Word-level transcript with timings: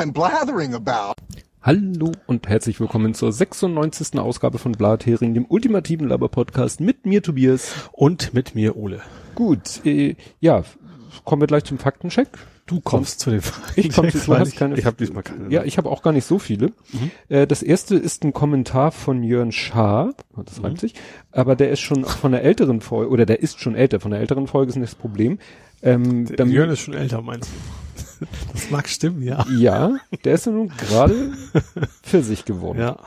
I'm 0.00 0.12
blathering 0.14 0.72
about. 0.72 1.12
Hallo 1.60 2.12
und 2.26 2.48
herzlich 2.48 2.80
willkommen 2.80 3.12
zur 3.12 3.34
96. 3.34 4.18
Ausgabe 4.18 4.56
von 4.56 4.72
Blathering, 4.72 5.34
dem 5.34 5.44
ultimativen 5.46 6.08
Laber-Podcast 6.08 6.80
mit 6.80 7.04
mir 7.04 7.22
Tobias. 7.22 7.74
Und 7.92 8.32
mit 8.32 8.54
mir 8.54 8.78
Ole. 8.78 9.02
Gut, 9.34 9.84
äh, 9.84 10.16
ja, 10.40 10.64
kommen 11.26 11.42
wir 11.42 11.46
gleich 11.48 11.64
zum 11.64 11.78
Faktencheck. 11.78 12.28
Du 12.64 12.80
kommst 12.80 13.20
zu 13.20 13.28
den 13.28 13.42
Fakten. 13.42 13.78
Ich 13.78 13.92
komm 13.92 14.10
zu, 14.10 14.18
du 14.24 14.34
hast 14.38 14.56
keine. 14.56 14.78
Ich 14.78 14.86
habe 14.86 14.96
diesmal 14.96 15.22
keine. 15.22 15.52
Ja, 15.52 15.64
ich 15.64 15.76
habe 15.76 15.90
auch 15.90 16.02
gar 16.02 16.14
nicht 16.14 16.24
so 16.24 16.38
viele. 16.38 16.68
Mhm. 16.92 17.10
Äh, 17.28 17.46
das 17.46 17.62
erste 17.62 17.96
ist 17.96 18.24
ein 18.24 18.32
Kommentar 18.32 18.92
von 18.92 19.22
Jörn 19.22 19.52
Schaar, 19.52 20.14
das 20.46 20.62
reimt 20.62 20.80
sich, 20.80 20.94
aber 21.30 21.56
der 21.56 21.72
ist 21.72 21.80
schon 21.80 22.06
von 22.06 22.32
der 22.32 22.42
älteren 22.42 22.80
Folge, 22.80 23.10
oder 23.10 23.26
der 23.26 23.40
ist 23.42 23.60
schon 23.60 23.74
älter, 23.74 24.00
von 24.00 24.12
der 24.12 24.20
älteren 24.20 24.46
Folge 24.46 24.70
ist 24.70 24.76
nicht 24.76 24.92
das 24.92 24.94
Problem. 24.94 25.38
Ähm, 25.82 26.24
Der 26.24 26.46
Jörn 26.46 26.70
ist 26.70 26.80
schon 26.80 26.94
älter, 26.94 27.20
meinst 27.20 27.50
du? 27.50 27.54
Das 28.52 28.70
mag 28.70 28.88
stimmen, 28.88 29.22
ja. 29.22 29.46
ja, 29.56 29.96
der 30.24 30.34
ist 30.34 30.46
ja 30.46 30.52
nun 30.52 30.68
gerade 30.68 31.32
für 32.02 32.22
sich 32.22 32.44
geworden. 32.44 32.78
Ja. 32.80 32.98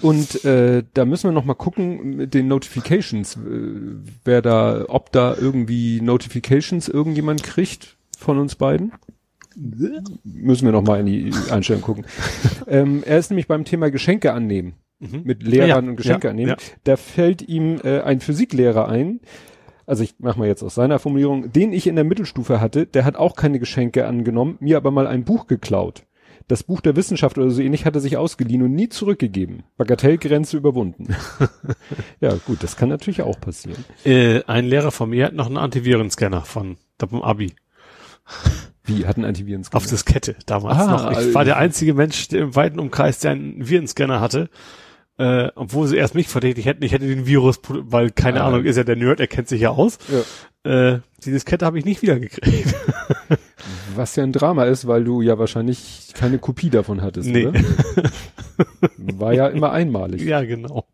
Und 0.00 0.44
äh, 0.44 0.84
da 0.94 1.04
müssen 1.04 1.28
wir 1.28 1.32
noch 1.32 1.44
mal 1.44 1.54
gucken 1.54 2.16
mit 2.16 2.34
den 2.34 2.46
Notifications, 2.48 3.36
äh, 3.36 3.38
wer 4.24 4.42
da, 4.42 4.84
ob 4.88 5.10
da 5.12 5.34
irgendwie 5.36 6.00
Notifications 6.00 6.88
irgendjemand 6.88 7.42
kriegt 7.42 7.96
von 8.16 8.38
uns 8.38 8.54
beiden. 8.54 8.92
Müssen 10.22 10.66
wir 10.66 10.72
noch 10.72 10.84
mal 10.84 11.00
in 11.00 11.06
die 11.06 11.32
Einstellung 11.50 11.82
gucken. 11.82 12.06
ähm, 12.68 13.02
er 13.04 13.18
ist 13.18 13.30
nämlich 13.30 13.48
beim 13.48 13.64
Thema 13.64 13.90
Geschenke 13.90 14.32
annehmen, 14.32 14.74
mit 15.00 15.42
Lehrern 15.42 15.68
Ja, 15.68 15.78
und 15.78 15.96
Geschenke 15.96 16.28
ja, 16.28 16.30
annehmen. 16.30 16.50
ja. 16.50 16.56
Da 16.84 16.96
fällt 16.96 17.42
ihm 17.48 17.80
äh, 17.82 18.00
ein 18.02 18.20
Physiklehrer 18.20 18.88
ein, 18.88 19.18
also 19.88 20.04
ich 20.04 20.14
mache 20.18 20.38
mal 20.38 20.46
jetzt 20.46 20.62
aus 20.62 20.74
seiner 20.74 20.98
Formulierung, 20.98 21.50
den 21.50 21.72
ich 21.72 21.86
in 21.86 21.96
der 21.96 22.04
Mittelstufe 22.04 22.60
hatte, 22.60 22.86
der 22.86 23.04
hat 23.04 23.16
auch 23.16 23.34
keine 23.34 23.58
Geschenke 23.58 24.06
angenommen, 24.06 24.56
mir 24.60 24.76
aber 24.76 24.90
mal 24.90 25.06
ein 25.06 25.24
Buch 25.24 25.46
geklaut. 25.46 26.04
Das 26.46 26.62
Buch 26.62 26.80
der 26.80 26.96
Wissenschaft 26.96 27.36
oder 27.36 27.50
so 27.50 27.60
ähnlich 27.60 27.84
hat 27.84 27.94
er 27.94 28.00
sich 28.00 28.16
ausgeliehen 28.16 28.62
und 28.62 28.74
nie 28.74 28.88
zurückgegeben. 28.88 29.64
Bagatellgrenze 29.76 30.56
überwunden. 30.56 31.14
ja, 32.20 32.34
gut, 32.46 32.62
das 32.62 32.76
kann 32.76 32.88
natürlich 32.88 33.22
auch 33.22 33.38
passieren. 33.40 33.84
Äh, 34.04 34.42
ein 34.46 34.66
Lehrer 34.66 34.90
von 34.90 35.10
mir 35.10 35.26
hat 35.26 35.34
noch 35.34 35.46
einen 35.46 35.58
Antivirenscanner 35.58 36.42
von 36.42 36.76
vom 36.98 37.22
Abi. 37.22 37.54
Wie, 38.84 39.06
hat 39.06 39.16
ein 39.18 39.24
Antiviren 39.24 39.64
Auf 39.72 39.86
Diskette 39.86 40.36
damals 40.46 40.78
Ah, 40.78 41.10
noch. 41.10 41.20
Ich 41.20 41.34
war 41.34 41.44
der 41.44 41.58
einzige 41.58 41.94
Mensch 41.94 42.28
im 42.32 42.54
weiten 42.54 42.78
Umkreis, 42.78 43.20
der 43.20 43.32
einen 43.32 43.68
Virenscanner 43.68 44.20
hatte. 44.20 44.48
Äh, 45.18 45.48
obwohl 45.56 45.88
sie 45.88 45.96
erst 45.96 46.14
mich 46.14 46.28
verdächtigt 46.28 46.66
hätten, 46.68 46.84
ich 46.84 46.92
hätte 46.92 47.06
den 47.08 47.26
Virus, 47.26 47.60
weil 47.68 48.10
keine 48.10 48.42
Ah. 48.42 48.46
Ahnung, 48.48 48.64
ist 48.64 48.76
ja 48.76 48.84
der 48.84 48.94
Nerd, 48.96 49.18
er 49.18 49.26
kennt 49.26 49.48
sich 49.48 49.60
ja 49.60 49.70
aus. 49.70 49.98
Ja. 50.64 50.94
Äh, 50.94 51.00
die 51.24 51.32
Diskette 51.32 51.66
habe 51.66 51.78
ich 51.78 51.84
nicht 51.84 52.02
wiedergekriegt. 52.02 52.74
Was 53.96 54.14
ja 54.16 54.22
ein 54.22 54.32
Drama 54.32 54.64
ist, 54.64 54.86
weil 54.86 55.02
du 55.02 55.20
ja 55.20 55.36
wahrscheinlich 55.38 56.12
keine 56.14 56.38
Kopie 56.38 56.70
davon 56.70 57.02
hattest, 57.02 57.28
Nee. 57.28 57.46
oder? 57.46 57.60
War 58.96 59.32
ja 59.34 59.48
immer 59.48 59.72
einmalig. 59.72 60.22
ja, 60.22 60.42
genau. 60.44 60.84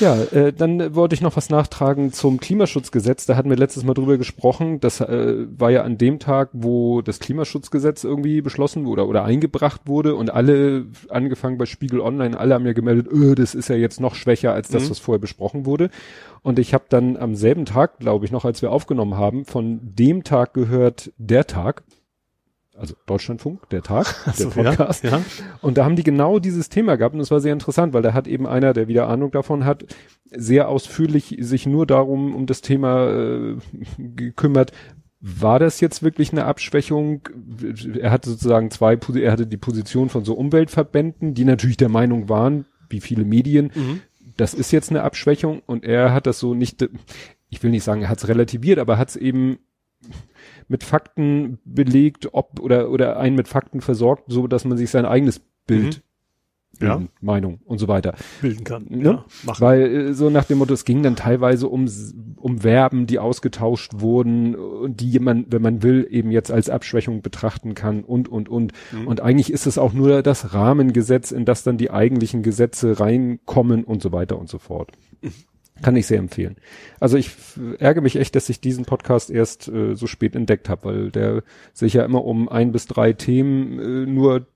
Ja, 0.00 0.16
äh, 0.32 0.52
dann 0.52 0.94
wollte 0.94 1.14
ich 1.14 1.20
noch 1.20 1.36
was 1.36 1.50
nachtragen 1.50 2.12
zum 2.12 2.40
Klimaschutzgesetz. 2.40 3.26
Da 3.26 3.36
hatten 3.36 3.50
wir 3.50 3.56
letztes 3.56 3.84
Mal 3.84 3.92
drüber 3.94 4.16
gesprochen. 4.16 4.80
Das 4.80 5.00
äh, 5.00 5.46
war 5.56 5.70
ja 5.70 5.82
an 5.82 5.98
dem 5.98 6.18
Tag, 6.18 6.48
wo 6.52 7.02
das 7.02 7.18
Klimaschutzgesetz 7.20 8.02
irgendwie 8.04 8.40
beschlossen 8.40 8.86
wurde 8.86 9.06
oder 9.06 9.24
eingebracht 9.24 9.82
wurde 9.84 10.14
und 10.14 10.30
alle, 10.30 10.86
angefangen 11.10 11.58
bei 11.58 11.66
Spiegel 11.66 12.00
Online, 12.00 12.38
alle 12.38 12.54
haben 12.54 12.66
ja 12.66 12.72
gemeldet, 12.72 13.08
öh, 13.12 13.34
das 13.34 13.54
ist 13.54 13.68
ja 13.68 13.76
jetzt 13.76 14.00
noch 14.00 14.14
schwächer 14.14 14.52
als 14.54 14.68
das, 14.68 14.84
Mhm. 14.86 14.90
was 14.90 14.98
vorher 14.98 15.20
besprochen 15.20 15.66
wurde. 15.66 15.90
Und 16.42 16.58
ich 16.58 16.72
habe 16.72 16.84
dann 16.88 17.18
am 17.18 17.34
selben 17.34 17.66
Tag, 17.66 17.98
glaube 17.98 18.24
ich, 18.24 18.32
noch 18.32 18.46
als 18.46 18.62
wir 18.62 18.72
aufgenommen 18.72 19.18
haben, 19.18 19.44
von 19.44 19.80
dem 19.82 20.24
Tag 20.24 20.54
gehört, 20.54 21.12
der 21.18 21.46
Tag, 21.46 21.82
also 22.80 22.94
Deutschlandfunk, 23.06 23.68
der 23.70 23.82
Tag, 23.82 24.06
der 24.26 24.32
So, 24.34 24.50
Podcast. 24.50 25.04
Ja, 25.04 25.10
ja. 25.10 25.22
Und 25.60 25.76
da 25.78 25.84
haben 25.84 25.96
die 25.96 26.02
genau 26.02 26.38
dieses 26.38 26.68
Thema 26.70 26.96
gehabt 26.96 27.14
und 27.14 27.18
das 27.18 27.30
war 27.30 27.40
sehr 27.40 27.52
interessant, 27.52 27.92
weil 27.92 28.02
da 28.02 28.14
hat 28.14 28.26
eben 28.26 28.46
einer, 28.46 28.72
der 28.72 28.88
wieder 28.88 29.08
Ahnung 29.08 29.30
davon 29.30 29.64
hat, 29.64 29.84
sehr 30.30 30.68
ausführlich 30.68 31.36
sich 31.40 31.66
nur 31.66 31.86
darum, 31.86 32.34
um 32.34 32.46
das 32.46 32.60
Thema 32.62 33.10
äh, 33.10 33.56
gekümmert. 33.98 34.72
War 35.20 35.58
das 35.58 35.80
jetzt 35.80 36.02
wirklich 36.02 36.32
eine 36.32 36.46
Abschwächung? 36.46 37.28
Er 38.00 38.10
hatte 38.10 38.30
sozusagen 38.30 38.70
zwei, 38.70 38.98
er 39.16 39.32
hatte 39.32 39.46
die 39.46 39.58
Position 39.58 40.08
von 40.08 40.24
so 40.24 40.32
Umweltverbänden, 40.34 41.34
die 41.34 41.44
natürlich 41.44 41.76
der 41.76 41.90
Meinung 41.90 42.30
waren, 42.30 42.64
wie 42.88 43.00
viele 43.00 43.24
Medien, 43.24 43.70
Mhm. 43.74 44.00
das 44.38 44.54
ist 44.54 44.70
jetzt 44.72 44.90
eine 44.90 45.02
Abschwächung 45.02 45.60
und 45.66 45.84
er 45.84 46.14
hat 46.14 46.26
das 46.26 46.38
so 46.38 46.54
nicht, 46.54 46.88
ich 47.50 47.62
will 47.62 47.70
nicht 47.70 47.84
sagen, 47.84 48.02
er 48.02 48.08
hat 48.08 48.18
es 48.18 48.28
relativiert, 48.28 48.78
aber 48.78 48.96
hat 48.96 49.10
es 49.10 49.16
eben 49.16 49.58
mit 50.70 50.84
Fakten 50.84 51.58
belegt, 51.64 52.28
ob 52.32 52.60
oder 52.60 52.90
oder 52.90 53.18
einen 53.18 53.36
mit 53.36 53.48
Fakten 53.48 53.80
versorgt, 53.80 54.24
so 54.28 54.46
dass 54.46 54.64
man 54.64 54.78
sich 54.78 54.90
sein 54.90 55.04
eigenes 55.04 55.40
Bild, 55.66 55.96
Mhm. 56.78 56.86
Ja. 56.86 57.02
Meinung 57.20 57.58
und 57.64 57.78
so 57.78 57.88
weiter. 57.88 58.14
bilden 58.40 58.64
kann. 58.64 58.86
Ne? 58.88 59.04
Ja, 59.04 59.24
machen. 59.44 59.60
Weil 59.60 59.82
äh, 59.82 60.14
so 60.14 60.30
nach 60.30 60.44
dem 60.44 60.58
Motto, 60.58 60.72
es 60.72 60.84
ging 60.84 61.02
dann 61.02 61.16
teilweise 61.16 61.68
um 61.68 61.88
um 62.36 62.58
Verben, 62.60 63.06
die 63.06 63.18
ausgetauscht 63.18 63.92
wurden 63.96 64.54
und 64.54 65.00
die 65.00 65.18
man, 65.18 65.46
wenn 65.50 65.60
man 65.60 65.82
will, 65.82 66.06
eben 66.08 66.30
jetzt 66.30 66.50
als 66.50 66.70
Abschwächung 66.70 67.20
betrachten 67.22 67.74
kann 67.74 68.02
und 68.02 68.28
und 68.28 68.48
und. 68.48 68.72
Mhm. 68.92 69.08
Und 69.08 69.20
eigentlich 69.20 69.52
ist 69.52 69.66
es 69.66 69.76
auch 69.78 69.92
nur 69.92 70.22
das 70.22 70.54
Rahmengesetz, 70.54 71.32
in 71.32 71.44
das 71.44 71.64
dann 71.64 71.76
die 71.76 71.90
eigentlichen 71.90 72.42
Gesetze 72.42 72.98
reinkommen 72.98 73.84
und 73.84 74.00
so 74.00 74.12
weiter 74.12 74.38
und 74.38 74.48
so 74.48 74.58
fort. 74.58 74.92
Kann 75.82 75.96
ich 75.96 76.06
sehr 76.06 76.18
empfehlen. 76.18 76.56
Also 76.98 77.16
ich 77.16 77.30
ärgere 77.78 78.02
mich 78.02 78.16
echt, 78.16 78.36
dass 78.36 78.48
ich 78.48 78.60
diesen 78.60 78.84
Podcast 78.84 79.30
erst 79.30 79.68
äh, 79.68 79.94
so 79.94 80.06
spät 80.06 80.36
entdeckt 80.36 80.68
habe, 80.68 80.84
weil 80.84 81.10
der 81.10 81.42
sich 81.72 81.94
ja 81.94 82.04
immer 82.04 82.24
um 82.24 82.48
ein 82.48 82.72
bis 82.72 82.86
drei 82.86 83.12
Themen 83.12 83.78
äh, 83.78 84.06
nur 84.06 84.46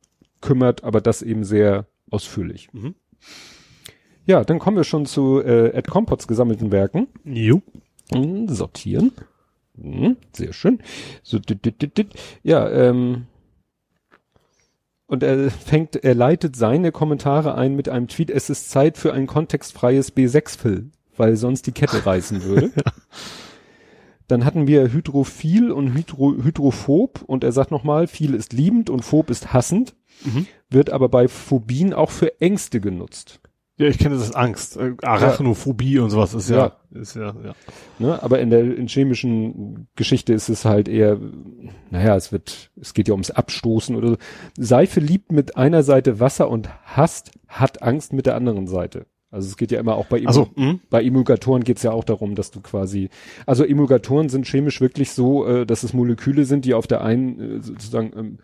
kümmert, 0.41 0.85
aber 0.85 1.01
das 1.01 1.23
eben 1.23 1.45
sehr 1.45 1.87
ausführlich. 2.11 2.69
Mhm. 2.73 2.95
Ja, 4.27 4.45
dann 4.45 4.59
kommen 4.59 4.77
wir 4.77 4.85
schon 4.85 5.07
zu 5.07 5.41
äh, 5.41 5.71
Ed 5.71 5.89
Compots 5.89 6.27
gesammelten 6.29 6.71
Werken. 6.73 7.09
Jo. 7.25 7.63
Hm, 8.13 8.49
Sortieren. 8.49 9.13
Hm, 9.81 10.17
sehr 10.33 10.53
schön. 10.53 10.81
So, 11.23 11.39
dit, 11.39 11.65
dit, 11.65 11.81
dit, 11.83 11.97
dit. 11.99 12.09
Ja, 12.43 12.71
ähm, 12.71 13.27
und 15.07 15.23
er 15.23 15.51
fängt, 15.51 15.97
er 15.97 16.15
leitet 16.15 16.57
seine 16.57 16.91
Kommentare 16.91 17.55
ein 17.55 17.77
mit 17.77 17.89
einem 17.89 18.09
Tweet, 18.09 18.31
es 18.31 18.49
ist 18.51 18.71
Zeit 18.71 18.97
für 18.97 19.13
ein 19.13 19.27
kontextfreies 19.27 20.15
B6-Fill, 20.17 20.91
weil 21.17 21.37
sonst 21.37 21.67
die 21.67 21.73
Kette 21.73 22.05
reißen 22.05 22.43
würde. 22.43 22.71
Dann 24.29 24.45
hatten 24.45 24.67
wir 24.67 24.91
Hydrophil 24.93 25.71
und 25.71 25.93
Hydro, 25.95 26.35
Hydrophob 26.43 27.23
und 27.27 27.45
er 27.45 27.53
sagt 27.53 27.71
nochmal, 27.71 28.07
viel 28.07 28.35
ist 28.35 28.53
liebend 28.55 28.89
und 28.89 29.05
phob 29.05 29.31
ist 29.31 29.53
hassend, 29.53 29.95
Mhm. 30.25 30.47
wird 30.71 30.91
aber 30.91 31.09
bei 31.09 31.27
Phobien 31.27 31.93
auch 31.93 32.11
für 32.11 32.41
Ängste 32.41 32.81
genutzt. 32.81 33.41
Ja, 33.77 33.89
ich 33.89 33.99
kenne 33.99 34.15
das 34.15 34.27
als 34.29 34.37
Angst. 34.37 34.77
Äh, 34.77 34.95
Arachnophobie 35.03 35.99
und 35.99 36.11
sowas 36.11 36.33
ist 36.33 36.49
ja, 36.49 36.77
ist 36.93 37.17
ja, 37.17 37.35
ja. 37.45 37.55
Ne? 37.99 38.23
Aber 38.23 38.39
in 38.39 38.49
der 38.51 38.77
in 38.77 38.87
chemischen 38.87 39.89
Geschichte 39.97 40.33
ist 40.33 40.49
es 40.49 40.65
halt 40.65 40.89
eher, 40.89 41.19
naja, 41.91 42.15
es 42.15 42.31
wird, 42.31 42.71
es 42.81 42.95
geht 42.95 43.09
ja 43.09 43.15
ums 43.15 43.33
Abstoßen 43.33 43.97
oder 43.97 44.11
so. 44.11 44.17
Seife 44.57 45.01
liebt 45.01 45.33
mit 45.33 45.57
einer 45.57 45.83
Seite 45.83 46.21
Wasser 46.21 46.49
und 46.49 46.69
hasst, 46.85 47.33
hat 47.49 47.83
Angst 47.83 48.13
mit 48.13 48.27
der 48.27 48.37
anderen 48.37 48.69
Seite. 48.69 49.07
Also 49.35 49.49
es 49.49 49.57
geht 49.57 49.71
ja 49.73 49.81
immer 49.81 49.97
auch 49.97 50.07
bei, 50.07 50.19
Emul 50.19 50.29
Also, 50.29 50.49
mh. 50.55 50.79
bei 50.91 51.03
Emulgatoren 51.03 51.65
geht 51.65 51.77
es 51.79 51.83
ja 51.83 51.91
auch 51.91 52.05
darum, 52.05 52.35
dass 52.37 52.51
du 52.51 52.61
quasi, 52.61 53.11
also 53.47 53.65
Emulgatoren 53.65 54.29
sind 54.29 54.47
chemisch 54.47 54.81
wirklich 54.81 55.11
so, 55.11 55.47
äh, 55.47 55.67
dass 55.67 55.83
es 55.83 55.93
Moleküle 55.93 56.45
sind, 56.45 56.65
die 56.65 56.75
auf 56.75 56.87
der 56.87 57.03
einen 57.03 57.59
äh, 57.59 57.63
sozusagen, 57.63 58.13
ähm, 58.17 58.39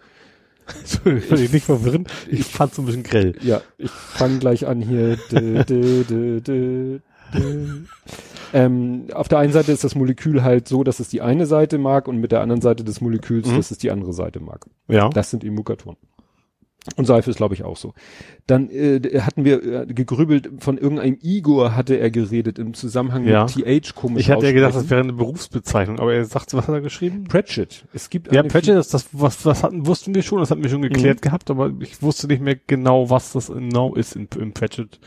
ich 0.85 1.05
will 1.05 1.39
dich 1.39 1.53
nicht 1.53 1.65
verwirren. 1.67 2.07
Ich 2.31 2.45
fand's 2.45 2.77
so 2.77 2.83
ein 2.83 2.87
bisschen 2.87 3.03
grell. 3.05 3.35
ja, 3.43 3.61
ich 3.79 3.91
fange 3.91 4.39
gleich 4.39 4.67
an 4.67 4.81
hier. 4.83 5.17
Dö, 5.33 5.65
dö, 5.65 6.41
dö. 6.41 6.99
Ähm, 8.53 9.07
auf 9.13 9.29
der 9.29 9.39
einen 9.39 9.53
Seite 9.53 9.71
ist 9.73 9.85
das 9.85 9.95
Molekül 9.95 10.43
halt 10.43 10.67
so, 10.67 10.83
dass 10.83 10.99
es 10.99 11.09
die 11.09 11.21
eine 11.23 11.47
Seite 11.47 11.79
mag 11.79 12.09
und 12.09 12.19
mit 12.19 12.33
der 12.33 12.41
anderen 12.41 12.61
Seite 12.61 12.83
des 12.83 13.01
Moleküls, 13.01 13.47
Mhm. 13.49 13.57
dass 13.57 13.71
es 13.71 13.79
die 13.79 13.91
andere 13.93 14.13
Seite 14.13 14.41
mag. 14.41 14.67
Ja. 14.89 15.09
Das 15.11 15.31
sind 15.31 15.45
Emulgatoren. 15.45 15.97
Und 16.97 17.05
Seife 17.05 17.31
ist, 17.31 17.37
glaube 17.37 17.55
ich, 17.55 17.63
auch 17.63 17.77
so. 17.77 17.93
Dann 18.47 18.71
äh, 18.71 19.21
hatten 19.21 19.45
wir 19.45 19.63
äh, 19.83 19.87
gegrübelt, 19.87 20.51
von 20.61 20.79
irgendeinem 20.79 21.19
Igor 21.21 21.77
hatte 21.77 21.97
er 21.97 22.11
geredet 22.11 22.59
im 22.59 22.73
Zusammenhang 22.73 23.27
Ja. 23.27 23.45
mit 23.45 23.53
TH 23.83 23.95
komisch 23.95 24.23
Ich 24.23 24.31
hatte 24.31 24.47
ja 24.47 24.53
gedacht, 24.53 24.75
das 24.75 24.89
wäre 24.89 25.03
eine 25.03 25.13
Berufsbezeichnung, 25.13 25.99
aber 26.01 26.15
er 26.15 26.25
sagt, 26.25 26.55
was 26.55 26.67
hat 26.67 26.75
er 26.75 26.81
geschrieben? 26.81 27.25
Pratchett. 27.25 27.85
Es 27.93 28.09
gibt 28.09 28.33
Ja, 28.33 28.43
Pratchett 28.43 28.79
ist 28.79 28.95
das, 28.95 29.09
was, 29.13 29.45
was 29.45 29.63
hatten, 29.63 29.87
wussten 29.87 30.15
wir 30.15 30.23
schon, 30.23 30.39
das 30.41 30.51
hatten 30.51 30.63
wir 30.63 30.71
schon 30.71 30.81
geklärt 30.83 31.19
Mhm. 31.19 31.21
gehabt, 31.21 31.51
aber 31.51 31.71
ich 31.81 32.01
wusste 32.03 32.27
nicht 32.29 32.41
mehr 32.43 32.57
genau, 32.67 33.11
was 33.11 33.33
das 33.33 33.49
genau 33.49 33.95
ist 33.95 34.17
in, 34.17 34.27
im 34.39 34.53
Pratchett, 34.53 34.99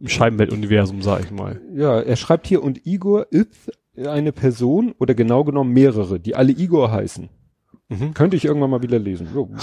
im 0.00 0.08
Scheibenwelt-Universum, 0.08 1.02
sag 1.02 1.22
ich 1.24 1.30
mal. 1.30 1.60
Ja, 1.74 2.00
er 2.00 2.16
schreibt 2.16 2.46
hier, 2.46 2.62
und 2.62 2.86
Igor 2.86 3.26
ist 3.30 3.70
eine 4.02 4.32
Person 4.32 4.94
oder 4.98 5.12
genau 5.14 5.44
genommen 5.44 5.72
mehrere, 5.74 6.18
die 6.18 6.34
alle 6.34 6.52
Igor 6.52 6.90
heißen. 6.90 7.28
Mhm. 7.90 8.14
Könnte 8.14 8.36
ich 8.38 8.46
irgendwann 8.46 8.70
mal 8.70 8.82
wieder 8.82 8.98
lesen. 8.98 9.28
Jo. 9.34 9.50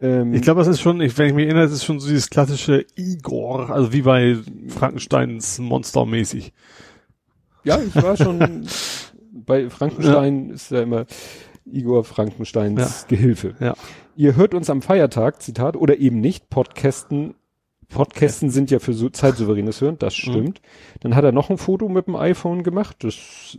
ähm, 0.00 0.34
Ich 0.34 0.42
glaube, 0.42 0.60
das 0.60 0.68
ist 0.68 0.80
schon, 0.80 1.00
ich, 1.00 1.16
wenn 1.18 1.28
ich 1.28 1.34
mich 1.34 1.44
erinnere, 1.46 1.64
das 1.64 1.72
ist 1.72 1.84
schon 1.84 2.00
so 2.00 2.08
dieses 2.08 2.30
klassische 2.30 2.84
Igor, 2.96 3.70
also 3.70 3.92
wie 3.92 4.02
bei 4.02 4.36
Frankensteins 4.68 5.58
Monster 5.58 6.04
mäßig. 6.06 6.52
ja, 7.64 7.78
ich 7.80 7.94
war 7.96 8.16
schon 8.16 8.66
bei 9.32 9.68
Frankenstein 9.70 10.50
ist 10.50 10.70
ja 10.70 10.82
immer. 10.82 11.06
Igor 11.64 12.04
Frankensteins 12.04 12.78
Ja. 12.78 13.06
Gehilfe. 13.08 13.54
Ja. 13.60 13.74
Ihr 14.14 14.36
hört 14.36 14.54
uns 14.54 14.70
am 14.70 14.82
Feiertag, 14.82 15.42
Zitat, 15.42 15.76
oder 15.76 15.98
eben 15.98 16.20
nicht. 16.20 16.48
Podcasten, 16.48 17.34
Podcasten 17.88 18.50
sind 18.50 18.70
ja 18.70 18.78
für 18.78 18.92
so 18.92 19.08
zeitsouveränes 19.08 19.80
Hören, 19.80 19.98
das 19.98 20.14
stimmt. 20.14 20.60
Dann 21.00 21.14
hat 21.14 21.24
er 21.24 21.32
noch 21.32 21.50
ein 21.50 21.58
Foto 21.58 21.88
mit 21.88 22.06
dem 22.06 22.16
iPhone 22.16 22.62
gemacht. 22.62 22.96
Das, 23.00 23.56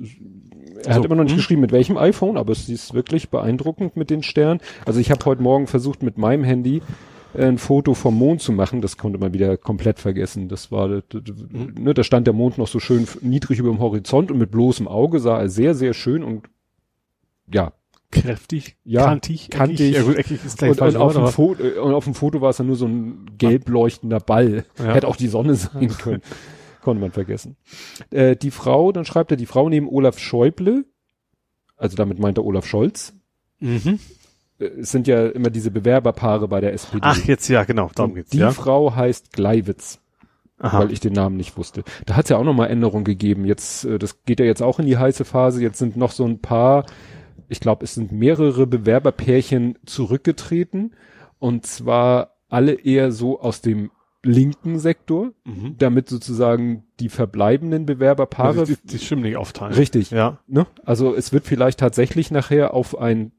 er 0.83 0.95
hat 0.95 1.01
So, 1.01 1.05
immer 1.05 1.15
noch 1.15 1.23
nicht 1.23 1.31
hm. 1.31 1.37
geschrieben, 1.37 1.61
mit 1.61 1.71
welchem 1.71 1.97
iPhone, 1.97 2.37
aber 2.37 2.51
es 2.51 2.69
ist 2.69 2.93
wirklich 2.93 3.29
beeindruckend 3.29 3.95
mit 3.95 4.09
den 4.09 4.23
Sternen. 4.23 4.59
Also 4.85 4.99
ich 4.99 5.11
habe 5.11 5.23
heute 5.25 5.41
Morgen 5.41 5.67
versucht, 5.67 6.03
mit 6.03 6.17
meinem 6.17 6.43
Handy 6.43 6.81
äh, 7.33 7.45
ein 7.45 7.57
Foto 7.57 7.93
vom 7.93 8.15
Mond 8.15 8.41
zu 8.41 8.51
machen. 8.51 8.81
Das 8.81 8.97
konnte 8.97 9.17
man 9.17 9.33
wieder 9.33 9.57
komplett 9.57 9.99
vergessen. 9.99 10.49
Das 10.49 10.71
war, 10.71 11.01
d- 11.01 11.21
ne, 11.79 11.93
da 11.93 12.03
stand 12.03 12.27
der 12.27 12.33
Mond 12.33 12.57
noch 12.57 12.67
so 12.67 12.79
schön 12.79 13.07
niedrig 13.21 13.59
über 13.59 13.69
dem 13.69 13.79
Horizont 13.79 14.29
und 14.31 14.37
mit 14.37 14.51
bloßem 14.51 14.87
Auge 14.87 15.19
sah 15.19 15.39
er 15.39 15.49
sehr, 15.49 15.73
sehr 15.73 15.93
schön 15.93 16.23
und 16.23 16.47
ja, 17.51 17.71
Kräftig, 18.11 18.77
Ja, 18.85 19.03
kantig, 19.05 19.49
kantig. 19.49 19.81
eckig. 19.81 19.95
Ja 19.95 20.01
gut, 20.03 20.15
eckig 20.15 20.45
ist 20.45 20.57
gleich 20.57 20.71
und, 20.71 20.77
falsch, 20.77 20.95
und, 20.95 21.01
auf 21.01 21.13
dem 21.13 21.27
Foto, 21.27 21.63
und 21.83 21.93
auf 21.93 22.03
dem 22.05 22.13
Foto 22.13 22.39
war 22.41 22.51
es 22.51 22.57
dann 22.57 22.67
nur 22.67 22.77
so 22.77 22.85
ein 22.85 23.25
gelb 23.37 23.67
leuchtender 23.67 24.19
Ball. 24.19 24.65
Ja. 24.79 24.93
Hätte 24.93 25.07
auch 25.07 25.17
die 25.17 25.27
Sonne 25.27 25.55
sein 25.55 25.89
können. 25.97 26.21
Konnte 26.81 27.01
man 27.01 27.11
vergessen. 27.11 27.57
Äh, 28.11 28.37
die 28.37 28.51
Frau, 28.51 28.93
dann 28.93 29.03
schreibt 29.03 29.31
er, 29.31 29.37
die 29.37 29.45
Frau 29.45 29.67
neben 29.67 29.89
Olaf 29.89 30.19
Schäuble, 30.19 30.85
also 31.75 31.97
damit 31.97 32.17
meint 32.19 32.37
er 32.37 32.45
Olaf 32.45 32.65
Scholz, 32.65 33.13
Mhm. 33.59 33.99
äh, 34.59 34.65
es 34.65 34.91
sind 34.91 35.07
ja 35.07 35.27
immer 35.27 35.49
diese 35.49 35.71
Bewerberpaare 35.71 36.47
bei 36.47 36.61
der 36.61 36.71
SPD. 36.73 36.99
Ach, 37.01 37.21
jetzt 37.25 37.47
ja, 37.49 37.63
genau, 37.65 37.89
darum 37.93 38.15
geht's, 38.15 38.29
die 38.29 38.37
ja. 38.37 38.51
Frau 38.51 38.95
heißt 38.95 39.33
Gleiwitz, 39.33 39.99
Aha. 40.59 40.79
weil 40.79 40.91
ich 40.93 40.99
den 41.01 41.13
Namen 41.13 41.35
nicht 41.37 41.57
wusste. 41.57 41.83
Da 42.05 42.15
hat 42.15 42.25
es 42.25 42.29
ja 42.29 42.37
auch 42.37 42.43
nochmal 42.45 42.69
Änderungen 42.69 43.03
gegeben. 43.03 43.43
Jetzt, 43.45 43.83
äh, 43.83 43.99
das 43.99 44.23
geht 44.23 44.39
ja 44.39 44.45
jetzt 44.45 44.61
auch 44.63 44.79
in 44.79 44.85
die 44.85 44.97
heiße 44.97 45.25
Phase. 45.25 45.61
Jetzt 45.61 45.79
sind 45.79 45.97
noch 45.97 46.11
so 46.11 46.23
ein 46.25 46.39
paar, 46.39 46.85
ich 47.49 47.59
glaube, 47.59 47.83
es 47.85 47.93
sind 47.95 48.11
mehrere 48.11 48.67
Bewerberpärchen 48.67 49.77
zurückgetreten. 49.85 50.95
Und 51.39 51.65
zwar 51.65 52.35
alle 52.49 52.73
eher 52.73 53.11
so 53.11 53.39
aus 53.39 53.61
dem 53.61 53.91
linken 54.23 54.79
Sektor, 54.79 55.31
Mhm. 55.45 55.75
damit 55.77 56.09
sozusagen 56.09 56.83
die 56.99 57.09
verbleibenden 57.09 57.85
Bewerberpaare 57.85 58.59
Also 58.61 58.65
die, 58.65 58.77
die 58.83 58.99
Stimmen 58.99 59.21
nicht 59.21 59.37
aufteilen. 59.37 59.73
Richtig. 59.73 60.11
Ja. 60.11 60.39
Ne? 60.47 60.65
Also 60.83 61.13
es 61.15 61.31
wird 61.31 61.45
vielleicht 61.45 61.79
tatsächlich 61.79 62.31
nachher 62.31 62.73
auf 62.73 62.97
ein 62.97 63.31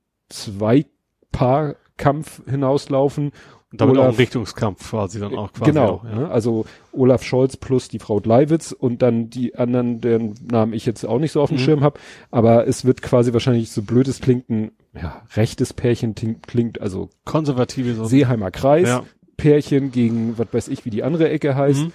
Zwei-Paar-Kampf 1.33 2.43
hinauslaufen. 2.49 3.33
Und 3.71 3.81
damit 3.83 3.97
auch 3.97 4.01
Olaf- 4.05 4.15
ein 4.15 4.17
Richtungskampf 4.17 4.91
quasi 4.91 5.21
dann 5.21 5.37
auch 5.37 5.53
quasi. 5.53 5.71
genau. 5.73 5.89
Auch, 5.89 6.05
ja. 6.05 6.29
Also 6.29 6.65
Olaf 6.93 7.23
Scholz 7.23 7.57
plus 7.59 7.89
die 7.89 7.99
Frau 7.99 8.19
Gleiwitz 8.21 8.73
und 8.73 9.03
dann 9.03 9.29
die 9.29 9.57
anderen, 9.57 10.01
deren 10.01 10.35
Namen 10.51 10.73
ich 10.73 10.87
jetzt 10.87 11.05
auch 11.05 11.19
nicht 11.19 11.33
so 11.33 11.43
auf 11.43 11.51
dem 11.51 11.59
Mhm. 11.59 11.63
Schirm 11.63 11.81
habe. 11.83 12.01
Aber 12.31 12.67
es 12.67 12.85
wird 12.87 13.03
quasi 13.03 13.33
wahrscheinlich 13.35 13.71
so 13.71 13.83
blödes 13.83 14.21
klingt, 14.21 14.49
ein 14.49 14.73
ja, 14.95 15.23
rechtes 15.37 15.75
Pärchen 15.75 16.15
klingt, 16.15 16.47
klingt 16.47 16.81
also 16.81 17.11
Konservative 17.25 17.95
so. 17.95 18.05
Seeheimer 18.07 18.51
Kreis. 18.51 18.89
Ja. 18.89 19.03
Pärchen 19.37 19.93
gegen, 19.93 20.37
was 20.39 20.49
weiß 20.51 20.69
ich, 20.69 20.85
wie 20.85 20.91
die 20.91 21.03
andere 21.05 21.29
Ecke 21.29 21.55
heißt. 21.55 21.81
Mhm. 21.83 21.93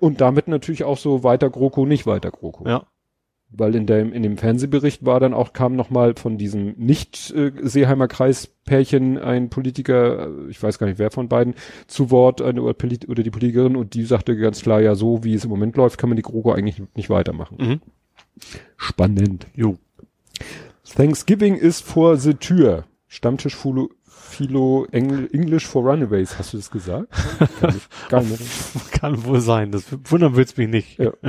Und 0.00 0.20
damit 0.20 0.48
natürlich 0.48 0.82
auch 0.82 0.98
so 0.98 1.22
weiter 1.22 1.48
GroKo, 1.50 1.86
nicht 1.86 2.06
weiter 2.06 2.30
GroKo. 2.32 2.66
Ja. 2.66 2.86
Weil 3.54 3.74
in 3.74 3.86
dem, 3.86 4.12
in 4.12 4.22
dem 4.22 4.38
Fernsehbericht 4.38 5.04
war 5.04 5.20
dann 5.20 5.34
auch, 5.34 5.52
kam 5.52 5.76
nochmal 5.76 6.14
von 6.16 6.38
diesem 6.38 6.74
nicht 6.78 7.30
äh, 7.32 7.52
Seeheimer 7.62 8.08
Kreispärchen 8.08 9.18
ein 9.18 9.50
Politiker, 9.50 10.28
äh, 10.28 10.50
ich 10.50 10.62
weiß 10.62 10.78
gar 10.78 10.86
nicht 10.86 10.98
wer 10.98 11.10
von 11.10 11.28
beiden, 11.28 11.54
zu 11.86 12.10
Wort, 12.10 12.40
eine 12.40 12.62
oder, 12.62 12.74
die 12.74 13.30
Politikerin 13.30 13.76
und 13.76 13.94
die 13.94 14.04
sagte 14.04 14.36
ganz 14.36 14.62
klar, 14.62 14.80
ja, 14.80 14.94
so 14.94 15.22
wie 15.22 15.34
es 15.34 15.44
im 15.44 15.50
Moment 15.50 15.76
läuft, 15.76 15.98
kann 15.98 16.08
man 16.08 16.16
die 16.16 16.22
GroKo 16.22 16.52
eigentlich 16.52 16.82
nicht 16.94 17.10
weitermachen. 17.10 17.56
Mhm. 17.60 17.80
Spannend. 18.76 19.46
Jo. 19.54 19.76
Thanksgiving 20.94 21.56
ist 21.56 21.84
vor 21.84 22.16
the 22.16 22.34
Tür. 22.34 22.84
Stammtisch 23.08 23.56
Philo, 23.56 23.90
Philo 24.04 24.86
Engl 24.90 25.28
English 25.32 25.66
for 25.66 25.82
Runaways. 25.82 26.38
Hast 26.38 26.54
du 26.54 26.56
das 26.56 26.70
gesagt? 26.70 27.08
Kann 28.08 28.24
ich 28.24 28.40
nicht. 28.40 28.92
Kann 28.92 29.24
wohl 29.24 29.40
sein. 29.40 29.70
Das 29.70 29.84
wundern 30.04 30.36
wird's 30.36 30.56
mich 30.56 30.68
nicht. 30.68 30.98
Ja. 30.98 31.12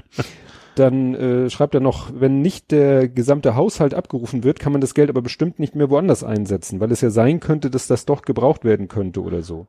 Dann 0.76 1.14
äh, 1.16 1.50
schreibt 1.50 1.76
er 1.76 1.82
noch, 1.82 2.12
wenn 2.14 2.42
nicht 2.42 2.72
der 2.72 3.08
gesamte 3.08 3.56
Haushalt 3.56 3.94
abgerufen 3.94 4.44
wird, 4.44 4.60
kann 4.60 4.72
man 4.72 4.82
das 4.82 4.94
Geld 4.94 5.10
aber 5.10 5.22
bestimmt 5.22 5.60
nicht 5.60 5.76
mehr 5.76 5.90
woanders 5.90 6.24
einsetzen, 6.24 6.80
weil 6.80 6.92
es 6.92 7.02
ja 7.02 7.10
sein 7.12 7.40
könnte, 7.40 7.70
dass 7.70 7.88
das 7.88 8.06
doch 8.06 8.24
gebraucht 8.24 8.64
werden 8.66 8.88
könnte 8.88 9.22
oder 9.22 9.42
so. 9.44 9.68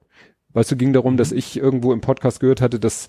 Weißt 0.55 0.71
du, 0.71 0.77
ging 0.77 0.93
darum, 0.93 1.17
dass 1.17 1.33
ich 1.33 1.57
irgendwo 1.59 1.93
im 1.93 2.01
Podcast 2.01 2.41
gehört 2.41 2.61
hatte, 2.61 2.79
dass 2.81 3.09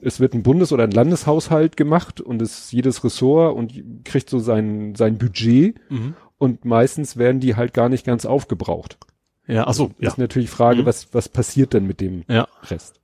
es 0.00 0.20
wird 0.20 0.34
ein 0.34 0.42
Bundes- 0.42 0.72
oder 0.72 0.84
ein 0.84 0.90
Landeshaushalt 0.90 1.76
gemacht 1.76 2.20
und 2.20 2.40
es 2.42 2.70
jedes 2.70 3.02
Ressort 3.02 3.56
und 3.56 4.04
kriegt 4.04 4.28
so 4.30 4.38
sein, 4.38 4.94
sein 4.94 5.18
Budget 5.18 5.76
Mhm. 5.90 6.14
und 6.38 6.64
meistens 6.64 7.16
werden 7.16 7.40
die 7.40 7.56
halt 7.56 7.72
gar 7.72 7.88
nicht 7.88 8.04
ganz 8.06 8.24
aufgebraucht. 8.26 8.98
Ja, 9.46 9.66
ach 9.66 9.74
so, 9.74 9.90
ja. 9.98 10.08
Ist 10.08 10.18
natürlich 10.18 10.50
Frage, 10.50 10.82
Mhm. 10.82 10.86
was, 10.86 11.12
was 11.14 11.28
passiert 11.28 11.72
denn 11.72 11.86
mit 11.86 12.00
dem 12.00 12.22
Ja. 12.28 12.46
Rest? 12.70 13.00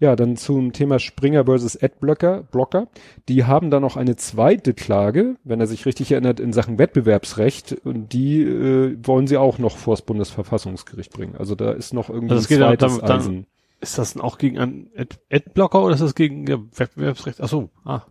Ja, 0.00 0.16
dann 0.16 0.36
zum 0.36 0.72
Thema 0.72 0.98
Springer 0.98 1.44
versus 1.44 1.80
Adblocker. 1.80 2.42
Blocker. 2.50 2.88
Die 3.28 3.44
haben 3.44 3.70
da 3.70 3.80
noch 3.80 3.96
eine 3.98 4.16
zweite 4.16 4.72
Klage, 4.74 5.36
wenn 5.44 5.60
er 5.60 5.66
sich 5.66 5.84
richtig 5.86 6.10
erinnert, 6.10 6.40
in 6.40 6.52
Sachen 6.54 6.78
Wettbewerbsrecht. 6.78 7.76
Und 7.84 8.12
die 8.14 8.40
äh, 8.42 8.96
wollen 9.02 9.26
sie 9.26 9.36
auch 9.36 9.58
noch 9.58 9.76
vors 9.76 10.00
Bundesverfassungsgericht 10.02 11.12
bringen. 11.12 11.36
Also 11.38 11.54
da 11.54 11.70
ist 11.72 11.92
noch 11.92 12.08
irgendwie 12.08 12.34
Also 12.34 12.48
ein 12.54 12.60
ja 12.60 12.66
zweites 12.68 12.98
dann- 12.98 13.06
dann- 13.06 13.18
Eisen. 13.20 13.46
Ist 13.82 13.96
das 13.98 14.12
denn 14.14 14.20
auch 14.22 14.36
gegen 14.36 14.58
einen 14.58 14.90
Ad- 14.96 15.16
Adblocker 15.32 15.82
oder 15.82 15.94
ist 15.94 16.02
das 16.02 16.14
gegen 16.14 16.46
ja, 16.46 16.58
Wettbewerbsrecht? 16.76 17.40
Ach 17.40 17.48
so, 17.48 17.70
ah. 17.84 18.02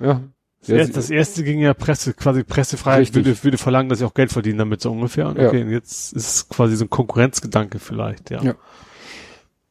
Ja. 0.00 0.22
Das, 0.60 0.68
Ja, 0.70 0.76
erste, 0.78 0.92
das 0.94 1.10
erste 1.10 1.44
ging 1.44 1.60
ja 1.60 1.72
Presse, 1.72 2.14
quasi 2.14 2.42
Pressefreiheit 2.42 3.14
würde, 3.14 3.44
würde 3.44 3.58
verlangen, 3.58 3.88
dass 3.90 4.00
sie 4.00 4.04
auch 4.04 4.14
Geld 4.14 4.32
verdienen 4.32 4.58
damit 4.58 4.80
so 4.80 4.90
ungefähr. 4.90 5.28
Und 5.28 5.38
Ja. 5.38 5.48
okay, 5.48 5.62
und 5.62 5.70
jetzt 5.70 6.12
ist 6.14 6.26
es 6.28 6.48
quasi 6.48 6.74
so 6.76 6.84
ein 6.84 6.90
Konkurrenzgedanke 6.90 7.78
vielleicht, 7.78 8.30
ja. 8.30 8.42
Ja. 8.42 8.54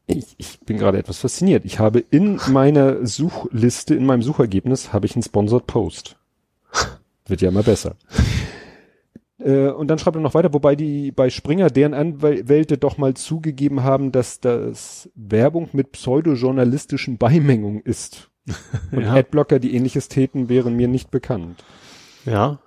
Ich, 0.07 0.35
ich 0.37 0.59
bin 0.61 0.77
gerade 0.77 0.97
etwas 0.97 1.19
fasziniert. 1.19 1.65
Ich 1.65 1.79
habe 1.79 1.99
in 1.99 2.39
meiner 2.47 3.05
Suchliste, 3.05 3.93
in 3.93 4.05
meinem 4.05 4.21
Suchergebnis, 4.21 4.93
habe 4.93 5.05
ich 5.05 5.15
einen 5.15 5.23
Sponsored 5.23 5.67
Post. 5.67 6.15
Wird 7.25 7.41
ja 7.41 7.49
immer 7.49 7.63
besser. 7.63 7.95
Äh, 9.39 9.67
und 9.69 9.89
dann 9.89 9.99
schreibt 9.99 10.15
er 10.15 10.21
noch 10.21 10.33
weiter, 10.33 10.53
wobei 10.53 10.75
die 10.75 11.11
bei 11.11 11.29
Springer 11.29 11.69
deren 11.69 11.93
Anwälte 11.93 12.77
doch 12.77 12.97
mal 12.97 13.15
zugegeben 13.15 13.83
haben, 13.83 14.13
dass 14.13 14.39
das 14.39 15.09
Werbung 15.15 15.69
mit 15.73 15.91
pseudojournalistischen 15.91 17.17
Beimengungen 17.17 17.81
ist. 17.81 18.29
Und 18.91 19.01
Ja. 19.03 19.13
Adblocker, 19.13 19.59
die 19.59 19.75
ähnliches 19.75 20.07
täten, 20.07 20.47
wären 20.47 20.75
mir 20.75 20.87
nicht 20.87 21.11
bekannt. 21.11 21.65
Ja. 22.25 22.59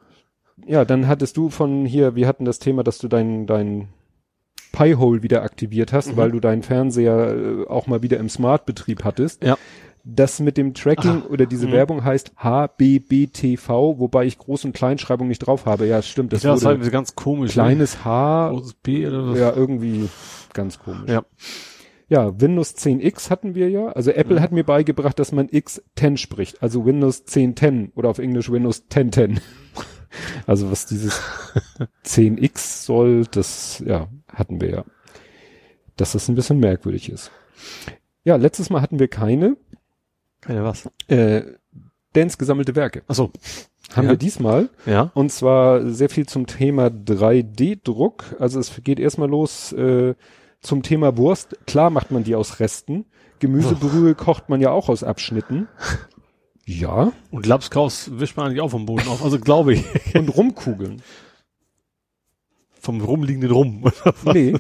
Ja, 0.67 0.85
dann 0.85 1.09
hattest 1.09 1.39
du 1.39 1.49
von 1.49 1.87
hier, 1.87 2.17
wir 2.17 2.29
hatten 2.29 2.45
das 2.45 2.59
Thema, 2.59 2.85
dass 2.85 2.99
du 2.99 3.09
dein, 3.09 3.47
dein 3.47 3.89
Pi-Hole 4.73 5.23
wieder 5.23 5.43
aktiviert 5.43 5.93
hast, 5.93 6.13
Mhm. 6.13 6.17
weil 6.17 6.31
du 6.33 6.41
deinen 6.41 6.63
Fernseher 6.63 7.35
äh, 7.37 7.67
auch 7.69 7.87
mal 7.87 8.03
wieder 8.03 8.19
im 8.19 8.29
Smart-Betrieb 8.29 9.05
hattest. 9.05 9.43
Ja. 9.45 9.57
Das 10.03 10.41
mit 10.41 10.57
dem 10.57 10.73
Tracking 10.73 11.23
oder 11.23 11.45
diese 11.45 11.67
mhm. 11.69 11.73
Werbung 11.73 12.05
heißt 12.05 12.33
HBBTV, 12.37 13.69
wobei 13.99 14.25
ich 14.25 14.37
Groß- 14.39 14.65
und 14.65 14.73
Kleinschreibung 14.73 15.29
nicht 15.29 15.41
drauf 15.41 15.67
habe. 15.67 15.87
Ja, 15.87 16.01
stimmt, 16.03 16.33
das 16.33 16.43
ja, 16.43 16.53
das 16.53 16.61
ist 16.61 16.67
halt 16.67 16.91
ganz 16.91 17.15
komisch. 17.15 17.53
kleines 17.53 18.05
H, 18.05 18.49
Ne? 18.51 18.57
Großes 18.57 18.75
B 18.83 19.07
oder 19.07 19.29
was? 19.29 19.39
ja, 19.39 19.53
irgendwie 19.55 20.09
ganz 20.55 20.79
komisch. 20.79 21.09
Ja. 21.11 21.23
Ja, 22.09 22.41
Windows 22.41 22.75
10X 22.77 23.31
hatten 23.31 23.55
wir 23.55 23.71
ja. 23.71 23.89
Also 23.89 24.11
Apple 24.11 24.37
Mhm. 24.37 24.41
hat 24.41 24.53
mir 24.53 24.65
beigebracht, 24.65 25.19
dass 25.19 25.31
man 25.33 25.47
X10 25.49 26.17
spricht. 26.17 26.61
Also 26.63 26.85
Windows 26.85 27.25
1010 27.27 27.93
oder 27.95 28.09
auf 28.09 28.19
Englisch 28.19 28.51
Windows 28.51 28.85
1010. 28.89 29.39
Also 30.47 30.71
was 30.71 30.87
dieses 30.87 31.21
10X 32.05 32.85
soll, 32.85 33.25
das, 33.31 33.83
ja, 33.87 34.09
hatten 34.33 34.61
wir 34.61 34.71
ja. 34.71 34.85
Dass 35.97 36.13
das 36.13 36.29
ein 36.29 36.35
bisschen 36.35 36.59
merkwürdig 36.61 37.11
ist. 37.11 37.31
Ja, 38.25 38.37
letztes 38.37 38.71
Mal 38.71 38.83
hatten 38.83 38.99
wir 38.99 39.09
keine, 39.09 39.57
Keine 40.41 40.65
was. 40.65 40.89
äh, 41.09 41.43
Dance 42.13 42.37
gesammelte 42.39 42.75
Werke. 42.75 43.03
Ach 43.07 43.15
so. 43.15 43.31
Haben 43.95 44.05
Ja. 44.07 44.11
wir 44.11 44.17
diesmal. 44.19 44.69
Ja. 44.87 45.11
Und 45.15 45.31
zwar 45.33 45.89
sehr 45.91 46.09
viel 46.09 46.27
zum 46.27 46.47
Thema 46.47 46.87
3D-Druck. 46.89 48.37
Also 48.39 48.61
es 48.61 48.73
geht 48.83 48.99
erstmal 49.01 49.29
los 49.29 49.73
äh, 49.73 50.15
zum 50.61 50.83
Thema 50.83 51.17
Wurst. 51.17 51.57
Klar 51.67 51.91
macht 51.91 52.11
man 52.11 52.25
die 52.25 52.35
aus 52.35 52.61
Resten. 52.61 53.07
Gemüsebrühe 53.41 54.15
kocht 54.15 54.49
man 54.49 54.61
ja 54.61 54.71
auch 54.71 54.89
aus 54.89 55.03
Abschnitten. 55.03 55.69
Ja. 56.79 57.13
Und 57.33 57.47
Lapskaus 57.47 58.11
wischt 58.21 58.37
man 58.37 58.47
eigentlich 58.47 58.61
auch 58.61 58.71
vom 58.71 58.87
Boden 58.87 59.09
auf. 59.09 59.25
Also 59.25 59.39
glaube 59.41 59.75
ich. 59.75 59.85
Und 60.15 60.29
Rumkugeln. 60.29 61.03
Vom 62.83 63.03
rumliegenden 63.03 63.51
Rum. 63.51 63.93
Nee. 64.25 64.55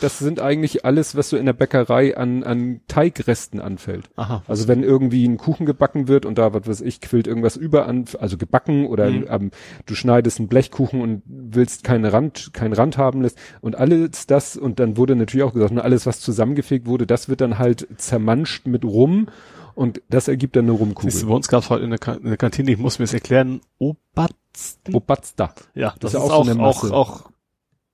Das 0.00 0.18
sind 0.18 0.40
eigentlich 0.40 0.86
alles, 0.86 1.16
was 1.16 1.28
so 1.28 1.36
in 1.36 1.44
der 1.44 1.52
Bäckerei 1.52 2.16
an, 2.16 2.44
an 2.44 2.80
Teigresten 2.88 3.60
anfällt. 3.60 4.08
Aha. 4.16 4.42
Also 4.46 4.68
wenn 4.68 4.82
irgendwie 4.82 5.26
ein 5.28 5.36
Kuchen 5.36 5.66
gebacken 5.66 6.08
wird 6.08 6.24
und 6.24 6.38
da, 6.38 6.54
was 6.54 6.66
weiß 6.66 6.80
ich, 6.80 7.02
quillt 7.02 7.26
irgendwas 7.26 7.56
über 7.58 7.86
an, 7.86 8.06
also 8.18 8.38
gebacken 8.38 8.86
oder 8.86 9.10
Mhm. 9.10 9.26
ähm, 9.28 9.50
du 9.84 9.94
schneidest 9.94 10.38
einen 10.38 10.48
Blechkuchen 10.48 11.02
und 11.02 11.22
willst 11.26 11.84
keine 11.84 12.10
Rand, 12.14 12.54
keinen 12.54 12.72
Rand 12.72 12.96
haben 12.96 13.20
lässt 13.20 13.36
und 13.60 13.76
alles 13.76 14.26
das 14.26 14.56
und 14.56 14.80
dann 14.80 14.96
wurde 14.96 15.14
natürlich 15.14 15.44
auch 15.44 15.52
gesagt, 15.52 15.76
alles 15.76 16.06
was 16.06 16.20
zusammengefegt 16.20 16.86
wurde, 16.86 17.06
das 17.06 17.28
wird 17.28 17.42
dann 17.42 17.58
halt 17.58 17.86
zermanscht 17.98 18.66
mit 18.66 18.84
rum 18.84 19.28
Und 19.74 20.02
das 20.08 20.28
ergibt 20.28 20.56
dann 20.56 20.64
eine 20.66 20.72
Rumkugel. 20.72 21.10
Siehst 21.10 21.22
du, 21.22 21.28
bei 21.28 21.34
uns 21.34 21.48
gab 21.48 21.62
es 21.62 21.70
heute 21.70 21.84
in 21.84 21.90
der, 21.90 22.16
in 22.16 22.24
der 22.24 22.36
Kantine, 22.36 22.72
ich 22.72 22.78
muss 22.78 22.98
mir 22.98 23.04
das 23.04 23.14
erklären, 23.14 23.60
Obatzen. 23.78 24.94
Obatsta. 24.94 25.54
Ja, 25.74 25.94
das, 26.00 26.14
ist 26.14 26.20
ist, 26.20 26.28
ja 26.28 26.34
auch 26.34 26.48
auch, 26.48 26.84
auch, 26.84 26.90
auch 26.90 27.30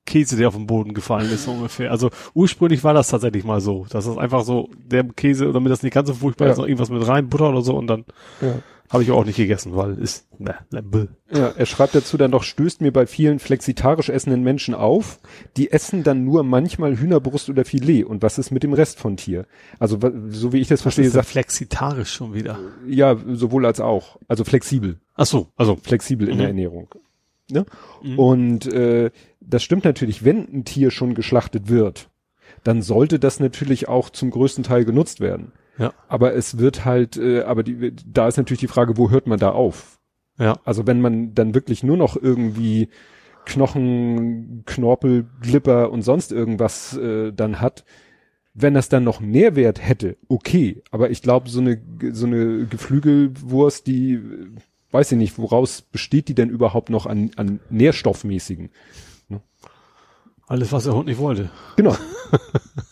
Käse, 0.07 0.37
der 0.37 0.49
auf 0.49 0.55
den 0.57 0.67
Boden 0.67 0.95
gefallen 0.95 1.31
ist, 1.31 1.45
so 1.45 1.53
ungefähr. 1.53 1.91
Also 1.91 2.11
ursprünglich 2.35 2.83
war 2.83 2.95
das 2.95 3.09
tatsächlich 3.09 3.45
mal 3.45 3.61
so. 3.61 3.87
Das 3.91 4.07
ist 4.07 4.17
einfach 4.19 4.43
so, 4.43 4.71
der 4.77 5.05
Käse, 5.05 5.53
damit 5.53 5.71
das 5.71 5.83
nicht 5.83 5.93
ganz 5.93 6.09
so 6.09 6.15
furchtbar 6.15 6.47
Ja. 6.47 6.53
ist, 6.53 6.59
noch 6.59 6.65
irgendwas 6.65 6.89
mit 6.91 7.07
rein, 7.07 7.29
Butter 7.29 7.51
oder 7.51 7.63
so 7.63 7.77
und 7.77 7.87
dann 7.87 8.05
Ja. 8.41 8.55
Habe 8.91 9.03
ich 9.03 9.11
auch 9.11 9.25
nicht 9.25 9.37
gegessen, 9.37 9.77
weil 9.77 9.99
ist, 9.99 10.27
ne, 10.41 10.55
ne. 10.71 11.09
Ja, 11.33 11.49
er 11.57 11.67
schreibt 11.67 11.95
dazu 11.95 12.17
dann 12.17 12.31
noch, 12.31 12.43
stößt 12.43 12.81
mir 12.81 12.93
bei 12.93 13.07
vielen 13.07 13.39
flexitarisch 13.39 14.09
essenden 14.09 14.43
Menschen 14.43 14.75
auf, 14.75 15.19
die 15.57 15.71
essen 15.71 16.03
dann 16.03 16.25
nur 16.25 16.43
manchmal 16.43 16.97
Hühnerbrust 16.99 17.51
oder 17.51 17.65
Filet. 17.65 18.05
Und 18.05 18.23
was 18.23 18.39
ist 18.39 18.51
mit 18.51 18.63
dem 18.63 18.73
Rest 18.73 18.99
von 18.99 19.17
Tier? 19.17 19.47
Also, 19.79 19.99
so 20.31 20.53
wie 20.53 20.59
ich 20.61 20.69
das 20.69 20.81
Was 20.81 20.95
verstehe, 20.95 21.11
sagt, 21.11 21.29
flexitarisch 21.29 22.13
schon 22.13 22.33
wieder? 22.35 22.59
ja, 22.87 23.17
sowohl 23.33 23.67
als 23.67 23.81
auch. 23.81 24.19
Also 24.29 24.45
flexibel. 24.45 24.99
Ach 25.15 25.27
so, 25.27 25.49
also, 25.57 25.77
Flexibel 25.77 26.29
in 26.29 26.35
Mhm. 26.35 26.39
der 26.39 26.49
Ernährung. 26.49 26.89
Ne? 27.51 27.67
Mhm. 28.03 28.19
Und 28.19 28.73
äh, 28.73 29.11
das 29.41 29.63
stimmt 29.63 29.85
natürlich, 29.85 30.25
wenn 30.25 30.49
ein 30.53 30.65
Tier 30.65 30.91
schon 30.91 31.15
geschlachtet 31.15 31.69
wird, 31.69 32.09
dann 32.65 32.83
sollte 32.83 33.19
das 33.19 33.41
natürlich 33.41 33.89
auch 33.89 34.11
zum 34.11 34.31
größten 34.31 34.65
Teil 34.65 34.85
genutzt 34.85 35.21
werden. 35.21 35.53
Ja, 35.79 35.93
Aber 36.09 36.35
es 36.35 36.59
wird 36.59 36.85
halt, 36.85 37.17
äh, 37.17 37.43
aber 37.43 37.63
die, 37.63 37.95
da 38.07 38.29
ist 38.29 38.37
natürlich 38.37 38.61
die 38.61 38.69
Frage, 38.69 38.97
wo 38.97 39.11
hört 39.11 39.27
man 39.27 39.39
da 39.39 39.51
auf? 39.51 39.99
ja, 40.39 40.59
Also 40.65 40.87
wenn 40.87 41.01
man 41.01 41.35
dann 41.35 41.55
wirklich 41.55 41.83
nur 41.83 41.97
noch 41.97 42.17
irgendwie 42.17 42.89
Knochen, 43.45 44.65
Knorpel, 44.67 45.27
Glipper 45.41 45.91
und 45.91 46.03
sonst 46.03 46.33
irgendwas 46.33 46.97
äh, 46.97 47.33
dann 47.33 47.61
hat, 47.61 47.85
wenn 48.55 48.75
das 48.75 48.89
dann 48.89 49.05
noch 49.05 49.21
Nährwert 49.21 49.81
hätte, 49.87 50.17
okay. 50.29 50.83
Aber 50.91 51.11
ich 51.11 51.23
glaube, 51.23 51.49
so 51.49 51.61
eine 51.61 51.81
so 52.13 52.27
eine 52.27 52.67
Geflügelwurst, 52.67 53.87
die 53.87 54.15
äh, 54.15 54.49
weiß 54.91 55.13
ich 55.13 55.19
nicht, 55.19 55.39
woraus 55.39 55.83
besteht 55.83 56.29
die 56.29 56.35
denn 56.35 56.51
überhaupt 56.51 56.91
noch 56.91 57.07
an, 57.07 57.31
an 57.37 57.61
Nährstoffmäßigen? 57.71 58.71
alles, 60.49 60.73
was 60.73 60.85
der 60.85 60.95
Hund 60.95 61.07
nicht 61.07 61.19
wollte. 61.19 61.51
Genau. 61.77 61.95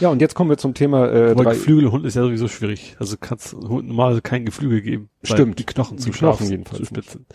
ja, 0.00 0.08
und 0.08 0.20
jetzt 0.20 0.34
kommen 0.34 0.50
wir 0.50 0.58
zum 0.58 0.74
Thema 0.74 1.08
äh, 1.08 1.36
Weil 1.36 1.44
drei, 1.44 1.52
Geflügelhund 1.54 2.04
ist 2.06 2.14
ja 2.14 2.22
sowieso 2.22 2.48
schwierig. 2.48 2.96
Also 2.98 3.16
kannst 3.18 3.52
Hund 3.52 3.88
normalerweise 3.88 4.22
kein 4.22 4.44
Geflügel 4.44 4.80
geben. 4.82 5.10
Stimmt. 5.22 5.58
Die 5.58 5.64
Knochen 5.64 5.98
Die 5.98 6.02
zu 6.02 6.10
Knochen 6.10 6.38
scharf, 6.38 6.50
jedenfalls 6.50 6.78
zu 6.78 6.86
spitz 6.86 7.12
sind. 7.12 7.26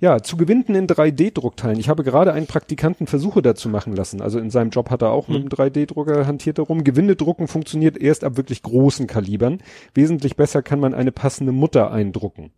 Ja, 0.00 0.22
zu 0.22 0.36
Gewinnen 0.36 0.64
in 0.68 0.86
3D-Druckteilen. 0.86 1.80
Ich 1.80 1.88
habe 1.88 2.04
gerade 2.04 2.32
einen 2.32 2.46
Praktikanten 2.46 3.08
Versuche 3.08 3.42
dazu 3.42 3.68
machen 3.68 3.96
lassen. 3.96 4.22
Also 4.22 4.38
in 4.38 4.50
seinem 4.50 4.70
Job 4.70 4.90
hat 4.90 5.02
er 5.02 5.10
auch 5.10 5.26
mit 5.26 5.38
einem 5.38 5.48
3D-Drucker 5.48 6.24
hantiert 6.24 6.58
darum. 6.58 6.84
Gewinde 6.84 7.16
drucken 7.16 7.48
funktioniert 7.48 7.98
erst 7.98 8.22
ab 8.22 8.36
wirklich 8.36 8.62
großen 8.62 9.08
Kalibern. 9.08 9.58
Wesentlich 9.94 10.36
besser 10.36 10.62
kann 10.62 10.78
man 10.78 10.94
eine 10.94 11.10
passende 11.10 11.50
Mutter 11.50 11.90
eindrucken. 11.90 12.52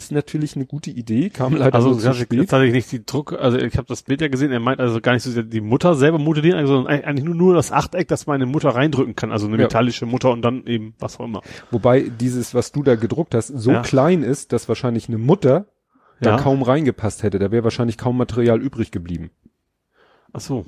Ist 0.00 0.12
natürlich 0.12 0.56
eine 0.56 0.64
gute 0.64 0.90
Idee, 0.90 1.28
kam 1.28 1.54
leider 1.54 1.74
Also 1.74 1.90
nur 1.90 1.98
zu 1.98 2.06
das 2.06 2.16
spät. 2.16 2.50
hatte 2.50 2.64
ich 2.64 2.72
nicht 2.72 2.90
die 2.90 3.04
Druck, 3.04 3.34
also 3.34 3.58
ich 3.58 3.76
habe 3.76 3.86
das 3.86 4.02
Bild 4.02 4.22
ja 4.22 4.28
gesehen, 4.28 4.50
er 4.50 4.58
meint 4.58 4.80
also 4.80 4.98
gar 5.02 5.12
nicht 5.12 5.22
so 5.22 5.30
sehr 5.30 5.42
die 5.42 5.60
Mutter 5.60 5.94
selber 5.94 6.18
modellieren, 6.18 6.66
sondern 6.66 6.86
eigentlich 7.04 7.24
nur, 7.26 7.34
nur 7.34 7.52
das 7.54 7.70
Achteck, 7.70 8.08
dass 8.08 8.26
man 8.26 8.36
eine 8.36 8.46
Mutter 8.46 8.70
reindrücken 8.70 9.14
kann, 9.14 9.30
also 9.30 9.46
eine 9.46 9.56
Ja. 9.58 9.64
metallische 9.64 10.06
Mutter 10.06 10.30
und 10.30 10.40
dann 10.40 10.64
eben 10.66 10.94
was 10.98 11.20
auch 11.20 11.26
immer. 11.26 11.42
Wobei 11.70 12.00
dieses, 12.08 12.54
was 12.54 12.72
du 12.72 12.82
da 12.82 12.94
gedruckt 12.96 13.34
hast, 13.34 13.48
so 13.48 13.72
Ja. 13.72 13.82
klein 13.82 14.22
ist, 14.22 14.52
dass 14.54 14.68
wahrscheinlich 14.70 15.08
eine 15.08 15.18
Mutter 15.18 15.66
da 16.22 16.30
Ja. 16.30 16.36
kaum 16.38 16.62
reingepasst 16.62 17.22
hätte. 17.22 17.38
Da 17.38 17.50
wäre 17.50 17.64
wahrscheinlich 17.64 17.98
kaum 17.98 18.16
Material 18.16 18.58
übrig 18.62 18.90
geblieben. 18.92 19.30
Ach 20.32 20.40
so. 20.40 20.64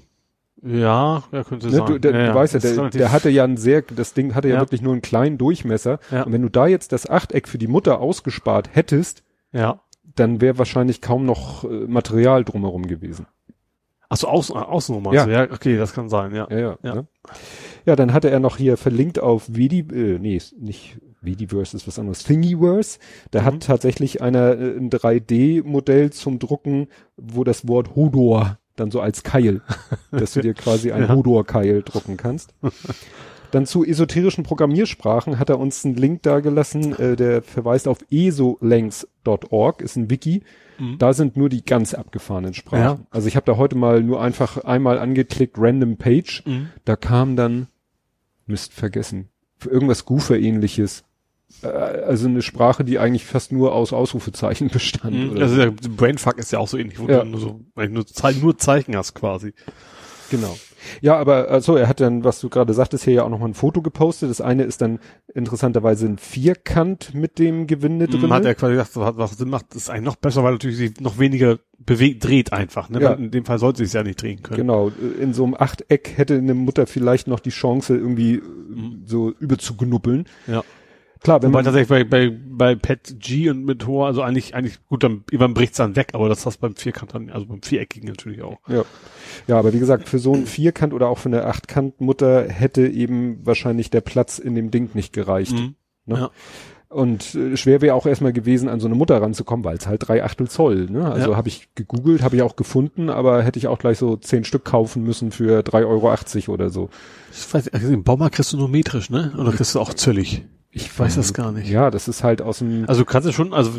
Ja, 0.61 1.25
ja, 1.32 1.44
könnte 1.44 1.66
Ne, 1.66 1.73
sein. 1.73 1.87
du, 1.87 1.99
der, 1.99 2.12
ja, 2.14 2.26
du 2.28 2.35
weißt 2.35 2.54
ja, 2.54 2.61
der, 2.61 2.90
der 2.90 3.12
hatte 3.12 3.30
ja 3.30 3.44
ein 3.44 3.56
sehr, 3.56 3.82
das 3.82 4.14
Ding 4.14 4.35
hatte 4.35 4.49
ja, 4.49 4.54
Ja. 4.56 4.61
wirklich 4.61 4.82
nur 4.82 4.92
einen 4.92 5.02
kleinen 5.02 5.38
Durchmesser. 5.38 5.99
Ja. 6.11 6.23
Und 6.25 6.32
wenn 6.32 6.42
du 6.42 6.49
da 6.49 6.66
jetzt 6.66 6.92
das 6.92 7.09
Achteck 7.09 7.49
für 7.49 7.59
die 7.59 7.66
Mutter 7.66 8.00
ausgespart 8.00 8.71
hättest, 8.75 9.25
ja. 9.52 9.80
dann 10.14 10.40
wäre 10.40 10.59
wahrscheinlich 10.59 11.00
kaum 11.00 11.25
noch 11.26 11.64
äh, 11.64 11.68
Material 11.87 12.44
drumherum 12.44 12.87
gewesen. 12.87 13.26
Ach 14.09 14.16
so, 14.18 14.28
außen, 14.28 14.54
außen 14.54 15.02
meinst 15.02 15.26
Ja. 15.26 15.44
Ja, 15.44 15.50
okay, 15.50 15.76
das 15.78 15.94
kann 15.94 16.09
sein, 16.11 16.35
ja. 16.35 16.47
Ja, 16.50 16.59
ja. 16.59 16.78
Ja. 16.82 16.94
Ne? 16.97 17.06
Ja, 17.87 17.97
dann 17.97 18.12
hatte 18.12 18.30
er 18.30 18.40
noch 18.40 18.59
hier 18.59 18.76
verlinkt 18.76 19.18
auf 19.18 19.47
Vidi, 19.49 19.80
äh, 19.80 20.18
nee, 20.18 20.40
nicht 20.61 20.99
Vidiverse 21.23 21.76
ist 21.76 21.87
was 21.88 21.99
anderes, 21.99 22.23
Thingiverse. 22.25 22.99
Da 23.30 23.40
Mhm. 23.40 23.44
hat 23.47 23.62
tatsächlich 23.64 24.21
einer 24.23 24.52
äh, 24.59 24.76
ein 24.76 24.90
3D-Modell 24.90 26.11
zum 26.11 26.38
Drucken, 26.38 26.88
wo 27.16 27.42
das 27.42 27.66
Wort 27.66 27.97
Hodor 27.97 28.59
dann 28.76 28.91
so 28.91 29.00
als 29.00 29.23
Keil, 29.23 29.61
dass 30.11 30.33
du 30.33 30.41
dir 30.41 30.55
quasi 30.55 30.93
ein 30.93 31.02
Ja. 31.02 31.09
Hodor-Keil 31.14 31.83
drucken 31.83 32.17
kannst. 32.17 32.55
Dann 33.50 33.67
zu 33.67 33.85
esoterischen 33.85 34.45
Programmiersprachen 34.45 35.38
hat 35.38 35.50
er 35.50 35.59
uns 35.59 35.85
einen 35.85 35.97
Link 35.97 36.23
dagelassen, 36.23 36.99
äh, 36.99 37.17
der 37.17 37.43
verweist 37.43 37.87
auf 37.87 37.99
esolangs.org, 38.11 39.83
ist 39.83 39.97
ein 39.97 40.11
Wiki. 40.11 40.43
Mhm. 40.79 40.97
Da 40.99 41.12
sind 41.12 41.37
nur 41.37 41.49
die 41.49 41.64
ganz 41.64 41.93
abgefahrenen 41.95 42.55
Sprachen. 42.55 42.81
Ja. 42.83 42.99
Also 43.11 43.29
ich 43.29 43.37
habe 43.37 43.45
da 43.47 43.57
heute 43.59 43.76
mal 43.76 44.02
nur 44.02 44.23
einfach 44.23 44.59
einmal 44.64 44.99
angeklickt, 44.99 45.57
Random 45.59 45.97
Page. 45.99 46.43
Mhm. 46.47 46.69
Da 46.85 46.97
kam 46.97 47.37
dann, 47.37 47.69
Mist 48.47 48.73
vergessen, 48.73 49.29
für 49.59 49.69
irgendwas 49.71 50.07
Goofer-ähnliches. 50.07 51.00
Äh, 51.00 51.05
also 51.62 52.26
eine 52.28 52.42
Sprache, 52.42 52.85
die 52.85 52.99
eigentlich 52.99 53.25
fast 53.25 53.52
nur 53.52 53.75
aus 53.75 53.92
Ausrufezeichen 53.92 54.68
bestand. 54.73 55.14
Mhm. 55.14 55.30
Oder 55.32 55.42
Also 55.42 55.54
so. 55.56 55.61
der 55.71 55.88
Brainfuck 55.90 56.38
ist 56.38 56.52
ja 56.52 56.59
auch 56.59 56.68
so 56.68 56.76
ähnlich, 56.78 56.99
wo 56.99 57.06
Ja. 57.09 57.23
du 57.25 57.30
nur 57.30 57.40
so, 57.40 57.61
weil 57.75 57.88
du 57.88 57.94
nur, 57.94 58.06
Ze 58.06 58.32
nur 58.40 58.59
Zeichen 58.59 58.97
hast 58.97 59.14
quasi. 59.14 59.52
Genau. 60.30 60.56
Ja, 61.02 61.16
aber 61.18 61.49
also 61.50 61.76
er 61.76 61.87
hat 61.88 62.00
dann, 62.00 62.25
was 62.25 62.40
du 62.40 62.49
gerade 62.49 62.73
sagtest, 62.73 63.04
hier 63.04 63.12
ja 63.12 63.23
auch 63.25 63.28
nochmal 63.28 63.50
ein 63.50 63.54
Foto 63.54 63.82
gepostet. 63.82 64.30
Das 64.30 64.40
eine 64.40 64.64
ist 64.64 64.80
dann 64.80 64.99
interessanterweise 65.35 66.06
ein 66.06 66.16
Vierkant 66.18 67.12
mit 67.14 67.38
dem 67.38 67.66
Gewinde 67.66 68.09
drin. 68.09 68.23
Mhm, 68.23 68.32
hat 68.32 68.44
er 68.47 68.54
quasi 68.54 68.73
gesagt, 68.73 68.97
was, 68.97 69.16
was 69.18 69.38
Sinn 69.38 69.50
macht, 69.50 69.75
ist 69.76 69.90
eigentlich 69.90 70.04
noch 70.06 70.16
besser, 70.16 70.42
weil 70.42 70.52
natürlich 70.52 70.78
sich 70.78 71.00
noch 71.00 71.18
weniger 71.18 71.59
bewegt, 71.78 72.25
dreht 72.25 72.52
einfach. 72.52 72.88
Ne? 72.88 73.00
Ja. 73.00 73.12
In 73.12 73.30
dem 73.30 73.44
Fall 73.44 73.59
sollte 73.59 73.78
sie 73.78 73.85
es 73.85 73.92
ja 73.92 74.02
nicht 74.02 74.21
drehen 74.23 74.42
können. 74.42 74.56
Genau, 74.56 74.90
in 75.21 75.35
so 75.35 75.44
einem 75.44 75.54
Achteck 75.54 76.14
hätte 76.16 76.35
eine 76.35 76.54
Mutter 76.54 76.87
vielleicht 76.87 77.28
noch 77.28 77.40
die 77.40 77.50
Chance, 77.50 77.94
irgendwie 77.97 78.37
äh, 78.37 78.40
Mhm. 78.73 79.02
so 79.04 79.30
überzugnuppeln. 79.38 80.25
Ja. 80.47 80.64
Klar, 81.23 81.41
wenn 81.43 81.50
Wobei 81.50 81.59
man, 81.59 81.64
tatsächlich 81.64 81.88
bei, 81.88 82.05
bei, 82.05 82.31
bei 82.31 82.75
Pet 82.75 83.17
G 83.21 83.49
und 83.50 83.64
mit 83.64 83.81
Tor, 83.81 84.07
also 84.07 84.23
eigentlich, 84.23 84.55
eigentlich, 84.55 84.85
gut, 84.88 85.05
dann, 85.05 85.25
irgendwann 85.31 85.55
bricht's 85.55 85.76
dann 85.76 85.95
weg, 85.95 86.11
aber 86.14 86.29
das 86.29 86.45
hast 86.47 86.59
beim 86.59 86.75
Vierkant 86.75 87.14
dann, 87.14 87.31
also 87.31 87.47
beim 87.47 87.62
Viereckigen 87.62 88.09
natürlich 88.09 88.43
auch. 88.43 88.59
ja. 88.69 88.85
ja, 89.47 89.59
aber 89.59 89.73
wie 89.73 89.79
gesagt, 89.79 90.09
für 90.09 90.19
so 90.19 90.35
einen 90.35 90.47
Vierkant 90.47 90.93
oder 90.93 91.09
auch 91.09 91.19
für 91.19 91.29
eine 91.29 91.47
Achtkantmutter 91.47 92.49
hätte 92.49 92.88
eben 92.88 93.47
wahrscheinlich 93.47 93.91
der 93.91 94.00
Platz 94.00 94.38
in 94.38 94.55
dem 94.57 94.71
Ding 94.73 94.91
nicht 94.95 95.12
gereicht. 95.12 95.52
Mhm. 95.52 95.76
Ne? 96.07 96.19
Ja. 96.19 96.31
Und 96.88 97.35
äh, 97.35 97.57
schwer 97.57 97.81
wäre 97.81 97.95
auch 97.95 98.05
erstmal 98.05 98.33
gewesen, 98.33 98.69
an 98.69 98.81
so 98.81 98.87
eine 98.87 98.95
Mutter 98.97 99.21
ranzukommen, 99.23 99.64
weil 99.64 99.76
es 99.76 99.87
halt 99.87 100.07
drei 100.07 100.23
Achtel 100.25 100.49
Zoll. 100.49 100.87
Ne? 100.91 101.11
Also 101.11 101.31
Ja. 101.31 101.37
habe 101.37 101.49
ich 101.49 101.69
gegoogelt, 101.75 102.23
habe 102.23 102.37
ich 102.37 102.43
auch 102.43 102.57
gefunden, 102.57 103.09
aber 103.09 103.43
hätte 103.43 103.59
ich 103.59 103.69
auch 103.69 103.79
gleich 103.79 103.97
so 103.97 104.17
zehn 104.17 104.45
Stück 104.45 104.64
kaufen 104.64 105.02
müssen 105.02 105.31
für 105.31 105.61
3,80 105.61 106.49
Euro 106.49 106.52
oder 106.52 106.69
so. 106.69 106.91
Ich 107.33 107.55
weiß, 107.55 107.69
also 107.69 107.88
im 107.88 108.05
Baumarkt 108.05 108.35
kriegst 108.35 108.52
du 108.52 108.59
nur 108.59 108.69
metrisch, 108.69 109.09
ne? 109.09 109.33
Oder 109.38 109.52
kriegst 109.52 109.75
du 109.75 109.81
auch 109.81 109.95
zöllig? 109.95 110.45
Ich 110.73 110.99
weiß 110.99 111.17
das 111.17 111.35
gar 111.35 111.52
nicht. 111.52 111.69
Ja, 111.69 111.91
das 111.91 112.09
ist 112.09 112.25
halt 112.25 112.41
aus 112.43 112.59
dem. 112.59 112.85
Also 112.88 113.02
du 113.02 113.05
kannst 113.05 113.26
ja 113.26 113.33
schon, 113.33 113.52
also 113.52 113.73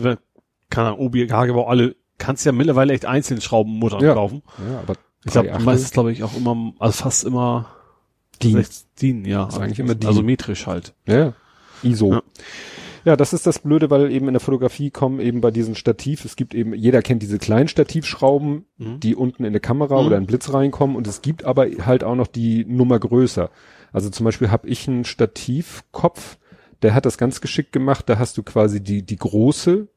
keine 0.70 0.88
Ahnung, 0.90 1.00
Obi, 1.00 1.28
Hagebau, 1.28 1.66
alle, 1.68 1.96
kannst 2.20 2.46
ja 2.46 2.52
mittlerweile 2.52 2.94
echt 2.94 3.06
einzelne 3.06 3.42
Schraubenmuttern 3.42 4.02
Ja. 4.02 4.14
kaufen. 4.14 4.44
ja, 4.70 4.80
aber 4.80 4.94
Ich 5.26 5.32
glaube, 5.32 5.58
meistens 5.60 5.92
glaube 5.92 6.12
ich 6.12 6.24
auch 6.24 6.36
immer, 6.38 6.74
also 6.80 7.04
fast 7.04 7.24
immer 7.24 7.68
DIN. 8.42 8.54
16 8.54 8.88
DIN, 9.02 9.26
ja. 9.26 9.48
Ist 9.48 9.58
eigentlich 9.58 9.80
immer 9.80 9.96
DIN. 9.96 10.08
Also 10.08 10.22
metrisch 10.22 10.68
halt. 10.68 10.94
Ja, 11.08 11.34
ISO. 11.82 12.14
Ja. 12.14 12.22
Ja. 13.06 13.16
das 13.18 13.34
ist 13.34 13.46
das 13.48 13.60
Blöde, 13.60 13.90
weil 13.90 14.12
eben 14.12 14.28
in 14.28 14.34
der 14.34 14.40
Fotografie 14.40 14.90
kommen 14.92 15.20
eben 15.20 15.42
bei 15.42 15.52
diesen 15.52 15.76
Stativ, 15.76 16.24
es 16.26 16.36
gibt 16.36 16.54
eben, 16.54 16.74
jeder 16.74 17.02
kennt 17.02 17.22
diese 17.22 17.38
kleinen 17.40 17.68
Stativschrauben, 17.68 18.66
Mhm. 18.78 19.00
die 19.02 19.16
unten 19.16 19.44
in 19.44 19.48
eine 19.50 19.60
Kamera 19.60 20.00
Mhm. 20.00 20.08
oder 20.08 20.18
einen 20.18 20.26
Blitz 20.28 20.54
reinkommen 20.54 20.96
und 20.96 21.08
es 21.08 21.22
gibt 21.22 21.44
aber 21.44 21.66
halt 21.86 22.04
auch 22.04 22.16
noch 22.16 22.28
die 22.28 22.64
Nummer 22.66 23.00
größer. 23.00 23.50
Also 23.92 24.10
zum 24.10 24.24
Beispiel 24.26 24.52
habe 24.52 24.68
ich 24.70 24.88
einen 24.88 25.04
Stativkopf, 25.06 26.38
der 26.84 26.94
hat 26.94 27.06
das 27.06 27.18
ganz 27.18 27.42
geschickt 27.42 27.72
gemacht, 27.72 28.08
da 28.10 28.20
hast 28.20 28.38
du 28.38 28.44
quasi 28.44 28.82
die, 28.84 29.04
die 29.04 29.16
große 29.18 29.88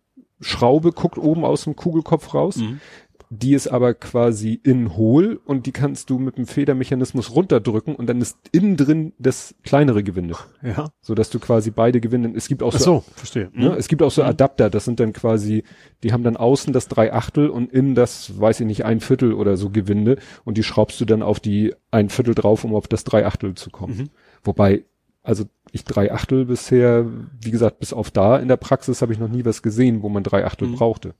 Schraube 0.41 0.93
guckt 0.93 1.19
oben 1.19 1.45
aus 1.45 1.65
dem 1.65 1.77
Kugelkopf 1.77 2.35
raus. 2.35 2.57
Mhm. 2.57 2.81
Die 3.29 3.55
ist 3.55 3.67
aber 3.67 3.93
quasi 3.95 4.61
in 4.63 4.97
hohl 4.97 5.41
und 5.45 5.67
die 5.67 5.73
kannst 5.73 6.11
du 6.11 6.19
mit 6.21 6.37
dem 6.39 6.47
Federmechanismus 6.47 7.35
runterdrücken 7.35 7.97
und 7.97 8.07
dann 8.07 8.21
ist 8.21 8.39
innen 8.53 8.77
drin 8.77 9.15
das 9.19 9.57
kleinere 9.65 10.05
Gewinde 10.05 10.37
Ja. 10.63 10.91
so 11.01 11.17
dass 11.17 11.29
du 11.31 11.41
quasi 11.41 11.73
beide 11.73 12.01
Gewinde. 12.01 12.31
Es 12.37 12.47
gibt 12.47 12.63
auch 12.63 12.73
Ach 12.73 12.79
so, 12.79 12.85
so, 12.85 13.05
verstehe. 13.17 13.51
ne, 13.53 13.71
Mhm. 13.71 13.77
es 13.79 13.89
gibt 13.89 14.03
auch 14.05 14.13
so 14.13 14.23
Adapter. 14.23 14.71
Das 14.71 14.85
sind 14.85 15.01
dann 15.01 15.13
quasi, 15.13 15.65
die 16.05 16.13
haben 16.13 16.23
dann 16.23 16.37
außen 16.37 16.73
das 16.73 16.87
drei 16.87 17.13
Achtel 17.13 17.49
und 17.51 17.73
innen 17.73 17.97
das, 17.97 18.39
weiß 18.39 18.61
ich 18.61 18.67
nicht, 18.67 18.85
ein 18.85 19.01
Viertel 19.01 19.33
oder 19.33 19.57
so 19.57 19.71
Gewinde 19.71 20.19
und 20.45 20.57
die 20.57 20.63
schraubst 20.63 21.01
du 21.01 21.05
dann 21.05 21.23
auf 21.23 21.41
die 21.41 21.75
ein 21.91 22.11
Viertel 22.11 22.37
drauf, 22.37 22.63
um 22.63 22.77
auf 22.77 22.87
das 22.87 23.03
drei 23.03 23.27
Achtel 23.27 23.57
zu 23.57 23.71
kommen. 23.71 23.97
Mhm. 23.97 24.11
Wobei, 24.45 24.85
also 25.27 25.45
ich 25.73 25.85
drei 25.85 26.13
Achtel 26.13 26.47
bisher, 26.47 27.07
wie 27.41 27.51
gesagt, 27.51 27.81
bis 27.81 27.93
auf 27.93 28.11
da 28.11 28.39
in 28.39 28.49
der 28.49 28.57
Praxis 28.57 29.03
habe 29.03 29.13
ich 29.13 29.19
noch 29.19 29.29
nie 29.29 29.45
was 29.45 29.63
gesehen, 29.63 30.03
wo 30.03 30.09
man 30.09 30.23
drei 30.23 30.45
Achtel 30.47 30.69
Mhm. 30.69 30.77
brauchte. 30.77 31.15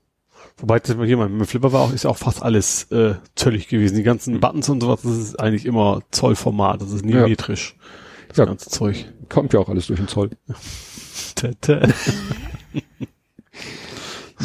Wobei 0.57 0.79
das 0.79 0.95
hier 0.95 1.17
mein 1.17 1.45
Flipper 1.45 1.73
war 1.73 1.81
auch, 1.81 1.93
ist 1.93 2.03
ja 2.03 2.09
auch 2.09 2.17
fast 2.17 2.41
alles 2.41 2.83
äh, 2.91 3.15
zöllig 3.35 3.67
gewesen. 3.67 3.95
Die 3.97 4.03
ganzen 4.03 4.35
Mhm. 4.35 4.39
Buttons 4.39 4.69
und 4.69 4.81
sowas, 4.81 5.01
das 5.03 5.17
ist 5.17 5.39
eigentlich 5.39 5.65
immer 5.65 6.01
Zollformat, 6.11 6.81
das 6.81 6.91
ist 6.91 7.05
nie 7.05 7.13
Ja. 7.13 7.27
metrisch. 7.27 7.75
das 8.29 8.37
Ja. 8.37 8.45
ganze 8.45 8.69
Zeug. 8.69 9.05
Kommt 9.29 9.53
ja 9.53 9.59
auch 9.59 9.69
alles 9.69 9.87
durch 9.87 9.99
den 9.99 10.07
Zoll. 10.07 10.31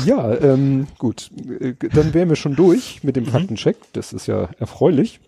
Ja, 0.06 0.34
ähm, 0.40 0.86
gut. 0.98 1.30
Äh, 1.60 1.74
Dann 1.92 2.14
wären 2.14 2.30
wir 2.30 2.36
schon 2.36 2.56
durch 2.56 3.04
mit 3.04 3.14
dem 3.16 3.26
Faktencheck. 3.26 3.76
Das 3.92 4.12
ist 4.14 4.26
ja 4.26 4.48
erfreulich. 4.58 5.20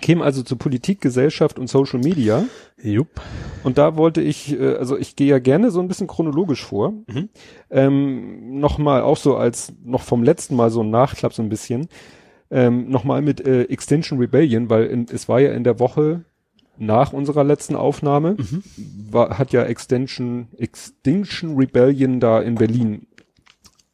Kämen 0.00 0.22
also 0.22 0.42
zu 0.42 0.56
Politik, 0.56 1.00
Gesellschaft 1.00 1.58
und 1.58 1.68
Social 1.68 2.00
Media. 2.00 2.44
Jupp. 2.82 3.20
Und 3.62 3.78
da 3.78 3.96
wollte 3.96 4.20
ich, 4.22 4.58
äh, 4.58 4.76
also 4.76 4.96
ich 4.96 5.16
gehe 5.16 5.28
ja 5.28 5.38
gerne 5.38 5.70
so 5.70 5.80
ein 5.80 5.88
bisschen 5.88 6.06
chronologisch 6.06 6.64
vor. 6.64 6.92
Mhm. 7.06 7.28
Ähm, 7.70 8.58
Nochmal 8.60 9.02
auch 9.02 9.16
so 9.18 9.36
als 9.36 9.72
noch 9.84 10.02
vom 10.02 10.22
letzten 10.22 10.56
Mal 10.56 10.70
so 10.70 10.82
ein 10.82 10.90
Nachklapp 10.90 11.34
so 11.34 11.42
ein 11.42 11.48
bisschen. 11.48 11.88
Ähm, 12.50 12.88
Nochmal 12.90 13.22
mit 13.22 13.40
äh, 13.46 13.62
Extinction 13.64 14.18
Rebellion, 14.18 14.70
weil 14.70 14.86
in, 14.86 15.06
es 15.12 15.28
war 15.28 15.40
ja 15.40 15.52
in 15.52 15.64
der 15.64 15.78
Woche 15.78 16.24
nach 16.78 17.12
unserer 17.12 17.44
letzten 17.44 17.76
Aufnahme, 17.76 18.36
Mhm. 18.38 18.62
war, 19.10 19.38
hat 19.38 19.52
ja 19.52 19.62
Extension, 19.64 20.48
Extinction 20.56 21.56
Rebellion 21.56 22.18
da 22.18 22.40
in 22.40 22.54
Berlin 22.56 23.06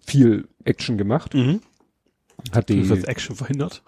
viel 0.06 0.46
Action 0.64 0.96
gemacht. 0.96 1.34
Mhm. 1.34 1.60
Hat 2.52 2.68
die, 2.68 2.86
Das 2.86 3.02
Action 3.04 3.34
verhindert. 3.34 3.82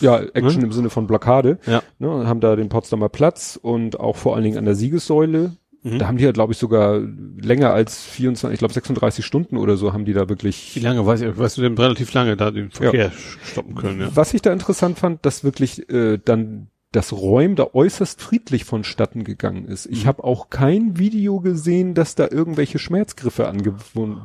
Ja, 0.00 0.20
Action 0.34 0.62
im 0.62 0.72
Sinne 0.72 0.90
von 0.90 1.06
Blockade. 1.06 1.58
Ja. 1.66 1.82
Ne, 1.98 2.26
haben 2.26 2.40
da 2.40 2.56
den 2.56 2.68
Potsdamer 2.68 3.08
Platz 3.08 3.58
und 3.60 3.98
auch 4.00 4.16
vor 4.16 4.34
allen 4.34 4.44
Dingen 4.44 4.58
an 4.58 4.64
der 4.64 4.74
Siegessäule. 4.74 5.52
Mhm. 5.84 5.98
Da 5.98 6.06
haben 6.06 6.16
die 6.16 6.24
ja, 6.24 6.30
glaube 6.32 6.52
ich, 6.52 6.58
sogar 6.58 7.00
länger 7.40 7.72
als 7.72 8.00
24, 8.04 8.54
ich 8.54 8.58
glaube 8.60 8.72
36 8.74 9.24
Stunden 9.24 9.56
oder 9.56 9.76
so 9.76 9.92
haben 9.92 10.04
die 10.04 10.12
da 10.12 10.24
Wie 10.26 10.28
wirklich. 10.30 10.80
lange, 10.80 11.04
weiß 11.04 11.22
ich, 11.22 11.36
weißt 11.36 11.58
du, 11.58 11.62
denn 11.62 11.76
relativ 11.76 12.12
lange 12.12 12.36
da 12.36 12.50
den 12.52 12.70
Verkehr 12.70 13.10
stoppen 13.44 13.74
können, 13.74 14.00
ja. 14.00 14.08
Was 14.14 14.32
ich 14.32 14.42
da 14.42 14.52
interessant 14.52 14.98
fand, 14.98 15.26
dass 15.26 15.42
wirklich 15.42 15.88
äh, 15.90 16.18
dann 16.24 16.68
das 16.92 17.10
Räumen 17.12 17.56
da 17.56 17.68
äußerst 17.72 18.20
friedlich 18.20 18.64
vonstatten 18.66 19.24
gegangen 19.24 19.64
ist. 19.64 19.86
Ich 19.86 20.04
Mhm. 20.04 20.08
habe 20.08 20.24
auch 20.24 20.50
kein 20.50 20.98
Video 20.98 21.40
gesehen, 21.40 21.94
dass 21.94 22.14
da 22.14 22.28
irgendwelche 22.30 22.78
Schmerzgriffe 22.78 23.48
Angewandt 23.48 24.20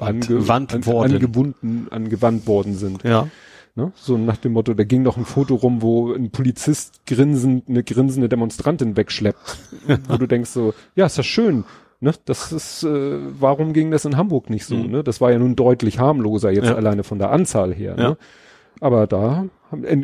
ange, 0.00 0.86
worden. 0.86 1.12
angebunden, 1.14 1.86
angewandt 1.90 2.46
worden 2.46 2.74
sind. 2.74 3.04
Ja. 3.04 3.28
Ne? 3.76 3.92
So 3.96 4.16
nach 4.16 4.36
dem 4.36 4.52
Motto, 4.52 4.72
da 4.74 4.84
ging 4.84 5.02
noch 5.02 5.16
ein 5.16 5.24
Foto 5.24 5.56
rum, 5.56 5.82
wo 5.82 6.12
ein 6.12 6.30
Polizist 6.30 7.06
grinsend 7.06 7.68
eine 7.68 7.82
grinsende 7.82 8.28
Demonstrantin 8.28 8.96
wegschleppt. 8.96 9.58
wo 10.08 10.16
du 10.16 10.26
denkst 10.28 10.50
so, 10.50 10.74
ja, 10.94 11.06
ist 11.06 11.18
das 11.18 11.26
schön. 11.26 11.64
Ne? 12.00 12.12
Das 12.24 12.52
ist, 12.52 12.84
äh, 12.84 13.18
warum 13.40 13.72
ging 13.72 13.90
das 13.90 14.04
in 14.04 14.16
Hamburg 14.16 14.48
nicht 14.50 14.64
so? 14.66 14.76
Mhm. 14.76 14.90
Ne? 14.90 15.04
Das 15.04 15.20
war 15.20 15.32
ja 15.32 15.38
nun 15.38 15.56
deutlich 15.56 15.98
harmloser 15.98 16.50
jetzt 16.52 16.66
Ja. 16.68 16.74
alleine 16.76 17.02
von 17.02 17.18
der 17.18 17.30
Anzahl 17.30 17.74
her. 17.74 17.96
Ja. 17.98 18.08
Ne? 18.10 18.18
Aber 18.80 19.06
da, 19.06 19.46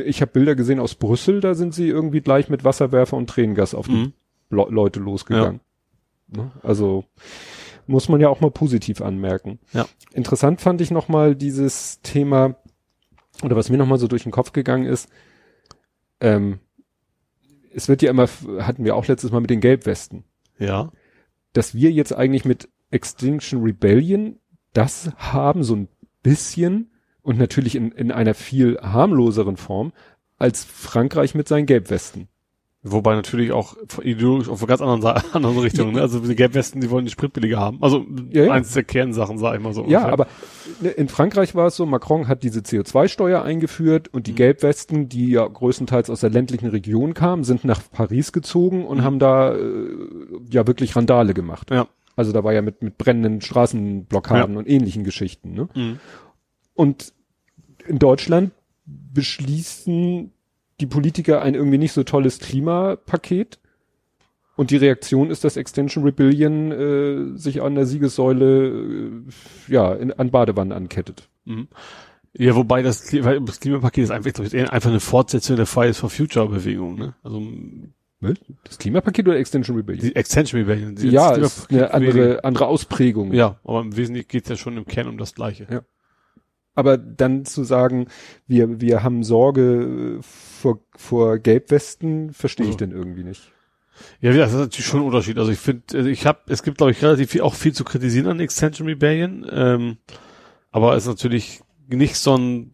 ich 0.05 0.21
habe 0.23 0.33
Bilder 0.33 0.55
gesehen 0.55 0.81
aus 0.81 0.95
Brüssel, 0.95 1.41
da 1.41 1.55
sind 1.55 1.75
sie 1.75 1.89
irgendwie 1.89 2.21
gleich 2.23 2.49
mit 2.49 2.65
Wasserwerfer 2.65 3.17
und 3.17 3.29
Tränengas 3.31 3.75
auf 3.75 3.87
die 3.87 3.93
Mhm. 3.95 4.13
Le 4.51 4.67
Leute 4.69 4.99
losgegangen. 4.99 5.61
Ne? 6.29 6.51
Also 6.63 7.05
muss 7.87 8.09
man 8.09 8.21
ja 8.21 8.29
auch 8.29 8.41
mal 8.41 8.51
positiv 8.51 9.01
anmerken. 9.01 9.59
Ja. 9.73 9.87
Interessant 10.13 10.61
fand 10.61 10.81
ich 10.81 10.91
nochmal 10.91 11.37
dieses 11.37 12.01
Thema, 12.03 12.57
oder 13.43 13.57
was 13.57 13.71
mir 13.71 13.77
nochmal 13.79 13.99
so 13.99 14.09
durch 14.09 14.23
den 14.25 14.33
Kopf 14.33 14.53
gegangen 14.53 14.87
ist, 14.87 15.09
ähm, 16.21 16.61
es 17.73 17.89
wird 17.89 18.03
ja 18.03 18.11
immer, 18.11 18.29
hatten 18.59 18.85
wir 18.85 18.97
auch 18.97 19.07
letztes 19.07 19.31
Mal 19.31 19.41
mit 19.41 19.51
den 19.51 19.61
Gelbwesten, 19.61 20.25
Ja. 20.59 20.93
dass 21.53 21.75
wir 21.75 21.91
jetzt 21.91 22.13
eigentlich 22.15 22.45
mit 22.45 22.69
Extinction 22.91 23.63
Rebellion 23.63 24.39
das 24.73 25.11
haben, 25.17 25.63
so 25.63 25.77
ein 25.77 25.89
bisschen, 26.23 26.91
und 27.23 27.39
natürlich 27.39 27.77
in, 27.77 27.93
in 27.93 28.11
einer 28.13 28.35
viel 28.35 28.79
harmloseren 28.81 29.57
Form, 29.57 29.93
als 30.37 30.65
Frankreich 30.65 31.35
mit 31.35 31.49
seinen 31.49 31.67
Gelbwesten. 31.67 32.29
Wobei 32.83 33.15
natürlich 33.15 33.53
auch 33.53 33.77
ideologisch 34.03 34.49
auf 34.49 34.61
einer 34.61 34.69
ganz 34.69 34.81
anderen, 34.81 35.23
anderen 35.33 35.59
Richtung, 35.59 35.93
ne? 35.93 36.01
Also 36.01 36.19
die 36.21 36.35
Gelbwesten, 36.35 36.81
die 36.81 36.91
wollen 36.91 37.05
die 37.05 37.11
Spritbillige 37.11 37.59
haben. 37.59 37.77
Also 37.83 38.07
Ja, 38.31 38.45
ja. 38.45 38.53
eins 38.53 38.73
der 38.73 38.85
Kernsachen, 38.85 39.37
sag 39.37 39.55
ich 39.55 39.61
mal 39.63 39.75
so. 39.75 39.85
Ja, 39.85 40.07
ungefähr. 40.07 40.13
aber 40.13 40.27
in 40.97 41.09
Frankreich 41.09 41.55
war 41.55 41.67
es 41.67 41.77
so, 41.77 41.85
Macron 41.85 42.27
hat 42.27 42.43
diese 42.43 42.61
CO2-Steuer 42.61 43.43
eingeführt 43.43 44.09
und 44.09 44.27
die 44.27 44.35
Gelbwesten, 44.35 45.11
die 45.11 45.31
ja 45.31 45.47
größtenteils 45.47 46.09
aus 46.09 46.21
der 46.21 46.31
ländlichen 46.31 46.69
Region 46.69 47.13
kamen, 47.13 47.45
sind 47.45 47.65
nach 47.65 47.83
Paris 47.93 48.33
gezogen 48.33 48.87
und 48.87 49.05
haben 49.05 49.19
da 49.19 49.55
äh, 49.55 49.61
ja 50.51 50.67
wirklich 50.67 50.97
Randale 50.97 51.35
gemacht. 51.35 51.71
Ja. 51.71 51.87
Also 52.17 52.33
da 52.33 52.45
war 52.45 52.55
ja 52.55 52.63
mit, 52.63 52.83
mit 52.83 52.97
brennenden 52.97 53.43
Straßenblockaden 53.43 54.57
und 54.57 54.69
ähnlichen 54.69 55.05
Geschichten. 55.05 55.53
Ne? 55.53 55.69
Mhm. 55.75 56.01
Und 56.73 57.13
in 57.87 57.99
Deutschland 57.99 58.53
beschließen 58.87 60.33
die 60.81 60.87
Politiker 60.87 61.43
ein 61.43 61.55
irgendwie 61.55 61.79
nicht 61.79 61.93
so 61.93 62.03
tolles 62.03 62.39
Klimapaket. 62.39 63.59
Und 64.57 64.71
die 64.71 64.77
Reaktion 64.77 65.31
ist, 65.31 65.45
dass 65.45 65.57
Extension 65.57 66.05
Rebellion 66.05 66.71
äh, 66.73 67.39
sich 67.39 67.63
an 67.63 67.75
der 67.77 67.87
Siegessäule 67.87 68.69
äh, 68.69 69.73
ja 69.73 69.93
in, 69.95 70.13
an 70.13 70.31
Badewannen 70.31 70.73
ankettet. 70.73 71.31
Mhm. 71.47 71.69
Ja, 72.37 72.55
wobei 72.55 72.83
das, 72.83 73.07
das 73.11 73.61
Klimapaket 73.61 74.05
ist 74.05 74.11
einfach, 74.11 74.53
eher 74.53 74.73
einfach 74.73 74.91
eine 74.91 75.01
Fortsetzung 75.01 75.57
der 75.57 75.67
Fridays 75.67 75.99
for 75.99 76.11
Future 76.11 76.49
Bewegung, 76.49 76.97
ne? 76.97 77.15
Also 77.23 77.43
Das 78.65 78.79
Klimapaket 78.79 79.27
oder 79.27 79.39
Extension 79.39 79.77
Rebellion? 79.77 80.07
die 80.07 80.15
Extension 80.15 80.61
Rebellion. 80.61 80.95
Die- 80.95 81.09
ja, 81.09 81.33
ist 81.33 81.71
eine 81.71 81.93
andere, 81.93 82.45
andere 82.45 82.67
Ausprägung. 82.67 83.33
Ja, 83.33 83.59
aber 83.65 83.81
im 83.81 83.97
Wesentlichen 83.97 84.29
geht's 84.29 84.49
ja 84.49 84.57
schon 84.57 84.77
im 84.77 84.85
Kern 84.85 85.09
um 85.09 85.17
das 85.19 85.35
Gleiche. 85.35 85.67
Ja. 85.71 85.81
Aber 86.75 86.99
dann 86.99 87.45
zu 87.47 87.65
sagen, 87.65 88.07
wir, 88.47 88.81
wir 88.81 89.03
haben 89.03 89.25
Sorge 89.25 90.21
vor, 90.61 90.81
vor 90.97 91.39
Gelbwesten, 91.39 92.33
verstehe 92.33 92.67
ich 92.67 92.73
Also. 92.73 92.79
denn 92.79 92.93
irgendwie 92.93 93.25
nicht. 93.25 93.53
Ja, 94.21 94.33
das 94.33 94.53
ist 94.53 94.59
natürlich 94.59 94.87
schon 94.87 95.01
ein 95.01 95.07
Unterschied. 95.07 95.39
Also 95.39 95.51
ich 95.53 95.59
finde, 95.59 95.83
also 95.95 96.09
ich 96.09 96.27
habe, 96.27 96.41
es 96.47 96.63
gibt 96.63 96.79
glaube 96.79 96.93
ich 96.93 97.03
relativ 97.03 97.31
viel, 97.31 97.43
auch 97.43 97.55
viel 97.55 97.73
zu 97.73 97.85
kritisieren 97.85 98.29
an 98.29 98.41
Extension 98.41 98.89
Rebellion, 98.89 99.47
ähm, 99.51 99.97
aber 100.71 100.97
es 100.97 101.05
ist 101.05 101.09
natürlich 101.09 101.61
nicht 101.89 102.17
so 102.17 102.37
ein, 102.37 102.73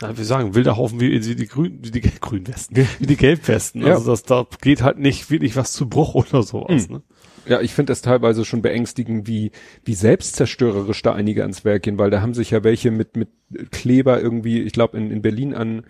na, 0.00 0.16
wir 0.16 0.24
sagen, 0.24 0.54
wilder 0.54 0.76
Haufen 0.76 1.00
wie 1.00 1.18
die, 1.20 1.36
die 1.36 1.46
Grün, 1.46 1.78
wie 1.82 1.90
die 1.90 2.00
Grünwesten, 2.00 2.86
wie 2.98 3.06
die 3.06 3.16
Gelbwesten. 3.16 3.82
Ja. 3.82 3.94
Also 3.94 4.10
das, 4.10 4.24
da 4.24 4.46
geht 4.60 4.82
halt 4.82 4.98
nicht 4.98 5.30
wirklich 5.30 5.56
was 5.56 5.72
zu 5.72 5.88
Bruch 5.88 6.14
oder 6.14 6.42
sowas. 6.42 6.88
Mhm. 6.88 6.96
Ne? 6.96 7.02
Ja, 7.46 7.60
ich 7.60 7.74
finde 7.74 7.90
das 7.90 8.02
teilweise 8.02 8.44
schon 8.44 8.62
beängstigend, 8.62 9.26
wie, 9.26 9.50
wie 9.84 9.94
selbstzerstörerisch 9.94 11.02
da 11.02 11.12
einige 11.12 11.42
ans 11.42 11.64
Werk 11.64 11.82
gehen, 11.82 11.98
weil 11.98 12.10
da 12.10 12.20
haben 12.20 12.34
sich 12.34 12.50
ja 12.50 12.62
welche 12.62 12.90
mit, 12.90 13.16
mit 13.16 13.30
Kleber 13.70 14.20
irgendwie, 14.20 14.62
ich 14.62 14.72
glaube 14.72 14.96
in, 14.96 15.10
in 15.10 15.22
Berlin 15.22 15.54
an 15.54 15.84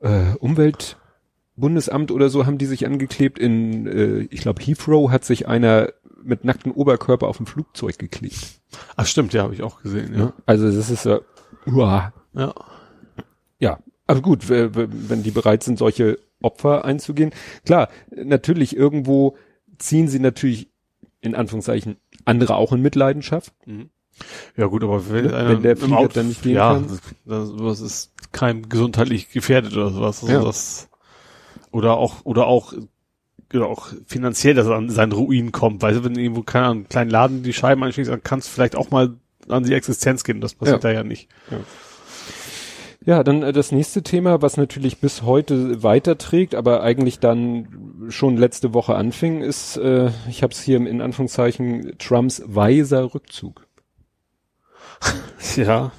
äh, 0.00 0.34
Umweltbundesamt 0.38 2.10
oder 2.10 2.28
so 2.28 2.46
haben 2.46 2.58
die 2.58 2.66
sich 2.66 2.86
angeklebt. 2.86 3.38
In, 3.38 3.86
äh, 3.86 4.18
ich 4.30 4.42
glaube, 4.42 4.62
Heathrow 4.62 5.10
hat 5.10 5.24
sich 5.24 5.48
einer 5.48 5.92
mit 6.22 6.44
nacktem 6.44 6.72
Oberkörper 6.72 7.28
auf 7.28 7.38
dem 7.38 7.46
Flugzeug 7.46 7.98
geklebt. 7.98 8.60
Ach 8.96 9.06
stimmt, 9.06 9.32
ja, 9.32 9.42
habe 9.42 9.54
ich 9.54 9.62
auch 9.62 9.82
gesehen. 9.82 10.14
Ja? 10.18 10.32
Also 10.46 10.70
das 10.70 10.90
ist 10.90 11.04
ja, 11.04 11.20
uah. 11.66 12.12
ja. 12.34 12.54
ja, 13.58 13.78
aber 14.06 14.20
gut, 14.20 14.48
wenn 14.48 15.22
die 15.22 15.30
bereit 15.30 15.62
sind, 15.62 15.78
solche 15.78 16.18
Opfer 16.42 16.84
einzugehen. 16.84 17.32
Klar, 17.64 17.88
natürlich 18.10 18.76
irgendwo 18.76 19.36
ziehen 19.78 20.08
sie 20.08 20.20
natürlich 20.20 20.70
in 21.24 21.34
Anführungszeichen 21.34 21.96
andere 22.24 22.54
auch 22.56 22.72
in 22.72 22.80
Mitleidenschaft. 22.82 23.52
ja 24.56 24.66
gut, 24.66 24.84
aber 24.84 25.10
wenn, 25.10 25.30
Wenn 25.32 25.62
der 25.62 25.76
Flieger 25.76 25.98
Auto- 25.98 26.12
dann 26.14 26.28
nicht 26.28 26.42
gehen 26.42 26.54
ja, 26.54 26.74
kann. 26.74 27.00
Das, 27.24 27.52
das 27.56 27.80
ist 27.80 28.12
kein 28.32 28.68
gesundheitlich 28.68 29.30
gefährdet 29.30 29.72
oder 29.76 29.90
sowas. 29.90 30.22
Also 30.22 30.32
Ja. 30.34 30.42
das, 30.44 30.88
oder 31.70 31.96
auch 31.96 32.24
oder 32.24 32.46
auch 32.46 32.72
oder 33.52 33.66
auch 33.66 33.88
finanziell, 34.06 34.54
dass 34.54 34.66
er 34.66 34.74
an 34.76 34.90
seinen 34.90 35.12
Ruin 35.12 35.52
kommt. 35.52 35.82
Weil 35.82 36.02
wenn 36.04 36.16
irgendwo 36.16 36.42
keine 36.42 36.64
Ahnung, 36.66 36.76
einen 36.78 36.88
kleinen 36.88 37.10
Laden 37.10 37.42
die 37.42 37.52
Scheiben 37.52 37.82
einschließt, 37.84 38.10
dann 38.10 38.22
kannst 38.22 38.48
du 38.48 38.52
vielleicht 38.52 38.74
auch 38.76 38.90
mal 38.90 39.14
an 39.48 39.62
die 39.64 39.74
Existenz 39.74 40.24
gehen. 40.24 40.40
Das 40.40 40.54
passiert 40.54 40.82
Ja. 40.82 40.90
da 40.90 40.94
ja 40.94 41.04
nicht. 41.04 41.28
Ja, 41.50 41.58
dann 43.22 43.42
äh, 43.42 43.52
das 43.52 43.70
nächste 43.72 44.02
Thema, 44.02 44.40
was 44.42 44.56
natürlich 44.56 44.98
bis 44.98 45.22
heute 45.22 45.82
weiterträgt, 45.82 46.54
aber 46.54 46.82
eigentlich 46.82 47.18
dann 47.18 48.06
schon 48.08 48.36
letzte 48.36 48.72
Woche 48.72 48.94
anfing, 48.94 49.42
ist, 49.42 49.76
äh, 49.76 50.10
ich 50.28 50.42
habe 50.42 50.52
es 50.52 50.62
hier 50.62 50.76
in 50.78 51.00
Anführungszeichen, 51.02 51.96
Trumps 51.98 52.42
weiser 52.46 53.14
Rückzug. 53.14 53.66
Ja. 55.56 55.92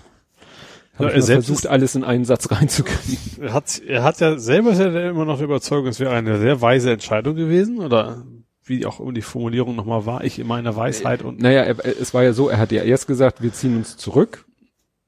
Hab 0.98 1.08
Ja, 1.08 1.10
er 1.10 1.22
selbst 1.22 1.48
versucht, 1.48 1.68
alles 1.68 1.96
in 1.96 2.04
einen 2.04 2.26
Satz 2.26 2.50
reinzukriegen. 2.52 3.44
Er 3.44 3.54
hat, 3.54 3.82
er 3.86 4.04
hat 4.04 4.20
ja 4.22 4.38
selber 4.40 4.72
ist 4.72 4.80
ja 4.80 5.10
immer 5.10 5.26
noch 5.26 5.38
der 5.38 5.46
Überzeugung, 5.46 5.88
es 5.88 6.00
wäre 6.00 6.12
eine 6.12 6.40
sehr 6.40 6.62
weise 6.62 6.92
Entscheidung 6.92 7.36
gewesen 7.36 7.80
oder 7.80 8.24
wie 8.64 8.86
auch 8.86 9.00
immer 9.00 9.12
die 9.14 9.22
Formulierung 9.22 9.76
nochmal 9.76 10.06
war, 10.06 10.24
ich 10.24 10.40
in 10.40 10.48
meiner 10.48 10.76
Weisheit 10.76 11.22
und 11.22 11.40
Naja, 11.40 11.62
er- 11.64 12.02
es 12.02 12.14
war 12.14 12.24
ja 12.24 12.34
so, 12.34 12.50
er 12.50 12.58
hat 12.58 12.72
ja 12.72 12.82
erst 12.84 13.08
gesagt, 13.08 13.44
wir 13.44 13.52
ziehen 13.54 13.76
uns 13.78 13.98
zurück. 13.98 14.45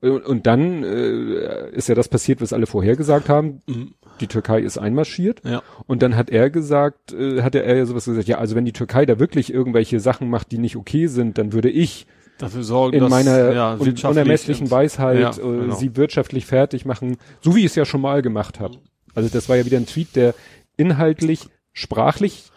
Und, 0.02 0.26
und 0.26 0.46
dann 0.46 0.84
äh, 0.84 1.72
ist 1.72 1.90
ja 1.90 1.96
das 1.96 2.08
passiert, 2.08 2.40
was 2.42 2.54
alle 2.54 2.68
vorher 2.68 2.96
gesagt 2.96 3.30
haben. 3.30 3.62
Mhm. 3.68 3.94
Die 4.20 4.28
Türkei 4.28 4.62
ist 4.62 4.78
einmarschiert. 4.78 5.42
ja. 5.44 5.62
Und 5.88 6.02
dann 6.02 6.16
hat 6.16 6.30
er 6.30 6.50
gesagt, 6.50 7.14
äh, 7.14 7.42
hat 7.42 7.56
er 7.56 7.76
ja 7.76 7.86
sowas 7.86 8.06
gesagt, 8.06 8.28
ja, 8.28 8.38
also 8.38 8.56
wenn 8.56 8.66
die 8.66 8.74
Türkei 8.74 9.06
da 9.06 9.20
wirklich 9.20 9.52
irgendwelche 9.54 10.00
Sachen 10.00 10.30
macht, 10.30 10.52
die 10.52 10.58
nicht 10.60 10.76
okay 10.76 11.08
sind, 11.08 11.38
dann 11.38 11.52
würde 11.54 11.70
ich 11.70 12.06
dafür 12.38 12.64
sorgen, 12.64 12.94
in 12.96 13.00
dass 13.02 13.10
meiner 13.10 13.52
ja, 13.54 13.74
un 13.76 13.96
unermesslichen 14.04 14.70
Weisheit 14.70 15.20
Ja, 15.20 15.32
äh, 15.32 15.36
genau. 15.62 15.76
sie 15.76 15.96
wirtschaftlich 15.96 16.46
fertig 16.46 16.86
machen, 16.86 17.18
so 17.42 17.56
wie 17.56 17.62
ich 17.62 17.66
es 17.68 17.76
ja 17.76 17.86
schon 17.86 18.02
mal 18.02 18.22
gemacht 18.22 18.60
habe. 18.60 18.78
Also 19.16 19.30
das 19.30 19.50
war 19.50 19.56
ja 19.56 19.66
wieder 19.66 19.78
ein 19.78 19.88
Tweet, 19.88 20.16
der 20.16 20.36
inhaltlich 20.78 21.50
sprachlich 21.74 22.52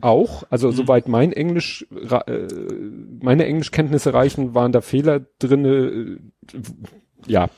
auch, 0.00 0.44
also 0.50 0.68
Mhm. 0.68 0.72
soweit 0.72 1.08
mein 1.08 1.32
Englisch, 1.32 1.86
äh, 2.26 2.48
meine 3.20 3.44
Englischkenntnisse 3.46 4.12
reichen, 4.14 4.54
waren 4.54 4.72
da 4.72 4.80
Fehler 4.80 5.20
drinne, 5.38 5.68
äh, 5.68 6.16
ja. 7.26 7.48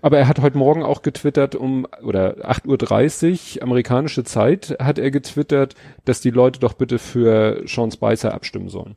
Aber 0.00 0.18
er 0.18 0.28
hat 0.28 0.40
heute 0.40 0.58
Morgen 0.58 0.82
auch 0.82 1.00
getwittert 1.00 1.54
um, 1.54 1.86
oder 2.02 2.50
8.30 2.50 3.56
Uhr, 3.56 3.62
amerikanische 3.62 4.22
Zeit, 4.22 4.76
hat 4.78 4.98
er 4.98 5.10
getwittert, 5.10 5.74
dass 6.04 6.20
die 6.20 6.30
Leute 6.30 6.60
doch 6.60 6.74
bitte 6.74 6.98
für 6.98 7.62
Sean 7.66 7.90
Spicer 7.90 8.34
abstimmen 8.34 8.68
sollen. 8.68 8.96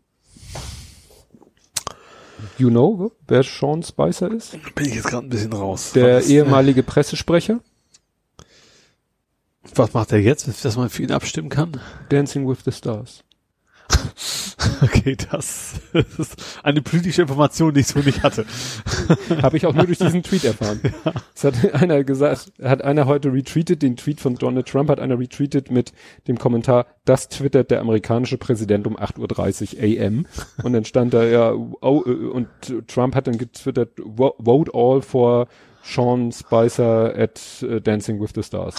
You 2.58 2.70
know, 2.70 3.12
wer 3.28 3.44
Sean 3.44 3.84
Spicer 3.84 4.32
ist? 4.32 4.58
Bin 4.76 4.86
ich 4.86 4.96
jetzt 4.96 5.08
gerade 5.08 5.26
ein 5.26 5.30
bisschen 5.30 5.54
raus. 5.54 5.94
Der 5.94 6.18
Was, 6.18 6.30
ehemalige 6.30 6.84
Pressesprecher, 6.84 7.62
was 9.76 9.94
macht 9.94 10.12
er 10.12 10.20
jetzt, 10.20 10.66
dass 10.66 10.76
man 10.76 10.90
für 10.90 11.04
ihn 11.04 11.12
abstimmen 11.12 11.50
kann? 11.50 11.80
Dancing 12.10 12.48
with 12.48 12.60
the 12.66 12.72
Stars. 12.72 13.24
Okay, 14.82 15.16
das, 15.32 15.76
ist 16.18 16.36
eine 16.64 16.82
politische 16.82 17.24
Information, 17.24 17.74
die 17.74 17.82
ich 17.82 17.88
so 17.88 18.00
nicht 18.00 18.24
hatte. 18.24 18.46
Habe 19.42 19.58
ich 19.58 19.66
auch 19.66 19.74
nur 19.74 19.86
durch 19.86 19.98
diesen 19.98 20.24
Tweet 20.24 20.44
erfahren. 20.44 20.82
Es 21.36 21.44
hat 21.44 21.74
einer 21.76 22.04
gesagt, 22.04 22.52
hat 22.64 22.84
einer 22.84 23.06
heute 23.06 23.32
retweetet, 23.32 23.84
den 23.84 23.96
Tweet 23.96 24.20
von 24.20 24.36
Donald 24.36 24.68
Trump 24.68 24.90
hat 24.90 25.00
einer 25.00 25.20
retweetet 25.20 25.70
mit 25.70 25.94
dem 26.28 26.40
Kommentar, 26.40 26.88
das 27.06 27.30
twittert 27.30 27.70
der 27.70 27.80
amerikanische 27.80 28.38
Präsident 28.38 28.88
um 28.88 28.98
8.30 28.98 29.76
Uhr 29.78 30.04
AM. 30.04 30.26
Und 30.64 30.74
dann 30.74 30.84
stand 30.86 31.14
da 31.14 31.24
ja, 31.24 31.54
oh, 31.54 32.04
äh, 32.06 32.10
und 32.10 32.48
Trump 32.88 33.14
hat 33.16 33.28
dann 33.28 33.38
getwittert, 33.38 34.00
"Vo- 34.00 34.36
vote 34.40 34.72
all 34.74 35.02
for 35.02 35.48
Sean 35.84 36.32
Spicer 36.32 37.14
at 37.16 37.40
äh, 37.62 37.80
Dancing 37.82 38.20
with 38.20 38.32
the 38.36 38.44
Stars. 38.44 38.76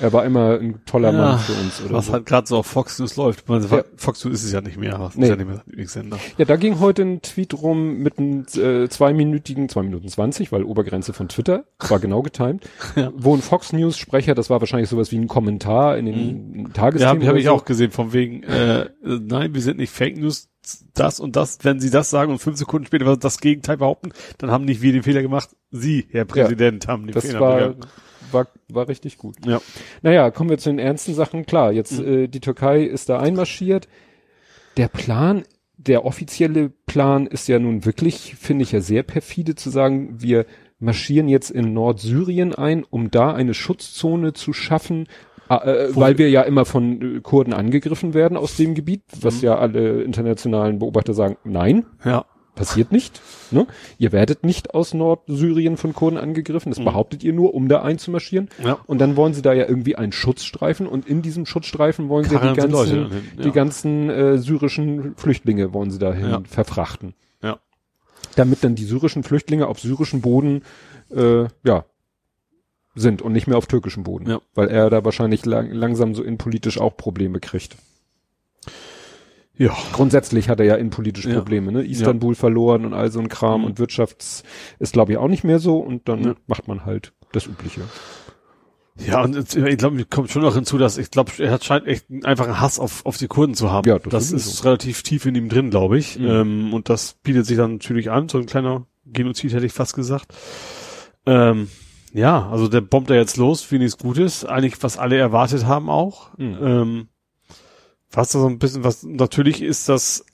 Er 0.00 0.12
war 0.12 0.24
immer 0.24 0.58
ein 0.58 0.80
toller 0.86 1.12
Mann 1.12 1.38
für 1.38 1.52
uns, 1.52 1.82
oder 1.82 1.94
was 1.94 2.06
so. 2.06 2.12
halt 2.14 2.26
gerade 2.26 2.46
so 2.46 2.56
auf 2.58 2.66
Fox 2.66 2.98
News 2.98 3.16
läuft. 3.16 3.48
Man, 3.48 3.62
Ja. 3.68 3.84
Fox 3.96 4.24
News 4.24 4.34
ist 4.36 4.44
es 4.44 4.52
ja 4.52 4.60
nicht 4.60 4.78
mehr, 4.78 4.98
was 4.98 5.14
Nee. 5.16 5.24
ist 5.24 5.30
ja 5.30 5.36
nicht 5.36 5.46
mehr 5.48 5.62
Lieblingssender. 5.66 6.18
Ja, 6.38 6.44
da 6.44 6.56
ging 6.56 6.80
heute 6.80 7.02
ein 7.02 7.22
Tweet 7.22 7.54
rum 7.54 7.98
mit 7.98 8.18
einem 8.18 8.46
äh, 8.56 8.88
zweiminütigen, 8.88 9.68
zwei 9.68 9.82
Minuten 9.82 10.08
zwanzig, 10.08 10.52
weil 10.52 10.64
Obergrenze 10.64 11.12
von 11.12 11.28
Twitter, 11.28 11.64
war 11.88 11.98
genau 12.00 12.22
getimed, 12.22 12.68
Ja. 12.96 13.12
wo 13.14 13.34
ein 13.34 13.42
Fox 13.42 13.72
News 13.72 13.96
Sprecher, 13.98 14.34
das 14.34 14.50
war 14.50 14.60
wahrscheinlich 14.60 14.88
sowas 14.88 15.12
wie 15.12 15.18
ein 15.18 15.28
Kommentar 15.28 15.98
in 15.98 16.06
den 16.06 16.50
Mhm. 16.52 16.62
Ja, 16.66 16.72
Tagesthemen. 16.72 17.16
habe 17.22 17.26
hab 17.28 17.36
ich 17.36 17.44
so. 17.44 17.52
auch 17.52 17.64
gesehen, 17.64 17.90
von 17.90 18.12
wegen, 18.12 18.42
äh, 18.44 18.80
äh, 18.82 18.88
nein, 19.04 19.54
wir 19.54 19.60
sind 19.62 19.78
nicht 19.78 19.92
Fake 19.92 20.16
News, 20.16 20.48
das 20.94 21.20
und 21.20 21.36
das, 21.36 21.58
wenn 21.62 21.80
sie 21.80 21.90
das 21.90 22.10
sagen 22.10 22.32
und 22.32 22.38
fünf 22.38 22.58
Sekunden 22.58 22.86
später 22.86 23.16
das 23.16 23.40
Gegenteil 23.40 23.78
behaupten, 23.78 24.12
dann 24.38 24.50
haben 24.50 24.64
nicht 24.66 24.82
wir 24.82 24.92
den 24.92 25.02
Fehler 25.02 25.22
gemacht, 25.22 25.48
sie, 25.70 26.06
Herr 26.10 26.24
Präsident, 26.26 26.86
haben 26.86 27.06
den 27.06 27.14
Das 27.14 27.24
Fehler 27.26 27.38
begangen. 27.54 27.76
War, 28.32 28.48
war 28.68 28.88
richtig 28.88 29.18
gut. 29.18 29.36
Ja. 29.46 29.60
Naja, 30.02 30.30
kommen 30.30 30.50
wir 30.50 30.58
zu 30.58 30.70
den 30.70 30.78
ernsten 30.78 31.14
Sachen. 31.14 31.46
Klar, 31.46 31.72
jetzt 31.72 32.00
Mhm. 32.00 32.06
äh, 32.24 32.26
die 32.28 32.40
Türkei 32.40 32.82
ist 32.82 33.08
da 33.08 33.18
einmarschiert. 33.20 33.88
Der 34.76 34.88
Plan, 34.88 35.42
der 35.76 36.04
offizielle 36.04 36.70
Plan 36.86 37.26
ist 37.26 37.48
ja 37.48 37.58
nun 37.58 37.84
wirklich, 37.84 38.34
finde 38.38 38.62
ich 38.62 38.72
ja 38.72 38.80
sehr 38.80 39.02
perfide 39.02 39.54
zu 39.54 39.70
sagen, 39.70 40.16
wir 40.22 40.46
marschieren 40.78 41.28
jetzt 41.28 41.50
in 41.50 41.72
Nordsyrien 41.74 42.54
ein, 42.54 42.84
um 42.88 43.10
da 43.10 43.34
eine 43.34 43.52
Schutzzone 43.54 44.32
zu 44.32 44.52
schaffen, 44.52 45.08
äh, 45.50 45.54
äh, 45.54 45.96
weil 45.96 46.16
wir- 46.16 46.26
wir 46.26 46.30
ja 46.30 46.42
immer 46.42 46.64
von 46.64 47.16
äh, 47.16 47.20
Kurden 47.20 47.52
angegriffen 47.52 48.14
werden 48.14 48.36
aus 48.38 48.56
dem 48.56 48.74
Gebiet, 48.74 49.02
was 49.20 49.36
Mhm. 49.42 49.46
ja 49.46 49.58
alle 49.58 50.02
internationalen 50.02 50.78
Beobachter 50.78 51.12
sagen, 51.12 51.36
nein, 51.44 51.84
Ja. 52.04 52.24
Passiert 52.54 52.92
nicht. 52.92 53.20
Ne? 53.50 53.66
Ihr 53.98 54.12
werdet 54.12 54.44
nicht 54.44 54.74
aus 54.74 54.92
Nordsyrien 54.94 55.76
von 55.76 55.94
Kurden 55.94 56.18
angegriffen, 56.18 56.70
das 56.70 56.78
Mhm. 56.78 56.84
behauptet 56.84 57.24
ihr 57.24 57.32
nur, 57.32 57.54
um 57.54 57.68
da 57.68 57.82
einzumarschieren. 57.82 58.48
Ja. 58.62 58.78
Und 58.86 58.98
dann 59.00 59.16
wollen 59.16 59.34
sie 59.34 59.42
da 59.42 59.52
ja 59.52 59.66
irgendwie 59.66 59.96
einen 59.96 60.12
Schutzstreifen 60.12 60.86
und 60.86 61.06
in 61.08 61.22
diesem 61.22 61.46
Schutzstreifen 61.46 62.08
wollen 62.08 62.24
sie 62.24 62.34
Karren 62.36 62.54
die 62.54 62.60
sind 62.60 62.72
ganzen, 62.72 62.96
Leute 63.00 63.14
ja. 63.36 63.42
die 63.44 63.50
ganzen 63.52 64.10
äh, 64.10 64.38
syrischen 64.38 65.14
Flüchtlinge 65.16 65.72
wollen 65.72 65.90
sie 65.90 65.98
dahin 65.98 66.28
Ja. 66.30 66.42
verfrachten. 66.48 67.14
Ja. 67.42 67.58
Damit 68.36 68.62
dann 68.62 68.74
die 68.74 68.84
syrischen 68.84 69.22
Flüchtlinge 69.22 69.66
auf 69.66 69.80
syrischem 69.80 70.20
Boden 70.20 70.62
äh, 71.10 71.44
ja 71.64 71.84
sind 72.96 73.22
und 73.22 73.32
nicht 73.32 73.46
mehr 73.46 73.56
auf 73.56 73.66
türkischem 73.66 74.02
Boden. 74.02 74.28
Ja. 74.28 74.40
Weil 74.54 74.68
er 74.68 74.90
da 74.90 75.04
wahrscheinlich 75.04 75.46
lang, 75.46 75.70
langsam 75.70 76.14
so 76.14 76.22
innenpolitisch 76.22 76.78
auch 76.80 76.96
Probleme 76.96 77.38
kriegt. 77.40 77.76
Ja. 79.60 79.76
Grundsätzlich 79.92 80.48
hat 80.48 80.58
er 80.58 80.66
ja 80.66 80.74
innenpolitische 80.76 81.28
Ja. 81.28 81.36
Probleme, 81.36 81.70
ne? 81.70 81.82
Istanbul 81.84 82.34
verloren 82.34 82.86
und 82.86 82.94
all 82.94 83.10
so 83.10 83.20
ein 83.20 83.28
Kram 83.28 83.60
Mhm. 83.60 83.66
und 83.66 83.78
Wirtschafts 83.78 84.42
ist 84.78 84.94
glaube 84.94 85.12
ich 85.12 85.18
auch 85.18 85.28
nicht 85.28 85.44
mehr 85.44 85.58
so 85.58 85.76
und 85.78 86.08
dann 86.08 86.24
Ja. 86.24 86.34
macht 86.46 86.66
man 86.66 86.86
halt 86.86 87.12
das 87.32 87.46
Übliche. 87.46 87.82
Ja, 89.06 89.22
und 89.22 89.36
ich 89.36 89.78
glaube, 89.78 89.96
mir 89.96 90.04
kommt 90.04 90.30
schon 90.30 90.42
noch 90.42 90.54
hinzu, 90.54 90.76
dass 90.78 90.98
ich 90.98 91.10
glaube, 91.10 91.30
er 91.38 91.52
hat 91.52 91.64
scheint 91.64 91.86
echt 91.86 92.06
einfach 92.24 92.46
einen 92.46 92.60
Hass 92.60 92.78
auf, 92.78 93.04
auf 93.06 93.16
die 93.18 93.28
Kurden 93.28 93.54
zu 93.54 93.70
haben. 93.70 93.88
Ja, 93.88 93.98
das 93.98 94.30
das 94.30 94.32
ist 94.32 94.64
relativ 94.64 95.02
tief 95.02 95.24
in 95.26 95.34
ihm 95.34 95.48
drin, 95.48 95.70
glaube 95.70 95.98
ich. 95.98 96.18
Mhm. 96.18 96.26
Ähm, 96.26 96.74
und 96.74 96.88
das 96.88 97.14
bietet 97.22 97.46
sich 97.46 97.56
dann 97.56 97.72
natürlich 97.74 98.10
an, 98.10 98.28
so 98.28 98.38
ein 98.38 98.46
kleiner 98.46 98.86
Genozid 99.06 99.52
hätte 99.52 99.66
ich 99.66 99.72
fast 99.72 99.94
gesagt. 99.94 100.32
Ähm, 101.26 101.68
ja, 102.12 102.48
also 102.50 102.66
der 102.68 102.80
bombt 102.80 103.10
da 103.10 103.14
jetzt 103.14 103.36
los, 103.36 103.70
nichts 103.70 103.98
Gutes. 103.98 104.44
Eigentlich, 104.44 104.82
was 104.82 104.98
alle 104.98 105.16
erwartet 105.16 105.66
haben 105.66 105.88
auch. 105.88 106.36
Mhm. 106.38 106.58
Ähm, 106.62 107.08
was 108.12 108.30
da 108.32 108.40
so 108.40 108.46
ein 108.48 108.58
bisschen, 108.58 108.84
was 108.84 109.02
natürlich 109.02 109.62
ist 109.62 109.88
das 109.88 110.24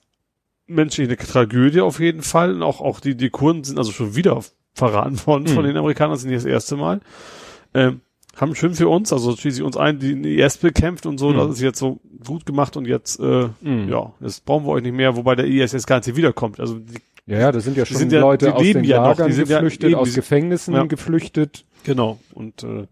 menschlich 0.67 1.07
eine 1.07 1.17
Tragödie 1.17 1.81
auf 1.81 1.99
jeden 1.99 2.21
Fall. 2.21 2.55
Und 2.55 2.63
auch, 2.63 2.81
auch 2.81 2.99
die, 2.99 3.15
die 3.15 3.29
Kurden 3.29 3.63
sind 3.63 3.77
also 3.77 3.91
schon 3.91 4.15
wieder 4.15 4.41
verraten 4.73 5.19
worden 5.25 5.47
von 5.47 5.63
Mhm. 5.63 5.69
den 5.69 5.77
Amerikanern, 5.77 6.11
das 6.13 6.19
ist 6.21 6.25
nicht 6.25 6.37
das 6.37 6.45
erste 6.45 6.75
Mal. 6.75 6.99
Ähm, 7.73 8.01
haben 8.35 8.53
schön 8.53 8.75
für 8.75 8.87
uns, 8.87 9.11
also 9.11 9.35
schließlich 9.35 9.63
uns 9.63 9.77
ein, 9.77 9.97
die 9.99 10.37
IS 10.39 10.57
bekämpft 10.57 11.05
und 11.07 11.17
so, 11.17 11.29
Mhm. 11.29 11.37
das 11.37 11.49
ist 11.55 11.61
jetzt 11.61 11.79
so 11.79 11.99
gut 12.25 12.45
gemacht 12.45 12.77
und 12.77 12.85
jetzt, 12.85 13.19
äh, 13.19 13.47
Mhm. 13.61 13.89
ja, 13.89 14.13
das 14.19 14.39
brauchen 14.41 14.65
wir 14.65 14.71
euch 14.73 14.83
nicht 14.83 14.93
mehr, 14.95 15.15
wobei 15.15 15.35
der 15.35 15.45
IS 15.47 15.71
jetzt 15.71 15.87
gar 15.87 15.97
nicht 15.97 16.15
wiederkommt. 16.15 16.59
Also 16.59 16.75
die, 16.77 16.99
Ja, 17.25 17.39
ja, 17.39 17.51
das 17.51 17.63
sind 17.65 17.75
ja 17.75 17.85
schon 17.85 17.97
sind 17.97 18.11
ja- 18.13 18.21
Leute 18.21 18.45
die 18.45 18.51
aus 18.53 18.61
den 18.63 18.83
ja 18.85 18.97
noch, 18.99 19.07
Lagern 19.07 19.27
die 19.27 19.33
sind 19.33 19.49
ja 19.49 19.57
geflüchtet, 19.59 19.89
eben, 19.89 19.99
aus 19.99 20.13
Gefängnissen 20.13 20.73
Ja. 20.75 20.83
geflüchtet. 20.85 21.65
Genau. 21.87 22.19
Und 22.33 22.63
äh, 22.63 22.85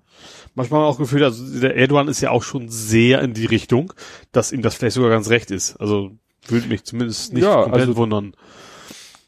manchmal 0.55 0.83
auch 0.83 0.97
gefühlt, 0.97 1.21
also 1.23 1.59
der 1.59 1.75
Erdogan 1.75 2.07
ist 2.07 2.21
ja 2.21 2.31
auch 2.31 2.43
schon 2.43 2.69
sehr 2.69 3.21
in 3.21 3.33
die 3.33 3.45
Richtung, 3.45 3.93
dass 4.31 4.51
ihm 4.51 4.61
das 4.63 4.75
vielleicht 4.75 4.95
sogar 4.95 5.11
ganz 5.11 5.29
recht 5.29 5.51
ist. 5.51 5.75
Also 5.77 6.11
würde 6.47 6.67
mich 6.67 6.83
zumindest 6.83 7.33
nicht 7.33 7.43
Ja, 7.43 7.63
komplett 7.63 7.81
also- 7.89 7.97
wundern. 7.97 8.33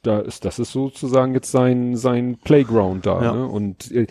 Da 0.03 0.19
ist, 0.19 0.45
das 0.45 0.58
ist 0.58 0.71
sozusagen 0.71 1.34
jetzt 1.34 1.51
sein, 1.51 1.97
sein 1.97 2.38
Playground 2.41 3.06
da. 3.06 3.21
Ja. 3.21 3.34
Ne? 3.34 3.45
Und 3.45 3.91
äh, 3.91 4.08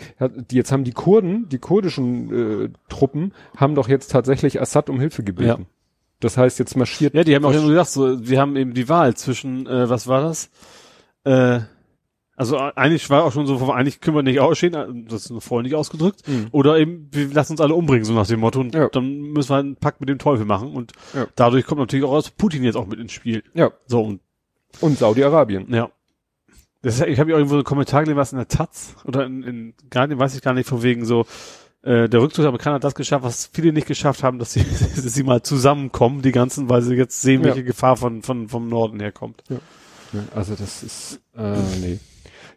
jetzt 0.51 0.71
haben 0.71 0.83
die 0.83 0.91
Kurden, 0.91 1.49
die 1.49 1.57
kurdischen 1.57 2.65
äh, 2.65 2.69
Truppen, 2.87 3.33
haben 3.55 3.73
doch 3.73 3.87
jetzt 3.87 4.11
tatsächlich 4.11 4.61
Assad 4.61 4.89
um 4.91 4.99
Hilfe 4.99 5.23
gebeten. 5.23 5.47
Ja. 5.47 5.65
Das 6.19 6.37
heißt, 6.37 6.59
jetzt 6.59 6.75
marschiert. 6.75 7.13
Ja, 7.15 7.23
die 7.23 7.33
haben 7.35 7.45
auch 7.45 7.53
immer 7.53 7.69
gesagt, 7.69 7.89
so, 7.89 8.27
wir 8.27 8.39
haben 8.39 8.55
eben 8.57 8.73
die 8.73 8.89
Wahl 8.89 9.15
zwischen, 9.15 9.65
äh, 9.65 9.89
was 9.89 10.07
war 10.07 10.21
das? 10.21 10.49
Äh, 11.23 11.61
also 12.37 12.55
äh, 12.55 12.71
eigentlich 12.75 13.09
war 13.09 13.25
auch 13.25 13.33
schon 13.33 13.45
so, 13.47 13.71
eigentlich 13.73 13.99
können 13.99 14.15
wir 14.15 14.23
nicht 14.23 14.39
ausstehen, 14.39 14.73
äh, 14.73 14.85
das 15.09 15.25
ist 15.25 15.29
nur 15.31 15.41
freundlich 15.41 15.75
ausgedrückt, 15.75 16.25
Mhm. 16.27 16.47
oder 16.51 16.77
eben, 16.79 17.09
wir 17.11 17.27
lassen 17.33 17.53
uns 17.53 17.61
alle 17.61 17.73
umbringen, 17.73 18.05
so 18.05 18.13
nach 18.13 18.27
dem 18.27 18.39
Motto, 18.39 18.61
und 18.61 18.73
Ja. 18.73 18.87
dann 18.87 19.19
müssen 19.19 19.49
wir 19.49 19.57
einen 19.57 19.75
Pakt 19.75 19.99
mit 19.99 20.07
dem 20.07 20.19
Teufel 20.19 20.45
machen 20.45 20.71
und 20.71 20.93
Ja. 21.13 21.27
dadurch 21.35 21.65
kommt 21.65 21.79
natürlich 21.79 22.05
auch 22.05 22.11
aus 22.13 22.29
Putin 22.29 22.63
jetzt 22.63 22.75
auch 22.77 22.87
mit 22.87 22.99
ins 22.99 23.11
Spiel. 23.11 23.43
Ja. 23.53 23.71
So, 23.87 24.01
und 24.03 24.21
Und 24.79 24.97
Saudi-Arabien. 24.97 25.65
ja. 25.73 25.89
Das, 26.83 27.01
ich 27.01 27.19
habe 27.19 27.31
ja 27.31 27.37
irgendwo 27.37 27.55
einen 27.55 27.63
Kommentar 27.63 28.03
gelesen, 28.03 28.17
was 28.17 28.31
in 28.31 28.37
der 28.37 28.47
Taz 28.47 28.95
oder 29.03 29.25
in, 29.25 29.41
in 29.43 29.73
Guardian, 29.89 30.19
weiß 30.19 30.35
ich 30.35 30.41
gar 30.43 30.53
nicht, 30.53 30.69
von 30.69 30.83
wegen 30.83 31.05
so, 31.05 31.25
äh, 31.81 32.07
der 32.07 32.21
Rückzug 32.21 32.43
der 32.43 32.49
Amerikaner 32.49 32.75
hat 32.75 32.83
das 32.83 32.93
geschafft, 32.93 33.23
was 33.25 33.49
viele 33.51 33.73
nicht 33.73 33.87
geschafft 33.87 34.21
haben, 34.23 34.37
dass 34.37 34.53
sie, 34.53 34.63
dass 34.95 35.03
sie 35.13 35.23
mal 35.23 35.41
zusammenkommen, 35.41 36.21
die 36.21 36.31
ganzen, 36.31 36.69
weil 36.69 36.83
sie 36.83 36.93
jetzt 36.95 37.21
sehen, 37.21 37.41
Ja. 37.41 37.47
welche 37.47 37.63
Gefahr 37.63 37.97
von, 37.97 38.21
von, 38.21 38.47
vom 38.47 38.69
Norden 38.69 38.99
herkommt. 38.99 39.43
Ja, 39.49 39.57
also 40.35 40.53
das 40.55 40.83
ist, 40.83 41.19
äh, 41.35 41.57
nee. 41.81 41.99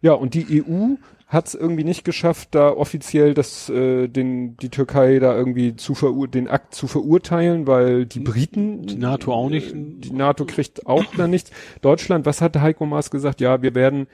Ja, 0.01 0.13
und 0.13 0.35
die 0.35 0.63
EU 0.65 0.95
hat 1.27 1.47
es 1.47 1.55
irgendwie 1.55 1.85
nicht 1.85 2.05
geschafft, 2.05 2.49
da 2.53 2.71
offiziell 2.71 3.35
das, 3.35 3.69
äh, 3.69 4.09
den, 4.09 4.57
die 4.57 4.69
Türkei 4.69 5.21
da 5.21 5.37
irgendwie 5.37 5.77
zu 5.77 5.95
verur 5.95 6.27
den 6.27 6.49
Akt 6.49 6.75
zu 6.75 6.89
verurteilen, 6.89 7.67
weil 7.69 8.05
die 8.07 8.19
Briten. 8.21 8.83
Die 8.87 8.97
NATO 8.97 9.33
auch 9.33 9.49
nicht. 9.49 9.73
äh, 9.73 9.77
Die 9.77 10.13
NATO 10.13 10.45
kriegt 10.45 10.87
auch 10.87 11.05
da 11.17 11.29
nichts. 11.29 11.51
Deutschland, 11.83 12.27
was 12.27 12.41
hat 12.41 12.57
Heiko 12.57 12.85
Maas 12.85 13.11
gesagt? 13.13 13.41
Ja, 13.41 13.63
wir 13.63 13.75
werden, 13.77 14.09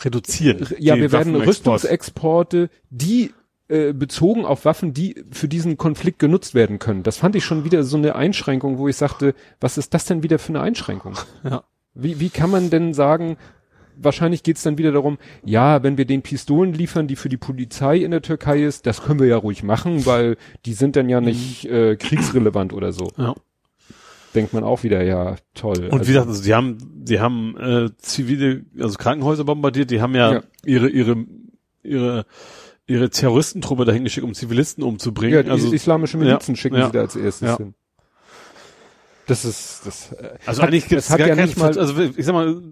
Reduzieren. 0.00 0.66
ja, 0.78 0.96
wir 0.96 1.12
werden. 1.12 1.36
Rüstungsexporte, 1.36 2.70
die 2.90 3.32
äh, 3.68 3.92
bezogen 3.92 4.44
auf 4.44 4.64
Waffen, 4.64 4.94
die 4.94 5.24
für 5.30 5.46
diesen 5.48 5.76
Konflikt 5.76 6.18
genutzt 6.18 6.54
werden 6.54 6.78
können. 6.78 7.02
Das 7.02 7.18
fand 7.18 7.36
ich 7.36 7.44
schon 7.44 7.64
wieder 7.64 7.84
so 7.84 7.96
eine 7.96 8.16
Einschränkung, 8.16 8.78
wo 8.78 8.88
ich 8.88 8.96
sagte, 8.96 9.34
was 9.60 9.78
ist 9.78 9.94
das 9.94 10.06
denn 10.06 10.22
wieder 10.22 10.38
für 10.38 10.50
eine 10.50 10.60
Einschränkung? 10.62 11.14
Ja. 11.44 11.62
Wie, 11.94 12.18
wie 12.20 12.30
kann 12.30 12.50
man 12.50 12.70
denn 12.70 12.94
sagen, 12.94 13.36
wahrscheinlich 14.00 14.42
geht's 14.42 14.62
dann 14.62 14.78
wieder 14.78 14.92
darum, 14.92 15.18
ja, 15.44 15.82
wenn 15.82 15.98
wir 15.98 16.04
den 16.04 16.22
Pistolen 16.22 16.72
liefern, 16.72 17.06
die 17.06 17.16
für 17.16 17.28
die 17.28 17.36
Polizei 17.36 17.98
in 17.98 18.10
der 18.10 18.22
Türkei 18.22 18.62
ist, 18.62 18.86
das 18.86 19.02
können 19.02 19.20
wir 19.20 19.26
ja 19.26 19.36
ruhig 19.36 19.62
machen, 19.62 20.06
weil 20.06 20.36
die 20.66 20.74
sind 20.74 20.96
dann 20.96 21.08
ja 21.08 21.20
nicht 21.20 21.64
äh, 21.66 21.96
kriegsrelevant 21.96 22.72
oder 22.72 22.92
so. 22.92 23.10
Ja. 23.16 23.34
Denkt 24.34 24.52
man 24.52 24.62
auch 24.62 24.82
wieder, 24.82 25.02
ja, 25.02 25.36
toll. 25.54 25.88
Und 25.90 26.02
wie 26.02 26.12
gesagt, 26.12 26.28
also 26.28 26.42
die 26.42 26.54
haben, 26.54 26.78
die 27.04 27.18
haben 27.18 27.56
äh, 27.58 27.90
zivile, 27.98 28.64
also 28.78 28.98
Krankenhäuser 28.98 29.44
bombardiert, 29.44 29.90
die 29.90 30.00
haben 30.00 30.14
ja, 30.14 30.34
Ja. 30.34 30.42
ihre, 30.64 30.88
ihre, 30.88 31.24
ihre 31.82 32.26
ihre 32.88 33.10
Terroristentruppe 33.10 33.84
dahin 33.84 34.02
geschickt, 34.02 34.24
um 34.24 34.34
Zivilisten 34.34 34.82
umzubringen. 34.82 35.34
Ja, 35.34 35.42
die 35.42 35.50
also, 35.50 35.72
islamische 35.72 36.16
Milizen 36.16 36.54
ja, 36.54 36.60
schicken 36.60 36.76
ja, 36.76 36.86
sie 36.86 36.92
da 36.92 37.00
als 37.00 37.16
erstes 37.16 37.48
ja. 37.48 37.56
hin. 37.58 37.74
Das 39.26 39.44
ist, 39.44 39.82
das, 39.84 40.12
äh, 40.12 40.38
also 40.46 40.62
hat, 40.62 40.68
eigentlich 40.68 40.88
gibt 40.88 41.00
es 41.00 41.08
das 41.08 41.12
hat 41.12 41.18
gar 41.18 41.28
ja 41.28 41.36
nicht 41.36 41.58
mal, 41.58 41.78
also 41.78 42.00
ich 42.00 42.24
sag 42.24 42.32
mal, 42.32 42.62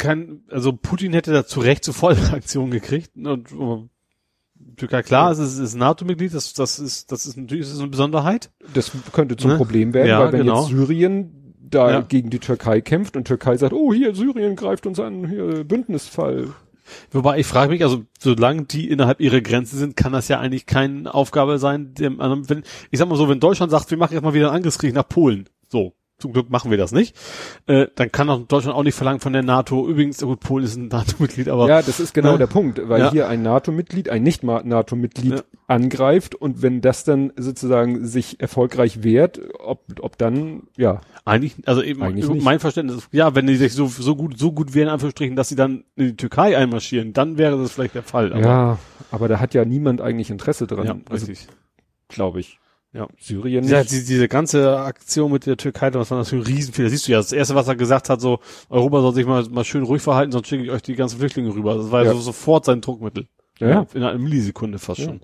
kein, 0.00 0.40
also 0.50 0.72
Putin 0.72 1.12
hätte 1.12 1.32
da 1.32 1.46
zu 1.46 1.60
Recht 1.60 1.84
sofort 1.84 2.18
eine 2.18 2.32
Aktion 2.32 2.70
gekriegt 2.70 3.12
und 3.16 3.52
uh, 3.52 3.88
Türkei, 4.76 5.02
klar, 5.02 5.30
es 5.30 5.38
ist, 5.38 5.52
es 5.54 5.58
ist 5.70 5.74
NATO-Mitglied, 5.76 6.34
das, 6.34 6.52
das 6.54 6.78
ist, 6.78 7.12
das 7.12 7.26
ist 7.26 7.36
natürlich 7.36 7.66
ist 7.68 7.78
eine 7.78 7.88
Besonderheit. 7.88 8.50
das 8.74 8.90
könnte 9.12 9.36
zum 9.36 9.52
Ne? 9.52 9.56
Problem 9.56 9.94
werden, 9.94 10.08
Ja, 10.08 10.20
weil 10.20 10.32
wenn 10.32 10.40
genau. 10.40 10.62
jetzt 10.62 10.70
Syrien 10.70 11.54
da 11.60 11.90
Ja. 11.90 12.00
gegen 12.00 12.30
die 12.30 12.40
Türkei 12.40 12.80
kämpft 12.80 13.16
und 13.16 13.26
Türkei 13.26 13.56
sagt, 13.56 13.72
oh 13.72 13.92
hier, 13.94 14.14
Syrien 14.14 14.56
greift 14.56 14.86
uns 14.86 14.98
an, 14.98 15.28
hier, 15.28 15.64
Bündnisfall. 15.64 16.48
Wobei 17.12 17.38
ich 17.38 17.46
frage 17.46 17.70
mich, 17.70 17.84
also 17.84 18.02
solange 18.18 18.64
die 18.64 18.88
innerhalb 18.90 19.20
ihrer 19.20 19.40
Grenzen 19.40 19.78
sind, 19.78 19.96
kann 19.96 20.12
das 20.12 20.26
ja 20.28 20.40
eigentlich 20.40 20.66
keine 20.66 21.12
Aufgabe 21.14 21.58
sein, 21.58 21.94
dem 21.94 22.20
anderen, 22.20 22.48
wenn, 22.50 22.62
ich 22.90 22.98
sag 22.98 23.08
mal 23.08 23.16
so, 23.16 23.28
wenn 23.28 23.38
Deutschland 23.38 23.70
sagt, 23.70 23.90
wir 23.90 23.98
machen 23.98 24.14
jetzt 24.14 24.22
mal 24.24 24.34
wieder 24.34 24.48
einen 24.48 24.56
Angriffskrieg 24.56 24.92
nach 24.94 25.08
Polen, 25.08 25.48
so, 25.68 25.94
zum 26.20 26.32
Glück 26.32 26.50
machen 26.50 26.70
wir 26.70 26.78
das 26.78 26.92
nicht, 26.92 27.16
äh, 27.66 27.86
dann 27.96 28.12
kann 28.12 28.28
auch 28.30 28.40
Deutschland 28.46 28.76
auch 28.76 28.82
nicht 28.82 28.94
verlangen 28.94 29.20
von 29.20 29.32
der 29.32 29.42
NATO, 29.42 29.88
übrigens, 29.88 30.18
gut, 30.20 30.40
Polen 30.40 30.64
ist 30.64 30.76
ein 30.76 30.88
NATO-Mitglied, 30.92 31.48
aber 31.48 31.68
Ja, 31.68 31.82
das 31.82 31.98
ist 32.00 32.14
genau 32.14 32.32
Ne? 32.32 32.38
der 32.38 32.46
Punkt, 32.46 32.80
weil 32.88 33.00
Ja. 33.00 33.10
hier 33.10 33.28
ein 33.28 33.42
NATO-Mitglied, 33.42 34.08
ein 34.10 34.22
Nicht-NATO-Mitglied 34.22 35.32
Ja. 35.34 35.42
angreift 35.66 36.34
und 36.34 36.62
wenn 36.62 36.80
das 36.80 37.04
dann 37.04 37.32
sozusagen 37.36 38.06
sich 38.06 38.40
erfolgreich 38.40 39.02
wehrt, 39.02 39.40
ob, 39.58 39.84
ob 40.00 40.18
dann, 40.18 40.64
ja, 40.76 41.00
eigentlich, 41.24 41.56
also 41.66 41.82
eben, 41.82 42.02
Eigentlich 42.02 42.28
nicht. 42.28 42.44
mein 42.44 42.60
Verständnis 42.60 42.98
ist, 42.98 43.08
ja, 43.12 43.34
wenn 43.34 43.46
die 43.46 43.56
sich 43.56 43.72
so, 43.74 43.86
so 43.86 44.16
gut, 44.16 44.38
so 44.38 44.52
gut 44.52 44.74
in 44.76 44.88
Anführungsstrichen, 44.88 45.36
dass 45.36 45.48
sie 45.48 45.56
dann 45.56 45.84
in 45.96 46.06
die 46.08 46.16
Türkei 46.16 46.56
einmarschieren, 46.56 47.12
dann 47.12 47.38
wäre 47.38 47.58
das 47.58 47.72
vielleicht 47.72 47.94
der 47.94 48.02
Fall, 48.02 48.32
aber, 48.32 48.40
ja, 48.42 48.78
aber 49.10 49.28
da 49.28 49.40
hat 49.40 49.54
ja 49.54 49.64
niemand 49.64 50.00
eigentlich 50.00 50.30
Interesse 50.30 50.66
dran, 50.66 50.86
ja, 50.86 50.96
also 51.08 51.26
richtig. 51.26 51.48
glaube 52.08 52.40
ich. 52.40 52.59
Ja. 52.92 53.06
Syrien 53.20 53.64
Ja, 53.68 53.78
nicht. 53.80 53.92
die, 53.92 54.04
diese 54.04 54.26
ganze 54.26 54.78
Aktion 54.80 55.30
mit 55.30 55.46
der 55.46 55.56
Türkei, 55.56 55.90
das 55.90 56.10
war 56.10 56.18
natürlich 56.18 56.48
ein 56.48 56.52
Riesenfehler. 56.54 56.88
Siehst 56.90 57.06
du 57.06 57.12
ja, 57.12 57.18
das 57.18 57.30
erste, 57.32 57.54
was 57.54 57.68
er 57.68 57.76
gesagt 57.76 58.08
hat, 58.10 58.20
so, 58.20 58.40
Europa 58.68 59.00
soll 59.00 59.14
sich 59.14 59.26
mal, 59.26 59.44
mal 59.48 59.64
schön 59.64 59.84
ruhig 59.84 60.02
verhalten, 60.02 60.32
sonst 60.32 60.48
schicke 60.48 60.64
ich 60.64 60.70
euch 60.70 60.82
die 60.82 60.96
ganzen 60.96 61.18
Flüchtlinge 61.20 61.54
rüber. 61.54 61.76
Das 61.76 61.90
war 61.92 62.00
ja 62.02 62.06
Ja. 62.10 62.14
so 62.14 62.20
sofort 62.20 62.64
sein 62.64 62.80
Druckmittel. 62.80 63.28
Ja. 63.58 63.86
In 63.94 64.02
einer 64.02 64.18
Millisekunde 64.18 64.78
fast 64.80 65.00
Ja. 65.00 65.06
schon. 65.06 65.20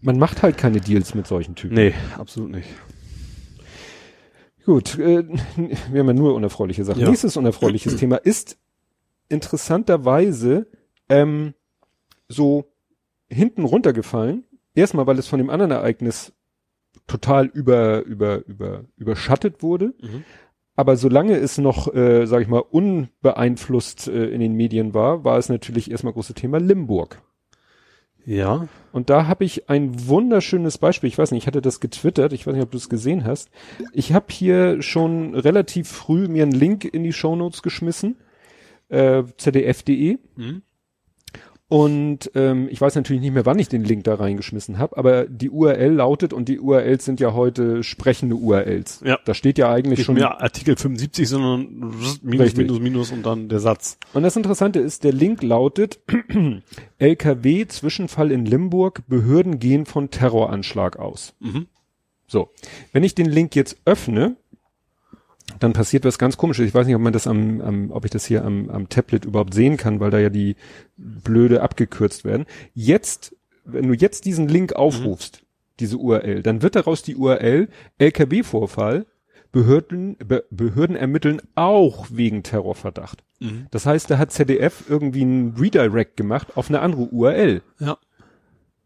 Man 0.00 0.18
macht 0.18 0.42
halt 0.42 0.58
keine 0.58 0.80
Deals 0.80 1.14
mit 1.14 1.26
solchen 1.26 1.54
Typen. 1.54 1.74
Nee, 1.74 1.94
absolut 2.18 2.50
nicht. 2.50 2.68
Gut, 4.66 4.98
äh, 4.98 5.24
wir 5.90 6.00
haben 6.00 6.06
ja 6.08 6.12
nur 6.12 6.34
unerfreuliche 6.34 6.84
Sachen. 6.84 7.00
Ja. 7.00 7.08
Nächstes 7.08 7.36
unerfreuliches 7.36 7.96
Thema 7.96 8.16
ist 8.16 8.58
interessanterweise 9.28 10.66
ähm, 11.08 11.54
so 12.28 12.70
hinten 13.30 13.64
runtergefallen. 13.64 14.44
Erstmal, 14.74 15.06
weil 15.06 15.18
es 15.18 15.28
von 15.28 15.38
dem 15.38 15.50
anderen 15.50 15.72
Ereignis 15.72 16.32
total 17.06 17.46
über, 17.46 18.02
über, 18.02 18.46
über, 18.46 18.84
überschattet 18.96 19.62
wurde. 19.62 19.94
Mhm. 20.00 20.24
Aber 20.74 20.96
solange 20.96 21.36
es 21.36 21.58
noch, 21.58 21.92
äh, 21.94 22.26
sag 22.26 22.40
ich 22.42 22.48
mal, 22.48 22.60
unbeeinflusst 22.60 24.08
äh, 24.08 24.26
in 24.26 24.40
den 24.40 24.54
Medien 24.54 24.94
war, 24.94 25.24
war 25.24 25.36
es 25.36 25.48
natürlich 25.48 25.90
erstmal 25.90 26.14
große 26.14 26.34
Thema 26.34 26.58
Limburg. 26.58 27.20
Ja. 28.24 28.68
Und 28.92 29.10
da 29.10 29.26
habe 29.26 29.44
ich 29.44 29.68
ein 29.68 30.06
wunderschönes 30.06 30.78
Beispiel. 30.78 31.08
Ich 31.08 31.18
weiß 31.18 31.32
nicht, 31.32 31.42
ich 31.42 31.46
hatte 31.46 31.60
das 31.60 31.80
getwittert. 31.80 32.32
Ich 32.32 32.46
weiß 32.46 32.54
nicht, 32.54 32.62
ob 32.62 32.70
du 32.70 32.78
es 32.78 32.88
gesehen 32.88 33.24
hast. 33.24 33.50
Ich 33.92 34.12
habe 34.12 34.26
hier 34.30 34.80
schon 34.80 35.34
relativ 35.34 35.88
früh 35.88 36.28
mir 36.28 36.44
einen 36.44 36.52
Link 36.52 36.84
in 36.84 37.02
die 37.02 37.12
Shownotes 37.12 37.62
geschmissen. 37.62 38.16
Äh, 38.88 39.24
zdf.de. 39.36 40.18
Mhm. 40.36 40.62
Und 41.72 42.30
ähm, 42.34 42.68
ich 42.70 42.82
weiß 42.82 42.96
natürlich 42.96 43.22
nicht 43.22 43.32
mehr, 43.32 43.46
wann 43.46 43.58
ich 43.58 43.66
den 43.66 43.82
Link 43.82 44.04
da 44.04 44.16
reingeschmissen 44.16 44.76
habe, 44.76 44.94
aber 44.98 45.24
die 45.24 45.48
URL 45.48 45.94
lautet, 45.94 46.34
und 46.34 46.50
die 46.50 46.60
URLs 46.60 47.02
sind 47.02 47.18
ja 47.18 47.32
heute 47.32 47.82
sprechende 47.82 48.36
URLs. 48.36 49.00
Ja. 49.02 49.18
Da 49.24 49.32
steht 49.32 49.56
ja 49.56 49.72
eigentlich 49.72 50.00
Nicht 50.00 50.04
schon. 50.04 50.16
mehr 50.16 50.42
Artikel 50.42 50.76
75, 50.76 51.26
sondern 51.26 51.94
minus, 52.20 52.44
Richtig. 52.44 52.58
minus, 52.58 52.78
minus 52.78 53.10
und 53.10 53.24
dann 53.24 53.48
der 53.48 53.58
Satz. 53.58 53.96
Und 54.12 54.22
das 54.22 54.36
Interessante 54.36 54.80
ist, 54.80 55.02
der 55.02 55.14
Link 55.14 55.42
lautet 55.42 56.00
LKW 56.98 57.66
Zwischenfall 57.66 58.32
in 58.32 58.44
Limburg, 58.44 59.04
Behörden 59.08 59.58
gehen 59.58 59.86
von 59.86 60.10
Terroranschlag 60.10 60.98
aus. 60.98 61.32
Mhm. 61.40 61.68
So, 62.26 62.50
wenn 62.92 63.02
ich 63.02 63.14
den 63.14 63.30
Link 63.30 63.56
jetzt 63.56 63.78
öffne, 63.86 64.36
dann 65.58 65.72
passiert 65.72 66.04
was 66.04 66.18
ganz 66.18 66.36
komisches. 66.36 66.66
Ich 66.66 66.74
weiß 66.74 66.86
nicht, 66.86 66.96
ob 66.96 67.02
man 67.02 67.12
das 67.12 67.26
am, 67.26 67.60
am 67.60 67.90
ob 67.90 68.04
ich 68.04 68.10
das 68.10 68.24
hier 68.24 68.44
am, 68.44 68.70
am 68.70 68.88
Tablet 68.88 69.24
überhaupt 69.24 69.54
sehen 69.54 69.76
kann, 69.76 70.00
weil 70.00 70.10
da 70.10 70.18
ja 70.18 70.30
die 70.30 70.56
blöde 70.96 71.62
abgekürzt 71.62 72.24
werden. 72.24 72.46
Jetzt, 72.74 73.36
wenn 73.64 73.88
du 73.88 73.94
jetzt 73.94 74.24
diesen 74.24 74.48
Link 74.48 74.74
aufrufst, 74.74 75.44
diese 75.80 75.96
URL, 75.96 76.42
dann 76.42 76.62
wird 76.62 76.76
daraus 76.76 77.02
die 77.02 77.16
URL 77.16 77.68
LKW-Vorfall, 77.98 79.06
Behörden, 79.50 80.16
Be 80.16 80.44
Behörden 80.50 80.96
ermitteln 80.96 81.42
auch 81.54 82.06
wegen 82.10 82.42
Terrorverdacht. 82.42 83.22
Mhm. 83.38 83.66
Das 83.70 83.84
heißt, 83.84 84.10
da 84.10 84.16
hat 84.16 84.32
ZDF 84.32 84.84
irgendwie 84.88 85.22
einen 85.22 85.56
Redirect 85.56 86.16
gemacht 86.16 86.56
auf 86.56 86.70
eine 86.70 86.80
andere 86.80 87.02
URL. 87.02 87.62
Ja. 87.78 87.98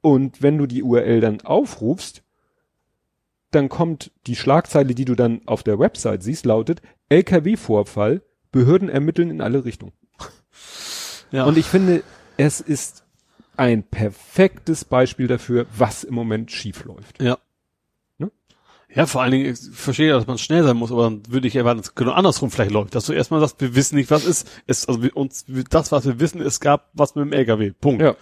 Und 0.00 0.42
wenn 0.42 0.58
du 0.58 0.66
die 0.66 0.82
URL 0.82 1.20
dann 1.20 1.40
aufrufst, 1.42 2.22
dann 3.50 3.68
kommt 3.68 4.10
die 4.26 4.36
Schlagzeile, 4.36 4.94
die 4.94 5.04
du 5.04 5.14
dann 5.14 5.40
auf 5.46 5.62
der 5.62 5.78
Website 5.78 6.22
siehst, 6.22 6.46
lautet 6.46 6.82
LKW-Vorfall, 7.08 8.22
Behörden 8.52 8.88
ermitteln 8.88 9.30
in 9.30 9.40
alle 9.40 9.64
Richtungen. 9.64 9.92
Ja. 11.32 11.44
Und 11.44 11.58
ich 11.58 11.66
finde, 11.66 12.04
es 12.36 12.60
ist 12.60 13.04
ein 13.56 13.82
perfektes 13.82 14.84
Beispiel 14.84 15.26
dafür, 15.26 15.66
was 15.76 16.04
im 16.04 16.14
Moment 16.14 16.52
schief 16.52 16.84
läuft. 16.84 17.20
Ja. 17.20 17.38
Ne? 18.18 18.30
Ja, 18.94 19.06
vor 19.06 19.22
allen 19.22 19.32
Dingen, 19.32 19.52
ich 19.52 19.58
verstehe, 19.72 20.12
dass 20.12 20.28
man 20.28 20.38
schnell 20.38 20.62
sein 20.62 20.76
muss, 20.76 20.92
aber 20.92 21.02
dann 21.02 21.22
würde 21.28 21.48
ich 21.48 21.56
erwarten, 21.56 21.78
dass 21.78 21.88
es 21.88 21.94
genau 21.96 22.12
andersrum 22.12 22.52
vielleicht 22.52 22.70
läuft. 22.70 22.94
Dass 22.94 23.06
du 23.06 23.12
erstmal 23.12 23.40
sagst, 23.40 23.60
wir 23.60 23.74
wissen 23.74 23.96
nicht, 23.96 24.10
was 24.12 24.24
ist. 24.24 24.48
Es, 24.68 24.86
also 24.86 25.02
wir, 25.02 25.16
uns, 25.16 25.44
das, 25.68 25.90
was 25.90 26.06
wir 26.06 26.20
wissen, 26.20 26.40
es 26.40 26.60
gab 26.60 26.90
was 26.92 27.16
mit 27.16 27.24
dem 27.24 27.32
LKW. 27.32 27.72
Punkt. 27.72 28.00
Ja. 28.02 28.14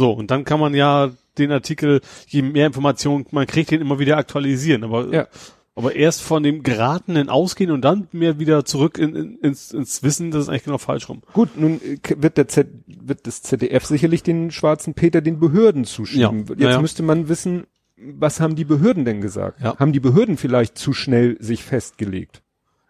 So, 0.00 0.12
und 0.12 0.30
dann 0.30 0.44
kann 0.46 0.58
man 0.60 0.72
ja 0.74 1.10
den 1.36 1.52
Artikel, 1.52 2.00
je 2.26 2.40
mehr 2.40 2.66
Informationen 2.66 3.26
man 3.32 3.46
kriegt, 3.46 3.70
den 3.70 3.82
immer 3.82 3.98
wieder 3.98 4.16
aktualisieren. 4.16 4.82
Aber, 4.82 5.12
Ja. 5.12 5.28
aber 5.74 5.94
erst 5.94 6.22
von 6.22 6.42
dem 6.42 6.62
Geratenen 6.62 7.28
ausgehen 7.28 7.70
und 7.70 7.82
dann 7.82 8.08
mehr 8.10 8.38
wieder 8.38 8.64
zurück 8.64 8.96
in, 8.96 9.14
in, 9.14 9.38
ins, 9.40 9.72
ins 9.72 10.02
Wissen, 10.02 10.30
das 10.30 10.44
ist 10.44 10.48
eigentlich 10.48 10.64
genau 10.64 10.78
falsch 10.78 11.10
rum. 11.10 11.20
Gut, 11.34 11.50
nun 11.54 11.82
äh, 11.82 11.98
wird 12.16 12.38
der 12.38 12.48
Z 12.48 12.68
wird 12.86 13.26
das 13.26 13.42
ZDF 13.42 13.84
sicherlich 13.84 14.22
den 14.22 14.50
schwarzen 14.50 14.94
Peter 14.94 15.20
den 15.20 15.38
Behörden 15.38 15.84
zuschieben. 15.84 16.46
Ja, 16.46 16.54
Jetzt 16.54 16.60
ja, 16.62 16.70
ja. 16.70 16.80
müsste 16.80 17.02
man 17.02 17.28
wissen, 17.28 17.66
was 17.98 18.40
haben 18.40 18.56
die 18.56 18.64
Behörden 18.64 19.04
denn 19.04 19.20
gesagt? 19.20 19.60
Ja. 19.60 19.76
Haben 19.78 19.92
die 19.92 20.00
Behörden 20.00 20.38
vielleicht 20.38 20.78
zu 20.78 20.94
schnell 20.94 21.36
sich 21.40 21.62
festgelegt? 21.62 22.40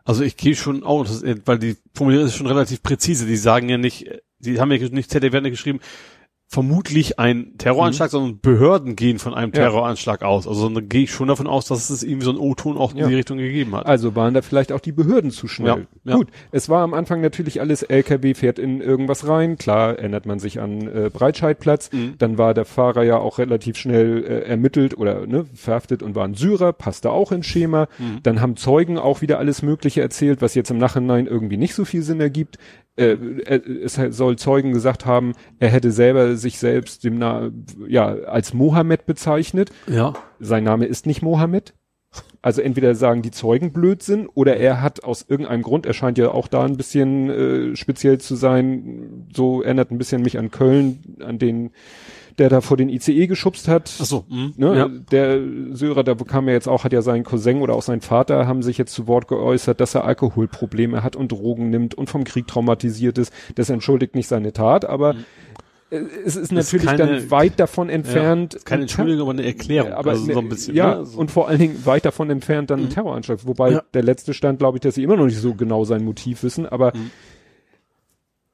Also 0.05 0.23
ich 0.23 0.37
gehe 0.37 0.55
schon 0.55 0.85
auch, 0.85 1.03
das 1.03 1.23
ist, 1.23 1.43
weil 1.47 1.59
die 1.59 1.77
Formulierung 1.93 2.29
ist 2.29 2.37
schon 2.37 2.47
relativ 2.47 2.85
präzise. 2.85 3.27
Die 3.27 3.37
sagen 3.37 3.69
ja 3.69 3.79
nicht, 3.79 4.09
die 4.39 4.61
haben 4.61 4.71
ja 4.73 4.79
nicht, 4.89 5.11
ZDF 5.11 5.35
ja 5.35 5.41
geschrieben, 5.41 5.81
vermutlich 6.53 7.21
ein 7.21 7.53
Terroranschlag, 7.59 8.11
sondern 8.11 8.41
Behörden 8.41 8.97
gehen 8.97 9.21
von 9.21 9.35
einem 9.35 9.51
Mhm. 9.51 9.57
Ja. 9.57 9.63
Terroranschlag 9.69 10.23
aus. 10.23 10.49
Also 10.49 10.69
dann 10.69 10.89
gehe 10.89 11.05
ich 11.05 11.13
schon 11.13 11.29
davon 11.29 11.47
aus, 11.47 11.67
dass 11.67 11.91
es 11.91 12.03
irgendwie 12.03 12.25
so 12.25 12.31
einen 12.31 12.41
O-Ton 12.41 12.77
auch 12.77 12.93
Ja. 12.93 13.05
in 13.05 13.09
die 13.11 13.15
Richtung 13.15 13.39
gegeben 13.39 13.77
hat. 13.77 13.87
Also 13.87 14.17
waren 14.17 14.35
da 14.35 14.43
vielleicht 14.43 14.73
auch 14.73 14.81
die 14.81 14.91
Behörden 14.91 15.31
zu 15.31 15.47
schnell. 15.47 15.87
Ja, 16.05 16.11
ja. 16.11 16.17
Gut, 16.17 16.27
es 16.51 16.69
war 16.69 16.83
am 16.83 16.93
Anfang 16.93 17.21
natürlich 17.21 17.61
alles 17.61 17.85
LKW 17.85 18.35
fährt 18.35 18.59
in 18.59 18.81
irgendwas 18.81 19.29
rein. 19.29 19.59
Klar 19.59 19.97
erinnert 20.01 20.27
man 20.27 20.41
sich 20.41 20.59
an 20.61 20.89
äh, 20.89 21.09
Breitscheidplatz. 21.13 21.93
Mhm. 21.93 22.15
Dann 22.19 22.37
war 22.37 22.53
der 22.53 22.65
Fahrer 22.65 23.05
ja 23.05 23.19
auch 23.19 23.39
relativ 23.39 23.77
schnell 23.77 24.25
äh, 24.25 24.41
ermittelt 24.49 24.99
oder 24.99 25.29
ne, 25.29 25.45
verhaftet 25.55 26.03
und 26.03 26.17
war 26.17 26.25
ein 26.25 26.35
Syrer, 26.35 26.73
passte 26.73 27.11
auch 27.13 27.31
ins 27.31 27.47
Schema. 27.47 27.87
Mhm. 27.99 28.25
Dann 28.25 28.41
haben 28.41 28.57
Zeugen 28.57 28.99
auch 28.99 29.21
wieder 29.23 29.39
alles 29.39 29.63
Mögliche 29.63 30.01
erzählt, 30.01 30.43
was 30.43 30.57
jetzt 30.57 30.73
im 30.73 30.79
Nachhinein 30.79 31.29
irgendwie 31.29 31.59
nicht 31.59 31.75
so 31.77 31.85
viel 31.85 32.03
Sinn 32.03 32.21
ergibt. 32.21 32.59
Äh, 33.01 33.17
er, 33.47 33.67
es 33.67 33.95
soll 34.17 34.37
Zeugen 34.37 34.73
gesagt 34.73 35.07
haben, 35.07 35.33
er 35.59 35.71
hätte 35.71 35.91
selber 35.91 36.37
sich 36.37 36.59
selbst 36.59 37.03
dem 37.05 37.19
Na 37.19 37.51
ja 37.89 38.09
als 38.09 38.53
Mohammed 38.53 39.07
bezeichnet. 39.07 39.71
Ja. 39.87 40.15
Sein 40.39 40.65
Name 40.65 40.87
ist 40.87 41.07
nicht 41.07 41.23
Mohammed. 41.23 41.75
Also 42.43 42.63
entweder 42.63 42.95
sagen 42.95 43.23
die 43.23 43.31
Zeugen 43.31 43.73
Blödsinn 43.73 44.27
oder 44.27 44.57
er 44.57 44.81
hat 44.81 45.05
aus 45.05 45.25
irgendeinem 45.29 45.63
Grund, 45.63 45.87
er 45.87 45.93
scheint 45.93 46.19
ja 46.19 46.31
auch 46.31 46.49
da 46.49 46.65
ein 46.65 46.77
bisschen 46.77 47.31
äh, 47.31 47.77
speziell 47.77 48.19
zu 48.19 48.35
sein, 48.35 49.29
so 49.35 49.63
erinnert 49.63 49.91
ein 49.91 49.99
bisschen 49.99 50.23
mich 50.23 50.39
an 50.39 50.51
Köln, 50.51 51.17
an 51.21 51.39
den, 51.39 51.71
der 52.41 52.49
da 52.49 52.61
vor 52.61 52.77
den 52.77 52.89
ICE 52.89 53.29
geschubst 53.29 53.69
hat. 53.69 53.93
Ach 54.01 54.05
so. 54.05 54.25
Mhm. 54.29 54.55
Ne, 54.57 54.77
Ja. 54.77 54.89
Der 54.89 55.39
Syrer, 55.73 56.03
da 56.03 56.15
kam 56.17 56.49
ja 56.49 56.55
jetzt 56.55 56.67
auch, 56.69 56.83
hat 56.83 56.93
ja 56.93 57.03
sein 57.03 57.23
Cousin 57.23 57.61
oder 57.63 57.75
auch 57.75 57.83
sein 57.83 58.01
Vater, 58.01 58.49
haben 58.49 58.63
sich 58.63 58.79
jetzt 58.79 58.93
zu 58.95 59.07
Wort 59.07 59.29
geäußert, 59.29 59.81
dass 59.81 59.95
er 59.95 60.05
Alkoholprobleme 60.05 61.05
hat 61.05 61.15
und 61.15 61.31
Drogen 61.31 61.71
nimmt 61.71 61.95
und 61.95 62.11
vom 62.11 62.25
Krieg 62.25 62.49
traumatisiert 62.49 63.19
ist. 63.19 63.33
Das 63.55 63.71
entschuldigt 63.71 64.17
nicht 64.17 64.27
seine 64.27 64.53
Tat, 64.53 64.85
aber 64.87 65.15
äh, 65.91 65.99
es 66.25 66.35
ist 66.37 66.51
natürlich 66.51 66.87
keine- 66.87 66.99
dann 66.99 67.31
weit 67.31 67.61
davon 67.61 67.89
entfernt. 67.91 68.55
Ja. 68.55 68.61
Keine 68.65 68.83
Entschuldigung, 68.83 69.23
aber 69.23 69.33
eine 69.33 69.45
Erklärung. 69.45 69.93
aber 69.93 70.11
also 70.13 70.27
ne, 70.27 70.33
so 70.33 70.39
ein 70.41 70.49
bisschen. 70.49 70.75
ja, 70.75 70.97
ne? 71.01 71.05
so. 71.07 71.19
und 71.19 71.31
vor 71.31 71.47
allen 71.49 71.59
Dingen 71.59 71.85
weit 71.85 72.05
davon 72.07 72.31
entfernt 72.31 72.71
dann 72.71 72.81
ein 72.81 72.89
Terroranschlag. 72.91 73.41
Wobei 73.47 73.73
Ja. 73.73 73.83
der 73.93 74.03
letzte 74.03 74.33
Stand, 74.35 74.59
glaube 74.61 74.79
ich, 74.79 74.81
dass 74.81 74.95
sie 74.95 75.03
immer 75.03 75.17
noch 75.17 75.27
nicht 75.27 75.39
so 75.39 75.55
genau 75.55 75.85
sein 75.85 76.05
Motiv 76.05 76.43
wissen. 76.43 76.65
Aber 76.67 76.93
Mhm. 76.97 77.11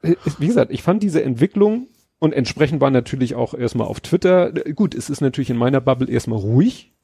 äh, 0.02 0.14
wie 0.38 0.46
gesagt, 0.48 0.72
ich 0.72 0.82
fand 0.82 1.02
diese 1.02 1.22
Entwicklung 1.22 1.86
Und 2.18 2.32
entsprechend 2.32 2.80
war 2.80 2.90
natürlich 2.90 3.34
auch 3.34 3.52
erstmal 3.54 3.86
auf 3.86 4.00
Twitter, 4.00 4.50
gut, 4.52 4.94
es 4.94 5.10
ist 5.10 5.20
natürlich 5.20 5.50
in 5.50 5.56
meiner 5.58 5.80
Bubble 5.80 6.08
erstmal 6.10 6.38
ruhig. 6.38 6.94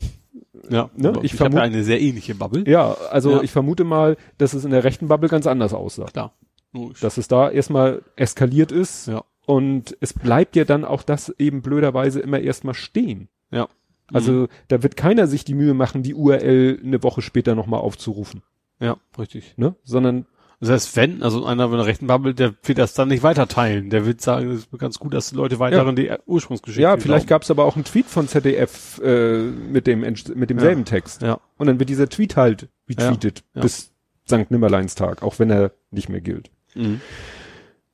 Ja, 0.70 0.90
Ne, 0.96 1.12
ich 1.22 1.34
ich, 1.34 1.40
habe 1.40 1.50
vermute- 1.50 1.56
ja 1.56 1.62
eine 1.62 1.84
sehr 1.84 2.00
ähnliche 2.00 2.34
Bubble. 2.34 2.64
Ja, 2.68 2.92
also 3.10 3.32
Ja. 3.32 3.42
ich 3.42 3.50
vermute 3.50 3.84
mal, 3.84 4.16
dass 4.38 4.54
es 4.54 4.64
in 4.64 4.70
der 4.70 4.84
rechten 4.84 5.08
Bubble 5.08 5.28
ganz 5.28 5.46
anders 5.46 5.74
aussah. 5.74 6.04
Klar. 6.06 6.32
Logisch. 6.72 7.00
Dass 7.00 7.18
es 7.18 7.28
da 7.28 7.50
erstmal 7.50 8.02
eskaliert 8.16 8.72
ist 8.72 9.06
ja. 9.08 9.22
und 9.44 9.94
es 10.00 10.14
bleibt 10.14 10.56
ja 10.56 10.64
dann 10.64 10.84
auch 10.86 11.02
das 11.02 11.28
eben 11.38 11.60
blöderweise 11.60 12.20
immer 12.20 12.40
erstmal 12.40 12.74
stehen. 12.74 13.28
Ja. 13.50 13.68
Also 14.10 14.32
Mhm. 14.32 14.48
da 14.68 14.82
wird 14.82 14.96
keiner 14.96 15.26
sich 15.26 15.44
die 15.44 15.54
Mühe 15.54 15.74
machen, 15.74 16.02
die 16.02 16.14
URL 16.14 16.80
eine 16.82 17.02
Woche 17.02 17.20
später 17.22 17.54
nochmal 17.54 17.80
aufzurufen, 17.80 18.42
Ja, 18.80 18.96
richtig. 19.18 19.54
ne? 19.58 19.74
Sondern 19.84 20.26
Das 20.62 20.70
heißt, 20.70 20.96
wenn, 20.96 21.24
also 21.24 21.44
einer 21.44 21.68
von 21.68 21.76
der 21.76 21.86
rechten 21.86 22.06
Bubble, 22.06 22.34
der 22.34 22.54
wird 22.62 22.78
das 22.78 22.94
dann 22.94 23.08
nicht 23.08 23.24
weiter 23.24 23.48
teilen. 23.48 23.90
Der 23.90 24.06
wird 24.06 24.20
sagen, 24.20 24.48
es 24.48 24.60
ist 24.60 24.78
ganz 24.78 25.00
gut, 25.00 25.12
dass 25.12 25.30
die 25.30 25.34
Leute 25.34 25.58
weiterhin 25.58 25.96
die 25.96 26.08
Ursprungsgeschichte 26.24 26.82
ja, 26.82 26.96
vielleicht 26.98 27.26
gab 27.26 27.42
es 27.42 27.50
aber 27.50 27.64
auch 27.64 27.74
einen 27.74 27.84
Tweet 27.84 28.06
von 28.06 28.28
ZDF 28.28 29.00
äh, 29.02 29.42
mit 29.42 29.88
dem 29.88 30.02
mit 30.02 30.50
demselben 30.50 30.84
Text. 30.84 31.20
Ja. 31.22 31.40
Und 31.58 31.66
dann 31.66 31.80
wird 31.80 31.88
dieser 31.90 32.08
Tweet 32.08 32.36
halt 32.36 32.68
retweetet 32.88 33.42
Ja. 33.54 33.62
bis 33.62 33.90
Sankt 34.24 34.52
Nimmerleinstag, 34.52 35.24
auch 35.24 35.40
wenn 35.40 35.50
er 35.50 35.72
nicht 35.90 36.08
mehr 36.08 36.20
gilt. 36.20 36.52
Mhm. 36.76 37.00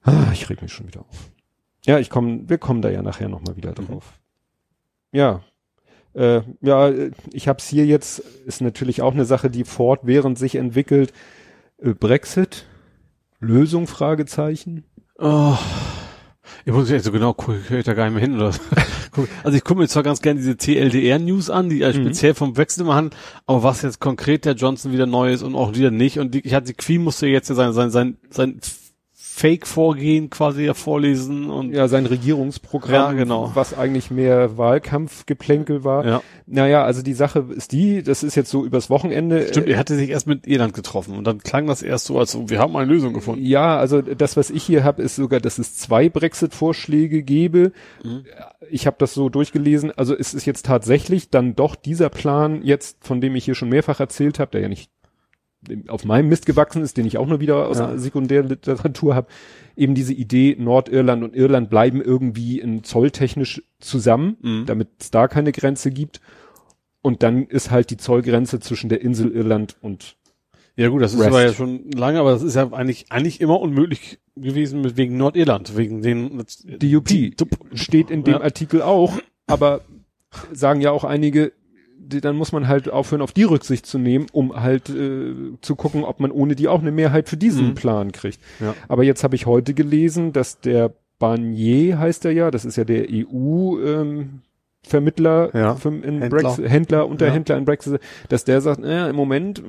Ah, 0.03 0.27
ich 0.35 0.51
reg 0.51 0.61
mich 0.61 0.75
schon 0.75 0.87
wieder 0.89 1.01
auf. 1.01 1.31
Ja, 1.87 1.99
ich 1.99 2.11
komme, 2.11 2.43
wir 2.51 2.59
kommen 2.59 2.83
da 2.83 2.91
ja 2.91 3.01
nachher 3.01 3.31
nochmal 3.31 3.57
wieder 3.57 3.71
Mhm. 3.71 3.87
drauf. 3.87 4.13
Ja. 5.11 5.41
Äh, 6.13 6.43
ja, 6.61 6.89
äh, 6.91 7.13
ich 7.33 7.49
hab's 7.49 7.67
hier 7.67 7.87
jetzt, 7.87 8.19
ist 8.19 8.61
natürlich 8.61 9.01
auch 9.01 9.15
eine 9.15 9.25
Sache, 9.25 9.49
die 9.49 9.65
fortwährend 9.65 10.39
sich 10.39 10.57
entwickelt. 10.57 11.15
Äh, 11.83 11.95
Brexit, 11.95 12.67
Lösung, 13.41 13.87
Fragezeichen. 13.87 14.85
Oh. 15.19 15.57
Ich 16.65 16.73
muss 16.73 16.91
jetzt 16.91 17.05
so 17.05 17.13
genau 17.13 17.35
gucken, 17.35 17.61
ich 17.71 17.85
da 17.85 17.95
gar 17.95 18.05
nicht 18.07 18.15
mehr 18.15 18.23
hin 18.23 18.37
oder 18.37 18.53
Also 19.43 19.57
ich 19.57 19.65
gucke 19.65 19.81
mir 19.81 19.89
zwar 19.89 20.03
ganz 20.03 20.23
gerne 20.23 20.39
diese 20.39 20.57
TLDR-News 20.57 21.51
an, 21.51 21.69
die 21.69 21.83
äh, 21.83 21.89
Mhm. 21.93 22.05
speziell 22.05 22.35
vom 22.35 22.53
Brexit 22.53 22.83
immer 22.83 22.95
handeln, 22.95 23.19
aber 23.47 23.63
was 23.63 23.83
jetzt 23.83 24.01
konkret 24.01 24.45
der 24.45 24.55
Johnson 24.55 24.93
wieder 24.93 25.07
neu 25.07 25.33
ist 25.33 25.43
und 25.43 25.55
auch 25.55 25.75
wieder 25.75 25.91
nicht. 25.91 26.19
Und 26.19 26.35
die, 26.35 26.41
ich 26.41 26.55
hatte 26.55 26.67
die 26.69 26.75
Queen 26.75 27.03
musste 27.03 27.27
jetzt 27.27 27.49
ja 27.49 27.55
sein, 27.55 27.73
sein, 27.73 27.91
sein, 27.91 28.17
sein 28.31 28.61
Fake-Vorgehen 29.39 30.31
quasi 30.31 30.65
ja 30.65 30.75
vorlesen 30.75 31.49
und 31.49 31.73
Ja, 31.73 31.87
sein 31.87 32.07
Regierungsprogramm, 32.07 32.93
Ja, 32.93 33.13
genau. 33.13 33.53
was 33.55 33.77
eigentlich 33.77 34.11
mehr 34.11 34.59
Wahlkampfgeplänkel 34.59 35.85
war. 35.85 36.05
ja. 36.05 36.23
Naja, 36.47 36.83
also 36.83 37.03
die 37.03 37.13
Sache 37.13 37.45
ist 37.55 37.73
die, 37.73 38.03
das 38.03 38.23
ist 38.23 38.35
jetzt 38.35 38.51
so 38.51 38.65
übers 38.65 38.89
Wochenende. 38.91 39.47
Stimmt, 39.49 39.69
äh, 39.69 39.73
er 39.73 39.79
hatte 39.79 39.95
sich 39.97 40.11
erst 40.11 40.27
mit 40.27 40.47
Irland 40.47 40.73
getroffen 40.73 41.17
und 41.17 41.25
dann 41.25 41.39
klang 41.39 41.67
das 41.67 41.83
erst 41.83 42.07
so, 42.07 42.19
als 42.19 42.33
so, 42.33 42.49
wir 42.51 42.59
haben 42.59 42.75
eine 42.75 42.91
Lösung 42.91 43.13
gefunden. 43.13 43.45
Ja, 43.45 43.77
also 43.79 44.01
das, 44.03 44.37
was 44.37 44.51
ich 44.51 44.63
hier 44.65 44.83
habe, 44.83 45.03
ist 45.03 45.17
sogar, 45.17 45.41
dass 45.41 45.59
es 45.59 45.77
zwei 45.77 46.09
Brexit-Vorschläge 46.09 47.23
gebe. 47.23 47.73
Mhm. 48.03 48.25
Ich 48.71 48.87
habe 48.87 48.97
das 48.99 49.15
so 49.15 49.29
durchgelesen. 49.29 49.93
Also 49.97 50.17
es 50.17 50.35
ist 50.35 50.47
jetzt 50.47 50.65
tatsächlich 50.67 51.31
dann 51.31 51.55
doch 51.55 51.75
dieser 51.77 52.09
Plan 52.09 52.63
jetzt, 52.65 52.97
von 53.05 53.21
dem 53.21 53.37
ich 53.37 53.45
hier 53.45 53.55
schon 53.55 53.69
mehrfach 53.69 54.01
erzählt 54.01 54.39
habe, 54.39 54.51
der 54.53 54.63
ja 54.63 54.69
nicht 54.69 54.91
auf 55.89 56.05
meinem 56.05 56.29
Mist 56.29 56.47
gewachsen 56.47 56.83
ist, 56.83 56.97
den 56.97 57.07
ich 57.07 57.19
auch 57.19 57.27
nur 57.27 57.41
wieder 57.41 57.69
aus 57.69 57.79
Ja. 57.79 57.97
Sekundärliteratur 57.99 59.15
habe, 59.15 59.29
eben 59.77 59.95
diese 59.95 60.13
Idee, 60.13 60.57
Nordirland 60.59 61.23
und 61.25 61.35
Irland 61.35 61.69
bleiben 61.71 62.01
irgendwie 62.01 62.61
in 62.61 62.85
zolltechnisch 62.85 63.63
zusammen, 63.81 64.37
Mhm. 64.41 64.67
damit 64.67 64.89
es 65.01 65.11
da 65.11 65.29
keine 65.29 65.53
Grenze 65.53 65.91
gibt. 65.91 66.21
Und 67.03 67.23
dann 67.23 67.47
ist 67.47 67.71
halt 67.71 67.91
die 67.91 67.97
Zollgrenze 67.97 68.61
zwischen 68.61 68.89
der 68.89 69.01
Insel 69.01 69.31
Irland 69.33 69.77
und 69.81 70.17
Ja 70.77 70.89
gut, 70.89 71.03
das 71.03 71.13
ist 71.15 71.21
aber 71.21 71.43
ja 71.43 71.53
schon 71.53 71.91
lange, 71.91 72.21
aber 72.21 72.31
das 72.31 72.43
ist 72.43 72.55
ja 72.55 72.73
eigentlich 72.73 73.07
eigentlich 73.11 73.41
immer 73.41 73.61
unmöglich 73.61 74.21
gewesen 74.37 74.81
mit 74.81 74.97
wegen 74.97 75.17
Nordirland, 75.17 75.77
wegen 75.77 76.03
den 76.03 76.39
DUP 76.79 77.35
steht 77.75 78.11
in 78.11 78.23
dem 78.23 78.35
Ja. 78.35 78.41
Artikel 78.43 78.83
auch, 78.83 79.19
aber 79.49 79.81
sagen 80.53 80.81
ja 80.81 80.93
auch 80.93 81.03
einige, 81.05 81.53
die, 81.99 82.21
dann 82.21 82.37
muss 82.37 82.53
man 82.53 82.69
halt 82.69 82.91
aufhören, 82.91 83.21
auf 83.23 83.33
die 83.33 83.43
Rücksicht 83.45 83.85
zu 83.87 83.99
nehmen, 83.99 84.27
um 84.33 84.55
halt 84.61 84.89
äh, 84.89 85.35
zu 85.61 85.77
gucken, 85.77 86.05
ob 86.05 86.21
man 86.21 86.31
ohne 86.31 86.55
die 86.55 86.69
auch 86.69 86.81
eine 86.81 86.93
Mehrheit 86.93 87.29
für 87.29 87.37
diesen 87.37 87.69
Mhm. 87.69 87.75
Plan 87.75 88.13
kriegt. 88.13 88.39
Ja. 88.61 88.75
Aber 88.89 89.03
jetzt 89.05 89.25
habe 89.25 89.35
ich 89.37 89.47
heute 89.47 89.75
gelesen, 89.75 90.33
dass 90.33 90.61
der 90.61 90.93
Barnier 91.19 91.99
heißt 91.99 92.25
er 92.25 92.33
ja, 92.33 92.51
das 92.51 92.65
ist 92.65 92.77
ja 92.77 92.85
der 92.85 93.07
EU 93.11 93.79
ähm, 93.85 94.41
Vermittler 94.85 95.51
Ja. 95.55 95.77
in 95.85 96.03
Händler. 96.03 96.29
Brexit, 96.29 96.69
Händler, 96.69 97.09
Unterhändler 97.09 97.57
Ja. 97.57 97.59
in 97.59 97.65
Brexit, 97.65 98.01
dass 98.29 98.45
der 98.45 98.61
sagt, 98.61 98.81
naja, 98.81 99.09
im 99.11 99.17
Moment 99.17 99.63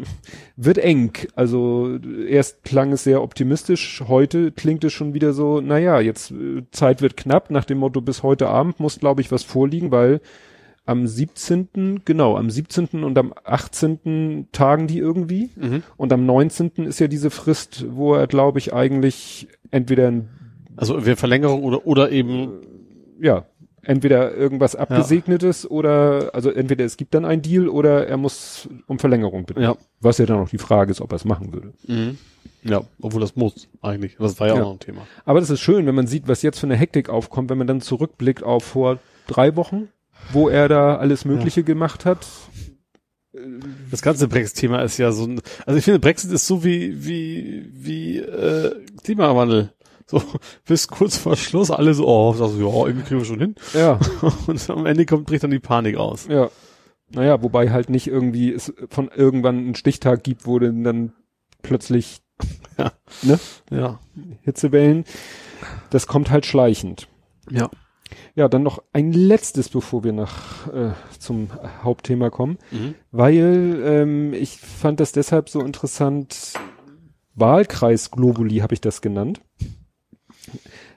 wird 0.55 0.77
eng. 0.77 1.11
Also 1.35 1.97
erst 2.27 2.63
klang 2.63 2.91
es 2.93 3.03
sehr 3.03 3.21
optimistisch, 3.23 4.03
heute 4.07 4.51
klingt 4.51 4.83
es 4.83 4.93
schon 4.93 5.13
wieder 5.15 5.33
so, 5.33 5.59
naja, 5.61 5.99
jetzt 5.99 6.31
äh, 6.31 6.61
Zeit 6.71 7.01
wird 7.01 7.17
knapp, 7.17 7.49
nach 7.49 7.65
dem 7.65 7.79
Motto, 7.79 7.99
bis 8.01 8.21
heute 8.23 8.47
Abend 8.47 8.79
muss, 8.79 8.99
glaube 8.99 9.21
ich, 9.21 9.31
was 9.31 9.43
vorliegen, 9.43 9.91
weil 9.91 10.21
am 10.85 11.05
17., 11.07 12.01
genau, 12.05 12.35
am 12.37 12.49
17. 12.49 13.03
und 13.03 13.17
am 13.17 13.33
18. 13.43 14.47
tagen 14.51 14.87
die 14.87 14.97
irgendwie. 14.99 15.49
Mhm. 15.55 15.83
Und 15.97 16.11
am 16.13 16.25
19. 16.25 16.85
ist 16.85 16.99
ja 16.99 17.07
diese 17.07 17.29
Frist, 17.29 17.85
wo 17.89 18.15
er, 18.15 18.27
glaube 18.27 18.59
ich, 18.59 18.73
eigentlich 18.73 19.47
entweder 19.71 20.07
ein 20.09 20.29
Also 20.77 21.05
wir 21.05 21.15
Verlängerung 21.17 21.63
oder 21.63 21.85
oder 21.85 22.11
eben 22.11 22.61
ja, 23.21 23.45
entweder 23.81 24.33
irgendwas 24.35 24.75
abgesegnetes 24.75 25.69
oder, 25.69 26.31
also 26.33 26.49
entweder 26.51 26.85
es 26.85 26.95
gibt 26.97 27.13
dann 27.13 27.25
ein 27.25 27.41
Deal 27.41 27.67
oder 27.67 28.07
er 28.07 28.17
muss 28.17 28.67
um 28.87 28.97
Verlängerung 28.99 29.45
bitten. 29.45 29.61
ja. 29.61 29.75
Was 30.01 30.17
ja 30.17 30.25
dann 30.25 30.37
auch 30.39 30.49
die 30.49 30.57
Frage 30.57 30.91
ist, 30.91 31.01
ob 31.01 31.11
er 31.11 31.17
es 31.17 31.25
machen 31.25 31.53
würde. 31.53 31.73
Mhm. 31.87 32.17
Ja, 32.63 32.81
obwohl 33.01 33.21
das 33.21 33.35
muss 33.35 33.67
eigentlich. 33.81 34.15
Das 34.17 34.39
war 34.39 34.47
ja, 34.47 34.55
Ja. 34.55 34.61
auch 34.61 34.65
noch 34.67 34.73
ein 34.73 34.79
Thema. 34.79 35.01
Aber 35.25 35.39
das 35.39 35.49
ist 35.49 35.59
schön, 35.61 35.85
wenn 35.85 35.95
man 35.95 36.07
sieht, 36.07 36.27
was 36.27 36.41
jetzt 36.41 36.59
für 36.59 36.67
eine 36.67 36.75
Hektik 36.75 37.09
aufkommt, 37.09 37.49
wenn 37.49 37.57
man 37.57 37.67
dann 37.67 37.79
zurückblickt 37.81 38.43
auf 38.43 38.63
vor 38.63 38.99
drei 39.27 39.55
Wochen, 39.55 39.87
wo 40.31 40.49
er 40.49 40.67
da 40.67 40.97
alles 40.97 41.25
Mögliche 41.25 41.63
gemacht 41.63 42.05
hat. 42.05 42.25
Das 43.91 44.01
ganze 44.01 44.27
Brexit-Thema 44.27 44.81
ist 44.81 44.97
ja 44.97 45.11
so 45.11 45.23
ein, 45.25 45.41
also 45.65 45.77
ich 45.77 45.83
finde 45.85 45.99
Brexit 45.99 46.31
ist 46.31 46.47
so 46.47 46.63
wie 46.63 47.05
wie 47.05 47.69
wie 47.71 48.17
äh, 48.17 48.75
Klimawandel. 49.03 49.73
So 50.07 50.21
bis 50.65 50.87
kurz 50.87 51.17
vor 51.17 51.35
Schluss 51.35 51.69
alle 51.71 51.93
so, 51.93 52.07
oh, 52.07 52.33
sag 52.33 52.49
so, 52.49 52.57
ja, 52.59 52.87
irgendwie 52.87 53.05
kriegen 53.05 53.21
wir 53.21 53.25
schon 53.25 53.39
hin. 53.39 53.55
Ja, 53.73 53.99
Und 54.47 54.69
am 54.69 54.85
Ende 54.85 55.05
kommt 55.05 55.25
bricht 55.27 55.43
dann 55.43 55.51
die 55.51 55.59
Panik 55.59 55.97
aus. 55.97 56.27
ja. 56.27 56.49
Naja, 57.11 57.41
wobei 57.41 57.71
halt 57.71 57.89
nicht 57.89 58.05
irgendwie 58.05 58.53
es 58.53 58.71
von 58.91 59.09
irgendwann 59.09 59.57
einen 59.57 59.73
Stichtag 59.73 60.23
gibt, 60.23 60.45
wo 60.45 60.59
dann 60.59 61.11
plötzlich 61.63 62.21
Ja. 62.77 62.91
ne, 63.23 63.39
Ja. 63.71 63.99
Hitzewellen. 64.41 65.05
Das 65.89 66.05
kommt 66.05 66.29
halt 66.29 66.45
schleichend. 66.45 67.07
Ja. 67.49 67.71
Ja, 68.35 68.47
dann 68.47 68.63
noch 68.63 68.81
ein 68.93 69.11
letztes, 69.13 69.69
bevor 69.69 70.03
wir 70.03 70.13
nach 70.13 70.67
äh, 70.73 70.91
zum 71.19 71.49
Hauptthema 71.83 72.29
kommen, 72.29 72.57
Mhm. 72.71 72.95
weil 73.11 73.81
ähm, 73.85 74.33
ich 74.33 74.57
fand 74.57 74.99
das 74.99 75.11
deshalb 75.11 75.49
so 75.49 75.61
interessant. 75.61 76.53
Wahlkreis 77.35 78.11
Globuli 78.11 78.57
habe 78.57 78.73
ich 78.73 78.81
das 78.81 79.01
genannt. 79.01 79.41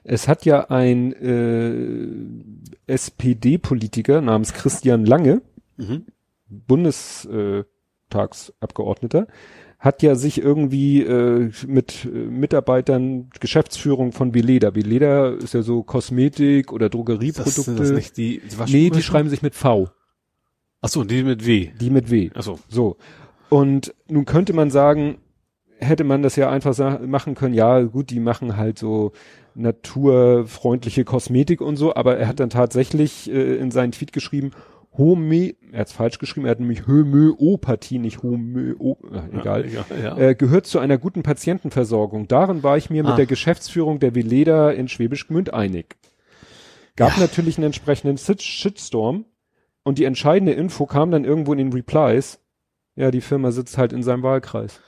Es 0.03 0.27
hat 0.27 0.45
ja 0.45 0.69
ein 0.69 1.13
äh, 1.13 2.91
SPD-Politiker 2.91 4.21
namens 4.21 4.53
Christian 4.53 5.05
Lange, 5.05 5.41
Mhm. 5.77 6.05
Bundestagsabgeordneter, 6.49 9.27
hat 9.83 10.01
ja 10.01 10.15
sich 10.15 10.41
irgendwie 10.41 11.01
äh, 11.01 11.51
mit 11.67 12.05
äh, 12.05 12.07
Mitarbeitern 12.07 13.29
Geschäftsführung 13.41 14.13
von 14.13 14.33
Veleda. 14.33 14.75
Veleda 14.75 15.31
ist 15.31 15.53
ja 15.53 15.61
so 15.61 15.83
Kosmetik 15.83 16.71
oder 16.71 16.87
Das 16.87 16.91
Drogerieprodukte. 16.93 17.61
sind 17.61 17.79
das 17.81 17.91
nicht 17.91 18.15
die, 18.15 18.39
die 18.39 18.71
nee, 18.71 18.89
die 18.89 19.01
schreiben 19.01 19.27
sich 19.27 19.41
mit 19.41 19.55
V, 19.55 19.89
Ach 20.81 20.87
so, 20.87 21.03
die 21.03 21.23
mit 21.23 21.45
W. 21.45 21.71
die 21.81 21.89
mit 21.89 22.09
W. 22.09 22.29
Ach 22.33 22.43
so. 22.43 22.59
So. 22.69 22.95
Und 23.49 23.93
nun 24.07 24.23
könnte 24.23 24.53
man 24.53 24.71
sagen, 24.71 25.17
hätte 25.79 26.05
man 26.05 26.23
das 26.23 26.37
ja 26.37 26.49
einfach 26.49 27.01
machen 27.01 27.35
können, 27.35 27.53
ja, 27.53 27.81
gut, 27.81 28.09
die 28.09 28.21
machen 28.21 28.55
halt 28.55 28.79
so 28.79 29.11
naturfreundliche 29.53 31.03
Kosmetik 31.03 31.59
und 31.59 31.75
so, 31.75 31.93
aber 31.93 32.17
er 32.17 32.29
hat 32.29 32.39
dann 32.39 32.49
tatsächlich 32.49 33.29
äh, 33.29 33.57
in 33.57 33.69
seinen 33.69 33.91
Tweet 33.91 34.13
geschrieben, 34.13 34.51
Home, 34.97 35.53
er 35.71 35.79
hat's 35.79 35.91
falsch 35.91 36.19
geschrieben, 36.19 36.45
er 36.45 36.51
hat 36.51 36.59
nämlich 36.59 36.85
Homöopathie, 36.87 37.97
nicht 37.99 38.21
Homö, 38.21 38.75
äh, 38.79 39.37
egal, 39.39 39.65
Ja, 39.69 39.85
ja. 40.01 40.17
äh, 40.17 40.35
gehört 40.35 40.67
zu 40.67 40.79
einer 40.79 40.97
guten 40.97 41.23
Patientenversorgung. 41.23 42.27
Darin 42.27 42.61
war 42.63 42.77
ich 42.77 42.89
mir 42.89 43.03
Ah. 43.03 43.09
mit 43.09 43.17
der 43.17 43.25
Geschäftsführung 43.25 43.99
der 43.99 44.13
Veleda 44.15 44.69
in 44.71 44.87
Schwäbisch 44.87 45.27
Gmünd 45.27 45.53
einig. 45.53 45.95
Gab 46.95 47.13
Ja. 47.15 47.21
natürlich 47.21 47.57
einen 47.57 47.65
entsprechenden 47.65 48.17
Shit- 48.17 48.41
Shitstorm 48.43 49.25
und 49.83 49.97
die 49.97 50.03
entscheidende 50.05 50.53
Info 50.53 50.85
kam 50.85 51.09
dann 51.09 51.25
irgendwo 51.25 51.53
in 51.53 51.57
den 51.57 51.73
Replies. 51.73 52.39
Ja, 52.95 53.09
die 53.09 53.21
Firma 53.21 53.51
sitzt 53.51 53.77
halt 53.79 53.93
in 53.93 54.03
seinem 54.03 54.21
Wahlkreis. 54.21 54.79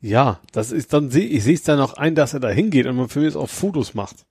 Ja, 0.00 0.40
das 0.52 0.70
ist 0.72 0.92
dann 0.92 1.06
ich 1.10 1.42
sehe 1.42 1.54
es 1.54 1.62
dann 1.62 1.80
auch 1.80 1.94
ein, 1.94 2.14
dass 2.14 2.34
er 2.34 2.40
da 2.40 2.50
hingeht 2.50 2.86
und 2.86 2.96
man 2.96 3.08
für 3.08 3.20
mich 3.20 3.34
auch 3.34 3.48
Fotos 3.48 3.94
macht. 3.94 4.26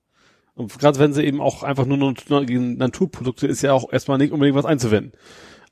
Und 0.56 0.78
gerade 0.80 1.00
wenn 1.00 1.14
sie 1.14 1.24
eben 1.24 1.42
auch 1.42 1.64
einfach 1.64 1.86
nur 1.86 1.98
Nat- 1.98 2.30
Naturprodukte 2.30 3.46
ist 3.48 3.62
ja 3.62 3.74
auch 3.74 3.92
erstmal 3.92 4.18
nicht 4.18 4.32
unbedingt 4.32 4.58
was 4.58 4.66
einzuwenden. 4.66 5.12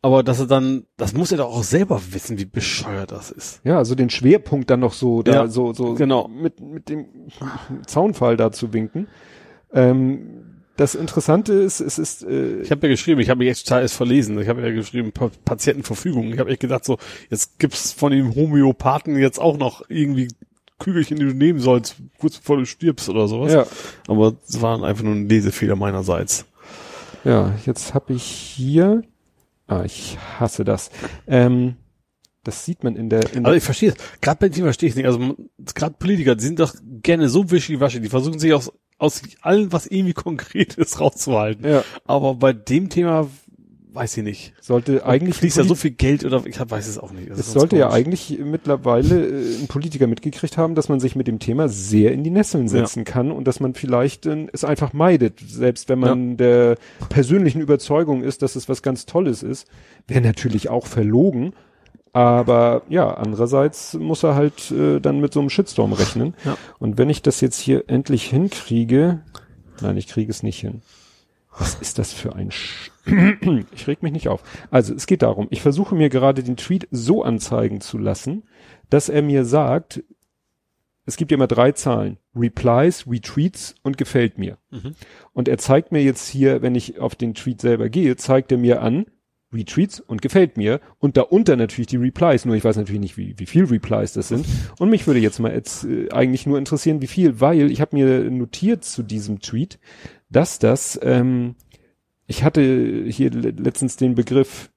Aber 0.02 0.22
dass 0.22 0.42
er 0.42 0.48
dann, 0.48 0.86
das 0.98 1.14
muss 1.14 1.32
er 1.32 1.38
doch 1.38 1.48
auch 1.56 1.64
selber 1.64 2.02
wissen, 2.12 2.38
wie 2.38 2.44
bescheuert 2.46 3.14
das 3.14 3.32
ist. 3.32 3.62
Ja, 3.64 3.78
also 3.78 3.96
den 3.96 4.10
Schwerpunkt 4.10 4.70
dann 4.70 4.82
noch 4.82 4.92
so, 4.92 5.24
da 5.24 5.32
Ja, 5.32 5.48
so, 5.48 5.74
so 5.74 5.94
genau. 5.94 6.28
mit, 6.28 6.60
mit 6.60 6.90
dem 6.90 7.06
Zaunfall 7.88 8.36
da 8.36 8.52
zu 8.52 8.74
winken. 8.74 9.08
Ähm, 9.72 10.62
das 10.76 10.96
Interessante 10.96 11.54
ist, 11.54 11.80
es 11.80 12.00
ist. 12.00 12.24
Äh, 12.24 12.62
ich 12.62 12.72
habe 12.72 12.88
ja 12.88 12.92
geschrieben, 12.94 13.22
ich 13.22 13.30
habe 13.30 13.38
mich 13.38 13.50
echt 13.50 13.66
total 13.66 13.84
erst 13.84 13.96
verlesen. 13.96 14.38
Ich 14.42 14.50
habe 14.50 14.62
ja 14.62 14.72
geschrieben 14.72 15.12
pa 15.14 15.30
Patientenverfügung. 15.46 16.34
Ich 16.34 16.40
habe 16.40 16.50
echt 16.50 16.60
gedacht 16.62 16.84
so, 16.84 16.98
jetzt 17.30 17.60
gibt's 17.60 17.94
von 17.94 18.12
dem 18.12 18.36
Homöopathen 18.36 19.16
jetzt 19.18 19.40
auch 19.40 19.58
noch 19.58 19.84
irgendwie 19.88 20.28
Kügelchen, 20.84 21.18
die 21.18 21.26
du 21.26 21.34
nehmen 21.34 21.60
sollst, 21.60 21.96
kurz 22.20 22.38
bevor 22.38 22.58
du 22.58 22.66
stirbst 22.66 23.10
oder 23.10 23.28
sowas. 23.28 23.54
Ja. 23.54 23.66
Aber 24.08 24.36
es 24.48 24.62
waren 24.62 24.84
einfach 24.84 25.04
nur 25.04 25.14
ein 25.16 25.30
Lesefehler 25.30 25.76
meinerseits. 25.76 26.46
Ja, 27.24 27.54
jetzt 27.66 27.94
habe 27.94 28.14
ich 28.14 28.24
hier. 28.24 29.04
Ah, 29.68 29.84
ich 29.86 30.18
hasse 30.40 30.64
das. 30.66 30.92
Ähm, 31.26 31.76
das 32.44 32.66
sieht 32.66 32.84
man 32.84 32.96
in 32.98 33.10
der. 33.10 33.34
In 33.34 33.46
Also 33.46 33.56
ich 33.56 33.64
verstehe 33.64 33.90
es. 33.92 33.96
Gerade 34.22 34.40
bei 34.40 34.50
dem 34.50 34.64
verstehe 34.66 34.90
ich 34.90 34.96
nicht. 34.96 35.06
Also 35.06 35.36
gerade 35.74 35.96
Politiker, 35.98 36.36
die 36.36 36.44
sind 36.44 36.60
doch 36.60 36.76
gerne 37.02 37.30
so 37.30 37.50
wischiwaschi. 37.50 38.02
Die 38.02 38.10
versuchen 38.10 38.40
sich 38.40 38.54
aus, 38.54 38.72
aus 38.98 39.22
allem, 39.42 39.72
was 39.72 39.88
irgendwie 39.88 40.14
konkret 40.14 40.76
ist, 40.76 41.00
rauszuhalten. 41.00 41.66
ja, 41.66 41.84
Aber 42.04 42.36
bei 42.36 42.52
dem 42.52 42.90
Thema 42.90 43.30
weiß 43.94 44.18
ich 44.18 44.24
nicht. 44.24 44.54
sollte 44.62 45.06
eigentlich. 45.06 45.38
fließt 45.38 45.58
ja 45.58 45.64
so 45.64 45.76
viel 45.76 45.92
Geld 45.92 46.26
oder 46.26 46.44
ich 46.46 46.60
weiß 46.60 46.88
es 46.88 46.98
auch 46.98 47.12
nicht. 47.12 47.30
Das 47.30 47.40
Es 47.40 47.54
sollte 47.54 47.78
ja 47.78 47.92
eigentlich 47.92 48.40
mittlerweile 48.40 49.28
äh, 49.28 49.62
ein 49.62 49.68
Politiker 49.68 50.08
mitgekriegt 50.08 50.58
haben, 50.58 50.76
dass 50.76 50.90
man 50.90 51.00
sich 51.00 51.16
mit 51.16 51.28
dem 51.28 51.40
Thema 51.40 51.70
sehr 51.70 52.12
in 52.12 52.24
die 52.24 52.30
Nesseln 52.30 52.68
setzen 52.68 53.04
kann 53.04 53.32
und 53.32 53.46
dass 53.48 53.60
man 53.60 53.74
vielleicht 53.76 54.26
äh, 54.26 54.48
es 54.52 54.64
einfach 54.64 54.94
meidet, 54.94 55.40
selbst 55.40 55.90
wenn 55.90 56.00
man 56.00 56.38
der 56.38 56.78
persönlichen 57.10 57.62
Überzeugung 57.62 58.24
ist, 58.24 58.42
dass 58.42 58.56
es 58.56 58.68
was 58.68 58.82
ganz 58.82 59.06
Tolles 59.06 59.44
ist. 59.44 59.68
Wäre 60.08 60.22
natürlich 60.22 60.70
auch 60.70 60.88
verlogen, 60.88 61.54
aber 62.14 62.84
ja, 62.90 63.12
andererseits 63.12 63.96
muss 63.96 64.24
er 64.24 64.36
halt 64.36 64.72
äh, 64.72 65.00
dann 65.00 65.20
mit 65.20 65.34
so 65.34 65.40
einem 65.40 65.50
Shitstorm 65.50 65.94
rechnen. 65.94 66.36
Ja. 66.46 66.58
Und 66.80 66.98
wenn 66.98 67.10
ich 67.10 67.22
das 67.22 67.42
jetzt 67.42 67.60
hier 67.60 67.86
endlich 67.88 68.26
hinkriege, 68.26 69.22
nein, 69.82 69.98
ich 69.98 70.08
kriege 70.08 70.30
es 70.30 70.44
nicht 70.44 70.60
hin. 70.60 70.82
Was 71.58 71.76
ist 71.76 72.00
das 72.00 72.14
für 72.14 72.36
ein 72.36 72.52
Sch 72.52 72.93
Ich 73.76 73.88
reg 73.88 74.02
mich 74.02 74.14
nicht 74.14 74.30
auf. 74.30 74.44
Also 74.72 74.94
es 74.94 75.08
geht 75.08 75.22
darum, 75.22 75.48
ich 75.50 75.62
versuche 75.62 75.96
mir 75.96 76.10
gerade 76.10 76.44
den 76.44 76.58
Tweet 76.58 76.88
so 76.92 77.24
anzeigen 77.24 77.82
zu 77.82 77.98
lassen, 77.98 78.44
dass 78.90 79.10
er 79.10 79.22
mir 79.22 79.46
sagt, 79.46 80.04
es 81.06 81.18
gibt 81.18 81.32
ja 81.32 81.36
immer 81.36 81.48
drei 81.48 81.74
Zahlen. 81.74 82.18
Replies, 82.36 83.06
Retweets 83.08 83.76
und 83.84 83.98
gefällt 83.98 84.38
mir. 84.38 84.58
Mhm. 84.72 84.96
Und 85.34 85.48
er 85.48 85.58
zeigt 85.58 85.92
mir 85.92 86.02
jetzt 86.02 86.30
hier, 86.30 86.62
wenn 86.62 86.76
ich 86.76 87.00
auf 87.00 87.16
den 87.16 87.34
Tweet 87.34 87.62
selber 87.62 87.90
gehe, 87.90 88.16
zeigt 88.16 88.52
er 88.52 88.58
mir 88.58 88.82
an, 88.82 89.06
Retweets 89.54 90.00
und 90.00 90.22
gefällt 90.22 90.58
mir 90.58 90.80
und 90.98 91.18
darunter 91.18 91.56
natürlich 91.56 91.88
die 91.88 91.98
Replies. 91.98 92.46
Nur 92.46 92.56
ich 92.56 92.64
weiß 92.64 92.78
natürlich 92.78 93.02
nicht, 93.02 93.18
wie, 93.18 93.36
wie 93.38 93.46
viel 93.46 93.66
Replies 93.66 94.14
das 94.14 94.30
sind. 94.30 94.46
Und 94.80 94.90
mich 94.90 95.06
würde 95.06 95.20
jetzt 95.20 95.40
mal 95.40 95.54
jetzt 95.54 95.84
äh, 95.84 96.10
eigentlich 96.12 96.46
nur 96.46 96.58
interessieren, 96.58 97.02
wie 97.02 97.08
viel, 97.08 97.40
weil 97.40 97.72
ich 97.72 97.82
habe 97.82 97.96
mir 97.96 98.32
notiert 98.32 98.84
zu 98.84 99.04
diesem 99.04 99.42
Tweet, 99.42 99.80
dass 100.30 100.58
das, 100.58 101.00
ähm, 101.04 101.56
ich 102.28 102.44
hatte 102.44 103.06
hier 103.08 103.32
le- 103.32 103.52
letztens 103.52 103.96
den 103.98 104.16
Begriff, 104.16 104.72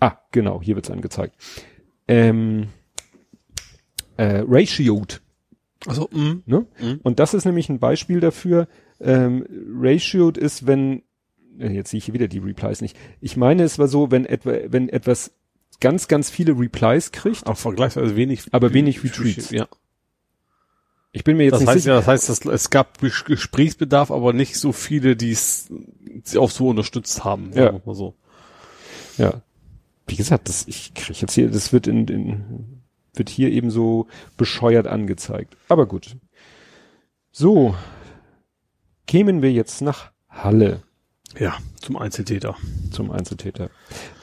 ah, 0.00 0.18
genau, 0.30 0.60
hier 0.62 0.74
wird's 0.76 0.90
angezeigt, 0.90 1.36
ähm, 2.08 2.68
äh, 4.16 4.42
ratioed. 4.46 5.22
Also, 5.86 6.08
mh. 6.12 6.42
Ne? 6.46 6.66
Mhm. 6.80 7.00
Und 7.02 7.18
das 7.18 7.34
ist 7.34 7.44
nämlich 7.44 7.68
ein 7.68 7.80
Beispiel 7.80 8.20
dafür. 8.20 8.68
Ähm, 9.00 9.44
ratioed 9.80 10.38
ist, 10.38 10.66
wenn, 10.66 11.02
äh, 11.58 11.70
jetzt 11.72 11.90
sehe 11.90 11.98
ich 11.98 12.04
hier 12.04 12.14
wieder 12.14 12.28
die 12.28 12.38
Replies 12.38 12.80
nicht. 12.82 12.96
Ich 13.20 13.36
meine, 13.36 13.64
es 13.64 13.78
war 13.78 13.88
so, 13.88 14.10
wenn 14.10 14.24
etwa, 14.24 14.52
wenn 14.68 14.88
etwas 14.88 15.34
ganz, 15.80 16.06
ganz 16.06 16.30
viele 16.30 16.56
Replies 16.56 17.10
kriegt, 17.10 17.46
auch 17.46 17.56
vergleichsweise 17.56 18.14
wenig. 18.14 18.44
Aber 18.52 18.72
wenig 18.72 19.02
Retweets. 19.02 19.50
Ja. 19.50 19.66
Ich 21.12 21.24
bin 21.24 21.36
mir 21.36 21.44
jetzt 21.44 21.52
Das 21.52 21.60
nicht 21.60 21.68
heißt, 21.68 21.78
sicher. 21.82 21.92
ja, 21.94 21.98
das 22.00 22.08
heißt, 22.08 22.28
dass, 22.28 22.44
es 22.46 22.70
gab 22.70 22.98
Ges- 23.02 23.24
Gesprächsbedarf, 23.24 24.10
aber 24.10 24.32
nicht 24.32 24.56
so 24.58 24.72
viele, 24.72 25.14
die 25.16 25.30
es 25.32 25.70
auch 26.36 26.50
so 26.50 26.68
unterstützt 26.68 27.24
haben. 27.24 27.52
Ja. 27.54 27.80
Mal 27.84 27.94
so. 27.94 28.14
Ja. 29.18 29.42
Wie 30.06 30.16
gesagt, 30.16 30.48
das, 30.48 30.66
ich 30.68 30.94
kriege 30.94 31.18
jetzt 31.20 31.32
hier, 31.34 31.50
das 31.50 31.72
wird 31.72 31.86
in, 31.86 32.08
in, 32.08 32.82
wird 33.14 33.28
hier 33.28 33.50
eben 33.50 33.70
so 33.70 34.08
bescheuert 34.36 34.86
angezeigt. 34.86 35.56
Aber 35.68 35.86
gut. 35.86 36.16
So. 37.30 37.74
Kämen 39.06 39.42
wir 39.42 39.52
jetzt 39.52 39.82
nach 39.82 40.10
Halle 40.30 40.82
ja, 41.38 41.56
zum 41.80 41.96
Einzeltäter. 41.98 42.56
zum 42.90 43.10
Einzeltäter. 43.10 43.68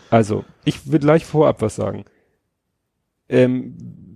Also, 0.09 0.43
ich 0.65 0.91
will 0.91 0.99
gleich 0.99 1.25
vorab 1.25 1.61
was 1.61 1.75
sagen. 1.75 2.05
Ähm, 3.27 4.08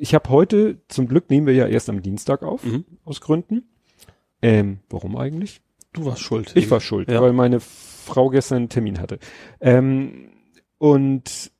ich 0.00 0.14
habe 0.14 0.28
heute, 0.30 0.78
zum 0.88 1.06
Glück 1.08 1.30
nehmen 1.30 1.46
wir 1.46 1.54
ja 1.54 1.66
erst 1.66 1.88
am 1.90 2.02
Dienstag 2.02 2.42
auf, 2.42 2.64
Mhm. 2.64 2.84
aus 3.04 3.20
Gründen. 3.20 3.68
Ähm, 4.42 4.78
warum 4.88 5.16
eigentlich? 5.16 5.60
Du 5.92 6.04
warst 6.06 6.22
schuld. 6.22 6.52
Ich 6.56 6.70
war 6.70 6.80
schuld, 6.80 7.10
Ja. 7.10 7.20
weil 7.20 7.32
meine 7.32 7.60
Frau 7.60 8.28
gestern 8.30 8.56
einen 8.58 8.68
Termin 8.68 9.00
hatte. 9.00 9.18
Ähm, 9.60 10.30
und 10.78 11.50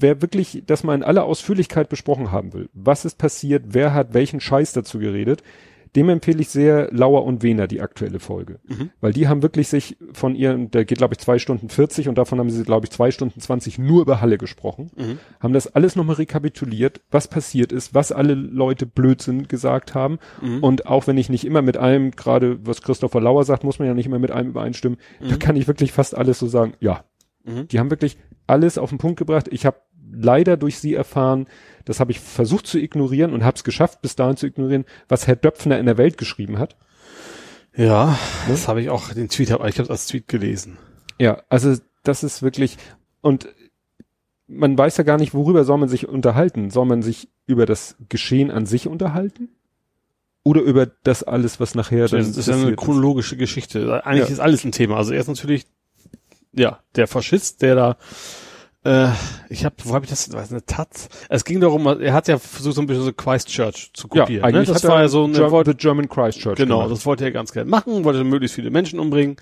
wer 0.00 0.22
wirklich 0.22 0.62
das 0.66 0.84
mal 0.84 0.94
in 0.94 1.02
aller 1.02 1.24
Ausführlichkeit 1.24 1.88
besprochen 1.88 2.30
haben 2.32 2.52
will, 2.52 2.68
was 2.72 3.04
ist 3.04 3.18
passiert, 3.18 3.64
wer 3.68 3.92
hat 3.94 4.14
welchen 4.14 4.40
Scheiß 4.40 4.72
dazu 4.72 4.98
geredet, 4.98 5.42
dem 5.98 6.08
empfehle 6.08 6.40
ich 6.40 6.48
sehr 6.48 6.88
Lauer 6.92 7.24
und 7.24 7.42
Wehner 7.42 7.66
die 7.66 7.80
aktuelle 7.80 8.20
Folge. 8.20 8.60
Mhm. 8.68 8.90
Weil 9.00 9.12
die 9.12 9.26
haben 9.26 9.42
wirklich 9.42 9.68
sich 9.68 9.96
von 10.12 10.34
ihren, 10.36 10.70
der 10.70 10.84
geht 10.84 10.98
glaube 10.98 11.14
ich 11.14 11.18
zwei 11.18 11.38
Stunden 11.38 11.68
40 11.68 12.08
und 12.08 12.16
davon 12.16 12.38
haben 12.38 12.50
sie 12.50 12.62
glaube 12.62 12.86
ich 12.86 12.90
zwei 12.92 13.10
Stunden 13.10 13.40
20 13.40 13.78
nur 13.78 14.02
über 14.02 14.20
Halle 14.20 14.38
gesprochen, 14.38 14.90
Mhm. 14.96 15.18
haben 15.40 15.52
das 15.52 15.74
alles 15.74 15.96
nochmal 15.96 16.16
rekapituliert, 16.16 17.00
was 17.10 17.26
passiert 17.28 17.72
ist, 17.72 17.94
was 17.94 18.12
alle 18.12 18.34
Leute 18.34 18.86
Blödsinn 18.86 19.48
gesagt 19.48 19.94
haben 19.94 20.18
Mhm. 20.40 20.62
und 20.62 20.86
auch 20.86 21.06
wenn 21.08 21.18
ich 21.18 21.28
nicht 21.28 21.44
immer 21.44 21.62
mit 21.62 21.76
allem, 21.76 22.12
gerade 22.12 22.58
was 22.64 22.80
Christopher 22.82 23.20
Lauer 23.20 23.44
sagt, 23.44 23.64
muss 23.64 23.78
man 23.78 23.88
ja 23.88 23.94
nicht 23.94 24.06
immer 24.06 24.18
mit 24.20 24.30
allem 24.30 24.48
übereinstimmen, 24.50 24.98
da 25.28 25.36
kann 25.36 25.56
ich 25.56 25.66
wirklich 25.66 25.92
fast 25.92 26.16
alles 26.16 26.38
so 26.38 26.46
sagen, 26.46 26.74
ja. 26.80 27.04
Mhm. 27.44 27.66
Die 27.68 27.78
haben 27.80 27.90
wirklich 27.90 28.18
alles 28.46 28.78
auf 28.78 28.90
den 28.90 28.98
Punkt 28.98 29.18
gebracht. 29.18 29.48
Ich 29.50 29.66
habe 29.66 29.78
leider 30.10 30.56
durch 30.56 30.78
sie 30.78 30.94
erfahren, 30.94 31.46
das 31.88 32.00
habe 32.00 32.10
ich 32.12 32.20
versucht 32.20 32.66
zu 32.66 32.78
ignorieren 32.78 33.32
und 33.32 33.44
habe 33.44 33.56
es 33.56 33.64
geschafft, 33.64 34.02
bis 34.02 34.14
dahin 34.14 34.36
zu 34.36 34.46
ignorieren, 34.46 34.84
was 35.08 35.26
Herr 35.26 35.36
Döpfner 35.36 35.78
in 35.78 35.86
der 35.86 35.98
Welt 35.98 36.18
geschrieben 36.18 36.58
hat. 36.58 36.76
Ja, 37.74 38.18
das 38.48 38.68
habe 38.68 38.82
ich 38.82 38.90
auch, 38.90 39.12
den 39.12 39.28
Tweet, 39.28 39.50
hab, 39.50 39.64
ich 39.66 39.78
habe 39.78 39.90
als 39.90 40.06
Tweet 40.06 40.28
gelesen. 40.28 40.78
Ja, 41.18 41.42
also 41.48 41.76
das 42.02 42.22
ist 42.22 42.42
wirklich 42.42 42.76
und 43.20 43.48
man 44.46 44.76
weiß 44.76 44.96
ja 44.96 45.04
gar 45.04 45.18
nicht, 45.18 45.34
worüber 45.34 45.64
soll 45.64 45.78
man 45.78 45.88
sich 45.88 46.08
unterhalten. 46.08 46.70
Soll 46.70 46.86
man 46.86 47.02
sich 47.02 47.28
über 47.46 47.66
das 47.66 47.96
Geschehen 48.08 48.50
an 48.50 48.66
sich 48.66 48.88
unterhalten? 48.88 49.50
Oder 50.42 50.62
über 50.62 50.86
das 50.86 51.22
alles, 51.22 51.60
was 51.60 51.74
nachher 51.74 52.08
dann 52.08 52.20
Das 52.20 52.36
ist 52.36 52.48
ja 52.48 52.56
eine 52.56 52.74
chronologische 52.74 53.36
Geschichte. 53.36 54.04
Eigentlich 54.06 54.28
Ja. 54.28 54.32
ist 54.32 54.40
alles 54.40 54.64
ein 54.64 54.72
Thema. 54.72 54.96
Also 54.96 55.12
erst 55.12 55.28
natürlich, 55.28 55.66
ja, 56.52 56.80
der 56.96 57.06
Faschist, 57.06 57.60
der 57.60 57.74
da, 57.74 57.96
äh, 58.84 59.08
ich 59.48 59.64
habe, 59.64 59.74
wo 59.84 59.94
habe 59.94 60.04
ich 60.04 60.10
das, 60.10 60.32
weiß 60.32 60.50
eine 60.52 60.64
Taz? 60.64 61.08
Es 61.28 61.44
ging 61.44 61.60
darum, 61.60 61.86
er 61.86 62.12
hat 62.12 62.28
ja 62.28 62.38
versucht, 62.38 62.74
so 62.74 62.80
ein 62.80 62.86
bisschen 62.86 63.04
so 63.04 63.12
Christchurch 63.12 63.90
zu 63.92 64.08
Ja, 64.14 64.22
kopieren. 64.22 64.44
eigentlich 64.44 64.68
ne? 64.68 64.74
Das 64.74 64.84
war 64.84 65.00
ja 65.02 65.08
so 65.08 65.24
eine, 65.24 65.34
Ger 65.38 65.62
The 65.64 65.74
German 65.74 66.08
Christchurch. 66.08 66.56
genau, 66.56 66.78
gemacht. 66.78 66.92
das 66.92 67.04
wollte 67.06 67.24
er 67.24 67.32
ganz 67.32 67.52
gerne 67.52 67.68
machen, 67.70 68.04
wollte 68.04 68.22
möglichst 68.24 68.54
viele 68.54 68.70
Menschen 68.70 68.98
umbringen. 69.00 69.36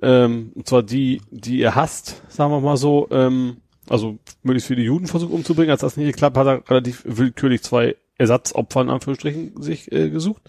Ähm, 0.00 0.52
und 0.54 0.68
zwar 0.68 0.82
die, 0.84 1.20
die 1.30 1.60
er 1.60 1.74
hasst, 1.74 2.22
sagen 2.28 2.52
wir 2.52 2.60
mal 2.60 2.76
so. 2.76 3.08
Ähm, 3.10 3.58
also 3.88 4.18
möglichst 4.42 4.68
viele 4.68 4.82
Juden 4.82 5.06
versucht 5.06 5.32
umzubringen. 5.32 5.70
Als 5.70 5.80
das 5.80 5.96
nicht 5.96 6.06
geklappt 6.12 6.36
hat, 6.36 6.46
hat 6.46 6.62
er 6.66 6.70
relativ 6.70 7.02
willkürlich 7.06 7.62
zwei 7.62 7.96
Ersatzopfer 8.18 8.82
in 8.82 8.90
Anführungsstrichen 8.90 9.60
sich 9.62 9.90
äh, 9.90 10.10
gesucht. 10.10 10.42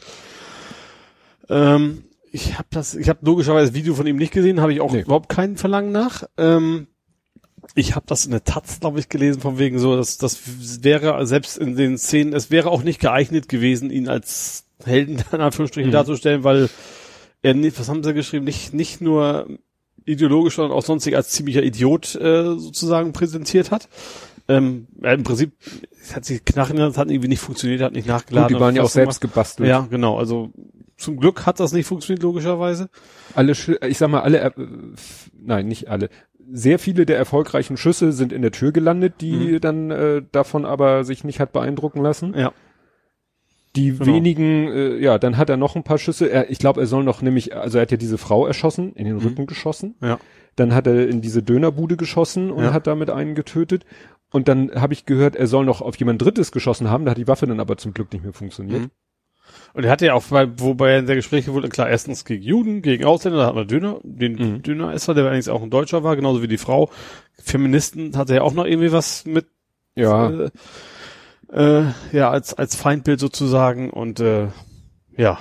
Ähm, 1.49 2.03
ich 2.32 2.55
habe 2.59 2.67
das, 2.70 2.95
ich 2.95 3.09
habe 3.09 3.20
logischerweise 3.24 3.67
das 3.72 3.76
Video 3.76 3.95
von 3.95 4.05
ihm 4.05 4.17
nicht 4.17 4.34
gesehen, 4.34 4.61
habe 4.61 4.74
ich 4.74 4.82
auch 4.82 4.91
Nee. 4.91 5.01
überhaupt 5.01 5.30
keinen 5.30 5.57
Verlangen 5.57 5.91
nach. 5.91 6.26
Ähm, 6.38 6.88
ich 7.80 7.96
habe 7.96 8.06
das 8.08 8.26
in 8.26 8.32
der 8.32 8.44
Taz, 8.44 8.80
glaube 8.80 9.00
ich, 9.00 9.10
gelesen, 9.10 9.42
von 9.42 9.58
wegen 9.58 9.80
so, 9.80 9.96
dass 9.96 10.18
das 10.18 10.40
wäre 10.84 11.26
selbst 11.26 11.58
in 11.58 11.76
den 11.76 11.98
Szenen, 11.98 12.34
es 12.34 12.52
wäre 12.52 12.70
auch 12.72 12.84
nicht 12.84 13.00
geeignet 13.00 13.50
gewesen, 13.50 13.90
ihn 13.90 14.08
als 14.10 14.66
Helden 14.84 15.24
in 15.32 15.42
Anführungsstrichen 15.42 15.90
Mhm. 15.90 15.94
darzustellen, 15.94 16.44
weil 16.44 16.70
er 17.42 17.56
was 17.78 17.90
haben 17.90 18.04
sie 18.04 18.14
geschrieben, 18.14 18.46
nicht 18.46 18.74
nicht 18.74 19.02
nur 19.02 19.48
ideologisch, 20.06 20.56
sondern 20.56 20.78
auch 20.78 20.84
sonstig 20.84 21.16
als 21.16 21.30
ziemlicher 21.30 21.64
Idiot 21.64 22.16
äh, 22.16 22.44
sozusagen 22.58 23.14
präsentiert 23.14 23.72
hat. 23.72 23.88
Ähm, 24.48 24.88
ja, 25.02 25.14
Im 25.14 25.24
Prinzip 25.24 25.52
es 26.02 26.16
hat 26.16 26.26
sich 26.26 26.44
Knarren, 26.44 26.78
das 26.78 26.98
hat 26.98 27.10
irgendwie 27.12 27.28
nicht 27.28 27.40
funktioniert, 27.40 27.82
hat 27.82 27.94
nicht 27.94 28.08
nachgeladen. 28.08 28.48
Gut, 28.48 28.58
die 28.58 28.62
waren 28.62 28.76
ja 28.76 28.82
auch 28.82 28.86
was 28.86 28.94
gemacht. 28.94 29.06
selbst 29.14 29.22
gebastelt. 29.22 29.70
Ja, 29.70 29.88
genau. 29.90 30.18
Also 30.18 30.50
zum 30.98 31.18
Glück 31.18 31.46
hat 31.46 31.60
das 31.60 31.72
nicht 31.72 31.86
funktioniert, 31.86 32.24
logischerweise. 32.24 32.90
Alle, 33.36 33.54
ich 33.88 33.98
sag 33.98 34.10
mal, 34.10 34.22
alle, 34.22 34.40
äh, 34.40 34.52
nein, 35.40 35.68
nicht 35.68 35.88
alle. 35.88 36.10
Sehr 36.52 36.80
viele 36.80 37.06
der 37.06 37.18
erfolgreichen 37.18 37.78
Schüsse 37.78 38.12
sind 38.12 38.34
in 38.34 38.41
der 38.41 38.52
Tür 38.52 38.72
gelandet, 38.72 39.16
die 39.22 39.34
Mhm. 39.54 39.62
dann 39.62 39.91
äh, 39.91 40.22
davon 40.32 40.66
aber 40.66 41.04
sich 41.04 41.24
nicht 41.24 41.39
hat 41.39 41.54
beeindrucken 41.54 42.02
lassen. 42.02 42.34
Ja. 42.38 42.52
Die 43.76 43.91
Genau. 43.91 44.06
wenigen, 44.06 44.68
äh, 44.68 44.97
ja, 44.97 45.20
dann 45.20 45.38
hat 45.38 45.50
er 45.50 45.58
noch 45.58 45.76
ein 45.76 45.84
paar 45.84 46.00
Schüsse. 46.00 46.30
Er, 46.32 46.50
ich 46.50 46.58
glaube, 46.58 46.82
er 46.82 46.88
soll 46.88 47.04
noch 47.04 47.22
nämlich, 47.22 47.56
also 47.56 47.78
er 47.78 47.84
hat 47.84 47.91
ja 47.91 47.97
diese 47.97 48.18
Frau 48.18 48.47
erschossen, 48.47 48.93
in 48.93 49.06
den 49.06 49.16
Mhm. 49.18 49.22
Rücken 49.22 49.45
geschossen. 49.45 49.95
Ja. 50.02 50.20
Dann 50.56 50.74
hat 50.74 50.88
er 50.88 51.08
in 51.08 51.22
diese 51.22 51.43
Dönerbude 51.43 51.95
geschossen 51.95 52.52
und 52.52 52.64
Ja. 52.64 52.74
hat 52.74 52.88
damit 52.88 53.10
einen 53.12 53.36
getötet. 53.36 53.86
Und 54.32 54.47
dann 54.47 54.72
habe 54.76 54.93
ich 54.93 55.06
gehört, 55.06 55.36
er 55.36 55.47
soll 55.47 55.66
noch 55.66 55.82
auf 55.82 55.95
jemand 55.97 56.22
Drittes 56.22 56.52
geschossen 56.52 56.89
haben. 56.89 57.06
Da 57.06 57.12
hat 57.12 57.18
die 57.18 57.28
Waffe 57.28 57.45
dann 57.47 57.60
aber 57.60 57.78
zum 57.78 57.93
Glück 57.93 58.12
nicht 58.12 58.24
mehr 58.24 58.34
funktioniert. 58.34 58.82
Mhm. 58.82 58.89
Und 59.74 59.84
er 59.86 59.91
hatte 59.91 60.05
ja 60.07 60.13
auch, 60.13 60.24
bei, 60.26 60.47
wobei 60.59 60.91
er 60.91 60.99
in 60.99 61.05
der 61.07 61.15
Gespräche 61.15 61.53
wurde, 61.53 61.70
klar, 61.70 61.89
erstens 61.89 62.26
gegen 62.26 62.43
Juden, 62.43 62.82
gegen 62.82 63.05
Ausländer, 63.05 63.39
da 63.39 63.45
hat 63.47 63.55
man 63.55 63.67
Döner, 63.67 63.99
den 64.03 64.34
Mhm. 64.34 64.63
Döner-Esser, 64.63 65.13
der 65.13 65.24
allerdings 65.26 65.47
auch 65.47 65.61
ein 65.61 65.70
Deutscher 65.70 66.03
war, 66.03 66.15
genauso 66.15 66.41
wie 66.41 66.47
die 66.47 66.57
Frau. 66.57 66.89
Feministen 67.38 68.17
hatte 68.17 68.34
er 68.36 68.43
auch 68.43 68.53
noch 68.53 68.65
irgendwie 68.65 68.91
was 68.91 69.26
mit, 69.26 69.47
Ja, 69.95 70.30
äh, 70.30 70.49
äh, 71.51 71.86
ja, 72.11 72.30
als, 72.30 72.53
als 72.53 72.76
Feindbild 72.76 73.20
sozusagen 73.20 73.89
und, 73.89 74.20
äh, 74.20 74.47
ja. 75.17 75.39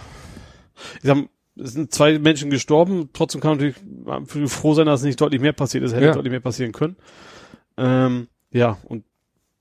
Ich 0.96 1.02
sag, 1.08 1.18
es 1.60 1.72
sind 1.72 1.92
zwei 1.92 2.18
Menschen 2.18 2.50
gestorben, 2.50 3.10
trotzdem 3.12 3.40
kann 3.40 3.56
man 3.58 3.74
natürlich 4.20 4.50
froh 4.52 4.74
sein, 4.74 4.86
dass 4.86 5.02
nicht 5.02 5.20
deutlich 5.20 5.40
mehr 5.40 5.52
passiert 5.52 5.84
ist, 5.84 5.92
hätte 5.92 6.04
Ja. 6.06 6.12
deutlich 6.12 6.30
mehr 6.30 6.40
passieren 6.40 6.72
können. 6.72 6.96
Ähm, 7.76 8.28
ja, 8.52 8.78
und 8.84 9.04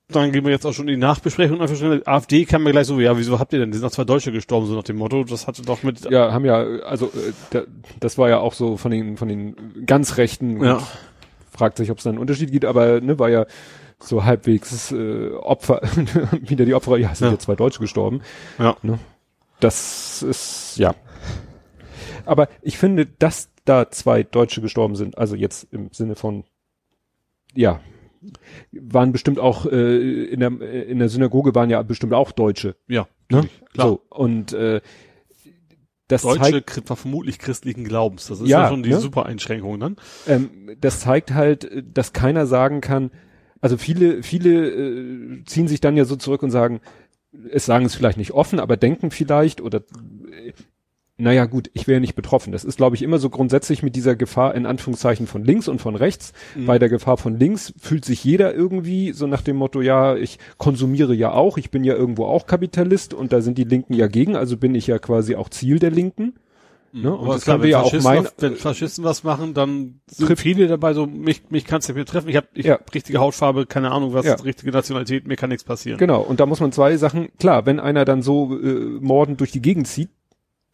dann 0.09 0.31
gehen 0.31 0.45
wir 0.45 0.51
jetzt 0.51 0.65
auch 0.65 0.73
schon 0.73 0.87
in 0.87 0.95
die 0.95 1.05
Nachbesprechung. 1.05 1.61
Einfach 1.61 1.75
schnell. 1.75 2.01
AfD 2.05 2.45
kam 2.45 2.63
mir 2.63 2.71
gleich 2.71 2.87
so, 2.87 2.99
ja, 2.99 3.17
wieso 3.17 3.39
habt 3.39 3.51
ihr 3.53 3.59
denn? 3.59 3.71
Die 3.71 3.77
sind 3.77 3.83
noch 3.83 3.91
zwei 3.91 4.05
Deutsche 4.05 4.31
gestorben, 4.31 4.65
so 4.65 4.75
nach 4.75 4.83
dem 4.83 4.97
Motto. 4.97 5.23
Das 5.25 5.47
hatte 5.47 5.63
doch 5.63 5.83
mit, 5.83 6.09
ja, 6.09 6.31
haben 6.31 6.45
ja, 6.45 6.57
also 6.57 7.07
äh, 7.07 7.33
da, 7.49 7.61
das 7.99 8.17
war 8.17 8.29
ja 8.29 8.39
auch 8.39 8.53
so 8.53 8.77
von 8.77 8.91
den 8.91 9.17
von 9.17 9.27
den 9.27 9.85
ganz 9.85 10.17
Rechten. 10.17 10.63
Ja. 10.63 10.81
Fragt 11.51 11.77
sich, 11.77 11.91
ob 11.91 11.97
es 11.97 12.03
da 12.03 12.11
einen 12.11 12.19
Unterschied 12.19 12.51
gibt, 12.51 12.65
aber 12.65 13.01
ne, 13.01 13.17
war 13.19 13.29
ja 13.29 13.45
so 13.99 14.23
halbwegs 14.23 14.91
äh, 14.91 15.31
Opfer, 15.31 15.81
wieder 16.41 16.65
die 16.65 16.73
Opfer, 16.75 16.97
ja, 16.97 17.13
sind 17.15 17.27
Ja. 17.27 17.33
ja 17.33 17.39
zwei 17.39 17.55
Deutsche 17.55 17.79
gestorben. 17.79 18.21
ja, 18.59 18.77
Das 19.59 20.21
ist, 20.21 20.77
ja. 20.77 20.93
Aber 22.25 22.47
ich 22.61 22.77
finde, 22.77 23.05
dass 23.07 23.49
da 23.65 23.89
zwei 23.89 24.23
Deutsche 24.23 24.61
gestorben 24.61 24.95
sind, 24.95 25.17
also 25.17 25.35
jetzt 25.35 25.67
im 25.71 25.89
Sinne 25.91 26.15
von, 26.15 26.43
ja, 27.55 27.79
waren 28.71 29.11
bestimmt 29.11 29.39
auch, 29.39 29.65
äh, 29.65 30.23
in 30.25 30.39
der, 30.39 30.51
in 30.61 30.99
der 30.99 31.09
Synagoge 31.09 31.53
waren 31.55 31.69
ja 31.69 31.81
bestimmt 31.83 32.13
auch 32.13 32.31
Deutsche. 32.31 32.75
ja, 32.87 33.07
Ne? 33.29 33.47
klar. 33.73 33.87
So, 33.89 34.01
und 34.09 34.53
äh, 34.53 34.81
das 36.07 36.21
Deutsche 36.21 36.63
zeigt, 36.65 36.81
vermutlich 36.85 37.37
christlichen 37.39 37.83
Glaubens. 37.83 38.27
Das 38.27 38.39
ist 38.39 38.47
Ja, 38.47 38.63
ja, 38.63 38.69
schon 38.69 38.83
die 38.83 38.91
ne? 38.91 38.99
super 38.99 39.25
Einschränkung 39.25 39.79
dann. 39.79 39.97
ähm, 40.27 40.49
das 40.79 41.01
zeigt 41.01 41.33
halt, 41.33 41.65
äh, 41.65 41.83
dass 41.85 42.13
keiner 42.13 42.45
sagen 42.47 42.79
kann, 42.81 43.11
also 43.59 43.77
viele, 43.77 44.23
viele 44.23 44.69
äh, 44.69 45.43
ziehen 45.45 45.67
sich 45.67 45.81
dann 45.81 45.97
ja 45.97 46.05
so 46.05 46.15
zurück 46.15 46.43
und 46.43 46.51
sagen, 46.51 46.79
es 47.51 47.65
sagen 47.65 47.85
es 47.85 47.95
vielleicht 47.95 48.17
nicht 48.17 48.31
offen, 48.31 48.59
aber 48.59 48.77
denken 48.77 49.11
vielleicht 49.11 49.59
oder 49.61 49.79
äh, 50.31 50.53
naja 51.17 51.45
gut, 51.45 51.69
ich 51.73 51.87
wäre 51.87 51.99
nicht 51.99 52.13
betroffen. 52.15 52.51
Das 52.51 52.63
ist, 52.63 52.77
glaube 52.77 52.95
ich, 52.95 53.01
immer 53.01 53.17
so 53.17 53.29
grundsätzlich 53.29 53.81
mit 53.81 53.95
dieser 53.95 54.15
Gefahr 54.15 54.53
in 54.53 54.65
Anführungszeichen 54.67 55.25
von 55.25 55.43
links 55.43 55.67
und 55.67 55.81
von 55.81 55.95
rechts. 55.95 56.31
Mhm. 56.55 56.65
Bei 56.67 56.77
der 56.77 56.89
Gefahr 56.89 57.17
von 57.17 57.39
links 57.39 57.73
fühlt 57.79 58.05
sich 58.05 58.23
jeder 58.23 58.53
irgendwie 58.53 59.13
so 59.13 59.25
nach 59.25 59.41
dem 59.41 59.55
Motto, 59.55 59.81
ja, 59.81 60.15
ich 60.15 60.37
konsumiere 60.57 61.15
ja 61.15 61.31
auch, 61.31 61.57
ich 61.57 61.71
bin 61.71 61.83
ja 61.83 61.95
irgendwo 61.95 62.25
auch 62.25 62.45
Kapitalist 62.45 63.13
und 63.15 63.33
da 63.33 63.41
sind 63.41 63.57
die 63.57 63.63
Linken 63.63 63.93
ja 63.93 64.07
gegen, 64.07 64.35
also 64.35 64.57
bin 64.57 64.75
ich 64.75 64.85
ja 64.87 64.99
quasi 64.99 65.35
auch 65.35 65.49
Ziel 65.49 65.79
der 65.79 65.89
Linken. 65.91 66.35
Ne? 66.93 67.11
Und 67.13 67.25
Aber 67.25 67.33
das 67.33 67.43
klar, 67.43 67.55
kann 67.55 67.61
wenn, 67.63 67.67
wir 67.67 67.71
ja 67.71 67.81
auch 67.81 67.93
was, 67.93 68.33
wenn 68.39 68.55
Faschisten 68.55 69.03
was 69.03 69.23
machen, 69.23 69.53
dann 69.53 69.99
sind 70.07 70.27
Trifft- 70.27 70.41
viele 70.41 70.67
dabei 70.67 70.93
so, 70.93 71.05
mich, 71.05 71.43
mich 71.49 71.65
kannst 71.65 71.87
du 71.89 71.91
nicht 71.93 71.97
mehr 71.97 72.05
treffen. 72.05 72.29
Ich 72.29 72.35
habe 72.37 72.47
ich 72.53 72.65
Ja. 72.67 72.75
hab 72.75 72.93
richtige 72.95 73.19
Hautfarbe, 73.19 73.65
keine 73.65 73.91
Ahnung 73.91 74.13
was, 74.13 74.25
Ja. 74.25 74.35
richtige 74.35 74.71
Nationalität, 74.71 75.27
mir 75.27 75.35
kann 75.35 75.49
nichts 75.49 75.63
passieren. 75.65 75.97
Genau, 75.99 76.21
und 76.21 76.39
da 76.39 76.45
muss 76.45 76.59
man 76.61 76.71
zwei 76.71 76.95
Sachen, 76.97 77.27
klar, 77.39 77.65
wenn 77.65 77.79
einer 77.81 78.05
dann 78.05 78.21
so 78.21 78.57
äh, 78.57 78.99
mordend 79.01 79.41
durch 79.41 79.51
die 79.51 79.61
Gegend 79.61 79.87
zieht, 79.87 80.09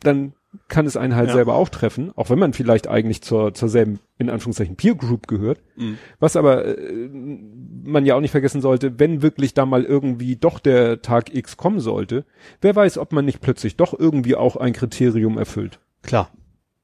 dann 0.04 0.34
kann 0.68 0.86
es 0.86 0.95
einen 0.97 1.16
halt 1.16 1.30
Ja. 1.30 1.34
selber 1.34 1.56
auch 1.56 1.70
treffen, 1.70 2.12
auch 2.16 2.30
wenn 2.30 2.38
man 2.38 2.54
vielleicht 2.54 2.88
eigentlich 2.88 3.24
zur, 3.24 3.56
zur 3.56 3.70
selben, 3.70 3.99
in 4.20 4.30
Anführungszeichen, 4.30 4.76
Peer 4.76 4.93
Group 4.93 5.28
gehört. 5.28 5.60
Mhm. 5.76 5.97
Was 6.20 6.36
aber 6.36 6.66
äh, 6.78 7.10
man 7.12 8.06
ja 8.06 8.16
auch 8.16 8.20
nicht 8.22 8.32
vergessen 8.32 8.62
sollte, 8.62 8.99
wenn 8.99 9.24
wirklich 9.24 9.56
da 9.56 9.66
mal 9.66 9.84
irgendwie 9.84 10.36
doch 10.36 10.60
der 10.60 11.01
Tag 11.01 11.34
X 11.34 11.58
kommen 11.58 11.80
sollte, 11.80 12.26
wer 12.62 12.76
weiß, 12.76 12.99
ob 12.99 13.14
man 13.14 13.26
nicht 13.26 13.41
plötzlich 13.41 13.78
doch 13.78 13.97
irgendwie 13.97 14.36
auch 14.36 14.56
ein 14.56 14.74
Kriterium 14.74 15.39
erfüllt. 15.39 15.80
Klar. 16.04 16.30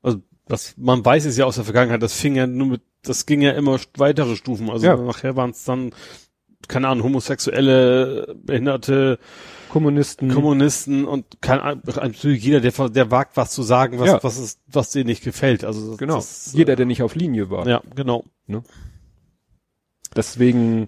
Also 0.02 0.20
das, 0.48 0.74
man 0.78 1.06
weiß 1.06 1.26
es 1.26 1.38
ja 1.38 1.46
aus 1.46 1.56
der 1.56 1.64
Vergangenheit, 1.66 2.02
das 2.02 2.14
fing 2.20 2.36
ja 2.36 2.48
nur 2.48 2.66
mit, 2.68 2.82
das 3.04 3.28
ging 3.28 3.42
ja 3.42 3.52
immer 3.52 3.78
weitere 3.98 4.36
Stufen. 4.36 4.72
Also 4.72 4.88
Ja. 4.88 4.96
nachher 4.98 5.36
waren 5.36 5.52
es 5.52 5.64
dann, 5.64 5.92
keine 6.68 6.88
Ahnung, 6.88 7.04
homosexuelle, 7.06 8.36
behinderte 8.44 9.20
Kommunisten. 9.70 10.30
Kommunisten 10.34 11.06
und 11.06 11.42
kein, 11.42 11.82
natürlich 11.86 12.44
jeder, 12.44 12.60
der, 12.62 12.90
der 12.90 13.12
wagt, 13.12 13.38
was 13.38 13.52
zu 13.52 13.64
sagen, 13.64 14.00
was, 14.00 14.08
Ja. 14.08 14.24
was 14.24 14.38
ist, 14.38 14.60
was 14.68 14.92
dir 14.92 15.06
nicht 15.06 15.24
gefällt. 15.24 15.64
Also 15.64 15.90
das, 15.92 15.98
genau. 15.98 16.16
das, 16.16 16.54
Jeder, 16.54 16.76
der 16.76 16.86
nicht 16.86 17.04
auf 17.04 17.16
Linie 17.16 17.50
war. 17.50 17.68
ja, 17.68 17.82
genau. 17.96 18.26
Deswegen 20.16 20.88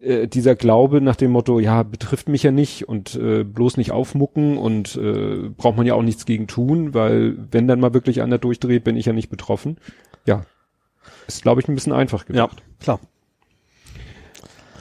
äh, 0.00 0.28
dieser 0.28 0.54
Glaube 0.54 1.00
nach 1.00 1.16
dem 1.16 1.30
Motto, 1.30 1.58
ja, 1.58 1.82
betrifft 1.82 2.28
mich 2.28 2.42
ja 2.42 2.50
nicht 2.50 2.88
und 2.88 3.14
äh, 3.14 3.44
bloß 3.44 3.76
nicht 3.76 3.92
aufmucken 3.92 4.58
und 4.58 4.96
äh, 4.96 5.48
braucht 5.56 5.76
man 5.76 5.86
ja 5.86 5.94
auch 5.94 6.02
nichts 6.02 6.26
gegen 6.26 6.46
tun, 6.46 6.92
weil 6.94 7.36
wenn 7.50 7.66
dann 7.66 7.80
mal 7.80 7.94
wirklich 7.94 8.20
einer 8.20 8.38
durchdreht, 8.38 8.84
bin 8.84 8.96
ich 8.96 9.06
ja 9.06 9.12
nicht 9.12 9.30
betroffen. 9.30 9.78
Ja, 10.26 10.44
ist 11.26 11.42
glaube 11.42 11.60
ich 11.60 11.68
ein 11.68 11.74
bisschen 11.74 11.92
einfach 11.92 12.24
Ja, 12.28 12.46
gemacht. 12.46 12.62
klar. 12.80 13.00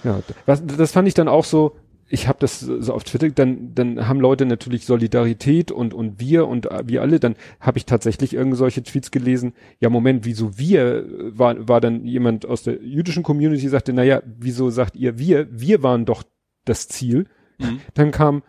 Ja, 0.04 0.20
was, 0.48 0.64
das 0.66 0.92
fand 0.92 1.08
ich 1.08 1.14
dann 1.14 1.28
auch 1.28 1.46
so. 1.46 1.76
Ich 2.14 2.28
habe 2.28 2.38
das 2.40 2.60
so 2.60 2.94
auf 2.94 3.04
Twitter, 3.06 3.30
dann 3.30 3.74
dann 3.74 4.08
haben 4.08 4.20
Leute 4.20 4.46
natürlich 4.46 4.86
Solidarität 4.86 5.72
und 5.72 5.94
und 5.94 6.20
wir 6.20 6.48
und 6.48 6.70
äh, 6.70 6.84
wir 6.86 7.02
alle. 7.02 7.20
Dann 7.20 7.36
habe 7.60 7.78
ich 7.78 7.86
tatsächlich 7.86 8.34
irgend 8.34 8.58
solche 8.58 8.84
Tweets 8.84 9.12
gelesen. 9.12 9.54
Ja, 9.80 9.90
Moment, 9.90 10.26
wieso 10.26 10.58
wir? 10.58 11.06
äh, 11.06 11.38
War 11.40 11.68
war 11.68 11.80
dann 11.82 12.06
jemand 12.06 12.46
aus 12.46 12.64
der 12.64 12.82
jüdischen 12.84 13.24
Community 13.24 13.68
sagte, 13.70 13.94
na 13.94 14.04
ja, 14.04 14.22
wieso 14.26 14.70
sagt 14.70 14.96
ihr 14.96 15.18
wir? 15.18 15.48
Wir 15.52 15.84
waren 15.84 16.06
doch 16.06 16.24
das 16.66 16.88
Ziel. 16.90 17.28
Mhm. 17.60 17.80
Dann 17.94 18.12
kam 18.12 18.44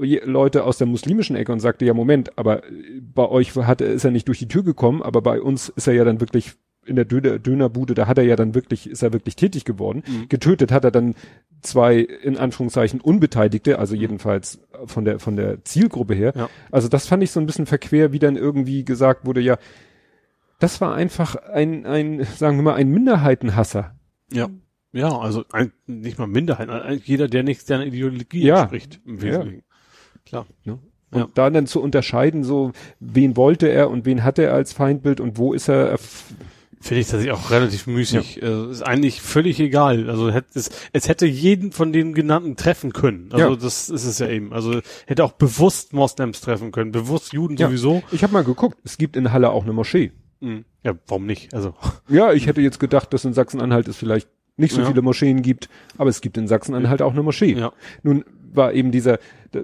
je- 0.00 0.22
Leute 0.24 0.64
aus 0.64 0.78
der 0.78 0.86
muslimischen 0.86 1.36
Ecke 1.36 1.52
und 1.52 1.60
sagte, 1.60 1.84
ja 1.84 1.94
Moment, 1.94 2.38
aber 2.38 2.64
äh, 2.64 3.00
bei 3.02 3.28
euch 3.28 3.54
hat 3.56 3.80
ist 3.80 4.04
er 4.04 4.10
nicht 4.10 4.26
durch 4.28 4.38
die 4.38 4.48
Tür 4.48 4.62
gekommen, 4.64 5.02
aber 5.02 5.20
bei 5.22 5.40
uns 5.40 5.68
ist 5.68 5.86
er 5.86 5.94
ja 5.94 6.04
dann 6.04 6.20
wirklich 6.20 6.54
in 6.90 6.96
der 6.96 7.06
Döner, 7.06 7.38
Dönerbude, 7.38 7.94
da 7.94 8.06
hat 8.06 8.18
er 8.18 8.24
ja 8.24 8.36
dann 8.36 8.54
wirklich, 8.54 8.90
ist 8.90 9.02
er 9.02 9.12
wirklich 9.14 9.36
tätig 9.36 9.64
geworden. 9.64 10.02
Mhm. 10.06 10.28
Getötet 10.28 10.70
hat 10.72 10.84
er 10.84 10.90
dann 10.90 11.14
zwei, 11.62 11.98
in 12.00 12.36
Anführungszeichen, 12.36 13.00
Unbeteiligte, 13.00 13.78
also 13.78 13.94
jedenfalls 13.94 14.60
von 14.84 15.04
der, 15.06 15.18
von 15.20 15.36
der 15.36 15.64
Zielgruppe 15.64 16.14
her. 16.14 16.32
Ja. 16.36 16.50
Also 16.70 16.88
das 16.88 17.06
fand 17.06 17.22
ich 17.22 17.30
so 17.30 17.40
ein 17.40 17.46
bisschen 17.46 17.66
verquer, 17.66 18.12
wie 18.12 18.18
dann 18.18 18.36
irgendwie 18.36 18.84
gesagt 18.84 19.24
wurde, 19.24 19.40
ja, 19.40 19.56
das 20.58 20.80
war 20.82 20.94
einfach 20.94 21.36
ein, 21.36 21.86
ein, 21.86 22.24
sagen 22.36 22.58
wir 22.58 22.62
mal, 22.62 22.74
ein 22.74 22.90
Minderheitenhasser. 22.90 23.94
Ja. 24.32 24.48
Ja, 24.92 25.16
also 25.16 25.44
ein, 25.52 25.72
nicht 25.86 26.18
mal 26.18 26.26
Minderheit, 26.26 26.68
eigentlich 26.68 27.06
jeder, 27.06 27.28
der 27.28 27.44
nicht 27.44 27.64
seiner 27.66 27.86
Ideologie 27.86 28.42
Ja. 28.44 28.62
entspricht, 28.62 29.00
im 29.06 29.22
Wesentlichen. 29.22 29.62
Klar. 30.26 30.46
Ne? 30.64 30.78
Und 31.12 31.18
Ja. 31.20 31.28
da 31.34 31.50
dann 31.50 31.66
zu 31.66 31.80
unterscheiden, 31.80 32.42
so, 32.44 32.72
wen 32.98 33.36
wollte 33.36 33.68
er 33.68 33.88
und 33.90 34.04
wen 34.04 34.22
hat 34.24 34.38
er 34.38 34.52
als 34.52 34.72
Feindbild 34.72 35.20
und 35.20 35.38
wo 35.38 35.52
ist 35.52 35.68
er, 35.68 35.96
Finde 36.82 37.00
ich 37.02 37.08
tatsächlich 37.08 37.32
auch 37.32 37.50
relativ 37.50 37.86
müßig. 37.86 38.42
Äh, 38.42 38.70
ist 38.70 38.80
eigentlich 38.82 39.20
völlig 39.20 39.60
egal. 39.60 40.08
Also 40.08 40.30
hätte 40.30 40.58
es, 40.58 40.70
es 40.94 41.08
hätte 41.08 41.26
jeden 41.26 41.72
von 41.72 41.92
den 41.92 42.14
genannten 42.14 42.56
treffen 42.56 42.92
können. 42.94 43.28
Also 43.32 43.50
Ja. 43.50 43.56
das 43.56 43.90
ist 43.90 44.04
es 44.06 44.18
ja 44.18 44.28
eben. 44.28 44.52
Also 44.54 44.80
hätte 45.06 45.22
auch 45.24 45.32
bewusst 45.32 45.92
Moslems 45.92 46.40
treffen 46.40 46.72
können, 46.72 46.90
bewusst 46.90 47.34
Juden 47.34 47.56
Ja. 47.58 47.66
sowieso. 47.68 48.02
ich 48.12 48.22
habe 48.22 48.32
mal 48.32 48.44
geguckt, 48.44 48.78
es 48.82 48.96
gibt 48.96 49.16
in 49.16 49.30
Halle 49.30 49.50
auch 49.50 49.64
eine 49.64 49.74
Moschee. 49.74 50.12
Mhm. 50.40 50.64
Ja, 50.82 50.94
warum 51.06 51.26
nicht? 51.26 51.52
Also 51.52 51.74
Ja, 52.08 52.32
ich 52.32 52.46
hätte 52.46 52.62
jetzt 52.62 52.80
gedacht, 52.80 53.12
dass 53.12 53.26
in 53.26 53.34
Sachsen-Anhalt 53.34 53.86
es 53.86 53.96
vielleicht 53.98 54.28
nicht 54.56 54.74
so 54.74 54.80
Ja. 54.80 54.86
viele 54.88 55.02
Moscheen 55.02 55.42
gibt, 55.42 55.68
aber 55.98 56.08
es 56.08 56.22
gibt 56.22 56.38
in 56.38 56.48
Sachsen-Anhalt 56.48 57.02
auch 57.02 57.12
eine 57.12 57.22
Moschee. 57.22 57.52
ja, 57.54 57.72
Nun 58.02 58.24
war 58.52 58.72
eben 58.72 58.90
dieser 58.92 59.14
äh, 59.54 59.60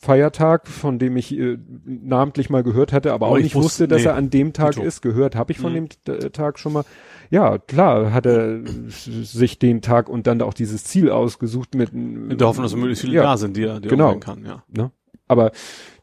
Feiertag, 0.00 0.68
von 0.68 0.98
dem 0.98 1.16
ich 1.16 1.36
äh, 1.36 1.58
namentlich 1.84 2.50
mal 2.50 2.62
gehört 2.62 2.92
hatte, 2.92 3.12
aber 3.12 3.26
Aber 3.26 3.34
auch 3.34 3.38
ich 3.38 3.44
nicht 3.44 3.54
wusste- 3.54 3.64
wusste, 3.84 3.88
dass 3.88 4.02
nee. 4.02 4.08
er 4.08 4.14
an 4.14 4.30
dem 4.30 4.52
Tag 4.52 4.76
ist. 4.76 5.00
Gehört 5.02 5.34
habe 5.36 5.52
ich 5.52 5.58
von 5.58 5.72
Mhm. 5.72 5.88
dem 6.06 6.14
äh, 6.14 6.30
Tag 6.30 6.58
schon 6.58 6.72
mal. 6.74 6.84
Ja, 7.30 7.58
klar, 7.58 8.12
hat 8.12 8.24
er 8.26 8.60
sich 8.88 9.58
den 9.58 9.82
Tag 9.82 10.08
und 10.08 10.28
dann 10.28 10.40
auch 10.42 10.54
dieses 10.54 10.84
Ziel 10.84 11.10
ausgesucht 11.10 11.74
mit 11.74 11.92
in 11.92 12.38
der 12.38 12.46
Hoffnung, 12.46 12.64
dass 12.64 12.76
möglichst 12.76 13.02
viele 13.02 13.14
ja, 13.16 13.22
da 13.24 13.36
sind, 13.36 13.56
die 13.56 13.64
er, 13.64 13.80
die 13.80 13.88
er 13.88 13.90
genau. 13.90 14.12
umbringen 14.12 14.44
kann. 14.44 14.44
Ja. 14.46 14.62
Ne? 14.84 14.92
Aber 15.26 15.50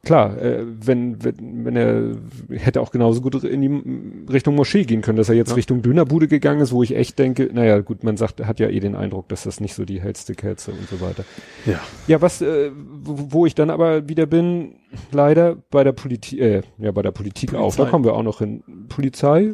klar, 0.04 0.38
äh, 0.42 0.66
wenn, 0.66 1.24
wenn, 1.24 1.66
wenn 1.66 1.76
er 1.76 2.16
hätte 2.50 2.82
auch 2.82 2.92
genauso 2.92 3.22
gut 3.22 3.44
in 3.44 3.62
die 3.62 4.32
Richtung 4.32 4.56
Moschee 4.56 4.84
gehen 4.84 5.02
können, 5.02 5.18
dass 5.18 5.30
er 5.30 5.36
jetzt 5.36 5.50
Ja. 5.50 5.56
Richtung 5.56 5.82
Dönerbude 5.82 6.28
gegangen 6.28 6.62
ist, 6.62 6.72
wo 6.74 6.84
ich 6.84 6.96
echt 6.96 7.18
denke, 7.20 7.50
naja, 7.54 7.80
gut, 7.80 8.04
man 8.04 8.18
sagt, 8.18 8.46
hat 8.46 8.60
ja 8.60 8.68
eh 8.70 8.80
den 8.80 8.96
Eindruck, 8.96 9.30
dass 9.30 9.44
das 9.44 9.60
nicht 9.60 9.74
so 9.74 9.86
die 9.86 10.02
hellste 10.02 10.36
Kerze 10.36 10.72
und 10.72 10.88
so 10.90 11.00
weiter. 11.02 11.24
ja. 11.66 11.80
Ja, 12.08 12.22
was, 12.22 12.42
äh, 12.42 12.72
wo, 13.04 13.18
wo 13.30 13.46
ich 13.46 13.56
dann 13.56 13.70
aber 13.70 14.10
wieder 14.10 14.26
bin, 14.26 14.76
leider 15.12 15.56
bei 15.72 15.84
der 15.84 15.94
Politik, 15.94 16.40
äh, 16.40 16.62
ja, 16.78 16.92
bei 16.92 17.02
der 17.02 17.12
Politik 17.12 17.54
auch, 17.54 17.72
da 17.72 17.78
Polizei. 17.84 17.90
kommen 17.90 18.06
wir 18.06 18.14
auch 18.14 18.24
noch 18.24 18.40
hin. 18.40 18.64
Polizei, 18.90 19.54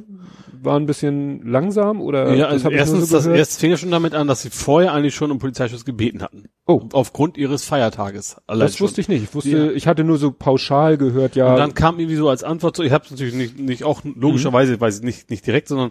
war 0.61 0.77
ein 0.79 0.85
bisschen 0.85 1.41
langsam 1.47 2.01
oder 2.01 2.33
Ja, 2.35 2.47
also 2.47 2.69
erstens, 2.69 3.09
so 3.09 3.15
das, 3.17 3.25
erst 3.25 3.59
fing 3.59 3.71
ja 3.71 3.77
schon 3.77 3.91
damit 3.91 4.13
an, 4.13 4.27
dass 4.27 4.41
sie 4.41 4.49
vorher 4.49 4.93
eigentlich 4.93 5.15
schon 5.15 5.31
um 5.31 5.39
Polizeischutz 5.39 5.85
gebeten 5.85 6.21
hatten. 6.21 6.45
Oh. 6.67 6.83
Aufgrund 6.93 7.37
ihres 7.37 7.63
Feiertages. 7.65 8.37
Das 8.47 8.79
wusste 8.79 9.01
ich 9.01 9.07
nicht. 9.09 9.23
Ich 9.23 9.33
wusste, 9.33 9.49
Ja. 9.49 9.71
ich 9.71 9.87
hatte 9.87 10.03
nur 10.03 10.17
so 10.17 10.31
pauschal 10.31 10.97
gehört, 10.97 11.35
ja. 11.35 11.51
Und 11.51 11.57
dann 11.57 11.73
kam 11.73 11.97
irgendwie 11.99 12.15
so 12.15 12.29
als 12.29 12.43
Antwort 12.43 12.75
so, 12.77 12.83
ich 12.83 12.91
habe 12.91 13.05
natürlich 13.09 13.33
nicht, 13.33 13.57
nicht 13.59 13.83
auch 13.83 14.01
logischerweise, 14.03 14.79
weiß 14.79 14.97
ich 14.99 15.03
nicht, 15.03 15.29
nicht 15.31 15.47
direkt, 15.47 15.67
sondern 15.67 15.89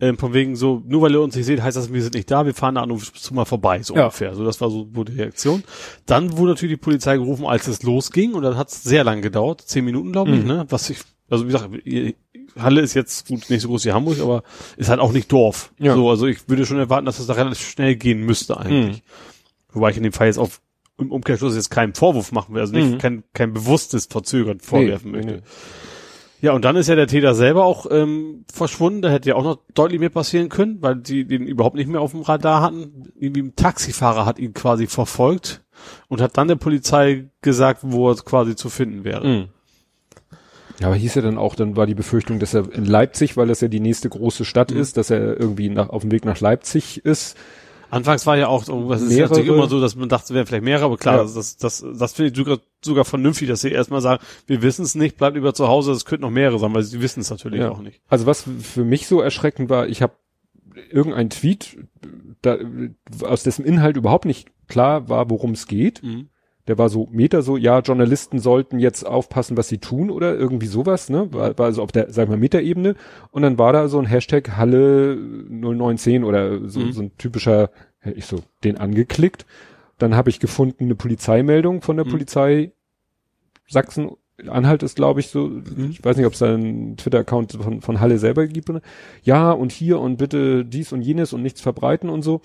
ähm, 0.00 0.18
von 0.18 0.32
wegen 0.32 0.54
so, 0.54 0.82
nur 0.86 1.02
weil 1.02 1.12
ihr 1.12 1.20
uns 1.20 1.34
nicht 1.34 1.46
seht, 1.46 1.62
heißt 1.62 1.76
das, 1.76 1.92
wir 1.92 2.02
sind 2.02 2.14
nicht 2.14 2.30
da, 2.30 2.46
wir 2.46 2.54
fahren 2.54 2.76
da 2.76 2.82
an 2.82 2.90
und 2.92 3.00
zu 3.16 3.34
mal 3.34 3.44
vorbei, 3.44 3.82
so 3.82 3.94
Ja. 3.96 4.02
ungefähr. 4.04 4.34
So, 4.34 4.44
das 4.44 4.60
war 4.60 4.70
so 4.70 4.84
die 4.84 5.12
Reaktion. 5.12 5.64
Dann 6.06 6.36
wurde 6.36 6.52
natürlich 6.52 6.74
die 6.76 6.80
Polizei 6.82 7.16
gerufen, 7.16 7.46
als 7.46 7.66
es 7.66 7.82
losging 7.82 8.34
und 8.34 8.42
dann 8.42 8.56
hat 8.56 8.68
es 8.68 8.82
sehr 8.84 9.02
lang 9.04 9.22
gedauert, 9.22 9.62
zehn 9.62 9.84
Minuten, 9.84 10.12
glaube 10.12 10.30
ich, 10.30 10.42
Mhm. 10.42 10.46
ne? 10.46 10.66
Was 10.68 10.90
ich, 10.90 10.98
also 11.30 11.44
wie 11.48 11.52
gesagt, 11.52 11.70
Halle 12.58 12.80
ist 12.80 12.94
jetzt 12.94 13.28
gut 13.28 13.48
nicht 13.48 13.60
so 13.62 13.68
groß 13.68 13.84
wie 13.86 13.92
Hamburg, 13.92 14.20
aber 14.20 14.42
ist 14.76 14.88
halt 14.90 15.00
auch 15.00 15.12
nicht 15.12 15.30
Dorf. 15.32 15.72
Ja. 15.78 15.94
So, 15.94 16.10
also 16.10 16.26
ich 16.26 16.48
würde 16.48 16.66
schon 16.66 16.78
erwarten, 16.78 17.06
dass 17.06 17.18
es 17.20 17.26
da 17.26 17.34
relativ 17.34 17.60
schnell 17.68 17.94
gehen 17.96 18.20
müsste 18.26 18.58
eigentlich. 18.58 18.96
Mhm. 18.96 19.02
Wobei 19.72 19.90
ich 19.90 19.96
in 19.96 20.02
dem 20.02 20.12
Fall 20.12 20.26
jetzt 20.26 20.38
auf 20.38 20.60
im 20.98 21.12
Umkehrschluss 21.12 21.54
jetzt 21.54 21.70
keinen 21.70 21.94
Vorwurf 21.94 22.30
machen 22.32 22.54
will, 22.54 22.60
also 22.60 22.74
nicht 22.74 22.90
Mhm. 22.92 22.98
kein, 22.98 23.24
kein 23.32 23.52
bewusstes 23.54 24.04
Verzögern 24.06 24.60
vorwerfen 24.60 25.12
Nee, 25.12 25.16
möchte. 25.18 25.32
nee. 25.36 25.40
Ja, 26.42 26.52
und 26.52 26.64
dann 26.64 26.76
ist 26.76 26.88
ja 26.88 26.94
der 26.94 27.06
Täter 27.06 27.34
selber 27.34 27.64
auch 27.64 27.86
ähm, 27.90 28.44
verschwunden. 28.52 29.00
Da 29.02 29.10
hätte 29.10 29.28
ja 29.30 29.34
auch 29.36 29.44
noch 29.44 29.58
deutlich 29.74 30.00
mehr 30.00 30.08
passieren 30.10 30.48
können, 30.48 30.80
weil 30.82 30.96
die 30.96 31.26
den 31.26 31.46
überhaupt 31.46 31.76
nicht 31.76 31.86
mehr 31.88 32.00
auf 32.00 32.10
dem 32.12 32.22
Radar 32.22 32.62
hatten. 32.62 33.12
Irgendwie 33.18 33.42
ein 33.42 33.56
Taxifahrer 33.56 34.24
hat 34.26 34.38
ihn 34.38 34.54
quasi 34.54 34.86
verfolgt 34.86 35.62
und 36.08 36.20
hat 36.22 36.36
dann 36.38 36.48
der 36.48 36.56
Polizei 36.56 37.28
gesagt, 37.42 37.80
wo 37.82 38.10
er 38.10 38.16
quasi 38.16 38.56
zu 38.56 38.68
finden 38.70 39.04
wäre. 39.04 39.26
Mhm. 39.26 39.48
Ja, 40.80 40.86
aber 40.86 40.96
hieß 40.96 41.14
ja 41.16 41.22
dann 41.22 41.38
auch, 41.38 41.54
dann 41.54 41.76
war 41.76 41.86
die 41.86 41.94
Befürchtung, 41.94 42.38
dass 42.38 42.54
er 42.54 42.72
in 42.72 42.86
Leipzig, 42.86 43.36
weil 43.36 43.46
das 43.48 43.60
ja 43.60 43.68
die 43.68 43.80
nächste 43.80 44.08
große 44.08 44.44
Stadt 44.44 44.70
Mhm. 44.72 44.78
ist, 44.80 44.96
dass 44.96 45.10
er 45.10 45.38
irgendwie 45.38 45.68
nach, 45.68 45.90
auf 45.90 46.02
dem 46.02 46.10
Weg 46.10 46.24
nach 46.24 46.40
Leipzig 46.40 47.04
ist. 47.04 47.36
Anfangs 47.90 48.24
war 48.24 48.36
ja 48.38 48.46
auch 48.46 48.62
so, 48.64 48.92
es 48.92 49.02
ist 49.02 49.18
natürlich 49.18 49.48
immer 49.48 49.68
so, 49.68 49.80
dass 49.80 49.96
man 49.96 50.08
dachte, 50.08 50.26
es 50.26 50.30
wären 50.34 50.46
vielleicht 50.46 50.62
mehrere, 50.64 50.84
aber 50.84 50.96
klar, 50.96 51.16
Ja. 51.16 51.22
das, 51.24 51.56
das, 51.56 51.84
das 51.98 52.12
finde 52.12 52.30
ich 52.30 52.36
sogar, 52.36 52.58
sogar 52.84 53.04
vernünftig, 53.04 53.48
dass 53.48 53.60
sie 53.62 53.70
erstmal 53.72 54.00
sagen, 54.00 54.22
wir 54.46 54.62
wissen 54.62 54.82
es 54.84 54.94
nicht, 54.94 55.16
bleibt 55.18 55.34
lieber 55.34 55.52
zu 55.54 55.66
Hause, 55.66 55.90
es 55.92 56.04
könnten 56.04 56.22
noch 56.22 56.30
mehrere 56.30 56.58
sein, 56.60 56.72
weil 56.72 56.84
sie 56.84 57.02
wissen 57.02 57.20
es 57.20 57.30
natürlich 57.30 57.60
Ja. 57.60 57.70
auch 57.70 57.82
nicht. 57.82 58.00
Also 58.08 58.26
was 58.26 58.44
für 58.62 58.84
mich 58.84 59.06
so 59.08 59.20
erschreckend 59.20 59.70
war, 59.70 59.88
ich 59.88 60.02
habe 60.02 60.12
irgendein 60.90 61.30
Tweet, 61.30 61.78
da, 62.42 62.56
aus 63.22 63.42
dessen 63.42 63.64
Inhalt 63.64 63.96
überhaupt 63.96 64.24
nicht 64.24 64.48
klar 64.68 65.08
war, 65.08 65.28
worum 65.28 65.50
es 65.50 65.66
geht. 65.66 66.02
Mhm. 66.02 66.28
Der 66.70 66.78
war 66.78 66.88
so 66.88 67.08
Meter 67.10 67.42
so, 67.42 67.56
ja, 67.56 67.80
Journalisten 67.80 68.38
sollten 68.38 68.78
jetzt 68.78 69.04
aufpassen, 69.04 69.56
was 69.56 69.66
sie 69.68 69.78
tun 69.78 70.08
oder 70.08 70.36
irgendwie 70.36 70.68
sowas, 70.68 71.10
ne? 71.10 71.26
War, 71.32 71.58
war 71.58 71.66
also 71.66 71.82
auf 71.82 71.90
der, 71.90 72.10
sag 72.12 72.22
ich 72.24 72.30
mal, 72.30 72.36
Metaebene. 72.38 72.94
Und 73.32 73.42
dann 73.42 73.58
war 73.58 73.72
da 73.72 73.88
so 73.88 73.98
ein 73.98 74.06
Hashtag 74.06 74.56
Halle 74.56 75.16
0910 75.16 76.22
oder 76.22 76.68
so, 76.68 76.78
Mhm. 76.78 76.92
so 76.92 77.02
ein 77.02 77.10
typischer, 77.18 77.70
ich 78.14 78.24
so, 78.26 78.38
den 78.62 78.78
angeklickt. 78.78 79.46
Dann 79.98 80.14
habe 80.14 80.30
ich 80.30 80.38
gefunden 80.38 80.84
eine 80.84 80.94
Polizeimeldung 80.94 81.82
von 81.82 81.96
der 81.96 82.06
Mhm. 82.06 82.10
Polizei 82.10 82.70
Sachsen. 83.68 84.12
Anhalt 84.46 84.82
ist, 84.82 84.96
glaube 84.96 85.20
ich, 85.20 85.28
so, 85.28 85.48
Mhm. 85.48 85.88
ich 85.90 86.04
weiß 86.04 86.16
nicht, 86.16 86.24
ob 86.26 86.32
es 86.32 86.38
da 86.38 86.54
einen 86.54 86.96
Twitter-Account 86.96 87.58
von, 87.60 87.80
von 87.82 88.00
Halle 88.00 88.18
selber 88.18 88.46
gibt. 88.46 88.70
Oder? 88.70 88.80
Ja, 89.22 89.50
und 89.50 89.72
hier 89.72 89.98
und 90.00 90.16
bitte 90.16 90.64
dies 90.64 90.92
und 90.92 91.02
jenes 91.02 91.32
und 91.32 91.42
nichts 91.42 91.60
verbreiten 91.60 92.08
und 92.08 92.22
so. 92.22 92.40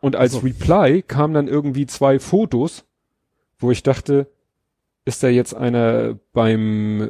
Und 0.00 0.14
als 0.14 0.32
So. 0.32 0.38
Reply 0.40 1.02
kamen 1.02 1.32
dann 1.34 1.48
irgendwie 1.48 1.86
zwei 1.86 2.18
Fotos, 2.18 2.84
wo 3.58 3.70
ich 3.70 3.82
dachte, 3.82 4.28
ist 5.04 5.22
da 5.22 5.28
jetzt 5.28 5.54
einer 5.54 6.18
beim 6.32 7.00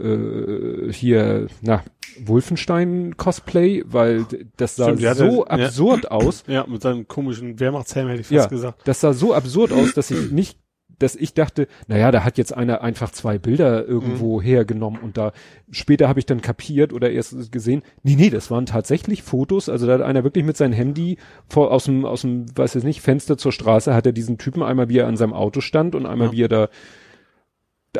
äh, 0.89 0.93
hier, 0.93 1.49
na, 1.63 1.83
Wolfenstein-Cosplay, 2.25 3.85
weil 3.87 4.27
das 4.57 4.77
sah 4.77 4.87
Stimmt, 4.87 5.01
ja, 5.01 5.15
so 5.15 5.45
ja. 5.45 5.51
absurd 5.51 6.11
aus. 6.11 6.45
Ja, 6.47 6.67
mit 6.67 6.83
seinem 6.83 7.07
komischen 7.07 7.59
Wehrmachtshelm 7.61 8.09
hätte 8.09 8.21
ich 8.21 8.27
fast 8.29 8.33
Ja, 8.37 8.47
gesagt. 8.47 8.83
das 8.87 9.01
sah 9.01 9.13
so 9.13 9.35
absurd 9.35 9.73
aus, 9.73 9.95
dass 9.95 10.11
ich 10.11 10.31
nicht, 10.31 10.59
dass 10.99 11.15
ich 11.15 11.35
dachte, 11.35 11.69
naja, 11.87 12.11
da 12.11 12.25
hat 12.25 12.39
jetzt 12.39 12.53
einer 12.55 12.81
einfach 12.83 13.11
zwei 13.13 13.39
Bilder 13.39 13.87
irgendwo 13.87 14.43
hergenommen 14.43 15.01
und 15.01 15.17
da 15.17 15.33
später 15.71 16.09
habe 16.09 16.19
ich 16.19 16.27
dann 16.27 16.41
kapiert 16.41 16.93
oder 16.93 17.11
erst 17.11 17.53
gesehen, 17.53 17.83
nee, 18.03 18.17
nee, 18.17 18.31
das 18.31 18.51
waren 18.51 18.67
tatsächlich 18.67 19.23
Fotos, 19.23 19.69
also 19.69 19.87
da 19.87 19.95
hat 19.95 20.03
einer 20.03 20.25
wirklich 20.25 20.45
mit 20.45 20.57
seinem 20.57 20.73
Handy 20.73 21.19
vor, 21.49 21.71
aus 21.73 21.85
dem, 21.85 22.05
aus 22.05 22.23
dem, 22.23 22.47
weiß 22.57 22.75
ich 22.77 22.85
nicht, 22.85 23.01
Fenster 23.01 23.39
zur 23.39 23.53
Straße 23.53 23.95
hat 23.95 24.07
er 24.07 24.13
diesen 24.13 24.39
Typen 24.39 24.63
einmal, 24.63 24.89
wie 24.89 24.99
er 24.99 25.07
an 25.07 25.17
seinem 25.17 25.35
Auto 25.35 25.61
stand 25.61 25.95
und 25.95 26.07
einmal, 26.07 26.29
Ja. 26.29 26.33
wie 26.33 26.43
er 26.43 26.49
da, 26.49 26.69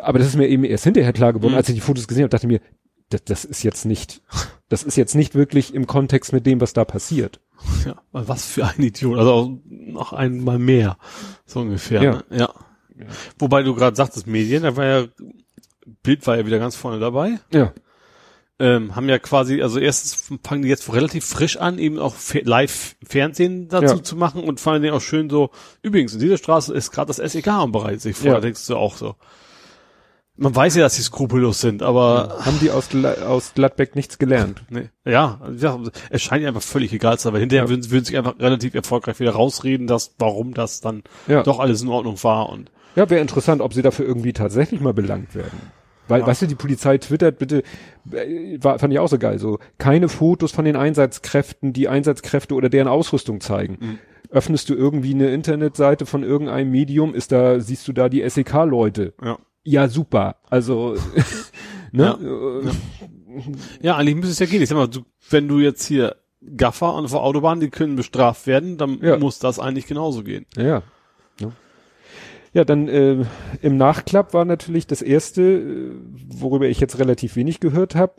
aber 0.01 0.19
das 0.19 0.27
ist 0.27 0.35
mir 0.35 0.47
eben 0.47 0.63
erst 0.63 0.83
hinterher 0.83 1.13
klar 1.13 1.33
geworden, 1.33 1.53
Mhm. 1.53 1.57
als 1.57 1.69
ich 1.69 1.75
die 1.75 1.81
Fotos 1.81 2.07
gesehen 2.07 2.23
habe, 2.23 2.29
dachte 2.29 2.47
mir, 2.47 2.61
das, 3.09 3.23
das 3.23 3.45
ist 3.45 3.63
jetzt 3.63 3.85
nicht, 3.85 4.21
das 4.69 4.83
ist 4.83 4.95
jetzt 4.95 5.15
nicht 5.15 5.33
wirklich 5.35 5.73
im 5.73 5.87
Kontext 5.87 6.31
mit 6.31 6.45
dem, 6.45 6.61
was 6.61 6.73
da 6.73 6.85
passiert. 6.85 7.39
Ja, 7.85 7.95
was 8.11 8.45
für 8.45 8.65
ein 8.67 8.81
Idiot. 8.81 9.17
Also 9.17 9.59
noch 9.65 10.13
einmal 10.13 10.59
mehr. 10.59 10.97
So 11.45 11.59
ungefähr. 11.61 12.01
Ja. 12.03 12.11
Ne? 12.11 12.23
Ja. 12.29 12.49
Wobei 13.37 13.63
du 13.63 13.73
gerade 13.75 13.95
sagtest, 13.95 14.27
Medien, 14.27 14.63
da 14.63 14.75
war 14.75 14.85
ja, 14.85 15.05
Bild 16.03 16.25
war 16.27 16.37
ja 16.37 16.45
wieder 16.45 16.59
ganz 16.59 16.75
vorne 16.75 16.99
dabei. 16.99 17.39
Ja. 17.53 17.73
Ähm, 18.61 18.93
haben 18.95 19.07
ja 19.07 19.19
quasi, 19.19 19.61
also 19.61 19.79
erstens 19.79 20.27
fangen 20.43 20.63
die 20.63 20.67
jetzt 20.67 20.91
relativ 20.93 21.25
frisch 21.25 21.55
an, 21.57 21.79
eben 21.79 21.97
auch 21.97 22.13
Fe- 22.13 22.41
Live-Fernsehen 22.43 23.69
dazu 23.69 23.95
Ja. 23.95 24.03
zu 24.03 24.17
machen 24.17 24.43
und 24.43 24.59
vor 24.59 24.73
allen 24.73 24.81
Dingen 24.81 24.93
auch 24.93 25.01
schön 25.01 25.29
so, 25.29 25.51
übrigens, 25.81 26.13
in 26.13 26.19
dieser 26.19 26.37
Straße 26.37 26.73
ist 26.73 26.91
gerade 26.91 27.07
das 27.07 27.17
SEK 27.31 27.47
am 27.47 27.71
Bereich 27.71 28.01
sich 28.01 28.17
vor, 28.17 28.27
Ja. 28.27 28.33
da 28.35 28.41
denkst 28.41 28.67
du 28.67 28.75
auch 28.75 28.97
so. 28.97 29.15
Man 30.35 30.55
weiß 30.55 30.75
ja, 30.75 30.83
dass 30.83 30.95
sie 30.95 31.01
skrupellos 31.03 31.59
sind, 31.59 31.83
aber 31.83 32.39
Haben 32.45 32.59
die 32.61 32.71
aus, 32.71 32.89
aus 33.25 33.53
Gladbeck 33.55 33.95
nichts 33.95 34.17
gelernt? 34.19 34.61
Nee. 34.69 34.89
Ja, 35.05 35.39
ja, 35.57 35.79
es 36.09 36.21
scheint 36.21 36.45
einfach 36.45 36.61
völlig 36.61 36.91
egal 36.93 37.17
zu 37.17 37.23
sein, 37.25 37.33
weil 37.33 37.39
hinterher 37.41 37.63
Ja. 37.65 37.69
würden, 37.69 37.89
würden 37.91 38.05
sich 38.05 38.17
einfach 38.17 38.39
relativ 38.39 38.73
erfolgreich 38.73 39.19
wieder 39.21 39.31
rausreden, 39.31 39.87
dass, 39.87 40.15
warum 40.17 40.53
das 40.53 40.81
dann 40.81 41.03
Ja. 41.27 41.43
doch 41.43 41.59
alles 41.59 41.81
in 41.81 41.87
Ordnung 41.89 42.21
war 42.23 42.49
und 42.49 42.71
Ja, 42.95 43.09
wäre 43.09 43.21
interessant, 43.21 43.61
ob 43.61 43.73
sie 43.73 43.81
dafür 43.81 44.05
irgendwie 44.05 44.33
tatsächlich 44.33 44.81
mal 44.81 44.93
belangt 44.93 45.35
werden. 45.35 45.59
Weil, 46.07 46.21
Ja. 46.21 46.27
weißt 46.27 46.41
du, 46.41 46.47
die 46.47 46.55
Polizei 46.55 46.97
twittert 46.97 47.37
bitte, 47.37 47.63
äh, 48.11 48.57
war, 48.61 48.79
fand 48.79 48.91
ich 48.93 48.99
auch 48.99 49.07
so 49.07 49.19
geil, 49.19 49.37
so, 49.37 49.59
keine 49.77 50.09
Fotos 50.09 50.51
von 50.51 50.65
den 50.65 50.75
Einsatzkräften, 50.75 51.71
die 51.71 51.87
Einsatzkräfte 51.87 52.55
oder 52.55 52.69
deren 52.69 52.87
Ausrüstung 52.87 53.41
zeigen. 53.41 53.77
Mhm. 53.79 53.99
Öffnest 54.31 54.69
du 54.69 54.75
irgendwie 54.75 55.13
eine 55.13 55.29
Internetseite 55.29 56.05
von 56.05 56.23
irgendeinem 56.23 56.71
Medium, 56.71 57.13
ist 57.13 57.31
da, 57.31 57.59
siehst 57.59 57.87
du 57.87 57.93
da 57.93 58.09
die 58.09 58.27
SEK-Leute. 58.27 59.13
ja. 59.23 59.37
Ja, 59.65 59.87
super. 59.89 60.37
Also, 60.49 60.95
ne? 61.91 62.17
Ja. 62.63 62.71
Ja, 63.81 63.97
eigentlich 63.97 64.15
müsste 64.15 64.31
es 64.31 64.39
ja 64.39 64.45
gehen. 64.45 64.61
Ich 64.63 64.69
sag 64.69 64.77
mal, 64.77 64.87
du, 64.87 65.01
wenn 65.29 65.47
du 65.47 65.59
jetzt 65.59 65.85
hier 65.85 66.15
Gaffer 66.57 66.95
an 66.95 67.05
der 67.05 67.19
Autobahn, 67.19 67.59
die 67.59 67.69
können 67.69 67.95
bestraft 67.95 68.47
werden, 68.47 68.77
dann 68.77 68.99
Ja. 69.01 69.17
muss 69.17 69.37
das 69.37 69.59
eigentlich 69.59 69.85
genauso 69.85 70.23
gehen. 70.23 70.45
Ja. 70.57 70.81
Ja, 71.39 71.51
ja. 72.59 72.65
dann 72.65 72.87
äh, 72.87 73.25
im 73.61 73.77
Nachklapp 73.77 74.33
war 74.33 74.45
natürlich 74.45 74.87
das 74.87 75.01
erste, 75.01 75.41
äh, 75.41 75.91
worüber 76.27 76.67
ich 76.67 76.79
jetzt 76.79 76.99
relativ 76.99 77.35
wenig 77.35 77.59
gehört 77.59 77.95
habe, 77.95 78.13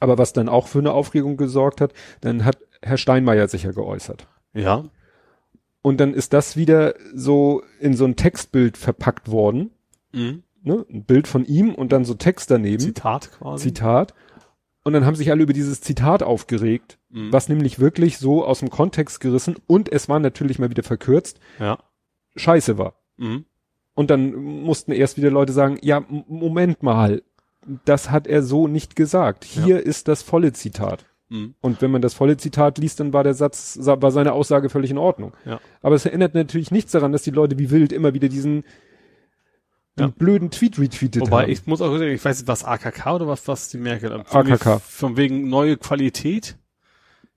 aber 0.00 0.18
was 0.18 0.32
dann 0.32 0.48
auch 0.48 0.68
für 0.68 0.78
eine 0.78 0.92
Aufregung 0.92 1.36
gesorgt 1.36 1.80
hat, 1.80 1.92
dann 2.20 2.44
hat 2.44 2.58
Herr 2.82 2.96
Steinmeier 2.98 3.48
sich 3.48 3.64
ja 3.64 3.72
geäußert. 3.72 4.26
Ja. 4.54 4.84
Und 5.82 5.98
dann 6.00 6.14
ist 6.14 6.32
das 6.32 6.56
wieder 6.56 6.94
so 7.14 7.62
in 7.80 7.94
so 7.94 8.04
ein 8.04 8.16
Textbild 8.16 8.76
verpackt 8.76 9.30
worden, 9.30 9.70
Mhm. 10.12 10.42
ne? 10.62 10.86
Ein 10.90 11.04
Bild 11.04 11.28
von 11.28 11.44
ihm 11.44 11.74
und 11.74 11.92
dann 11.92 12.04
so 12.04 12.14
Text 12.14 12.50
daneben, 12.50 12.80
Zitat 12.80 13.30
quasi. 13.32 13.68
Zitat. 13.68 14.14
Und 14.84 14.92
dann 14.94 15.04
haben 15.04 15.16
sich 15.16 15.30
alle 15.30 15.42
über 15.42 15.52
dieses 15.52 15.80
Zitat 15.82 16.22
aufgeregt, 16.22 16.98
Mhm. 17.10 17.32
was 17.32 17.48
nämlich 17.48 17.78
wirklich 17.78 18.18
so 18.18 18.44
aus 18.44 18.60
dem 18.60 18.70
Kontext 18.70 19.20
gerissen 19.20 19.56
und 19.66 19.90
es 19.92 20.08
war 20.08 20.18
natürlich 20.18 20.58
mal 20.58 20.70
wieder 20.70 20.82
verkürzt, 20.82 21.40
Ja. 21.58 21.78
scheiße 22.36 22.78
war. 22.78 22.94
Mhm. 23.18 23.44
Und 23.94 24.10
dann 24.10 24.34
mussten 24.34 24.92
erst 24.92 25.16
wieder 25.16 25.30
Leute 25.30 25.52
sagen, 25.52 25.78
ja, 25.82 26.02
Moment 26.28 26.82
mal, 26.82 27.22
das 27.84 28.10
hat 28.10 28.26
er 28.26 28.42
so 28.42 28.68
nicht 28.68 28.96
gesagt. 28.96 29.44
Hier 29.44 29.84
ist 29.84 30.08
das 30.08 30.22
volle 30.22 30.52
Zitat. 30.52 31.04
Mhm. 31.28 31.54
Und 31.60 31.82
wenn 31.82 31.90
man 31.90 32.00
das 32.00 32.14
volle 32.14 32.36
Zitat 32.36 32.78
liest, 32.78 33.00
dann 33.00 33.12
war 33.12 33.24
der 33.24 33.34
Satz, 33.34 33.74
sa- 33.74 34.00
war 34.00 34.10
seine 34.12 34.32
Aussage 34.32 34.70
völlig 34.70 34.90
in 34.90 34.98
Ordnung. 34.98 35.32
Ja. 35.44 35.60
Aber 35.82 35.94
es 35.96 36.06
erinnert 36.06 36.34
natürlich 36.34 36.70
nichts 36.70 36.92
daran, 36.92 37.12
dass 37.12 37.22
die 37.22 37.30
Leute 37.32 37.58
wie 37.58 37.70
wild 37.70 37.92
immer 37.92 38.14
wieder 38.14 38.28
diesen, 38.28 38.64
Ja. 39.98 40.06
blöden 40.06 40.50
Tweet 40.50 40.78
retweetet 40.78 41.22
Wobei 41.22 41.42
haben. 41.42 41.50
ich 41.50 41.66
muss 41.66 41.80
auch 41.82 41.90
sagen, 41.98 42.12
ich 42.12 42.24
weiß 42.24 42.38
nicht, 42.38 42.48
was 42.48 42.64
AKK 42.64 43.14
oder 43.16 43.26
was, 43.26 43.46
was 43.48 43.68
die 43.68 43.78
Merkel? 43.78 44.12
AKK. 44.12 44.78
Von 44.78 45.16
wegen 45.16 45.48
neue 45.48 45.76
Qualität. 45.76 46.56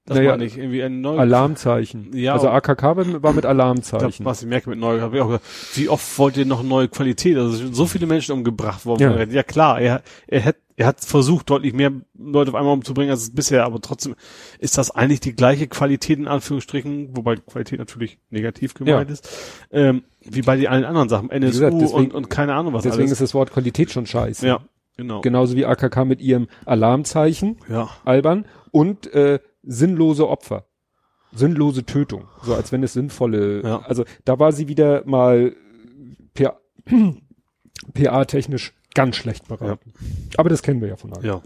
Das 0.06 0.18
Naja, 0.18 0.32
war 0.32 0.38
nicht 0.38 0.58
irgendwie 0.58 0.82
ein 0.82 1.00
neues. 1.02 1.20
Alarmzeichen. 1.20 2.10
Ja, 2.16 2.34
also 2.34 2.50
AKK 2.50 2.82
war, 3.22 3.34
mit 3.34 3.46
Alarmzeichen. 3.46 4.26
was 4.26 4.42
ich 4.42 4.48
merke 4.48 4.70
mit 4.72 4.80
neu, 4.80 5.00
habe 5.00 5.16
ich 5.16 5.22
auch 5.22 5.28
gesagt, 5.28 5.46
wie 5.76 5.90
oft 5.90 6.18
wollt 6.18 6.38
ihr 6.38 6.46
noch 6.48 6.64
neue 6.64 6.88
Qualität? 6.88 7.38
Also 7.38 7.72
so 7.72 7.86
viele 7.86 8.08
Menschen 8.08 8.32
umgebracht 8.34 8.86
worden. 8.88 9.02
Ja. 9.02 9.24
Ja, 9.26 9.44
klar, 9.44 9.80
er, 9.80 10.02
er 10.26 10.44
hat, 10.46 10.56
er 10.76 10.88
hat 10.88 11.02
versucht, 11.02 11.52
deutlich 11.52 11.74
mehr 11.74 11.92
Leute 12.18 12.50
auf 12.50 12.56
einmal 12.56 12.74
umzubringen 12.74 13.12
als 13.12 13.30
bisher, 13.30 13.64
aber 13.64 13.80
trotzdem 13.80 14.16
ist 14.58 14.76
das 14.80 14.90
eigentlich 14.90 15.20
die 15.20 15.36
gleiche 15.36 15.68
Qualität 15.68 16.18
in 16.18 16.28
Anführungsstrichen, 16.28 17.16
wobei 17.16 17.36
Qualität 17.36 17.78
natürlich 17.78 18.18
negativ 18.32 18.74
gemeint 18.74 19.08
Ja. 19.10 19.14
ist, 19.14 19.30
ähm, 19.72 20.02
wie 20.22 20.42
bei 20.42 20.56
den 20.58 20.66
allen 20.66 20.84
anderen 20.84 21.10
Sachen, 21.10 21.30
NSU 21.30 21.52
gesagt, 21.52 21.74
deswegen- 21.80 21.94
und, 21.94 22.14
und 22.16 22.30
keine 22.32 22.56
Ahnung 22.56 22.74
was 22.74 22.82
Deswegen 22.82 23.04
alles. 23.04 23.12
ist 23.14 23.22
das 23.22 23.34
Wort 23.36 23.52
Qualität 23.54 23.92
schon 23.92 24.08
scheiße. 24.08 24.48
ja, 24.48 24.62
genau. 24.98 25.22
Genauso 25.22 25.56
wie 25.56 25.66
AKK 25.68 26.06
mit 26.06 26.22
ihrem 26.22 26.48
Alarmzeichen, 26.66 27.58
Ja. 27.70 27.90
albern, 28.04 28.46
und 28.72 29.14
äh, 29.14 29.40
sinnlose 29.64 30.28
Opfer. 30.28 30.66
Sinnlose 31.34 31.86
Tötung. 31.86 32.28
So 32.44 32.54
als 32.56 32.72
wenn 32.72 32.84
es 32.84 32.94
sinnvolle, 32.94 33.62
Ja. 33.64 33.80
also 33.82 34.04
da 34.26 34.38
war 34.40 34.52
sie 34.52 34.68
wieder 34.68 35.04
mal 35.06 35.56
PA, 36.34 36.58
PA-technisch 37.94 38.74
ganz 38.94 39.16
schlecht 39.16 39.48
beraten. 39.48 39.94
Aber 40.38 40.50
das 40.50 40.62
kennen 40.62 40.82
wir 40.82 40.90
ja 40.90 40.96
von 40.98 41.14
allen. 41.14 41.26
Ja. 41.26 41.42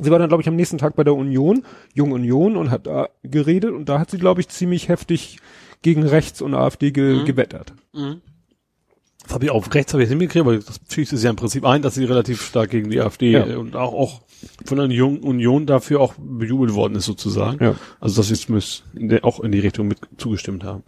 Sie 0.00 0.10
war 0.10 0.18
dann, 0.18 0.28
glaube 0.28 0.42
ich, 0.42 0.48
am 0.48 0.56
nächsten 0.56 0.78
Tag 0.78 0.96
bei 0.96 1.04
der 1.04 1.14
Union, 1.14 1.62
Jung 1.94 2.12
Union, 2.12 2.56
und 2.56 2.70
hat 2.70 2.86
da 2.86 3.08
geredet 3.22 3.70
und 3.72 3.88
da 3.88 3.98
hat 3.98 4.10
sie, 4.10 4.18
glaube 4.18 4.40
ich, 4.40 4.48
ziemlich 4.48 4.88
heftig 4.88 5.38
gegen 5.82 6.02
rechts 6.02 6.42
und 6.42 6.54
AfD 6.54 6.90
ge 6.90 7.20
Mhm. 7.20 7.24
gewettert. 7.24 7.72
Das 9.26 9.34
habe 9.34 9.44
ich 9.44 9.50
auf 9.50 9.72
rechts 9.74 9.92
habe 9.92 10.02
ich 10.02 10.08
hingekriegt, 10.08 10.46
weil 10.46 10.60
das 10.60 10.80
schließt 10.88 11.12
es 11.12 11.22
ja 11.22 11.30
im 11.30 11.36
Prinzip 11.36 11.64
ein, 11.64 11.82
dass 11.82 11.94
sie 11.94 12.04
relativ 12.04 12.42
stark 12.42 12.70
gegen 12.70 12.90
die 12.90 13.00
AfD 13.00 13.32
Ja. 13.32 13.46
äh, 13.46 13.56
und 13.56 13.76
auch, 13.76 13.92
auch 13.92 14.20
von 14.64 14.78
der 14.78 14.86
Jungen 14.88 15.20
Union 15.20 15.66
dafür 15.66 16.00
auch 16.00 16.14
bejubelt 16.18 16.74
worden 16.74 16.94
ist 16.94 17.06
sozusagen. 17.06 17.62
Ja. 17.62 17.74
Also 18.00 18.20
dass 18.20 18.28
sie 18.28 18.34
zumindest 18.34 18.84
in 18.94 19.08
der, 19.08 19.24
auch 19.24 19.40
in 19.40 19.52
die 19.52 19.58
Richtung 19.60 19.88
mit 19.88 19.98
zugestimmt 20.18 20.62
haben. 20.64 20.82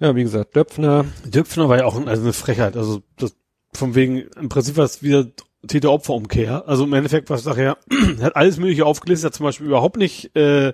Ja, 0.00 0.14
wie 0.14 0.22
gesagt, 0.22 0.54
Döpfner, 0.54 1.06
Döpfner 1.24 1.68
war 1.68 1.78
ja 1.78 1.84
auch 1.84 1.96
ein, 1.96 2.08
also 2.08 2.22
eine 2.22 2.32
Frechheit. 2.32 2.76
Also 2.76 3.02
das 3.16 3.34
von 3.72 3.94
wegen, 3.94 4.18
im 4.40 4.48
Prinzip 4.48 4.76
war 4.76 4.84
es 4.84 5.02
wieder 5.02 5.26
Täter-Opfer-Umkehr. 5.66 6.68
Also 6.68 6.84
im 6.84 6.92
Endeffekt 6.92 7.30
was 7.30 7.44
nachher, 7.44 7.78
er 8.18 8.18
hat 8.24 8.36
alles 8.36 8.58
mögliche 8.58 8.86
aufgelistet, 8.86 9.26
hat 9.28 9.34
zum 9.34 9.44
Beispiel 9.44 9.66
überhaupt 9.66 9.96
nicht, 9.96 10.34
äh, 10.36 10.72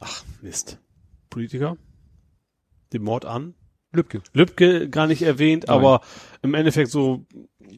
ach 0.00 0.22
Mist, 0.42 0.78
Politiker, 1.30 1.76
den 2.92 3.02
Mord 3.02 3.24
an, 3.24 3.54
Lübcke. 3.94 4.20
Lübcke 4.32 4.88
gar 4.90 5.06
nicht 5.06 5.22
erwähnt, 5.22 5.64
Nein. 5.68 5.76
aber 5.76 6.00
im 6.42 6.54
Endeffekt 6.54 6.90
so 6.90 7.24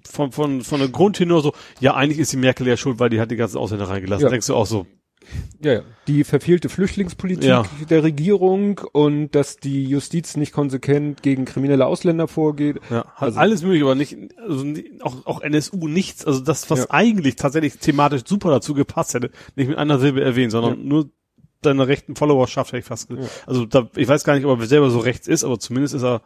von, 0.08 0.32
von, 0.32 0.62
von 0.62 0.80
der 0.80 0.88
Grundtenor 0.88 1.42
so, 1.42 1.52
ja, 1.80 1.94
eigentlich 1.94 2.18
ist 2.18 2.32
die 2.32 2.36
Merkel 2.36 2.66
ja 2.66 2.76
schuld, 2.76 2.98
weil 2.98 3.10
die 3.10 3.20
hat 3.20 3.30
die 3.30 3.36
ganzen 3.36 3.58
Ausländer 3.58 3.88
reingelassen. 3.88 4.24
Ja. 4.24 4.30
Denkst 4.30 4.46
du 4.48 4.54
auch 4.54 4.66
so, 4.66 4.86
Ja, 5.62 5.72
ja. 5.74 5.80
Die 6.06 6.22
verfehlte 6.24 6.68
Flüchtlingspolitik 6.68 7.44
Ja. 7.48 7.64
der 7.90 8.02
Regierung 8.04 8.80
und 8.92 9.30
dass 9.34 9.56
die 9.56 9.84
Justiz 9.84 10.36
nicht 10.36 10.52
konsequent 10.52 11.22
gegen 11.22 11.44
kriminelle 11.46 11.86
Ausländer 11.86 12.28
vorgeht. 12.28 12.76
ja, 12.90 13.04
hat 13.14 13.22
Also- 13.22 13.38
alles 13.40 13.62
mögliche, 13.62 13.84
aber 13.84 13.94
nicht, 13.94 14.16
also 14.46 14.64
auch, 15.00 15.26
auch 15.26 15.40
NSU 15.40 15.88
nichts, 15.88 16.24
also 16.24 16.40
das, 16.40 16.70
was 16.70 16.80
Ja. 16.80 16.86
eigentlich 16.90 17.36
tatsächlich 17.36 17.78
thematisch 17.78 18.22
super 18.26 18.50
dazu 18.50 18.74
gepasst 18.74 19.14
hätte, 19.14 19.30
nicht 19.56 19.68
mit 19.68 19.78
einer 19.78 19.98
Silbe 19.98 20.22
erwähnt, 20.22 20.52
sondern 20.52 20.86
nur 20.86 21.10
deine 21.62 21.88
rechten 21.88 22.16
Followerschaft 22.16 22.72
hätte 22.72 22.80
ich 22.80 22.84
fast, 22.84 23.10
Ja. 23.10 23.16
also 23.46 23.66
da, 23.66 23.88
ich 23.96 24.08
weiß 24.08 24.24
gar 24.24 24.34
nicht, 24.36 24.44
ob 24.46 24.60
er 24.60 24.66
selber 24.66 24.90
so 24.90 24.98
rechts 24.98 25.26
ist, 25.28 25.44
aber 25.44 25.58
zumindest 25.58 25.94
ist 25.94 26.02
er 26.04 26.22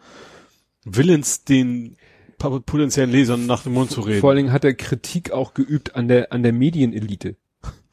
willens, 0.85 1.45
den 1.45 1.97
potenziellen 2.39 3.11
Lesern 3.11 3.45
nach 3.47 3.62
dem 3.64 3.74
Mund 3.74 3.91
zu 3.91 4.01
reden. 4.01 4.20
Vor 4.20 4.31
allen 4.31 4.39
Dingen 4.39 4.53
hat 4.53 4.64
er 4.64 4.72
Kritik 4.74 5.31
auch 5.31 5.53
geübt 5.53 5.95
an 5.95 6.09
der, 6.09 6.33
an 6.33 6.43
der 6.43 6.53
Medienelite. 6.55 7.37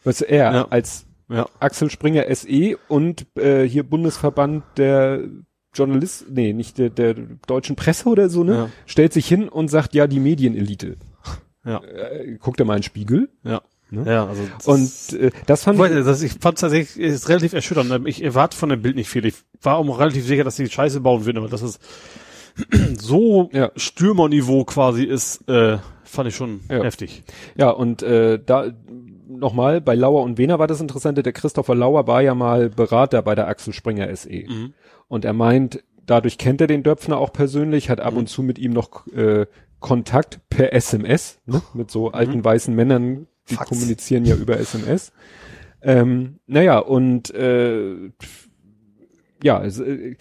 Weißt 0.05 0.21
du, 0.21 0.25
er 0.29 0.53
Ja. 0.53 0.67
als 0.69 1.05
Ja. 1.29 1.49
Axel 1.59 1.89
Springer 1.91 2.23
SE 2.33 2.77
und 2.88 3.25
äh, 3.38 3.63
hier 3.63 3.83
Bundesverband 3.83 4.63
der 4.77 5.25
Journalist, 5.73 6.27
nee, 6.29 6.53
nicht 6.53 6.77
der, 6.77 6.89
der 6.89 7.13
deutschen 7.45 7.75
Presse 7.75 8.07
oder 8.07 8.29
so, 8.29 8.45
ne? 8.45 8.53
Ja. 8.53 8.69
Stellt 8.85 9.11
sich 9.11 9.27
hin 9.27 9.49
und 9.49 9.67
sagt, 9.67 9.93
ja, 9.93 10.07
die 10.07 10.21
Medienelite. 10.21 10.95
Ja. 11.65 11.83
Äh, 11.83 12.38
guckt 12.39 12.61
er 12.61 12.65
mal 12.65 12.75
in 12.75 12.79
den 12.79 12.83
Spiegel. 12.83 13.29
Ja. 13.43 13.61
Ne? 13.89 14.03
Ja, 14.05 14.25
also 14.27 14.41
das- 14.57 14.67
Und 15.13 15.19
äh, 15.19 15.31
das 15.45 15.63
fand 15.63 15.77
Wobei, 15.79 15.89
das, 15.89 16.21
ich 16.21 16.33
fand 16.33 16.59
tatsächlich 16.59 16.97
ist 17.03 17.29
relativ 17.29 17.53
erschütternd. 17.53 18.07
Ich 18.07 18.23
erwarte 18.23 18.57
von 18.57 18.69
dem 18.69 18.81
Bild 18.81 18.95
nicht 18.95 19.09
viel. 19.09 19.25
Ich 19.25 19.35
war 19.61 19.77
auch 19.77 19.99
relativ 19.99 20.25
sicher, 20.25 20.43
dass 20.43 20.55
die 20.57 20.69
Scheiße 20.69 20.99
bauen 21.01 21.25
würden, 21.25 21.38
aber 21.38 21.47
dass 21.47 21.61
es 21.61 21.79
so 22.97 23.49
Ja. 23.53 23.71
Stürmerniveau 23.75 24.65
quasi 24.65 25.03
ist, 25.03 25.47
äh, 25.49 25.77
fand 26.03 26.29
ich 26.29 26.35
schon 26.35 26.61
Ja. 26.69 26.83
heftig. 26.83 27.23
Ja, 27.55 27.69
und 27.69 28.03
äh, 28.03 28.39
da 28.43 28.71
nochmal, 29.29 29.81
bei 29.81 29.93
Lauer 29.95 30.23
und 30.23 30.38
Wehner 30.38 30.57
war 30.59 30.67
das 30.67 30.81
Interessante, 30.81 31.21
der 31.23 31.33
Christopher 31.33 31.75
Lauer 31.75 32.07
war 32.07 32.21
ja 32.21 32.33
mal 32.33 32.69
Berater 32.69 33.21
bei 33.21 33.35
der 33.35 33.47
Axel 33.47 33.73
Springer 33.73 34.13
SE. 34.15 34.29
Mhm. 34.29 34.73
Und 35.07 35.25
er 35.25 35.33
meint, 35.33 35.83
dadurch 36.05 36.38
kennt 36.38 36.61
er 36.61 36.67
den 36.67 36.83
Döpfner 36.83 37.17
auch 37.17 37.31
persönlich, 37.33 37.89
hat 37.89 37.99
ab 37.99 38.13
Mhm. 38.13 38.19
und 38.19 38.29
zu 38.29 38.41
mit 38.43 38.57
ihm 38.57 38.71
noch 38.73 39.05
äh, 39.07 39.45
Kontakt 39.79 40.39
per 40.49 40.73
SMS, 40.73 41.39
ne? 41.45 41.61
mit 41.73 41.91
so 41.91 42.11
alten 42.11 42.43
weißen 42.43 42.73
Männern, 42.73 43.27
die 43.49 43.53
Mhm. 43.53 43.57
Fax. 43.57 43.69
kommunizieren 43.69 44.25
ja 44.25 44.35
über 44.35 44.57
SMS. 44.59 45.11
Ähm, 45.81 46.39
naja, 46.47 46.79
und 46.79 47.33
äh, 47.33 48.11
ja, 49.43 49.57
also, 49.57 49.83
äh, 49.83 50.15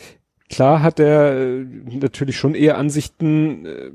klar 0.51 0.83
hat 0.83 1.01
er 1.01 1.37
äh, 1.37 1.65
natürlich 2.01 2.37
schon 2.37 2.55
eher 2.55 2.77
Ansichten, 2.79 3.65
äh, 3.67 3.91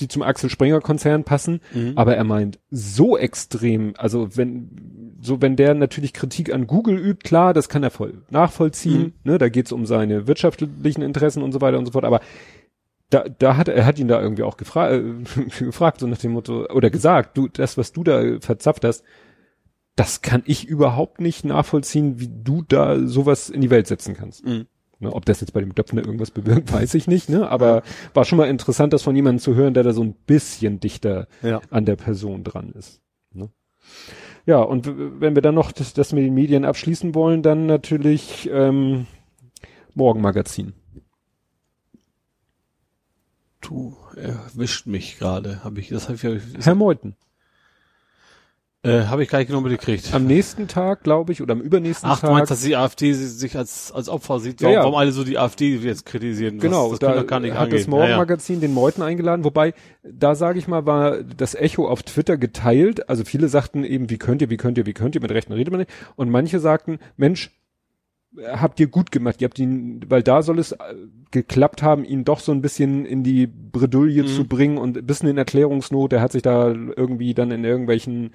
die 0.00 0.08
zum 0.08 0.22
Axel 0.22 0.50
Springer 0.50 0.80
Konzern 0.80 1.24
passen, 1.24 1.60
Mhm. 1.74 1.92
aber 1.96 2.16
er 2.16 2.24
meint 2.24 2.58
so 2.70 3.16
extrem, 3.16 3.94
also 3.96 4.36
wenn 4.36 5.16
so 5.24 5.40
wenn 5.40 5.54
der 5.54 5.74
natürlich 5.74 6.12
Kritik 6.12 6.52
an 6.52 6.66
Google 6.66 6.98
übt, 6.98 7.22
klar, 7.28 7.54
das 7.54 7.68
kann 7.68 7.84
er 7.84 7.90
voll 7.90 8.22
nachvollziehen, 8.30 9.12
ne, 9.22 9.38
da 9.38 9.48
geht's 9.48 9.70
um 9.70 9.86
seine 9.86 10.26
wirtschaftlichen 10.26 11.02
Interessen 11.02 11.44
und 11.44 11.52
so 11.52 11.60
weiter 11.60 11.78
und 11.78 11.86
so 11.86 11.92
fort, 11.92 12.04
aber 12.04 12.20
da, 13.12 13.24
da 13.28 13.56
hat 13.56 13.68
er 13.68 13.84
hat 13.84 13.98
ihn 13.98 14.08
da 14.08 14.20
irgendwie 14.20 14.42
auch 14.42 14.56
gefra 14.56 14.90
äh, 14.92 15.02
gefragt, 15.58 16.00
so 16.00 16.06
nach 16.06 16.18
dem 16.18 16.32
Motto, 16.32 16.66
oder 16.70 16.90
gesagt, 16.90 17.36
du, 17.36 17.48
das, 17.48 17.76
was 17.76 17.92
du 17.92 18.02
da 18.04 18.40
verzapft 18.40 18.84
hast, 18.84 19.04
das 19.96 20.22
kann 20.22 20.42
ich 20.46 20.66
überhaupt 20.66 21.20
nicht 21.20 21.44
nachvollziehen, 21.44 22.18
wie 22.18 22.30
du 22.32 22.62
da 22.66 22.98
sowas 23.06 23.50
in 23.50 23.60
die 23.60 23.70
Welt 23.70 23.86
setzen 23.86 24.14
kannst. 24.14 24.46
Mhm. 24.46 24.66
Ne, 25.00 25.12
ob 25.12 25.24
das 25.26 25.40
jetzt 25.40 25.52
bei 25.52 25.60
dem 25.60 25.74
Döpfner 25.74 26.04
irgendwas 26.04 26.30
bewirkt, 26.30 26.72
weiß 26.72 26.94
ich 26.94 27.06
nicht, 27.06 27.28
ne? 27.28 27.48
Aber 27.50 27.82
war 28.14 28.24
schon 28.24 28.38
mal 28.38 28.48
interessant, 28.48 28.92
das 28.92 29.02
von 29.02 29.14
jemandem 29.16 29.40
zu 29.40 29.54
hören, 29.54 29.74
der 29.74 29.82
da 29.82 29.92
so 29.92 30.02
ein 30.02 30.14
bisschen 30.14 30.80
dichter 30.80 31.26
Ja. 31.42 31.60
an 31.70 31.84
der 31.84 31.96
Person 31.96 32.44
dran 32.44 32.70
ist. 32.70 33.02
Ne? 33.34 33.50
Ja, 34.46 34.60
und 34.60 34.90
wenn 35.20 35.34
wir 35.34 35.42
dann 35.42 35.54
noch 35.54 35.72
das, 35.72 35.92
das 35.92 36.12
mit 36.12 36.24
den 36.24 36.34
Medien 36.34 36.64
abschließen 36.64 37.14
wollen, 37.14 37.42
dann 37.42 37.66
natürlich 37.66 38.48
ähm, 38.52 39.06
Morgenmagazin. 39.94 40.72
Du 43.62 43.96
erwischt 44.16 44.86
mich 44.86 45.18
gerade. 45.18 45.64
Habe 45.64 45.80
ich, 45.80 45.88
das 45.88 46.08
habe 46.10 46.16
ich, 46.16 46.64
Herr 46.64 46.74
Meuthen. 46.74 47.14
äh, 48.84 49.04
habe 49.04 49.22
ich 49.22 49.28
gar 49.28 49.38
nicht 49.38 49.46
genau 49.46 49.60
mitgekriegt. 49.60 50.12
Am 50.12 50.26
nächsten 50.26 50.66
Tag, 50.66 51.04
glaube 51.04 51.30
ich, 51.32 51.40
oder 51.40 51.52
am 51.52 51.60
übernächsten 51.60 52.10
Ach, 52.10 52.18
du 52.20 52.26
Tag. 52.26 52.32
meinst, 52.34 52.50
dass 52.50 52.62
die 52.62 52.74
AfD 52.76 53.12
si- 53.12 53.24
sich 53.28 53.56
als, 53.56 53.92
als 53.92 54.08
Opfer 54.08 54.40
sieht? 54.40 54.60
Ja, 54.60 54.66
Warum, 54.66 54.74
ja. 54.74 54.82
warum 54.82 54.94
alle 54.96 55.12
so 55.12 55.22
die 55.22 55.38
AfD 55.38 55.76
jetzt 55.76 56.04
kritisieren? 56.04 56.58
Genau, 56.58 56.90
das, 56.90 56.98
das 56.98 56.98
da 56.98 57.06
kann 57.14 57.22
doch 57.22 57.26
gar 57.28 57.40
nicht 57.40 57.52
hat 57.54 57.72
das 57.72 57.82
angehen. 57.84 57.92
Ja, 57.92 57.98
ja. 58.00 58.06
Morgenmagazin 58.08 58.60
den 58.60 58.74
Meuthen 58.74 59.04
eingeladen, 59.04 59.44
wobei, 59.44 59.74
da 60.02 60.34
sage 60.34 60.58
ich 60.58 60.66
mal, 60.66 60.84
war 60.84 61.22
das 61.22 61.54
Echo 61.54 61.86
auf 61.88 62.02
Twitter 62.02 62.36
geteilt. 62.36 63.08
Also 63.08 63.24
viele 63.24 63.48
sagten 63.48 63.84
eben, 63.84 64.10
wie 64.10 64.18
könnt 64.18 64.42
ihr, 64.42 64.50
wie 64.50 64.56
könnt 64.56 64.76
ihr, 64.76 64.86
wie 64.86 64.92
könnt 64.94 65.14
ihr, 65.14 65.20
mit 65.20 65.30
Rechten 65.30 65.52
redet 65.52 65.70
man 65.70 65.78
nicht. 65.78 65.92
Und 66.16 66.30
manche 66.30 66.58
sagten, 66.58 66.98
Mensch, 67.16 67.52
habt 68.54 68.80
ihr 68.80 68.86
gut 68.86 69.10
gemacht, 69.12 69.40
ihr 69.40 69.46
habt 69.46 69.58
ihn, 69.58 70.00
weil 70.08 70.22
da 70.22 70.42
soll 70.42 70.58
es 70.58 70.72
äh, 70.72 70.76
geklappt 71.30 71.82
haben, 71.82 72.04
ihn 72.04 72.24
doch 72.24 72.40
so 72.40 72.52
ein 72.52 72.62
bisschen 72.62 73.04
in 73.04 73.22
die 73.22 73.46
Bredouille 73.46 74.22
Mhm. 74.22 74.26
zu 74.28 74.44
bringen 74.46 74.78
und 74.78 74.96
ein 74.96 75.06
bisschen 75.06 75.28
in 75.28 75.38
Erklärungsnot, 75.38 76.12
er 76.12 76.20
hat 76.20 76.32
sich 76.32 76.42
da 76.42 76.68
irgendwie 76.70 77.34
dann 77.34 77.50
in 77.50 77.64
irgendwelchen 77.64 78.30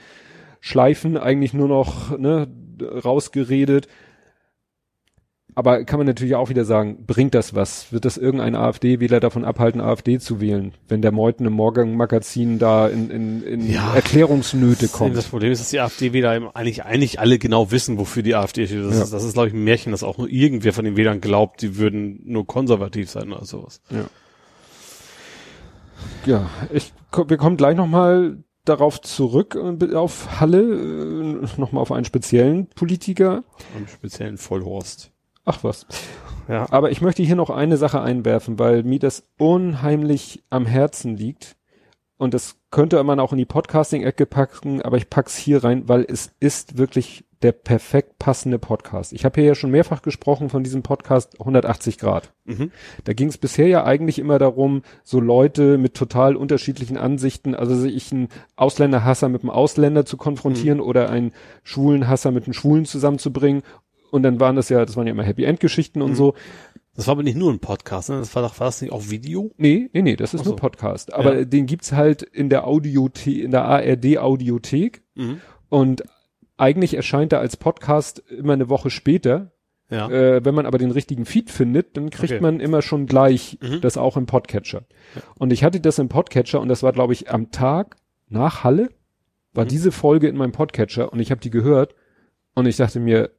Schleifen 0.60 1.18
eigentlich 1.18 1.54
nur 1.54 1.68
noch 1.68 2.18
ne, 2.18 2.48
rausgeredet. 2.82 3.88
Aber 5.58 5.84
kann 5.86 5.98
man 5.98 6.06
natürlich 6.06 6.36
auch 6.36 6.50
wieder 6.50 6.66
sagen, 6.66 7.06
bringt 7.08 7.34
das 7.34 7.56
was? 7.56 7.92
Wird 7.92 8.06
das 8.06 8.16
irgendein 8.18 8.54
AfD-Wähler 8.56 9.20
davon 9.20 9.44
abhalten, 9.44 9.82
AfD 9.82 10.20
zu 10.20 10.40
wählen, 10.40 10.74
wenn 10.88 11.02
der 11.02 11.12
Meuthen 11.12 11.48
im 11.48 11.54
Morgenmagazin 11.54 12.60
da 12.60 12.88
in, 12.88 13.10
in, 13.10 13.42
in 13.42 13.68
Ja. 13.72 13.96
Erklärungsnöte 13.96 14.82
Das 14.86 14.92
kommt? 14.92 15.30
Problem 15.32 15.52
ist, 15.52 15.60
dass 15.62 15.72
die 15.72 15.80
AfD-Wähler 15.80 16.52
eigentlich, 16.54 16.86
eigentlich 16.86 17.20
alle 17.20 17.40
genau 17.40 17.72
wissen, 17.72 17.98
wofür 17.98 18.22
die 18.22 18.36
AfD 18.36 18.68
steht. 18.68 18.86
Das 18.86 18.98
Ja. 18.98 19.04
ist, 19.06 19.14
das 19.14 19.24
ist 19.24 19.34
glaube 19.34 19.48
ich, 19.48 19.56
ein 19.56 19.64
Märchen, 19.64 19.92
dass 19.94 20.04
auch 20.04 20.20
nur 20.20 20.30
irgendwer 20.30 20.74
von 20.74 20.86
den 20.86 20.96
Wählern 20.96 21.22
glaubt, 21.22 21.64
die 21.64 21.76
würden 21.78 22.22
nur 22.26 22.46
konservativ 22.46 23.10
sein 23.10 23.34
oder 23.34 23.44
sowas. 23.46 23.82
Ja, 26.28 26.52
ich, 26.72 26.94
ko- 27.10 27.28
wir 27.30 27.38
kommen 27.38 27.58
gleich 27.58 27.76
nochmal 27.76 28.44
darauf 28.66 29.02
zurück, 29.02 29.56
äh, 29.56 29.96
auf 29.96 30.40
Halle, 30.40 30.62
äh, 30.62 31.60
nochmal 31.60 31.82
auf 31.82 31.92
einen 31.92 32.06
speziellen 32.06 32.68
Politiker. 32.68 33.44
Am 33.76 33.88
speziellen 33.88 34.38
Vollhorst. 34.38 35.12
Ach 35.48 35.64
was. 35.64 35.88
Ja. 36.50 36.68
Aber 36.72 36.92
ich 36.92 37.02
möchte 37.02 37.24
hier 37.24 37.38
noch 37.38 37.50
eine 37.50 37.78
Sache 37.78 38.02
einwerfen, 38.02 38.60
weil 38.60 38.84
mir 38.84 39.00
das 39.00 39.24
unheimlich 39.38 40.44
am 40.50 40.66
Herzen 40.66 41.16
liegt. 41.16 41.56
Und 42.18 42.34
das 42.34 42.58
könnte 42.70 43.02
man 43.04 43.20
auch 43.20 43.32
in 43.32 43.38
die 43.38 43.46
Podcasting-Ecke 43.46 44.26
packen, 44.26 44.82
aber 44.82 44.98
ich 44.98 45.10
pack's 45.10 45.38
hier 45.38 45.64
rein, 45.64 45.88
weil 45.88 46.06
es 46.08 46.32
ist 46.40 46.78
wirklich 46.78 47.26
der 47.44 47.52
perfekt 47.52 48.18
passende 48.18 48.58
Podcast. 48.58 49.14
Ich 49.14 49.24
habe 49.24 49.40
hier 49.40 49.50
ja 49.50 49.56
schon 49.56 49.70
mehrfach 49.70 50.02
gesprochen 50.02 50.50
von 50.50 50.64
diesem 50.64 50.82
Podcast 50.82 51.40
180 51.40 52.00
Grad. 52.00 52.34
Mhm. 52.46 52.72
Da 53.04 53.14
ging 53.14 53.28
es 53.28 53.38
bisher 53.38 53.68
ja 53.68 53.84
eigentlich 53.84 54.18
immer 54.18 54.40
darum, 54.40 54.82
so 55.04 55.20
Leute 55.20 55.78
mit 55.78 55.94
total 55.94 56.36
unterschiedlichen 56.36 56.98
Ansichten, 56.98 57.54
also 57.54 57.76
sich 57.76 58.12
einen 58.12 58.30
Ausländerhasser 58.56 59.30
mit 59.30 59.44
einem 59.44 59.52
Ausländer 59.52 60.06
zu 60.06 60.18
konfrontieren 60.18 60.80
oder 60.80 61.10
einen 61.12 61.32
Schwulenhasser 61.62 62.32
mit 62.32 62.46
einem 62.46 62.54
Schwulen 62.54 62.86
zusammenzubringen. 62.86 63.62
Und 64.12 64.24
dann 64.24 64.40
waren 64.40 64.56
das 64.56 64.70
ja, 64.70 64.86
das 64.86 64.96
waren 64.98 65.08
ja 65.08 65.12
immer 65.14 65.24
Happy 65.24 65.44
End 65.44 65.60
Geschichten 65.60 66.02
und 66.02 66.16
so. 66.16 66.34
Das 66.96 67.06
war 67.08 67.12
aber 67.14 67.24
nicht 67.24 67.38
nur 67.38 67.52
ein 67.52 67.60
Podcast, 67.60 68.10
ne? 68.10 68.18
Das 68.18 68.34
war 68.36 68.42
doch, 68.42 68.60
war 68.60 68.68
das 68.68 68.82
nicht 68.82 68.92
auch 68.92 69.10
Video? 69.10 69.52
Nee, 69.58 69.90
nee, 69.94 70.02
nee, 70.02 70.16
das 70.16 70.34
ist 70.34 70.44
so. 70.46 70.50
nur 70.52 70.56
Podcast. 70.58 71.14
Aber 71.14 71.40
Ja. 71.40 71.46
den 71.46 71.66
gibt's 71.68 71.92
halt 71.92 72.24
in 72.24 72.50
der 72.50 72.66
Audiothek, 72.66 73.44
in 73.44 73.52
der 73.52 73.66
ARD 73.66 74.18
Audiothek. 74.18 75.04
Mhm. 75.16 75.42
Und 75.70 76.04
Eigentlich 76.60 76.96
erscheint 76.96 77.34
er 77.34 77.40
als 77.40 77.56
Podcast 77.56 78.18
immer 78.32 78.54
eine 78.54 78.68
Woche 78.68 78.90
später. 78.90 79.52
Ja. 79.92 80.10
Äh, 80.10 80.44
wenn 80.44 80.56
man 80.56 80.66
aber 80.66 80.80
den 80.80 80.90
richtigen 80.90 81.26
Feed 81.26 81.52
findet, 81.52 81.96
dann 81.96 82.10
kriegt 82.10 82.34
Okay. 82.34 82.42
man 82.42 82.60
immer 82.60 82.82
schon 82.82 83.06
gleich 83.06 83.60
Mhm. 83.62 83.80
das 83.82 83.96
auch 83.96 84.18
im 84.18 84.26
Podcatcher. 84.26 84.82
Und 85.38 85.54
ich 85.54 85.64
hatte 85.64 85.80
das 85.80 86.00
im 86.00 86.10
Podcatcher 86.10 86.60
und 86.60 86.68
das 86.70 86.82
war, 86.82 86.94
glaube 86.94 87.14
ich, 87.14 87.30
am 87.30 87.52
Tag 87.52 87.98
nach 88.28 88.64
Halle 88.64 88.90
war 89.54 89.66
Mhm. 89.66 89.70
diese 89.70 89.92
Folge 89.92 90.28
in 90.30 90.36
meinem 90.36 90.52
Podcatcher 90.52 91.14
und 91.14 91.20
ich 91.20 91.30
habe 91.30 91.40
die 91.42 91.52
gehört 91.52 91.94
und 92.56 92.66
ich 92.66 92.78
dachte 92.78 93.00
mir, 93.00 93.30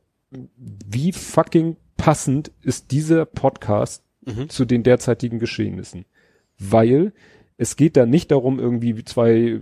wie 0.57 1.13
fucking 1.13 1.77
passend 1.97 2.53
ist 2.63 2.91
dieser 2.91 3.25
Podcast 3.25 4.05
Mhm. 4.29 4.49
zu 4.49 4.65
den 4.65 4.83
derzeitigen 4.83 5.39
Geschehnissen. 5.39 6.05
Weil 6.59 7.13
es 7.57 7.77
geht 7.77 7.97
da 7.97 8.05
nicht 8.05 8.31
darum, 8.31 8.59
irgendwie 8.59 9.05
zwei 9.05 9.61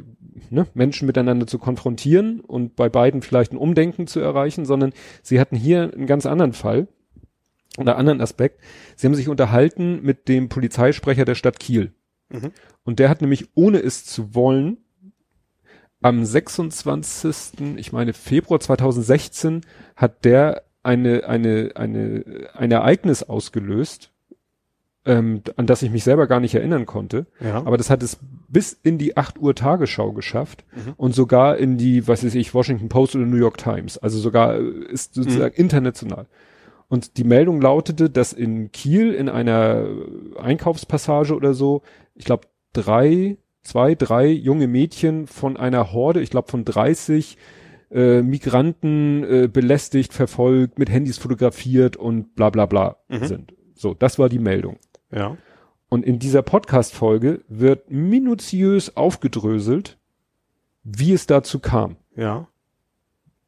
ne, 0.50 0.66
Menschen 0.74 1.06
miteinander 1.06 1.46
zu 1.46 1.58
konfrontieren 1.58 2.40
und 2.40 2.74
bei 2.74 2.88
beiden 2.88 3.22
vielleicht 3.22 3.52
ein 3.52 3.58
Umdenken 3.58 4.06
zu 4.06 4.20
erreichen, 4.20 4.64
sondern 4.64 4.92
sie 5.22 5.40
hatten 5.40 5.56
hier 5.56 5.92
einen 5.94 6.06
ganz 6.06 6.26
anderen 6.26 6.52
Fall 6.52 6.88
oder 7.78 7.96
anderen 7.96 8.20
Aspekt. 8.20 8.60
Sie 8.96 9.06
haben 9.06 9.14
sich 9.14 9.28
unterhalten 9.28 10.02
mit 10.02 10.28
dem 10.28 10.48
Polizeisprecher 10.48 11.24
der 11.24 11.36
Stadt 11.36 11.60
Kiel. 11.60 11.92
Mhm. 12.28 12.50
Und 12.84 12.98
der 12.98 13.08
hat 13.08 13.20
nämlich, 13.20 13.48
ohne 13.54 13.78
es 13.78 14.04
zu 14.04 14.34
wollen, 14.34 14.78
am 16.02 16.24
26. 16.24 17.76
ich 17.76 17.92
meine 17.92 18.12
Februar 18.12 18.60
2016 18.60 19.62
hat 19.96 20.24
der 20.24 20.62
eine 20.82 21.24
eine 21.26 21.72
eine 21.74 22.48
ein 22.54 22.70
Ereignis 22.70 23.22
ausgelöst, 23.24 24.12
ähm, 25.04 25.42
an 25.56 25.66
das 25.66 25.82
ich 25.82 25.90
mich 25.90 26.04
selber 26.04 26.26
gar 26.26 26.40
nicht 26.40 26.54
erinnern 26.54 26.86
konnte. 26.86 27.26
Ja. 27.40 27.56
Aber 27.64 27.76
das 27.76 27.90
hat 27.90 28.02
es 28.02 28.18
bis 28.48 28.72
in 28.82 28.98
die 28.98 29.16
8 29.16 29.38
Uhr 29.38 29.54
Tagesschau 29.54 30.12
geschafft 30.12 30.64
Mhm. 30.74 30.92
und 30.96 31.14
sogar 31.14 31.56
in 31.56 31.76
die, 31.78 32.06
was 32.06 32.24
weiß 32.24 32.34
ich, 32.36 32.54
Washington 32.54 32.88
Post 32.88 33.16
oder 33.16 33.26
New 33.26 33.36
York 33.36 33.58
Times. 33.58 33.98
Also 33.98 34.18
sogar 34.18 34.56
äh, 34.56 34.62
ist 34.92 35.14
sozusagen 35.14 35.54
Mhm. 35.56 35.60
international. 35.62 36.26
Und 36.88 37.16
die 37.16 37.24
Meldung 37.24 37.60
lautete, 37.60 38.08
dass 38.10 38.32
in 38.32 38.70
Kiel 38.70 39.12
in 39.12 39.28
einer 39.28 39.86
Einkaufspassage 40.40 41.34
oder 41.34 41.52
so, 41.52 41.82
ich 42.14 42.24
glaube 42.24 42.46
drei, 42.72 43.38
zwei, 43.66 43.94
drei 43.94 44.28
junge 44.28 44.66
Mädchen 44.68 45.26
von 45.26 45.56
einer 45.56 45.92
Horde, 45.92 46.20
ich 46.20 46.30
glaube 46.30 46.50
von 46.50 46.64
30 46.64 47.36
äh, 47.90 48.22
Migranten 48.22 49.24
äh, 49.24 49.48
belästigt, 49.48 50.12
verfolgt, 50.12 50.78
mit 50.78 50.90
Handys 50.90 51.18
fotografiert 51.18 51.96
und 51.96 52.34
bla 52.34 52.50
bla 52.50 52.66
bla 52.66 52.96
Mhm. 53.08 53.24
sind. 53.26 53.54
So, 53.74 53.94
das 53.94 54.18
war 54.18 54.28
die 54.28 54.38
Meldung. 54.38 54.78
ja. 55.10 55.36
Und 55.88 56.04
in 56.04 56.18
dieser 56.18 56.42
Podcast-Folge 56.42 57.44
wird 57.46 57.92
minutiös 57.92 58.96
aufgedröselt, 58.96 59.98
wie 60.82 61.12
es 61.12 61.28
dazu 61.28 61.60
kam. 61.60 61.94
Ja. 62.16 62.48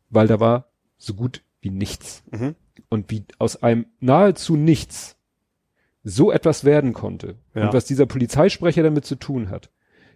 Weil 0.09 0.29
da 0.29 0.39
war 0.39 0.67
so 0.99 1.15
gut 1.15 1.43
wie 1.61 1.71
nichts. 1.71 2.23
Mhm. 2.31 2.55
Und 2.91 3.11
wie 3.11 3.25
aus 3.41 3.61
einem 3.65 3.87
nahezu 3.99 4.55
nichts 4.55 5.17
so 6.05 6.31
etwas 6.31 6.65
werden 6.65 6.93
konnte. 6.93 7.35
Ja. 7.55 7.67
Und 7.67 7.73
was 7.75 7.87
dieser 7.87 8.07
Polizeisprecher 8.07 8.85
damit 8.85 9.05
zu 9.05 9.17
tun 9.17 9.51
hat. 9.51 9.71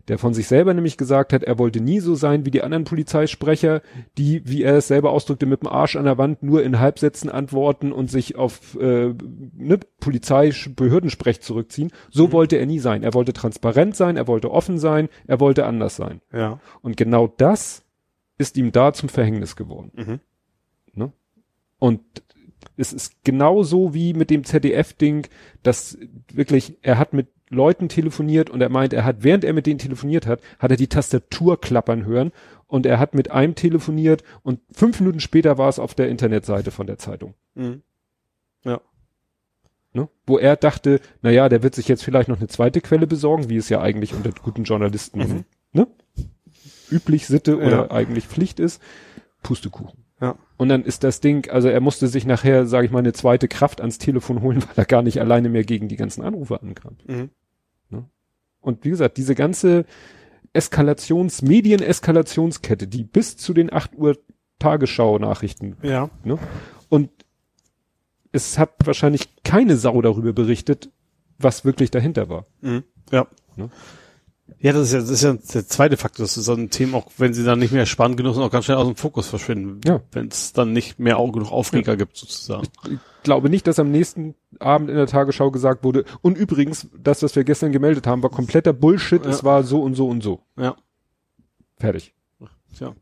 Der 0.08 0.18
von 0.18 0.34
sich 0.34 0.48
selber 0.48 0.74
nämlich 0.74 0.96
gesagt 0.96 1.32
hat, 1.32 1.44
er 1.44 1.58
wollte 1.58 1.80
nie 1.80 2.00
so 2.00 2.14
sein 2.16 2.44
wie 2.44 2.50
die 2.50 2.62
anderen 2.62 2.84
Polizeisprecher, 2.84 3.82
die, 4.18 4.42
wie 4.44 4.62
er 4.64 4.76
es 4.76 4.88
selber 4.88 5.10
ausdrückte, 5.10 5.46
mit 5.46 5.62
dem 5.62 5.68
Arsch 5.68 5.94
an 5.94 6.04
der 6.04 6.18
Wand 6.18 6.42
nur 6.42 6.62
in 6.64 6.80
Halbsätzen 6.80 7.30
antworten 7.30 7.92
und 7.92 8.10
sich 8.10 8.34
auf 8.36 8.76
äh, 8.80 9.14
ne, 9.56 9.78
Polizeibehördensprech 10.00 11.40
zurückziehen. 11.40 11.92
So 12.10 12.28
Mhm. 12.28 12.32
wollte 12.32 12.56
er 12.56 12.66
nie 12.66 12.80
sein. 12.80 13.02
Er 13.02 13.14
wollte 13.14 13.32
transparent 13.32 13.94
sein, 13.96 14.16
er 14.16 14.26
wollte 14.26 14.50
offen 14.50 14.78
sein, 14.78 15.08
er 15.26 15.40
wollte 15.40 15.66
anders 15.66 15.96
sein. 15.96 16.20
Ja. 16.32 16.60
Und 16.80 16.96
genau 16.96 17.28
das 17.28 17.84
ist 18.38 18.56
ihm 18.56 18.72
da 18.72 18.92
zum 18.92 19.08
Verhängnis 19.08 19.56
geworden. 19.56 19.92
Mhm. 19.94 20.20
Ne? 20.94 21.12
Und 21.78 22.00
es 22.76 22.92
ist 22.92 23.24
genauso 23.24 23.94
wie 23.94 24.14
mit 24.14 24.30
dem 24.30 24.44
ZDF-Ding, 24.44 25.26
dass 25.62 25.98
wirklich, 26.32 26.78
er 26.82 26.98
hat 26.98 27.12
mit 27.12 27.28
Leuten 27.48 27.88
telefoniert 27.88 28.48
und 28.50 28.60
er 28.62 28.70
meint, 28.70 28.92
er 28.92 29.04
hat, 29.04 29.22
während 29.24 29.44
er 29.44 29.52
mit 29.52 29.66
denen 29.66 29.78
telefoniert 29.78 30.26
hat, 30.26 30.40
hat 30.58 30.70
er 30.70 30.76
die 30.76 30.86
Tastatur 30.88 31.60
klappern 31.60 32.04
hören 32.06 32.32
und 32.66 32.86
er 32.86 32.98
hat 32.98 33.14
mit 33.14 33.30
einem 33.30 33.54
telefoniert 33.54 34.22
und 34.42 34.60
fünf 34.72 35.00
Minuten 35.00 35.20
später 35.20 35.58
war 35.58 35.68
es 35.68 35.78
auf 35.78 35.94
der 35.94 36.08
Internetseite 36.08 36.70
von 36.70 36.86
der 36.86 36.98
Zeitung. 36.98 37.34
Mhm. 37.54 37.82
Ne? 39.94 40.08
Wo 40.26 40.38
er 40.38 40.56
dachte, 40.56 41.00
na 41.20 41.30
ja, 41.30 41.50
der 41.50 41.62
wird 41.62 41.74
sich 41.74 41.86
jetzt 41.86 42.02
vielleicht 42.02 42.30
noch 42.30 42.38
eine 42.38 42.48
zweite 42.48 42.80
Quelle 42.80 43.06
besorgen, 43.06 43.50
wie 43.50 43.58
es 43.58 43.68
ja 43.68 43.82
eigentlich 43.82 44.14
unter 44.14 44.30
guten 44.30 44.64
Journalisten 44.64 45.18
Mhm. 45.18 45.44
ne? 45.72 45.86
üblich 46.90 47.26
Sitte 47.26 47.58
oder 47.58 47.70
Ja. 47.70 47.90
eigentlich 47.90 48.26
Pflicht 48.26 48.58
ist. 48.58 48.80
Pustekuchen. 49.42 50.02
Ja. 50.22 50.36
Und 50.56 50.68
dann 50.68 50.84
ist 50.84 51.04
das 51.04 51.20
Ding, 51.20 51.50
also 51.50 51.68
er 51.68 51.80
musste 51.80 52.06
sich 52.06 52.24
nachher, 52.24 52.66
sage 52.66 52.86
ich 52.86 52.92
mal, 52.92 53.00
eine 53.00 53.12
zweite 53.12 53.48
Kraft 53.48 53.80
ans 53.80 53.98
Telefon 53.98 54.40
holen, 54.40 54.62
weil 54.66 54.76
er 54.76 54.84
gar 54.86 55.02
nicht 55.02 55.20
alleine 55.20 55.50
mehr 55.50 55.64
gegen 55.64 55.88
die 55.88 55.96
ganzen 55.96 56.22
Anrufe 56.22 56.62
ankam. 56.62 56.96
Mhm. 57.06 57.30
Und 58.62 58.84
wie 58.84 58.90
gesagt, 58.90 59.18
diese 59.18 59.34
ganze 59.34 59.84
Eskalations-, 60.54 61.44
Medien-Eskalationskette, 61.44 62.86
die 62.86 63.04
bis 63.04 63.36
zu 63.36 63.52
den 63.52 63.72
8 63.72 63.96
Uhr 63.96 64.16
Tagesschau-Nachrichten 64.58 65.76
Ja. 65.82 66.08
Ne? 66.24 66.38
Und 66.88 67.10
es 68.30 68.58
hat 68.58 68.74
wahrscheinlich 68.84 69.42
keine 69.42 69.76
Sau 69.76 70.00
darüber 70.00 70.32
berichtet, 70.32 70.90
was 71.38 71.64
wirklich 71.64 71.90
dahinter 71.90 72.28
war. 72.28 72.46
Mhm. 72.60 72.84
Ja. 73.10 73.26
Ne? 73.56 73.68
Ja, 74.58 74.72
das 74.72 74.88
ist 74.88 74.92
ja, 74.92 75.00
das 75.00 75.10
ist 75.10 75.22
ja 75.22 75.32
der 75.34 75.66
zweite 75.66 75.96
Faktor, 75.96 76.24
dass 76.24 76.34
so 76.34 76.52
ein 76.52 76.70
Thema, 76.70 76.98
auch 76.98 77.10
wenn 77.16 77.32
sie 77.34 77.44
dann 77.44 77.58
nicht 77.58 77.72
mehr 77.72 77.86
spannend 77.86 78.16
genug 78.16 78.34
sind, 78.34 78.42
auch 78.42 78.50
ganz 78.50 78.64
schnell 78.64 78.76
aus 78.76 78.86
dem 78.86 78.96
Fokus 78.96 79.28
verschwinden. 79.28 79.80
Ja. 79.84 80.00
Wenn 80.12 80.28
es 80.28 80.52
dann 80.52 80.72
nicht 80.72 80.98
mehr 80.98 81.18
auch 81.18 81.32
genug 81.32 81.50
Aufreger 81.50 81.96
gibt, 81.96 82.16
sozusagen. 82.16 82.66
Ich 82.90 82.98
glaube 83.22 83.50
nicht, 83.50 83.66
dass 83.66 83.78
am 83.78 83.90
nächsten 83.90 84.34
Abend 84.58 84.90
in 84.90 84.96
der 84.96 85.06
Tagesschau 85.06 85.50
gesagt 85.50 85.84
wurde, 85.84 86.04
und 86.20 86.36
übrigens, 86.36 86.88
das, 86.96 87.22
was 87.22 87.34
wir 87.34 87.44
gestern 87.44 87.72
gemeldet 87.72 88.06
haben, 88.06 88.22
war 88.22 88.30
kompletter 88.30 88.72
Bullshit, 88.72 89.24
Ja. 89.24 89.30
es 89.30 89.42
war 89.44 89.62
so 89.64 89.80
und 89.82 89.94
so 89.94 90.08
und 90.08 90.22
so. 90.22 90.40
Ja. 90.56 90.76
Fertig. 91.78 92.14
Tja. 92.76 92.94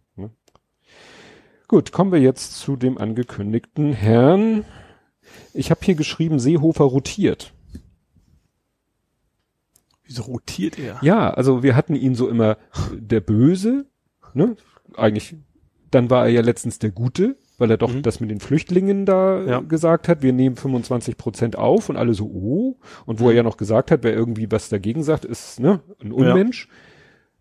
Gut, 1.68 1.93
kommen 1.93 2.11
wir 2.11 2.20
jetzt 2.20 2.59
zu 2.59 2.74
dem 2.74 2.99
angekündigten 2.99 3.93
Herrn. 3.93 4.64
Ich 5.55 5.70
habe 5.70 5.80
hier 5.84 5.95
geschrieben, 5.95 6.41
Seehofer 6.41 6.84
rotiert. 6.84 7.53
Wieso 10.11 10.23
rotiert 10.23 10.77
er? 10.77 10.99
Ja, 11.03 11.31
also 11.31 11.63
wir 11.63 11.77
hatten 11.77 11.95
ihn 11.95 12.17
so 12.17 12.29
immer 12.29 12.57
der 12.93 13.21
Böse, 13.21 13.87
ne? 14.35 14.57
Eigentlich, 14.97 15.37
dann 15.93 16.11
war 16.11 16.25
er 16.25 16.33
ja 16.33 16.41
letztens 16.41 16.81
der 16.81 16.91
Gute, 16.91 17.37
weil 17.59 17.71
er 17.71 17.77
doch 17.77 17.95
Mhm. 17.95 18.03
das 18.03 18.19
mit 18.19 18.29
den 18.29 18.41
Flüchtlingen 18.41 19.07
da 19.07 19.41
Ja. 19.45 19.61
gesagt 19.61 20.09
hat, 20.09 20.23
wir 20.23 20.33
nehmen 20.33 20.57
25 20.57 21.17
Prozent 21.17 21.57
auf 21.57 21.89
und 21.89 21.97
alle 21.97 22.13
so, 22.15 22.25
oh. 22.27 22.77
Und 23.07 23.21
wo 23.21 23.25
Mhm. 23.27 23.31
er 23.31 23.37
ja 23.37 23.43
noch 23.45 23.57
gesagt 23.57 23.93
hat, 23.93 24.03
wer 24.03 24.13
irgendwie 24.13 24.51
was 24.51 24.69
dagegen 24.69 25.05
sagt, 25.05 25.25
ist 25.25 25.61
ne, 25.61 25.79
ein 26.03 26.11
Unmensch. 26.11 26.67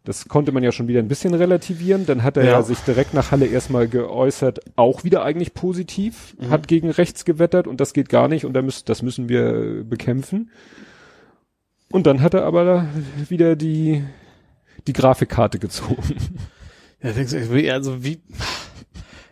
Das 0.04 0.28
konnte 0.28 0.52
man 0.52 0.62
ja 0.64 0.72
schon 0.72 0.88
wieder 0.88 1.00
ein 1.00 1.08
bisschen 1.08 1.34
relativieren. 1.34 2.06
Dann 2.06 2.22
hat 2.24 2.38
er 2.38 2.44
ja, 2.46 2.52
Ja. 2.52 2.62
sich 2.62 2.80
direkt 2.82 3.16
nach 3.16 3.32
Halle 3.32 3.48
erstmal 3.48 3.88
geäußert, 3.88 4.60
auch 4.76 5.04
wieder 5.04 5.24
eigentlich 5.24 5.56
positiv, 5.56 6.36
Mhm. 6.40 6.50
hat 6.52 6.68
gegen 6.68 6.92
rechts 6.92 7.26
gewettert 7.26 7.66
und 7.68 7.82
das 7.82 7.94
geht 7.94 8.10
gar 8.10 8.28
nicht 8.28 8.46
und 8.46 8.54
da 8.54 8.62
müssen, 8.62 8.84
das 8.86 9.02
müssen 9.02 9.28
wir 9.28 9.84
bekämpfen. 9.84 10.52
Und 11.92 12.06
dann 12.06 12.22
hat 12.22 12.34
er 12.34 12.46
aber 12.46 12.88
wieder 13.30 13.56
die, 13.56 14.04
die 14.88 14.94
Grafikkarte 14.94 15.60
gezogen. 15.60 16.16
Ja, 17.02 17.14
denkst 17.14 17.32
du, 17.32 17.74
also 17.74 18.04
wie, 18.04 18.22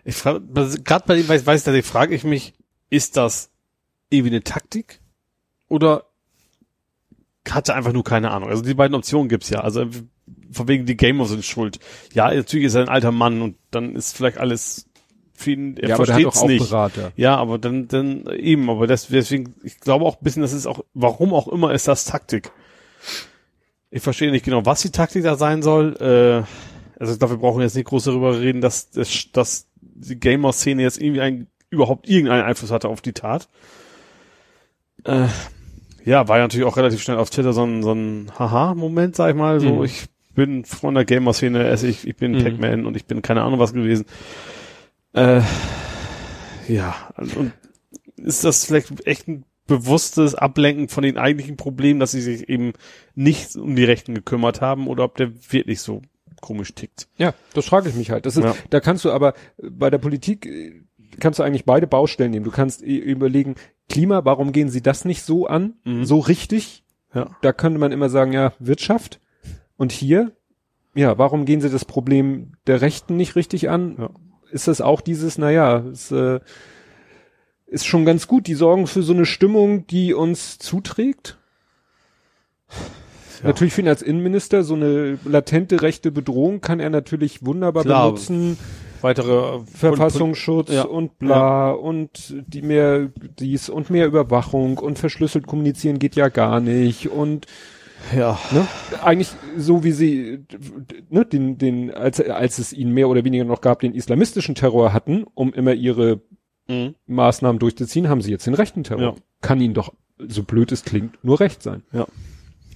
ich 0.05 0.15
frage, 0.15 0.39
gerade 0.85 1.03
bei 1.05 1.15
dem, 1.17 1.27
weiß, 1.27 1.45
weiß 1.45 1.67
ich, 1.67 1.85
frage 1.85 2.15
ich 2.15 2.23
mich, 2.23 2.53
ist 2.89 3.17
das 3.17 3.51
irgendwie 4.09 4.35
eine 4.35 4.43
Taktik? 4.43 5.01
Oder 5.67 6.05
hat 7.49 7.67
er 7.67 7.75
einfach 7.75 7.91
nur 7.91 8.05
keine 8.05 8.31
Ahnung? 8.31 8.47
Also 8.47 8.63
die 8.63 8.73
beiden 8.73 8.95
Optionen 8.95 9.27
gibt's 9.27 9.49
ja. 9.49 9.59
Also 9.59 9.85
von 10.49 10.67
wegen 10.69 10.85
die 10.85 10.95
Gamer 10.95 11.25
sind 11.25 11.43
schuld. 11.43 11.79
Ja, 12.13 12.33
natürlich 12.33 12.67
ist 12.67 12.75
er 12.75 12.83
ein 12.83 12.89
alter 12.89 13.11
Mann 13.11 13.41
und 13.41 13.57
dann 13.71 13.97
ist 13.97 14.15
vielleicht 14.15 14.37
alles 14.37 14.86
für 15.37 15.51
ihn, 15.51 15.77
er 15.77 15.89
ja, 15.89 15.95
versteht's 15.95 16.43
nicht. 16.43 16.69
Berater. 16.69 17.11
Ja, 17.15 17.37
aber 17.37 17.59
dann, 17.59 17.87
dann 17.87 18.25
eben, 18.37 18.69
aber 18.69 18.87
das, 18.87 19.07
deswegen, 19.07 19.53
ich 19.63 19.79
glaube 19.79 20.03
auch 20.03 20.15
ein 20.17 20.23
bisschen, 20.23 20.41
das 20.41 20.51
ist 20.51 20.65
auch, 20.65 20.83
warum 20.95 21.33
auch 21.33 21.47
immer 21.47 21.71
ist 21.73 21.87
das 21.87 22.05
Taktik. 22.05 22.51
Ich 23.91 24.01
verstehe 24.01 24.31
nicht 24.31 24.43
genau, 24.43 24.65
was 24.65 24.81
die 24.81 24.89
Taktik 24.89 25.23
da 25.23 25.35
sein 25.35 25.61
soll. 25.61 25.95
Äh, 26.01 26.99
also 26.99 27.13
ich 27.13 27.19
glaube, 27.19 27.35
wir 27.35 27.39
brauchen 27.39 27.61
jetzt 27.61 27.75
nicht 27.75 27.87
groß 27.87 28.05
darüber 28.05 28.39
reden, 28.39 28.59
dass, 28.61 28.89
dass, 28.89 29.31
dass 29.31 29.67
die 29.79 30.19
Gamer-Szene 30.19 30.81
jetzt 30.81 30.99
irgendwie 30.99 31.21
ein, 31.21 31.47
überhaupt 31.69 32.09
irgendeinen 32.09 32.43
Einfluss 32.43 32.71
hatte 32.71 32.89
auf 32.89 33.01
die 33.01 33.13
Tat. 33.13 33.47
Äh, 35.03 35.27
ja, 36.03 36.27
war 36.27 36.37
ja 36.37 36.43
natürlich 36.43 36.65
auch 36.65 36.77
relativ 36.77 37.01
schnell 37.01 37.17
auf 37.17 37.29
Twitter 37.29 37.53
so 37.53 37.63
ein, 37.63 37.83
so 37.83 37.91
ein 37.93 38.31
Haha-Moment, 38.39 39.15
sag 39.15 39.29
ich 39.29 39.35
mal. 39.35 39.59
So, 39.59 39.75
Mhm. 39.75 39.83
ich 39.83 40.05
bin 40.35 40.65
von 40.65 40.95
der 40.95 41.05
Gamer-Szene, 41.05 41.73
ich, 41.83 42.07
ich 42.07 42.15
bin 42.15 42.33
Mhm. 42.33 42.43
Pac-Man 42.43 42.85
und 42.85 42.95
ich 42.97 43.05
bin 43.05 43.21
keine 43.21 43.43
Ahnung 43.43 43.59
was 43.59 43.73
gewesen. 43.73 44.05
Äh, 45.17 45.41
ja, 46.67 46.95
und 47.17 47.51
ist 48.17 48.43
das 48.43 48.65
vielleicht 48.65 49.05
echt 49.07 49.27
ein 49.27 49.45
bewusstes 49.67 50.35
Ablenken 50.35 50.87
von 50.89 51.03
den 51.03 51.17
eigentlichen 51.17 51.57
Problemen, 51.57 51.99
dass 51.99 52.11
sie 52.11 52.21
sich 52.21 52.47
eben 52.49 52.73
nicht 53.15 53.55
um 53.55 53.75
die 53.75 53.83
Rechten 53.83 54.15
gekümmert 54.15 54.61
haben 54.61 54.87
oder 54.87 55.03
ob 55.03 55.15
der 55.17 55.31
wirklich 55.51 55.81
so 55.81 56.01
komisch 56.41 56.73
tickt. 56.73 57.07
Ja, 57.17 57.33
das 57.53 57.65
frage 57.65 57.89
ich 57.89 57.95
mich 57.95 58.11
halt. 58.11 58.25
Das 58.25 58.37
ist, 58.37 58.43
Ja. 58.43 58.55
da 58.69 58.79
kannst 58.79 59.03
du 59.05 59.11
aber 59.11 59.33
äh, 59.57 59.69
bei 59.69 59.89
der 59.89 59.97
Politik 59.97 60.45
äh, 60.45 60.81
kannst 61.19 61.39
du 61.39 61.43
eigentlich 61.43 61.65
beide 61.65 61.87
Baustellen 61.87 62.31
nehmen. 62.31 62.45
Du 62.45 62.51
kannst 62.51 62.81
i- 62.81 62.97
überlegen, 62.99 63.55
Klima, 63.89 64.23
warum 64.25 64.51
gehen 64.51 64.69
sie 64.69 64.81
das 64.81 65.03
nicht 65.05 65.23
so 65.23 65.47
an, 65.47 65.73
Mhm. 65.83 66.05
so 66.05 66.19
richtig? 66.19 66.83
Ja. 67.13 67.35
Da 67.41 67.53
könnte 67.53 67.79
man 67.79 67.91
immer 67.91 68.09
sagen, 68.09 68.33
ja, 68.33 68.53
Wirtschaft. 68.59 69.19
Und 69.77 69.91
hier, 69.91 70.31
ja, 70.93 71.17
warum 71.17 71.45
gehen 71.45 71.61
sie 71.61 71.69
das 71.69 71.85
Problem 71.85 72.53
der 72.67 72.81
Rechten 72.81 73.15
nicht 73.17 73.35
richtig 73.35 73.69
an? 73.69 73.95
Ja. 73.97 74.09
Ist 74.51 74.67
das 74.67 74.81
auch 74.81 75.01
dieses, 75.01 75.37
naja, 75.37 75.83
es 75.91 76.11
äh, 76.11 76.39
ist 77.67 77.85
schon 77.85 78.05
ganz 78.05 78.27
gut, 78.27 78.47
die 78.47 78.53
sorgen 78.55 78.87
für 78.87 79.03
so 79.03 79.13
eine 79.13 79.25
Stimmung, 79.25 79.85
die 79.87 80.13
uns 80.13 80.57
zuträgt? 80.57 81.37
Ja. 82.69 83.47
Natürlich 83.49 83.73
für 83.73 83.81
ihn 83.81 83.87
als 83.87 84.01
Innenminister 84.01 84.63
so 84.63 84.73
eine 84.73 85.19
latente 85.25 85.81
rechte 85.81 86.11
Bedrohung 86.11 86.61
kann 86.61 86.79
er 86.79 86.89
natürlich 86.89 87.45
wunderbar 87.45 87.83
Klar. 87.83 88.07
benutzen. 88.07 88.57
Weitere 89.01 89.59
Verfassungsschutz 89.65 90.71
Ja. 90.71 90.83
und 90.83 91.19
bla 91.19 91.69
und 91.69 92.33
die 92.47 92.63
mehr 92.63 93.09
dies 93.39 93.69
und 93.69 93.91
mehr 93.91 94.07
Überwachung 94.07 94.79
und 94.79 94.97
verschlüsselt 94.97 95.45
kommunizieren 95.45 95.99
geht 95.99 96.15
ja 96.15 96.29
gar 96.29 96.59
nicht 96.59 97.09
und 97.09 97.45
Ja. 98.15 98.39
ne, 98.51 98.67
eigentlich 99.03 99.29
so 99.57 99.83
wie 99.83 99.91
sie 99.91 100.45
ne, 101.09 101.25
den 101.25 101.57
den 101.57 101.91
als 101.93 102.21
als 102.21 102.57
es 102.59 102.71
ihnen 102.73 102.93
mehr 102.93 103.09
oder 103.09 103.23
weniger 103.23 103.43
noch 103.43 103.61
gab 103.61 103.79
den 103.79 103.93
islamistischen 103.93 104.55
Terror 104.55 104.93
hatten, 104.93 105.25
um 105.33 105.53
immer 105.53 105.73
ihre 105.73 106.21
Mhm. 106.67 106.95
Maßnahmen 107.05 107.59
durchzuziehen, 107.59 108.09
haben 108.09 108.21
sie 108.21 108.31
jetzt 108.31 108.45
den 108.45 108.53
rechten 108.53 108.83
Terror. 108.83 109.01
Ja. 109.01 109.15
Kann 109.41 109.61
ihnen 109.61 109.73
doch 109.73 109.93
so 110.27 110.43
blöd 110.43 110.71
es 110.71 110.83
klingt 110.83 111.23
nur 111.23 111.39
recht 111.39 111.63
sein. 111.63 111.83
Ja. 111.91 112.07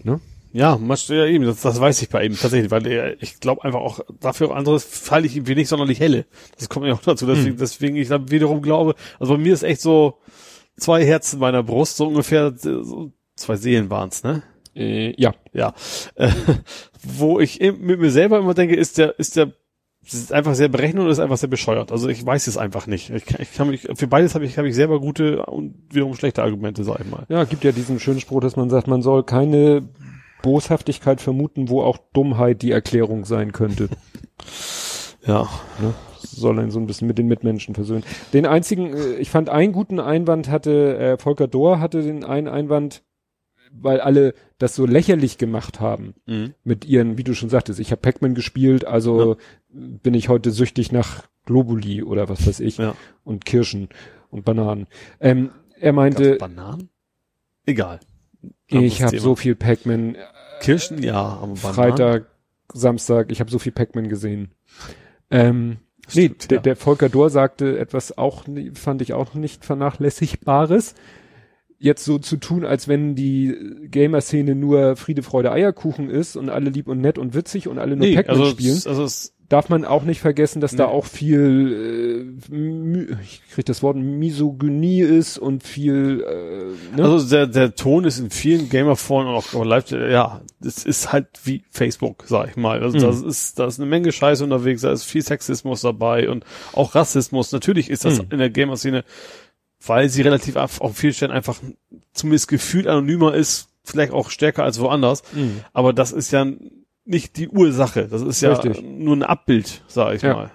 Ne? 0.04 0.20
Ja, 0.54 0.78
machst 0.78 1.10
du 1.10 1.14
ja 1.14 1.26
eben, 1.26 1.46
das, 1.46 1.62
das 1.62 1.80
weiß 1.80 2.02
ich 2.02 2.10
bei 2.10 2.26
ihm 2.26 2.38
tatsächlich, 2.38 2.72
weil 2.72 2.86
er, 2.86 3.22
ich 3.22 3.40
glaube 3.40 3.64
einfach 3.64 3.80
auch, 3.80 4.02
dafür 4.20 4.50
auch 4.50 4.56
anderes 4.56 4.84
falle 4.84 5.26
ich 5.26 5.36
ihm 5.38 5.48
wenig 5.48 5.70
sonderlich 5.70 6.00
helle. 6.00 6.26
Das 6.58 6.70
kommt 6.70 6.86
mir 6.86 6.94
auch 6.94 7.02
dazu, 7.02 7.26
deswegen, 7.26 7.58
deswegen 7.58 7.96
ich 7.96 8.10
dann 8.10 8.30
wiederum 8.32 8.62
glaube, 8.62 8.96
also 9.20 9.34
bei 9.34 9.40
mir 9.40 9.54
ist 9.54 9.64
echt 9.64 9.82
so 9.82 10.20
zwei 10.78 11.06
Herzen 11.06 11.36
in 11.38 11.42
meiner 11.42 11.64
Brust, 11.64 11.98
so 11.98 12.08
ungefähr, 12.08 12.54
so 12.56 13.12
zwei 13.36 13.56
Seelen 13.56 13.90
waren's, 13.90 14.24
ne? 14.24 14.44
Äh, 14.76 15.14
ja, 15.22 15.34
Ja. 15.54 15.74
Äh, 16.16 16.30
wo 17.04 17.40
ich 17.40 17.62
eben 17.62 17.86
mit 17.86 18.00
mir 18.00 18.12
selber 18.12 18.40
immer 18.40 18.54
denke, 18.54 18.76
ist 18.76 18.98
der, 18.98 19.18
ist 19.20 19.36
der, 19.36 19.52
ist 20.04 20.32
einfach 20.34 20.56
sehr 20.56 20.68
berechnet 20.70 21.02
oder 21.04 21.12
ist 21.12 21.20
einfach 21.20 21.38
sehr 21.38 21.50
bescheuert. 21.50 21.92
Also 21.92 22.08
ich 22.10 22.26
weiß 22.26 22.48
es 22.48 22.58
einfach 22.58 22.88
nicht. 22.88 23.10
Ich, 23.12 23.26
kann- 23.26 23.42
ich 23.42 23.54
kann 23.54 23.70
mich, 23.70 23.88
für 23.94 24.08
beides 24.08 24.34
habe 24.36 24.46
ich, 24.46 24.58
habe 24.58 24.68
ich 24.68 24.76
selber 24.76 25.00
gute 25.00 25.46
und 25.46 25.76
wiederum 25.92 26.16
schlechte 26.16 26.42
Argumente, 26.44 26.84
sag 26.84 27.00
ich 27.02 27.10
mal. 27.10 27.26
Ja, 27.30 27.44
gibt 27.44 27.64
ja 27.64 27.72
diesen 27.72 28.00
schönen 28.00 28.20
Spruch, 28.20 28.40
dass 28.42 28.56
man 28.56 28.70
sagt, 28.70 28.88
man 28.88 29.02
soll 29.02 29.24
keine 29.24 29.88
Boshaftigkeit 30.42 31.22
vermuten, 31.22 31.70
wo 31.70 31.84
auch 31.84 31.98
Dummheit 32.14 32.62
die 32.64 32.72
Erklärung 32.72 33.26
sein 33.26 33.52
könnte. 33.52 33.90
Ja. 35.26 35.44
Ne? 35.80 35.94
Soll 36.24 36.58
einen 36.58 36.72
so 36.72 36.80
ein 36.80 36.88
bisschen 36.88 37.08
mit 37.08 37.18
den 37.20 37.28
Mitmenschen 37.28 37.76
versöhnen. 37.76 38.04
Den 38.34 38.46
einzigen, 38.48 38.94
äh, 38.96 39.16
ich 39.18 39.30
fand 39.30 39.50
einen 39.50 39.72
guten 39.72 40.00
Einwand 40.00 40.50
hatte, 40.50 40.98
äh, 40.98 41.18
Volker 41.20 41.48
Dohr 41.48 41.80
hatte 41.80 42.02
den 42.02 42.24
einen 42.24 42.48
Einwand, 42.48 43.04
weil 43.74 44.02
alle 44.02 44.34
das 44.58 44.76
so 44.76 44.86
lächerlich 44.86 45.38
gemacht 45.38 45.80
haben 45.80 46.14
Mhm. 46.26 46.54
mit 46.64 46.86
ihren, 46.86 47.18
wie 47.18 47.24
du 47.24 47.34
schon 47.34 47.50
sagtest, 47.50 47.80
ich 47.80 47.92
habe 47.92 48.02
Pac-Man 48.02 48.36
gespielt, 48.36 48.86
also 48.86 49.38
bin 49.70 50.14
ich 50.14 50.30
heute 50.30 50.52
süchtig 50.52 50.92
nach 50.92 51.24
Globuli 51.46 52.04
oder 52.04 52.30
was 52.30 52.46
weiß 52.46 52.60
ich 52.60 52.78
Ja. 52.78 52.96
und 53.24 53.46
Kirschen 53.46 53.90
und 54.30 54.46
Bananen. 54.46 54.88
Ähm, 55.20 55.52
er 55.80 55.94
meinte, 55.94 56.38
Gab's 56.38 56.54
Bananen? 56.54 56.90
Egal. 57.66 58.00
ich 58.68 58.76
Anderes 58.78 59.02
habe 59.02 59.20
so 59.20 59.36
viel 59.36 59.56
Pac-Man 59.56 60.16
Kirschen, 60.62 61.02
ja, 61.02 61.16
aber 61.16 61.54
Bananen. 61.54 61.56
Freitag, 61.74 62.26
Samstag, 62.74 63.32
ich 63.32 63.40
habe 63.40 63.50
so 63.52 63.60
viel 63.60 63.72
Pac-Man 63.72 64.08
gesehen. 64.10 64.52
Ähm, 65.32 65.78
nee, 66.14 66.26
Stimmt, 66.28 66.52
der, 66.52 66.58
ja. 66.58 66.62
der 66.62 66.76
Volker 66.76 67.10
Dohr 67.10 67.30
sagte 67.30 67.80
etwas 67.80 68.18
auch, 68.18 68.44
fand 68.76 69.02
ich 69.02 69.14
auch 69.14 69.34
nicht 69.34 69.66
vernachlässigbares. 69.66 70.94
Jetzt 71.84 72.06
so 72.06 72.20
zu 72.20 72.38
tun, 72.38 72.64
als 72.64 72.88
wenn 72.88 73.16
die 73.16 73.56
Gamer-Szene 73.90 74.54
nur 74.54 74.96
Friede, 74.96 75.24
Freude, 75.24 75.52
Eierkuchen 75.52 76.12
ist 76.12 76.36
und 76.36 76.50
alle 76.50 76.70
lieb 76.70 76.88
und 76.88 77.02
nett 77.02 77.18
und 77.18 77.34
witzig 77.34 77.68
und 77.68 77.80
alle 77.80 77.96
nur 77.96 78.06
Nee, 78.08 78.16
Pac-Man 78.16 78.38
also, 78.40 78.52
spielen, 78.52 78.76
es- 78.78 78.86
also 78.86 79.04
es, 79.04 79.34
darf 79.50 79.68
man 79.70 79.84
auch 79.84 80.04
nicht 80.04 80.22
vergessen, 80.22 80.62
dass 80.62 80.76
da 80.76 80.86
Nee. 80.86 80.92
auch 80.94 81.06
viel, 81.06 82.38
äh, 82.52 83.16
ich 83.24 83.42
krieg 83.54 83.66
das 83.66 83.84
Wort 83.84 83.98
Misogynie 83.98 85.02
ist 85.02 85.38
und 85.38 85.64
viel, 85.64 86.24
äh, 86.26 86.98
ne? 86.98 87.04
also 87.04 87.28
der, 87.30 87.48
der 87.48 87.76
Ton 87.76 88.04
ist 88.06 88.20
in 88.20 88.30
vielen 88.30 88.70
Gamer-Foren 88.70 89.28
und 89.28 89.34
auch 89.36 89.66
live, 89.66 89.92
ja, 89.92 90.42
es 90.64 90.86
ist 90.86 91.12
halt 91.12 91.28
wie 91.44 91.64
Facebook, 91.72 92.24
sag 92.28 92.50
ich 92.50 92.56
mal. 92.58 92.82
Also 92.82 92.98
Mhm. 92.98 93.02
das 93.02 93.22
ist, 93.22 93.60
da 93.60 93.66
ist 93.68 93.80
eine 93.80 93.90
Menge 93.90 94.12
Scheiße 94.12 94.44
unterwegs, 94.44 94.82
da 94.84 94.92
ist 94.92 95.04
viel 95.04 95.22
Sexismus 95.22 95.82
dabei 95.82 96.30
und 96.30 96.46
auch 96.74 96.96
Rassismus. 96.96 97.52
Natürlich 97.52 97.90
ist 97.90 98.06
das 98.06 98.20
Mhm. 98.20 98.28
in 98.32 98.38
der 98.40 98.50
Gamer-Szene, 98.50 99.04
weil 99.86 100.10
sie 100.10 100.22
relativ 100.22 100.56
auf, 100.56 100.80
vielen 100.94 101.14
Stellen 101.14 101.32
einfach 101.32 101.58
zumindest 102.14 102.48
gefühlt 102.48 102.88
anonymer 102.88 103.34
ist, 103.34 103.70
vielleicht 103.84 104.14
auch 104.14 104.30
stärker 104.30 104.64
als 104.64 104.80
woanders. 104.80 105.24
Mhm. 105.34 105.62
Aber 105.74 105.94
das 105.94 106.12
ist 106.12 106.32
ja 106.32 106.46
nicht 107.06 107.38
die 107.38 107.50
Ursache. 107.50 108.08
Das 108.08 108.22
ist 108.22 108.42
ja 108.42 108.54
Richtig. 108.54 108.84
nur 108.84 109.16
ein 109.16 109.24
Abbild, 109.24 109.82
sag 109.88 110.16
ich 110.16 110.22
Ja. 110.22 110.34
mal. 110.34 110.52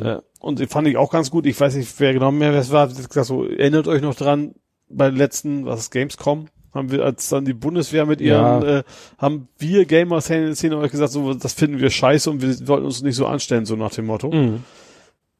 Ja. 0.00 0.22
Und 0.38 0.60
die 0.60 0.66
fand 0.66 0.86
ich 0.86 0.96
auch 0.96 1.10
ganz 1.10 1.30
gut. 1.30 1.44
Ich 1.46 1.58
weiß 1.60 1.74
nicht, 1.74 1.92
wer 1.98 2.12
genau 2.12 2.30
mehr 2.30 2.52
es 2.54 2.70
war. 2.70 2.88
Hat 2.88 2.96
gesagt, 2.96 3.26
so, 3.26 3.44
erinnert 3.44 3.88
euch 3.88 4.00
noch 4.02 4.14
dran, 4.14 4.54
bei 4.88 5.10
den 5.10 5.16
letzten, 5.18 5.66
was 5.66 5.80
ist 5.80 5.90
Gamescom? 5.90 6.48
Haben 6.72 6.92
wir, 6.92 7.04
als 7.04 7.28
dann 7.30 7.44
die 7.44 7.54
Bundeswehr 7.54 8.06
mit 8.06 8.20
ihren, 8.20 8.62
Ja. 8.62 8.78
äh, 8.78 8.82
haben 9.16 9.48
wir 9.58 9.84
Gamer-Szene 9.86 10.76
euch 10.78 10.90
gesagt, 10.92 11.12
so, 11.12 11.34
das 11.34 11.54
finden 11.54 11.80
wir 11.80 11.90
scheiße 11.90 12.30
und 12.30 12.42
wir 12.42 12.68
wollten 12.68 12.84
uns 12.86 13.02
nicht 13.02 13.16
so 13.16 13.26
anstellen, 13.26 13.64
so 13.66 13.74
nach 13.74 13.90
dem 13.90 14.06
Motto. 14.06 14.30
Mhm. 14.30 14.62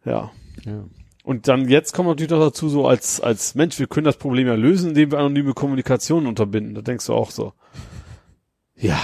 Ja. 0.04 0.32
Ja. 0.64 0.84
Und 1.28 1.46
dann 1.46 1.68
jetzt 1.68 1.92
kommt 1.92 2.08
natürlich 2.08 2.30
noch 2.30 2.40
dazu, 2.40 2.70
so 2.70 2.88
als, 2.88 3.20
als 3.20 3.54
Mensch, 3.54 3.78
wir 3.78 3.86
können 3.86 4.06
das 4.06 4.16
Problem 4.16 4.46
ja 4.46 4.54
lösen, 4.54 4.88
indem 4.88 5.10
wir 5.10 5.18
anonyme 5.18 5.52
Kommunikation 5.52 6.26
unterbinden. 6.26 6.74
Da 6.74 6.80
denkst 6.80 7.04
du 7.04 7.12
auch 7.12 7.30
so. 7.30 7.52
Ja. 8.74 8.98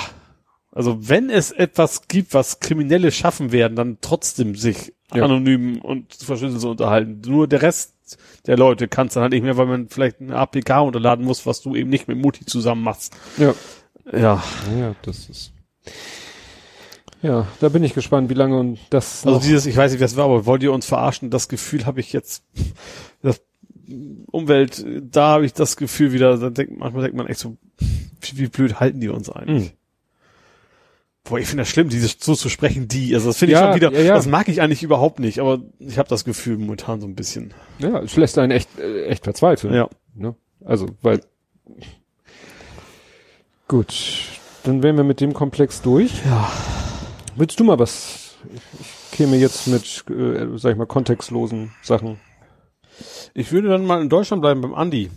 Also 0.73 1.07
wenn 1.07 1.29
es 1.29 1.51
etwas 1.51 2.09
gibt, 2.09 2.33
was 2.33 2.61
Kriminelle 2.61 3.13
schaffen 3.13 3.53
werden, 3.53 3.77
dann 3.77 3.99
trotzdem 4.01 4.55
sich 4.55 4.95
Ja. 5.13 5.25
anonym 5.27 5.83
und 5.83 6.15
verschlüsselt 6.15 6.63
zu 6.63 6.71
unterhalten. 6.71 7.21
Nur 7.27 7.47
der 7.47 7.61
Rest 7.61 7.93
der 8.47 8.57
Leute 8.57 8.89
kann 8.89 9.09
es 9.09 9.13
dann 9.13 9.25
halt 9.25 9.35
nicht 9.35 9.43
mehr, 9.43 9.59
weil 9.59 9.67
man 9.67 9.91
vielleicht 9.91 10.23
eine 10.23 10.35
APK 10.35 10.81
unterladen 10.81 11.27
muss, 11.27 11.45
was 11.45 11.61
du 11.61 11.77
eben 11.77 11.91
nicht 11.91 12.09
mit 12.09 12.17
Mutti 12.17 12.47
zusammen 12.47 12.85
machst. 12.85 13.15
Ja. 13.37 13.55
Ja. 14.11 14.43
Ja, 14.81 14.95
das 15.03 15.29
ist. 15.29 15.53
Ja, 17.25 17.47
da 17.59 17.71
bin 17.71 17.83
ich 17.83 17.95
gespannt, 17.95 18.29
wie 18.29 18.35
lange 18.35 18.59
und 18.59 18.79
das. 18.91 19.27
Also 19.27 19.41
dieses, 19.41 19.65
ich 19.65 19.75
weiß 19.75 19.93
nicht, 19.93 20.03
was 20.03 20.15
war, 20.17 20.27
aber 20.27 20.45
wollt 20.45 20.63
ihr 20.63 20.75
uns 20.75 20.85
verarschen? 20.85 21.31
Das 21.31 21.49
Gefühl 21.49 21.87
habe 21.87 21.99
ich 22.01 22.13
jetzt, 22.13 22.45
das 23.23 23.41
Umwelt, 24.31 24.85
da 25.11 25.29
habe 25.29 25.47
ich 25.47 25.55
das 25.55 25.79
Gefühl 25.79 26.13
wieder, 26.13 26.37
da 26.37 26.51
denkt, 26.51 26.79
manchmal 26.79 27.05
denkt 27.05 27.17
man 27.17 27.27
echt 27.27 27.41
so, 27.41 27.57
wie, 27.79 28.37
wie 28.37 28.49
blöd 28.49 28.79
halten 28.79 29.01
die 29.01 29.09
uns 29.09 29.31
eigentlich? 29.31 29.71
Mhm. 29.71 29.77
Boah, 31.27 31.39
ich 31.39 31.47
finde 31.47 31.63
das 31.63 31.71
schlimm, 31.71 31.89
dieses 31.89 32.19
so 32.21 32.35
zu 32.35 32.51
sprechen, 32.51 32.89
die. 32.89 33.15
Also 33.15 33.29
das 33.29 33.39
finde 33.39 33.55
ich 33.55 33.59
Ja, 33.59 33.69
schon 33.69 33.77
wieder, 33.77 33.93
ja, 33.93 34.01
ja. 34.01 34.15
das 34.17 34.27
mag 34.27 34.47
ich 34.49 34.61
eigentlich 34.61 34.83
überhaupt 34.83 35.19
nicht, 35.19 35.39
aber 35.39 35.63
ich 35.79 35.97
habe 35.97 36.11
das 36.11 36.27
Gefühl 36.27 36.59
momentan 36.59 37.01
so 37.01 37.07
ein 37.07 37.15
bisschen. 37.15 37.55
ja, 37.79 38.01
es 38.01 38.17
lässt 38.17 38.37
einen 38.37 38.53
echt, 38.53 38.69
äh, 38.79 39.07
echt 39.07 39.25
verzweifeln. 39.25 39.73
Ja. 39.73 39.89
Ne? 40.15 40.35
Also, 40.63 40.89
weil. 41.01 41.23
Gut, 43.67 43.95
dann 44.65 44.83
wären 44.83 44.99
wir 44.99 45.05
mit 45.05 45.23
dem 45.23 45.33
Komplex 45.33 45.81
durch. 45.81 46.13
Ja. 46.27 46.53
Willst 47.37 47.59
du 47.59 47.65
mal 47.65 47.79
was? 47.79 48.37
Ich 48.81 49.17
käme 49.17 49.37
jetzt 49.37 49.67
mit, 49.67 50.05
äh, 50.11 50.59
sag 50.59 50.73
ich 50.73 50.77
mal, 50.79 50.87
kontextlosen 50.87 51.73
Sachen. 51.83 52.21
Ich 53.33 53.51
würde 53.53 53.69
dann 53.69 53.87
mal 53.87 54.01
in 54.03 54.09
Deutschland 54.09 54.43
bleiben 54.43 54.61
beim 54.61 54.75
Andi. 54.75 55.11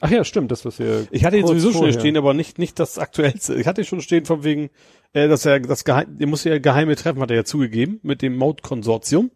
Ach 0.00 0.10
ja, 0.10 0.24
stimmt, 0.24 0.50
das 0.50 0.64
was 0.64 0.78
wir. 0.78 1.06
Ich 1.10 1.24
hatte 1.24 1.38
kurz 1.38 1.50
sowieso 1.50 1.70
schon 1.70 1.82
vorher- 1.82 1.98
stehen, 1.98 2.16
aber 2.16 2.34
nicht, 2.34 2.58
nicht 2.58 2.78
das 2.78 2.98
aktuellste. 2.98 3.54
Ich 3.54 3.66
hatte 3.66 3.84
schon 3.84 4.00
stehen 4.00 4.24
von 4.26 4.44
wegen, 4.44 4.70
äh, 5.12 5.28
dass 5.28 5.46
er 5.46 5.60
das 5.60 5.84
geheim, 5.84 6.16
er 6.18 6.26
muss 6.26 6.44
ja 6.44 6.58
geheime 6.58 6.96
Treffen, 6.96 7.20
hat 7.20 7.30
er 7.30 7.36
ja 7.36 7.44
zugegeben, 7.44 8.00
mit 8.02 8.20
dem 8.22 8.36
Mode-Konsortium. 8.36 9.30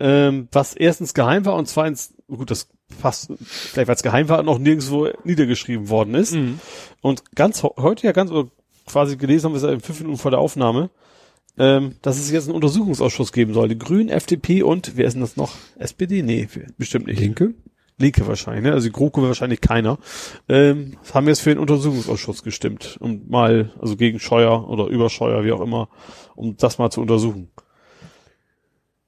Ähm, 0.00 0.48
was 0.52 0.74
erstens 0.74 1.12
geheim 1.14 1.44
war 1.44 1.56
und 1.56 1.66
zweitens, 1.66 2.14
gut, 2.28 2.50
das 2.50 2.68
passt, 3.00 3.32
vielleicht 3.40 3.88
weil 3.88 3.96
es 3.96 4.02
geheim 4.02 4.28
war, 4.28 4.42
noch 4.42 4.58
nirgendwo 4.58 5.08
niedergeschrieben 5.24 5.88
worden 5.88 6.14
ist. 6.14 6.34
Mhm. 6.34 6.60
Und 7.00 7.34
ganz 7.34 7.62
heute 7.62 8.06
ja 8.06 8.12
ganz, 8.12 8.30
quasi 8.88 9.16
gelesen 9.16 9.46
haben 9.46 9.52
wir 9.52 9.58
es 9.58 9.62
ja 9.62 9.72
in 9.72 9.80
fünf 9.80 10.00
Minuten 10.00 10.18
vor 10.18 10.30
der 10.30 10.40
Aufnahme, 10.40 10.90
ähm, 11.58 11.96
dass 12.02 12.18
es 12.18 12.30
jetzt 12.30 12.46
einen 12.46 12.54
Untersuchungsausschuss 12.54 13.32
geben 13.32 13.54
soll. 13.54 13.68
Die 13.68 13.78
Grünen, 13.78 14.08
FDP 14.08 14.62
und, 14.62 14.96
wer 14.96 15.06
ist 15.06 15.14
denn 15.14 15.20
das 15.20 15.36
noch? 15.36 15.52
SPD? 15.78 16.22
Nee, 16.22 16.48
bestimmt 16.76 17.06
nicht. 17.06 17.20
Linke? 17.20 17.54
Linke 17.98 18.26
wahrscheinlich, 18.28 18.62
ne? 18.62 18.72
Also 18.72 18.86
die 18.86 18.92
GroKo 18.92 19.22
wahrscheinlich 19.22 19.60
keiner. 19.60 19.98
Ähm, 20.48 20.96
haben 21.12 21.26
jetzt 21.26 21.40
für 21.40 21.50
den 21.50 21.58
Untersuchungsausschuss 21.58 22.44
gestimmt, 22.44 22.96
um 23.00 23.28
mal, 23.28 23.72
also 23.80 23.96
gegen 23.96 24.20
Scheuer 24.20 24.68
oder 24.68 24.86
über 24.86 25.10
Scheuer, 25.10 25.44
wie 25.44 25.52
auch 25.52 25.60
immer, 25.60 25.88
um 26.36 26.56
das 26.56 26.78
mal 26.78 26.90
zu 26.90 27.00
untersuchen. 27.00 27.50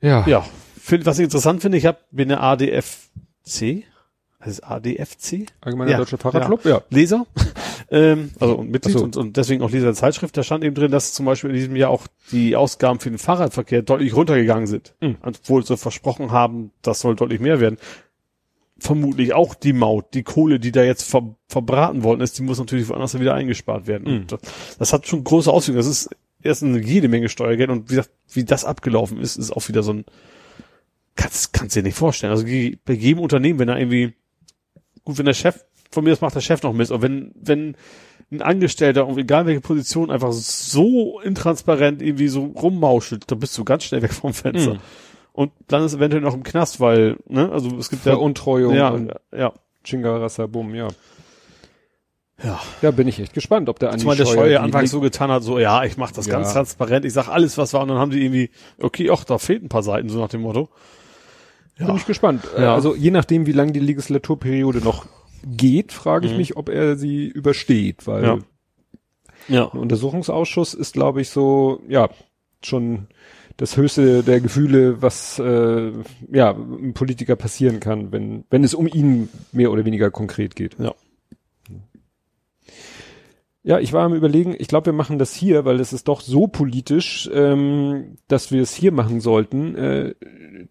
Ja. 0.01 0.27
Ja, 0.27 0.45
find, 0.81 1.07
was 1.07 1.19
ich 1.19 1.25
interessant 1.25 1.63
finde, 1.63 1.79
ich 1.79 1.87
hab, 1.87 2.11
bin 2.11 2.31
der 2.31 2.43
ADFC, 2.43 3.85
das 4.41 4.49
ist 4.49 4.65
ADFC? 4.65 5.47
Allgemeiner 5.61 5.93
Ja, 5.93 5.99
Deutscher 5.99 6.19
Fahrradclub? 6.19 6.65
Ja. 6.65 6.83
Leser. 6.91 7.27
Ähm, 7.91 8.31
also 8.39 8.57
und 8.57 8.71
Mitglied 8.71 8.99
so. 8.99 9.05
und, 9.05 9.17
und 9.17 9.37
deswegen 9.37 9.63
auch 9.63 9.71
Leser 9.71 9.87
der 9.87 9.95
Zeitschrift, 9.95 10.37
da 10.37 10.45
stand 10.45 10.63
eben 10.63 10.75
drin, 10.75 10.93
dass 10.93 11.13
zum 11.13 11.27
Beispiel 11.27 11.51
in 11.51 11.57
diesem 11.57 11.75
Jahr 11.75 11.91
auch 11.91 12.07
die 12.31 12.55
Ausgaben 12.55 13.01
für 13.01 13.11
den 13.11 13.19
Fahrradverkehr 13.19 13.83
deutlich 13.83 14.15
runtergegangen 14.15 14.69
sind. 14.69 14.95
Mhm. 15.01 15.17
Obwohl 15.23 15.65
sie 15.67 15.77
versprochen 15.77 16.31
haben, 16.31 16.71
das 16.83 17.01
soll 17.01 17.17
deutlich 17.17 17.41
mehr 17.41 17.59
werden. 17.59 17.79
Vermutlich 18.79 19.35
auch 19.35 19.55
die 19.55 19.73
Maut, 19.73 20.15
die 20.15 20.23
Kohle, 20.23 20.61
die 20.61 20.73
da 20.73 20.85
jetzt 20.85 21.03
ver 21.03 21.35
verbraten 21.49 22.05
worden 22.05 22.21
ist, 22.21 22.39
die 22.39 22.43
muss 22.43 22.61
natürlich 22.61 22.89
woanders 22.89 23.19
wieder 23.19 23.35
eingespart 23.35 23.89
werden. 23.89 24.09
Mhm. 24.09 24.21
Und 24.21 24.33
das, 24.33 24.41
das 24.79 24.93
hat 24.93 25.09
schon 25.09 25.25
große 25.25 25.53
Auswirkungen. 25.53 25.85
Das 25.85 25.89
ist 25.89 26.11
erst 26.43 26.63
eine 26.63 26.79
jede 26.79 27.09
Menge 27.09 27.29
Steuergeld 27.29 27.71
und 27.71 27.91
wie 27.91 27.97
gesagt, 27.97 28.11
wie 28.33 28.45
das 28.45 28.65
abgelaufen 28.65 29.19
ist, 29.19 29.37
ist 29.37 29.51
auch 29.51 29.69
wieder 29.69 29.83
so 29.83 29.95
ein, 29.95 30.05
kannst, 31.17 31.53
kannst 31.53 31.77
dir 31.77 31.83
nicht 31.83 31.97
vorstellen. 31.97 32.31
Also 32.31 32.45
bei 32.45 32.93
jedem 32.93 33.21
Unternehmen, 33.21 33.59
wenn 33.59 33.69
er 33.69 33.79
irgendwie, 33.79 34.15
gut, 35.05 35.19
wenn 35.19 35.27
der 35.27 35.35
Chef, 35.35 35.65
von 35.91 36.05
mir 36.05 36.11
das 36.11 36.21
macht 36.21 36.35
der 36.35 36.41
Chef 36.41 36.63
noch 36.63 36.73
Mist, 36.73 36.93
aber 36.93 37.03
wenn, 37.03 37.33
wenn 37.35 37.77
ein 38.31 38.43
Angestellter, 38.43 39.07
und 39.07 39.19
egal 39.19 39.47
welche 39.47 39.61
Position, 39.61 40.11
einfach 40.11 40.33
so 40.33 41.21
intransparent 41.21 42.01
irgendwie 42.01 42.29
so 42.29 42.45
rummauschelt, 42.45 43.31
dann 43.31 43.41
bist 43.41 43.59
du 43.59 43.65
ganz 43.65 43.85
schnell 43.85 44.03
weg 44.03 44.13
vom 44.13 44.33
Fenster. 44.33 44.75
Mhm. 44.75 44.81
Und 45.33 45.53
dann 45.69 45.85
ist 45.85 45.95
eventuell 45.95 46.23
noch 46.23 46.35
im 46.35 46.43
Knast, 46.43 46.81
weil, 46.81 47.17
ne, 47.29 47.51
also 47.51 47.77
es 47.79 47.91
gibt 47.91 48.05
ja, 48.05 48.13
Veruntreuung 48.13 48.75
ja, 48.75 48.91
und 48.91 49.13
ja, 49.37 49.53
Chingarasabum, 49.85 50.75
ja. 50.75 50.89
ja. 52.43 52.61
Ja, 52.83 52.91
bin 52.91 53.09
ich 53.09 53.19
echt 53.19 53.33
gespannt, 53.33 53.69
ob 53.69 53.79
der 53.79 53.91
Andi 53.91 54.01
Zumal 54.03 54.17
der 54.17 54.27
Scheuer 54.27 54.35
Scheuer 54.35 54.61
anfangs 54.61 54.91
so 54.91 55.01
getan 55.01 55.31
hat, 55.31 55.43
so, 55.43 55.59
ja, 55.59 55.85
ich 55.85 55.97
mach 55.97 56.13
das 56.13 56.27
Ja. 56.27 56.35
ganz 56.35 56.53
transparent, 56.53 57.05
ich 57.05 57.13
sag 57.13 57.29
alles, 57.29 57.59
was 57.59 57.73
war, 57.73 57.83
und 57.83 57.89
dann 57.89 57.99
haben 57.99 58.11
die 58.11 58.23
irgendwie, 58.23 58.51
okay, 58.81 59.11
ach, 59.11 59.25
da 59.25 59.39
fehlt 59.39 59.65
ein 59.65 59.69
paar 59.69 59.83
Seiten, 59.83 60.09
so 60.09 60.21
nach 60.21 60.29
dem 60.29 60.43
Motto. 60.43 60.69
Bin 61.79 61.97
ich 61.97 62.07
gespannt. 62.07 62.47
Ja. 62.59 62.75
Also 62.75 62.95
je 62.95 63.11
nachdem, 63.11 63.47
wie 63.47 63.53
lange 63.53 63.73
die 63.73 63.81
Legislaturperiode 63.81 64.81
noch 64.81 65.07
geht, 65.45 65.93
frage 65.93 66.27
ich 66.27 66.33
Mhm. 66.33 66.39
mich, 66.39 66.57
ob 66.57 66.69
er 66.69 66.97
sie 66.97 67.27
übersteht, 67.27 68.07
weil 68.07 68.25
Ja. 68.25 68.39
Ja. 69.49 69.71
ein 69.73 69.79
Untersuchungsausschuss 69.79 70.75
ist, 70.75 70.93
glaube 70.95 71.21
ich, 71.23 71.31
so, 71.31 71.81
ja, 71.89 72.09
schon 72.63 73.07
das 73.57 73.77
höchste 73.77 74.23
der 74.23 74.41
Gefühle, 74.41 75.03
was 75.03 75.39
äh, 75.39 75.93
ja 76.33 76.51
einem 76.55 76.95
Politiker 76.95 77.37
passieren 77.37 77.79
kann, 77.81 78.11
wenn 78.13 78.45
wenn 78.51 78.65
es 78.65 78.75
um 78.75 78.87
ihn 78.87 79.29
mehr 79.53 79.71
oder 79.71 79.85
weniger 79.85 80.11
konkret 80.11 80.57
geht. 80.57 80.77
Ja. 80.79 80.95
Ja, 83.63 83.79
ich 83.79 83.93
war 83.93 84.05
am 84.07 84.15
überlegen, 84.15 84.57
ich 84.59 84.69
glaube, 84.69 84.87
wir 84.87 84.93
machen 84.95 85.19
das 85.19 85.35
hier, 85.35 85.67
weil 85.67 85.81
es 85.81 85.93
ist 85.93 86.09
doch 86.09 86.23
so 86.23 86.47
politisch, 86.47 87.29
ähm, 87.33 88.17
dass 88.27 88.51
wir 88.51 88.63
es 88.63 88.75
hier 88.75 88.91
machen 88.91 89.21
sollten. 89.21 89.75
Äh, 89.77 90.15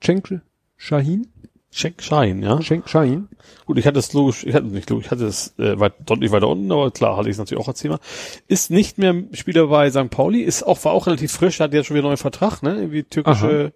Cenk 0.02 0.42
Shahin? 0.76 1.28
Check 1.72 2.02
Schein, 2.02 2.42
ja. 2.42 2.60
Cenk 2.62 2.90
Shahin? 2.90 3.28
Gut, 3.66 3.78
ich 3.78 3.86
hatte 3.86 4.00
es 4.00 4.12
logisch, 4.14 4.44
ich 4.44 4.56
hatte 4.56 4.66
nicht 4.68 4.90
logisch, 4.90 5.06
ich 5.06 5.12
hatte 5.12 5.26
es 5.28 5.54
äh, 5.60 5.80
weit, 5.80 5.94
deutlich 6.06 6.32
weiter 6.32 6.48
unten, 6.48 6.72
aber 6.72 6.90
klar, 6.90 7.16
hatte 7.16 7.30
ich 7.30 7.34
es 7.34 7.38
natürlich 7.38 7.64
auch 7.64 7.68
als 7.68 7.80
Thema. 7.80 8.00
Ist 8.48 8.72
nicht 8.72 8.98
mehr 8.98 9.16
Spieler 9.34 9.68
bei 9.68 9.90
St. 9.92 10.10
Pauli, 10.10 10.42
ist 10.42 10.64
auch, 10.64 10.84
war 10.84 10.94
auch 10.94 11.06
relativ 11.06 11.32
frisch, 11.32 11.60
hat 11.60 11.74
jetzt 11.74 11.86
schon 11.86 11.96
wieder 11.96 12.06
einen 12.06 12.10
neuen 12.10 12.18
Vertrag, 12.18 12.64
ne? 12.64 12.76
Irgendwie 12.76 13.04
türkische, 13.04 13.74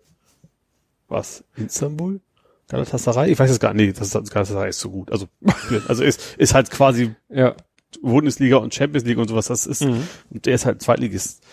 was? 1.08 1.44
Istanbul? 1.56 2.20
Galatasaray? 2.70 3.32
Ich 3.32 3.38
weiß 3.38 3.52
es 3.52 3.60
gar 3.60 3.74
nicht, 3.74 3.86
nee, 3.86 3.94
das, 3.94 4.10
das 4.10 4.30
Galatasaray 4.32 4.70
ist 4.70 4.80
so 4.80 4.90
gut. 4.90 5.12
Also, 5.12 5.28
also 5.88 6.04
ist, 6.04 6.36
ist 6.38 6.54
halt 6.56 6.72
quasi 6.72 7.14
Ja. 7.30 7.56
Bundesliga 8.02 8.58
und 8.58 8.74
Champions 8.74 9.06
League 9.06 9.20
und 9.20 9.28
sowas, 9.28 9.46
das 9.48 9.68
ist, 9.68 9.84
Mhm. 9.86 10.08
und 10.32 10.46
der 10.48 10.56
ist 10.56 10.66
halt 10.66 10.82
Zweitligist. 10.82 11.44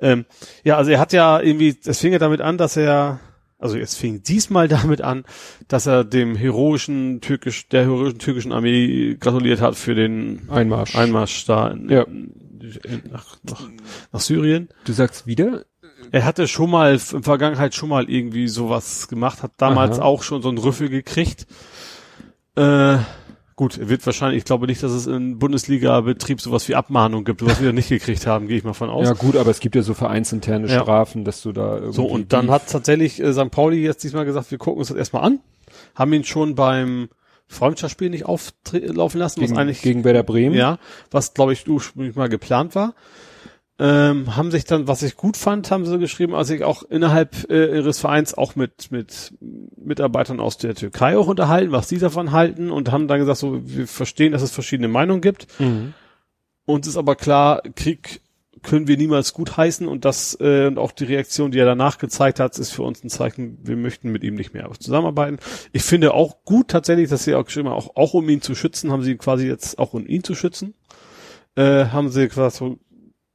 Ähm, 0.00 0.26
ja, 0.62 0.76
also 0.76 0.90
er 0.90 0.98
hat 1.00 1.14
ja 1.14 1.40
irgendwie, 1.40 1.74
es 1.86 1.98
fing 2.00 2.12
ja 2.12 2.18
damit 2.18 2.42
an, 2.42 2.58
dass 2.58 2.76
er, 2.76 3.18
also 3.58 3.76
es 3.78 3.94
fing 3.96 4.22
diesmal 4.22 4.68
damit 4.76 5.00
an, 5.00 5.24
dass 5.68 5.86
er 5.86 6.04
dem 6.04 6.36
heroischen 6.36 7.20
türkisch, 7.20 7.68
der 7.68 7.84
heroischen 7.84 8.18
türkischen 8.18 8.52
Armee 8.52 9.16
gratuliert 9.18 9.60
hat 9.60 9.76
für 9.76 9.94
den 9.94 10.48
Einmarsch. 10.50 10.96
Einmarsch 10.96 11.44
da 11.46 11.68
in, 11.68 11.88
Ja. 11.88 12.02
in, 12.02 12.32
nach, 13.10 13.36
nach, 13.42 13.68
nach 14.12 14.20
Syrien. 14.20 14.68
Du 14.84 14.92
sagst 14.92 15.26
wieder? 15.26 15.64
Er 16.12 16.24
hatte 16.24 16.46
schon 16.46 16.70
mal, 16.70 16.92
in 17.12 17.22
Vergangenheit 17.22 17.74
schon 17.74 17.88
mal 17.88 18.08
irgendwie 18.08 18.48
sowas 18.48 19.08
gemacht, 19.08 19.42
hat 19.42 19.52
damals 19.56 19.98
Aha. 19.98 20.04
auch 20.06 20.22
schon 20.22 20.42
so 20.42 20.48
einen 20.48 20.58
Rüffel 20.58 20.88
gekriegt. 20.88 21.46
Äh, 22.54 22.98
gut, 23.56 23.88
wird 23.88 24.04
wahrscheinlich, 24.06 24.38
ich 24.38 24.44
glaube 24.44 24.66
nicht, 24.66 24.82
dass 24.82 24.92
es 24.92 25.06
in 25.06 25.38
Bundesliga-Betrieb 25.38 26.40
sowas 26.40 26.68
wie 26.68 26.74
Abmahnung 26.74 27.24
gibt, 27.24 27.44
was 27.44 27.60
wir 27.60 27.72
nicht 27.72 27.88
gekriegt 27.88 28.26
haben, 28.26 28.46
gehe 28.48 28.58
ich 28.58 28.64
mal 28.64 28.74
von 28.74 28.90
aus. 28.90 29.06
Ja 29.06 29.14
gut, 29.14 29.36
aber 29.36 29.50
es 29.50 29.60
gibt 29.60 29.74
ja 29.74 29.82
so 29.82 29.94
vereinsinterne 29.94 30.68
Ja. 30.68 30.82
Strafen, 30.82 31.24
dass 31.24 31.42
du 31.42 31.52
da 31.52 31.76
irgendwie 31.76 31.92
so, 31.94 32.04
und 32.04 32.32
dann 32.32 32.50
hat 32.50 32.68
tatsächlich 32.70 33.20
äh, 33.20 33.32
St. 33.32 33.50
Pauli 33.50 33.82
jetzt 33.82 34.04
diesmal 34.04 34.24
gesagt, 34.26 34.50
wir 34.50 34.58
gucken 34.58 34.80
uns 34.80 34.88
das 34.88 34.96
erstmal 34.96 35.24
an. 35.24 35.40
Haben 35.94 36.12
ihn 36.12 36.24
schon 36.24 36.54
beim 36.54 37.08
Freundschaftsspiel 37.48 38.10
nicht 38.10 38.26
auflaufen 38.26 39.20
lassen, 39.20 39.40
was 39.40 39.48
gegen, 39.48 39.58
eigentlich 39.58 39.80
gegen 39.82 40.04
Werder 40.04 40.22
Bremen. 40.22 40.54
Ja, 40.54 40.78
was 41.10 41.32
glaube 41.32 41.52
ich 41.52 41.66
ursprünglich 41.68 42.16
mal 42.16 42.28
geplant 42.28 42.74
war. 42.74 42.94
Ähm, 43.78 44.34
haben 44.34 44.50
sich 44.50 44.64
dann, 44.64 44.88
was 44.88 45.02
ich 45.02 45.16
gut 45.16 45.36
fand, 45.36 45.70
haben 45.70 45.84
sie 45.84 45.98
geschrieben, 45.98 46.34
als 46.34 46.48
sich 46.48 46.64
auch 46.64 46.82
innerhalb 46.82 47.50
äh, 47.50 47.76
ihres 47.76 47.98
Vereins 47.98 48.32
auch 48.32 48.56
mit 48.56 48.90
mit 48.90 49.34
Mitarbeitern 49.76 50.40
aus 50.40 50.56
der 50.56 50.74
Türkei 50.74 51.18
auch 51.18 51.26
unterhalten, 51.26 51.72
was 51.72 51.88
die 51.88 51.98
davon 51.98 52.32
halten 52.32 52.70
und 52.70 52.90
haben 52.90 53.06
dann 53.06 53.18
gesagt, 53.18 53.38
so 53.38 53.60
wir 53.64 53.86
verstehen, 53.86 54.32
dass 54.32 54.40
es 54.40 54.50
verschiedene 54.50 54.88
Meinungen 54.88 55.20
gibt. 55.20 55.46
Mhm. 55.60 55.92
Uns 56.64 56.86
ist 56.86 56.96
aber 56.96 57.16
klar, 57.16 57.62
Krieg 57.74 58.22
können 58.62 58.88
wir 58.88 58.96
niemals 58.96 59.32
gut 59.32 59.56
heißen 59.56 59.86
und 59.86 60.04
das 60.04 60.36
äh, 60.40 60.66
und 60.66 60.78
auch 60.78 60.92
die 60.92 61.04
Reaktion, 61.04 61.50
die 61.50 61.58
er 61.58 61.66
danach 61.66 61.98
gezeigt 61.98 62.40
hat, 62.40 62.58
ist 62.58 62.72
für 62.72 62.82
uns 62.82 63.04
ein 63.04 63.10
Zeichen, 63.10 63.58
wir 63.62 63.76
möchten 63.76 64.10
mit 64.10 64.24
ihm 64.24 64.34
nicht 64.34 64.54
mehr 64.54 64.70
zusammenarbeiten. 64.78 65.38
Ich 65.72 65.82
finde 65.82 66.14
auch 66.14 66.44
gut 66.44 66.68
tatsächlich, 66.68 67.08
dass 67.08 67.24
sie 67.24 67.34
auch 67.34 67.44
geschrieben 67.44 67.68
haben, 67.68 67.76
auch, 67.76 67.94
auch 67.94 68.14
um 68.14 68.28
ihn 68.28 68.42
zu 68.42 68.54
schützen, 68.54 68.90
haben 68.90 69.02
sie 69.02 69.16
quasi 69.16 69.46
jetzt 69.46 69.78
auch 69.78 69.94
um 69.94 70.06
ihn 70.06 70.24
zu 70.24 70.34
schützen, 70.34 70.74
äh, 71.54 71.86
haben 71.86 72.08
sie 72.08 72.28
gesagt, 72.28 72.62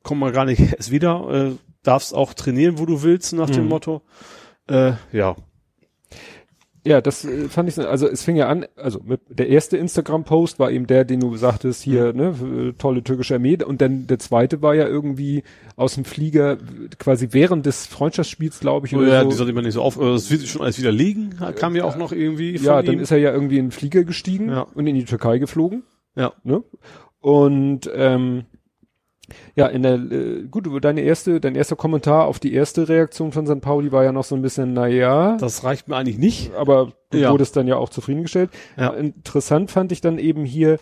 so, 0.04 0.08
komm 0.10 0.20
mal 0.20 0.32
gar 0.32 0.46
nicht 0.46 0.60
erst 0.60 0.92
wieder, 0.92 1.28
äh, 1.32 1.52
darfst 1.84 2.14
auch 2.14 2.34
trainieren, 2.34 2.78
wo 2.80 2.86
du 2.86 3.04
willst, 3.04 3.34
nach 3.34 3.50
dem 3.50 3.64
Mhm. 3.64 3.70
Motto. 3.70 4.02
Äh, 4.70 4.94
ja, 5.12 5.36
Ja, 6.84 7.00
das 7.00 7.24
äh, 7.26 7.48
fand 7.48 7.70
ich, 7.70 7.76
so- 7.76 7.88
also 7.88 8.08
es 8.08 8.24
fing 8.24 8.36
ja 8.36 8.48
an, 8.50 8.66
also 8.76 9.02
mit, 9.06 9.22
der 9.30 9.50
erste 9.50 9.78
Instagram-Post 9.78 10.58
war 10.58 10.72
eben 10.72 10.88
der, 10.88 11.06
den 11.06 11.20
du 11.20 11.36
sagtest, 11.38 11.84
hier, 11.84 12.12
ne, 12.14 12.34
äh, 12.70 12.74
tolle 12.74 13.04
türkische 13.04 13.36
Armee, 13.36 13.64
und 13.64 13.82
dann 13.82 14.08
der 14.08 14.18
zweite 14.18 14.64
war 14.64 14.74
ja 14.74 14.88
irgendwie 14.88 15.44
aus 15.76 15.94
dem 15.94 16.06
Flieger, 16.06 16.58
quasi 16.98 17.28
während 17.34 17.68
des 17.68 17.86
Freundschaftsspiels, 17.86 18.60
glaube 18.62 18.88
ich, 18.88 18.96
oh, 18.96 18.98
oder 19.00 19.10
ja 19.10 19.22
so. 19.24 19.30
die 19.30 19.36
sollte 19.36 19.54
man 19.54 19.64
nicht 19.64 19.76
so 19.76 19.84
auf, 19.84 19.96
äh, 20.02 20.12
das 20.12 20.32
wird 20.32 20.48
schon 20.48 20.64
alles 20.64 20.80
widerlegen, 20.80 21.36
kam 21.56 21.76
ja 21.76 21.84
auch 21.84 21.98
noch 21.98 22.12
irgendwie 22.14 22.58
von 22.58 22.66
ja, 22.66 22.82
dann 22.82 22.96
ihm. 22.96 23.00
ist 23.02 23.12
er 23.12 23.20
ja 23.20 23.32
irgendwie 23.32 23.60
in 23.60 23.66
den 23.66 23.72
Flieger 23.72 24.04
gestiegen 24.04 24.50
Ja. 24.50 24.62
und 24.74 24.88
in 24.88 24.96
die 24.96 25.06
Türkei 25.06 25.38
geflogen. 25.38 25.84
Ja. 26.16 26.34
Ne? 26.44 26.64
Und 27.20 27.92
ähm, 27.94 28.46
ja, 29.56 29.68
in 29.68 29.84
der 29.84 29.96
äh, 29.96 30.44
gut, 30.50 30.68
deine 30.84 31.02
erste, 31.02 31.40
dein 31.40 31.56
erster 31.56 31.76
Kommentar 31.76 32.26
auf 32.26 32.40
die 32.40 32.54
erste 32.54 32.90
Reaktion 32.90 33.32
von 33.32 33.46
St. 33.48 33.62
Pauli 33.62 33.92
war 33.92 34.04
ja 34.04 34.12
noch 34.12 34.24
so 34.24 34.36
ein 34.36 34.42
bisschen, 34.42 34.74
na 34.74 34.88
ja, 34.88 35.38
das 35.38 35.64
reicht 35.64 35.88
mir 35.88 35.96
eigentlich 35.98 36.18
nicht. 36.18 36.54
aber 36.56 36.94
du 37.10 37.18
Ja. 37.18 37.32
wurdest 37.32 37.56
dann 37.58 37.68
ja 37.68 37.76
auch 37.78 37.90
zufriedengestellt. 37.90 38.50
Ja. 38.78 38.90
Interessant 38.90 39.72
fand 39.72 39.92
ich 39.92 40.02
dann 40.02 40.18
eben 40.20 40.46
hier 40.46 40.78